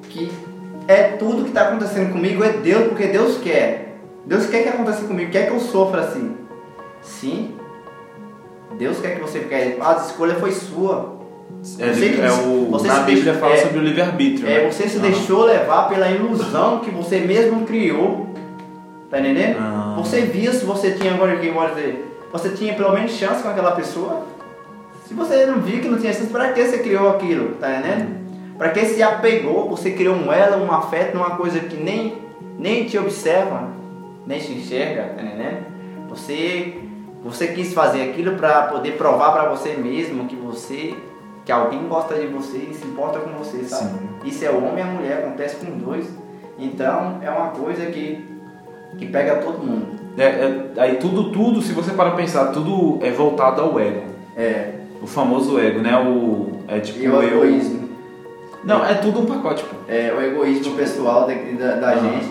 que 0.09 0.33
é 0.89 1.03
tudo 1.19 1.45
que 1.45 1.51
tá 1.53 1.63
acontecendo 1.63 2.13
comigo 2.13 2.43
é 2.43 2.53
Deus, 2.53 2.89
porque 2.89 3.07
Deus 3.09 3.39
quer. 3.39 3.99
Deus 4.25 4.47
quer 4.47 4.63
que 4.63 4.69
aconteça 4.69 5.05
comigo, 5.05 5.31
quer 5.31 5.47
que 5.47 5.53
eu 5.53 5.61
sofra 5.61 6.03
assim. 6.03 6.37
Sim, 7.03 7.55
Deus 8.79 8.99
quer 9.01 9.17
que 9.17 9.21
você 9.21 9.41
quer. 9.41 9.77
A 9.81 9.93
escolha 9.95 10.35
foi 10.37 10.53
sua. 10.53 11.19
É, 11.79 11.93
Você 11.93 12.09
que- 12.11 12.21
é 12.21 12.31
o, 12.33 12.69
você 12.71 12.87
na 12.87 13.01
Bíblia 13.01 13.35
fala 13.35 13.55
é- 13.55 13.57
sobre 13.59 13.79
o 13.79 13.83
livre-arbítrio. 13.83 14.49
É, 14.49 14.63
né? 14.65 14.71
você 14.71 14.89
se 14.89 14.99
Ah. 14.99 15.01
deixou 15.01 15.45
levar 15.45 15.89
pela 15.89 16.09
ilusão 16.09 16.79
que 16.79 16.91
você 16.91 17.19
mesmo 17.21 17.67
criou. 17.67 18.29
Tá 19.11 19.19
entendendo? 19.19 19.57
Ah. 19.59 19.95
Você 19.99 20.21
via 20.23 20.53
se 20.53 20.65
você 20.65 20.93
tinha 20.93 21.13
agora 21.13 21.37
que 21.37 21.51
dizer, 21.51 22.17
você 22.33 22.51
tinha 22.51 22.73
pelo 22.75 22.93
menos 22.93 23.11
chance 23.11 23.43
com 23.43 23.49
aquela 23.49 23.73
pessoa. 23.73 24.25
Se 25.11 25.15
você 25.17 25.45
não 25.45 25.61
viu 25.61 25.81
que 25.81 25.89
não 25.89 25.99
tinha 25.99 26.13
chance, 26.13 26.31
para 26.31 26.53
que 26.53 26.65
você 26.65 26.79
criou 26.79 27.11
aquilo? 27.11 27.57
Tá 27.57 27.69
entendendo? 27.69 28.21
Para 28.57 28.69
que 28.71 28.85
se 28.87 29.03
apegou, 29.03 29.69
você 29.69 29.91
criou 29.91 30.15
um 30.15 30.33
elo, 30.33 30.63
um 30.65 30.71
afeto 30.71 31.17
numa 31.17 31.31
coisa 31.31 31.59
que 31.59 31.77
nem, 31.77 32.15
nem 32.57 32.85
te 32.85 32.97
observa, 32.97 33.71
nem 34.25 34.39
te 34.39 34.53
enxerga, 34.53 35.15
tá 35.17 35.21
entendendo? 35.25 35.65
Você, 36.11 36.79
você 37.25 37.49
quis 37.49 37.75
fazer 37.75 38.03
aquilo 38.03 38.37
para 38.37 38.69
poder 38.69 38.93
provar 38.93 39.33
para 39.33 39.49
você 39.49 39.71
mesmo 39.71 40.29
que 40.29 40.37
você, 40.37 40.95
que 41.45 41.51
alguém 41.51 41.89
gosta 41.89 42.15
de 42.15 42.29
você 42.29 42.59
e 42.71 42.75
se 42.75 42.87
importa 42.87 43.19
com 43.19 43.31
você, 43.33 43.65
sabe? 43.65 43.91
Sim. 43.91 44.29
Isso 44.29 44.45
é 44.45 44.51
o 44.51 44.59
homem 44.59 44.79
e 44.79 44.83
a 44.83 44.87
mulher, 44.87 45.25
acontece 45.25 45.57
com 45.57 45.77
dois. 45.77 46.09
Então 46.57 47.19
é 47.21 47.29
uma 47.29 47.49
coisa 47.49 47.85
que, 47.87 48.25
que 48.97 49.07
pega 49.07 49.39
todo 49.39 49.59
mundo. 49.59 49.89
É, 50.17 50.23
é- 50.23 50.71
aí 50.77 50.97
tudo, 50.99 51.33
tudo, 51.33 51.61
se 51.61 51.73
você 51.73 51.91
para 51.95 52.13
pensar, 52.13 52.53
tudo 52.53 53.05
é 53.05 53.11
voltado 53.11 53.61
ao 53.61 53.81
ego. 53.81 54.03
É, 54.37 54.75
O 55.03 55.07
famoso 55.07 55.59
ego, 55.59 55.81
né? 55.81 55.97
O, 55.99 56.61
é 56.69 56.79
tipo 56.81 56.99
e 57.01 57.09
o 57.09 57.23
eu- 57.23 57.23
egoísmo. 57.45 57.89
Não, 58.63 58.85
é 58.85 58.95
tudo 58.95 59.21
um 59.21 59.27
pacote, 59.27 59.65
pô. 59.65 59.77
É, 59.89 60.13
o 60.13 60.21
egoísmo 60.23 60.77
pessoal 60.77 61.27
da, 61.27 61.33
da, 61.35 61.75
da 61.77 61.91
Ah. 61.93 61.97
gente. 61.97 62.31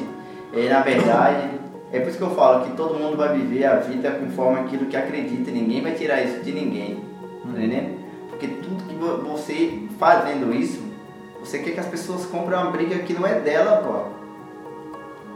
É, 0.54 0.70
na 0.70 0.82
verdade, 0.82 1.50
é 1.92 2.00
por 2.00 2.10
isso 2.10 2.18
que 2.18 2.24
eu 2.24 2.30
falo 2.32 2.66
que 2.66 2.72
todo 2.78 2.94
mundo 3.00 3.18
vai 3.18 3.36
viver 3.36 3.66
a 3.66 3.78
vida 3.78 4.12
conforme 4.12 4.60
aquilo 4.60 4.86
que 4.86 4.96
acredita. 4.96 5.50
Ninguém 5.50 5.82
vai 5.82 5.94
tirar 5.94 6.22
isso 6.22 6.42
de 6.44 6.52
ninguém. 6.52 7.04
Tá 7.44 7.50
entendendo? 7.58 7.98
Porque 8.30 8.48
tudo 8.48 8.84
que 8.88 8.94
vo- 8.96 9.18
você 9.32 9.80
fazendo 9.98 10.54
isso, 10.54 10.82
você 11.40 11.58
quer 11.60 11.72
que 11.72 11.80
as 11.80 11.88
pessoas 11.88 12.26
comprem 12.28 12.60
uma 12.60 12.70
briga 12.70 13.00
que 13.00 13.14
não 13.14 13.26
é 13.26 13.40
dela, 13.40 13.78
pô. 13.78 14.20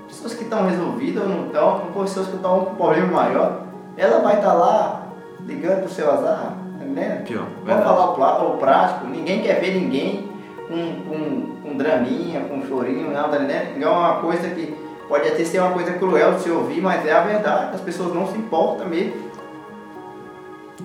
Pessoas 0.08 0.36
que 0.36 0.44
estão 0.44 0.68
resolvidas 0.68 1.24
ou 1.24 1.30
não 1.30 1.46
estão, 1.48 1.80
com 1.92 2.02
pessoas 2.04 2.28
que 2.28 2.36
estão 2.36 2.66
com 2.66 2.72
um 2.74 2.76
problema 2.76 3.08
maior, 3.08 3.64
ela 3.98 4.20
vai 4.20 4.36
estar 4.36 4.54
lá 4.54 5.08
ligando 5.48 5.82
pro 5.84 5.92
seu 5.92 6.12
azar, 6.12 6.54
entendendo? 6.94 7.20
Aqui, 7.20 7.36
ó. 7.36 7.40
Vamos 7.40 7.66
verdade. 7.66 7.84
falar 7.86 8.44
o, 8.46 8.58
prático, 8.58 9.08
ninguém 9.08 9.42
quer 9.42 9.60
ver 9.60 9.76
ninguém 9.76 10.30
com, 10.68 10.96
com, 11.10 11.70
com 11.70 11.78
draminha, 11.78 12.42
com 12.42 12.66
chorinho, 12.66 13.12
tá 13.12 13.28
entendendo? 13.28 13.84
É 13.84 13.88
uma 13.88 14.16
coisa 14.16 14.50
que 14.50 14.76
pode 15.08 15.28
até 15.28 15.44
ser 15.44 15.60
uma 15.60 15.72
coisa 15.72 15.94
cruel 15.94 16.34
de 16.34 16.42
se 16.42 16.50
ouvir, 16.50 16.82
mas 16.82 17.06
é 17.06 17.12
a 17.12 17.22
verdade, 17.22 17.76
as 17.76 17.82
pessoas 17.82 18.14
não 18.14 18.28
se 18.28 18.38
importam 18.38 18.88
mesmo. 18.88 19.34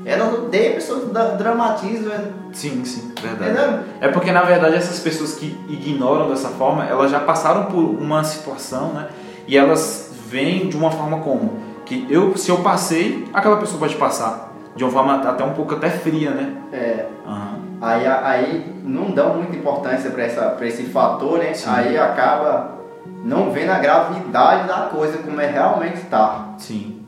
Elas 0.04 0.32
odeiam 0.34 0.74
pessoas 0.74 1.10
dramatizam, 1.38 2.12
Sim, 2.52 2.84
sim, 2.84 3.12
verdade. 3.20 3.50
entendeu? 3.50 3.80
É 4.00 4.08
porque 4.08 4.30
na 4.30 4.42
verdade 4.42 4.76
essas 4.76 5.00
pessoas 5.00 5.34
que 5.34 5.58
ignoram 5.68 6.28
dessa 6.28 6.50
forma, 6.50 6.84
elas 6.84 7.10
já 7.10 7.20
passaram 7.20 7.66
por 7.66 7.82
uma 7.82 8.22
situação, 8.22 8.92
né? 8.92 9.08
E 9.46 9.56
elas 9.56 10.12
vêm 10.28 10.68
de 10.68 10.76
uma 10.76 10.90
forma 10.90 11.20
como 11.20 11.68
que 11.84 12.06
eu, 12.10 12.36
se 12.36 12.50
eu 12.50 12.58
passei, 12.58 13.26
aquela 13.32 13.56
pessoa 13.56 13.80
pode 13.80 13.96
passar 13.96 14.47
de 14.78 14.84
uma 14.84 14.92
forma 14.92 15.16
até 15.28 15.42
um 15.42 15.54
pouco 15.54 15.74
até 15.74 15.90
fria, 15.90 16.30
né? 16.30 16.54
É, 16.72 17.06
Aham. 17.26 17.58
aí, 17.80 18.06
aí 18.06 18.74
não 18.84 19.10
dão 19.10 19.34
muita 19.34 19.56
importância 19.56 20.08
para 20.10 20.66
esse 20.66 20.84
fator, 20.84 21.40
né? 21.40 21.52
Sim. 21.52 21.68
Aí 21.68 21.98
acaba 21.98 22.78
não 23.24 23.50
vendo 23.50 23.70
a 23.70 23.78
gravidade 23.80 24.68
da 24.68 24.82
coisa 24.82 25.18
como 25.18 25.40
é 25.40 25.46
realmente 25.46 25.96
está. 25.96 26.54
Sim. 26.58 27.02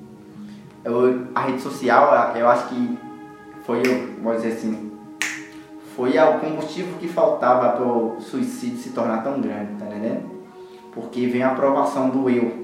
Eu- 0.84 1.28
a 1.32 1.42
rede 1.42 1.60
social, 1.60 2.32
eu 2.34 2.48
acho 2.48 2.66
que 2.66 2.98
foi, 3.64 3.82
vamos 4.20 4.42
dizer 4.42 4.56
assim, 4.56 4.90
foi 5.94 6.18
o 6.18 6.38
combustível 6.40 6.94
que 6.98 7.06
faltava 7.06 7.68
para 7.70 7.84
o 7.86 8.16
suicídio 8.20 8.78
se 8.78 8.90
tornar 8.90 9.22
tão 9.22 9.40
grande, 9.40 9.74
tá 9.78 9.86
entendendo? 9.86 10.28
Porque 10.92 11.24
vem 11.28 11.44
a 11.44 11.52
aprovação 11.52 12.08
do 12.08 12.28
eu. 12.28 12.59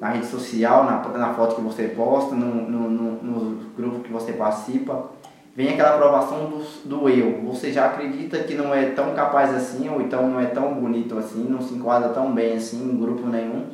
Na 0.00 0.08
rede 0.10 0.26
social, 0.26 0.84
na, 0.84 1.08
na 1.16 1.34
foto 1.34 1.56
que 1.56 1.62
você 1.62 1.84
posta, 1.88 2.34
no, 2.34 2.70
no, 2.70 2.90
no, 2.90 3.22
no 3.22 3.70
grupo 3.76 4.00
que 4.00 4.12
você 4.12 4.32
participa, 4.32 5.10
vem 5.54 5.70
aquela 5.70 5.94
aprovação 5.94 6.50
do, 6.50 6.62
do 6.84 7.08
eu. 7.08 7.40
Você 7.46 7.72
já 7.72 7.86
acredita 7.86 8.38
que 8.40 8.54
não 8.54 8.74
é 8.74 8.90
tão 8.90 9.14
capaz 9.14 9.54
assim, 9.54 9.88
ou 9.88 10.02
então 10.02 10.28
não 10.28 10.38
é 10.38 10.46
tão 10.46 10.74
bonito 10.74 11.16
assim, 11.18 11.46
não 11.48 11.62
se 11.62 11.74
enquadra 11.74 12.10
tão 12.10 12.32
bem 12.32 12.56
assim 12.56 12.82
em 12.82 12.96
grupo 12.96 13.26
nenhum. 13.26 13.64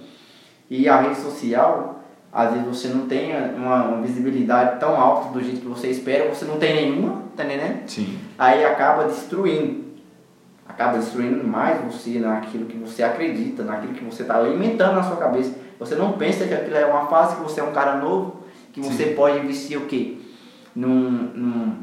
E 0.70 0.88
a 0.88 1.00
rede 1.00 1.20
social, 1.20 2.00
às 2.32 2.52
vezes 2.52 2.66
você 2.66 2.88
não 2.88 3.06
tem 3.06 3.32
uma, 3.56 3.84
uma 3.84 4.00
visibilidade 4.00 4.78
tão 4.78 4.98
alta 4.98 5.30
do 5.30 5.42
jeito 5.42 5.60
que 5.60 5.68
você 5.68 5.88
espera, 5.88 6.32
você 6.32 6.44
não 6.44 6.56
tem 6.56 6.74
nenhuma, 6.74 7.22
tá 7.36 7.44
entendendo? 7.44 7.82
Sim. 7.88 8.16
Aí 8.38 8.64
acaba 8.64 9.04
destruindo. 9.04 9.82
Acaba 10.66 10.96
destruindo 10.96 11.46
mais 11.46 11.84
você 11.84 12.18
naquilo 12.18 12.66
que 12.66 12.78
você 12.78 13.02
acredita, 13.02 13.64
naquilo 13.64 13.92
que 13.92 14.04
você 14.04 14.22
está 14.22 14.38
alimentando 14.38 14.94
na 14.94 15.02
sua 15.02 15.16
cabeça. 15.16 15.52
Você 15.84 15.94
não 15.94 16.12
pensa 16.12 16.46
que 16.46 16.54
aquilo 16.54 16.76
é 16.76 16.86
uma 16.86 17.06
fase, 17.06 17.36
que 17.36 17.42
você 17.42 17.60
é 17.60 17.64
um 17.64 17.72
cara 17.72 17.96
novo, 17.96 18.36
que 18.72 18.80
você 18.80 19.06
pode 19.06 19.38
investir 19.38 19.78
o 19.78 19.86
quê? 19.86 20.16
Num, 20.74 20.88
num, 21.34 21.76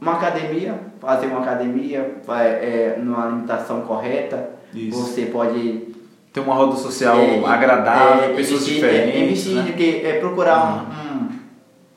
numa 0.00 0.14
academia, 0.14 0.78
fazer 1.00 1.26
uma 1.26 1.40
academia, 1.40 2.18
vai, 2.26 2.46
é, 2.46 2.98
numa 3.02 3.26
alimentação 3.26 3.80
correta. 3.82 4.50
Isso. 4.72 4.98
Você 5.00 5.26
pode 5.26 5.88
Ter 6.32 6.40
uma 6.40 6.54
roda 6.54 6.76
social 6.76 7.16
é, 7.18 7.44
agradável, 7.44 8.24
é, 8.30 8.34
pessoas 8.34 8.62
investir- 8.62 8.74
diferentes. 8.74 9.14
É, 9.14 9.24
investir 9.24 9.54
né? 9.56 9.62
de 9.62 9.72
que, 9.72 10.06
é 10.06 10.12
procurar 10.20 10.86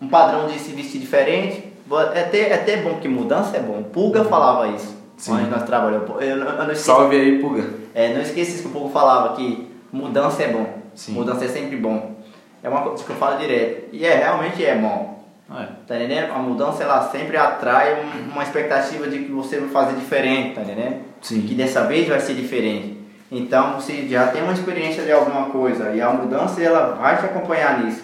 um, 0.01 0.05
um, 0.05 0.05
um 0.05 0.09
padrão 0.09 0.47
de 0.47 0.57
se 0.57 0.71
vestir 0.71 0.99
diferente. 0.99 1.71
É 2.15 2.21
até, 2.21 2.49
é 2.49 2.53
até 2.55 2.77
bom 2.77 2.95
que 2.95 3.07
mudança 3.07 3.55
é 3.57 3.59
bom. 3.59 3.83
Pulga 3.83 4.23
falava 4.23 4.67
isso. 4.69 4.97
Sim. 5.17 5.47
Nós 5.51 5.63
trabalhamos. 5.63 6.09
Eu, 6.19 6.37
eu 6.37 6.75
Salve 6.75 7.15
aí, 7.15 7.39
Puga. 7.39 7.63
é, 7.93 8.13
não 8.13 8.21
esqueça 8.21 8.51
isso 8.51 8.63
que 8.63 8.69
o 8.69 8.71
povo 8.71 8.89
falava, 8.89 9.35
que 9.35 9.67
mudança 9.91 10.41
é 10.41 10.47
bom. 10.47 10.82
Sim. 10.95 11.13
Mudança 11.13 11.45
é 11.45 11.47
sempre 11.47 11.75
bom. 11.77 12.15
É 12.61 12.69
uma 12.69 12.81
coisa 12.81 13.03
que 13.03 13.09
eu 13.09 13.15
falo 13.15 13.37
direto. 13.37 13.89
E 13.91 14.05
é, 14.05 14.15
realmente 14.17 14.63
é 14.63 14.75
bom. 14.75 15.13
É. 15.51 15.65
Tá 15.87 15.95
entendendo? 15.97 16.31
A 16.31 16.39
mudança 16.39 16.83
ela 16.83 17.01
sempre 17.09 17.35
atrai 17.37 18.01
um- 18.01 18.31
uma 18.31 18.43
expectativa 18.43 19.07
de 19.07 19.19
que 19.19 19.31
você 19.31 19.59
vai 19.59 19.69
fazer 19.69 19.95
diferente, 19.95 20.55
tá 20.55 20.61
entendendo? 20.61 21.01
Sim. 21.21 21.41
Que 21.41 21.53
dessa 21.53 21.83
vez 21.85 22.07
vai 22.07 22.19
ser 22.19 22.33
diferente. 22.33 22.97
Então 23.31 23.73
você 23.73 24.07
já 24.07 24.27
tem 24.27 24.41
uma 24.43 24.53
experiência 24.53 25.03
de 25.03 25.11
alguma 25.11 25.47
coisa 25.47 25.91
e 25.91 26.01
a 26.01 26.09
mudança 26.11 26.61
ela 26.61 26.95
vai 26.95 27.17
te 27.17 27.25
acompanhar 27.25 27.83
nisso. 27.83 28.03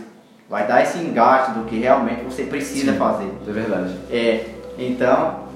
Vai 0.49 0.65
dar 0.67 0.81
esse 0.81 0.97
engate 0.97 1.51
do 1.51 1.65
que 1.65 1.77
realmente 1.79 2.23
você 2.23 2.43
precisa 2.43 2.91
Sim. 2.93 2.97
fazer. 2.97 3.31
É 3.47 3.51
verdade. 3.51 3.95
É, 4.11 4.45
então 4.77 5.48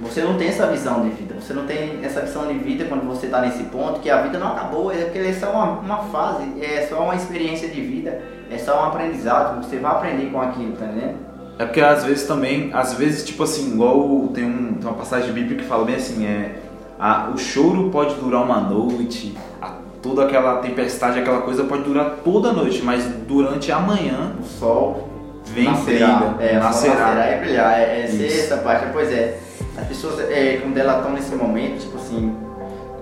você 0.00 0.22
não 0.22 0.36
tem 0.36 0.48
essa 0.48 0.66
visão 0.66 1.02
de 1.02 1.10
vida. 1.10 1.34
Você 1.40 1.52
não 1.52 1.64
tem 1.66 2.00
essa 2.02 2.20
visão 2.20 2.46
de 2.46 2.54
vida 2.54 2.84
quando 2.86 3.06
você 3.06 3.26
está 3.26 3.40
nesse 3.40 3.62
ponto 3.64 4.00
que 4.00 4.10
a 4.10 4.22
vida 4.22 4.38
não 4.38 4.48
acabou, 4.48 4.90
é 4.92 4.96
que 5.04 5.18
é 5.18 5.32
só 5.32 5.50
uma, 5.50 5.64
uma 5.80 5.98
fase, 6.04 6.44
é 6.60 6.86
só 6.88 7.02
uma 7.02 7.14
experiência 7.14 7.68
de 7.68 7.80
vida, 7.80 8.20
é 8.50 8.58
só 8.58 8.82
um 8.82 8.84
aprendizado. 8.86 9.62
Você 9.64 9.76
vai 9.78 9.92
aprender 9.92 10.30
com 10.30 10.40
aquilo, 10.40 10.72
tá 10.76 10.86
entendendo? 10.86 11.16
É 11.58 11.64
porque 11.64 11.80
às 11.80 12.04
vezes 12.04 12.26
também, 12.26 12.70
às 12.74 12.94
vezes, 12.94 13.24
tipo 13.24 13.44
assim, 13.44 13.72
igual 13.74 14.28
tem, 14.34 14.44
um, 14.44 14.74
tem 14.74 14.88
uma 14.88 14.94
passagem 14.98 15.32
bíblica 15.32 15.62
que 15.62 15.68
fala 15.68 15.84
bem 15.84 15.94
assim, 15.94 16.26
é 16.26 16.56
a, 16.98 17.30
o 17.32 17.38
choro 17.38 17.90
pode 17.90 18.14
durar 18.16 18.42
uma 18.42 18.60
noite, 18.60 19.36
a, 19.62 19.74
toda 20.02 20.24
aquela 20.24 20.56
tempestade, 20.56 21.20
aquela 21.20 21.42
coisa 21.42 21.62
pode 21.62 21.84
durar 21.84 22.16
toda 22.24 22.48
a 22.48 22.52
noite, 22.52 22.82
mas 22.82 23.04
durante 23.28 23.70
a 23.70 23.78
manhã 23.78 24.32
O 24.40 24.44
sol, 24.44 25.08
vem 25.44 25.64
nascerá. 25.66 26.06
brilha, 26.16 26.36
É, 26.50 26.58
nascerá. 26.58 26.94
nascerá 26.94 27.24
é 27.24 27.38
brilhar. 27.40 27.78
É, 27.78 28.00
é 28.00 28.26
essa 28.26 28.56
parte. 28.56 28.86
Pois 28.92 29.12
é. 29.12 29.38
As 29.76 29.86
pessoas, 29.86 30.20
é, 30.30 30.58
quando 30.62 30.76
elas 30.78 30.96
estão 30.98 31.12
nesse 31.12 31.34
momento, 31.34 31.80
tipo 31.80 31.96
assim, 31.96 32.36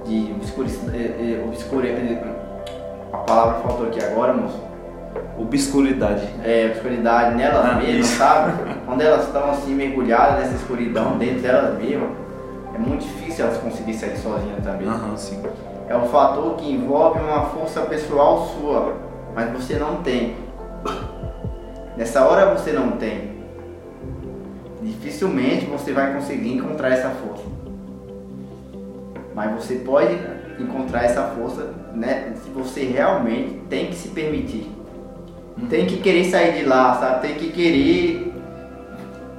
de 0.07 0.33
obscuridade. 0.33 0.97
É, 0.97 1.39
é, 1.41 1.45
obscure- 1.47 1.89
é, 1.89 2.23
a 3.13 3.17
palavra 3.19 3.61
faltou 3.61 3.87
aqui 3.87 4.03
agora, 4.03 4.33
moço. 4.33 4.61
Obscuridade. 5.39 6.27
É, 6.45 6.69
obscuridade 6.73 7.35
nelas 7.37 7.65
Ah, 7.65 7.75
mesmas, 7.75 8.07
isso. 8.07 8.19
sabe? 8.19 8.53
quando 8.87 9.01
elas 9.03 9.27
estão 9.27 9.51
assim 9.51 9.75
mergulhadas 9.75 10.41
nessa 10.41 10.55
escuridão 10.57 11.19
dentro 11.19 11.41
delas 11.43 11.79
mesmas, 11.79 12.09
é 12.75 12.79
muito 12.79 13.03
difícil 13.03 13.45
elas 13.47 13.59
conseguirem 13.59 13.95
sair 13.99 14.17
sozinhas 14.17 14.63
também. 14.65 14.89
Aham, 14.89 15.17
sim. 15.17 15.43
É 15.89 15.97
um 15.97 16.07
fator 16.07 16.55
que 16.57 16.71
envolve 16.73 17.21
uma 17.21 17.43
força 17.47 17.83
pessoal 17.83 18.47
sua, 18.59 18.95
mas 19.35 19.51
você 19.53 19.75
não 19.75 19.97
tem. 19.97 20.37
Nessa 21.97 22.25
hora 22.25 22.55
você 22.55 22.73
não 22.73 22.93
tem. 22.93 23.32
Dificilmente 24.83 25.67
você 25.67 25.93
vai 25.93 26.13
conseguir 26.13 26.55
encontrar 26.55 26.91
essa 26.91 27.11
força. 27.11 27.45
Mas 29.35 29.55
você 29.55 29.77
pode 29.77 30.19
encontrar 30.59 31.05
essa 31.05 31.23
força, 31.29 31.73
né? 31.95 32.35
Se 32.43 32.51
você 32.51 32.85
realmente 32.85 33.61
tem 33.69 33.87
que 33.87 33.95
se 33.95 34.09
permitir. 34.09 34.71
Tem 35.71 35.87
que 35.87 35.99
querer 35.99 36.25
sair 36.25 36.59
de 36.59 36.65
lá, 36.65 36.95
sabe? 36.95 37.29
Tem 37.29 37.35
que 37.37 37.53
querer. 37.53 38.33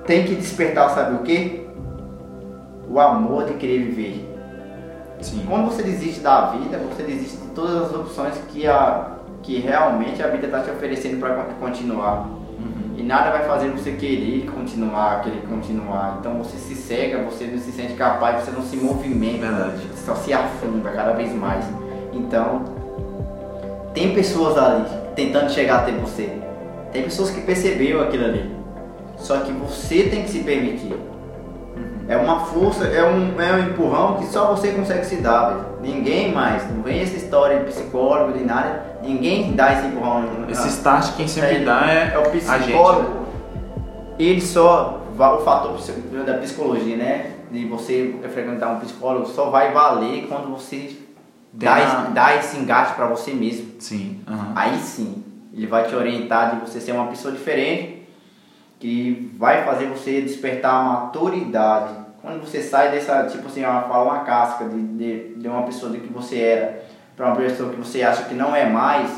Tem 0.05 0.25
que 0.25 0.35
despertar, 0.35 0.89
sabe 0.91 1.15
o 1.15 1.19
quê? 1.19 1.65
O 2.89 2.99
amor 2.99 3.45
de 3.45 3.53
querer 3.53 3.79
viver. 3.79 4.29
Sim. 5.21 5.45
Quando 5.47 5.65
você 5.65 5.83
desiste 5.83 6.19
da 6.19 6.47
vida, 6.47 6.77
você 6.77 7.03
desiste 7.03 7.37
de 7.37 7.47
todas 7.49 7.83
as 7.83 7.93
opções 7.93 8.35
que, 8.49 8.67
a, 8.67 9.11
que 9.41 9.59
realmente 9.59 10.21
a 10.21 10.27
vida 10.27 10.45
está 10.45 10.61
te 10.61 10.71
oferecendo 10.71 11.19
para 11.19 11.43
continuar. 11.59 12.29
Uhum. 12.93 12.99
E 12.99 13.03
nada 13.03 13.31
vai 13.31 13.45
fazer 13.45 13.69
você 13.69 13.91
querer 13.93 14.45
continuar, 14.51 15.21
querer 15.23 15.41
continuar. 15.49 16.17
Então 16.19 16.37
você 16.37 16.57
se 16.57 16.75
cega, 16.75 17.23
você 17.23 17.45
não 17.45 17.57
se 17.57 17.71
sente 17.71 17.93
capaz, 17.93 18.43
você 18.43 18.51
não 18.51 18.61
se 18.61 18.77
movimenta. 18.77 19.47
Verdade. 19.47 19.87
Você 19.93 20.05
só 20.05 20.15
se 20.15 20.33
afunda 20.33 20.89
cada 20.91 21.13
vez 21.13 21.33
mais. 21.33 21.65
Então, 22.13 22.63
tem 23.93 24.13
pessoas 24.13 24.57
ali 24.57 24.85
tentando 25.15 25.51
chegar 25.51 25.81
até 25.81 25.91
você. 25.91 26.29
Tem 26.91 27.03
pessoas 27.03 27.31
que 27.31 27.41
perceberam 27.41 28.01
aquilo 28.01 28.25
ali. 28.25 28.51
Só 29.17 29.39
que 29.39 29.51
você 29.51 30.03
tem 30.03 30.23
que 30.23 30.29
se 30.29 30.39
permitir. 30.39 30.95
É 32.07 32.17
uma 32.17 32.41
força, 32.41 32.85
é 32.85 33.03
um, 33.03 33.41
é 33.41 33.53
um 33.53 33.69
empurrão 33.69 34.17
que 34.17 34.25
só 34.25 34.53
você 34.53 34.71
consegue 34.71 35.05
se 35.05 35.17
dar, 35.17 35.49
velho. 35.49 35.65
Ninguém 35.81 36.33
mais. 36.33 36.69
Não 36.69 36.83
vem 36.83 37.01
essa 37.01 37.15
história 37.15 37.59
de 37.59 37.65
psicólogo, 37.65 38.37
de 38.37 38.43
nada. 38.43 38.92
Ninguém 39.03 39.53
dá 39.53 39.73
esse 39.73 39.87
empurrão. 39.87 40.23
Esse 40.49 40.67
start 40.69 41.15
quem 41.15 41.27
sempre 41.27 41.59
dá 41.59 41.89
é, 41.91 42.13
é 42.15 42.19
o 42.19 42.31
gente. 42.31 42.45
psicólogo. 42.45 43.23
Ele 44.17 44.41
só 44.41 45.01
o 45.15 45.37
fator 45.43 45.77
da 46.25 46.33
psicologia, 46.37 46.95
né? 46.97 47.31
De 47.51 47.65
você 47.65 48.15
frequentar 48.33 48.69
um 48.69 48.79
psicólogo 48.79 49.27
só 49.27 49.49
vai 49.49 49.71
valer 49.71 50.27
quando 50.27 50.49
você 50.49 50.95
dá, 51.51 51.75
a- 51.75 51.79
esse, 51.81 52.11
dá 52.13 52.35
esse 52.35 52.57
engate 52.57 52.93
para 52.95 53.07
você 53.07 53.31
mesmo. 53.31 53.73
Sim. 53.79 54.21
aham. 54.27 54.53
Aí 54.55 54.77
sim, 54.79 55.23
ele 55.53 55.67
vai 55.67 55.83
te 55.87 55.95
orientar 55.95 56.55
de 56.55 56.61
você 56.61 56.79
ser 56.79 56.93
uma 56.93 57.07
pessoa 57.07 57.31
diferente, 57.33 58.07
que 58.79 59.31
vai 59.37 59.63
fazer 59.63 59.85
você 59.87 60.21
despertar 60.21 60.73
a 60.73 60.83
maturidade. 60.83 61.93
Quando 62.21 62.39
você 62.41 62.61
sai 62.61 62.89
dessa, 62.91 63.25
tipo 63.25 63.47
assim, 63.47 63.63
uma, 63.63 63.81
fala 63.81 64.03
uma 64.03 64.19
casca 64.19 64.65
de, 64.65 64.81
de, 64.81 65.35
de 65.35 65.47
uma 65.47 65.63
pessoa 65.63 65.91
de 65.91 65.99
que 65.99 66.11
você 66.11 66.39
era 66.39 66.83
para 67.15 67.27
uma 67.27 67.35
pessoa 67.35 67.69
que 67.69 67.77
você 67.77 68.01
acha 68.01 68.23
que 68.23 68.33
não 68.33 68.55
é 68.55 68.67
mais, 68.67 69.09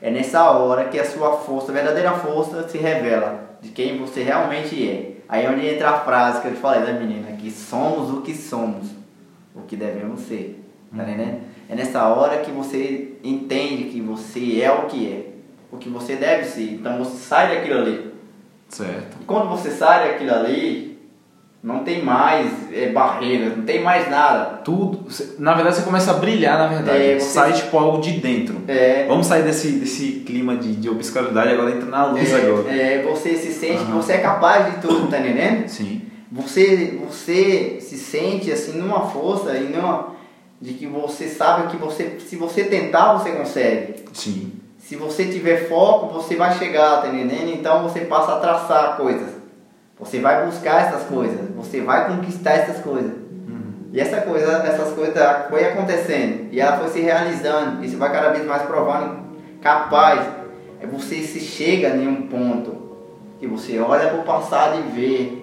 é 0.00 0.10
nessa 0.10 0.50
hora 0.50 0.88
que 0.88 0.98
a 0.98 1.04
sua 1.04 1.36
força, 1.38 1.70
a 1.70 1.74
verdadeira 1.74 2.12
força, 2.12 2.68
se 2.68 2.78
revela 2.78 3.58
de 3.60 3.70
quem 3.70 3.98
você 3.98 4.22
realmente 4.22 4.88
é. 4.88 5.20
Aí 5.28 5.44
é 5.44 5.50
onde 5.50 5.66
entra 5.66 5.90
a 5.90 6.00
frase 6.00 6.40
que 6.40 6.48
eu 6.48 6.54
te 6.54 6.58
falei 6.58 6.82
da 6.82 6.98
menina, 6.98 7.36
que 7.36 7.50
somos 7.50 8.10
o 8.10 8.22
que 8.22 8.34
somos, 8.34 8.88
o 9.54 9.60
que 9.62 9.76
devemos 9.76 10.20
ser. 10.20 10.64
Tá 10.96 11.04
entendendo? 11.04 11.40
É 11.68 11.74
nessa 11.76 12.08
hora 12.08 12.38
que 12.38 12.50
você 12.50 13.12
entende 13.22 13.84
que 13.84 14.00
você 14.00 14.60
é 14.60 14.72
o 14.72 14.86
que 14.86 15.12
é, 15.12 15.30
o 15.70 15.76
que 15.76 15.88
você 15.88 16.16
deve 16.16 16.44
ser. 16.44 16.72
Então 16.72 16.98
você 16.98 17.16
sai 17.16 17.54
daquilo 17.54 17.80
ali. 17.80 18.12
Certo. 18.68 19.18
E 19.20 19.24
quando 19.24 19.48
você 19.48 19.70
sai 19.70 20.08
daquilo 20.08 20.34
ali, 20.34 20.89
não 21.62 21.80
tem 21.84 22.02
mais 22.02 22.50
é, 22.72 22.88
barreiras, 22.90 23.56
não 23.56 23.64
tem 23.64 23.82
mais 23.82 24.10
nada. 24.10 24.58
Tudo. 24.64 25.06
Na 25.38 25.52
verdade, 25.54 25.76
você 25.76 25.82
começa 25.82 26.10
a 26.10 26.14
brilhar, 26.14 26.58
na 26.58 26.66
verdade. 26.68 26.98
É, 27.02 27.18
você- 27.18 27.26
Sai 27.30 27.52
tipo 27.52 27.76
algo 27.78 28.00
de 28.00 28.12
dentro. 28.12 28.56
É, 28.66 29.04
Vamos 29.06 29.26
sair 29.26 29.42
desse, 29.42 29.72
desse 29.72 30.22
clima 30.26 30.56
de, 30.56 30.74
de 30.76 30.88
obscuridade 30.88 31.52
agora 31.52 31.70
entra 31.72 31.86
na 31.88 32.06
luz 32.06 32.32
agora. 32.34 32.70
é, 32.70 32.94
é, 32.94 33.02
você 33.02 33.36
se 33.36 33.52
sente 33.52 33.84
que 33.84 33.90
Aham. 33.90 34.00
você 34.00 34.14
é 34.14 34.18
capaz 34.18 34.74
de 34.74 34.80
tudo, 34.80 35.08
tá 35.08 35.18
entendendo? 35.18 35.68
Sim. 35.68 36.02
Você, 36.32 36.98
você 37.06 37.78
se 37.80 37.98
sente 37.98 38.50
assim 38.52 38.78
numa 38.78 39.00
força 39.00 39.54
e 39.56 39.64
numa 39.64 40.14
de 40.60 40.74
que 40.74 40.86
você 40.86 41.26
sabe 41.26 41.68
que 41.68 41.76
você, 41.76 42.18
se 42.20 42.36
você 42.36 42.64
tentar, 42.64 43.14
você 43.14 43.32
consegue. 43.32 43.94
Sim. 44.12 44.52
Se 44.78 44.94
você 44.96 45.24
tiver 45.26 45.68
foco, 45.68 46.12
você 46.14 46.36
vai 46.36 46.56
chegar, 46.58 47.02
tá 47.02 47.08
entendendo? 47.08 47.50
Então 47.52 47.82
você 47.82 48.00
passa 48.00 48.32
a 48.34 48.40
traçar 48.40 48.96
coisas. 48.96 49.39
Você 50.00 50.18
vai 50.18 50.46
buscar 50.46 50.86
essas 50.86 51.04
coisas, 51.04 51.38
você 51.54 51.82
vai 51.82 52.08
conquistar 52.08 52.52
essas 52.52 52.82
coisas. 52.82 53.20
E 53.92 54.00
essa 54.00 54.20
coisa, 54.20 54.52
essas 54.58 54.92
coisas 54.94 55.14
foi 55.48 55.64
acontecendo 55.64 56.48
e 56.52 56.60
ela 56.60 56.78
foi 56.78 56.88
se 56.90 57.00
realizando 57.00 57.84
e 57.84 57.88
você 57.88 57.96
vai 57.96 58.12
cada 58.12 58.30
vez 58.30 58.46
mais 58.46 58.62
provando 58.62 59.20
capaz. 59.60 60.20
É 60.80 60.86
você 60.86 61.16
se 61.16 61.40
chega 61.40 61.88
em 61.88 62.06
um 62.06 62.28
ponto 62.28 62.80
que 63.38 63.46
você 63.46 63.78
olha 63.80 64.08
para 64.08 64.20
o 64.20 64.22
passado 64.22 64.78
e 64.78 64.82
vê 64.92 65.42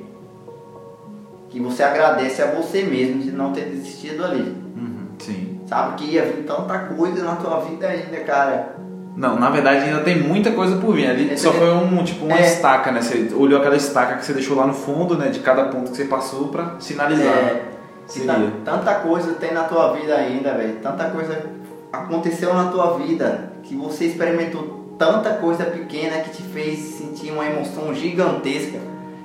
que 1.49 1.59
você 1.59 1.83
agradece 1.83 2.41
a 2.41 2.51
você 2.51 2.83
mesmo 2.83 3.21
de 3.21 3.31
não 3.31 3.51
ter 3.51 3.65
desistido 3.65 4.23
ali. 4.23 4.55
Uhum. 4.75 5.07
Sim. 5.19 5.61
Sabe 5.67 5.95
que 5.95 6.11
ia 6.13 6.23
vir 6.23 6.45
tanta 6.45 6.79
coisa 6.79 7.23
na 7.23 7.35
tua 7.35 7.59
vida 7.59 7.87
ainda, 7.87 8.17
cara. 8.21 8.76
Não, 9.17 9.35
na 9.39 9.49
verdade 9.49 9.85
ainda 9.85 10.01
tem 10.01 10.21
muita 10.21 10.51
coisa 10.51 10.75
por 10.77 10.93
vir. 10.95 11.07
Ali 11.09 11.33
Esse 11.33 11.43
só 11.43 11.49
é- 11.49 11.53
foi 11.53 11.71
um, 11.73 12.03
tipo, 12.03 12.25
uma 12.25 12.37
é. 12.37 12.45
estaca, 12.45 12.91
né? 12.91 13.01
Você 13.01 13.33
olhou 13.35 13.59
aquela 13.59 13.75
estaca 13.75 14.15
que 14.17 14.23
você 14.25 14.31
deixou 14.33 14.55
lá 14.55 14.67
no 14.67 14.73
fundo, 14.75 15.17
né? 15.17 15.29
De 15.29 15.39
cada 15.39 15.65
ponto 15.65 15.89
que 15.89 15.97
você 15.97 16.05
passou 16.05 16.49
pra 16.49 16.75
sinalizar. 16.79 17.25
É, 17.33 17.63
se 18.05 18.19
Seria. 18.19 18.51
ta- 18.63 18.77
tanta 18.77 18.93
coisa 18.99 19.33
tem 19.33 19.53
na 19.53 19.63
tua 19.63 19.93
vida 19.93 20.15
ainda, 20.15 20.53
velho. 20.53 20.75
Tanta 20.83 21.05
coisa 21.05 21.45
aconteceu 21.91 22.53
na 22.53 22.65
tua 22.65 22.95
vida 22.99 23.53
que 23.63 23.75
você 23.75 24.05
experimentou 24.05 24.95
tanta 24.99 25.31
coisa 25.31 25.63
pequena 25.65 26.17
que 26.19 26.29
te 26.29 26.43
fez 26.43 26.77
sentir 26.79 27.31
uma 27.31 27.45
emoção 27.45 27.91
gigantesca, 27.95 28.79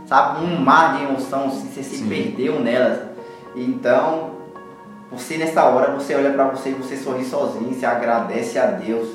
sabe? 0.07 0.43
Um 0.45 0.57
mar 0.59 0.97
de 0.97 1.05
emoção, 1.05 1.49
assim, 1.49 1.69
você 1.73 1.83
se 1.83 1.97
Sim. 1.99 2.09
perdeu 2.09 2.59
nelas. 2.61 2.99
Então, 3.55 4.31
você 5.11 5.37
nessa 5.37 5.65
hora, 5.65 5.93
você 5.93 6.15
olha 6.15 6.31
pra 6.31 6.45
você 6.45 6.71
e 6.71 6.73
você 6.73 6.97
sorri 6.97 7.25
sozinho, 7.25 7.75
você 7.75 7.85
agradece 7.85 8.59
a 8.59 8.67
Deus. 8.67 9.09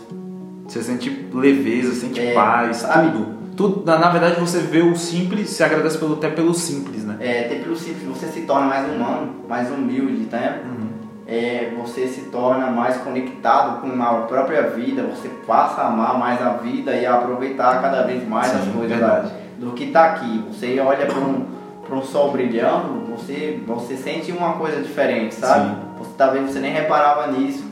Você 0.67 0.83
sente 0.83 1.27
leveza, 1.33 1.93
sente 1.93 2.19
É, 2.19 2.33
paz, 2.33 2.77
sabe? 2.77 3.11
tudo. 3.11 3.37
tudo. 3.55 3.85
Na, 3.85 3.97
na 3.97 4.09
verdade, 4.09 4.39
você 4.39 4.59
vê 4.59 4.81
o 4.81 4.95
simples, 4.95 5.49
se 5.49 5.63
agradece 5.63 5.97
pelo, 5.97 6.15
até 6.15 6.29
pelo 6.29 6.53
simples, 6.53 7.03
né? 7.05 7.15
É, 7.19 7.43
ter 7.43 7.63
pelo 7.63 7.75
simples, 7.75 8.03
você 8.03 8.27
se 8.27 8.41
torna 8.41 8.67
mais 8.67 8.85
humano, 8.89 9.29
mais 9.47 9.71
humilde, 9.71 10.25
tá? 10.25 10.57
Uhum. 10.65 10.87
é, 11.25 11.73
você 11.77 12.07
se 12.07 12.21
torna 12.29 12.67
mais 12.67 12.97
conectado 12.97 13.81
com 13.81 14.01
a 14.01 14.21
própria 14.27 14.63
vida, 14.69 15.03
você 15.03 15.29
passa 15.45 15.81
a 15.81 15.87
amar 15.87 16.17
mais 16.17 16.41
a 16.41 16.51
vida 16.53 16.95
e 16.95 17.05
a 17.05 17.15
aproveitar 17.15 17.81
cada 17.81 18.03
vez 18.03 18.27
mais 18.27 18.47
Sim, 18.47 18.57
as 18.59 18.65
coisas 18.67 18.89
verdade. 18.97 19.27
da- 19.29 19.65
do 19.65 19.71
que 19.71 19.85
está 19.85 20.05
aqui. 20.05 20.43
Você 20.49 20.79
olha 20.79 21.05
para 21.05 21.19
um, 21.19 21.45
pra 21.85 21.95
um 21.95 22.01
sol 22.03 22.31
brilhando, 22.31 23.05
você, 23.09 23.59
você 23.65 23.97
sente 23.97 24.31
uma 24.31 24.53
coisa 24.53 24.81
diferente, 24.81 25.33
sabe? 25.35 25.69
Sim. 25.69 25.75
Você, 25.97 26.11
talvez 26.17 26.49
você 26.51 26.59
nem 26.59 26.71
reparava 26.73 27.31
nisso. 27.31 27.65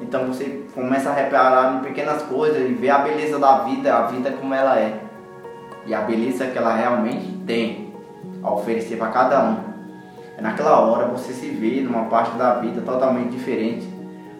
Então 0.00 0.26
você 0.26 0.64
começa 0.74 1.10
a 1.10 1.14
reparar 1.14 1.76
em 1.76 1.80
pequenas 1.80 2.22
coisas 2.22 2.58
e 2.58 2.74
ver 2.74 2.90
a 2.90 2.98
beleza 2.98 3.38
da 3.38 3.58
vida, 3.60 3.94
a 3.94 4.06
vida 4.06 4.30
como 4.32 4.52
ela 4.54 4.78
é. 4.78 5.00
E 5.86 5.94
a 5.94 6.00
beleza 6.00 6.46
que 6.46 6.58
ela 6.58 6.74
realmente 6.74 7.32
tem 7.46 7.94
a 8.42 8.52
oferecer 8.52 8.96
para 8.96 9.08
cada 9.08 9.42
um. 9.42 9.56
É 10.36 10.42
naquela 10.42 10.80
hora 10.80 11.06
você 11.06 11.32
se 11.32 11.48
vê 11.48 11.80
numa 11.80 12.04
parte 12.04 12.36
da 12.36 12.54
vida 12.54 12.82
totalmente 12.82 13.30
diferente. 13.30 13.86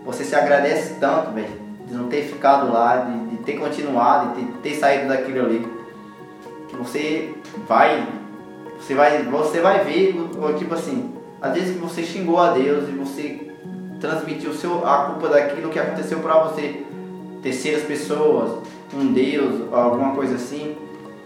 Você 0.04 0.24
se 0.24 0.34
agradece 0.34 0.96
tanto, 1.00 1.32
velho, 1.32 1.48
de 1.86 1.94
não 1.94 2.08
ter 2.08 2.22
ficado 2.22 2.70
lá, 2.70 2.96
de, 2.96 3.30
de 3.30 3.36
ter 3.38 3.54
continuado, 3.54 4.34
de 4.34 4.44
ter, 4.44 4.52
ter 4.62 4.74
saído 4.74 5.08
daquilo 5.08 5.46
ali. 5.46 5.66
Que 6.68 6.76
você 6.76 7.34
vai, 7.66 8.06
você 8.78 8.94
vai, 8.94 9.22
você 9.22 9.60
vai 9.60 9.84
ver, 9.84 10.14
tipo 10.58 10.74
assim, 10.74 11.14
às 11.40 11.54
vezes 11.54 11.74
que 11.74 11.80
você 11.80 12.02
xingou 12.02 12.38
a 12.38 12.50
Deus 12.50 12.88
e 12.88 12.92
você 12.92 13.45
transmitiu 14.00 14.50
o 14.50 14.54
seu, 14.54 14.86
a 14.86 15.04
culpa 15.06 15.28
daquilo 15.28 15.70
que 15.70 15.78
aconteceu 15.78 16.18
pra 16.20 16.38
você, 16.44 16.84
terceiras 17.42 17.82
pessoas, 17.82 18.58
um 18.94 19.12
Deus, 19.12 19.62
alguma 19.72 20.14
coisa 20.14 20.34
assim. 20.36 20.76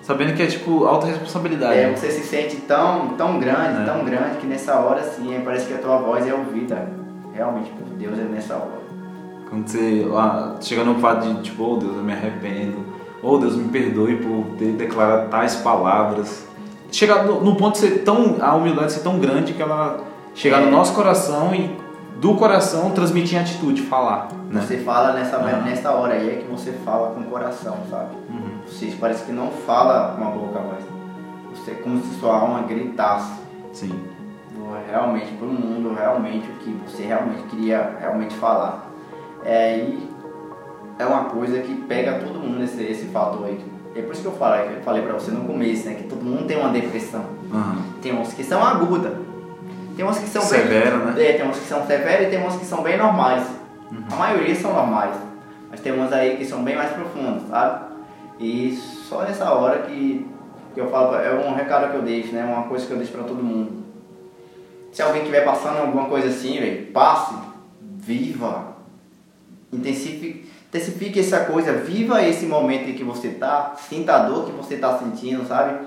Sabendo 0.02 0.34
que 0.34 0.42
é 0.42 0.46
tipo 0.46 0.84
alta 0.86 1.06
responsabilidade. 1.06 1.78
É, 1.78 1.94
você 1.94 2.10
se 2.10 2.22
sente 2.22 2.56
tão, 2.56 3.08
tão 3.18 3.38
grande, 3.38 3.82
É. 3.82 3.84
tão 3.84 4.04
grande, 4.04 4.38
que 4.40 4.46
nessa 4.46 4.74
hora 4.76 5.02
sim, 5.02 5.40
parece 5.44 5.66
que 5.66 5.74
a 5.74 5.78
tua 5.78 5.98
voz 5.98 6.26
é 6.26 6.32
ouvida. 6.34 6.88
Realmente, 7.34 7.70
por 7.70 7.86
Deus 7.96 8.18
é 8.18 8.22
nessa 8.22 8.54
hora. 8.54 8.80
Quando 9.48 9.66
você 9.68 10.06
ah, 10.16 10.56
chega 10.60 10.84
no 10.84 10.98
fato 11.00 11.26
de 11.26 11.42
tipo, 11.42 11.62
oh 11.64 11.76
Deus, 11.76 11.96
eu 11.96 12.02
me 12.02 12.12
arrependo. 12.12 12.78
Oh, 13.22 13.36
Deus 13.36 13.54
me 13.56 13.68
perdoe 13.68 14.16
por 14.16 14.56
ter 14.56 14.72
declarado 14.72 15.28
tais 15.28 15.56
palavras. 15.56 16.46
Chegar 16.90 17.24
no, 17.24 17.40
no 17.44 17.54
ponto 17.56 17.74
de 17.74 17.80
ser 17.80 17.98
tão. 18.02 18.36
a 18.40 18.54
humildade 18.54 18.92
ser 18.92 19.00
tão 19.00 19.18
grande 19.18 19.52
que 19.52 19.60
ela 19.60 20.00
chegar 20.34 20.62
É. 20.62 20.64
no 20.64 20.70
nosso 20.70 20.94
coração 20.94 21.54
e 21.54 21.76
do 22.20 22.34
coração 22.34 22.90
transmitir 22.90 23.38
em 23.38 23.40
atitude, 23.40 23.80
falar. 23.82 24.28
Né? 24.50 24.60
Você 24.60 24.76
fala 24.78 25.14
nessa, 25.14 25.38
Aham. 25.38 25.62
nessa 25.62 25.90
hora 25.92 26.12
aí 26.12 26.28
é 26.28 26.34
que 26.36 26.50
você 26.50 26.72
fala 26.84 27.14
com 27.14 27.20
o 27.22 27.24
coração, 27.24 27.78
sabe? 27.88 28.14
Uhum. 28.28 28.58
Você 28.66 28.94
parece 29.00 29.24
que 29.24 29.32
não 29.32 29.50
fala 29.50 30.14
com 30.16 30.24
a 30.24 30.30
boca, 30.30 30.60
mas 30.60 30.84
você 31.58 31.70
é 31.70 31.74
como 31.74 32.00
se 32.02 32.20
sua 32.20 32.36
alma 32.36 32.62
gritasse 32.62 33.40
Sim. 33.72 33.98
realmente 34.90 35.32
pro 35.32 35.48
mundo, 35.48 35.94
realmente 35.94 36.46
o 36.50 36.54
que 36.56 36.78
você 36.86 37.04
realmente 37.04 37.42
queria 37.44 37.96
realmente 37.98 38.34
falar. 38.34 38.90
É, 39.42 39.78
e 39.78 40.10
é 40.98 41.06
uma 41.06 41.24
coisa 41.24 41.58
que 41.60 41.74
pega 41.74 42.18
todo 42.18 42.38
mundo 42.38 42.62
esse, 42.62 42.82
esse 42.82 43.06
fator 43.06 43.46
aí. 43.46 43.64
É 43.94 44.02
por 44.02 44.12
isso 44.12 44.22
que 44.22 44.28
eu 44.28 44.32
falei, 44.32 44.68
que 44.68 44.74
eu 44.74 44.82
falei 44.82 45.02
pra 45.02 45.14
você 45.14 45.30
no 45.30 45.44
começo, 45.44 45.88
né? 45.88 45.94
Que 45.94 46.04
todo 46.04 46.22
mundo 46.22 46.46
tem 46.46 46.58
uma 46.58 46.68
depressão. 46.68 47.24
Aham. 47.52 47.78
Tem 48.02 48.14
uns 48.14 48.34
que 48.34 48.44
são 48.44 48.62
agudas. 48.62 49.29
Tem 49.96 50.04
uns 50.04 50.18
que 50.18 50.28
são 50.28 50.42
Severa, 50.42 50.96
bem. 50.96 51.14
né? 51.14 51.24
É, 51.28 51.32
tem 51.34 51.48
uns 51.48 51.58
que 51.58 51.66
são 51.66 51.86
severas 51.86 52.26
e 52.26 52.30
tem 52.30 52.46
uns 52.46 52.56
que 52.56 52.64
são 52.64 52.82
bem 52.82 52.96
normais. 52.96 53.44
A 54.10 54.16
maioria 54.16 54.54
são 54.54 54.72
normais. 54.72 55.14
Mas 55.70 55.80
tem 55.80 55.92
uns 55.92 56.12
aí 56.12 56.36
que 56.36 56.44
são 56.44 56.62
bem 56.64 56.76
mais 56.76 56.90
profundos, 56.92 57.48
sabe? 57.48 57.84
E 58.38 58.74
só 58.76 59.22
nessa 59.22 59.52
hora 59.52 59.82
que, 59.82 60.26
que 60.74 60.80
eu 60.80 60.90
falo, 60.90 61.14
é 61.16 61.32
um 61.34 61.54
recado 61.54 61.90
que 61.90 61.96
eu 61.96 62.02
deixo, 62.02 62.32
né? 62.32 62.44
Uma 62.44 62.64
coisa 62.64 62.86
que 62.86 62.92
eu 62.92 62.96
deixo 62.96 63.12
pra 63.12 63.24
todo 63.24 63.42
mundo. 63.42 63.84
Se 64.92 65.02
alguém 65.02 65.20
estiver 65.20 65.44
passando 65.44 65.78
alguma 65.78 66.06
coisa 66.08 66.28
assim, 66.28 66.58
velho, 66.58 66.86
passe, 66.92 67.34
viva, 67.98 68.74
intensifique, 69.72 70.48
intensifique 70.68 71.20
essa 71.20 71.40
coisa, 71.44 71.72
viva 71.74 72.22
esse 72.26 72.46
momento 72.46 72.88
em 72.90 72.94
que 72.94 73.04
você 73.04 73.28
tá, 73.30 73.74
sinta 73.76 74.14
a 74.14 74.18
dor 74.20 74.46
que 74.46 74.52
você 74.52 74.76
tá 74.76 74.98
sentindo, 74.98 75.46
sabe? 75.46 75.86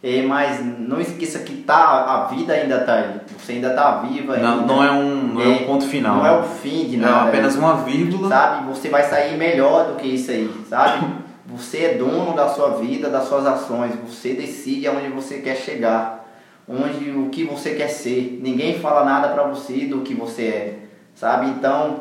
É, 0.00 0.22
mas 0.22 0.64
não 0.64 1.00
esqueça 1.00 1.40
que 1.40 1.56
tá, 1.62 2.04
a 2.04 2.26
vida 2.26 2.52
ainda 2.52 2.78
tá 2.80 2.94
aí, 2.94 3.20
você 3.36 3.52
ainda 3.52 3.70
tá 3.70 3.96
viva. 4.02 4.36
Não, 4.36 4.52
ainda, 4.60 4.66
não 4.66 4.84
é 4.84 4.92
um, 4.92 5.14
não 5.34 5.42
é 5.42 5.48
um 5.48 5.54
É, 5.54 5.58
ponto 5.64 5.84
final. 5.86 6.16
Não 6.18 6.26
é 6.26 6.38
o 6.38 6.42
fim 6.44 6.86
de 6.88 6.94
É 6.94 6.98
nada. 7.00 7.28
apenas 7.28 7.56
uma 7.56 7.74
vírgula. 7.78 8.28
Sabe? 8.28 8.68
Você 8.68 8.88
vai 8.88 9.02
sair 9.02 9.36
melhor 9.36 9.88
do 9.88 9.96
que 9.96 10.06
isso 10.06 10.30
aí, 10.30 10.48
sabe? 10.68 11.04
Você 11.50 11.78
é 11.78 11.94
dono 11.94 12.36
da 12.36 12.46
sua 12.48 12.76
vida, 12.76 13.08
das 13.08 13.24
suas 13.26 13.46
ações. 13.46 13.92
Você 14.06 14.34
decide 14.34 14.86
aonde 14.86 15.08
você 15.08 15.38
quer 15.38 15.56
chegar, 15.56 16.28
onde 16.68 17.10
o 17.10 17.30
que 17.30 17.42
você 17.42 17.70
quer 17.70 17.88
ser. 17.88 18.38
Ninguém 18.42 18.78
fala 18.78 19.02
nada 19.02 19.28
pra 19.28 19.44
você 19.44 19.86
do 19.86 20.02
que 20.02 20.12
você 20.12 20.42
é, 20.42 20.78
sabe? 21.14 21.46
Então, 21.46 22.00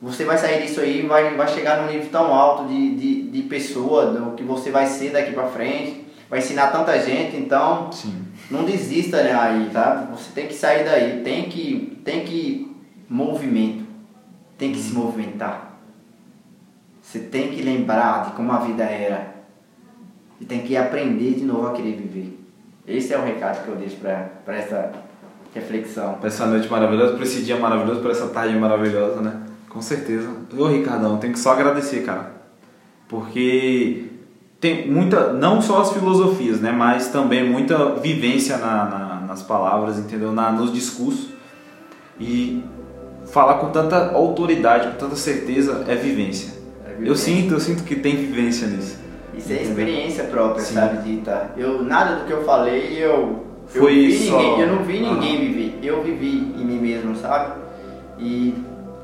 você 0.00 0.24
vai 0.24 0.38
sair 0.38 0.62
disso 0.62 0.80
aí, 0.80 1.02
vai, 1.02 1.34
vai 1.34 1.48
chegar 1.48 1.82
num 1.82 1.92
nível 1.92 2.08
tão 2.12 2.32
alto 2.32 2.68
de, 2.68 2.94
de, 2.94 3.22
de 3.30 3.42
pessoa, 3.42 4.06
do 4.06 4.30
que 4.36 4.44
você 4.44 4.70
vai 4.70 4.86
ser 4.86 5.10
daqui 5.10 5.32
pra 5.32 5.48
frente. 5.48 6.06
Vai 6.28 6.40
ensinar 6.40 6.68
tanta 6.68 6.98
gente, 7.00 7.36
então 7.36 7.90
Sim. 7.90 8.24
não 8.50 8.64
desista 8.64 9.22
né, 9.22 9.32
aí, 9.34 9.70
tá? 9.72 10.08
Você 10.12 10.30
tem 10.32 10.46
que 10.46 10.54
sair 10.54 10.84
daí, 10.84 11.22
tem 11.22 11.48
que, 11.48 12.00
tem 12.04 12.24
que 12.24 12.76
movimento, 13.08 13.84
tem 14.58 14.72
que 14.72 14.78
se 14.78 14.92
movimentar. 14.92 15.78
Você 17.00 17.20
tem 17.20 17.48
que 17.48 17.62
lembrar 17.62 18.26
de 18.26 18.32
como 18.32 18.52
a 18.52 18.58
vida 18.58 18.84
era 18.84 19.34
e 20.38 20.44
tem 20.44 20.60
que 20.60 20.76
aprender 20.76 21.34
de 21.34 21.44
novo 21.44 21.68
a 21.68 21.72
querer 21.72 21.96
viver. 21.96 22.38
Esse 22.86 23.14
é 23.14 23.18
o 23.18 23.24
recado 23.24 23.64
que 23.64 23.68
eu 23.68 23.76
deixo 23.76 23.96
para 23.96 24.54
essa 24.54 24.92
reflexão. 25.54 26.14
Pra 26.14 26.28
essa 26.28 26.46
noite 26.46 26.68
maravilhosa, 26.70 27.14
pra 27.14 27.24
esse 27.24 27.42
dia 27.42 27.56
maravilhoso, 27.56 28.00
pra 28.00 28.10
essa 28.10 28.28
tarde 28.28 28.54
maravilhosa, 28.56 29.22
né? 29.22 29.42
Com 29.68 29.80
certeza. 29.80 30.30
Ô, 30.56 30.66
Ricardão, 30.66 31.18
tenho 31.18 31.32
que 31.32 31.38
só 31.38 31.52
agradecer, 31.52 32.04
cara. 32.04 32.32
Porque 33.08 34.07
tem 34.60 34.90
muita, 34.90 35.32
não 35.32 35.60
só 35.62 35.80
as 35.82 35.92
filosofias, 35.92 36.60
né? 36.60 36.72
Mas 36.72 37.08
também 37.08 37.48
muita 37.48 37.94
vivência 37.96 38.56
na, 38.58 38.84
na- 38.84 39.24
nas 39.28 39.42
palavras, 39.42 39.98
entendeu? 39.98 40.32
Na, 40.32 40.50
nos 40.50 40.72
discursos. 40.72 41.28
E 42.18 42.62
falar 43.26 43.54
com 43.58 43.70
tanta 43.70 44.12
autoridade, 44.12 44.88
com 44.88 44.94
tanta 44.96 45.16
certeza, 45.16 45.84
é 45.86 45.94
vivência. 45.94 46.54
É 46.84 46.92
Eu 46.92 46.98
vivência. 46.98 47.24
sinto, 47.34 47.54
eu 47.54 47.60
sinto 47.60 47.84
que 47.84 47.94
tem 47.96 48.16
vivência 48.16 48.66
nisso. 48.66 48.98
Isso 49.34 49.52
é 49.52 49.62
experiência 49.62 50.24
própria, 50.24 50.64
Sim. 50.64 50.74
sabe, 50.74 51.02
Dita? 51.08 51.52
Eu, 51.56 51.84
nada 51.84 52.16
do 52.16 52.24
que 52.24 52.32
eu 52.32 52.42
falei, 52.42 52.96
eu, 52.98 53.44
eu, 53.72 53.80
Foi 53.82 53.94
vi 53.94 54.26
só- 54.28 54.38
ninguém, 54.42 54.60
eu 54.60 54.74
não 54.74 54.82
vi 54.82 55.00
ninguém 55.00 55.38
viver, 55.38 55.78
eu 55.82 56.02
vivi 56.02 56.38
em 56.58 56.64
mim 56.64 56.80
mesmo, 56.80 57.14
sabe? 57.16 57.52
E 58.18 58.54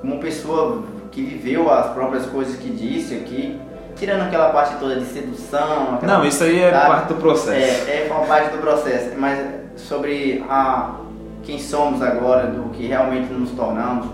uma 0.02 0.16
pessoa 0.16 0.82
que 1.12 1.22
viveu 1.22 1.70
as 1.70 1.92
próprias 1.92 2.26
coisas 2.26 2.56
que 2.56 2.68
disse 2.70 3.14
aqui, 3.14 3.56
tirando 3.96 4.22
aquela 4.22 4.50
parte 4.50 4.76
toda 4.76 4.96
de 4.96 5.06
sedução, 5.06 5.98
Não, 6.02 6.24
isso 6.24 6.42
aí 6.44 6.60
é 6.60 6.70
parte 6.70 7.08
do 7.08 7.14
processo. 7.16 7.88
É, 7.88 8.06
é 8.06 8.12
uma 8.12 8.26
parte 8.26 8.50
do 8.50 8.58
processo, 8.58 9.10
mas 9.18 9.38
sobre 9.76 10.44
a, 10.48 10.96
quem 11.42 11.58
somos 11.58 12.02
agora, 12.02 12.46
do 12.46 12.70
que 12.70 12.86
realmente 12.86 13.32
nos 13.32 13.50
tornamos, 13.50 14.06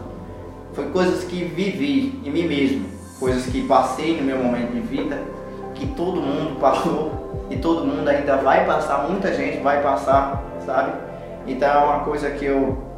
foi 0.72 0.86
coisas 0.86 1.24
que 1.24 1.44
vivi 1.44 2.20
em 2.24 2.30
mim 2.30 2.46
mesmo, 2.46 2.86
coisas 3.18 3.46
que 3.46 3.66
passei 3.66 4.16
no 4.16 4.22
meu 4.22 4.38
momento 4.38 4.72
de 4.72 4.80
vida, 4.80 5.18
que 5.74 5.86
todo 5.88 6.20
mundo 6.20 6.60
passou 6.60 7.46
e 7.50 7.56
todo 7.56 7.84
mundo 7.84 8.08
ainda 8.08 8.36
vai 8.36 8.64
passar, 8.64 9.08
muita 9.08 9.32
gente 9.34 9.60
vai 9.62 9.82
passar, 9.82 10.42
sabe? 10.64 10.92
Então 11.46 11.68
é 11.68 11.78
uma 11.78 12.00
coisa 12.00 12.30
que 12.30 12.44
eu 12.44 12.90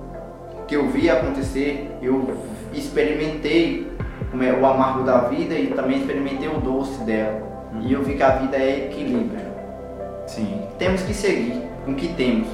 que 0.67 0.77
eu 0.77 0.89
vi 0.89 1.11
acontecer, 1.11 1.91
eu 2.01 2.35
experimentei 2.73 3.92
o 4.33 4.67
amargo 4.67 5.05
da 5.05 5.19
vida 5.29 5.55
e 5.55 5.69
também 5.69 5.99
experimentei 5.99 6.49
o 6.49 6.59
doce 6.59 7.03
dela. 7.05 7.41
E 7.81 7.93
eu 7.93 8.03
vi 8.03 8.15
que 8.17 8.23
a 8.23 8.31
vida 8.37 8.57
é 8.57 8.87
equilíbrio. 8.87 9.41
Sim. 10.27 10.63
Temos 10.79 11.03
que 11.03 11.15
seguir 11.15 11.63
com 11.85 11.93
o 11.93 11.95
que 11.95 12.09
temos. 12.09 12.49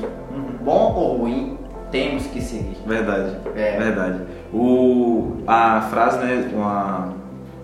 Bom 0.61 0.95
ou 0.95 1.17
ruim, 1.19 1.59
temos 1.91 2.27
que 2.27 2.41
seguir. 2.41 2.79
Verdade. 2.87 3.37
É. 3.57 3.79
Verdade. 3.79 4.23
O, 4.53 5.39
a 5.47 5.83
frase, 5.83 6.19
né? 6.19 6.51
Uma, 6.53 7.15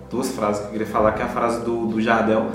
duas 0.09 0.31
frases 0.31 0.61
que 0.61 0.67
eu 0.67 0.71
queria 0.71 0.87
falar, 0.87 1.13
que 1.13 1.21
é 1.21 1.25
a 1.25 1.29
frase 1.29 1.63
do, 1.63 1.87
do 1.87 2.01
Jardel. 2.01 2.47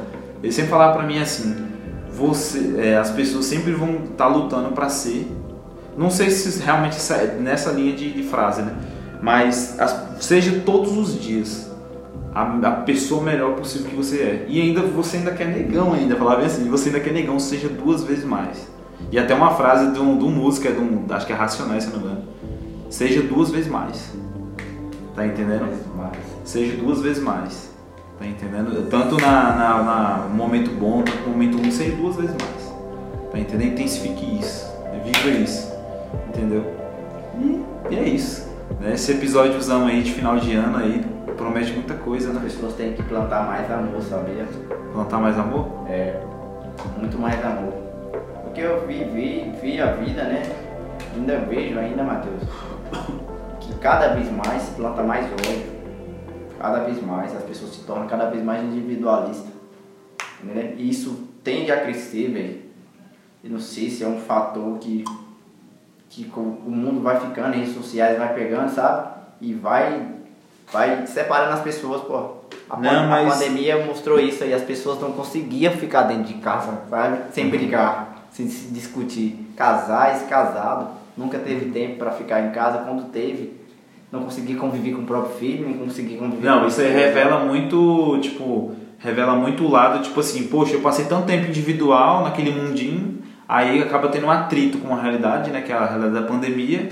Ele 0.43 0.53
sempre 0.53 0.71
falava 0.71 0.95
pra 0.95 1.03
mim 1.03 1.19
assim: 1.19 1.69
você, 2.11 2.75
é, 2.79 2.97
as 2.97 3.11
pessoas 3.11 3.47
sempre 3.47 3.73
vão 3.73 4.05
estar 4.11 4.27
lutando 4.27 4.71
pra 4.73 4.89
ser. 4.89 5.31
Não 5.97 6.11
sei 6.11 6.31
se 6.31 6.63
realmente 6.63 6.97
é 7.13 7.37
nessa 7.39 7.71
linha 7.73 7.93
de, 7.95 8.13
de 8.13 8.23
frase, 8.23 8.63
né? 8.63 8.75
Mas 9.23 9.79
as- 9.79 10.25
seja 10.25 10.61
todos 10.65 10.97
os 10.97 11.21
dias 11.21 11.71
a, 12.35 12.43
a 12.69 12.71
pessoa 12.73 13.23
melhor 13.23 13.55
possível 13.55 13.89
que 13.91 13.97
você 13.97 14.17
é. 14.23 14.47
E 14.49 14.61
ainda 14.61 14.83
você 14.83 15.19
ainda 15.19 15.33
quer 15.33 15.49
negão 15.49 15.93
ainda, 15.93 16.17
falava 16.17 16.39
bem 16.39 16.47
assim, 16.47 16.69
você 16.69 16.89
ainda 16.89 17.01
quer 17.01 17.13
negão, 17.13 17.39
seja 17.39 17.69
duas 17.69 18.03
vezes 18.05 18.25
mais. 18.25 18.69
E 19.11 19.19
até 19.19 19.35
uma 19.35 19.51
frase 19.53 19.93
de 19.93 19.99
um, 19.99 20.17
de 20.19 20.25
um 20.25 20.31
música, 20.31 20.71
de 20.71 20.79
um, 20.79 21.05
acho 21.11 21.27
que 21.27 21.33
é 21.33 21.37
Racionais, 21.37 21.85
se 21.85 21.91
não 21.91 21.99
me 22.01 22.05
engano. 22.07 22.23
Seja 22.91 23.23
duas 23.23 23.51
vezes 23.51 23.71
mais. 23.71 24.13
Tá 25.17 25.27
entendendo? 25.27 25.67
Seja 26.45 26.77
duas 26.77 27.01
vezes 27.01 27.23
mais. 27.23 27.71
Tá 28.19 28.27
entendendo? 28.27 28.87
Tanto 28.91 29.17
na, 29.21 29.55
na, 29.57 29.83
na 29.83 30.29
momento 30.35 30.71
bom, 30.73 31.03
tanto 31.03 31.23
no 31.25 31.31
momento 31.31 31.57
ruim, 31.59 31.71
seja 31.71 31.97
duas 31.97 32.17
vezes 32.17 32.31
mais. 32.33 33.31
Tá 33.33 33.39
entendendo? 33.39 33.73
Intensifique 33.73 34.39
isso. 34.39 34.67
Viva 35.05 35.37
isso. 35.39 35.73
Entendeu? 36.29 36.65
E 37.91 37.97
é 37.97 38.09
isso. 38.09 38.50
Né? 38.81 38.95
Esse 38.95 39.13
episódiozão 39.13 39.87
aí 39.87 40.03
de 40.03 40.13
final 40.13 40.39
de 40.39 40.53
ano 40.55 40.79
aí 40.79 41.05
promete 41.37 41.73
muita 41.73 41.95
coisa, 41.95 42.29
As 42.31 42.35
né? 42.35 42.41
pessoas 42.43 42.75
têm 42.75 42.95
que 42.95 43.03
plantar 43.03 43.47
mais 43.47 43.71
amor, 43.71 44.03
sabia? 44.03 44.47
Plantar 44.93 45.19
mais 45.19 45.39
amor? 45.39 45.87
É, 45.89 46.21
muito 46.99 47.19
mais 47.19 47.43
amor. 47.45 47.73
Porque 48.45 48.61
eu 48.61 48.87
vi, 48.87 49.05
vi, 49.05 49.53
vi 49.61 49.81
a 49.81 49.93
vida, 49.93 50.25
né? 50.25 50.43
Ainda 51.15 51.39
vejo 51.39 51.79
ainda, 51.79 52.03
Matheus, 52.03 52.43
que 53.61 53.75
cada 53.79 54.15
vez 54.15 54.31
mais 54.31 54.63
se 54.63 54.73
planta 54.73 55.03
mais 55.03 55.25
ódio. 55.33 55.81
Cada 56.59 56.81
vez 56.81 57.03
mais 57.03 57.35
as 57.35 57.43
pessoas 57.43 57.73
se 57.73 57.85
tornam 57.85 58.07
cada 58.07 58.29
vez 58.29 58.45
mais 58.45 58.63
individualistas. 58.63 59.51
Entendeu? 60.43 60.75
E 60.77 60.91
isso 60.91 61.29
tende 61.43 61.73
a 61.73 61.81
crescer, 61.81 62.31
velho. 62.31 62.59
Eu 63.43 63.51
não 63.51 63.59
sei 63.59 63.89
se 63.89 64.05
é 64.05 64.07
um 64.07 64.19
fator 64.19 64.79
que, 64.79 65.05
que 66.11 66.29
o 66.37 66.41
mundo 66.71 67.01
vai 67.01 67.19
ficando, 67.21 67.55
redes 67.55 67.73
sociais 67.75 68.19
vai 68.19 68.35
pegando, 68.35 68.69
sabe? 68.69 69.09
E 69.41 69.55
vai, 69.55 70.09
vai 70.73 71.07
separando 71.07 71.53
as 71.55 71.61
pessoas, 71.61 72.03
pô. 72.03 72.41
A, 72.69 72.77
Não, 72.77 72.91
pan- 72.91 73.05
a 73.05 73.07
mas- 73.25 73.35
pandemia 73.35 73.85
mostrou 73.85 74.19
isso 74.21 74.43
aí, 74.45 74.53
as 74.53 74.63
pessoas 74.63 75.01
não 75.01 75.13
conseguiam 75.13 75.73
ficar 75.73 76.03
dentro 76.03 76.25
de 76.25 76.35
casa, 76.35 76.73
sabe? 76.91 77.19
Sem 77.33 77.49
brigar, 77.49 78.25
sem 78.31 78.49
se 78.49 78.69
discutir. 78.73 79.47
Casais, 79.57 80.23
casados, 80.29 80.89
nunca 81.17 81.39
teve 81.39 81.67
tempo 81.71 81.97
para 81.99 82.11
ficar 82.13 82.41
em 82.47 82.51
casa, 82.51 82.79
quando 82.79 83.05
teve, 83.11 83.59
não 84.11 84.25
conseguia 84.25 84.57
conviver 84.57 84.93
com 84.93 85.03
o 85.03 85.07
próprio 85.07 85.37
filho, 85.37 85.69
não 85.69 85.79
conseguia 85.87 86.19
conviver 86.19 86.47
Não, 86.49 86.61
com 86.63 86.67
isso 86.67 86.81
aí 86.81 86.91
revela 86.93 87.45
muito, 87.45 88.19
tipo, 88.21 88.75
revela 88.99 89.35
muito 89.37 89.65
o 89.65 89.71
lado, 89.71 90.03
tipo 90.03 90.19
assim, 90.21 90.49
poxa, 90.49 90.75
eu 90.75 90.81
passei 90.81 91.05
tanto 91.05 91.27
tempo 91.27 91.47
individual 91.49 92.25
naquele 92.25 92.51
mundinho, 92.53 93.20
aí 93.51 93.83
acaba 93.83 94.09
tendo 94.09 94.27
um 94.27 94.31
atrito 94.31 94.79
com 94.79 94.95
a 94.95 95.03
realidade, 95.03 95.51
né, 95.51 95.61
que 95.61 95.73
é 95.73 95.75
a 95.75 95.85
realidade 95.85 96.15
da 96.15 96.23
pandemia, 96.23 96.89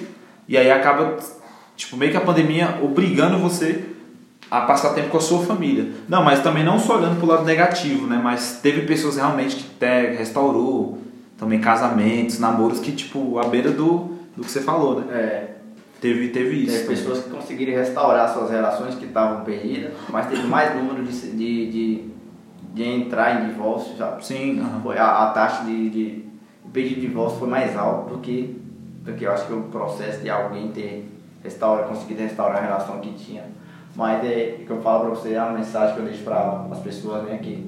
e 0.48 0.58
aí 0.58 0.68
acaba, 0.70 1.16
tipo, 1.76 1.96
meio 1.96 2.10
que 2.10 2.16
a 2.16 2.20
pandemia 2.20 2.80
obrigando 2.82 3.38
você 3.38 3.84
a 4.50 4.62
passar 4.62 4.92
tempo 4.92 5.10
com 5.10 5.18
a 5.18 5.20
sua 5.20 5.44
família. 5.46 5.92
Não, 6.08 6.24
mas 6.24 6.42
também 6.42 6.64
não 6.64 6.78
só 6.80 6.96
olhando 6.96 7.16
pro 7.16 7.28
lado 7.28 7.44
negativo, 7.44 8.08
né? 8.08 8.20
Mas 8.20 8.58
teve 8.60 8.82
pessoas 8.82 9.16
realmente 9.16 9.54
que 9.54 9.64
até 9.76 10.16
restaurou, 10.16 10.98
também 11.38 11.60
casamentos, 11.60 12.40
namoros 12.40 12.80
que, 12.80 12.90
tipo, 12.90 13.38
à 13.38 13.46
beira 13.46 13.70
do, 13.70 14.16
do 14.36 14.42
que 14.42 14.50
você 14.50 14.60
falou, 14.60 15.00
né? 15.00 15.06
É, 15.12 15.48
Teve, 16.00 16.28
teve 16.28 16.64
isso. 16.64 16.72
teve 16.72 16.88
pessoas 16.88 17.24
que 17.24 17.30
conseguiram 17.30 17.72
restaurar 17.72 18.32
suas 18.32 18.50
relações 18.50 18.94
que 18.94 19.04
estavam 19.04 19.44
perdidas, 19.44 19.92
mas 20.08 20.28
teve 20.28 20.46
mais 20.46 20.76
número 20.76 21.04
de, 21.04 21.12
de, 21.12 21.70
de, 21.70 22.04
de 22.72 22.84
entrar 22.84 23.42
em 23.42 23.48
divórcio, 23.48 23.96
sabe? 23.96 24.24
Sim, 24.24 24.60
aham. 24.60 24.80
Foi 24.80 24.96
a, 24.96 25.24
a 25.24 25.30
taxa 25.30 25.64
de, 25.64 25.90
de 25.90 26.27
pedir 26.72 26.96
de 26.96 27.00
divórcio 27.02 27.38
foi 27.38 27.48
mais 27.48 27.76
alta 27.76 28.10
do 28.10 28.18
que, 28.18 28.60
do 29.04 29.12
que 29.12 29.24
eu 29.24 29.32
acho 29.32 29.46
que 29.46 29.52
o 29.52 29.62
processo 29.62 30.20
de 30.22 30.30
alguém 30.30 30.68
ter 30.68 31.08
restaura, 31.42 31.84
conseguido 31.84 32.22
restaurar 32.22 32.58
a 32.58 32.66
relação 32.66 32.98
que 33.00 33.12
tinha. 33.12 33.44
Mas 33.94 34.24
é 34.24 34.58
o 34.60 34.64
que 34.66 34.70
eu 34.70 34.80
falo 34.80 35.00
pra 35.06 35.10
você, 35.10 35.34
é 35.34 35.42
uma 35.42 35.52
mensagem 35.58 35.94
que 35.94 36.00
eu 36.00 36.06
deixo 36.06 36.22
para 36.22 36.66
as 36.70 36.78
pessoas, 36.78 37.24
né, 37.24 37.38
que 37.38 37.66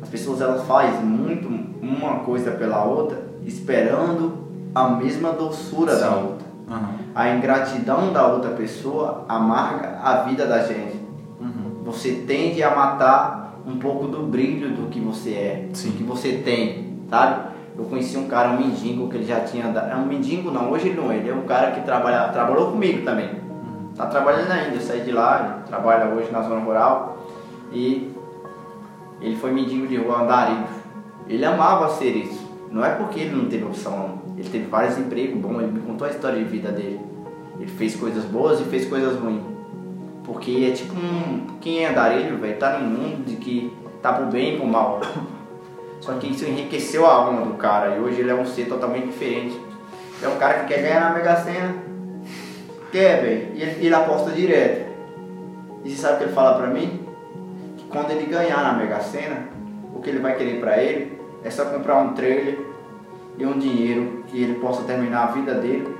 as 0.00 0.08
pessoas 0.08 0.40
elas 0.40 0.64
fazem 0.66 1.00
muito 1.04 1.48
uma 1.82 2.20
coisa 2.20 2.52
pela 2.52 2.84
outra, 2.84 3.20
esperando 3.44 4.46
a 4.74 4.90
mesma 4.90 5.32
doçura 5.32 5.96
da 5.96 6.10
Sim. 6.12 6.22
outra. 6.24 6.46
aham. 6.70 6.94
A 7.14 7.34
ingratidão 7.34 8.12
da 8.12 8.26
outra 8.28 8.50
pessoa 8.52 9.24
amarga 9.28 9.98
a 10.02 10.22
vida 10.22 10.46
da 10.46 10.62
gente. 10.62 10.96
Uhum. 11.40 11.82
Você 11.84 12.24
tende 12.26 12.62
a 12.62 12.74
matar 12.76 13.60
um 13.66 13.78
pouco 13.78 14.06
do 14.06 14.22
brilho 14.24 14.70
do 14.70 14.88
que 14.88 15.00
você 15.00 15.30
é, 15.30 15.68
Sim. 15.72 15.90
do 15.90 15.96
que 15.96 16.02
você 16.04 16.34
tem, 16.44 16.98
sabe? 17.10 17.48
Eu 17.78 17.84
conheci 17.84 18.18
um 18.18 18.26
cara, 18.26 18.48
um 18.50 18.58
mendigo, 18.58 19.08
que 19.08 19.16
ele 19.16 19.24
já 19.24 19.40
tinha. 19.40 19.68
da- 19.68 19.88
É 19.88 19.94
um 19.94 20.04
mendigo 20.04 20.50
não, 20.50 20.70
hoje 20.70 20.88
ele 20.88 21.00
não 21.00 21.12
é, 21.12 21.16
ele 21.16 21.30
é 21.30 21.34
um 21.34 21.42
cara 21.42 21.70
que 21.70 21.80
trabalha, 21.82 22.28
trabalhou 22.32 22.72
comigo 22.72 23.04
também. 23.04 23.30
Tá 23.96 24.06
trabalhando 24.06 24.50
ainda, 24.50 24.74
eu 24.76 24.80
saí 24.80 25.00
de 25.02 25.12
lá, 25.12 25.62
trabalha 25.66 26.06
hoje 26.12 26.30
na 26.32 26.42
zona 26.42 26.60
rural 26.60 27.18
e 27.72 28.10
ele 29.20 29.36
foi 29.36 29.50
mendigo 29.52 29.86
de 29.86 29.96
rua 29.96 30.22
andarilho. 30.22 30.64
Ele 31.28 31.44
amava 31.44 31.88
ser 31.90 32.16
isso. 32.16 32.48
Não 32.70 32.84
é 32.84 32.90
porque 32.90 33.20
ele 33.20 33.36
não 33.36 33.46
teve 33.46 33.64
opção, 33.64 33.92
não. 33.96 34.18
Ele 34.36 34.48
teve 34.48 34.66
vários 34.66 34.98
empregos 34.98 35.40
bons, 35.40 35.58
ele 35.62 35.72
me 35.72 35.80
contou 35.80 36.06
a 36.06 36.10
história 36.10 36.38
de 36.38 36.44
vida 36.44 36.70
dele. 36.70 37.00
Ele 37.58 37.68
fez 37.70 37.96
coisas 37.96 38.24
boas 38.24 38.60
e 38.60 38.64
fez 38.64 38.86
coisas 38.86 39.18
ruins. 39.18 39.42
Porque 40.24 40.66
é 40.68 40.72
tipo 40.74 40.94
um. 40.94 41.46
Quem 41.60 41.84
é 41.84 41.90
andarilho, 41.90 42.38
velho, 42.38 42.56
tá 42.58 42.78
num 42.78 42.86
mundo 42.88 43.24
de 43.24 43.36
que 43.36 43.72
tá 44.02 44.12
pro 44.12 44.26
bem 44.26 44.54
e 44.54 44.56
pro 44.58 44.66
mal. 44.66 45.00
Só 46.00 46.14
que 46.14 46.30
isso 46.30 46.44
enriqueceu 46.44 47.06
a 47.06 47.12
alma 47.12 47.42
do 47.42 47.54
cara 47.54 47.96
e 47.96 48.00
hoje 48.00 48.20
ele 48.20 48.30
é 48.30 48.34
um 48.34 48.44
ser 48.44 48.66
totalmente 48.66 49.06
diferente. 49.06 49.58
É 50.22 50.28
um 50.28 50.36
cara 50.36 50.60
que 50.60 50.74
quer 50.74 50.82
ganhar 50.82 51.00
na 51.00 51.10
Mega 51.10 51.36
Sena. 51.36 51.74
Quer, 52.90 53.22
velho. 53.22 53.48
E 53.54 53.62
ele, 53.62 53.86
ele 53.86 53.94
aposta 53.94 54.30
direto. 54.30 54.88
E 55.84 55.90
você 55.90 55.96
sabe 55.96 56.14
o 56.14 56.18
que 56.18 56.24
ele 56.24 56.32
fala 56.32 56.58
pra 56.58 56.68
mim? 56.68 57.06
Que 57.76 57.84
quando 57.84 58.10
ele 58.10 58.26
ganhar 58.26 58.62
na 58.62 58.72
Mega 58.72 59.00
Sena, 59.00 59.48
o 59.94 60.00
que 60.00 60.10
ele 60.10 60.18
vai 60.18 60.36
querer 60.36 60.60
pra 60.60 60.82
ele 60.82 61.18
é 61.44 61.50
só 61.50 61.64
comprar 61.66 61.98
um 61.98 62.14
trailer 62.14 62.58
e 63.36 63.46
um 63.46 63.58
dinheiro 63.58 64.24
que 64.26 64.42
ele 64.42 64.54
possa 64.54 64.82
terminar 64.82 65.28
a 65.28 65.32
vida 65.32 65.54
dele 65.54 65.98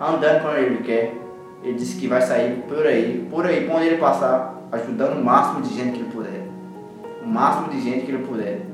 andando 0.00 0.42
quando 0.42 0.58
ele 0.58 0.82
quer. 0.82 1.14
Ele 1.62 1.74
disse 1.74 1.96
que 1.96 2.08
vai 2.08 2.20
sair 2.20 2.64
por 2.68 2.84
aí, 2.84 3.26
por 3.30 3.46
aí, 3.46 3.68
onde 3.70 3.86
ele 3.86 3.98
passar, 3.98 4.60
ajudando 4.72 5.20
o 5.20 5.24
máximo 5.24 5.62
de 5.62 5.74
gente 5.74 5.92
que 5.92 6.00
ele 6.00 6.10
puder. 6.10 6.48
O 7.22 7.26
máximo 7.26 7.68
de 7.68 7.80
gente 7.80 8.04
que 8.04 8.10
ele 8.10 8.26
puder. 8.26 8.71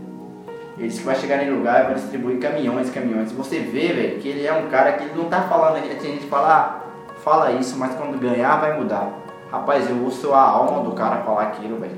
Ele 0.78 0.86
disse 0.88 1.00
que 1.00 1.06
vai 1.06 1.16
chegar 1.16 1.42
em 1.42 1.50
lugar 1.50 1.80
e 1.80 1.84
vai 1.86 1.94
distribuir 1.94 2.38
caminhões, 2.38 2.88
caminhões. 2.90 3.32
Você 3.32 3.58
vê, 3.58 3.88
velho, 3.92 4.18
que 4.20 4.28
ele 4.28 4.46
é 4.46 4.52
um 4.52 4.68
cara 4.68 4.92
que 4.92 5.04
ele 5.04 5.14
não 5.16 5.24
tá 5.24 5.42
falando, 5.42 5.82
tem 5.82 6.00
gente 6.12 6.20
que 6.24 6.28
fala, 6.28 6.82
ah, 6.84 7.14
fala 7.24 7.50
isso, 7.52 7.76
mas 7.78 7.94
quando 7.96 8.18
ganhar 8.18 8.56
vai 8.60 8.78
mudar. 8.78 9.10
Rapaz, 9.50 9.90
eu 9.90 9.96
ouço 10.04 10.32
a 10.32 10.40
alma 10.40 10.84
do 10.84 10.92
cara 10.92 11.16
falar 11.22 11.42
aquilo, 11.44 11.78
velho. 11.80 11.96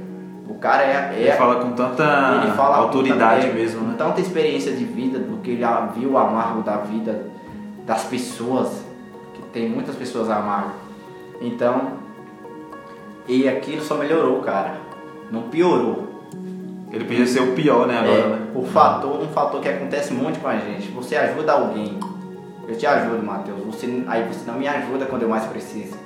O 0.49 0.55
cara 0.55 0.83
é, 0.83 1.13
é 1.15 1.21
Ele 1.21 1.33
fala 1.33 1.57
com 1.57 1.73
tanta 1.73 2.05
fala 2.57 2.77
com 2.79 2.83
autoridade 2.85 3.43
tanta- 3.43 3.55
mesmo, 3.55 3.81
com 3.81 3.87
né? 3.87 3.95
tanta 3.99 4.21
experiência 4.21 4.73
de 4.73 4.85
vida, 4.85 5.19
do 5.19 5.39
que 5.39 5.51
ele 5.51 5.61
já 5.61 5.81
viu 5.95 6.13
o 6.13 6.19
amargo 6.19 6.63
da 6.63 6.77
vida 6.79 7.27
das 7.87 8.05
pessoas, 8.05 8.83
que 9.35 9.43
tem 9.53 9.69
muitas 9.69 9.95
pessoas 9.95 10.31
amargas. 10.31 10.73
Então, 11.41 11.93
e 13.29 13.49
aquilo 13.49 13.83
só 13.83 13.95
melhorou, 13.95 14.41
cara. 14.41 14.75
Não 15.31 15.43
piorou. 15.43 16.09
Ele 16.93 17.05
podia 17.05 17.27
ser 17.27 17.41
o 17.41 17.53
pior, 17.55 17.87
né, 17.87 17.99
agora, 17.99 18.19
É, 18.19 18.27
né? 18.27 18.47
o 18.55 18.65
fator, 18.65 19.21
um 19.21 19.29
fator 19.29 19.61
que 19.61 19.69
acontece 19.69 20.13
muito 20.13 20.41
com 20.41 20.49
a 20.49 20.57
gente. 20.57 20.91
Você 20.91 21.17
ajuda 21.17 21.53
alguém. 21.53 21.99
Eu 22.67 22.77
te 22.77 22.87
ajudo, 22.87 23.23
Matheus. 23.25 23.59
Você, 23.67 24.05
aí 24.09 24.25
você 24.25 24.51
não 24.51 24.59
me 24.59 24.67
ajuda 24.67 25.07
quando 25.07 25.23
eu 25.23 25.29
mais 25.29 25.45
preciso. 25.45 25.97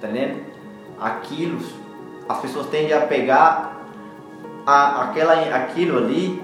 Tá 0.00 0.08
entendendo? 0.08 0.42
Aquilo, 1.00 1.58
as 2.28 2.38
pessoas 2.40 2.66
tendem 2.66 2.92
a 2.92 3.00
pegar 3.00 3.80
a, 4.66 5.04
aquela, 5.04 5.34
aquilo 5.56 5.98
ali 5.98 6.42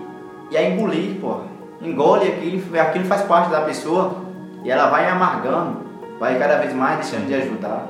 e 0.50 0.56
a 0.56 0.68
engolir, 0.70 1.20
pô. 1.20 1.40
Engole 1.82 2.28
aquilo, 2.28 2.80
aquilo 2.80 3.04
faz 3.04 3.22
parte 3.22 3.50
da 3.50 3.60
pessoa 3.60 4.16
e 4.64 4.70
ela 4.70 4.88
vai 4.88 5.06
amargando, 5.08 5.78
vai 6.18 6.38
cada 6.38 6.56
vez 6.56 6.72
mais 6.74 6.96
deixando 7.00 7.26
de 7.26 7.34
ajudar, 7.34 7.86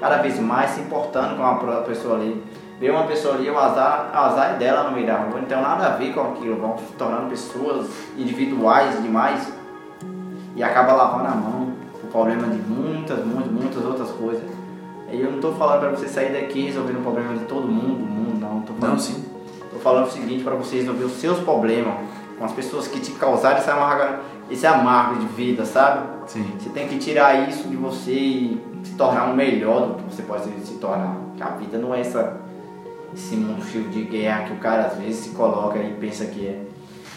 cada 0.00 0.16
vez 0.22 0.40
mais 0.40 0.70
se 0.70 0.80
importando 0.80 1.36
com 1.36 1.44
a 1.44 1.82
pessoa 1.82 2.16
ali. 2.16 2.42
Vê 2.78 2.90
uma 2.90 3.04
pessoa 3.04 3.36
ali, 3.36 3.48
o 3.48 3.58
azar, 3.58 4.10
o 4.12 4.16
azar 4.16 4.54
é 4.54 4.58
dela 4.58 4.84
no 4.84 4.92
meio 4.94 5.06
da 5.06 5.16
rua, 5.16 5.40
não 5.40 5.46
tem 5.46 5.60
nada 5.60 5.86
a 5.86 5.90
ver 5.96 6.12
com 6.12 6.20
aquilo, 6.20 6.56
vão 6.56 6.76
se 6.76 6.84
tornando 6.98 7.30
pessoas 7.30 7.88
individuais 8.18 9.02
demais 9.02 9.50
e 10.54 10.62
acaba 10.62 10.92
lavando 10.92 11.28
a 11.28 11.34
mão, 11.34 11.72
o 12.02 12.06
problema 12.08 12.46
de 12.48 12.58
muitas, 12.58 13.24
muitas, 13.24 13.50
muitas 13.50 13.84
outras 13.84 14.10
coisas. 14.10 14.56
E 15.10 15.20
eu 15.20 15.30
não 15.30 15.40
tô 15.40 15.52
falando 15.52 15.80
pra 15.80 15.90
você 15.90 16.08
sair 16.08 16.32
daqui 16.32 16.66
resolvendo 16.66 16.98
o 16.98 17.02
problema 17.02 17.34
de 17.34 17.44
todo 17.44 17.66
mundo, 17.66 17.98
do 17.98 18.04
mundo, 18.04 18.40
não. 18.40 18.60
Tô 18.60 18.72
falando, 18.74 18.92
Não, 18.92 18.98
sim. 18.98 19.24
Tô 19.70 19.78
falando 19.78 20.06
o 20.06 20.10
seguinte 20.10 20.42
pra 20.42 20.54
você 20.54 20.76
resolver 20.76 21.04
os 21.04 21.12
seus 21.12 21.38
problemas 21.38 21.94
com 22.38 22.44
as 22.44 22.52
pessoas 22.52 22.88
que 22.88 23.00
te 23.00 23.12
causaram 23.12 23.58
esse 23.58 23.70
amargo, 23.70 24.18
esse 24.50 24.66
amargo 24.66 25.20
de 25.20 25.26
vida, 25.26 25.64
sabe? 25.64 26.06
Sim. 26.26 26.44
Você 26.58 26.70
tem 26.70 26.88
que 26.88 26.98
tirar 26.98 27.48
isso 27.48 27.68
de 27.68 27.76
você 27.76 28.12
e 28.12 28.62
se 28.82 28.94
tornar 28.94 29.26
um 29.26 29.34
melhor 29.34 29.88
do 29.88 29.94
que 29.94 30.14
você 30.14 30.22
pode 30.22 30.44
se 30.44 30.74
tornar. 30.74 31.16
Porque 31.28 31.42
a 31.42 31.50
vida 31.50 31.78
não 31.78 31.94
é 31.94 32.00
essa, 32.00 32.40
esse 33.14 33.36
mundo 33.36 33.64
cheio 33.64 33.88
de 33.88 34.02
guerra 34.02 34.44
que 34.44 34.52
o 34.52 34.58
cara 34.58 34.86
às 34.86 34.98
vezes 34.98 35.24
se 35.24 35.28
coloca 35.30 35.78
e 35.78 35.92
pensa 35.94 36.26
que 36.26 36.46
é. 36.46 36.60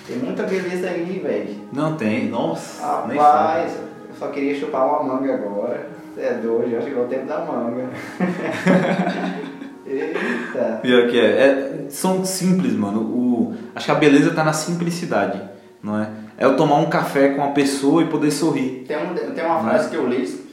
Tem 0.07 0.18
muita 0.18 0.44
beleza 0.44 0.90
aí, 0.90 1.20
velho. 1.24 1.56
Não 1.72 1.95
tem, 1.95 2.28
nossa. 2.30 2.82
Rapaz, 2.84 3.74
eu 4.10 4.16
só 4.18 4.28
queria 4.30 4.60
chupar 4.60 4.88
uma 4.88 5.03
manga 5.03 5.36
agora. 5.36 5.88
Você 6.14 6.22
é 6.22 6.34
doido, 6.34 6.72
já 6.72 6.82
chegou 6.82 7.06
o 7.06 7.07
tempo 7.07 7.28
da 7.28 7.40
manga. 7.40 7.90
Eita. 9.86 10.80
Pior 10.82 11.07
que 11.10 11.20
é. 11.20 11.26
É, 11.26 11.86
São 11.90 12.24
simples, 12.26 12.74
mano. 12.74 13.02
O, 13.02 13.53
acho 13.76 13.86
que 13.86 13.91
a 13.91 13.95
beleza 13.95 14.32
tá 14.32 14.44
na 14.44 14.53
simplicidade, 14.53 15.41
não 15.82 15.99
é? 15.99 16.10
É 16.38 16.45
eu 16.45 16.56
tomar 16.56 16.78
um 16.78 16.90
café 16.90 17.30
com 17.30 17.41
uma 17.41 17.52
pessoa 17.52 18.02
e 18.02 18.07
poder 18.07 18.32
sorrir. 18.32 18.86
Tem, 18.88 18.98
um, 18.98 19.14
tem 19.14 19.45
uma 19.45 19.60
frase 19.61 19.90
que 19.90 19.95
eu 19.95 20.07
li. 20.07 20.49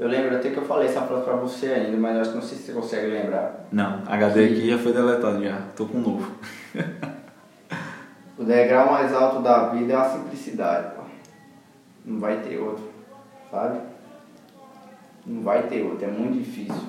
Eu 0.00 0.08
lembro 0.08 0.34
até 0.34 0.48
que 0.48 0.56
eu 0.56 0.64
falei 0.64 0.88
essa 0.88 1.02
frase 1.02 1.24
pra 1.24 1.34
você 1.34 1.66
ainda, 1.66 1.94
mas 1.98 2.14
eu 2.14 2.20
acho 2.22 2.30
que 2.30 2.36
não 2.36 2.42
sei 2.42 2.56
se 2.56 2.64
você 2.64 2.72
consegue 2.72 3.06
lembrar. 3.08 3.66
Não, 3.70 4.02
HD 4.06 4.44
aqui 4.46 4.70
já 4.70 4.78
foi 4.78 4.94
deletado 4.94 5.44
já. 5.44 5.58
Tô 5.76 5.84
com 5.84 5.98
um 5.98 6.00
novo. 6.00 6.32
O 8.38 8.44
degrau 8.44 8.90
mais 8.90 9.12
alto 9.12 9.42
da 9.42 9.68
vida 9.68 9.92
é 9.92 9.96
a 9.96 10.04
simplicidade, 10.04 10.94
pô. 10.96 11.02
Não 12.06 12.18
vai 12.18 12.38
ter 12.38 12.56
outro, 12.56 12.84
sabe? 13.50 13.80
Não 15.26 15.42
vai 15.42 15.64
ter 15.64 15.82
outro, 15.82 16.06
é 16.06 16.08
muito 16.10 16.38
difícil. 16.38 16.82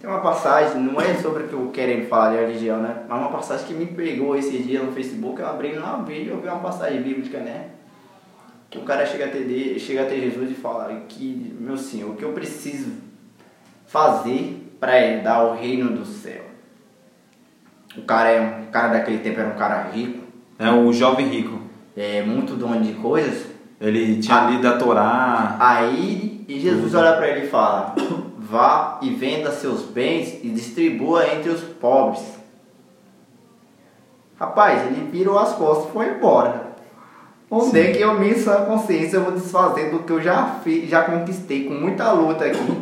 Tem 0.00 0.10
uma 0.10 0.20
passagem, 0.20 0.82
não 0.82 1.00
é 1.00 1.14
sobre 1.14 1.44
o 1.44 1.48
que 1.48 1.52
eu 1.52 1.70
quero 1.72 2.04
falar 2.06 2.30
de 2.32 2.38
religião, 2.38 2.82
né? 2.82 3.04
Mas 3.08 3.20
uma 3.20 3.30
passagem 3.30 3.66
que 3.68 3.74
me 3.74 3.86
pegou 3.86 4.34
esse 4.34 4.58
dia 4.58 4.82
no 4.82 4.90
Facebook, 4.90 5.40
eu 5.40 5.46
abri 5.46 5.76
lá 5.76 5.96
um 5.96 6.04
vídeo, 6.04 6.32
eu 6.32 6.40
vi 6.40 6.48
uma 6.48 6.58
passagem 6.58 7.00
bíblica, 7.00 7.38
né? 7.38 7.68
Que 8.70 8.78
o 8.78 8.82
cara 8.82 9.06
chega 9.06 9.26
a 9.26 9.28
ter, 9.28 9.44
de- 9.46 9.78
chega 9.78 10.02
a 10.02 10.06
ter 10.06 10.20
Jesus 10.20 10.50
e 10.50 10.54
fala 10.54 10.92
que, 11.08 11.54
meu 11.60 11.76
senhor, 11.76 12.10
o 12.10 12.14
que 12.16 12.24
eu 12.24 12.32
preciso 12.32 12.90
fazer 13.86 14.76
para 14.80 15.00
herdar 15.00 15.44
o 15.46 15.54
reino 15.54 15.90
do 15.96 16.04
céu? 16.04 16.42
O 17.96 18.02
cara 18.02 18.28
é 18.30 18.40
um 18.40 18.62
o 18.64 18.66
cara 18.66 18.88
daquele 18.88 19.18
tempo 19.18 19.40
era 19.40 19.48
um 19.48 19.56
cara 19.56 19.84
rico, 19.90 20.24
É 20.58 20.70
o 20.70 20.92
jovem 20.92 21.28
rico. 21.28 21.60
é, 21.96 22.22
muito 22.22 22.54
dono 22.54 22.80
de 22.82 22.92
coisas. 22.94 23.46
Ele 23.80 24.20
tinha 24.20 24.50
lido 24.50 24.66
a 24.68 24.76
Torá. 24.76 25.56
Aí 25.60 26.44
e 26.48 26.58
Jesus 26.60 26.94
olha 26.94 27.14
para 27.16 27.28
ele 27.28 27.46
e 27.46 27.48
fala: 27.48 27.94
Vá 28.38 28.98
e 29.02 29.10
venda 29.10 29.50
seus 29.52 29.82
bens 29.84 30.40
e 30.42 30.48
distribua 30.50 31.26
entre 31.32 31.50
os 31.50 31.60
pobres. 31.62 32.22
Rapaz, 34.38 34.86
ele 34.86 35.08
virou 35.10 35.38
as 35.38 35.54
costas 35.54 35.88
e 35.88 35.92
foi 35.92 36.08
embora. 36.10 36.65
Onde 37.50 37.80
é 37.80 37.92
que 37.92 38.00
eu, 38.00 38.18
minha 38.18 38.36
sã 38.38 38.64
consciência, 38.64 39.16
eu 39.18 39.22
vou 39.24 39.32
desfazer 39.32 39.90
do 39.90 40.00
que 40.00 40.12
eu 40.12 40.20
já 40.20 40.56
fiz, 40.64 40.88
já 40.90 41.02
conquistei 41.02 41.64
com 41.64 41.74
muita 41.74 42.10
luta 42.10 42.44
aqui 42.44 42.76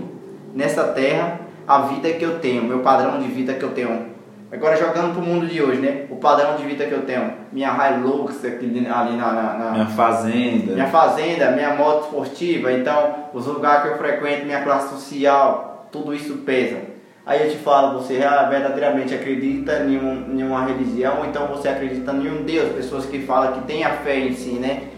nessa 0.55 0.85
terra, 0.85 1.41
a 1.67 1.81
vida 1.83 2.11
que 2.11 2.25
eu 2.25 2.39
tenho, 2.39 2.65
meu 2.65 2.79
padrão 2.81 3.19
de 3.19 3.29
vida 3.29 3.53
que 3.55 3.63
eu 3.63 3.71
tenho. 3.73 4.15
Agora 4.51 4.77
jogando 4.77 5.13
pro 5.15 5.23
mundo 5.23 5.47
de 5.47 5.61
hoje, 5.61 5.81
né? 5.81 6.07
O 6.09 6.17
padrão 6.17 6.57
de 6.57 6.63
vida 6.65 6.85
que 6.87 6.93
eu 6.93 7.03
tenho. 7.03 7.33
Minha 7.53 7.71
Hilux 7.91 8.45
aqui, 8.45 8.67
ali 8.89 9.17
na- 9.17 9.33
na- 9.33 9.55
na, 9.55 9.71
Minha 9.73 9.87
fazenda. 9.87 10.73
minha 10.75 10.87
fazenda, 10.87 11.51
minha 11.51 11.75
moto 11.75 12.05
esportiva, 12.05 12.73
então 12.73 13.15
os 13.35 13.47
lugares 13.47 13.83
que 13.83 13.89
eu 13.89 13.99
frequento, 13.99 14.47
minha 14.47 14.63
classe 14.63 14.91
social, 14.95 15.89
tudo 15.91 16.15
isso 16.15 16.35
pesa. 16.39 16.94
Aí 17.27 17.47
eu 17.47 17.51
te 17.51 17.57
falo, 17.57 17.99
você 17.99 18.23
ah, 18.23 18.47
verdadeiramente 18.51 19.15
acredita 19.15 19.79
em, 19.85 19.97
um, 19.99 20.39
em 20.39 20.43
uma 20.43 20.65
religião, 20.67 21.21
ou 21.21 21.25
então 21.27 21.47
você 21.47 21.69
acredita 21.69 22.13
em 22.13 22.29
um 22.29 22.43
Deus, 22.43 22.73
pessoas 22.73 23.07
que 23.07 23.21
falam 23.21 23.53
que 23.55 23.61
tem 23.63 23.83
a 23.83 23.91
fé 23.99 24.19
em 24.19 24.35
si, 24.35 24.53
né? 24.53 24.89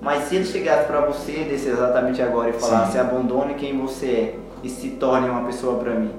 Mas 0.00 0.24
se 0.24 0.36
ele 0.36 0.44
chegasse 0.46 0.86
para 0.86 1.00
você 1.00 1.44
desse 1.44 1.68
exatamente 1.68 2.22
agora 2.22 2.50
e 2.50 2.52
falasse, 2.54 2.98
abandone 2.98 3.54
quem 3.54 3.78
você 3.78 4.06
é 4.06 4.34
e 4.62 4.68
se 4.68 4.90
torne 4.90 5.28
uma 5.28 5.44
pessoa 5.44 5.78
para 5.78 5.92
mim. 5.92 6.10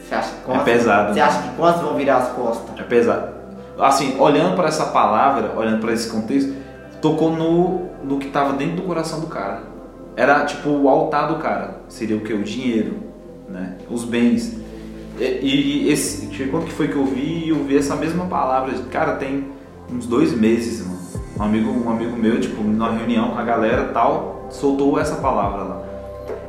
Você 0.00 0.14
acha 0.14 0.34
que 0.34 0.42
quantos, 0.42 0.62
É 0.62 0.64
pesado, 0.64 1.08
Você 1.12 1.20
né? 1.20 1.26
acha 1.26 1.42
que 1.42 1.56
quantos 1.56 1.82
vão 1.82 1.94
virar 1.94 2.16
as 2.16 2.28
costas? 2.28 2.78
É 2.78 2.82
pesado. 2.82 3.34
Assim, 3.78 4.18
olhando 4.18 4.56
para 4.56 4.68
essa 4.68 4.86
palavra, 4.86 5.52
olhando 5.56 5.80
para 5.80 5.92
esse 5.92 6.10
contexto, 6.10 6.54
tocou 7.00 7.30
no, 7.30 7.88
no 8.02 8.18
que 8.18 8.26
estava 8.28 8.52
dentro 8.52 8.76
do 8.76 8.82
coração 8.82 9.20
do 9.20 9.26
cara. 9.26 9.62
Era 10.16 10.44
tipo 10.44 10.70
o 10.70 10.88
altar 10.88 11.28
do 11.28 11.36
cara. 11.36 11.80
Seria 11.88 12.16
o 12.16 12.20
que? 12.20 12.32
O 12.32 12.42
dinheiro, 12.42 12.96
né? 13.48 13.76
Os 13.90 14.04
bens. 14.04 14.55
E, 15.18 15.86
e 15.86 15.92
esse, 15.92 16.26
quando 16.50 16.66
que 16.66 16.72
foi 16.72 16.88
que 16.88 16.96
eu 16.96 17.06
vi? 17.06 17.48
Eu 17.48 17.64
vi 17.64 17.76
essa 17.76 17.96
mesma 17.96 18.26
palavra. 18.26 18.72
Cara, 18.90 19.16
tem 19.16 19.46
uns 19.90 20.06
dois 20.06 20.32
meses, 20.32 20.86
mano. 20.86 20.96
Um 21.38 21.42
amigo, 21.42 21.70
um 21.70 21.90
amigo 21.90 22.16
meu, 22.16 22.40
tipo, 22.40 22.62
numa 22.62 22.92
reunião 22.92 23.30
com 23.30 23.38
a 23.38 23.44
galera 23.44 23.90
tal, 23.92 24.46
soltou 24.50 24.98
essa 24.98 25.16
palavra 25.16 25.62
lá. 25.62 25.82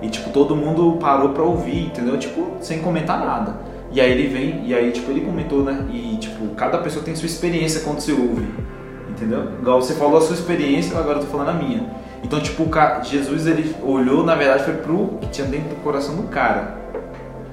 E 0.01 0.09
tipo, 0.09 0.29
todo 0.29 0.55
mundo 0.55 0.97
parou 0.99 1.29
pra 1.29 1.43
ouvir, 1.43 1.87
entendeu? 1.87 2.17
Tipo, 2.17 2.57
sem 2.61 2.79
comentar 2.79 3.19
nada. 3.19 3.59
E 3.91 3.99
aí 3.99 4.11
ele 4.11 4.27
vem, 4.27 4.65
e 4.65 4.73
aí 4.73 4.91
tipo, 4.91 5.09
ele 5.11 5.21
comentou, 5.21 5.63
né? 5.63 5.85
E 5.91 6.17
tipo, 6.17 6.47
cada 6.55 6.77
pessoa 6.77 7.03
tem 7.03 7.15
sua 7.15 7.25
experiência 7.25 7.81
quando 7.81 7.99
você 7.99 8.11
ouve. 8.11 8.47
Entendeu? 9.09 9.51
Igual 9.59 9.81
você 9.81 9.93
falou 9.95 10.17
a 10.17 10.21
sua 10.21 10.35
experiência, 10.35 10.97
agora 10.97 11.17
eu 11.17 11.23
tô 11.23 11.27
falando 11.27 11.49
a 11.49 11.53
minha. 11.53 11.89
Então, 12.23 12.39
tipo, 12.39 12.69
Jesus 13.03 13.47
ele 13.47 13.75
olhou, 13.83 14.23
na 14.23 14.35
verdade, 14.35 14.63
foi 14.63 14.75
pro 14.75 15.17
que 15.21 15.27
tinha 15.29 15.47
dentro 15.47 15.69
do 15.69 15.75
coração 15.83 16.15
do 16.15 16.23
cara. 16.23 16.75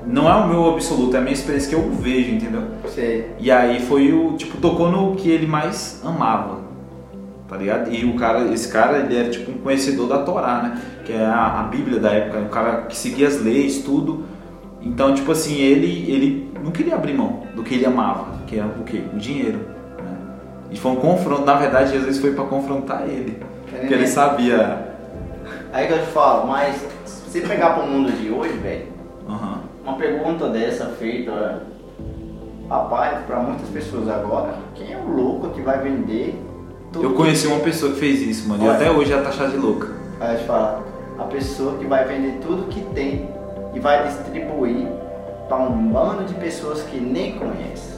Não 0.06 0.28
é 0.28 0.35
o 0.35 0.48
meu 0.48 0.70
absoluto, 0.70 1.16
é 1.16 1.18
a 1.18 1.22
minha 1.22 1.32
experiência 1.32 1.68
que 1.68 1.74
eu 1.74 1.90
vejo, 1.90 2.31
entendeu? 2.32 2.62
Você 2.82 3.31
E 3.39 3.51
aí 3.51 3.81
foi 3.81 4.12
o, 4.12 4.36
tipo, 4.36 4.59
tocou 4.59 4.90
no 4.90 5.14
que 5.16 5.31
ele 5.31 5.47
mais 5.47 6.02
amava. 6.05 6.62
Tá 7.48 7.56
ligado? 7.56 7.93
E 7.93 8.05
o 8.05 8.14
cara, 8.16 8.52
esse 8.52 8.68
cara, 8.70 8.98
ele 8.98 9.16
era 9.16 9.31
tipo 9.31 9.51
um 9.51 9.59
conhecedor 9.59 10.09
da 10.09 10.22
Torá, 10.22 10.62
né? 10.62 10.82
Que 11.05 11.12
é 11.12 11.24
a, 11.24 11.60
a 11.60 11.62
Bíblia 11.64 11.98
da 11.98 12.10
época, 12.10 12.39
um 12.39 12.48
cara 12.48 12.82
que 12.82 12.97
seguia 12.97 13.28
as 13.28 13.40
leis, 13.40 13.78
tudo. 13.78 14.24
Então, 14.82 15.14
tipo 15.14 15.32
assim, 15.32 15.56
ele, 15.56 16.10
ele 16.10 16.52
não 16.62 16.70
queria 16.70 16.94
abrir 16.94 17.14
mão 17.14 17.43
do 17.55 17.62
que 17.62 17.74
ele 17.74 17.86
amava, 17.86 18.26
que 18.47 18.59
era 18.59 18.66
o 18.66 18.85
quê? 18.85 19.02
O 19.12 19.16
dinheiro. 19.16 19.59
Né? 19.98 20.16
E 20.70 20.76
foi 20.78 20.93
um 20.93 20.97
confronto, 20.97 21.44
na 21.44 21.55
verdade, 21.55 21.93
Jesus 21.93 22.18
foi 22.18 22.32
pra 22.32 22.44
confrontar 22.44 23.09
ele. 23.09 23.39
Porque 23.70 23.94
ele 23.94 24.06
sabia. 24.06 24.94
Aí 25.72 25.86
que 25.86 25.93
eu 25.93 25.98
te 26.01 26.06
falo, 26.06 26.47
mas 26.47 26.76
se 27.05 27.31
você 27.31 27.40
pegar 27.40 27.70
pro 27.70 27.86
mundo 27.86 28.12
de 28.12 28.31
hoje, 28.31 28.52
velho, 28.59 28.94
Aham. 29.28 29.53
Uma 29.85 29.97
pergunta 29.97 30.48
dessa 30.48 30.86
feita, 30.86 31.62
rapaz, 32.69 33.24
pra 33.27 33.39
muitas 33.40 33.69
pessoas 33.69 34.09
agora, 34.09 34.55
quem 34.74 34.93
é 34.93 34.97
o 34.97 35.06
louco 35.09 35.51
que 35.51 35.61
vai 35.61 35.78
vender 35.78 36.43
tudo? 36.90 37.05
Eu 37.05 37.15
conheci 37.15 37.47
uma 37.47 37.61
pessoa 37.61 37.93
que 37.93 38.01
fez 38.01 38.20
isso, 38.23 38.48
mano. 38.48 38.65
E 38.65 38.69
Olha. 38.69 38.77
até 38.77 38.90
hoje 38.90 39.12
ela 39.12 39.23
tá 39.23 39.28
achada 39.28 39.51
de 39.51 39.59
louca. 39.59 39.89
Aí 40.20 40.35
eu 40.35 40.40
te 40.40 40.47
falo, 40.47 40.85
a 41.19 41.24
pessoa 41.24 41.77
que 41.78 41.86
vai 41.86 42.05
vender 42.06 42.39
tudo 42.40 42.66
que 42.69 42.81
tem 42.94 43.28
e 43.74 43.81
vai 43.81 44.06
distribuir 44.06 44.89
pra 45.48 45.59
um 45.59 45.89
bando 45.89 46.24
de 46.24 46.35
pessoas 46.35 46.82
que 46.82 46.98
nem 46.98 47.39
conhece. 47.39 47.94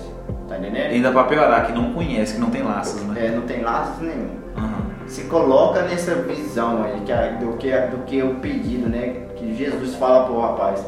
Tá 0.48 0.58
entendendo? 0.58 0.90
Ainda 0.90 1.12
pra 1.12 1.24
piorar, 1.24 1.66
que 1.66 1.72
não 1.72 1.92
conhece, 1.92 2.34
que 2.34 2.40
não 2.40 2.50
tem 2.50 2.62
laços, 2.62 3.00
né? 3.02 3.26
É, 3.26 3.30
não 3.30 3.42
tem 3.42 3.62
laços 3.62 4.00
nenhum. 4.00 4.30
Aham. 4.56 5.06
se 5.06 5.24
coloca 5.24 5.82
nessa 5.82 6.14
visão 6.14 6.82
aí 6.82 7.02
que 7.04 7.44
do 7.44 7.52
que 7.58 7.70
do 7.70 8.04
que 8.04 8.20
é 8.20 8.24
o 8.24 8.36
pedido, 8.36 8.88
né? 8.88 9.26
Que 9.36 9.54
Jesus 9.54 9.94
fala 9.96 10.24
pro 10.24 10.40
rapaz. 10.40 10.84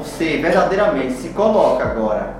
Você 0.00 0.38
verdadeiramente 0.38 1.12
se 1.14 1.28
coloca 1.30 1.84
agora. 1.84 2.34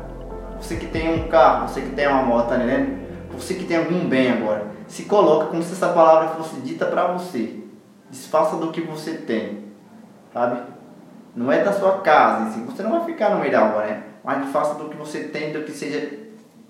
Você 0.60 0.76
que 0.76 0.86
tem 0.86 1.12
um 1.14 1.28
carro, 1.28 1.68
você 1.68 1.82
que 1.82 1.90
tem 1.90 2.08
uma 2.08 2.22
moto, 2.22 2.54
entendendo? 2.54 2.98
Você 3.34 3.54
que 3.54 3.64
tem 3.64 3.76
algum 3.76 4.08
bem 4.08 4.30
agora, 4.32 4.64
se 4.88 5.02
coloca 5.04 5.46
como 5.46 5.62
se 5.62 5.72
essa 5.72 5.88
palavra 5.88 6.28
fosse 6.30 6.56
dita 6.62 6.86
pra 6.86 7.06
você. 7.08 7.60
Desfaça 8.10 8.56
do 8.56 8.70
que 8.72 8.80
você 8.80 9.12
tem, 9.12 9.64
sabe? 10.32 10.60
Não 11.36 11.52
é 11.52 11.62
da 11.62 11.72
sua 11.72 11.98
casa, 11.98 12.50
si. 12.52 12.60
você 12.60 12.82
não 12.82 12.90
vai 12.92 13.04
ficar 13.04 13.30
no 13.30 13.40
meio 13.40 13.52
da 13.52 13.60
rua, 13.60 13.84
né? 13.84 14.02
Mas 14.24 14.48
faça 14.50 14.74
do 14.74 14.88
que 14.88 14.96
você 14.96 15.20
tem, 15.24 15.52
do 15.52 15.62
que 15.62 15.70
seja 15.70 16.18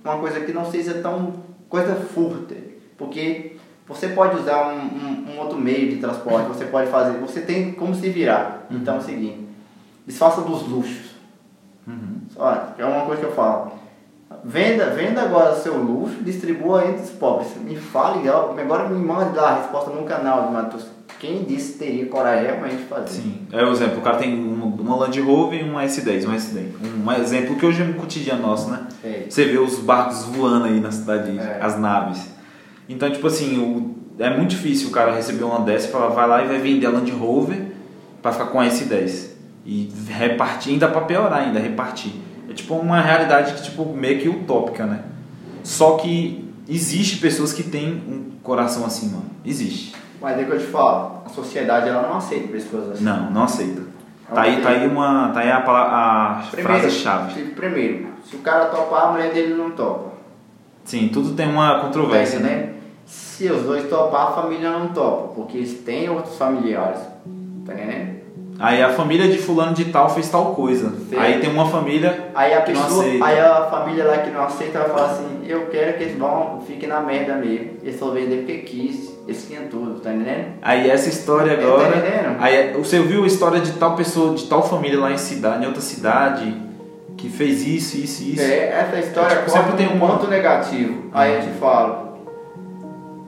uma 0.04 0.18
coisa 0.18 0.40
que 0.40 0.52
não 0.52 0.64
seja 0.70 0.94
tão 0.94 1.34
coisa 1.68 1.94
furta, 1.94 2.54
porque 2.98 3.56
você 3.86 4.08
pode 4.08 4.36
usar 4.36 4.68
um, 4.68 4.76
um- 4.80 5.26
um 5.34 5.38
outro 5.40 5.56
meio 5.56 5.88
de 5.88 5.96
transporte, 5.96 6.48
você 6.48 6.64
pode 6.66 6.90
fazer, 6.90 7.16
você 7.18 7.40
tem 7.40 7.72
como 7.72 7.94
se 7.94 8.08
virar. 8.10 8.66
Então 8.70 8.96
é 8.96 8.98
o 8.98 9.02
seguinte, 9.02 9.48
desfaça 10.10 10.40
dos 10.42 10.66
luxos. 10.68 11.10
Só, 12.34 12.74
é 12.78 12.84
uma 12.84 13.04
coisa 13.06 13.20
que 13.22 13.26
eu 13.28 13.32
falo. 13.32 13.72
Venda, 14.44 14.86
venda 14.90 15.22
agora 15.22 15.56
seu 15.56 15.76
luxo, 15.76 16.22
distribua 16.22 16.84
entre 16.86 17.02
os 17.02 17.10
pobres. 17.10 17.48
Me 17.64 17.74
fale, 17.76 18.28
agora 18.28 18.88
me 18.88 19.04
mande 19.04 19.36
lá 19.36 19.50
a 19.50 19.56
resposta 19.56 19.90
no 19.90 20.04
canal 20.04 20.46
de 20.46 20.52
Matheus. 20.52 20.86
Quem 21.18 21.42
disse 21.42 21.76
teria 21.78 22.06
coragem 22.06 22.46
realmente 22.46 22.76
de 22.76 22.84
fazer? 22.84 23.08
Sim. 23.08 23.46
É 23.52 23.62
o 23.64 23.72
exemplo, 23.72 23.98
o 23.98 24.02
cara 24.02 24.16
tem 24.18 24.32
uma, 24.42 24.96
Land 24.96 25.20
Rover 25.20 25.60
e 25.60 25.68
uma 25.68 25.82
S10, 25.84 26.26
um 26.26 26.32
S10. 26.32 26.68
Um 27.06 27.12
exemplo 27.12 27.56
que 27.56 27.66
hoje 27.66 27.82
é 27.82 27.84
um 27.84 27.92
cotidiano 27.94 28.40
nosso, 28.42 28.70
né? 28.70 28.86
É. 29.04 29.26
Você 29.28 29.44
vê 29.46 29.58
os 29.58 29.80
barcos 29.80 30.24
voando 30.24 30.66
aí 30.66 30.80
na 30.80 30.90
cidade, 30.92 31.36
É. 31.38 31.58
as 31.60 31.78
naves. 31.78 32.24
Então, 32.88 33.10
tipo 33.10 33.26
assim, 33.26 33.58
o- 33.58 34.22
é 34.22 34.30
muito 34.34 34.50
difícil 34.50 34.88
o 34.88 34.92
cara 34.92 35.12
receber 35.12 35.44
uma 35.44 35.60
dessa 35.60 35.88
e 35.88 35.90
falar, 35.90 36.08
vai 36.08 36.26
lá 36.28 36.44
e 36.44 36.46
vai 36.48 36.58
vender 36.58 36.86
a 36.86 36.90
Land 36.90 37.10
Rover 37.10 37.60
pra 38.22 38.32
ficar 38.32 38.46
com 38.46 38.60
a 38.60 38.66
S10. 38.66 39.29
E 39.64 39.92
repartir, 40.08 40.72
ainda 40.72 40.88
pra 40.88 41.02
piorar 41.02 41.40
ainda, 41.40 41.58
repartir. 41.58 42.12
É 42.48 42.52
tipo 42.52 42.74
uma 42.74 43.00
realidade 43.00 43.54
que, 43.54 43.62
tipo, 43.62 43.84
meio 43.94 44.18
que 44.20 44.28
utópica, 44.28 44.86
né? 44.86 45.04
Só 45.62 45.96
que 45.96 46.48
existe 46.68 47.18
pessoas 47.18 47.52
que 47.52 47.62
têm 47.62 48.02
um 48.08 48.30
coração 48.42 48.84
assim, 48.84 49.10
mano. 49.10 49.26
Existe. 49.44 49.94
Mas 50.20 50.38
é 50.38 50.44
que 50.44 50.50
eu 50.50 50.58
te 50.58 50.66
falo, 50.66 51.22
a 51.24 51.28
sociedade 51.28 51.88
ela 51.88 52.02
não 52.02 52.16
aceita 52.16 52.48
pessoas 52.48 52.90
assim. 52.90 53.04
Não, 53.04 53.30
não 53.30 53.44
aceita. 53.44 53.82
Tá 54.32 54.42
aí, 54.42 54.62
tá 54.62 54.68
aí 54.70 54.86
uma. 54.86 55.30
Tá 55.30 55.40
aí 55.40 55.50
a, 55.50 55.58
a 55.58 56.42
frase-chave. 56.42 57.42
primeiro, 57.50 58.08
se 58.24 58.36
o 58.36 58.38
cara 58.40 58.66
topar, 58.66 59.08
a 59.08 59.12
mulher 59.12 59.32
dele 59.32 59.54
não 59.54 59.72
topa. 59.72 60.10
Sim, 60.84 61.08
tudo 61.12 61.34
tem 61.34 61.48
uma 61.48 61.80
controvérsia, 61.80 62.38
né? 62.38 62.52
entendendo? 62.52 62.80
Se 63.04 63.50
os 63.50 63.62
dois 63.62 63.88
topar, 63.88 64.28
a 64.28 64.32
família 64.32 64.70
não 64.70 64.88
topa, 64.88 65.34
porque 65.34 65.58
eles 65.58 65.80
têm 65.80 66.08
outros 66.08 66.36
familiares. 66.36 67.00
Tá 67.66 67.74
entendendo? 67.74 68.19
Aí 68.60 68.82
a 68.82 68.90
família 68.90 69.26
de 69.26 69.38
fulano 69.38 69.72
de 69.72 69.86
tal 69.86 70.10
fez 70.10 70.28
tal 70.28 70.54
coisa. 70.54 70.90
Sim. 71.08 71.16
Aí 71.16 71.40
tem 71.40 71.50
uma 71.50 71.66
família 71.66 72.26
Aí 72.34 72.52
a 72.52 72.60
que 72.60 72.72
não 72.72 72.82
pessoa, 72.82 73.04
aceita. 73.06 73.24
aí 73.24 73.40
a 73.40 73.66
família 73.70 74.04
lá 74.04 74.18
que 74.18 74.30
não 74.30 74.42
aceita 74.42 74.78
vai 74.80 74.88
falar 74.90 75.06
assim, 75.12 75.40
eu 75.48 75.66
quero 75.68 75.96
que 75.96 76.04
eles 76.04 76.18
vão, 76.18 76.60
fiquem 76.66 76.86
na 76.88 77.00
merda 77.00 77.36
mesmo. 77.36 77.70
Eles 77.82 77.98
só 77.98 78.10
vender 78.10 78.36
porque 78.44 78.58
quis, 78.58 79.10
eles 79.26 79.46
tinham 79.48 79.64
tudo, 79.70 79.98
tá 80.00 80.12
entendendo? 80.12 80.48
Aí 80.60 80.90
essa 80.90 81.08
história 81.08 81.56
Tá 81.56 81.62
agora. 81.62 81.88
entendendo? 81.96 82.36
Aí 82.38 82.72
você 82.74 82.98
ouviu 82.98 83.24
a 83.24 83.26
história 83.26 83.60
de 83.60 83.72
tal 83.72 83.96
pessoa, 83.96 84.34
de 84.34 84.44
tal 84.46 84.62
família 84.62 85.00
lá 85.00 85.10
em 85.10 85.16
cidade, 85.18 85.64
em 85.64 85.66
outra 85.66 85.80
cidade, 85.80 86.54
que 87.16 87.30
fez 87.30 87.66
isso, 87.66 87.96
isso, 87.96 88.22
isso. 88.24 88.42
É, 88.42 88.68
essa 88.68 88.98
história 88.98 89.36
Tipo, 89.38 89.50
sempre 89.50 89.72
tem 89.78 89.88
um 89.88 89.98
ponto 89.98 90.26
negativo. 90.28 91.04
Aí 91.14 91.34
eu 91.34 91.40
te 91.40 91.48
falo. 91.58 92.10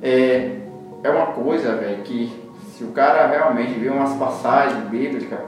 É, 0.03 0.51
é 1.05 1.11
uma 1.11 1.27
coisa, 1.27 1.75
velho, 1.77 2.03
que 2.03 2.33
se 2.73 2.85
o 2.85 2.89
cara 2.89 3.27
realmente 3.27 3.79
vê 3.79 3.89
umas 3.91 4.15
passagens 4.17 4.85
bíblicas, 4.89 5.39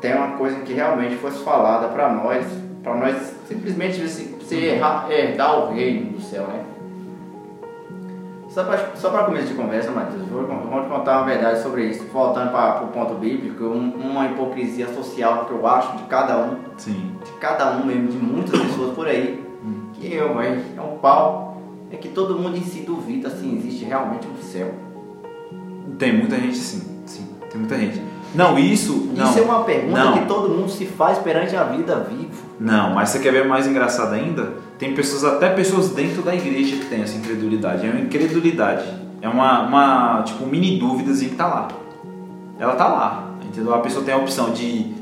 tem 0.00 0.14
uma 0.16 0.36
coisa 0.36 0.56
que 0.60 0.72
realmente 0.72 1.16
fosse 1.16 1.44
falada 1.44 1.88
pra 1.88 2.08
nós, 2.12 2.44
pra 2.82 2.94
nós 2.94 3.34
simplesmente 3.46 4.02
assim, 4.02 4.34
você 4.40 4.56
errar- 4.56 5.06
herdar 5.10 5.58
o 5.60 5.72
reino 5.72 6.12
do 6.12 6.20
céu, 6.20 6.46
né? 6.48 6.64
Só 8.48 8.64
pra, 8.64 8.78
só 8.96 9.10
pra 9.10 9.24
começo 9.24 9.46
de 9.48 9.54
conversa, 9.54 9.90
Matheus, 9.92 10.26
vou, 10.28 10.42
vou 10.46 10.82
te 10.82 10.88
contar 10.88 11.18
uma 11.18 11.26
verdade 11.26 11.62
sobre 11.62 11.86
isso. 11.86 12.04
Voltando 12.12 12.50
para 12.52 12.82
o 12.84 12.88
ponto 12.88 13.14
bíblico, 13.14 13.64
um- 13.64 13.92
uma 13.94 14.26
hipocrisia 14.26 14.88
social 14.92 15.46
que 15.46 15.52
eu 15.52 15.66
acho 15.66 15.96
de 15.96 16.02
cada 16.04 16.36
um 16.38 16.56
Sim. 16.76 17.12
de 17.24 17.30
cada 17.32 17.70
um 17.76 17.86
mesmo, 17.86 18.08
de 18.08 18.18
muitas 18.18 18.60
pessoas 18.60 18.94
por 18.94 19.06
aí, 19.06 19.42
que 19.94 20.12
eu, 20.14 20.34
velho, 20.36 20.60
é 20.76 20.80
um 20.80 20.98
pau, 20.98 21.56
é 21.90 21.96
que 21.96 22.08
todo 22.08 22.38
mundo 22.38 22.56
em 22.56 22.62
si 22.62 22.80
duvida 22.80 23.30
se 23.30 23.46
existe 23.46 23.84
realmente 23.84 24.26
um 24.26 24.42
céu. 24.42 24.70
Tem 25.98 26.12
muita 26.16 26.36
gente 26.36 26.56
sim. 26.56 26.82
Sim, 27.06 27.26
tem 27.50 27.60
muita 27.60 27.76
gente. 27.76 28.02
Não, 28.34 28.58
isso. 28.58 29.10
Não, 29.14 29.28
Isso 29.28 29.38
é 29.38 29.42
uma 29.42 29.62
pergunta 29.62 30.04
não. 30.04 30.12
que 30.14 30.24
todo 30.26 30.48
mundo 30.48 30.70
se 30.70 30.86
faz 30.86 31.18
perante 31.18 31.54
a 31.54 31.64
vida 31.64 31.96
vivo. 32.08 32.42
Não, 32.58 32.94
mas 32.94 33.10
você 33.10 33.18
quer 33.18 33.30
ver 33.30 33.46
mais 33.46 33.66
engraçado 33.66 34.14
ainda? 34.14 34.54
Tem 34.78 34.94
pessoas, 34.94 35.24
até 35.24 35.50
pessoas 35.50 35.90
dentro 35.90 36.22
da 36.22 36.34
igreja 36.34 36.76
que 36.76 36.86
tem 36.86 37.02
essa 37.02 37.16
incredulidade. 37.16 37.86
É 37.86 37.90
uma 37.90 38.00
incredulidade. 38.00 38.84
É 39.20 39.28
uma, 39.28 39.66
uma 39.66 40.22
tipo, 40.22 40.46
mini 40.46 40.78
dúvidazinha 40.78 41.30
que 41.30 41.36
tá 41.36 41.46
lá. 41.46 41.68
Ela 42.58 42.74
tá 42.74 42.88
lá, 42.88 43.30
entendeu? 43.44 43.74
A 43.74 43.80
pessoa 43.80 44.04
tem 44.04 44.14
a 44.14 44.16
opção 44.16 44.50
de 44.50 44.94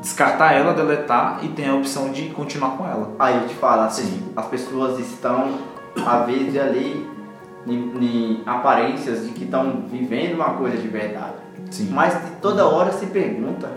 descartar 0.00 0.52
ela, 0.52 0.74
deletar 0.74 1.40
e 1.42 1.48
tem 1.48 1.68
a 1.68 1.74
opção 1.74 2.10
de 2.10 2.26
continuar 2.28 2.76
com 2.76 2.86
ela. 2.86 3.12
Aí 3.18 3.36
eu 3.36 3.48
te 3.48 3.54
falo, 3.54 3.82
as, 3.82 3.94
Sim. 3.94 4.22
as 4.36 4.46
pessoas 4.46 4.98
estão, 4.98 5.54
às 6.06 6.26
vezes, 6.26 6.56
ali 6.60 7.06
em, 7.66 8.42
aparências 8.46 9.24
de 9.26 9.32
que 9.32 9.44
estão 9.44 9.82
vivendo 9.90 10.34
uma 10.34 10.50
coisa 10.54 10.76
de 10.76 10.88
verdade. 10.88 11.34
Sim. 11.70 11.88
Mas 11.90 12.16
toda 12.40 12.66
hora 12.66 12.92
se 12.92 13.06
pergunta 13.06 13.68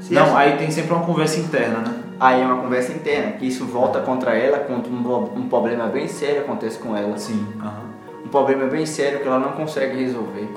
Se 0.00 0.12
Não, 0.14 0.22
essa- 0.24 0.38
aí 0.38 0.56
tem 0.56 0.70
sempre 0.70 0.92
uma 0.94 1.04
conversa 1.04 1.38
interna, 1.40 1.78
né? 1.78 1.94
Aí 2.18 2.40
é 2.40 2.44
uma 2.44 2.60
conversa 2.62 2.92
interna, 2.92 3.32
que 3.32 3.46
isso 3.46 3.64
volta 3.66 4.00
contra 4.00 4.34
ela 4.36 4.58
quando 4.60 4.88
um, 4.88 5.38
um 5.38 5.48
problema 5.48 5.86
bem 5.86 6.08
sério 6.08 6.42
acontece 6.42 6.78
com 6.78 6.96
ela. 6.96 7.16
Sim. 7.18 7.46
aham. 7.60 7.92
Um 8.24 8.28
problema 8.28 8.66
bem 8.66 8.86
sério 8.86 9.20
que 9.20 9.26
ela 9.28 9.38
não 9.38 9.52
consegue 9.52 9.96
resolver. 10.02 10.48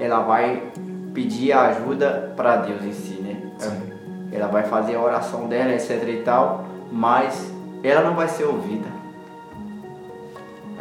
Ela 0.00 0.20
vai 0.20 0.62
pedir 1.12 1.52
a 1.52 1.62
ajuda 1.68 2.32
para 2.36 2.56
Deus 2.56 2.82
em 2.84 2.92
si, 2.92 3.20
né? 3.20 3.36
Sim. 3.58 3.82
Ela 4.32 4.46
vai 4.48 4.62
fazer 4.64 4.94
a 4.96 5.00
oração 5.00 5.46
dela, 5.46 5.72
etc 5.72 6.02
e 6.08 6.22
tal, 6.24 6.64
mas 6.90 7.52
ela 7.84 8.00
não 8.02 8.14
vai 8.14 8.28
ser 8.28 8.44
ouvida. 8.44 8.86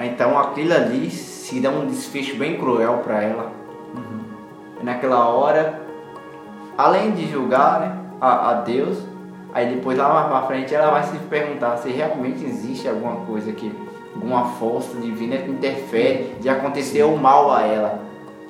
Então 0.06 0.38
aquilo 0.40 0.73
ali 0.73 1.10
se 1.10 1.60
dá 1.60 1.69
um 1.69 1.86
desfecho 1.86 2.38
bem 2.38 2.57
cruel 2.57 2.99
para 3.03 3.22
ela. 3.23 3.52
E 4.82 4.86
naquela 4.86 5.28
hora, 5.28 5.82
além 6.78 7.11
de 7.11 7.30
julgar 7.30 7.80
né, 7.82 7.98
a, 8.19 8.49
a 8.49 8.53
Deus, 8.61 8.98
aí 9.53 9.76
depois 9.76 9.98
lá 9.98 10.14
mais 10.14 10.28
pra 10.28 10.41
frente 10.44 10.73
ela 10.73 10.91
vai 10.91 11.03
se 11.03 11.18
perguntar 11.30 11.78
se 11.78 11.90
realmente 11.90 12.44
existe 12.44 12.88
alguma 12.88 13.18
coisa 13.26 13.52
que, 13.52 13.72
alguma 14.15 14.45
força 14.45 14.98
divina 14.98 15.38
que 15.38 15.52
interfere 15.52 16.36
de 16.40 16.49
acontecer 16.49 17.03
o 17.03 17.15
mal 17.18 17.52
a 17.52 17.61
ela. 17.61 17.99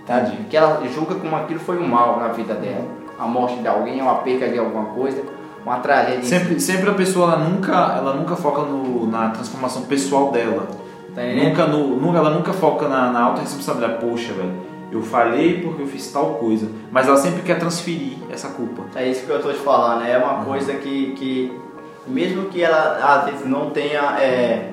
Tá? 0.06 0.22
Entendi. 0.22 0.44
Que 0.49 0.57
ela 0.57 0.82
julga 0.88 1.15
como 1.15 1.36
aquilo 1.36 1.60
foi 1.60 1.78
um 1.78 1.88
mal 1.88 2.19
na 2.19 2.30
vida 2.30 2.53
dela. 2.53 2.86
A 3.19 3.26
morte 3.26 3.57
de 3.57 3.68
alguém, 3.68 4.02
uma 4.02 4.15
perca 4.15 4.48
de 4.48 4.57
alguma 4.57 4.86
coisa, 4.86 5.23
uma 5.64 5.80
tragédia. 5.80 6.23
Sempre, 6.23 6.60
sempre 6.60 6.90
a 6.90 6.94
pessoa 6.94 7.34
ela 7.34 7.44
nunca, 7.44 7.73
ela 7.98 8.14
nunca 8.15 8.36
foca 8.36 8.61
no, 8.61 9.06
na 9.07 9.30
transformação 9.30 9.84
pessoal 9.84 10.32
dela. 10.32 10.68
Tá? 11.15 11.21
Nunca 11.21 11.67
no, 11.67 11.97
nunca, 11.97 12.17
ela 12.17 12.29
nunca 12.29 12.53
foca 12.53 12.88
na, 12.88 13.11
na 13.11 13.23
autorresponsabilidade. 13.23 14.05
Poxa, 14.05 14.33
velho, 14.33 14.53
eu 14.91 15.01
falhei 15.01 15.61
porque 15.61 15.81
eu 15.81 15.88
fiz 15.88 16.11
tal 16.11 16.35
coisa. 16.35 16.69
Mas 16.91 17.07
ela 17.07 17.17
sempre 17.17 17.41
quer 17.41 17.59
transferir 17.59 18.17
essa 18.29 18.49
culpa. 18.49 18.83
É 18.95 19.07
isso 19.07 19.25
que 19.25 19.31
eu 19.31 19.41
tô 19.41 19.51
te 19.51 19.59
falando, 19.59 20.05
é 20.05 20.17
uma 20.17 20.43
coisa 20.43 20.73
que, 20.75 21.13
que 21.13 21.59
mesmo 22.07 22.45
que 22.45 22.63
ela 22.63 22.97
às 23.03 23.25
vezes 23.25 23.47
não 23.47 23.69
tenha 23.69 24.19
é, 24.19 24.71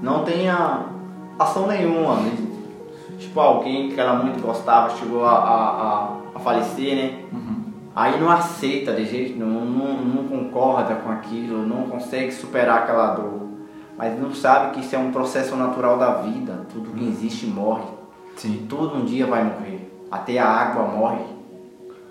não 0.00 0.24
tenha 0.24 0.86
ação 1.38 1.66
nenhuma, 1.66 2.16
né? 2.16 2.32
tipo 3.20 3.38
alguém 3.38 3.90
que 3.90 4.00
ela 4.00 4.14
muito 4.14 4.40
gostava 4.40 4.96
chegou 4.96 5.24
a, 5.24 5.32
a, 5.32 6.16
a, 6.34 6.40
falecer, 6.40 6.96
né? 6.96 7.24
Aí 7.94 8.18
não 8.18 8.30
aceita 8.30 8.92
de 8.92 9.04
jeito 9.04 9.38
nenhum, 9.38 9.64
não, 9.64 9.94
não 9.94 10.24
concorda 10.24 10.94
com 10.94 11.10
aquilo, 11.10 11.66
não 11.66 11.88
consegue 11.88 12.32
superar 12.32 12.78
aquela 12.78 13.14
dor, 13.14 13.49
mas 14.00 14.18
não 14.18 14.34
sabe 14.34 14.72
que 14.72 14.80
isso 14.80 14.96
é 14.96 14.98
um 14.98 15.12
processo 15.12 15.54
natural 15.56 15.98
da 15.98 16.14
vida, 16.22 16.60
tudo 16.72 16.90
que 16.92 17.06
existe 17.06 17.44
morre. 17.44 17.84
Sim. 18.34 18.64
Todo 18.66 18.96
um 18.96 19.04
dia 19.04 19.26
vai 19.26 19.44
morrer. 19.44 19.92
Até 20.10 20.38
a 20.38 20.46
água 20.46 20.84
morre. 20.84 21.22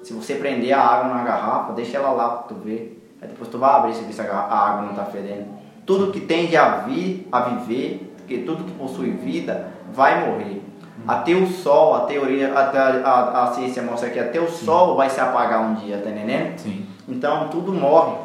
Se 0.03 0.13
você 0.13 0.35
prender 0.35 0.71
a 0.71 0.79
água 0.79 1.07
numa 1.07 1.23
garrafa, 1.23 1.73
deixa 1.73 1.97
ela 1.97 2.11
lá 2.11 2.29
pra 2.29 2.43
tu 2.43 2.53
ver. 2.63 3.11
Aí 3.19 3.27
depois 3.27 3.49
tu 3.49 3.57
vai 3.57 3.71
abrir 3.71 3.95
se 3.95 4.03
ver 4.03 4.13
se 4.13 4.21
a 4.21 4.37
água 4.37 4.83
não 4.83 4.93
tá 4.93 5.05
fedendo. 5.05 5.47
Tudo 5.83 6.11
que 6.11 6.19
tende 6.19 6.55
a 6.55 6.81
vir, 6.81 7.27
a 7.31 7.39
viver, 7.39 8.13
porque 8.17 8.37
tudo 8.37 8.65
que 8.65 8.71
possui 8.73 9.09
vida, 9.09 9.71
vai 9.91 10.29
morrer. 10.29 10.61
Até 11.07 11.33
o 11.33 11.47
sol, 11.47 11.95
a 11.95 12.01
teoria, 12.01 12.53
até 12.53 12.77
a, 12.77 13.01
a, 13.03 13.43
a 13.45 13.53
ciência 13.53 13.81
mostra 13.81 14.11
que 14.11 14.19
até 14.19 14.39
o 14.39 14.47
sol 14.47 14.95
vai 14.95 15.09
se 15.09 15.19
apagar 15.19 15.63
um 15.63 15.73
dia, 15.73 15.97
tá 15.97 16.11
entendendo? 16.11 16.55
Sim. 16.55 16.85
Então 17.07 17.47
tudo 17.47 17.73
morre. 17.73 18.15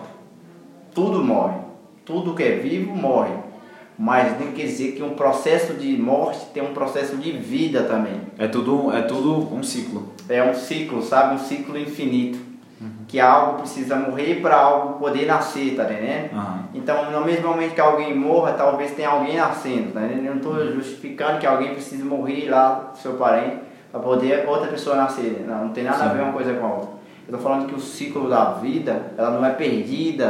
Tudo 0.95 1.25
morre. 1.25 1.65
Tudo 2.05 2.35
que 2.35 2.43
é 2.43 2.57
vivo 2.57 2.95
morre. 2.95 3.44
Mas 3.99 4.39
não 4.41 4.53
quer 4.53 4.65
dizer 4.65 4.93
que 4.93 5.03
um 5.03 5.11
processo 5.11 5.75
de 5.75 5.97
morte 5.97 6.47
tem 6.53 6.63
um 6.63 6.75
processo 6.75 7.17
de 7.17 7.31
vida 7.33 7.85
também. 7.85 8.21
É 8.37 8.49
tudo, 8.49 8.91
é 8.93 9.03
tudo 9.03 9.55
um 9.55 9.63
ciclo. 9.63 10.13
É 10.29 10.43
um 10.43 10.53
ciclo, 10.55 11.01
sabe? 11.03 11.37
Um 11.37 11.39
ciclo 11.39 11.79
infinito. 11.79 12.39
Que 13.07 13.21
algo 13.21 13.59
precisa 13.59 13.95
morrer 13.97 14.41
para 14.43 14.57
algo 14.57 14.99
poder 14.99 15.27
nascer, 15.27 15.77
tá 15.77 15.85
entendendo? 15.85 16.35
Aham. 16.35 16.65
Então, 16.75 17.11
no 17.11 17.25
mesmo 17.25 17.49
momento 17.49 17.73
que 17.75 17.81
alguém 17.81 18.15
morra, 18.15 18.53
talvez 18.55 18.91
tenha 18.91 19.09
alguém 19.11 19.37
nascendo, 19.37 19.93
tá 19.93 20.03
entendendo? 20.05 20.25
Eu 20.27 20.31
não 20.33 20.37
estou 20.37 20.75
justificando 20.75 21.39
que 21.39 21.47
alguém 21.47 21.73
precise 21.73 22.03
morrer 22.03 22.51
lá, 22.51 22.91
seu 22.95 23.13
parente, 23.15 23.59
para 23.93 24.01
poder 24.01 24.45
outra 24.49 24.67
pessoa 24.69 24.97
nascer. 24.97 25.45
Não, 25.47 25.67
não 25.67 25.69
tem 25.73 25.85
nada 25.85 26.05
a 26.05 26.09
Sim. 26.11 26.17
ver 26.17 26.23
uma 26.25 26.33
coisa 26.33 26.53
com 26.55 26.67
a 26.67 26.75
outra. 26.75 26.89
Eu 27.29 27.37
estou 27.37 27.41
falando 27.41 27.69
que 27.69 27.75
o 27.75 27.81
ciclo 27.81 28.29
da 28.29 28.55
vida, 28.55 29.13
ela 29.17 29.31
não 29.31 29.47
é 29.47 29.51
perdida 29.51 30.25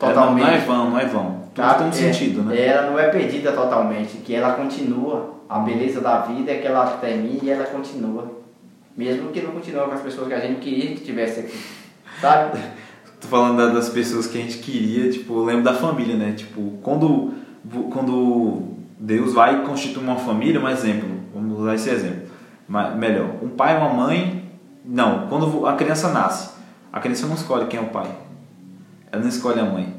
É, 0.00 0.06
não, 0.06 0.08
totalmente. 0.14 0.46
não 0.46 0.52
é 0.54 0.58
vão, 0.58 0.90
não 0.90 0.98
é 0.98 1.04
vão. 1.04 1.37
Tudo 1.54 1.66
Tá? 1.66 1.74
tem 1.74 1.86
um 1.86 1.90
É, 1.90 1.92
sentido, 1.92 2.42
né? 2.42 2.60
Ela 2.66 2.90
não 2.90 2.98
é 2.98 3.08
perdida 3.08 3.52
totalmente, 3.52 4.18
que 4.18 4.34
ela 4.34 4.54
continua. 4.54 5.36
A 5.48 5.60
beleza 5.60 6.00
da 6.00 6.20
vida 6.20 6.50
é 6.52 6.58
que 6.58 6.66
ela 6.66 6.86
termina 6.98 7.40
e 7.42 7.50
ela 7.50 7.64
continua. 7.64 8.30
Mesmo 8.96 9.30
que 9.30 9.40
não 9.40 9.52
continue 9.52 9.80
com 9.86 9.92
as 9.92 10.00
pessoas 10.00 10.28
que 10.28 10.34
a 10.34 10.40
gente 10.40 10.60
queria 10.60 10.94
que 10.94 11.00
tivesse 11.02 11.40
aqui. 11.40 11.58
Sabe? 12.20 12.58
Tô 13.20 13.28
falando 13.28 13.56
da- 13.56 13.68
das 13.72 13.88
pessoas 13.88 14.26
que 14.26 14.36
a 14.38 14.40
gente 14.42 14.58
queria, 14.58 15.10
tipo, 15.10 15.34
eu 15.34 15.44
lembro 15.44 15.62
da 15.64 15.72
família, 15.74 16.16
né? 16.16 16.32
Tipo, 16.36 16.72
quando, 16.82 17.32
quando 17.90 18.62
Deus 18.98 19.32
vai 19.32 19.62
constituir 19.64 20.02
uma 20.04 20.16
família, 20.16 20.60
um 20.60 20.68
exemplo, 20.68 21.08
vamos 21.34 21.58
usar 21.60 21.74
esse 21.74 21.88
exemplo. 21.90 22.28
Melhor, 22.96 23.30
um 23.42 23.48
pai 23.48 23.74
e 23.74 23.78
uma 23.78 23.88
mãe. 23.92 24.44
Não, 24.84 25.26
quando 25.28 25.66
a 25.66 25.74
criança 25.74 26.08
nasce, 26.12 26.50
a 26.92 27.00
criança 27.00 27.26
não 27.26 27.34
escolhe 27.34 27.66
quem 27.66 27.78
é 27.80 27.82
o 27.82 27.86
pai. 27.86 28.08
Ela 29.10 29.22
não 29.22 29.28
escolhe 29.28 29.60
a 29.60 29.64
mãe. 29.64 29.94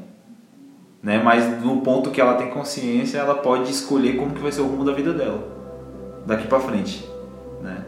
Né? 1.02 1.20
Mas 1.22 1.62
no 1.62 1.80
ponto 1.80 2.10
que 2.10 2.20
ela 2.20 2.34
tem 2.34 2.50
consciência, 2.50 3.18
ela 3.18 3.34
pode 3.36 3.70
escolher 3.70 4.16
como 4.16 4.34
que 4.34 4.40
vai 4.42 4.52
ser 4.52 4.60
o 4.60 4.66
rumo 4.66 4.84
da 4.84 4.92
vida 4.92 5.12
dela. 5.12 5.42
Daqui 6.26 6.46
pra 6.46 6.60
frente. 6.60 7.08
Né? 7.62 7.84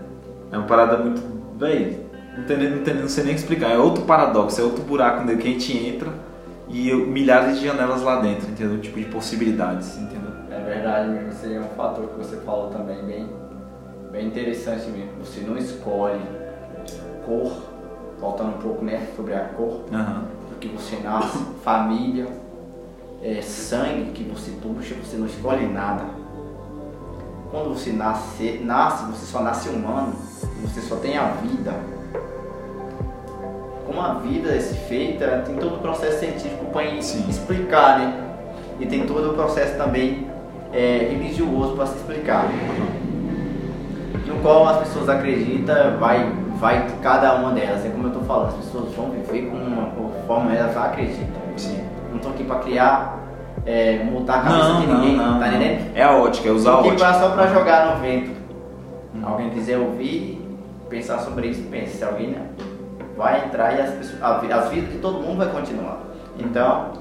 É 0.51 0.57
uma 0.57 0.67
parada 0.67 0.97
muito. 0.99 1.23
Véi, 1.59 2.01
não, 2.37 2.45
tem, 2.45 2.57
nem- 2.57 2.71
não, 2.71 2.83
tem, 2.83 2.95
não 2.95 3.09
sei 3.09 3.25
nem 3.25 3.35
explicar. 3.35 3.71
É 3.71 3.79
outro 3.79 4.05
paradoxo, 4.05 4.61
é 4.61 4.65
outro 4.65 4.83
buraco 4.83 5.23
onde 5.23 5.37
que 5.37 5.49
a 5.49 5.51
gente 5.51 5.77
entra 5.77 6.09
e 6.69 6.93
milhares 6.95 7.59
de 7.59 7.67
janelas 7.67 8.03
lá 8.03 8.21
dentro, 8.21 8.49
entendeu? 8.51 8.81
Tipo 8.81 8.99
de 8.99 9.05
possibilidades, 9.07 9.99
entendeu? 9.99 10.31
É 10.51 10.59
verdade 10.61 11.09
mesmo, 11.11 11.29
esse 11.29 11.53
é 11.55 11.61
um 11.61 11.77
fator 11.77 12.09
que 12.09 12.17
você 12.19 12.37
falou 12.37 12.71
também 12.71 13.03
bem, 13.05 13.29
bem 14.11 14.27
interessante 14.29 14.89
mesmo. 14.91 15.11
Você 15.23 15.41
não 15.41 15.57
escolhe 15.59 16.21
cor, 17.27 17.53
voltando 18.19 18.51
um 18.57 18.59
pouco 18.59 18.85
né, 18.85 19.07
sobre 19.15 19.35
a 19.35 19.41
cor, 19.41 19.85
do 19.91 20.57
que 20.59 20.69
você 20.69 20.97
nasce, 20.97 21.39
família, 21.63 22.27
é, 23.23 23.41
sangue 23.41 24.11
que 24.13 24.25
você 24.25 24.51
puxa, 24.51 24.95
você 24.97 25.17
não 25.17 25.27
escolhe 25.27 25.67
nada. 25.67 26.05
Quando 27.51 27.75
você 27.75 27.93
nasce, 27.93 28.61
nasce, 28.65 29.05
você 29.05 29.27
só 29.27 29.43
nasce 29.43 29.69
humano, 29.69 30.13
você 30.63 30.81
só 30.81 30.97
tem 30.97 31.17
a 31.17 31.27
vida. 31.43 31.73
Como 33.87 34.01
a 34.01 34.15
vida 34.15 34.51
é 34.51 34.61
feita, 34.61 35.43
tem 35.47 35.57
todo 35.57 35.77
o 35.77 35.79
processo 35.79 36.19
científico 36.21 36.65
para 36.73 36.85
explicar, 36.85 37.99
né? 37.99 38.29
E 38.81 38.87
tem 38.87 39.07
todo 39.07 39.33
o 39.33 39.35
processo 39.35 39.77
também 39.77 40.27
é, 40.73 41.09
religioso 41.11 41.77
para 41.77 41.87
se 41.87 41.97
explicar. 41.99 42.49
No 44.27 44.41
qual 44.41 44.67
as 44.67 44.79
pessoas 44.79 45.09
acreditam, 45.09 45.99
vai, 45.99 46.33
vai 46.59 46.87
cada 47.03 47.35
uma 47.35 47.53
delas. 47.53 47.85
É 47.85 47.91
como 47.91 48.05
eu 48.05 48.09
estou 48.09 48.25
falando, 48.25 48.49
as 48.49 48.65
pessoas 48.65 48.95
vão 48.95 49.11
viver 49.11 49.51
com 49.51 49.57
uma 49.57 49.91
conforme 49.91 50.57
elas 50.57 50.77
acreditam. 50.77 51.42
Não 52.13 52.17
estou 52.19 52.33
aqui 52.33 52.45
para 52.45 52.59
criar, 52.61 53.19
é, 53.67 54.05
mudar 54.05 54.35
a 54.35 54.41
cabeça 54.43 54.69
Não, 54.69 54.81
de 54.81 54.87
ninguém, 54.87 55.17
não, 55.17 55.39
tá 55.39 55.47
não. 55.47 55.49
entendendo? 55.49 55.91
É 55.97 56.03
a 56.05 56.13
ótica, 56.17 56.49
é 56.49 56.53
usar 56.53 56.71
a 56.73 56.79
Aqui 56.81 56.89
ótica. 56.89 57.05
pra- 57.05 57.15
só 57.21 57.29
para 57.31 57.47
jogar 57.49 57.87
no 57.95 58.01
vento. 58.01 58.31
Alguém 59.23 59.51
quiser 59.51 59.79
ouvir, 59.79 60.41
pensar 60.89 61.19
sobre 61.19 61.49
isso, 61.49 61.63
pense. 61.71 61.97
Se 61.97 62.05
alguém 62.05 62.31
não, 62.31 62.47
vai 63.17 63.45
entrar 63.45 63.77
e 63.77 63.81
as, 63.81 63.91
pessoas, 63.91 64.23
as 64.23 64.69
vidas 64.71 64.93
de 64.93 64.99
todo 64.99 65.21
mundo 65.21 65.39
vai 65.39 65.49
continuar. 65.49 65.99
Então, 66.39 66.93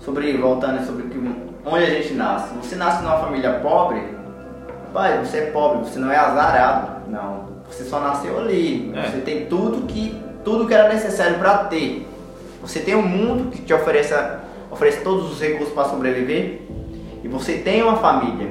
sobre 0.00 0.36
voltando 0.36 0.84
sobre 0.84 1.04
onde 1.64 1.84
a 1.84 1.90
gente 1.90 2.14
nasce. 2.14 2.54
Você 2.54 2.76
nasce 2.76 3.02
numa 3.02 3.16
família 3.18 3.60
pobre, 3.62 4.02
pai, 4.92 5.18
você 5.24 5.38
é 5.38 5.46
pobre, 5.50 5.78
você 5.88 5.98
não 5.98 6.10
é 6.10 6.16
azarado. 6.16 7.02
Não, 7.08 7.44
você 7.68 7.84
só 7.84 8.00
nasceu 8.00 8.38
ali. 8.38 8.92
É. 8.94 9.02
Você 9.10 9.18
tem 9.18 9.46
tudo 9.46 9.86
que 9.86 10.20
tudo 10.44 10.66
que 10.66 10.74
era 10.74 10.88
necessário 10.92 11.38
para 11.38 11.58
ter. 11.64 12.08
Você 12.62 12.80
tem 12.80 12.94
um 12.94 13.02
mundo 13.02 13.50
que 13.50 13.60
te 13.62 13.74
oferece, 13.74 14.14
oferece 14.70 15.00
todos 15.02 15.30
os 15.32 15.40
recursos 15.40 15.74
para 15.74 15.88
sobreviver 15.88 16.62
e 17.22 17.28
você 17.28 17.54
tem 17.54 17.82
uma 17.82 17.96
família. 17.96 18.48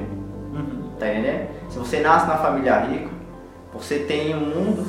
Uhum. 0.52 0.90
Tá 0.98 1.08
entendendo? 1.08 1.48
Se 1.70 1.78
você 1.78 2.00
nasce 2.00 2.26
na 2.26 2.36
família 2.36 2.78
rica, 2.80 3.08
você 3.72 4.00
tem 4.00 4.34
um 4.36 4.40
mundo. 4.40 4.86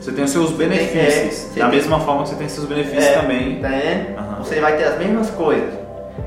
Você 0.00 0.12
tem 0.12 0.24
os 0.24 0.30
seus 0.30 0.50
benefícios. 0.52 1.54
É, 1.54 1.60
da 1.60 1.66
tem- 1.68 1.76
mesma 1.76 2.00
forma 2.00 2.22
que 2.22 2.30
você 2.30 2.36
tem 2.36 2.48
seus 2.48 2.66
benefícios 2.66 3.04
É, 3.04 3.20
também. 3.20 3.60
Tá 3.60 3.68
entendendo? 3.68 4.18
Aham. 4.18 4.36
Você 4.42 4.58
vai 4.60 4.76
ter 4.78 4.84
as 4.84 4.98
mesmas 4.98 5.30
coisas. 5.30 5.74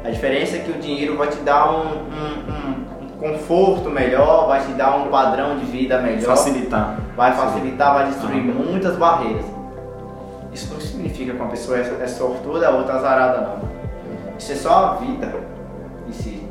A 0.05 0.09
diferença 0.11 0.57
é 0.57 0.59
que 0.59 0.71
o 0.71 0.75
dinheiro 0.75 1.17
vai 1.17 1.27
te 1.27 1.37
dar 1.37 1.71
um, 1.71 1.87
um- 1.87 2.51
um- 2.53 3.05
um 3.05 3.09
conforto 3.17 3.89
melhor, 3.89 4.47
vai 4.47 4.61
te 4.63 4.71
dar 4.73 4.95
um 4.97 5.07
padrão 5.09 5.57
de 5.57 5.65
vida 5.65 5.97
melhor, 5.99 6.21
Facilitar. 6.35 6.99
vai 7.15 7.33
facilitar, 7.33 7.93
vai 7.95 8.07
destruir 8.07 8.37
Aham. 8.41 8.65
muitas 8.65 8.95
barreiras. 8.95 9.45
Isso 10.53 10.73
não 10.73 10.79
significa 10.79 11.33
que 11.33 11.37
uma 11.37 11.49
pessoa 11.49 11.77
é, 11.77 11.99
é 12.01 12.07
sortuda, 12.07 12.67
a 12.67 12.71
outra 12.71 12.95
azarada, 12.95 13.41
não. 13.41 14.37
Isso 14.37 14.51
é 14.51 14.55
só 14.55 14.85
a 14.85 14.95
vida 14.95 15.33
em 16.07 16.11
si. 16.11 16.43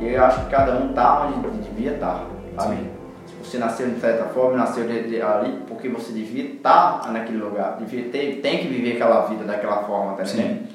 E 0.00 0.08
eu 0.08 0.24
acho 0.24 0.44
que 0.44 0.50
cada 0.50 0.78
um 0.78 0.92
tá 0.92 1.26
onde 1.26 1.58
devia 1.58 1.92
estar, 1.92 2.26
sabe? 2.56 2.76
Sim. 2.76 2.90
Se 3.26 3.34
Você 3.50 3.58
nasceu 3.58 3.90
de 3.90 4.00
certa 4.00 4.24
forma, 4.26 4.56
nasceu 4.56 4.84
ali 4.84 5.58
porque 5.68 5.88
você 5.88 6.12
devia 6.12 6.44
estar 6.44 7.12
naquele 7.12 7.38
lugar, 7.38 7.76
devia 7.78 8.08
ter, 8.10 8.40
tem 8.40 8.58
que 8.58 8.68
viver 8.68 8.92
aquela 8.94 9.26
vida 9.26 9.44
daquela 9.44 9.84
forma, 9.84 10.14
tá 10.14 10.22
entendendo? 10.22 10.68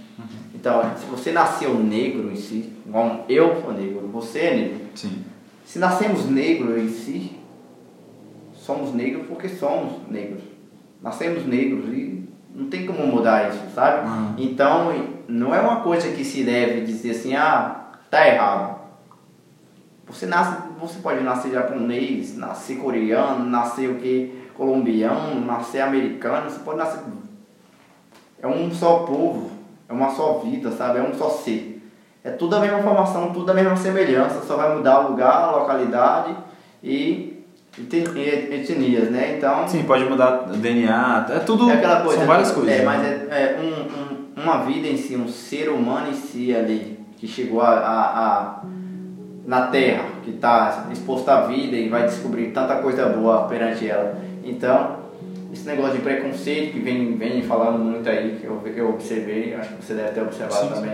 Então, 0.54 0.82
se 0.98 1.06
você 1.06 1.32
nasceu 1.32 1.76
negro 1.76 2.32
em 2.32 2.36
si, 2.36 2.74
como 2.92 3.24
eu 3.30 3.62
sou 3.62 3.72
negro, 3.72 4.10
você 4.12 4.40
é 4.40 4.56
negro, 4.56 4.80
Sim. 4.96 5.24
se 5.64 5.78
nascemos 5.78 6.26
negros 6.26 6.78
em 6.78 6.90
si, 6.90 7.40
somos 8.54 8.94
negros 8.94 9.28
porque 9.28 9.48
somos 9.48 10.08
negros. 10.10 10.42
Nascemos 11.02 11.46
negros 11.46 11.86
e 11.94 12.25
não 12.56 12.70
tem 12.70 12.86
como 12.86 13.06
mudar 13.06 13.50
isso, 13.50 13.60
sabe? 13.76 14.08
Uhum. 14.08 14.34
Então, 14.38 14.94
não 15.28 15.54
é 15.54 15.60
uma 15.60 15.82
coisa 15.82 16.10
que 16.12 16.24
se 16.24 16.44
deve 16.44 16.82
dizer 16.82 17.12
assim, 17.12 17.36
ah, 17.36 17.88
tá 18.10 18.26
errado. 18.26 18.80
Você 20.08 20.26
nasce, 20.26 20.58
você 20.80 21.00
pode 21.00 21.22
nascer 21.22 21.52
japonês, 21.52 22.38
nascer 22.38 22.78
coreano, 22.78 23.44
nascer 23.46 23.90
o 23.90 23.96
que? 23.96 24.46
Colombiano, 24.56 25.46
nascer 25.46 25.82
americano, 25.82 26.50
você 26.50 26.60
pode 26.60 26.78
nascer. 26.78 27.02
É 28.42 28.48
um 28.48 28.72
só 28.72 29.00
povo, 29.00 29.52
é 29.90 29.92
uma 29.92 30.12
só 30.12 30.40
vida, 30.40 30.72
sabe? 30.72 31.00
É 31.00 31.02
um 31.02 31.14
só 31.14 31.30
ser. 31.30 31.84
É 32.24 32.32
tudo 32.32 32.56
a 32.56 32.60
mesma 32.60 32.82
formação, 32.82 33.34
tudo 33.34 33.52
a 33.52 33.54
mesma 33.54 33.76
semelhança, 33.76 34.42
só 34.42 34.56
vai 34.56 34.76
mudar 34.76 35.02
o 35.02 35.10
lugar, 35.10 35.44
a 35.44 35.52
localidade 35.52 36.36
e 36.82 37.35
etnias, 37.78 39.10
né? 39.10 39.36
Então. 39.38 39.68
Sim, 39.68 39.84
pode 39.84 40.06
mudar 40.06 40.48
DNA, 40.56 41.26
é 41.30 41.40
tudo. 41.40 41.70
É 41.70 41.74
aquela 41.74 42.02
coisa. 42.02 42.18
são 42.20 42.28
várias 42.28 42.52
coisas. 42.52 42.74
É, 42.74 42.78
né? 42.80 42.86
mas 42.86 43.04
é, 43.06 43.28
é 43.32 43.60
um, 43.62 44.42
um- 44.42 44.44
uma 44.44 44.64
vida 44.64 44.88
em 44.88 44.98
si, 44.98 45.16
um 45.16 45.28
ser 45.28 45.70
humano 45.70 46.10
em 46.10 46.14
si 46.14 46.56
ali, 46.56 47.00
que 47.18 47.28
chegou 47.28 47.62
a, 47.62 47.70
a- 47.70 48.28
a- 48.28 48.62
na 49.46 49.68
Terra, 49.68 50.06
que 50.24 50.32
está 50.32 50.88
exposto 50.92 51.30
à 51.30 51.42
vida 51.42 51.76
e 51.76 51.88
vai 51.88 52.04
descobrir 52.06 52.48
tanta 52.52 52.76
coisa 52.78 53.06
boa 53.08 53.44
perante 53.48 53.88
ela. 53.88 54.18
Então, 54.44 54.98
esse 55.54 55.66
negócio 55.68 55.94
de 55.94 56.00
preconceito 56.02 56.74
que 56.74 56.80
vem, 56.80 57.16
vem 57.16 57.42
falando 57.44 57.78
muito 57.80 58.10
aí, 58.10 58.38
que 58.42 58.46
eu, 58.46 58.62
eu 58.76 58.90
observei, 58.90 59.54
acho 59.56 59.74
que 59.76 59.86
você 59.86 59.94
deve 59.94 60.10
ter 60.10 60.22
observado 60.22 60.76
Sim, 60.76 60.82
sim. 60.82 60.90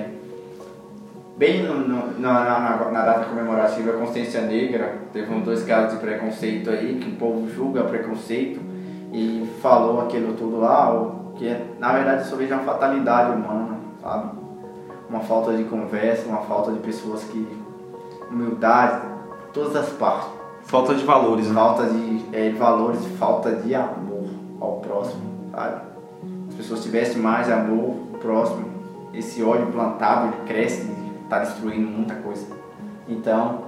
Bem 1.37 1.63
no, 1.63 1.75
no- 1.87 2.19
na, 2.19 2.43
na- 2.43 2.91
na 2.91 3.05
data 3.05 3.25
comemorativa 3.25 3.93
Consciência 3.93 4.41
Negra, 4.41 4.95
teve 5.11 5.33
um 5.33 5.41
dois 5.41 5.63
casos 5.63 5.93
de 5.93 5.99
preconceito 5.99 6.69
aí, 6.69 6.99
que 7.01 7.09
o 7.09 7.15
povo 7.15 7.49
julga 7.49 7.83
preconceito 7.83 8.59
e 9.11 9.49
falou 9.61 10.01
aquilo 10.01 10.33
tudo 10.33 10.59
lá, 10.59 11.09
que 11.35 11.47
é, 11.47 11.65
na 11.79 11.93
verdade 11.93 12.21
eu 12.23 12.25
só 12.29 12.35
vejo 12.35 12.53
uma 12.53 12.63
fatalidade 12.63 13.31
humana, 13.31 13.77
sabe? 14.01 14.31
Uma 15.09 15.21
falta 15.21 15.53
de 15.53 15.63
conversa, 15.65 16.27
uma 16.27 16.41
falta 16.41 16.71
de 16.71 16.79
pessoas 16.79 17.23
que. 17.23 17.47
humildade, 18.29 19.01
todas 19.53 19.75
as 19.75 19.89
partes. 19.89 20.29
Falta 20.63 20.93
de 20.93 21.03
valores, 21.03 21.47
né? 21.47 21.53
Falta 21.55 21.85
de 21.85 22.25
é, 22.31 22.49
valores, 22.51 23.03
falta 23.17 23.51
de 23.51 23.73
amor 23.73 24.25
ao 24.61 24.73
próximo, 24.77 25.21
sabe? 25.51 25.81
As 26.49 26.55
pessoas 26.55 26.83
tivessem 26.83 27.21
mais 27.21 27.49
amor 27.51 27.95
ao 28.13 28.19
próximo, 28.19 28.65
esse 29.13 29.41
ódio 29.43 29.67
plantado 29.67 30.27
ele 30.27 30.45
cresce 30.47 30.89
está 31.31 31.39
destruindo 31.39 31.89
muita 31.89 32.15
coisa. 32.15 32.45
Então, 33.07 33.63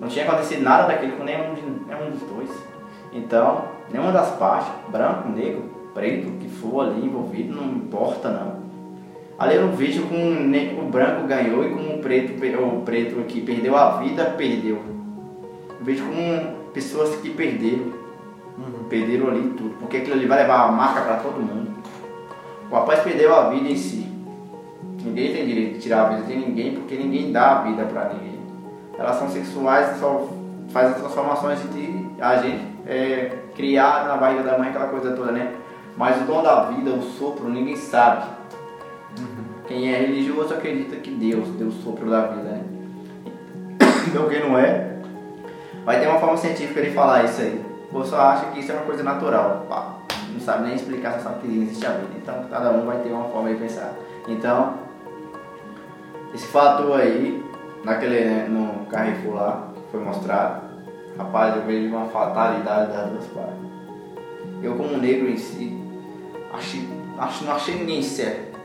não 0.00 0.08
tinha 0.08 0.24
acontecido 0.24 0.62
nada 0.62 0.88
daquilo 0.88 1.18
com 1.18 1.24
nenhum, 1.24 1.52
de, 1.52 1.60
nenhum 1.60 2.10
dos 2.10 2.22
dois. 2.22 2.50
Então, 3.12 3.64
nenhuma 3.92 4.10
das 4.10 4.30
partes, 4.36 4.72
branco, 4.88 5.28
negro, 5.28 5.64
preto, 5.92 6.30
que 6.38 6.48
for 6.48 6.86
ali 6.86 7.04
envolvido, 7.04 7.54
não 7.54 7.64
importa 7.64 8.30
não. 8.30 8.68
Ali 9.38 9.56
eu 9.56 9.66
não 9.66 9.72
vejo 9.72 10.06
com 10.06 10.16
o 10.16 10.90
branco 10.90 11.28
ganhou 11.28 11.64
e 11.64 11.70
com 11.70 11.94
o 11.94 11.98
preto, 11.98 12.32
o 12.34 12.82
preto 12.82 13.22
que 13.28 13.42
perdeu 13.42 13.76
a 13.76 13.98
vida, 13.98 14.24
perdeu. 14.36 14.78
Eu 15.78 15.84
vejo 15.84 16.04
com 16.04 16.70
pessoas 16.72 17.16
que 17.16 17.30
perderam. 17.30 17.92
Perderam 18.88 19.28
ali 19.28 19.50
tudo. 19.50 19.76
Porque 19.78 19.98
aquilo 19.98 20.14
ali 20.14 20.26
vai 20.26 20.38
levar 20.38 20.64
a 20.64 20.72
marca 20.72 21.02
para 21.02 21.16
todo 21.18 21.38
mundo. 21.38 21.70
O 22.68 22.74
rapaz 22.74 23.00
perdeu 23.00 23.32
a 23.32 23.50
vida 23.50 23.68
em 23.68 23.76
si. 23.76 24.07
Ninguém 25.08 25.32
tem 25.32 25.46
direito 25.46 25.74
de 25.74 25.80
tirar 25.80 26.02
a 26.02 26.08
vida 26.10 26.26
de 26.26 26.36
ninguém 26.36 26.74
porque 26.74 26.94
ninguém 26.96 27.32
dá 27.32 27.58
a 27.58 27.62
vida 27.62 27.84
para 27.84 28.10
ninguém. 28.10 28.38
Relações 28.96 29.32
sexuais 29.32 29.98
só 29.98 30.28
faz 30.70 30.90
as 30.90 30.98
transformações 30.98 31.60
de 31.72 32.06
a 32.20 32.36
gente 32.36 32.62
é, 32.86 33.32
criar 33.56 34.06
na 34.06 34.16
barriga 34.18 34.42
da 34.42 34.58
mãe 34.58 34.68
aquela 34.68 34.88
coisa 34.88 35.12
toda, 35.12 35.32
né? 35.32 35.54
Mas 35.96 36.20
o 36.20 36.24
dom 36.24 36.42
da 36.42 36.64
vida, 36.64 36.90
o 36.90 37.02
sopro, 37.02 37.48
ninguém 37.48 37.76
sabe. 37.76 38.26
Quem 39.66 39.92
é 39.92 39.98
religioso 39.98 40.54
acredita 40.54 40.96
que 40.96 41.10
Deus 41.10 41.48
deu 41.50 41.68
o 41.68 41.72
sopro 41.72 42.10
da 42.10 42.26
vida, 42.26 42.42
né? 42.42 42.62
Então 44.06 44.28
quem 44.28 44.46
não 44.46 44.58
é, 44.58 44.98
vai 45.84 46.00
ter 46.00 46.06
uma 46.06 46.18
forma 46.18 46.36
científica 46.36 46.82
de 46.82 46.90
falar 46.90 47.24
isso 47.24 47.40
aí. 47.40 47.64
Ou 47.92 48.04
só 48.04 48.20
acha 48.20 48.46
que 48.46 48.60
isso 48.60 48.70
é 48.72 48.74
uma 48.74 48.84
coisa 48.84 49.02
natural. 49.02 49.66
Pá, 49.68 49.96
não 50.32 50.40
sabe 50.40 50.66
nem 50.66 50.74
explicar, 50.74 51.14
só 51.14 51.30
sabe 51.30 51.40
que 51.40 51.62
existe 51.62 51.86
a 51.86 51.90
vida. 51.90 52.12
Então 52.22 52.44
cada 52.50 52.70
um 52.70 52.84
vai 52.84 52.98
ter 52.98 53.10
uma 53.10 53.24
forma 53.24 53.48
de 53.48 53.56
pensar. 53.56 53.94
Então, 54.28 54.87
esse 56.34 56.46
fator 56.46 57.00
aí, 57.00 57.42
naquele, 57.84 58.24
né, 58.24 58.46
no 58.48 58.86
Carrefour 58.86 59.34
lá, 59.34 59.68
que 59.74 59.90
foi 59.90 60.00
mostrado, 60.00 60.62
rapaz, 61.16 61.56
eu 61.56 61.62
vejo 61.62 61.88
uma 61.94 62.06
fatalidade 62.06 62.92
das 62.92 63.10
duas 63.10 63.26
partes. 63.26 63.54
Eu 64.62 64.74
como 64.76 64.96
negro 64.98 65.28
em 65.28 65.36
si, 65.36 65.76
achei, 66.52 66.88
acho, 67.18 67.44
não 67.44 67.52
achei 67.54 67.74
ninguém 67.76 68.02
certo. 68.02 68.58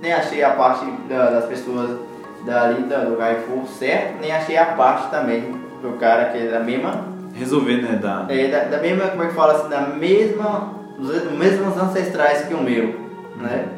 Nem 0.00 0.12
achei 0.12 0.42
a 0.42 0.50
parte 0.50 0.84
da- 1.08 1.30
das 1.30 1.46
pessoas 1.46 1.98
dali 2.44 2.82
da- 2.84 3.04
do 3.04 3.16
Carrefour 3.16 3.66
certo, 3.66 4.20
nem 4.20 4.30
achei 4.32 4.56
a 4.56 4.66
parte 4.66 5.10
também 5.10 5.42
do 5.82 5.92
cara 5.98 6.26
que 6.26 6.38
é 6.38 6.50
da 6.50 6.60
mesma 6.60 7.14
Resolver, 7.34 7.82
né? 7.82 7.96
Da... 8.00 8.24
é, 8.30 8.48
da, 8.48 8.64
da 8.64 8.78
mesma, 8.78 9.08
como 9.08 9.22
é 9.22 9.26
que 9.26 9.34
fala 9.34 9.52
assim, 9.54 9.68
da 9.68 9.80
mesma, 9.82 10.72
dos 10.98 11.30
mesmos 11.32 11.76
ancestrais 11.76 12.46
que 12.46 12.54
o 12.54 12.62
meu, 12.62 12.98
né? 13.36 13.68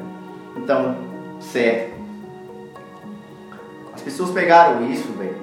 Então, 0.56 0.94
certo. 1.40 1.87
As 4.08 4.14
pessoas 4.14 4.30
pegaram 4.30 4.90
isso, 4.90 5.12
velho, 5.18 5.36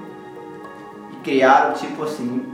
e 1.13 1.15
criaram, 1.17 1.75
tipo 1.75 2.01
assim, 2.01 2.47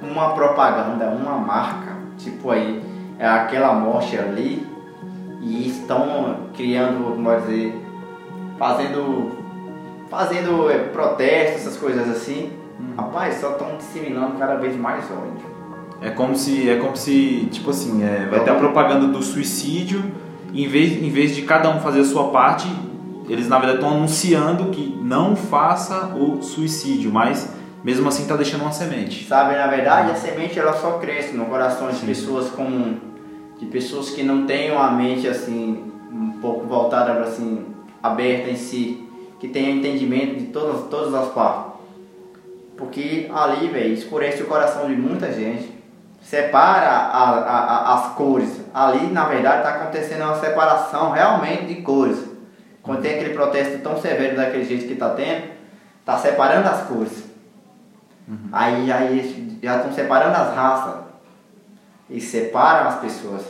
uma 0.00 0.32
propaganda, 0.32 1.08
uma 1.08 1.38
marca, 1.38 1.96
tipo 2.16 2.52
aí, 2.52 2.80
é 3.18 3.26
aquela 3.26 3.74
morte 3.74 4.16
ali, 4.16 4.64
e 5.40 5.68
estão 5.68 6.46
criando, 6.56 7.02
como 7.02 7.24
pode 7.24 7.40
dizer, 7.40 7.84
fazendo, 8.56 9.32
fazendo 10.08 10.70
é, 10.70 10.78
protestos, 10.78 11.62
essas 11.62 11.76
coisas 11.76 12.08
assim. 12.08 12.52
Rapaz, 12.96 13.40
só 13.40 13.50
estão 13.50 13.76
disseminando 13.76 14.38
cada 14.38 14.54
vez 14.54 14.76
mais 14.76 15.04
ódio. 15.10 15.44
É 16.00 16.10
como 16.10 16.36
se, 16.36 16.70
é 16.70 16.76
como 16.76 16.96
se, 16.96 17.48
tipo 17.50 17.70
assim, 17.70 18.04
é, 18.04 18.28
vai 18.30 18.44
ter 18.44 18.50
a 18.50 18.54
propaganda 18.54 19.08
do 19.08 19.20
suicídio, 19.20 20.04
em 20.54 20.68
vez, 20.68 21.02
em 21.02 21.10
vez 21.10 21.34
de 21.34 21.42
cada 21.42 21.68
um 21.70 21.80
fazer 21.80 22.02
a 22.02 22.04
sua 22.04 22.28
parte, 22.30 22.68
eles 23.28 23.48
na 23.48 23.58
verdade 23.58 23.78
estão 23.78 23.96
anunciando 23.96 24.66
que 24.70 24.98
não 25.02 25.34
faça 25.36 26.14
o 26.16 26.42
suicídio, 26.42 27.10
mas 27.12 27.48
mesmo 27.84 28.08
assim 28.08 28.22
está 28.22 28.36
deixando 28.36 28.62
uma 28.62 28.72
semente. 28.72 29.26
Sabe, 29.26 29.56
na 29.56 29.66
verdade, 29.66 30.10
a 30.10 30.14
semente 30.14 30.58
ela 30.58 30.72
só 30.72 30.92
cresce 30.98 31.34
no 31.36 31.46
coração 31.46 31.88
de 31.90 32.00
pessoas 32.04 32.48
com 32.50 32.94
de 33.58 33.66
pessoas 33.66 34.10
que 34.10 34.22
não 34.22 34.44
têm 34.46 34.72
uma 34.72 34.90
mente 34.90 35.28
assim 35.28 35.92
um 36.12 36.32
pouco 36.40 36.66
voltada 36.66 37.12
assim 37.20 37.64
aberta 38.02 38.50
em 38.50 38.56
si, 38.56 39.08
que 39.38 39.46
tenha 39.48 39.70
entendimento 39.70 40.36
de 40.38 40.46
todas 40.46 40.82
todas 40.88 41.14
as 41.14 41.28
partes. 41.28 41.72
Porque 42.76 43.30
ali, 43.32 43.68
velho, 43.68 43.94
escurece 43.94 44.42
o 44.42 44.46
coração 44.46 44.86
de 44.88 44.96
muita 44.96 45.32
gente. 45.32 45.70
Separa 46.20 46.88
a- 46.88 47.30
a- 47.30 47.60
a- 47.60 47.94
as 47.94 48.14
cores. 48.14 48.60
Ali, 48.72 49.06
na 49.08 49.24
verdade, 49.24 49.58
está 49.58 49.70
acontecendo 49.70 50.22
uma 50.24 50.36
separação 50.38 51.10
realmente 51.10 51.64
de 51.66 51.76
cores. 51.82 52.18
Quando 52.82 53.02
tem 53.02 53.14
aquele 53.14 53.34
protesto 53.34 53.78
tão 53.78 54.00
severo 54.00 54.36
daquele 54.36 54.64
jeito 54.64 54.86
que 54.86 54.94
está 54.94 55.10
tendo, 55.10 55.44
está 56.00 56.18
separando 56.18 56.68
as 56.68 56.82
cores. 56.82 57.24
Aí 58.50 58.86
já 58.86 59.04
eles 59.04 59.60
já 59.62 59.76
estão 59.76 59.92
separando 59.92 60.36
as 60.36 60.54
raças. 60.54 61.02
E 62.10 62.20
separam 62.20 62.88
as 62.88 63.00
pessoas. 63.00 63.42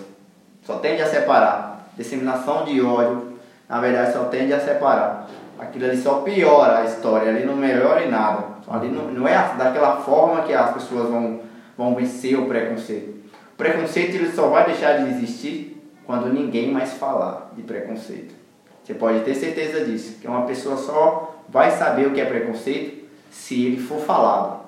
Só 0.62 0.76
tende 0.78 1.02
a 1.02 1.06
separar. 1.06 1.88
Disseminação 1.96 2.64
de 2.64 2.80
ódio, 2.80 3.38
na 3.68 3.80
verdade, 3.80 4.12
só 4.12 4.24
tende 4.24 4.52
a 4.52 4.60
separar. 4.60 5.26
Aquilo 5.58 5.86
ali 5.86 5.96
só 5.96 6.20
piora 6.20 6.78
a 6.78 6.84
história, 6.84 7.28
ali 7.30 7.44
não 7.44 7.56
melhora 7.56 8.04
em 8.04 8.10
nada. 8.10 8.44
Ali 8.68 8.88
não, 8.88 9.10
não 9.10 9.28
é 9.28 9.34
daquela 9.56 9.96
forma 9.96 10.42
que 10.42 10.52
as 10.52 10.72
pessoas 10.72 11.08
vão, 11.08 11.40
vão 11.76 11.94
vencer 11.94 12.38
o 12.38 12.46
preconceito. 12.46 13.22
O 13.52 13.56
preconceito 13.56 14.14
ele 14.14 14.30
só 14.32 14.48
vai 14.48 14.66
deixar 14.66 14.98
de 14.98 15.10
existir 15.10 15.90
quando 16.04 16.32
ninguém 16.32 16.72
mais 16.72 16.92
falar 16.94 17.50
de 17.54 17.62
preconceito. 17.62 18.41
Você 18.82 18.94
pode 18.94 19.20
ter 19.20 19.34
certeza 19.34 19.84
disso, 19.84 20.18
que 20.20 20.26
uma 20.26 20.42
pessoa 20.42 20.76
só 20.76 21.36
vai 21.48 21.70
saber 21.70 22.06
o 22.06 22.12
que 22.12 22.20
é 22.20 22.24
preconceito 22.24 23.04
se 23.30 23.66
ele 23.66 23.80
for 23.80 24.00
falado, 24.00 24.60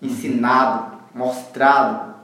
ensinado, 0.00 0.98
mostrado, 1.14 2.14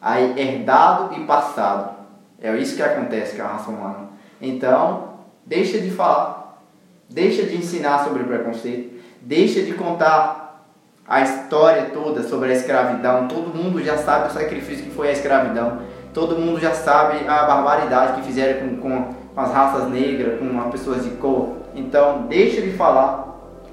aí 0.00 0.38
herdado 0.40 1.14
e 1.14 1.24
passado. 1.26 1.96
É 2.40 2.56
isso 2.56 2.76
que 2.76 2.82
acontece 2.82 3.36
com 3.36 3.42
a 3.42 3.48
raça 3.48 3.70
humana. 3.70 4.08
Então, 4.40 5.10
deixa 5.44 5.78
de 5.78 5.90
falar, 5.90 6.62
deixa 7.08 7.42
de 7.42 7.56
ensinar 7.56 8.04
sobre 8.04 8.24
preconceito, 8.24 8.98
deixa 9.20 9.62
de 9.62 9.74
contar 9.74 10.64
a 11.06 11.22
história 11.22 11.90
toda 11.92 12.22
sobre 12.22 12.52
a 12.52 12.54
escravidão, 12.54 13.26
todo 13.26 13.54
mundo 13.54 13.82
já 13.82 13.98
sabe 13.98 14.28
o 14.28 14.32
sacrifício 14.32 14.84
que 14.84 14.90
foi 14.90 15.08
a 15.08 15.12
escravidão, 15.12 15.82
todo 16.14 16.38
mundo 16.38 16.60
já 16.60 16.72
sabe 16.72 17.26
a 17.28 17.42
barbaridade 17.42 18.20
que 18.20 18.26
fizeram 18.28 18.76
com, 18.76 18.76
com, 18.76 19.14
com 19.34 19.40
as 19.40 19.52
raças 19.52 19.88
negras, 19.88 20.38
com 20.38 20.60
as 20.60 20.70
pessoas 20.70 21.04
de 21.04 21.10
cor. 21.10 21.50
Então, 21.74 22.26
deixa 22.28 22.60
de 22.60 22.72
falar. 22.72 23.28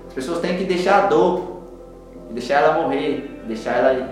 As 0.07 0.13
pessoas 0.13 0.39
têm 0.39 0.57
que 0.57 0.63
deixar 0.63 1.03
a 1.03 1.07
dor, 1.07 1.61
deixar 2.31 2.61
ela 2.61 2.81
morrer, 2.81 3.41
deixar 3.47 3.71
ela 3.77 4.09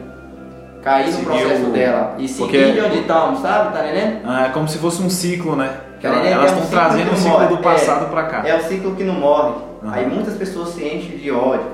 cair 0.83 1.07
no 1.07 1.11
Seguir 1.13 1.25
processo 1.25 1.65
o- 1.67 1.71
dela 1.71 2.15
e 2.19 2.27
seguir 2.27 2.83
onde 2.85 2.99
estamos, 2.99 3.39
sabe? 3.39 3.73
Tá 3.75 3.83
entendendo? 3.87 4.19
Ah, 4.25 4.45
é 4.45 4.49
como 4.49 4.67
se 4.67 4.77
fosse 4.77 5.01
um 5.01 5.09
ciclo, 5.09 5.55
né? 5.55 5.79
Tá 6.01 6.09
entendendo? 6.09 6.33
Elas 6.33 6.51
É 6.51 6.55
um 6.55 6.57
estão 6.59 6.69
trazendo 6.79 7.11
o 7.11 7.17
ciclo 7.17 7.47
do 7.47 7.57
passado 7.57 8.05
É. 8.05 8.09
pra 8.09 8.23
cá. 8.23 8.43
É 8.47 8.55
o 8.55 8.61
ciclo 8.63 8.95
que 8.95 9.03
não 9.03 9.15
morre. 9.15 9.53
Aham. 9.83 9.93
Aí 9.93 10.05
muitas 10.07 10.35
pessoas 10.35 10.69
se 10.69 10.83
enchem 10.85 11.17
de 11.17 11.31
ódio. 11.31 11.65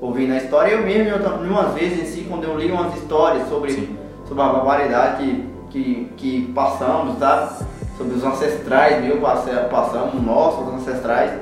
Ouvindo 0.00 0.32
a 0.32 0.36
história, 0.36 0.72
eu 0.72 0.82
mesmo, 0.84 1.08
eu, 1.10 1.50
umas 1.50 1.74
vezes 1.74 2.00
em 2.00 2.04
si, 2.06 2.26
quando 2.28 2.44
eu 2.44 2.56
li 2.56 2.70
umas 2.70 2.94
histórias 2.96 3.48
sobre, 3.48 3.72
Sim. 3.72 3.96
sobre 4.26 4.42
a 4.42 4.48
barbaridade 4.48 5.24
que, 5.24 5.44
que, 5.70 6.12
que 6.16 6.52
passamos, 6.52 7.18
sabe? 7.18 7.64
Sobre 7.98 8.14
os 8.14 8.24
ancestrais, 8.24 9.04
meu, 9.04 9.16
passamos, 9.18 10.22
nossos 10.24 10.72
ancestrais. 10.72 11.32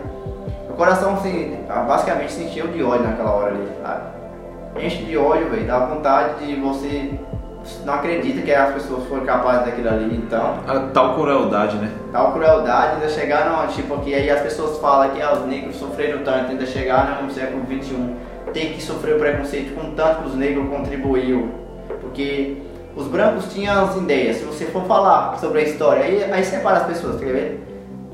Meu 0.66 0.74
coração, 0.74 1.12
assim, 1.12 1.58
basicamente 1.86 2.32
se 2.32 2.44
encheu 2.44 2.68
de 2.68 2.82
ódio 2.82 3.06
naquela 3.06 3.30
hora 3.32 3.50
ali, 3.50 3.68
sabe? 3.82 4.16
Enche 4.86 5.04
de 5.04 5.18
ódio, 5.18 5.50
velho. 5.50 5.66
Dá 5.66 5.80
vontade 5.80 6.46
de 6.46 6.58
você. 6.58 7.12
Não 7.84 7.94
acredita 7.94 8.40
que 8.40 8.54
as 8.54 8.72
pessoas 8.72 9.04
foram 9.06 9.26
capazes 9.26 9.66
daquilo 9.66 9.88
ali, 9.88 10.16
então. 10.16 10.60
A 10.66 10.78
tal 10.94 11.14
crueldade, 11.14 11.76
né? 11.76 11.90
Tal 12.10 12.32
crueldade 12.32 12.94
ainda 12.94 13.08
chegar 13.10 13.66
no 13.66 13.72
tipo 13.74 13.98
que 13.98 14.14
aí 14.14 14.30
as 14.30 14.40
pessoas 14.40 14.78
falam 14.78 15.10
que 15.10 15.20
ah, 15.20 15.34
os 15.34 15.44
negros 15.46 15.76
sofreram 15.76 16.22
tanto, 16.24 16.52
ainda 16.52 16.64
chegar 16.64 17.22
no 17.22 17.30
século 17.30 17.64
XXI, 17.66 18.14
tem 18.54 18.72
que 18.72 18.82
sofrer 18.82 19.16
o 19.16 19.18
preconceito 19.18 19.74
com 19.74 19.90
tanto 19.90 20.22
que 20.22 20.28
os 20.28 20.34
negros 20.34 20.70
contribuíram. 20.70 21.50
Porque 22.00 22.62
os 22.96 23.06
brancos 23.08 23.52
tinham 23.52 23.84
as 23.84 23.94
ideias, 23.94 24.38
se 24.38 24.44
você 24.44 24.64
for 24.64 24.84
falar 24.84 25.38
sobre 25.38 25.60
a 25.60 25.62
história, 25.64 26.02
aí, 26.02 26.32
aí 26.32 26.42
separa 26.42 26.78
as 26.78 26.86
pessoas, 26.86 27.20
quer 27.20 27.26
ver? 27.26 27.66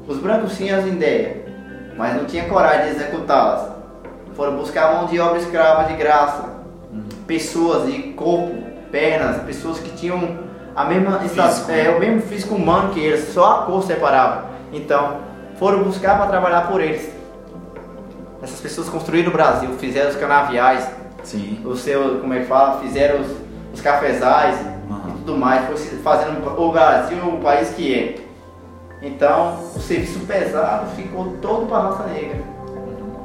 Os 0.09 0.19
brancos 0.19 0.57
tinham 0.57 0.81
as 0.81 0.87
ideias, 0.87 1.37
mas 1.97 2.17
não 2.17 2.25
tinham 2.25 2.49
coragem 2.49 2.87
de 2.87 2.97
executá-las. 2.97 3.71
Foram 4.35 4.57
buscar 4.57 4.95
mão 4.95 5.07
de 5.07 5.21
obra 5.21 5.39
escrava 5.39 5.85
de 5.85 5.95
graça. 5.95 6.51
Pessoas 7.29 7.87
de 7.87 8.13
corpo, 8.15 8.57
pernas, 8.91 9.41
pessoas 9.45 9.79
que 9.79 9.91
tinham 9.91 10.37
a 10.75 10.85
mesma 10.85 11.21
Físico. 11.21 11.71
é, 11.71 11.91
o 11.91 12.01
mesmo 12.01 12.23
físico 12.23 12.57
humano 12.57 12.93
que 12.93 12.99
eles, 12.99 13.29
só 13.33 13.61
a 13.61 13.67
cor 13.67 13.85
separava. 13.85 14.47
Então, 14.73 15.19
foram 15.61 15.85
buscar 15.85 16.17
para 16.17 16.27
trabalhar 16.27 16.67
por 16.67 16.81
eles. 16.81 17.09
Essas 18.43 18.59
pessoas 18.59 18.89
construíram 18.89 19.31
o 19.31 19.33
Brasil, 19.33 19.71
fizeram 19.79 20.11
os 20.11 20.17
canaviais, 20.17 20.89
Sim. 21.23 21.61
o 21.65 21.77
seu, 21.77 22.19
como 22.19 22.35
é 22.35 22.41
que 22.41 22.47
fala, 22.47 22.81
fizeram 22.81 23.21
os, 23.21 23.29
os 23.73 23.81
cafezais 23.81 24.72
tudo 25.25 25.39
mais, 25.39 25.67
foi 25.67 25.77
fazendo 25.99 26.47
o 26.47 26.73
Brasil 26.73 27.19
o 27.25 27.41
país 27.41 27.71
que 27.71 27.95
é. 27.95 28.15
Então, 29.01 29.59
o 29.75 29.81
serviço 29.81 30.21
pesado 30.27 30.87
ficou 30.95 31.37
todo 31.41 31.67
para 31.67 31.79
a 31.79 31.83
raça 31.89 32.07
negra. 32.07 32.39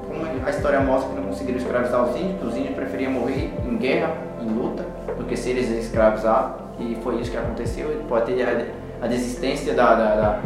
Como 0.07 0.25
a 0.45 0.49
história 0.49 0.79
mostra 0.79 1.09
que 1.09 1.15
não 1.19 1.27
conseguiram 1.27 1.57
escravizar 1.57 2.03
os 2.03 2.15
índios, 2.15 2.47
os 2.47 2.57
índios 2.57 2.75
preferiam 2.75 3.11
morrer 3.11 3.53
em 3.65 3.77
guerra, 3.77 4.15
em 4.41 4.47
luta, 4.47 4.83
do 5.17 5.23
que 5.25 5.35
ser 5.37 5.57
escravizados. 5.57 6.61
E 6.79 6.97
foi 7.03 7.19
isso 7.19 7.29
que 7.31 7.37
aconteceu. 7.37 7.91
E 7.91 8.03
Pode 8.07 8.33
ter 8.33 8.67
a, 9.01 9.07
desistência 9.07 9.73
da, 9.73 9.93
da, 9.93 10.39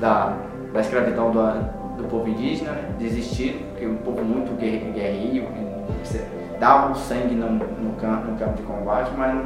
da, 0.00 0.32
da, 0.72 0.80
escravidão 0.80 1.30
do, 1.30 2.02
do 2.02 2.04
povo 2.08 2.28
indígena, 2.28 2.72
né? 2.72 2.90
desistiram, 2.98 3.60
porque 3.70 3.84
é 3.84 3.88
um 3.88 3.96
povo 3.96 4.24
muito 4.24 4.56
guerre- 4.58 4.90
guerreiro, 4.92 5.46
que 5.46 6.58
dava 6.58 6.92
o 6.92 6.96
sangue 6.96 7.34
no, 7.34 7.50
no, 7.50 7.92
campo, 7.94 8.30
no 8.30 8.38
campo 8.38 8.54
de 8.54 8.62
combate, 8.62 9.10
mas 9.16 9.36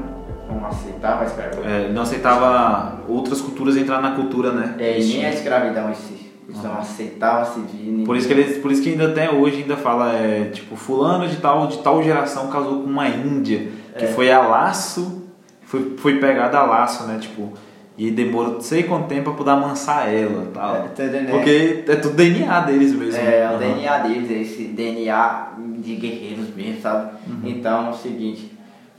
não 0.49 0.67
aceitava 0.67 1.23
a 1.23 1.27
escravidão. 1.27 1.65
É, 1.65 1.89
não 1.89 2.03
aceitava 2.03 3.01
outras 3.09 3.41
culturas 3.41 3.77
entrar 3.77 4.01
na 4.01 4.13
cultura, 4.13 4.53
né? 4.53 4.75
É, 4.79 5.01
e 5.01 5.05
nem 5.05 5.27
a 5.27 5.31
escravidão 5.31 5.91
em 5.91 5.95
si. 5.95 6.33
Eles 6.49 6.63
não 6.63 6.79
aceitavam 6.79 7.55
civil. 7.55 8.05
Por 8.05 8.17
isso 8.17 8.27
que 8.27 8.35
eles, 8.35 8.59
por 8.59 8.71
isso 8.73 8.83
que 8.83 8.91
ainda 8.91 9.09
até 9.09 9.31
hoje 9.31 9.63
ainda 9.63 9.77
fala 9.77 10.13
é, 10.13 10.51
tipo 10.53 10.75
fulano 10.77 11.27
de 11.29 11.37
tal 11.37 11.67
de 11.69 11.79
tal 11.79 12.03
geração 12.03 12.49
casou 12.49 12.83
com 12.83 12.91
uma 12.91 13.09
índia 13.09 13.69
que 13.97 14.05
É. 14.05 14.09
foi 14.09 14.31
a 14.31 14.41
laço, 14.41 15.23
foi 15.63 15.97
foi 15.97 16.19
pegada 16.19 16.59
a 16.59 16.65
laço, 16.65 17.05
né? 17.05 17.19
Tipo 17.21 17.53
e 17.97 18.11
demorou 18.11 18.55
não 18.55 18.61
sei 18.61 18.83
quanto 18.83 19.07
tempo 19.07 19.25
pra 19.25 19.33
poder 19.35 19.51
amansar 19.51 20.13
ela, 20.13 20.49
tal. 20.53 20.77
É, 20.77 20.87
entendendo? 20.87 21.31
Porque 21.31 21.85
é 21.87 21.97
tudo 21.97 22.15
DNA 22.17 22.61
deles 22.61 22.93
mesmo. 22.95 23.21
É, 23.21 23.47
o 23.47 23.51
Aham. 23.51 23.59
DNA 23.59 23.99
deles, 23.99 24.31
é 24.31 24.35
esse 24.41 24.65
DNA 24.65 25.49
de 25.79 25.95
guerreiros 25.95 26.55
mesmo, 26.55 26.81
sabe? 26.81 27.13
Então 27.45 27.87
é 27.87 27.91
o 27.91 27.95
seguinte, 27.95 28.52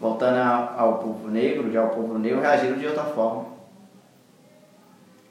voltando 0.03 0.35
a- 0.35 0.75
ao 0.77 0.97
povo 0.97 1.29
negro, 1.29 1.71
já 1.71 1.81
o 1.81 1.89
povo 1.89 2.17
negro 2.19 2.41
reagiram 2.41 2.77
de 2.77 2.85
outra 2.85 3.05
forma. 3.05 3.45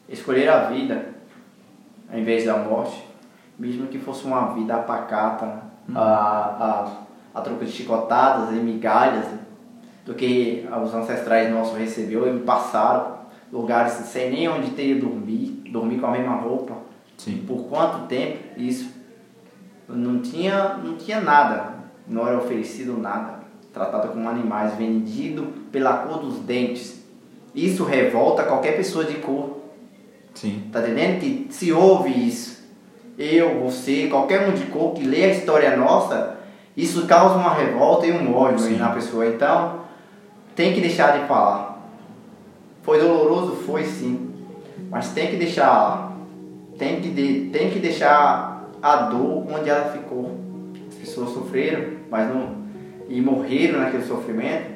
Escolheram 0.09 0.55
a 0.55 0.59
vida 0.71 1.13
ao 2.11 2.19
invés 2.19 2.45
da 2.47 2.57
morte, 2.57 3.07
mesmo 3.59 3.87
que 3.87 3.99
fosse 3.99 4.25
uma 4.25 4.55
vida 4.55 4.75
apacata, 4.75 5.63
a, 5.95 6.01
a, 6.01 6.89
a 7.35 7.41
troco 7.43 7.65
de 7.65 7.71
chicotadas 7.71 8.51
e 8.51 8.61
migalhas, 8.61 9.27
do 10.05 10.15
que 10.15 10.67
os 10.83 10.95
ancestrais 10.95 11.51
nossos 11.51 11.79
recebeu 11.79 12.35
e 12.35 12.41
passaram 12.41 13.19
lugares 13.53 13.93
sem 13.93 14.31
nem 14.31 14.49
onde 14.49 14.71
ter 14.71 14.95
dormir, 14.99 15.63
dormir 15.71 15.99
com 16.01 16.07
a 16.07 16.11
mesma 16.11 16.35
roupa. 16.37 16.75
Sim. 17.17 17.45
Por 17.47 17.65
quanto 17.69 18.07
tempo 18.07 18.39
isso? 18.57 18.91
Não 19.89 20.21
tinha, 20.21 20.75
não 20.75 20.97
tinha 20.97 21.21
nada, 21.21 21.75
não 22.07 22.27
era 22.27 22.39
oferecido 22.39 22.97
nada. 22.99 23.42
Tratado 23.73 24.09
como 24.09 24.29
animais, 24.29 24.75
vendido 24.75 25.53
pela 25.71 25.99
cor 25.99 26.19
dos 26.19 26.39
dentes. 26.41 27.03
Isso 27.55 27.85
revolta 27.85 28.45
qualquer 28.45 28.77
pessoa 28.77 29.05
de 29.05 29.15
cor. 29.15 29.59
Sim. 30.35 30.65
Tá 30.73 30.81
entendendo? 30.81 31.21
Que 31.21 31.47
se 31.51 31.73
ouve 31.73 32.11
isso, 32.11 32.63
eu, 33.19 33.61
você, 33.61 34.09
qualquer 34.09 34.49
um 34.49 34.53
de 34.53 34.65
cor 34.67 34.95
que 34.95 35.05
lê 35.05 35.25
a 35.25 35.29
história 35.29 35.77
nossa, 35.77 36.39
isso 36.77 37.07
causa 37.07 37.35
uma 37.35 37.55
revolta 37.55 38.07
e 38.07 38.13
um 38.13 38.35
ódio 38.35 38.59
Sim. 38.59 38.77
na 38.77 38.91
pessoa. 38.91 39.27
Então, 39.27 39.81
tem 40.55 40.73
que 40.73 40.81
deixar 40.81 41.19
de 41.19 41.27
falar. 41.27 41.73
Foi 42.83 42.99
doloroso? 42.99 43.57
Foi 43.57 43.85
sim. 43.85 44.31
Mas 44.91 45.11
tem 45.11 45.29
que 45.31 45.37
deixar. 45.37 46.13
Tem 46.79 47.01
que, 47.01 47.09
de, 47.09 47.51
tem 47.51 47.71
que 47.71 47.79
deixar 47.79 48.69
a 48.83 48.97
dor 48.97 49.47
onde 49.51 49.71
ela 49.71 49.91
ficou. 49.93 50.39
As 50.89 50.95
pessoas 50.97 51.31
sofreram, 51.31 51.99
mas 52.11 52.29
não. 52.29 52.62
E 53.13 53.21
morreram 53.21 53.81
naquele 53.81 54.05
sofrimento, 54.05 54.71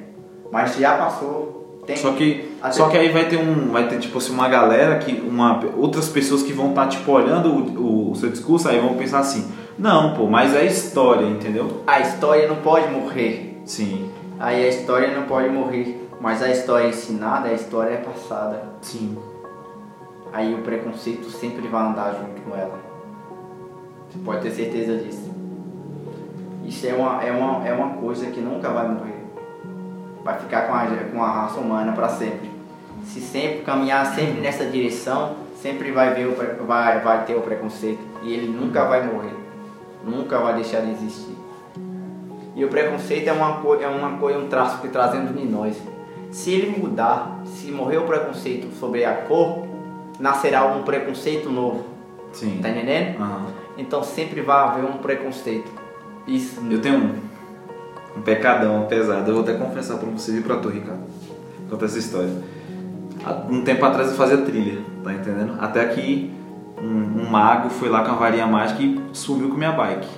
mas 0.52 0.76
já 0.76 0.98
passou. 0.98 1.80
Tem 1.86 1.96
Só 1.96 2.12
que, 2.12 2.50
só 2.70 2.88
que 2.90 2.98
aí 2.98 3.08
vai 3.10 3.28
ter 3.28 3.38
um, 3.38 3.70
vai 3.70 3.88
ter 3.88 3.98
tipo 3.98 4.18
assim 4.18 4.32
uma 4.32 4.46
galera 4.46 4.98
que 4.98 5.12
uma 5.26 5.64
outras 5.74 6.10
pessoas 6.10 6.42
que 6.42 6.52
vão 6.52 6.68
estar 6.70 6.86
tipo 6.88 7.10
olhando 7.10 7.48
o, 7.48 7.80
o, 7.80 8.10
o 8.10 8.14
seu 8.14 8.28
discurso 8.28 8.68
aí 8.68 8.78
vão 8.78 8.94
pensar 8.94 9.20
assim: 9.20 9.50
"Não, 9.78 10.12
pô, 10.14 10.26
mas 10.26 10.54
é 10.54 10.66
história, 10.66 11.24
entendeu?" 11.24 11.82
A 11.86 12.00
história 12.00 12.46
não 12.46 12.56
pode 12.56 12.90
morrer. 12.90 13.62
Sim. 13.64 14.10
Aí 14.38 14.66
a 14.66 14.68
história 14.68 15.16
não 15.16 15.26
pode 15.26 15.48
morrer. 15.48 16.06
Mas 16.20 16.42
a 16.42 16.50
história 16.50 16.88
ensinada, 16.88 17.48
a 17.48 17.54
história 17.54 17.94
é 17.94 17.96
passada. 17.98 18.62
Sim. 18.82 19.16
Aí 20.30 20.54
o 20.54 20.58
preconceito 20.58 21.30
sempre 21.30 21.68
vai 21.68 21.86
andar 21.88 22.12
junto 22.20 22.42
com 22.42 22.54
ela. 22.54 22.78
Você 24.10 24.18
pode 24.22 24.42
ter 24.42 24.50
certeza 24.50 24.96
disso. 24.98 25.35
Isso 26.66 26.86
é 26.86 26.92
uma, 26.92 27.22
é 27.22 27.30
uma, 27.30 27.66
é 27.66 27.72
uma 27.72 27.90
coisa 27.94 28.26
que 28.26 28.40
nunca 28.40 28.68
vai 28.70 28.88
morrer. 28.88 29.24
Vai 30.24 30.38
ficar 30.38 30.62
com 30.62 30.74
a, 30.74 30.86
com 31.12 31.22
a 31.22 31.30
raça 31.30 31.60
humana 31.60 31.92
para 31.92 32.08
sempre. 32.08 32.50
Se 33.04 33.20
sempre 33.20 33.60
caminhar 33.60 34.04
sempre 34.14 34.40
nessa 34.40 34.64
direção, 34.66 35.36
sempre 35.62 35.92
vai, 35.92 36.12
ver 36.12 36.26
o, 36.26 36.66
vai, 36.66 37.00
vai 37.00 37.24
ter 37.24 37.36
o 37.36 37.40
preconceito. 37.40 38.00
E 38.22 38.32
ele 38.32 38.48
nunca 38.48 38.84
vai 38.84 39.06
morrer. 39.06 39.36
Nunca 40.04 40.38
vai 40.38 40.54
deixar 40.54 40.80
de 40.80 40.90
existir. 40.90 41.36
E 42.56 42.64
o 42.64 42.68
preconceito 42.68 43.28
é 43.28 43.32
uma 43.32 43.58
coisa, 43.60 43.84
é 43.84 43.88
uma 43.88 44.18
coisa, 44.18 44.38
um 44.38 44.48
traço 44.48 44.80
que 44.80 44.88
trazemos 44.88 45.36
em 45.36 45.46
nós. 45.46 45.80
Se 46.32 46.50
ele 46.50 46.78
mudar, 46.78 47.42
se 47.44 47.70
morrer 47.70 47.98
o 47.98 48.06
preconceito 48.06 48.74
sobre 48.74 49.04
a 49.04 49.14
cor, 49.14 49.66
nascerá 50.18 50.64
um 50.64 50.82
preconceito 50.82 51.48
novo. 51.48 51.84
Sim. 52.32 52.58
Tá 52.60 52.70
entendendo? 52.70 53.20
Aham. 53.20 53.46
Então 53.78 54.02
sempre 54.02 54.40
vai 54.40 54.64
haver 54.64 54.84
um 54.84 54.98
preconceito. 54.98 55.85
Isso. 56.26 56.60
Eu 56.70 56.80
tenho 56.80 56.96
um, 56.98 58.18
um 58.18 58.22
pecadão 58.22 58.86
pesado. 58.86 59.30
Eu 59.30 59.34
vou 59.34 59.42
até 59.42 59.54
confessar 59.54 59.98
pra 59.98 60.08
você 60.08 60.38
e 60.38 60.40
pra 60.40 60.56
tu, 60.56 60.68
Ricardo. 60.68 61.02
Conta 61.70 61.84
essa 61.84 61.98
história. 61.98 62.30
Um 63.50 63.62
tempo 63.62 63.84
atrás 63.84 64.10
eu 64.10 64.16
fazia 64.16 64.38
trilha, 64.38 64.78
tá 65.02 65.12
entendendo? 65.12 65.56
Até 65.60 65.84
que 65.86 66.32
um, 66.80 67.22
um 67.22 67.30
mago 67.30 67.70
foi 67.70 67.88
lá 67.88 68.04
com 68.04 68.12
a 68.12 68.14
varinha 68.14 68.46
mágica 68.46 68.82
e 68.82 69.00
sumiu 69.12 69.48
com 69.48 69.56
minha 69.56 69.72
bike. 69.72 70.08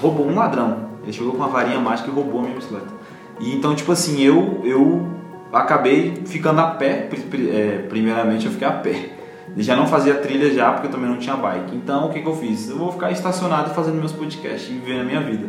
Roubou 0.00 0.26
um 0.26 0.34
ladrão. 0.34 0.88
Ele 1.02 1.12
chegou 1.12 1.32
com 1.32 1.42
a 1.42 1.46
varinha 1.46 1.78
mágica 1.78 2.10
e 2.10 2.12
roubou 2.12 2.40
a 2.40 2.42
minha 2.42 2.54
bicicleta. 2.54 2.92
E 3.40 3.54
então, 3.54 3.74
tipo 3.74 3.92
assim, 3.92 4.22
eu, 4.22 4.60
eu 4.64 5.06
acabei 5.52 6.22
ficando 6.26 6.60
a 6.60 6.68
pé. 6.68 7.08
é, 7.50 7.86
primeiramente 7.88 8.46
eu 8.46 8.52
fiquei 8.52 8.66
a 8.66 8.72
pé. 8.72 9.13
Já 9.56 9.76
não 9.76 9.86
fazia 9.86 10.14
trilha 10.14 10.52
já, 10.52 10.72
porque 10.72 10.88
eu 10.88 10.90
também 10.90 11.08
não 11.08 11.16
tinha 11.18 11.36
bike. 11.36 11.76
Então 11.76 12.06
o 12.06 12.12
que, 12.12 12.20
que 12.20 12.26
eu 12.28 12.34
fiz? 12.36 12.68
Eu 12.70 12.76
vou 12.78 12.92
ficar 12.92 13.12
estacionado 13.12 13.72
fazendo 13.74 13.96
meus 13.96 14.12
podcasts 14.12 14.68
e 14.68 14.72
vivendo 14.74 15.02
a 15.02 15.04
minha 15.04 15.20
vida. 15.20 15.48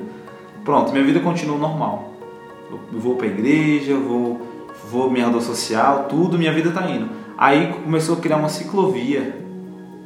Pronto, 0.64 0.92
minha 0.92 1.04
vida 1.04 1.20
continua 1.20 1.58
normal. 1.58 2.14
Eu 2.72 3.00
vou 3.00 3.16
pra 3.16 3.28
igreja, 3.28 3.96
vou, 3.96 4.42
vou 4.92 5.10
minha 5.10 5.26
aula 5.26 5.42
social, 5.42 6.06
tudo, 6.10 6.38
minha 6.38 6.52
vida 6.54 6.72
tá 6.72 6.88
indo. 6.90 7.10
Aí 7.38 7.74
começou 7.84 8.16
a 8.16 8.20
criar 8.20 8.38
uma 8.38 8.50
ciclovia, 8.50 9.36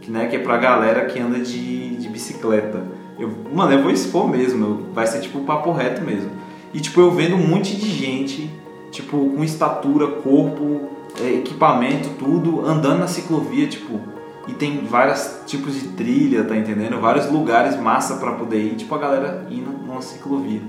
que, 0.01 0.09
né, 0.11 0.27
que 0.27 0.35
é 0.35 0.39
pra 0.39 0.57
galera 0.57 1.05
que 1.05 1.19
anda 1.19 1.39
de, 1.39 1.95
de 1.97 2.09
bicicleta. 2.09 2.83
Eu, 3.17 3.29
mano, 3.53 3.71
eu 3.73 3.81
vou 3.81 3.91
expor 3.91 4.27
mesmo, 4.29 4.65
eu- 4.65 4.93
vai 4.93 5.05
ser 5.07 5.19
tipo 5.19 5.39
papo 5.41 5.71
reto 5.71 6.01
mesmo. 6.03 6.31
E 6.73 6.79
tipo, 6.79 6.99
eu 7.01 7.11
vendo 7.11 7.35
um 7.35 7.47
monte 7.47 7.75
de 7.75 7.89
gente, 7.89 8.49
tipo, 8.91 9.29
com 9.35 9.43
estatura, 9.43 10.07
corpo, 10.07 10.89
equipamento, 11.21 12.09
tudo, 12.17 12.65
andando 12.65 12.99
na 12.99 13.07
ciclovia, 13.07 13.67
tipo, 13.67 13.99
e 14.47 14.53
tem 14.53 14.83
vários 14.85 15.41
tipos 15.45 15.73
de 15.75 15.89
trilha, 15.89 16.43
tá 16.43 16.55
entendendo? 16.55 16.99
Vários 16.99 17.29
lugares 17.29 17.79
massa 17.79 18.15
pra 18.15 18.31
poder 18.31 18.59
ir, 18.59 18.75
tipo, 18.75 18.93
a 18.95 18.97
galera 18.97 19.45
indo 19.49 19.69
numa 19.69 20.01
ciclovia. 20.01 20.61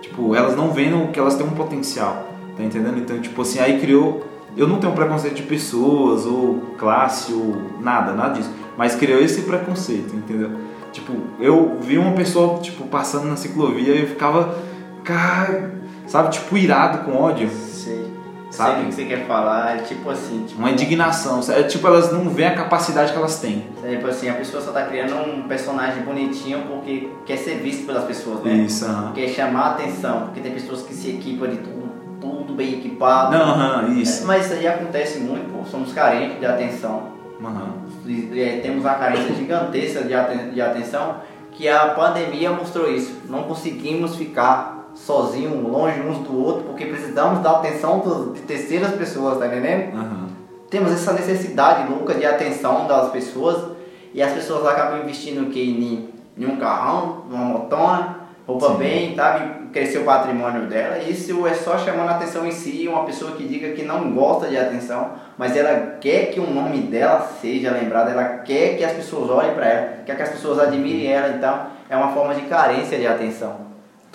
Tipo, 0.00 0.34
elas 0.34 0.54
não 0.54 0.70
vendo 0.70 1.10
que 1.10 1.18
elas 1.18 1.34
têm 1.34 1.46
um 1.46 1.50
potencial, 1.50 2.28
tá 2.56 2.62
entendendo? 2.62 2.98
Então, 2.98 3.18
tipo 3.20 3.42
assim, 3.42 3.58
aí 3.58 3.80
criou. 3.80 4.24
Eu 4.56 4.68
não 4.68 4.78
tenho 4.78 4.92
preconceito 4.92 5.34
de 5.34 5.42
pessoas, 5.42 6.24
ou 6.24 6.60
classe, 6.78 7.32
ou 7.32 7.56
nada, 7.80 8.12
nada 8.12 8.34
disso. 8.34 8.50
Mas 8.76 8.94
criou 8.94 9.20
esse 9.20 9.42
preconceito, 9.42 10.14
entendeu? 10.14 10.50
Tipo, 10.92 11.12
eu 11.40 11.78
vi 11.80 11.98
uma 11.98 12.12
pessoa, 12.12 12.58
tipo, 12.60 12.86
passando 12.86 13.26
na 13.26 13.36
ciclovia 13.36 13.94
e 13.94 14.02
eu 14.02 14.06
ficava, 14.06 14.56
cara, 15.04 15.74
sabe, 16.06 16.30
tipo, 16.30 16.56
irado 16.56 17.04
com 17.04 17.16
ódio. 17.16 17.50
Sei. 17.50 18.15
Sabe? 18.56 18.72
Sei 18.74 18.82
o 18.82 18.86
que 18.88 18.94
você 18.94 19.04
quer 19.04 19.26
falar, 19.26 19.76
é 19.76 19.78
tipo 19.82 20.08
assim, 20.10 20.44
tipo, 20.46 20.58
Uma 20.58 20.70
indignação. 20.70 21.40
É, 21.50 21.62
tipo, 21.64 21.86
elas 21.86 22.12
não 22.12 22.28
veem 22.30 22.48
a 22.48 22.54
capacidade 22.54 23.12
que 23.12 23.18
elas 23.18 23.38
têm. 23.38 23.66
tipo 23.88 24.06
assim, 24.08 24.28
a 24.28 24.34
pessoa 24.34 24.62
só 24.62 24.72
tá 24.72 24.82
criando 24.86 25.14
um 25.14 25.42
personagem 25.46 26.02
bonitinho 26.02 26.62
porque 26.66 27.08
quer 27.26 27.36
ser 27.36 27.56
visto 27.56 27.86
pelas 27.86 28.04
pessoas, 28.04 28.42
né? 28.42 28.52
Isso, 28.54 28.84
aham. 28.84 29.12
Quer 29.14 29.28
chamar 29.28 29.60
a 29.60 29.70
atenção, 29.72 30.22
porque 30.22 30.40
tem 30.40 30.52
pessoas 30.52 30.82
que 30.82 30.94
se 30.94 31.10
equipam 31.10 31.48
de 31.48 31.56
tudo, 31.58 31.86
tudo 32.20 32.54
bem 32.54 32.74
equipado. 32.74 33.32
Não, 33.36 33.50
aham, 33.50 33.86
É, 33.88 34.00
isso. 34.00 34.26
mas 34.26 34.46
isso 34.46 34.54
aí 34.54 34.66
acontece 34.66 35.18
muito, 35.20 35.52
pô. 35.52 35.64
Somos 35.70 35.92
carentes 35.92 36.38
de 36.40 36.46
atenção. 36.46 37.14
Aham. 37.44 37.74
E, 38.06 38.40
é, 38.40 38.60
temos 38.62 38.82
uma 38.84 38.94
carência 38.94 39.34
gigantesca 39.34 40.02
de, 40.02 40.14
aten- 40.14 40.50
de 40.52 40.60
atenção 40.62 41.16
que 41.52 41.68
a 41.68 41.88
pandemia 41.88 42.50
mostrou 42.52 42.90
isso. 42.90 43.12
Não 43.28 43.42
conseguimos 43.42 44.16
ficar 44.16 44.85
sozinhos, 45.06 45.62
longe 45.62 46.00
uns 46.00 46.18
do 46.18 46.44
outro, 46.44 46.64
porque 46.64 46.84
precisamos 46.84 47.40
da 47.40 47.52
atenção 47.52 48.02
de 48.34 48.40
terceiras 48.40 48.92
pessoas, 48.92 49.38
tá 49.38 49.46
entendendo? 49.46 49.94
Aham. 49.94 50.26
Temos 50.68 50.92
essa 50.92 51.12
necessidade 51.12 51.88
louca 51.88 52.12
de 52.14 52.26
atenção 52.26 52.88
das 52.88 53.12
pessoas 53.12 53.70
e 54.12 54.20
as 54.20 54.32
pessoas 54.32 54.66
acabam 54.66 55.00
investindo 55.00 55.46
o 55.46 55.50
quê? 55.50 55.60
Em, 55.60 56.08
em 56.36 56.44
um 56.44 56.56
carrão, 56.56 57.22
numa 57.30 57.44
motona, 57.44 58.16
roupa 58.44 58.70
Sim. 58.70 58.76
bem, 58.78 59.14
sabe? 59.14 59.68
Crescer 59.72 59.98
o 59.98 60.04
patrimônio 60.04 60.62
dela. 60.62 60.98
Isso 60.98 61.46
é 61.46 61.54
só 61.54 61.78
chamando 61.78 62.08
a 62.08 62.16
atenção 62.16 62.44
em 62.44 62.50
si, 62.50 62.88
uma 62.88 63.04
pessoa 63.04 63.32
que 63.32 63.46
diga 63.46 63.74
que 63.74 63.84
não 63.84 64.12
gosta 64.12 64.48
de 64.48 64.58
atenção, 64.58 65.12
mas 65.38 65.56
ela 65.56 65.98
quer 66.00 66.32
que 66.32 66.40
o 66.40 66.50
nome 66.50 66.78
dela 66.78 67.20
seja 67.40 67.70
lembrado, 67.70 68.10
ela 68.10 68.38
quer 68.38 68.76
que 68.76 68.84
as 68.84 68.92
pessoas 68.92 69.30
olhem 69.30 69.54
para 69.54 69.66
ela, 69.66 69.88
quer 70.04 70.16
que 70.16 70.22
as 70.22 70.30
pessoas 70.30 70.58
admirem 70.58 71.12
ela, 71.12 71.36
então 71.36 71.66
é 71.88 71.96
uma 71.96 72.12
forma 72.12 72.34
de 72.34 72.42
carência 72.42 72.98
de 72.98 73.06
atenção. 73.06 73.65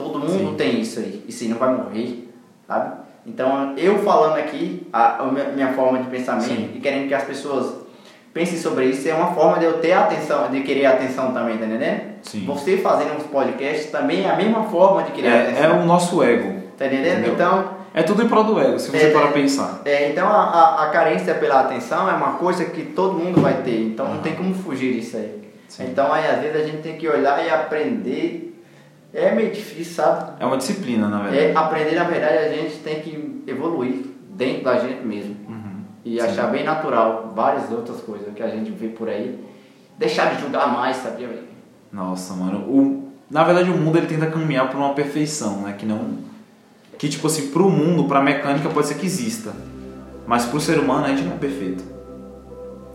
Todo 0.02 0.20
mundo 0.20 0.50
Sim. 0.52 0.56
tem 0.58 0.82
isso 0.82 1.00
aí, 1.00 1.24
isso 1.28 1.44
aí 1.44 1.50
não 1.50 1.58
vai 1.58 1.74
morrer, 1.74 2.30
sabe? 2.68 3.02
Então, 3.26 3.74
eu 3.78 4.00
falando 4.00 4.38
aqui, 4.38 4.88
a, 4.92 5.18
a 5.24 5.26
minha, 5.28 5.74
forma 5.74 6.00
de 6.00 6.10
pensamento 6.10 6.46
Sim. 6.48 6.72
e 6.76 6.80
querendo 6.80 7.08
que 7.08 7.14
as 7.14 7.24
pessoas 7.24 7.76
pensem 8.34 8.58
sobre 8.58 8.86
isso, 8.86 9.08
é 9.08 9.14
uma 9.14 9.34
forma 9.34 9.60
de 9.60 9.66
eu 9.66 9.74
ter 9.80 9.92
atenção, 9.94 10.50
de 10.50 10.62
querer 10.62 10.86
atenção 10.88 11.32
também, 11.32 11.58
tá 11.58 11.66
entendendo? 11.66 12.02
Sim. 12.24 12.46
Você 12.48 12.78
fazendo 12.78 13.16
uns 13.18 13.24
podcasts 13.24 13.92
também 13.92 14.26
é 14.26 14.30
a 14.32 14.36
mesma 14.36 14.64
forma 14.64 15.04
de 15.04 15.12
querer 15.12 15.28
É, 15.28 15.42
atenção. 15.44 15.64
é 15.64 15.70
o 15.82 15.86
nosso 15.86 16.24
ego. 16.24 16.62
Tá 16.78 16.88
entendendo? 16.88 17.20
Entendeu? 17.20 17.34
Então, 17.34 17.82
É 17.94 18.02
tudo 18.04 18.24
em 18.24 18.28
prol 18.28 18.44
do 18.46 18.60
ego, 18.60 18.80
se 18.80 18.90
você 18.90 19.08
É, 19.08 19.12
parar 19.12 19.26
pra 19.28 19.34
pensar. 19.34 19.82
é, 19.86 20.10
então 20.10 20.26
a, 20.28 20.44
a, 20.44 20.84
a 20.86 20.90
carência 20.92 21.36
pela 21.36 21.60
atenção 21.60 22.10
é 22.10 22.14
uma 22.14 22.34
coisa 22.34 22.64
que 22.66 22.84
todo 22.84 23.14
mundo 23.20 23.42
vai 23.42 23.56
ter, 23.64 23.82
então 23.84 24.08
não 24.08 24.22
tem 24.22 24.34
como 24.34 24.54
fugir 24.56 24.94
disso 24.94 25.18
aí. 25.18 25.42
Sim. 25.68 25.84
Então 25.92 26.12
aí 26.12 26.26
às 26.26 26.40
vezes 26.42 26.56
a 26.56 26.64
gente 26.66 26.82
tem 26.82 26.96
que 26.98 27.08
olhar 27.08 27.46
e 27.46 27.50
aprender. 27.50 28.48
É 29.14 29.34
meio 29.36 29.52
difícil, 29.52 29.94
sabe? 29.94 30.34
É 30.40 30.46
uma 30.46 30.58
disciplina, 30.58 31.08
na 31.10 31.20
verdade. 31.24 31.46
É, 31.46 31.56
aprender, 31.56 31.96
na 31.96 32.06
verdade, 32.06 32.38
a 32.38 32.50
gente 32.50 32.78
tem 32.78 33.02
que 33.02 33.44
evoluir 33.46 34.06
dentro 34.30 34.64
da 34.64 34.78
gente 34.78 35.06
mesmo. 35.06 35.36
Uhum. 35.48 35.82
E 36.06 36.20
Sim. 36.20 36.22
achar 36.22 36.48
bem 36.48 36.64
natural 36.64 37.34
várias 37.36 37.70
outras 37.72 38.00
coisas 38.02 38.34
que 38.34 38.42
a 38.42 38.48
gente 38.48 38.72
vê 38.72 38.88
por 38.88 39.10
aí. 39.10 39.38
Deixar 39.98 40.34
de 40.34 40.42
julgar 40.42 40.72
mais, 40.72 40.98
sabia, 40.98 41.28
velho? 41.28 41.44
Nossa, 41.92 42.34
mano. 42.34 42.60
O, 42.60 43.12
na 43.30 43.44
verdade, 43.44 43.70
o 43.70 43.78
mundo 43.78 43.98
ele 43.98 44.08
tenta 44.08 44.28
caminhar 44.28 44.70
por 44.70 44.78
uma 44.78 44.94
perfeição, 44.94 45.62
né? 45.62 45.76
Que 45.78 45.86
não. 45.86 46.18
Que, 46.98 47.10
tipo 47.10 47.28
assim, 47.28 47.48
pro 47.48 47.70
mundo, 47.70 48.06
pra 48.06 48.22
mecânica, 48.22 48.70
pode 48.70 48.88
ser 48.88 48.96
que 48.96 49.06
exista. 49.06 49.54
Mas 50.26 50.46
pro 50.46 50.60
ser 50.62 50.80
humano, 50.80 51.06
a 51.06 51.10
gente 51.10 51.24
não 51.24 51.34
é 51.34 51.38
perfeito. 51.38 51.84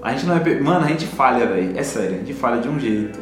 A 0.02 0.12
gente 0.12 0.24
não 0.24 0.36
é. 0.36 0.60
Mano, 0.60 0.86
a 0.86 0.88
gente 0.88 1.06
falha, 1.06 1.46
velho. 1.46 1.78
É 1.78 1.82
sério, 1.82 2.14
a 2.14 2.18
gente 2.18 2.32
falha 2.32 2.60
de 2.60 2.68
um 2.68 2.78
jeito. 2.78 3.18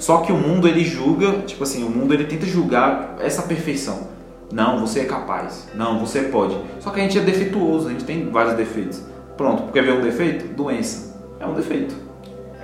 Só 0.00 0.22
que 0.22 0.32
o 0.32 0.36
mundo, 0.36 0.66
ele 0.66 0.82
julga, 0.82 1.42
tipo 1.46 1.62
assim, 1.62 1.84
o 1.84 1.90
mundo 1.90 2.14
ele 2.14 2.24
tenta 2.24 2.46
julgar 2.46 3.16
essa 3.20 3.42
perfeição. 3.42 4.08
Não, 4.50 4.80
você 4.80 5.00
é 5.00 5.04
capaz. 5.04 5.68
Não, 5.74 6.00
você 6.00 6.22
pode. 6.22 6.56
Só 6.80 6.90
que 6.90 7.00
a 7.00 7.02
gente 7.02 7.18
é 7.18 7.20
defeituoso, 7.20 7.88
a 7.88 7.92
gente 7.92 8.04
tem 8.04 8.30
vários 8.30 8.54
defeitos. 8.54 9.02
Pronto, 9.36 9.70
quer 9.70 9.82
ver 9.82 9.92
um 9.92 10.00
defeito? 10.00 10.54
Doença. 10.54 11.14
É 11.38 11.46
um 11.46 11.52
defeito. 11.52 11.94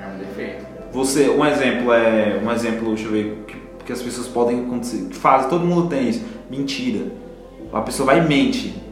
É 0.01 0.15
um 0.15 0.19
defeito. 0.19 0.65
Você, 0.93 1.29
um 1.29 1.45
exemplo 1.45 1.93
é, 1.93 2.41
um 2.43 2.51
exemplo, 2.51 2.89
deixa 2.89 3.05
eu 3.05 3.13
ver, 3.13 3.45
que, 3.47 3.57
que 3.85 3.93
as 3.93 4.01
pessoas 4.01 4.27
podem 4.27 4.65
acontecer, 4.65 5.07
que 5.11 5.17
faz, 5.17 5.45
todo 5.47 5.63
mundo 5.63 5.91
tem 5.91 6.09
isso, 6.09 6.25
mentira. 6.51 7.13
A 7.71 7.83
pessoa 7.83 8.07
vai 8.07 8.19
e 8.19 8.27
mente. 8.27 8.83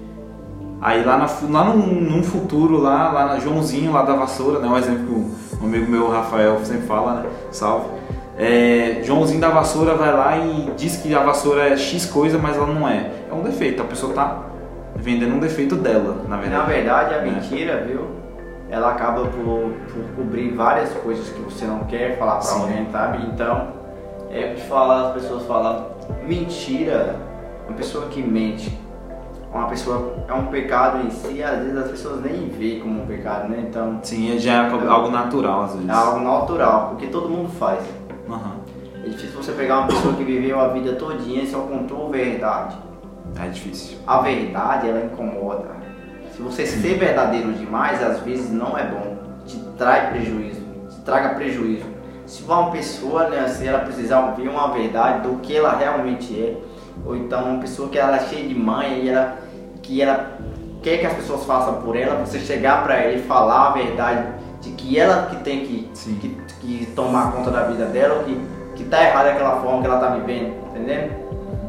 Aí 0.82 1.02
lá, 1.02 1.16
na, 1.16 1.26
lá 1.50 1.64
num, 1.64 1.98
num 1.98 2.22
futuro, 2.22 2.76
lá, 2.76 3.10
lá 3.10 3.26
na 3.26 3.38
Joãozinho, 3.38 3.90
lá 3.90 4.02
da 4.02 4.14
vassoura, 4.14 4.58
né, 4.58 4.68
um 4.68 4.76
exemplo 4.76 5.06
que 5.06 5.12
o 5.56 5.62
um 5.62 5.66
amigo 5.66 5.90
meu, 5.90 6.10
Rafael, 6.10 6.62
sempre 6.62 6.86
fala, 6.86 7.22
né, 7.22 7.30
salve. 7.50 7.93
É, 8.36 9.00
Joãozinho 9.04 9.40
da 9.40 9.48
vassoura 9.48 9.94
vai 9.94 10.12
lá 10.12 10.38
e 10.38 10.72
diz 10.76 10.96
que 10.96 11.14
a 11.14 11.20
vassoura 11.20 11.68
é 11.68 11.76
X 11.76 12.06
coisa, 12.06 12.38
mas 12.38 12.56
ela 12.56 12.66
não 12.66 12.88
é. 12.88 13.10
É 13.30 13.34
um 13.34 13.42
defeito, 13.42 13.80
a 13.80 13.84
pessoa 13.84 14.12
tá 14.12 14.42
vendendo 14.96 15.36
um 15.36 15.38
defeito 15.38 15.76
dela, 15.76 16.24
na 16.28 16.36
verdade. 16.36 16.62
Na 16.62 16.64
verdade, 16.64 17.14
a 17.14 17.18
né? 17.20 17.30
mentira, 17.30 17.84
viu? 17.86 18.06
Ela 18.70 18.90
acaba 18.90 19.26
por, 19.26 19.72
por 19.92 20.04
cobrir 20.16 20.50
várias 20.50 20.90
coisas 20.94 21.28
que 21.28 21.40
você 21.42 21.64
não 21.64 21.80
quer 21.80 22.18
falar 22.18 22.32
pra 22.36 22.42
Sim. 22.42 22.62
alguém, 22.62 22.88
sabe? 22.90 23.24
Então, 23.32 23.68
é 24.30 24.50
o 24.52 24.54
que 24.56 24.62
fala, 24.62 25.08
as 25.08 25.14
pessoas 25.14 25.44
falam, 25.46 25.86
mentira, 26.26 27.14
uma 27.68 27.76
pessoa 27.76 28.06
que 28.06 28.20
mente, 28.20 28.76
uma 29.52 29.68
pessoa, 29.68 30.16
é 30.26 30.32
um 30.32 30.46
pecado 30.46 31.06
em 31.06 31.10
si, 31.10 31.40
às 31.40 31.58
vezes 31.60 31.76
as 31.76 31.90
pessoas 31.90 32.20
nem 32.20 32.48
veem 32.48 32.80
como 32.80 33.02
um 33.02 33.06
pecado, 33.06 33.48
né? 33.48 33.64
Então, 33.68 34.00
Sim, 34.02 34.36
já 34.38 34.64
é 34.64 34.88
algo 34.88 35.08
natural 35.08 35.62
às 35.62 35.74
vezes. 35.74 35.88
é 35.88 35.92
algo 35.92 36.20
natural, 36.20 36.88
porque 36.88 37.06
todo 37.06 37.28
mundo 37.28 37.48
faz. 37.50 37.78
Aham. 38.28 38.56
É 39.04 39.08
difícil 39.08 39.42
você 39.42 39.52
pegar 39.52 39.80
uma 39.80 39.86
pessoa 39.88 40.14
que 40.14 40.24
viveu 40.24 40.58
a 40.58 40.68
vida 40.68 40.94
todinha 40.94 41.42
e 41.42 41.46
só 41.46 41.60
contou 41.60 42.08
verdade. 42.08 42.76
É 43.38 43.48
difícil. 43.48 43.98
A 44.06 44.20
verdade, 44.20 44.88
ela 44.88 45.04
incomoda. 45.04 45.66
Se 46.34 46.42
você 46.42 46.66
ser 46.66 46.98
verdadeiro 46.98 47.52
demais, 47.52 48.02
às 48.02 48.20
vezes 48.20 48.50
não 48.50 48.76
é 48.76 48.84
bom. 48.84 49.16
Te 49.46 49.58
traz 49.76 50.10
prejuízo. 50.10 50.60
Te 50.90 51.00
traga 51.02 51.34
prejuízo. 51.34 51.84
Se 52.26 52.42
uma 52.42 52.70
pessoa, 52.70 53.28
né, 53.28 53.46
se 53.48 53.66
ela 53.66 53.80
precisar 53.80 54.30
ouvir 54.30 54.48
uma 54.48 54.68
verdade 54.68 55.28
do 55.28 55.36
que 55.40 55.54
ela 55.54 55.76
realmente 55.76 56.34
é, 56.40 56.56
ou 57.04 57.14
então 57.14 57.44
uma 57.44 57.60
pessoa 57.60 57.88
que 57.88 57.98
ela 57.98 58.16
é 58.16 58.20
cheia 58.20 58.48
de 58.48 58.54
manha 58.54 58.96
e 58.96 59.08
ela, 59.08 59.36
que 59.82 60.00
ela 60.00 60.38
quer 60.82 60.98
que 60.98 61.06
as 61.06 61.12
pessoas 61.12 61.44
façam 61.44 61.82
por 61.82 61.94
ela, 61.96 62.24
você 62.24 62.38
chegar 62.38 62.82
pra 62.82 62.96
ela 62.96 63.12
e 63.12 63.22
falar 63.22 63.68
a 63.68 63.70
verdade 63.72 64.26
de 64.60 64.70
que 64.70 64.98
ela 64.98 65.26
que 65.26 65.36
tem 65.44 65.66
que, 65.66 65.90
Sim. 65.92 66.16
que, 66.16 66.28
que 66.28 66.43
tomar 66.94 67.32
conta 67.32 67.50
da 67.50 67.64
vida 67.64 67.86
dela, 67.86 68.16
ou 68.16 68.24
que, 68.24 68.40
que 68.76 68.84
tá 68.84 69.02
errada 69.02 69.30
aquela 69.30 69.60
forma 69.60 69.80
que 69.80 69.86
ela 69.86 69.98
tá 70.00 70.08
vivendo, 70.08 70.54
entendendo? 70.68 71.12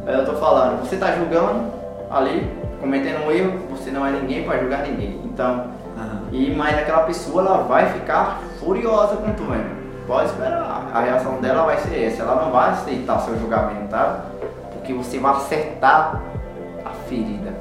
Aí 0.06 0.14
eu 0.14 0.24
tô 0.24 0.34
falando, 0.34 0.80
você 0.80 0.96
tá 0.96 1.12
julgando 1.12 1.72
ali, 2.10 2.48
cometendo 2.80 3.26
um 3.26 3.30
erro, 3.30 3.58
você 3.70 3.90
não 3.90 4.06
é 4.06 4.10
ninguém 4.12 4.44
para 4.44 4.58
julgar 4.58 4.82
ninguém. 4.82 5.20
Então, 5.24 5.66
Aham. 5.98 6.22
e 6.32 6.54
mas 6.54 6.78
aquela 6.78 7.02
pessoa 7.02 7.42
ela 7.42 7.58
vai 7.62 7.86
ficar 7.92 8.40
furiosa 8.60 9.16
com 9.16 9.32
tu 9.32 9.42
mesmo. 9.42 9.76
Pode 10.06 10.30
esperar. 10.30 10.88
A 10.94 11.00
reação 11.00 11.40
dela 11.40 11.64
vai 11.64 11.78
ser 11.78 12.04
essa. 12.04 12.22
Ela 12.22 12.44
não 12.44 12.52
vai 12.52 12.70
aceitar 12.70 13.18
seu 13.20 13.36
julgamento, 13.38 13.88
tá? 13.90 14.26
Porque 14.72 14.92
você 14.92 15.18
vai 15.18 15.32
acertar 15.32 16.22
a 16.84 16.90
ferida. 17.08 17.52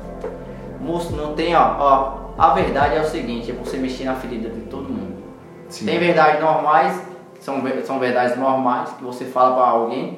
Moço, 0.79 1.15
não 1.15 1.33
tem, 1.33 1.55
ó, 1.55 1.75
ó. 1.79 2.25
A 2.37 2.49
verdade 2.49 2.95
é 2.95 3.01
o 3.01 3.05
seguinte, 3.05 3.49
é 3.49 3.53
você 3.53 3.77
mexer 3.77 4.03
na 4.03 4.13
ferida 4.15 4.49
de 4.49 4.61
todo 4.61 4.89
mundo. 4.89 5.23
Sim. 5.69 5.85
Tem 5.85 5.97
verdades 5.97 6.39
normais, 6.39 7.01
são, 7.45 7.61
são 7.85 7.99
verdades 7.99 8.35
normais 8.37 8.89
que 8.97 9.03
você 9.03 9.25
fala 9.25 9.55
para 9.55 9.65
alguém 9.65 10.17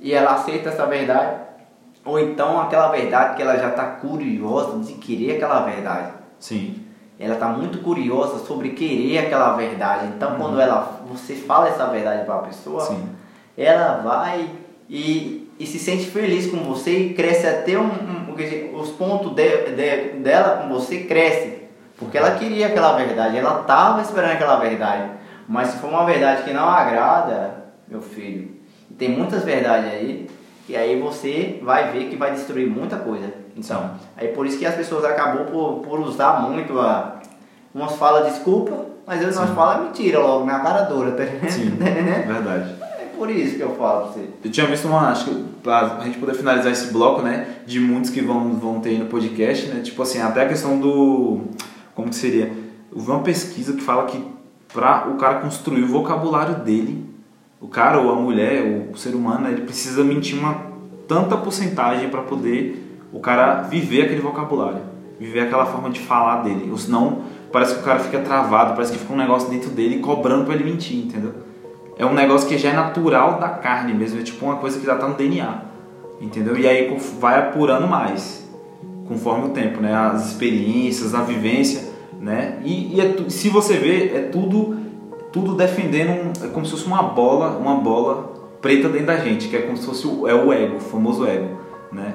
e 0.00 0.12
ela 0.12 0.32
aceita 0.32 0.70
essa 0.70 0.86
verdade. 0.86 1.42
Ou 2.04 2.18
então 2.18 2.60
aquela 2.60 2.88
verdade 2.88 3.36
que 3.36 3.42
ela 3.42 3.56
já 3.56 3.68
está 3.68 3.84
curiosa 3.84 4.78
de 4.78 4.94
querer 4.94 5.36
aquela 5.36 5.60
verdade. 5.60 6.12
Sim. 6.40 6.82
Ela 7.20 7.34
está 7.34 7.46
muito 7.48 7.78
curiosa 7.78 8.44
sobre 8.44 8.70
querer 8.70 9.18
aquela 9.18 9.54
verdade. 9.54 10.06
Então 10.16 10.36
quando 10.36 10.60
ela, 10.60 11.00
você 11.06 11.34
fala 11.34 11.68
essa 11.68 11.86
verdade 11.86 12.24
para 12.24 12.36
a 12.36 12.38
pessoa, 12.38 12.80
Sim. 12.80 13.06
ela 13.56 13.98
vai 13.98 14.50
e, 14.88 15.52
e 15.58 15.66
se 15.66 15.78
sente 15.78 16.06
feliz 16.06 16.50
com 16.50 16.56
você 16.58 16.98
e 16.98 17.14
cresce 17.14 17.46
até 17.46 17.78
um, 17.78 17.90
um 18.28 18.34
dizer, 18.34 18.74
os 18.74 18.88
pontos 18.90 19.32
de, 19.34 19.70
de, 19.76 20.18
dela 20.18 20.62
com 20.62 20.68
você 20.70 21.04
cresce 21.04 21.62
porque 21.98 22.18
ela 22.18 22.32
queria 22.32 22.66
aquela 22.66 22.96
verdade, 22.96 23.38
ela 23.38 23.60
estava 23.60 24.02
esperando 24.02 24.32
aquela 24.32 24.56
verdade. 24.56 25.21
Mas 25.48 25.68
se 25.68 25.78
for 25.78 25.90
uma 25.90 26.04
verdade 26.04 26.42
que 26.44 26.52
não 26.52 26.68
agrada, 26.68 27.64
meu 27.88 28.00
filho, 28.00 28.50
tem 28.98 29.10
muitas 29.10 29.44
verdades 29.44 29.90
aí, 29.90 30.28
e 30.68 30.76
aí 30.76 31.00
você 31.00 31.60
vai 31.62 31.90
ver 31.90 32.08
que 32.08 32.16
vai 32.16 32.32
destruir 32.32 32.68
muita 32.68 32.96
coisa. 32.96 33.32
Então, 33.56 33.92
aí 34.16 34.28
por 34.28 34.46
isso 34.46 34.58
que 34.58 34.66
as 34.66 34.74
pessoas 34.74 35.04
acabam 35.04 35.46
por, 35.46 35.80
por 35.80 36.00
usar 36.00 36.42
muito 36.42 36.78
a. 36.78 37.20
Umas 37.74 37.96
falam 37.96 38.24
desculpa, 38.24 38.86
mas 39.06 39.20
eles 39.20 39.36
falam 39.36 39.84
mentira 39.84 40.18
logo 40.18 40.44
na 40.44 40.60
cara 40.60 40.82
dura, 40.82 41.12
tá 41.12 41.24
entendendo? 41.24 41.50
Sim, 41.50 41.66
entendendo? 41.68 42.26
verdade. 42.28 42.74
É 42.80 43.06
por 43.16 43.30
isso 43.30 43.56
que 43.56 43.62
eu 43.62 43.74
falo 43.76 44.02
pra 44.02 44.12
você. 44.12 44.28
Eu 44.44 44.50
tinha 44.50 44.66
visto 44.66 44.86
uma, 44.86 45.10
acho 45.10 45.24
que 45.24 45.44
pra 45.62 46.00
gente 46.04 46.18
poder 46.18 46.34
finalizar 46.34 46.70
esse 46.70 46.92
bloco, 46.92 47.22
né, 47.22 47.46
de 47.66 47.80
muitos 47.80 48.10
que 48.10 48.20
vão, 48.20 48.54
vão 48.54 48.80
ter 48.80 48.90
aí 48.90 48.98
no 48.98 49.06
podcast, 49.06 49.68
né, 49.68 49.80
tipo 49.80 50.02
assim, 50.02 50.20
até 50.20 50.42
a 50.42 50.48
questão 50.48 50.78
do, 50.78 51.40
como 51.94 52.10
que 52.10 52.16
seria, 52.16 52.52
eu 52.94 53.00
vi 53.00 53.10
uma 53.10 53.22
pesquisa 53.22 53.72
que 53.72 53.80
fala 53.80 54.04
que 54.04 54.22
para 54.72 55.08
o 55.08 55.16
cara 55.16 55.40
construir 55.40 55.82
o 55.82 55.88
vocabulário 55.88 56.56
dele, 56.56 57.04
o 57.60 57.68
cara 57.68 58.00
ou 58.00 58.10
a 58.10 58.16
mulher, 58.16 58.90
o, 58.92 58.96
ser 58.96 59.14
humano, 59.14 59.48
ele 59.48 59.62
precisa 59.62 60.02
mentir 60.02 60.38
uma 60.38 60.72
tanta 61.06 61.36
porcentagem 61.36 62.08
para 62.08 62.22
poder 62.22 63.00
o 63.12 63.20
cara 63.20 63.62
viver 63.62 64.02
aquele 64.02 64.20
vocabulário, 64.20 64.80
viver 65.20 65.40
aquela 65.40 65.66
forma 65.66 65.90
de 65.90 66.00
falar 66.00 66.42
dele, 66.42 66.70
ou 66.70 66.78
senão 66.78 67.22
parece 67.52 67.74
que 67.74 67.80
o 67.80 67.84
cara 67.84 67.98
fica 68.00 68.18
travado, 68.20 68.72
parece 68.72 68.92
que 68.92 68.98
fica 68.98 69.12
um 69.12 69.16
negócio 69.16 69.50
dentro 69.50 69.70
dele 69.70 70.00
cobrando 70.00 70.44
para 70.44 70.54
ele 70.54 70.64
mentir, 70.64 70.96
entendeu? 70.96 71.34
É 71.98 72.06
um 72.06 72.14
negócio 72.14 72.48
que 72.48 72.56
já 72.56 72.70
é 72.70 72.72
natural 72.72 73.38
da 73.38 73.50
carne 73.50 73.92
mesmo, 73.92 74.18
é 74.18 74.22
tipo 74.22 74.44
uma 74.44 74.56
coisa 74.56 74.80
que 74.80 74.86
já 74.86 74.96
tá 74.96 75.06
no 75.06 75.14
DNA, 75.14 75.62
entendeu? 76.20 76.56
E 76.56 76.66
aí 76.66 76.96
vai 77.20 77.38
apurando 77.38 77.86
mais, 77.86 78.48
conforme 79.06 79.46
o 79.46 79.50
tempo, 79.50 79.80
né? 79.80 79.94
As 79.94 80.30
experiências, 80.30 81.14
a 81.14 81.20
vivência, 81.20 81.91
né? 82.22 82.58
E, 82.64 82.94
e 82.96 83.00
é 83.00 83.16
se 83.28 83.48
você 83.50 83.76
ver, 83.76 84.14
é 84.16 84.20
tudo, 84.20 84.78
tudo 85.32 85.54
defendendo, 85.54 86.10
um- 86.10 86.46
é 86.46 86.48
como 86.48 86.64
se 86.64 86.70
fosse 86.72 86.86
uma 86.86 87.02
bola, 87.02 87.58
uma 87.58 87.74
bola 87.74 88.32
preta 88.62 88.88
dentro 88.88 89.08
da 89.08 89.16
gente, 89.16 89.48
que 89.48 89.56
é 89.56 89.62
como 89.62 89.76
se 89.76 89.84
fosse 89.84 90.06
o, 90.06 90.26
é 90.28 90.34
o 90.34 90.52
ego, 90.52 90.76
o 90.76 90.80
famoso 90.80 91.26
ego, 91.26 91.48
né? 91.90 92.14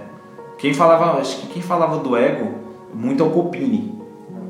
Quem 0.57 0.73
falava, 0.73 1.19
acho 1.19 1.41
que 1.41 1.47
quem 1.47 1.61
falava 1.61 1.97
do 1.97 2.15
ego 2.15 2.51
muito 2.93 3.21
é 3.21 3.25
o 3.27 3.29
Copini. 3.29 3.93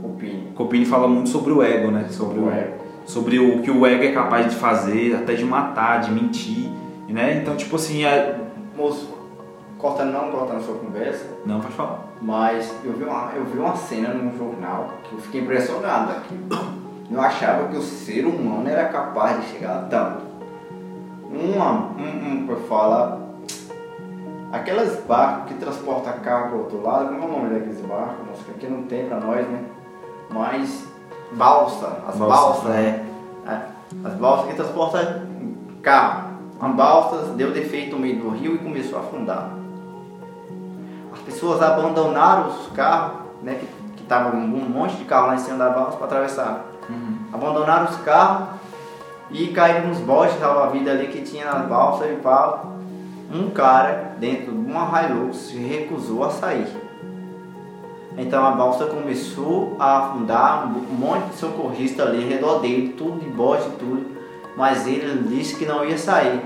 Opine. 0.03 0.43
Copini 0.55 0.85
fala 0.85 1.07
muito 1.07 1.27
sobre 1.29 1.51
o 1.51 1.61
ego, 1.61 1.89
né? 1.91 2.05
Sobre 2.09 2.39
O 2.39 2.45
o 2.45 2.51
ego. 2.51 2.73
sobre 3.05 3.39
o 3.39 3.61
que 3.61 3.71
o 3.71 3.85
ego 3.85 4.03
é 4.03 4.11
capaz 4.11 4.47
de 4.49 4.55
fazer, 4.55 5.15
até 5.15 5.33
de 5.33 5.43
matar, 5.43 6.01
de 6.01 6.11
mentir, 6.11 6.69
né? 7.09 7.39
Então, 7.41 7.55
tipo 7.55 7.75
assim, 7.75 8.05
é... 8.05 8.39
Moço, 8.77 9.16
cortando 9.77 10.11
não 10.11 10.31
cortando 10.31 10.63
sua 10.63 10.75
conversa, 10.75 11.25
não 11.45 11.59
pode 11.59 11.73
falar. 11.73 12.05
Mas 12.21 12.73
eu 12.83 12.93
vi 12.93 13.03
uma, 13.03 13.31
eu 13.35 13.45
vi 13.45 13.59
uma 13.59 13.75
cena 13.75 14.13
num 14.13 14.35
jornal 14.37 14.89
que 15.03 15.13
eu 15.13 15.19
fiquei 15.19 15.41
impressionado 15.41 16.11
aqui. 16.11 16.37
Eu 17.09 17.21
achava 17.21 17.67
que 17.69 17.77
o 17.77 17.81
ser 17.81 18.25
humano 18.25 18.67
era 18.67 18.89
capaz 18.89 19.39
de 19.39 19.47
chegar 19.47 19.77
a 19.77 19.81
tanto. 19.83 20.25
Uma, 21.31 21.91
um, 21.97 22.03
um, 22.03 22.45
eu 22.49 22.57
falo, 22.67 23.21
aquelas 24.51 24.99
barcos 25.05 25.49
que 25.49 25.53
transportam 25.55 26.13
carro 26.19 26.49
para 26.49 26.57
outro 26.57 26.81
lado, 26.81 27.09
como 27.09 27.21
é 27.21 27.25
o 27.25 27.31
nome 27.31 27.53
daqueles 27.53 27.81
barcos? 27.81 28.27
Nossa, 28.27 28.43
que 28.43 28.51
aqui 28.51 28.67
não 28.67 28.83
tem 28.83 29.07
para 29.07 29.19
nós, 29.19 29.47
né? 29.47 29.63
Mas 30.29 30.85
balsa, 31.31 32.03
as 32.07 32.17
Balsa. 32.17 32.27
balsas, 32.27 32.75
é, 32.75 33.05
é, 33.47 33.61
as 34.03 34.13
balsas 34.15 34.47
que 34.47 34.55
transportam 34.55 35.01
carro. 35.81 36.27
Uma 36.59 36.69
balsa 36.69 37.33
deu 37.33 37.51
defeito 37.51 37.95
no 37.95 38.01
meio 38.01 38.19
do 38.19 38.29
rio 38.29 38.55
e 38.55 38.57
começou 38.57 38.97
a 38.97 39.01
afundar. 39.01 39.51
As 41.27 41.33
pessoas 41.33 41.61
abandonaram 41.61 42.47
os 42.47 42.67
carros, 42.67 43.17
né, 43.43 43.55
que 43.55 43.67
que 43.97 44.03
tava 44.03 44.35
um 44.35 44.47
monte 44.47 44.95
de 44.95 45.03
carro 45.03 45.27
lá 45.27 45.35
em 45.35 45.39
cima 45.39 45.57
da 45.57 45.69
balsa 45.69 45.97
para 45.97 46.05
atravessar. 46.05 46.65
Abandonaram 47.33 47.85
os 47.85 47.97
carros 47.97 48.47
e 49.31 49.47
caíram 49.47 49.87
nos 49.87 49.97
botes 49.97 50.39
salva-vida 50.39 50.91
ali 50.91 51.07
que 51.07 51.21
tinha 51.21 51.45
nas 51.45 51.67
balsas 51.67 52.09
e 52.11 52.15
pau. 52.15 52.77
Um 53.33 53.49
cara 53.49 54.15
dentro 54.17 54.53
de 54.53 54.71
uma 54.71 55.01
Hilux 55.01 55.35
se 55.35 55.57
recusou 55.57 56.23
a 56.23 56.29
sair. 56.29 56.67
Então 58.17 58.45
a 58.45 58.51
balsa 58.51 58.85
começou 58.85 59.75
a 59.77 59.97
afundar, 59.97 60.65
um 60.65 60.95
monte 60.95 61.29
de 61.31 61.35
socorrista 61.35 62.03
ali 62.03 62.23
ao 62.23 62.29
redor 62.29 62.59
dele, 62.59 62.95
tudo 62.97 63.19
de 63.19 63.29
bote 63.29 63.67
e 63.67 63.71
tudo, 63.71 64.17
mas 64.55 64.87
ele 64.87 65.27
disse 65.27 65.55
que 65.55 65.65
não 65.65 65.83
ia 65.83 65.97
sair. 65.97 66.41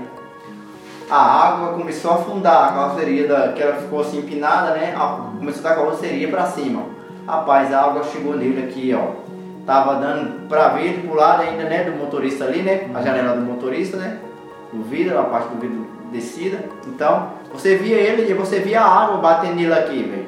A 1.14 1.48
água 1.48 1.74
começou 1.74 2.10
a 2.10 2.14
afundar, 2.14 2.68
a 2.68 2.72
carroceria 2.72 3.28
da, 3.28 3.52
que 3.52 3.62
ela 3.62 3.74
ficou 3.76 4.00
assim 4.00 4.20
empinada, 4.20 4.70
né? 4.70 4.94
a- 4.96 5.28
Começou 5.38 5.62
da 5.62 5.74
carroceria 5.74 6.26
para 6.28 6.46
cima. 6.46 6.84
Rapaz, 7.26 7.70
a 7.70 7.82
água 7.82 8.02
chegou 8.04 8.34
nele 8.34 8.62
aqui, 8.64 8.94
ó. 8.94 9.20
Tava 9.66 9.96
dando 9.96 10.48
pra 10.48 10.68
ver 10.68 11.00
pro 11.04 11.14
lado 11.14 11.42
ainda, 11.42 11.64
né? 11.64 11.84
Do 11.84 11.98
motorista 11.98 12.44
ali, 12.44 12.62
né? 12.62 12.88
A 12.94 13.02
janela 13.02 13.36
do 13.36 13.42
motorista, 13.42 13.98
né? 13.98 14.16
Do 14.72 14.82
vidro, 14.84 15.18
a 15.18 15.24
parte 15.24 15.48
do 15.48 15.60
vidro 15.60 15.86
descida. 16.10 16.60
Então, 16.86 17.26
você 17.52 17.76
via 17.76 17.96
ele 17.96 18.30
e 18.30 18.34
você 18.34 18.60
via 18.60 18.80
a 18.80 19.04
água 19.04 19.18
batendo 19.18 19.56
nele 19.56 19.72
aqui, 19.74 20.02
velho. 20.02 20.26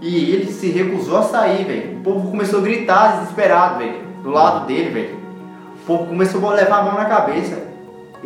E 0.00 0.30
ele 0.32 0.46
se 0.50 0.70
recusou 0.70 1.18
a 1.18 1.22
sair, 1.22 1.64
velho. 1.64 1.98
O 1.98 2.00
povo 2.02 2.30
começou 2.30 2.60
a 2.60 2.62
gritar 2.62 3.18
desesperado, 3.18 3.78
velho. 3.80 4.00
Do 4.22 4.30
lado 4.30 4.66
dele, 4.66 4.88
velho. 4.90 5.14
O 5.82 5.86
povo 5.86 6.06
começou 6.06 6.48
a 6.48 6.54
levar 6.54 6.78
a 6.78 6.82
mão 6.84 6.94
na 6.94 7.04
cabeça. 7.04 7.65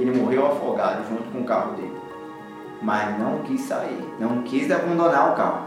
Ele 0.00 0.18
morreu 0.18 0.46
afogado 0.46 1.02
junto 1.08 1.24
com 1.30 1.40
o 1.40 1.44
carro 1.44 1.72
dele. 1.74 1.94
Mas 2.82 3.18
não 3.18 3.40
quis 3.40 3.60
sair. 3.60 4.14
Não 4.18 4.42
quis 4.42 4.70
abandonar 4.70 5.32
o 5.32 5.34
carro. 5.34 5.60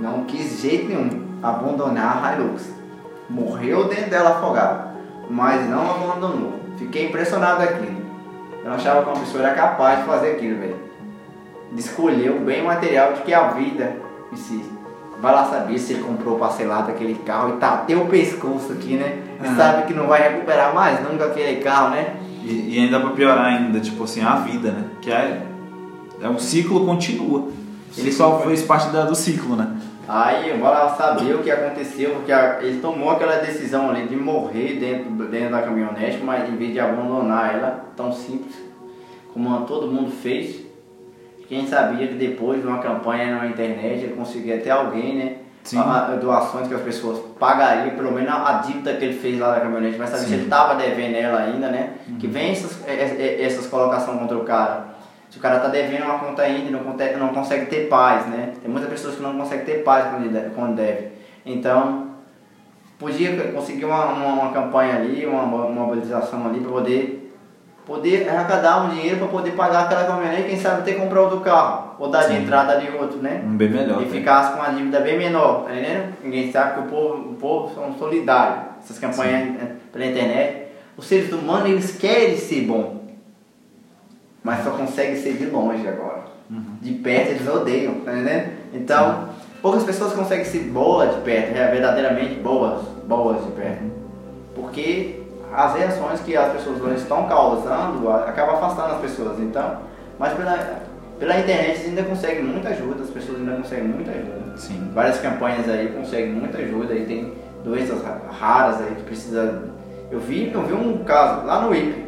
Não 0.00 0.24
quis 0.24 0.50
de 0.50 0.68
jeito 0.68 0.88
nenhum 0.88 1.28
abandonar 1.42 2.24
a 2.24 2.34
Hilux. 2.34 2.68
Morreu 3.30 3.88
dentro 3.88 4.10
dela 4.10 4.30
afogado. 4.30 4.98
Mas 5.30 5.68
não 5.68 5.90
abandonou. 5.90 6.54
Fiquei 6.76 7.06
impressionado 7.06 7.62
aquilo. 7.62 8.02
Eu 8.64 8.72
achava 8.72 9.02
que 9.02 9.08
uma 9.08 9.20
pessoa 9.20 9.44
era 9.44 9.54
capaz 9.54 10.00
de 10.00 10.06
fazer 10.06 10.32
aquilo, 10.32 10.58
velho. 10.58 10.76
De 11.70 11.80
escolher 11.80 12.30
o 12.30 12.40
bem 12.40 12.62
material 12.64 13.12
de 13.12 13.22
que 13.22 13.32
a 13.32 13.48
vida 13.48 13.96
si. 14.36 14.64
Vai 15.20 15.32
lá 15.32 15.44
saber 15.44 15.78
se 15.78 15.92
ele 15.92 16.02
comprou 16.02 16.38
parcelado 16.38 16.90
aquele 16.90 17.14
carro 17.14 17.50
e 17.50 17.58
tá 17.58 17.74
até 17.74 17.94
o 17.94 18.06
pescoço 18.06 18.72
aqui, 18.72 18.96
né? 18.96 19.22
E 19.40 19.46
Aham. 19.46 19.56
sabe 19.56 19.82
que 19.84 19.94
não 19.94 20.06
vai 20.08 20.20
recuperar 20.20 20.74
mais 20.74 21.00
nunca 21.00 21.26
aquele 21.26 21.62
carro, 21.62 21.90
né? 21.90 22.16
E, 22.44 22.74
e 22.74 22.78
ainda 22.78 22.98
pra 23.00 23.10
piorar 23.10 23.44
ainda, 23.46 23.78
tipo 23.80 24.02
assim, 24.04 24.20
a 24.22 24.36
vida, 24.36 24.70
né? 24.72 24.84
Que 25.00 25.10
é, 25.10 25.42
é 26.20 26.28
um 26.28 26.38
ciclo 26.38 26.84
continua. 26.84 27.48
Ele 27.96 28.10
só 28.10 28.40
fez 28.40 28.62
parte 28.62 28.90
da- 28.90 29.04
do 29.04 29.14
ciclo, 29.14 29.54
né? 29.56 29.76
Aí 30.08 30.58
lá 30.60 30.88
saber 30.96 31.34
o 31.36 31.42
que 31.42 31.50
aconteceu, 31.50 32.10
porque 32.16 32.32
a- 32.32 32.58
ele 32.62 32.80
tomou 32.80 33.10
aquela 33.10 33.36
decisão 33.36 33.90
ali 33.90 34.08
de 34.08 34.16
morrer 34.16 34.78
dentro, 34.80 35.10
dentro 35.28 35.50
da 35.52 35.62
caminhonete, 35.62 36.18
mas 36.24 36.48
em 36.48 36.56
vez 36.56 36.72
de 36.72 36.80
abandonar 36.80 37.54
ela, 37.54 37.84
tão 37.96 38.12
simples 38.12 38.54
como 39.32 39.60
todo 39.66 39.86
mundo 39.86 40.10
fez. 40.10 40.60
Quem 41.48 41.66
sabia 41.66 42.06
que 42.08 42.14
depois 42.14 42.60
de 42.60 42.66
uma 42.66 42.78
campanha 42.78 43.36
na 43.36 43.46
internet 43.46 44.04
ele 44.04 44.14
conseguia 44.14 44.56
até 44.56 44.70
alguém, 44.70 45.16
né? 45.16 45.36
A- 45.78 46.16
doações 46.20 46.66
que 46.68 46.74
as 46.74 46.80
pessoas 46.82 47.18
pagariam, 47.38 47.94
pelo 47.96 48.10
menos 48.12 48.28
a, 48.30 48.48
a 48.48 48.52
dívida 48.62 48.94
que 48.94 49.04
ele 49.04 49.18
fez 49.18 49.38
lá 49.38 49.52
da 49.54 49.60
caminhonete, 49.60 49.96
mas 49.98 50.10
saber 50.10 50.22
se 50.24 50.34
ele 50.34 50.42
estava 50.44 50.74
devendo 50.74 51.14
ela 51.14 51.38
ainda, 51.40 51.68
né? 51.68 51.90
Que 52.18 52.26
vem 52.26 52.50
essas, 52.52 52.86
é- 52.86 52.92
é- 52.94 53.44
essas 53.44 53.66
colocações 53.68 54.18
contra 54.18 54.36
o 54.36 54.44
cara. 54.44 54.86
Se 55.30 55.38
o 55.38 55.40
cara 55.40 55.60
tá 55.60 55.68
devendo 55.68 56.04
uma 56.04 56.18
conta 56.18 56.42
ainda 56.42 56.68
e 56.68 56.70
não, 56.70 56.80
conte- 56.80 57.16
não 57.16 57.28
consegue 57.28 57.66
ter 57.66 57.88
paz, 57.88 58.26
né? 58.26 58.52
Tem 58.60 58.70
muitas 58.70 58.90
pessoas 58.90 59.14
que 59.14 59.22
não 59.22 59.38
conseguem 59.38 59.64
ter 59.64 59.82
paz. 59.84 60.06
Quando 60.54 60.74
deve. 60.74 61.08
Então, 61.46 62.08
podia 62.98 63.36
conseguir 63.52 63.84
uma, 63.84 64.04
uma, 64.06 64.26
uma 64.42 64.52
campanha 64.52 64.96
ali, 64.96 65.24
uma, 65.26 65.42
uma 65.42 65.68
mobilização 65.86 66.46
ali 66.46 66.60
para 66.60 66.70
poder 66.70 67.21
poder 67.86 68.28
arrecadar 68.28 68.84
um 68.84 68.90
dinheiro 68.90 69.18
para 69.18 69.28
poder 69.28 69.52
pagar 69.52 69.84
aquela 69.84 70.04
caminhonete, 70.04 70.48
quem 70.48 70.58
sabe 70.58 70.82
que 70.82 70.98
comprar 70.98 71.22
outro 71.22 71.40
carro, 71.40 71.96
ou 71.98 72.08
dar 72.08 72.22
de 72.22 72.28
Sim. 72.28 72.42
entrada 72.42 72.72
ali 72.72 72.88
outro, 72.96 73.18
né? 73.18 73.42
Um 73.44 73.56
bem 73.56 73.68
melhor. 73.68 74.00
e 74.00 74.04
né? 74.04 74.10
ficasse 74.10 74.52
com 74.52 74.60
uma 74.60 74.70
dívida 74.70 75.00
bem 75.00 75.18
menor, 75.18 75.64
tá 75.64 75.72
entendendo? 75.72 76.14
Ninguém 76.22 76.52
sabe 76.52 76.74
que 76.74 76.80
o 76.80 76.90
povo, 76.90 77.30
o 77.30 77.34
povo 77.34 77.74
são 77.74 77.94
solidários. 77.98 78.72
Essas 78.84 78.98
campanhas 78.98 79.60
eh, 79.60 79.72
pela 79.92 80.06
internet, 80.06 80.68
os 80.96 81.06
seres 81.06 81.32
humanos 81.32 81.70
eles 81.70 81.96
querem 81.96 82.36
ser 82.36 82.62
bom, 82.62 83.02
mas 84.42 84.64
só 84.64 84.70
conseguem 84.70 85.16
ser 85.16 85.34
de 85.34 85.46
longe 85.46 85.86
agora. 85.86 86.22
De 86.82 86.92
perto 86.94 87.30
eles 87.30 87.48
odeiam, 87.48 87.94
tá 88.00 88.12
entendendo? 88.12 88.50
Então, 88.74 89.28
poucas 89.62 89.84
pessoas 89.84 90.12
conseguem 90.12 90.44
ser 90.44 90.64
boas 90.64 91.14
de 91.14 91.20
perto, 91.22 91.56
é, 91.56 91.70
verdadeiramente 91.70 92.34
boas, 92.34 92.82
boas 93.06 93.42
de 93.46 93.52
perto. 93.52 93.84
Porque 94.54 95.21
as 95.54 95.74
reações 95.74 96.20
que 96.20 96.36
as 96.36 96.52
pessoas 96.52 97.00
estão 97.00 97.26
causando 97.28 98.10
acaba 98.10 98.52
afastando 98.54 98.94
as 98.94 99.00
pessoas. 99.00 99.38
Então, 99.38 99.78
mas 100.18 100.32
pela, 100.34 100.80
pela 101.18 101.38
internet 101.38 101.70
eles 101.80 101.86
ainda 101.88 102.02
conseguem 102.04 102.44
muita 102.44 102.68
ajuda, 102.70 103.02
as 103.02 103.10
pessoas 103.10 103.38
ainda 103.38 103.52
conseguem 103.56 103.84
muita 103.88 104.10
ajuda. 104.10 104.56
Sim. 104.56 104.90
Várias 104.94 105.20
campanhas 105.20 105.68
aí 105.68 105.88
conseguem 105.88 106.32
muita 106.32 106.58
ajuda 106.58 106.94
e 106.94 107.04
tem 107.06 107.32
doenças 107.64 108.02
ra- 108.02 108.20
raras 108.30 108.80
aí 108.80 108.94
que 108.96 109.02
precisa. 109.02 109.62
Eu 110.10 110.20
vi, 110.20 110.50
eu 110.52 110.62
vi 110.62 110.72
um 110.74 111.04
caso 111.04 111.46
lá 111.46 111.62
no 111.62 111.74
IP 111.74 112.04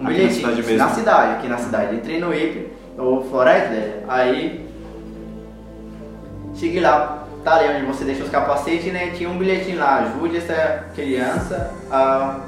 Um 0.00 0.06
Aqui 0.06 0.22
na 0.24 0.30
cidade 0.30 0.62
mesmo? 0.62 0.78
Na 0.78 0.88
cidade, 0.88 1.32
aqui 1.34 1.48
na 1.48 1.58
cidade. 1.58 1.96
Entrei 1.96 2.18
no 2.18 2.32
IP, 2.34 2.72
no 2.96 3.22
Floresta, 3.24 3.74
aí 4.08 4.66
cheguei 6.54 6.80
lá, 6.80 7.19
tá 7.44 7.56
ali 7.56 7.76
onde 7.76 7.86
você 7.86 8.04
deixa 8.04 8.22
os 8.22 8.30
capacetes, 8.30 8.92
né? 8.92 9.10
Tinha 9.10 9.28
um 9.28 9.38
bilhetinho 9.38 9.78
lá, 9.78 9.98
ajude 9.98 10.36
essa 10.36 10.84
criança 10.94 11.70
a 11.90 12.40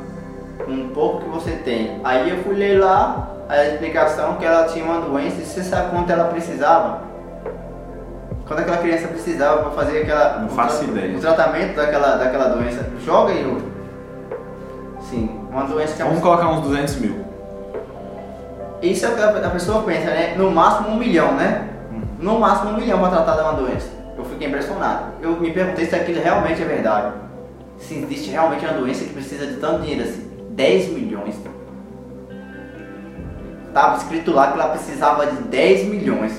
um 0.68 0.88
pouco 0.88 1.24
que 1.24 1.28
você 1.28 1.52
tem. 1.52 2.00
Aí 2.04 2.30
eu 2.30 2.42
fui 2.42 2.54
ler 2.54 2.78
lá 2.78 3.28
a 3.48 3.64
explicação 3.64 4.36
que 4.36 4.44
ela 4.44 4.64
tinha 4.64 4.84
uma 4.84 5.00
doença 5.00 5.40
e 5.40 5.44
você 5.44 5.62
sabe 5.62 5.90
quanto 5.90 6.10
ela 6.10 6.24
precisava? 6.24 7.02
Quando 8.46 8.60
aquela 8.60 8.78
criança 8.78 9.08
precisava 9.08 9.62
para 9.62 9.70
fazer 9.70 10.02
aquela. 10.02 10.38
Não 10.40 10.46
o 10.46 10.50
faço 10.50 10.84
ideia. 10.84 11.16
O 11.16 11.20
tratamento 11.20 11.76
daquela, 11.76 12.16
daquela 12.16 12.48
doença. 12.48 12.86
Joga 13.04 13.32
aí. 13.32 13.58
Sim, 15.08 15.40
uma 15.50 15.64
doença 15.64 15.94
que 15.94 16.02
é 16.02 16.04
Vamos 16.04 16.20
colocar 16.20 16.48
uns 16.48 16.62
200 16.62 16.96
mil. 16.96 17.24
isso 18.82 19.06
é 19.06 19.08
o 19.08 19.14
que 19.14 19.22
a 19.22 19.50
pessoa 19.50 19.82
pensa, 19.82 20.06
né? 20.06 20.34
No 20.36 20.50
máximo 20.50 20.88
um 20.90 20.96
milhão, 20.96 21.34
né? 21.34 21.68
No 22.18 22.38
máximo 22.38 22.70
um 22.70 22.76
milhão 22.76 22.98
para 22.98 23.10
tratar 23.10 23.36
de 23.36 23.40
uma 23.42 23.52
doença. 23.52 24.01
Fiquei 24.32 24.48
impressionado. 24.48 25.04
Eu 25.20 25.32
me 25.40 25.50
perguntei 25.52 25.86
se 25.86 25.94
aquilo 25.94 26.22
realmente 26.22 26.60
é 26.62 26.64
verdade. 26.64 27.12
Se 27.78 27.94
existe 27.94 28.30
realmente 28.30 28.64
uma 28.64 28.74
doença 28.74 29.04
que 29.04 29.12
precisa 29.12 29.46
de 29.46 29.54
tanto 29.56 29.82
dinheiro 29.82 30.02
assim. 30.02 30.30
10 30.50 30.88
milhões. 30.92 31.34
Tava 33.72 33.96
escrito 33.96 34.32
lá 34.32 34.48
que 34.48 34.60
ela 34.60 34.68
precisava 34.70 35.26
de 35.26 35.36
10 35.44 35.86
milhões. 35.88 36.32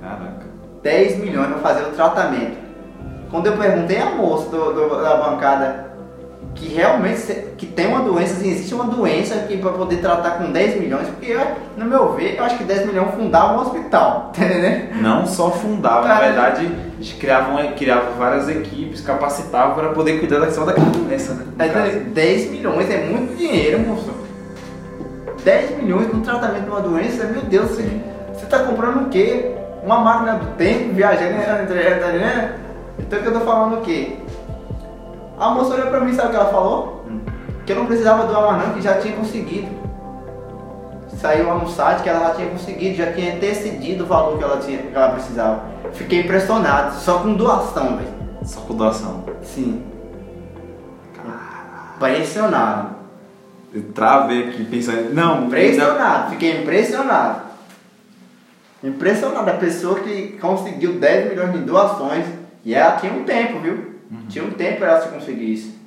Caraca. 0.00 0.46
10 0.82 1.18
milhões 1.18 1.48
para 1.48 1.58
fazer 1.58 1.82
o 1.84 1.92
tratamento. 1.92 2.56
Quando 3.30 3.46
eu 3.46 3.56
perguntei 3.56 3.98
à 4.00 4.10
moça 4.10 4.48
do- 4.50 4.72
do- 4.72 5.02
da 5.02 5.16
bancada 5.16 5.88
que 6.54 6.68
realmente 6.68 7.20
que 7.56 7.66
tem 7.66 7.86
uma 7.86 8.00
doença, 8.00 8.34
se 8.36 8.48
existe 8.48 8.74
uma 8.74 8.84
doença 8.84 9.34
que 9.46 9.56
para 9.58 9.72
poder 9.72 9.96
tratar 10.00 10.32
com 10.32 10.50
10 10.50 10.78
milhões, 10.80 11.06
porque 11.08 11.32
eu, 11.32 11.40
no 11.76 11.84
meu 11.84 12.12
ver, 12.14 12.36
eu 12.36 12.44
acho 12.44 12.58
que 12.58 12.64
10 12.64 12.86
milhões 12.86 13.14
fundava 13.14 13.54
um 13.54 13.60
hospital, 13.60 14.32
entendendo? 14.36 15.00
Não 15.00 15.26
só 15.26 15.50
fundava, 15.50 16.06
na 16.08 16.18
verdade, 16.20 16.70
a 16.98 17.02
gente 17.02 17.14
criava, 17.16 17.50
uma- 17.50 17.72
criava 17.72 18.10
várias 18.18 18.48
equipes, 18.48 19.00
capacitava 19.00 19.74
para 19.74 19.90
poder 19.90 20.18
cuidar 20.18 20.40
da- 20.40 20.50
só 20.50 20.64
daquela 20.64 20.90
doença, 20.90 21.34
né? 21.34 21.44
no 21.46 21.52
Tá 21.52 21.68
caso. 21.68 21.86
entendendo? 21.88 22.12
10 22.14 22.50
milhões 22.50 22.90
é 22.90 23.04
muito 23.04 23.36
dinheiro, 23.36 23.78
moço. 23.80 24.10
10 25.44 25.76
milhões 25.82 26.12
no 26.12 26.20
tratamento 26.20 26.64
de 26.64 26.70
uma 26.70 26.80
doença, 26.80 27.24
meu 27.26 27.42
Deus, 27.42 27.70
você, 27.70 27.88
você 28.34 28.46
tá 28.46 28.60
comprando 28.60 29.06
o 29.06 29.08
quê? 29.08 29.52
Uma 29.84 29.98
máquina 30.00 30.34
do 30.34 30.46
tempo, 30.56 30.92
viajando, 30.92 31.34
né? 31.34 31.44
tá 31.44 31.62
entendendo? 31.62 32.68
Então 32.98 33.20
que 33.22 33.26
eu 33.28 33.32
tô 33.32 33.40
falando 33.40 33.78
o 33.78 33.80
quê? 33.82 34.16
A 35.38 35.50
moça 35.50 35.74
olhou 35.74 35.86
pra 35.86 36.00
mim, 36.00 36.12
sabe 36.14 36.28
o 36.28 36.30
que 36.32 36.36
ela 36.36 36.50
falou? 36.50 37.04
Que 37.64 37.72
eu 37.72 37.76
não 37.76 37.86
precisava 37.86 38.26
doar 38.26 38.42
mais 38.56 38.66
não, 38.68 38.74
que 38.74 38.82
já 38.82 38.94
tinha 38.94 39.14
conseguido. 39.14 39.68
Saiu 41.20 41.68
site 41.68 42.02
que 42.04 42.08
ela 42.08 42.28
já 42.28 42.34
tinha 42.34 42.48
conseguido, 42.48 42.94
já 42.94 43.12
tinha 43.12 43.36
decidido 43.36 44.04
o 44.04 44.06
valor 44.06 44.38
que 44.38 44.44
ela, 44.44 44.58
tinha, 44.58 44.78
que 44.78 44.94
ela 44.94 45.10
precisava. 45.10 45.64
Fiquei 45.92 46.20
impressionado, 46.20 46.94
só 46.94 47.18
com 47.18 47.34
doação, 47.34 47.96
velho. 47.96 48.12
Só 48.44 48.60
com 48.60 48.74
doação. 48.74 49.24
Sim. 49.42 49.82
Impressionado. 51.96 52.96
Eu 53.74 53.82
travei 53.92 54.48
aqui 54.48 54.64
pensando, 54.64 55.12
não, 55.12 55.46
Impressionado, 55.46 56.30
fiquei 56.30 56.62
impressionado. 56.62 57.42
Impressionado 58.82 59.50
a 59.50 59.54
pessoa 59.54 59.98
que 59.98 60.38
conseguiu 60.40 61.00
10 61.00 61.30
milhões 61.30 61.52
de 61.52 61.58
doações 61.58 62.24
e 62.64 62.72
ela 62.72 62.96
tinha 62.96 63.12
um 63.12 63.24
tempo, 63.24 63.58
viu? 63.58 63.98
Tinha 64.28 64.44
um 64.44 64.52
tempo 64.52 64.78
pra 64.78 64.92
ela 64.92 65.00
se 65.02 65.08
conseguir 65.08 65.52
isso. 65.52 65.77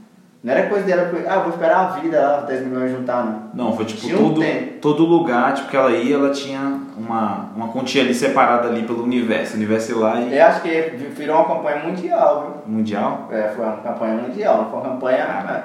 Não 0.44 0.52
era 0.52 0.68
coisa 0.68 0.84
dela, 0.86 1.12
ah, 1.30 1.40
vou 1.40 1.50
esperar 1.50 1.78
a 1.78 2.00
vida 2.00 2.20
lá, 2.20 2.42
10 2.42 2.66
milhões 2.66 2.92
juntar, 2.92 3.24
não. 3.24 3.66
Não, 3.66 3.76
foi 3.76 3.86
tipo 3.86 4.02
Tinha 4.02 4.18
todo, 4.18 4.42
todo 4.82 5.06
lugar 5.06 5.54
tipo, 5.54 5.70
que 5.70 5.78
ela 5.78 5.92
ia, 5.92 6.16
ela 6.16 6.32
tinha 6.32 6.80
uma, 6.98 7.52
uma 7.56 7.68
quantia 7.68 8.02
ali 8.02 8.14
separada 8.16 8.68
ali 8.68 8.82
pelo 8.82 9.04
universo. 9.04 9.54
O 9.54 9.58
universo 9.58 9.92
ia 9.92 9.98
lá 10.00 10.20
e. 10.20 10.36
Eu 10.36 10.46
acho 10.48 10.62
que 10.64 10.82
virou 11.16 11.36
uma 11.36 11.46
campanha 11.46 11.84
mundial, 11.84 12.64
Mundial? 12.66 13.28
viu? 13.30 13.38
É, 13.38 13.50
foi 13.50 13.64
uma 13.64 13.78
campanha 13.78 14.14
mundial, 14.16 14.58
não 14.64 14.70
foi 14.72 14.80
uma 14.80 14.90
campanha 14.90 15.64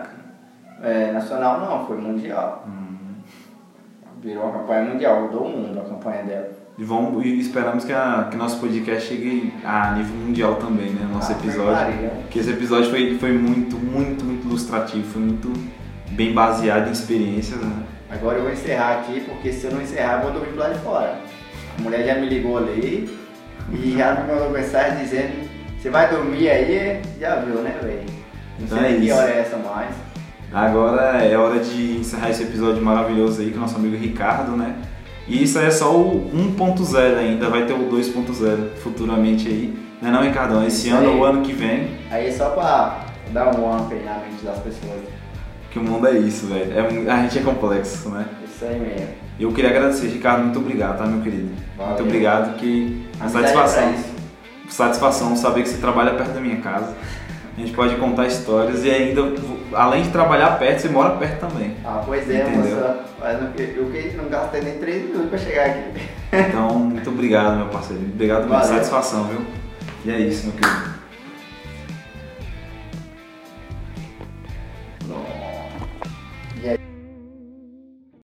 é, 0.82 1.10
nacional, 1.12 1.58
não, 1.60 1.86
foi 1.86 1.96
mundial. 1.96 2.66
Virou 4.20 4.44
uma 4.44 4.58
campanha 4.58 4.82
mundial, 4.90 5.22
rodou 5.22 5.44
o 5.44 5.48
mundo 5.48 5.78
a 5.78 5.88
campanha 5.88 6.22
dela. 6.24 6.48
E, 6.78 6.84
vamos, 6.84 7.24
e 7.24 7.38
esperamos 7.40 7.86
que, 7.86 7.92
a, 7.94 8.28
que 8.30 8.36
nosso 8.36 8.60
podcast 8.60 9.08
chegue 9.08 9.54
a 9.64 9.92
nível 9.92 10.14
mundial 10.14 10.56
também, 10.56 10.90
né? 10.90 11.08
Nosso 11.10 11.32
Ah, 11.32 11.36
episódio. 11.36 11.72
Maria. 11.72 12.12
Que 12.28 12.38
esse 12.38 12.50
episódio 12.50 12.90
foi, 12.90 13.16
foi 13.18 13.32
muito, 13.32 13.76
muito, 13.76 14.22
muito 14.22 14.35
ilustrativo, 14.46 15.04
foi 15.04 15.22
muito 15.22 15.52
bem 16.10 16.32
baseado 16.32 16.88
em 16.88 16.92
experiências, 16.92 17.60
né? 17.60 17.82
Agora 18.08 18.38
eu 18.38 18.44
vou 18.44 18.52
encerrar 18.52 19.00
aqui, 19.00 19.20
porque 19.20 19.52
se 19.52 19.66
eu 19.66 19.72
não 19.72 19.82
encerrar, 19.82 20.18
eu 20.18 20.22
vou 20.22 20.32
dormir 20.32 20.52
do 20.52 20.58
lado 20.58 20.74
de 20.74 20.80
fora. 20.80 21.18
A 21.78 21.82
mulher 21.82 22.06
já 22.06 22.14
me 22.14 22.28
ligou 22.28 22.58
ali 22.58 23.08
e 23.72 23.94
já 23.98 24.14
me 24.14 24.32
mandou 24.32 24.50
mensagem 24.50 25.02
dizendo: 25.02 25.48
Você 25.78 25.90
vai 25.90 26.08
dormir 26.08 26.48
aí? 26.48 27.02
Já 27.20 27.36
viu, 27.36 27.56
né, 27.56 27.76
velho? 27.82 28.04
Então 28.60 28.78
é 28.78 28.94
que 28.94 29.04
isso. 29.04 29.14
hora 29.14 29.30
é 29.30 29.40
essa 29.40 29.56
mais. 29.56 29.94
Agora 30.52 31.24
é 31.24 31.36
hora 31.36 31.58
de 31.58 31.98
encerrar 31.98 32.30
esse 32.30 32.44
episódio 32.44 32.82
maravilhoso 32.82 33.42
aí 33.42 33.50
com 33.50 33.58
o 33.58 33.60
nosso 33.60 33.76
amigo 33.76 33.96
Ricardo, 33.96 34.52
né? 34.56 34.76
E 35.28 35.42
isso 35.42 35.58
é 35.58 35.70
só 35.70 35.94
o 35.94 36.30
1.0 36.32 37.18
ainda, 37.18 37.50
vai 37.50 37.66
ter 37.66 37.72
o 37.72 37.90
2.0 37.90 38.76
futuramente 38.76 39.48
aí. 39.48 39.76
Não 40.00 40.08
é 40.08 40.12
não, 40.12 40.22
Ricardão? 40.22 40.64
Esse 40.64 40.88
Isso 40.88 40.96
ano 40.96 41.18
ou 41.18 41.24
ano 41.24 41.42
que 41.42 41.52
vem, 41.52 41.88
Aí 42.10 42.32
só 42.32 42.50
pra 42.50 43.05
dar 43.36 43.54
um 43.54 43.76
up 43.76 43.94
na 43.94 44.14
mente 44.14 44.42
das 44.42 44.58
pessoas. 44.58 45.02
que 45.70 45.78
o 45.78 45.82
mundo 45.82 46.08
é 46.08 46.12
isso, 46.12 46.46
velho. 46.46 46.72
É 46.72 47.10
a 47.12 47.22
gente 47.22 47.38
é 47.38 47.42
complexo, 47.42 48.08
né? 48.08 48.24
Isso 48.42 48.64
aí 48.64 48.80
mesmo. 48.80 49.08
Eu 49.38 49.52
queria 49.52 49.68
agradecer, 49.68 50.06
Ricardo, 50.08 50.44
muito 50.44 50.58
obrigado, 50.58 50.96
tá, 50.96 51.04
meu 51.04 51.20
querido? 51.22 51.50
Valeu. 51.76 51.92
Muito 51.92 52.04
obrigado, 52.04 52.56
que 52.56 53.06
a 53.20 53.28
satisfação, 53.28 53.82
é 53.82 53.94
satisfação 54.70 55.36
saber 55.36 55.62
que 55.62 55.68
você 55.68 55.76
trabalha 55.76 56.14
perto 56.14 56.32
da 56.32 56.40
minha 56.40 56.56
casa. 56.62 56.94
A 57.54 57.60
gente 57.60 57.72
pode 57.72 57.94
contar 57.96 58.26
histórias 58.26 58.84
e 58.84 58.90
ainda, 58.90 59.20
além 59.74 60.02
de 60.02 60.08
trabalhar 60.08 60.58
perto, 60.58 60.80
você 60.80 60.88
mora 60.88 61.10
perto 61.16 61.46
também. 61.48 61.74
Ah, 61.84 62.02
pois 62.04 62.28
é, 62.30 62.42
Entendeu? 62.42 62.76
moça. 62.76 63.04
Eu 63.58 63.90
que 63.90 64.16
não 64.16 64.28
gastei 64.30 64.62
nem 64.62 64.78
3 64.78 65.02
minutos 65.04 65.28
pra 65.28 65.38
chegar 65.38 65.66
aqui. 65.66 66.08
Então, 66.32 66.78
muito 66.78 67.10
obrigado, 67.10 67.56
meu 67.56 67.66
parceiro. 67.66 68.02
Obrigado 68.02 68.44
pela 68.44 68.62
satisfação, 68.62 69.24
viu? 69.24 69.40
E 70.06 70.10
é 70.10 70.18
isso, 70.20 70.46
meu 70.46 70.54
querido. 70.54 70.95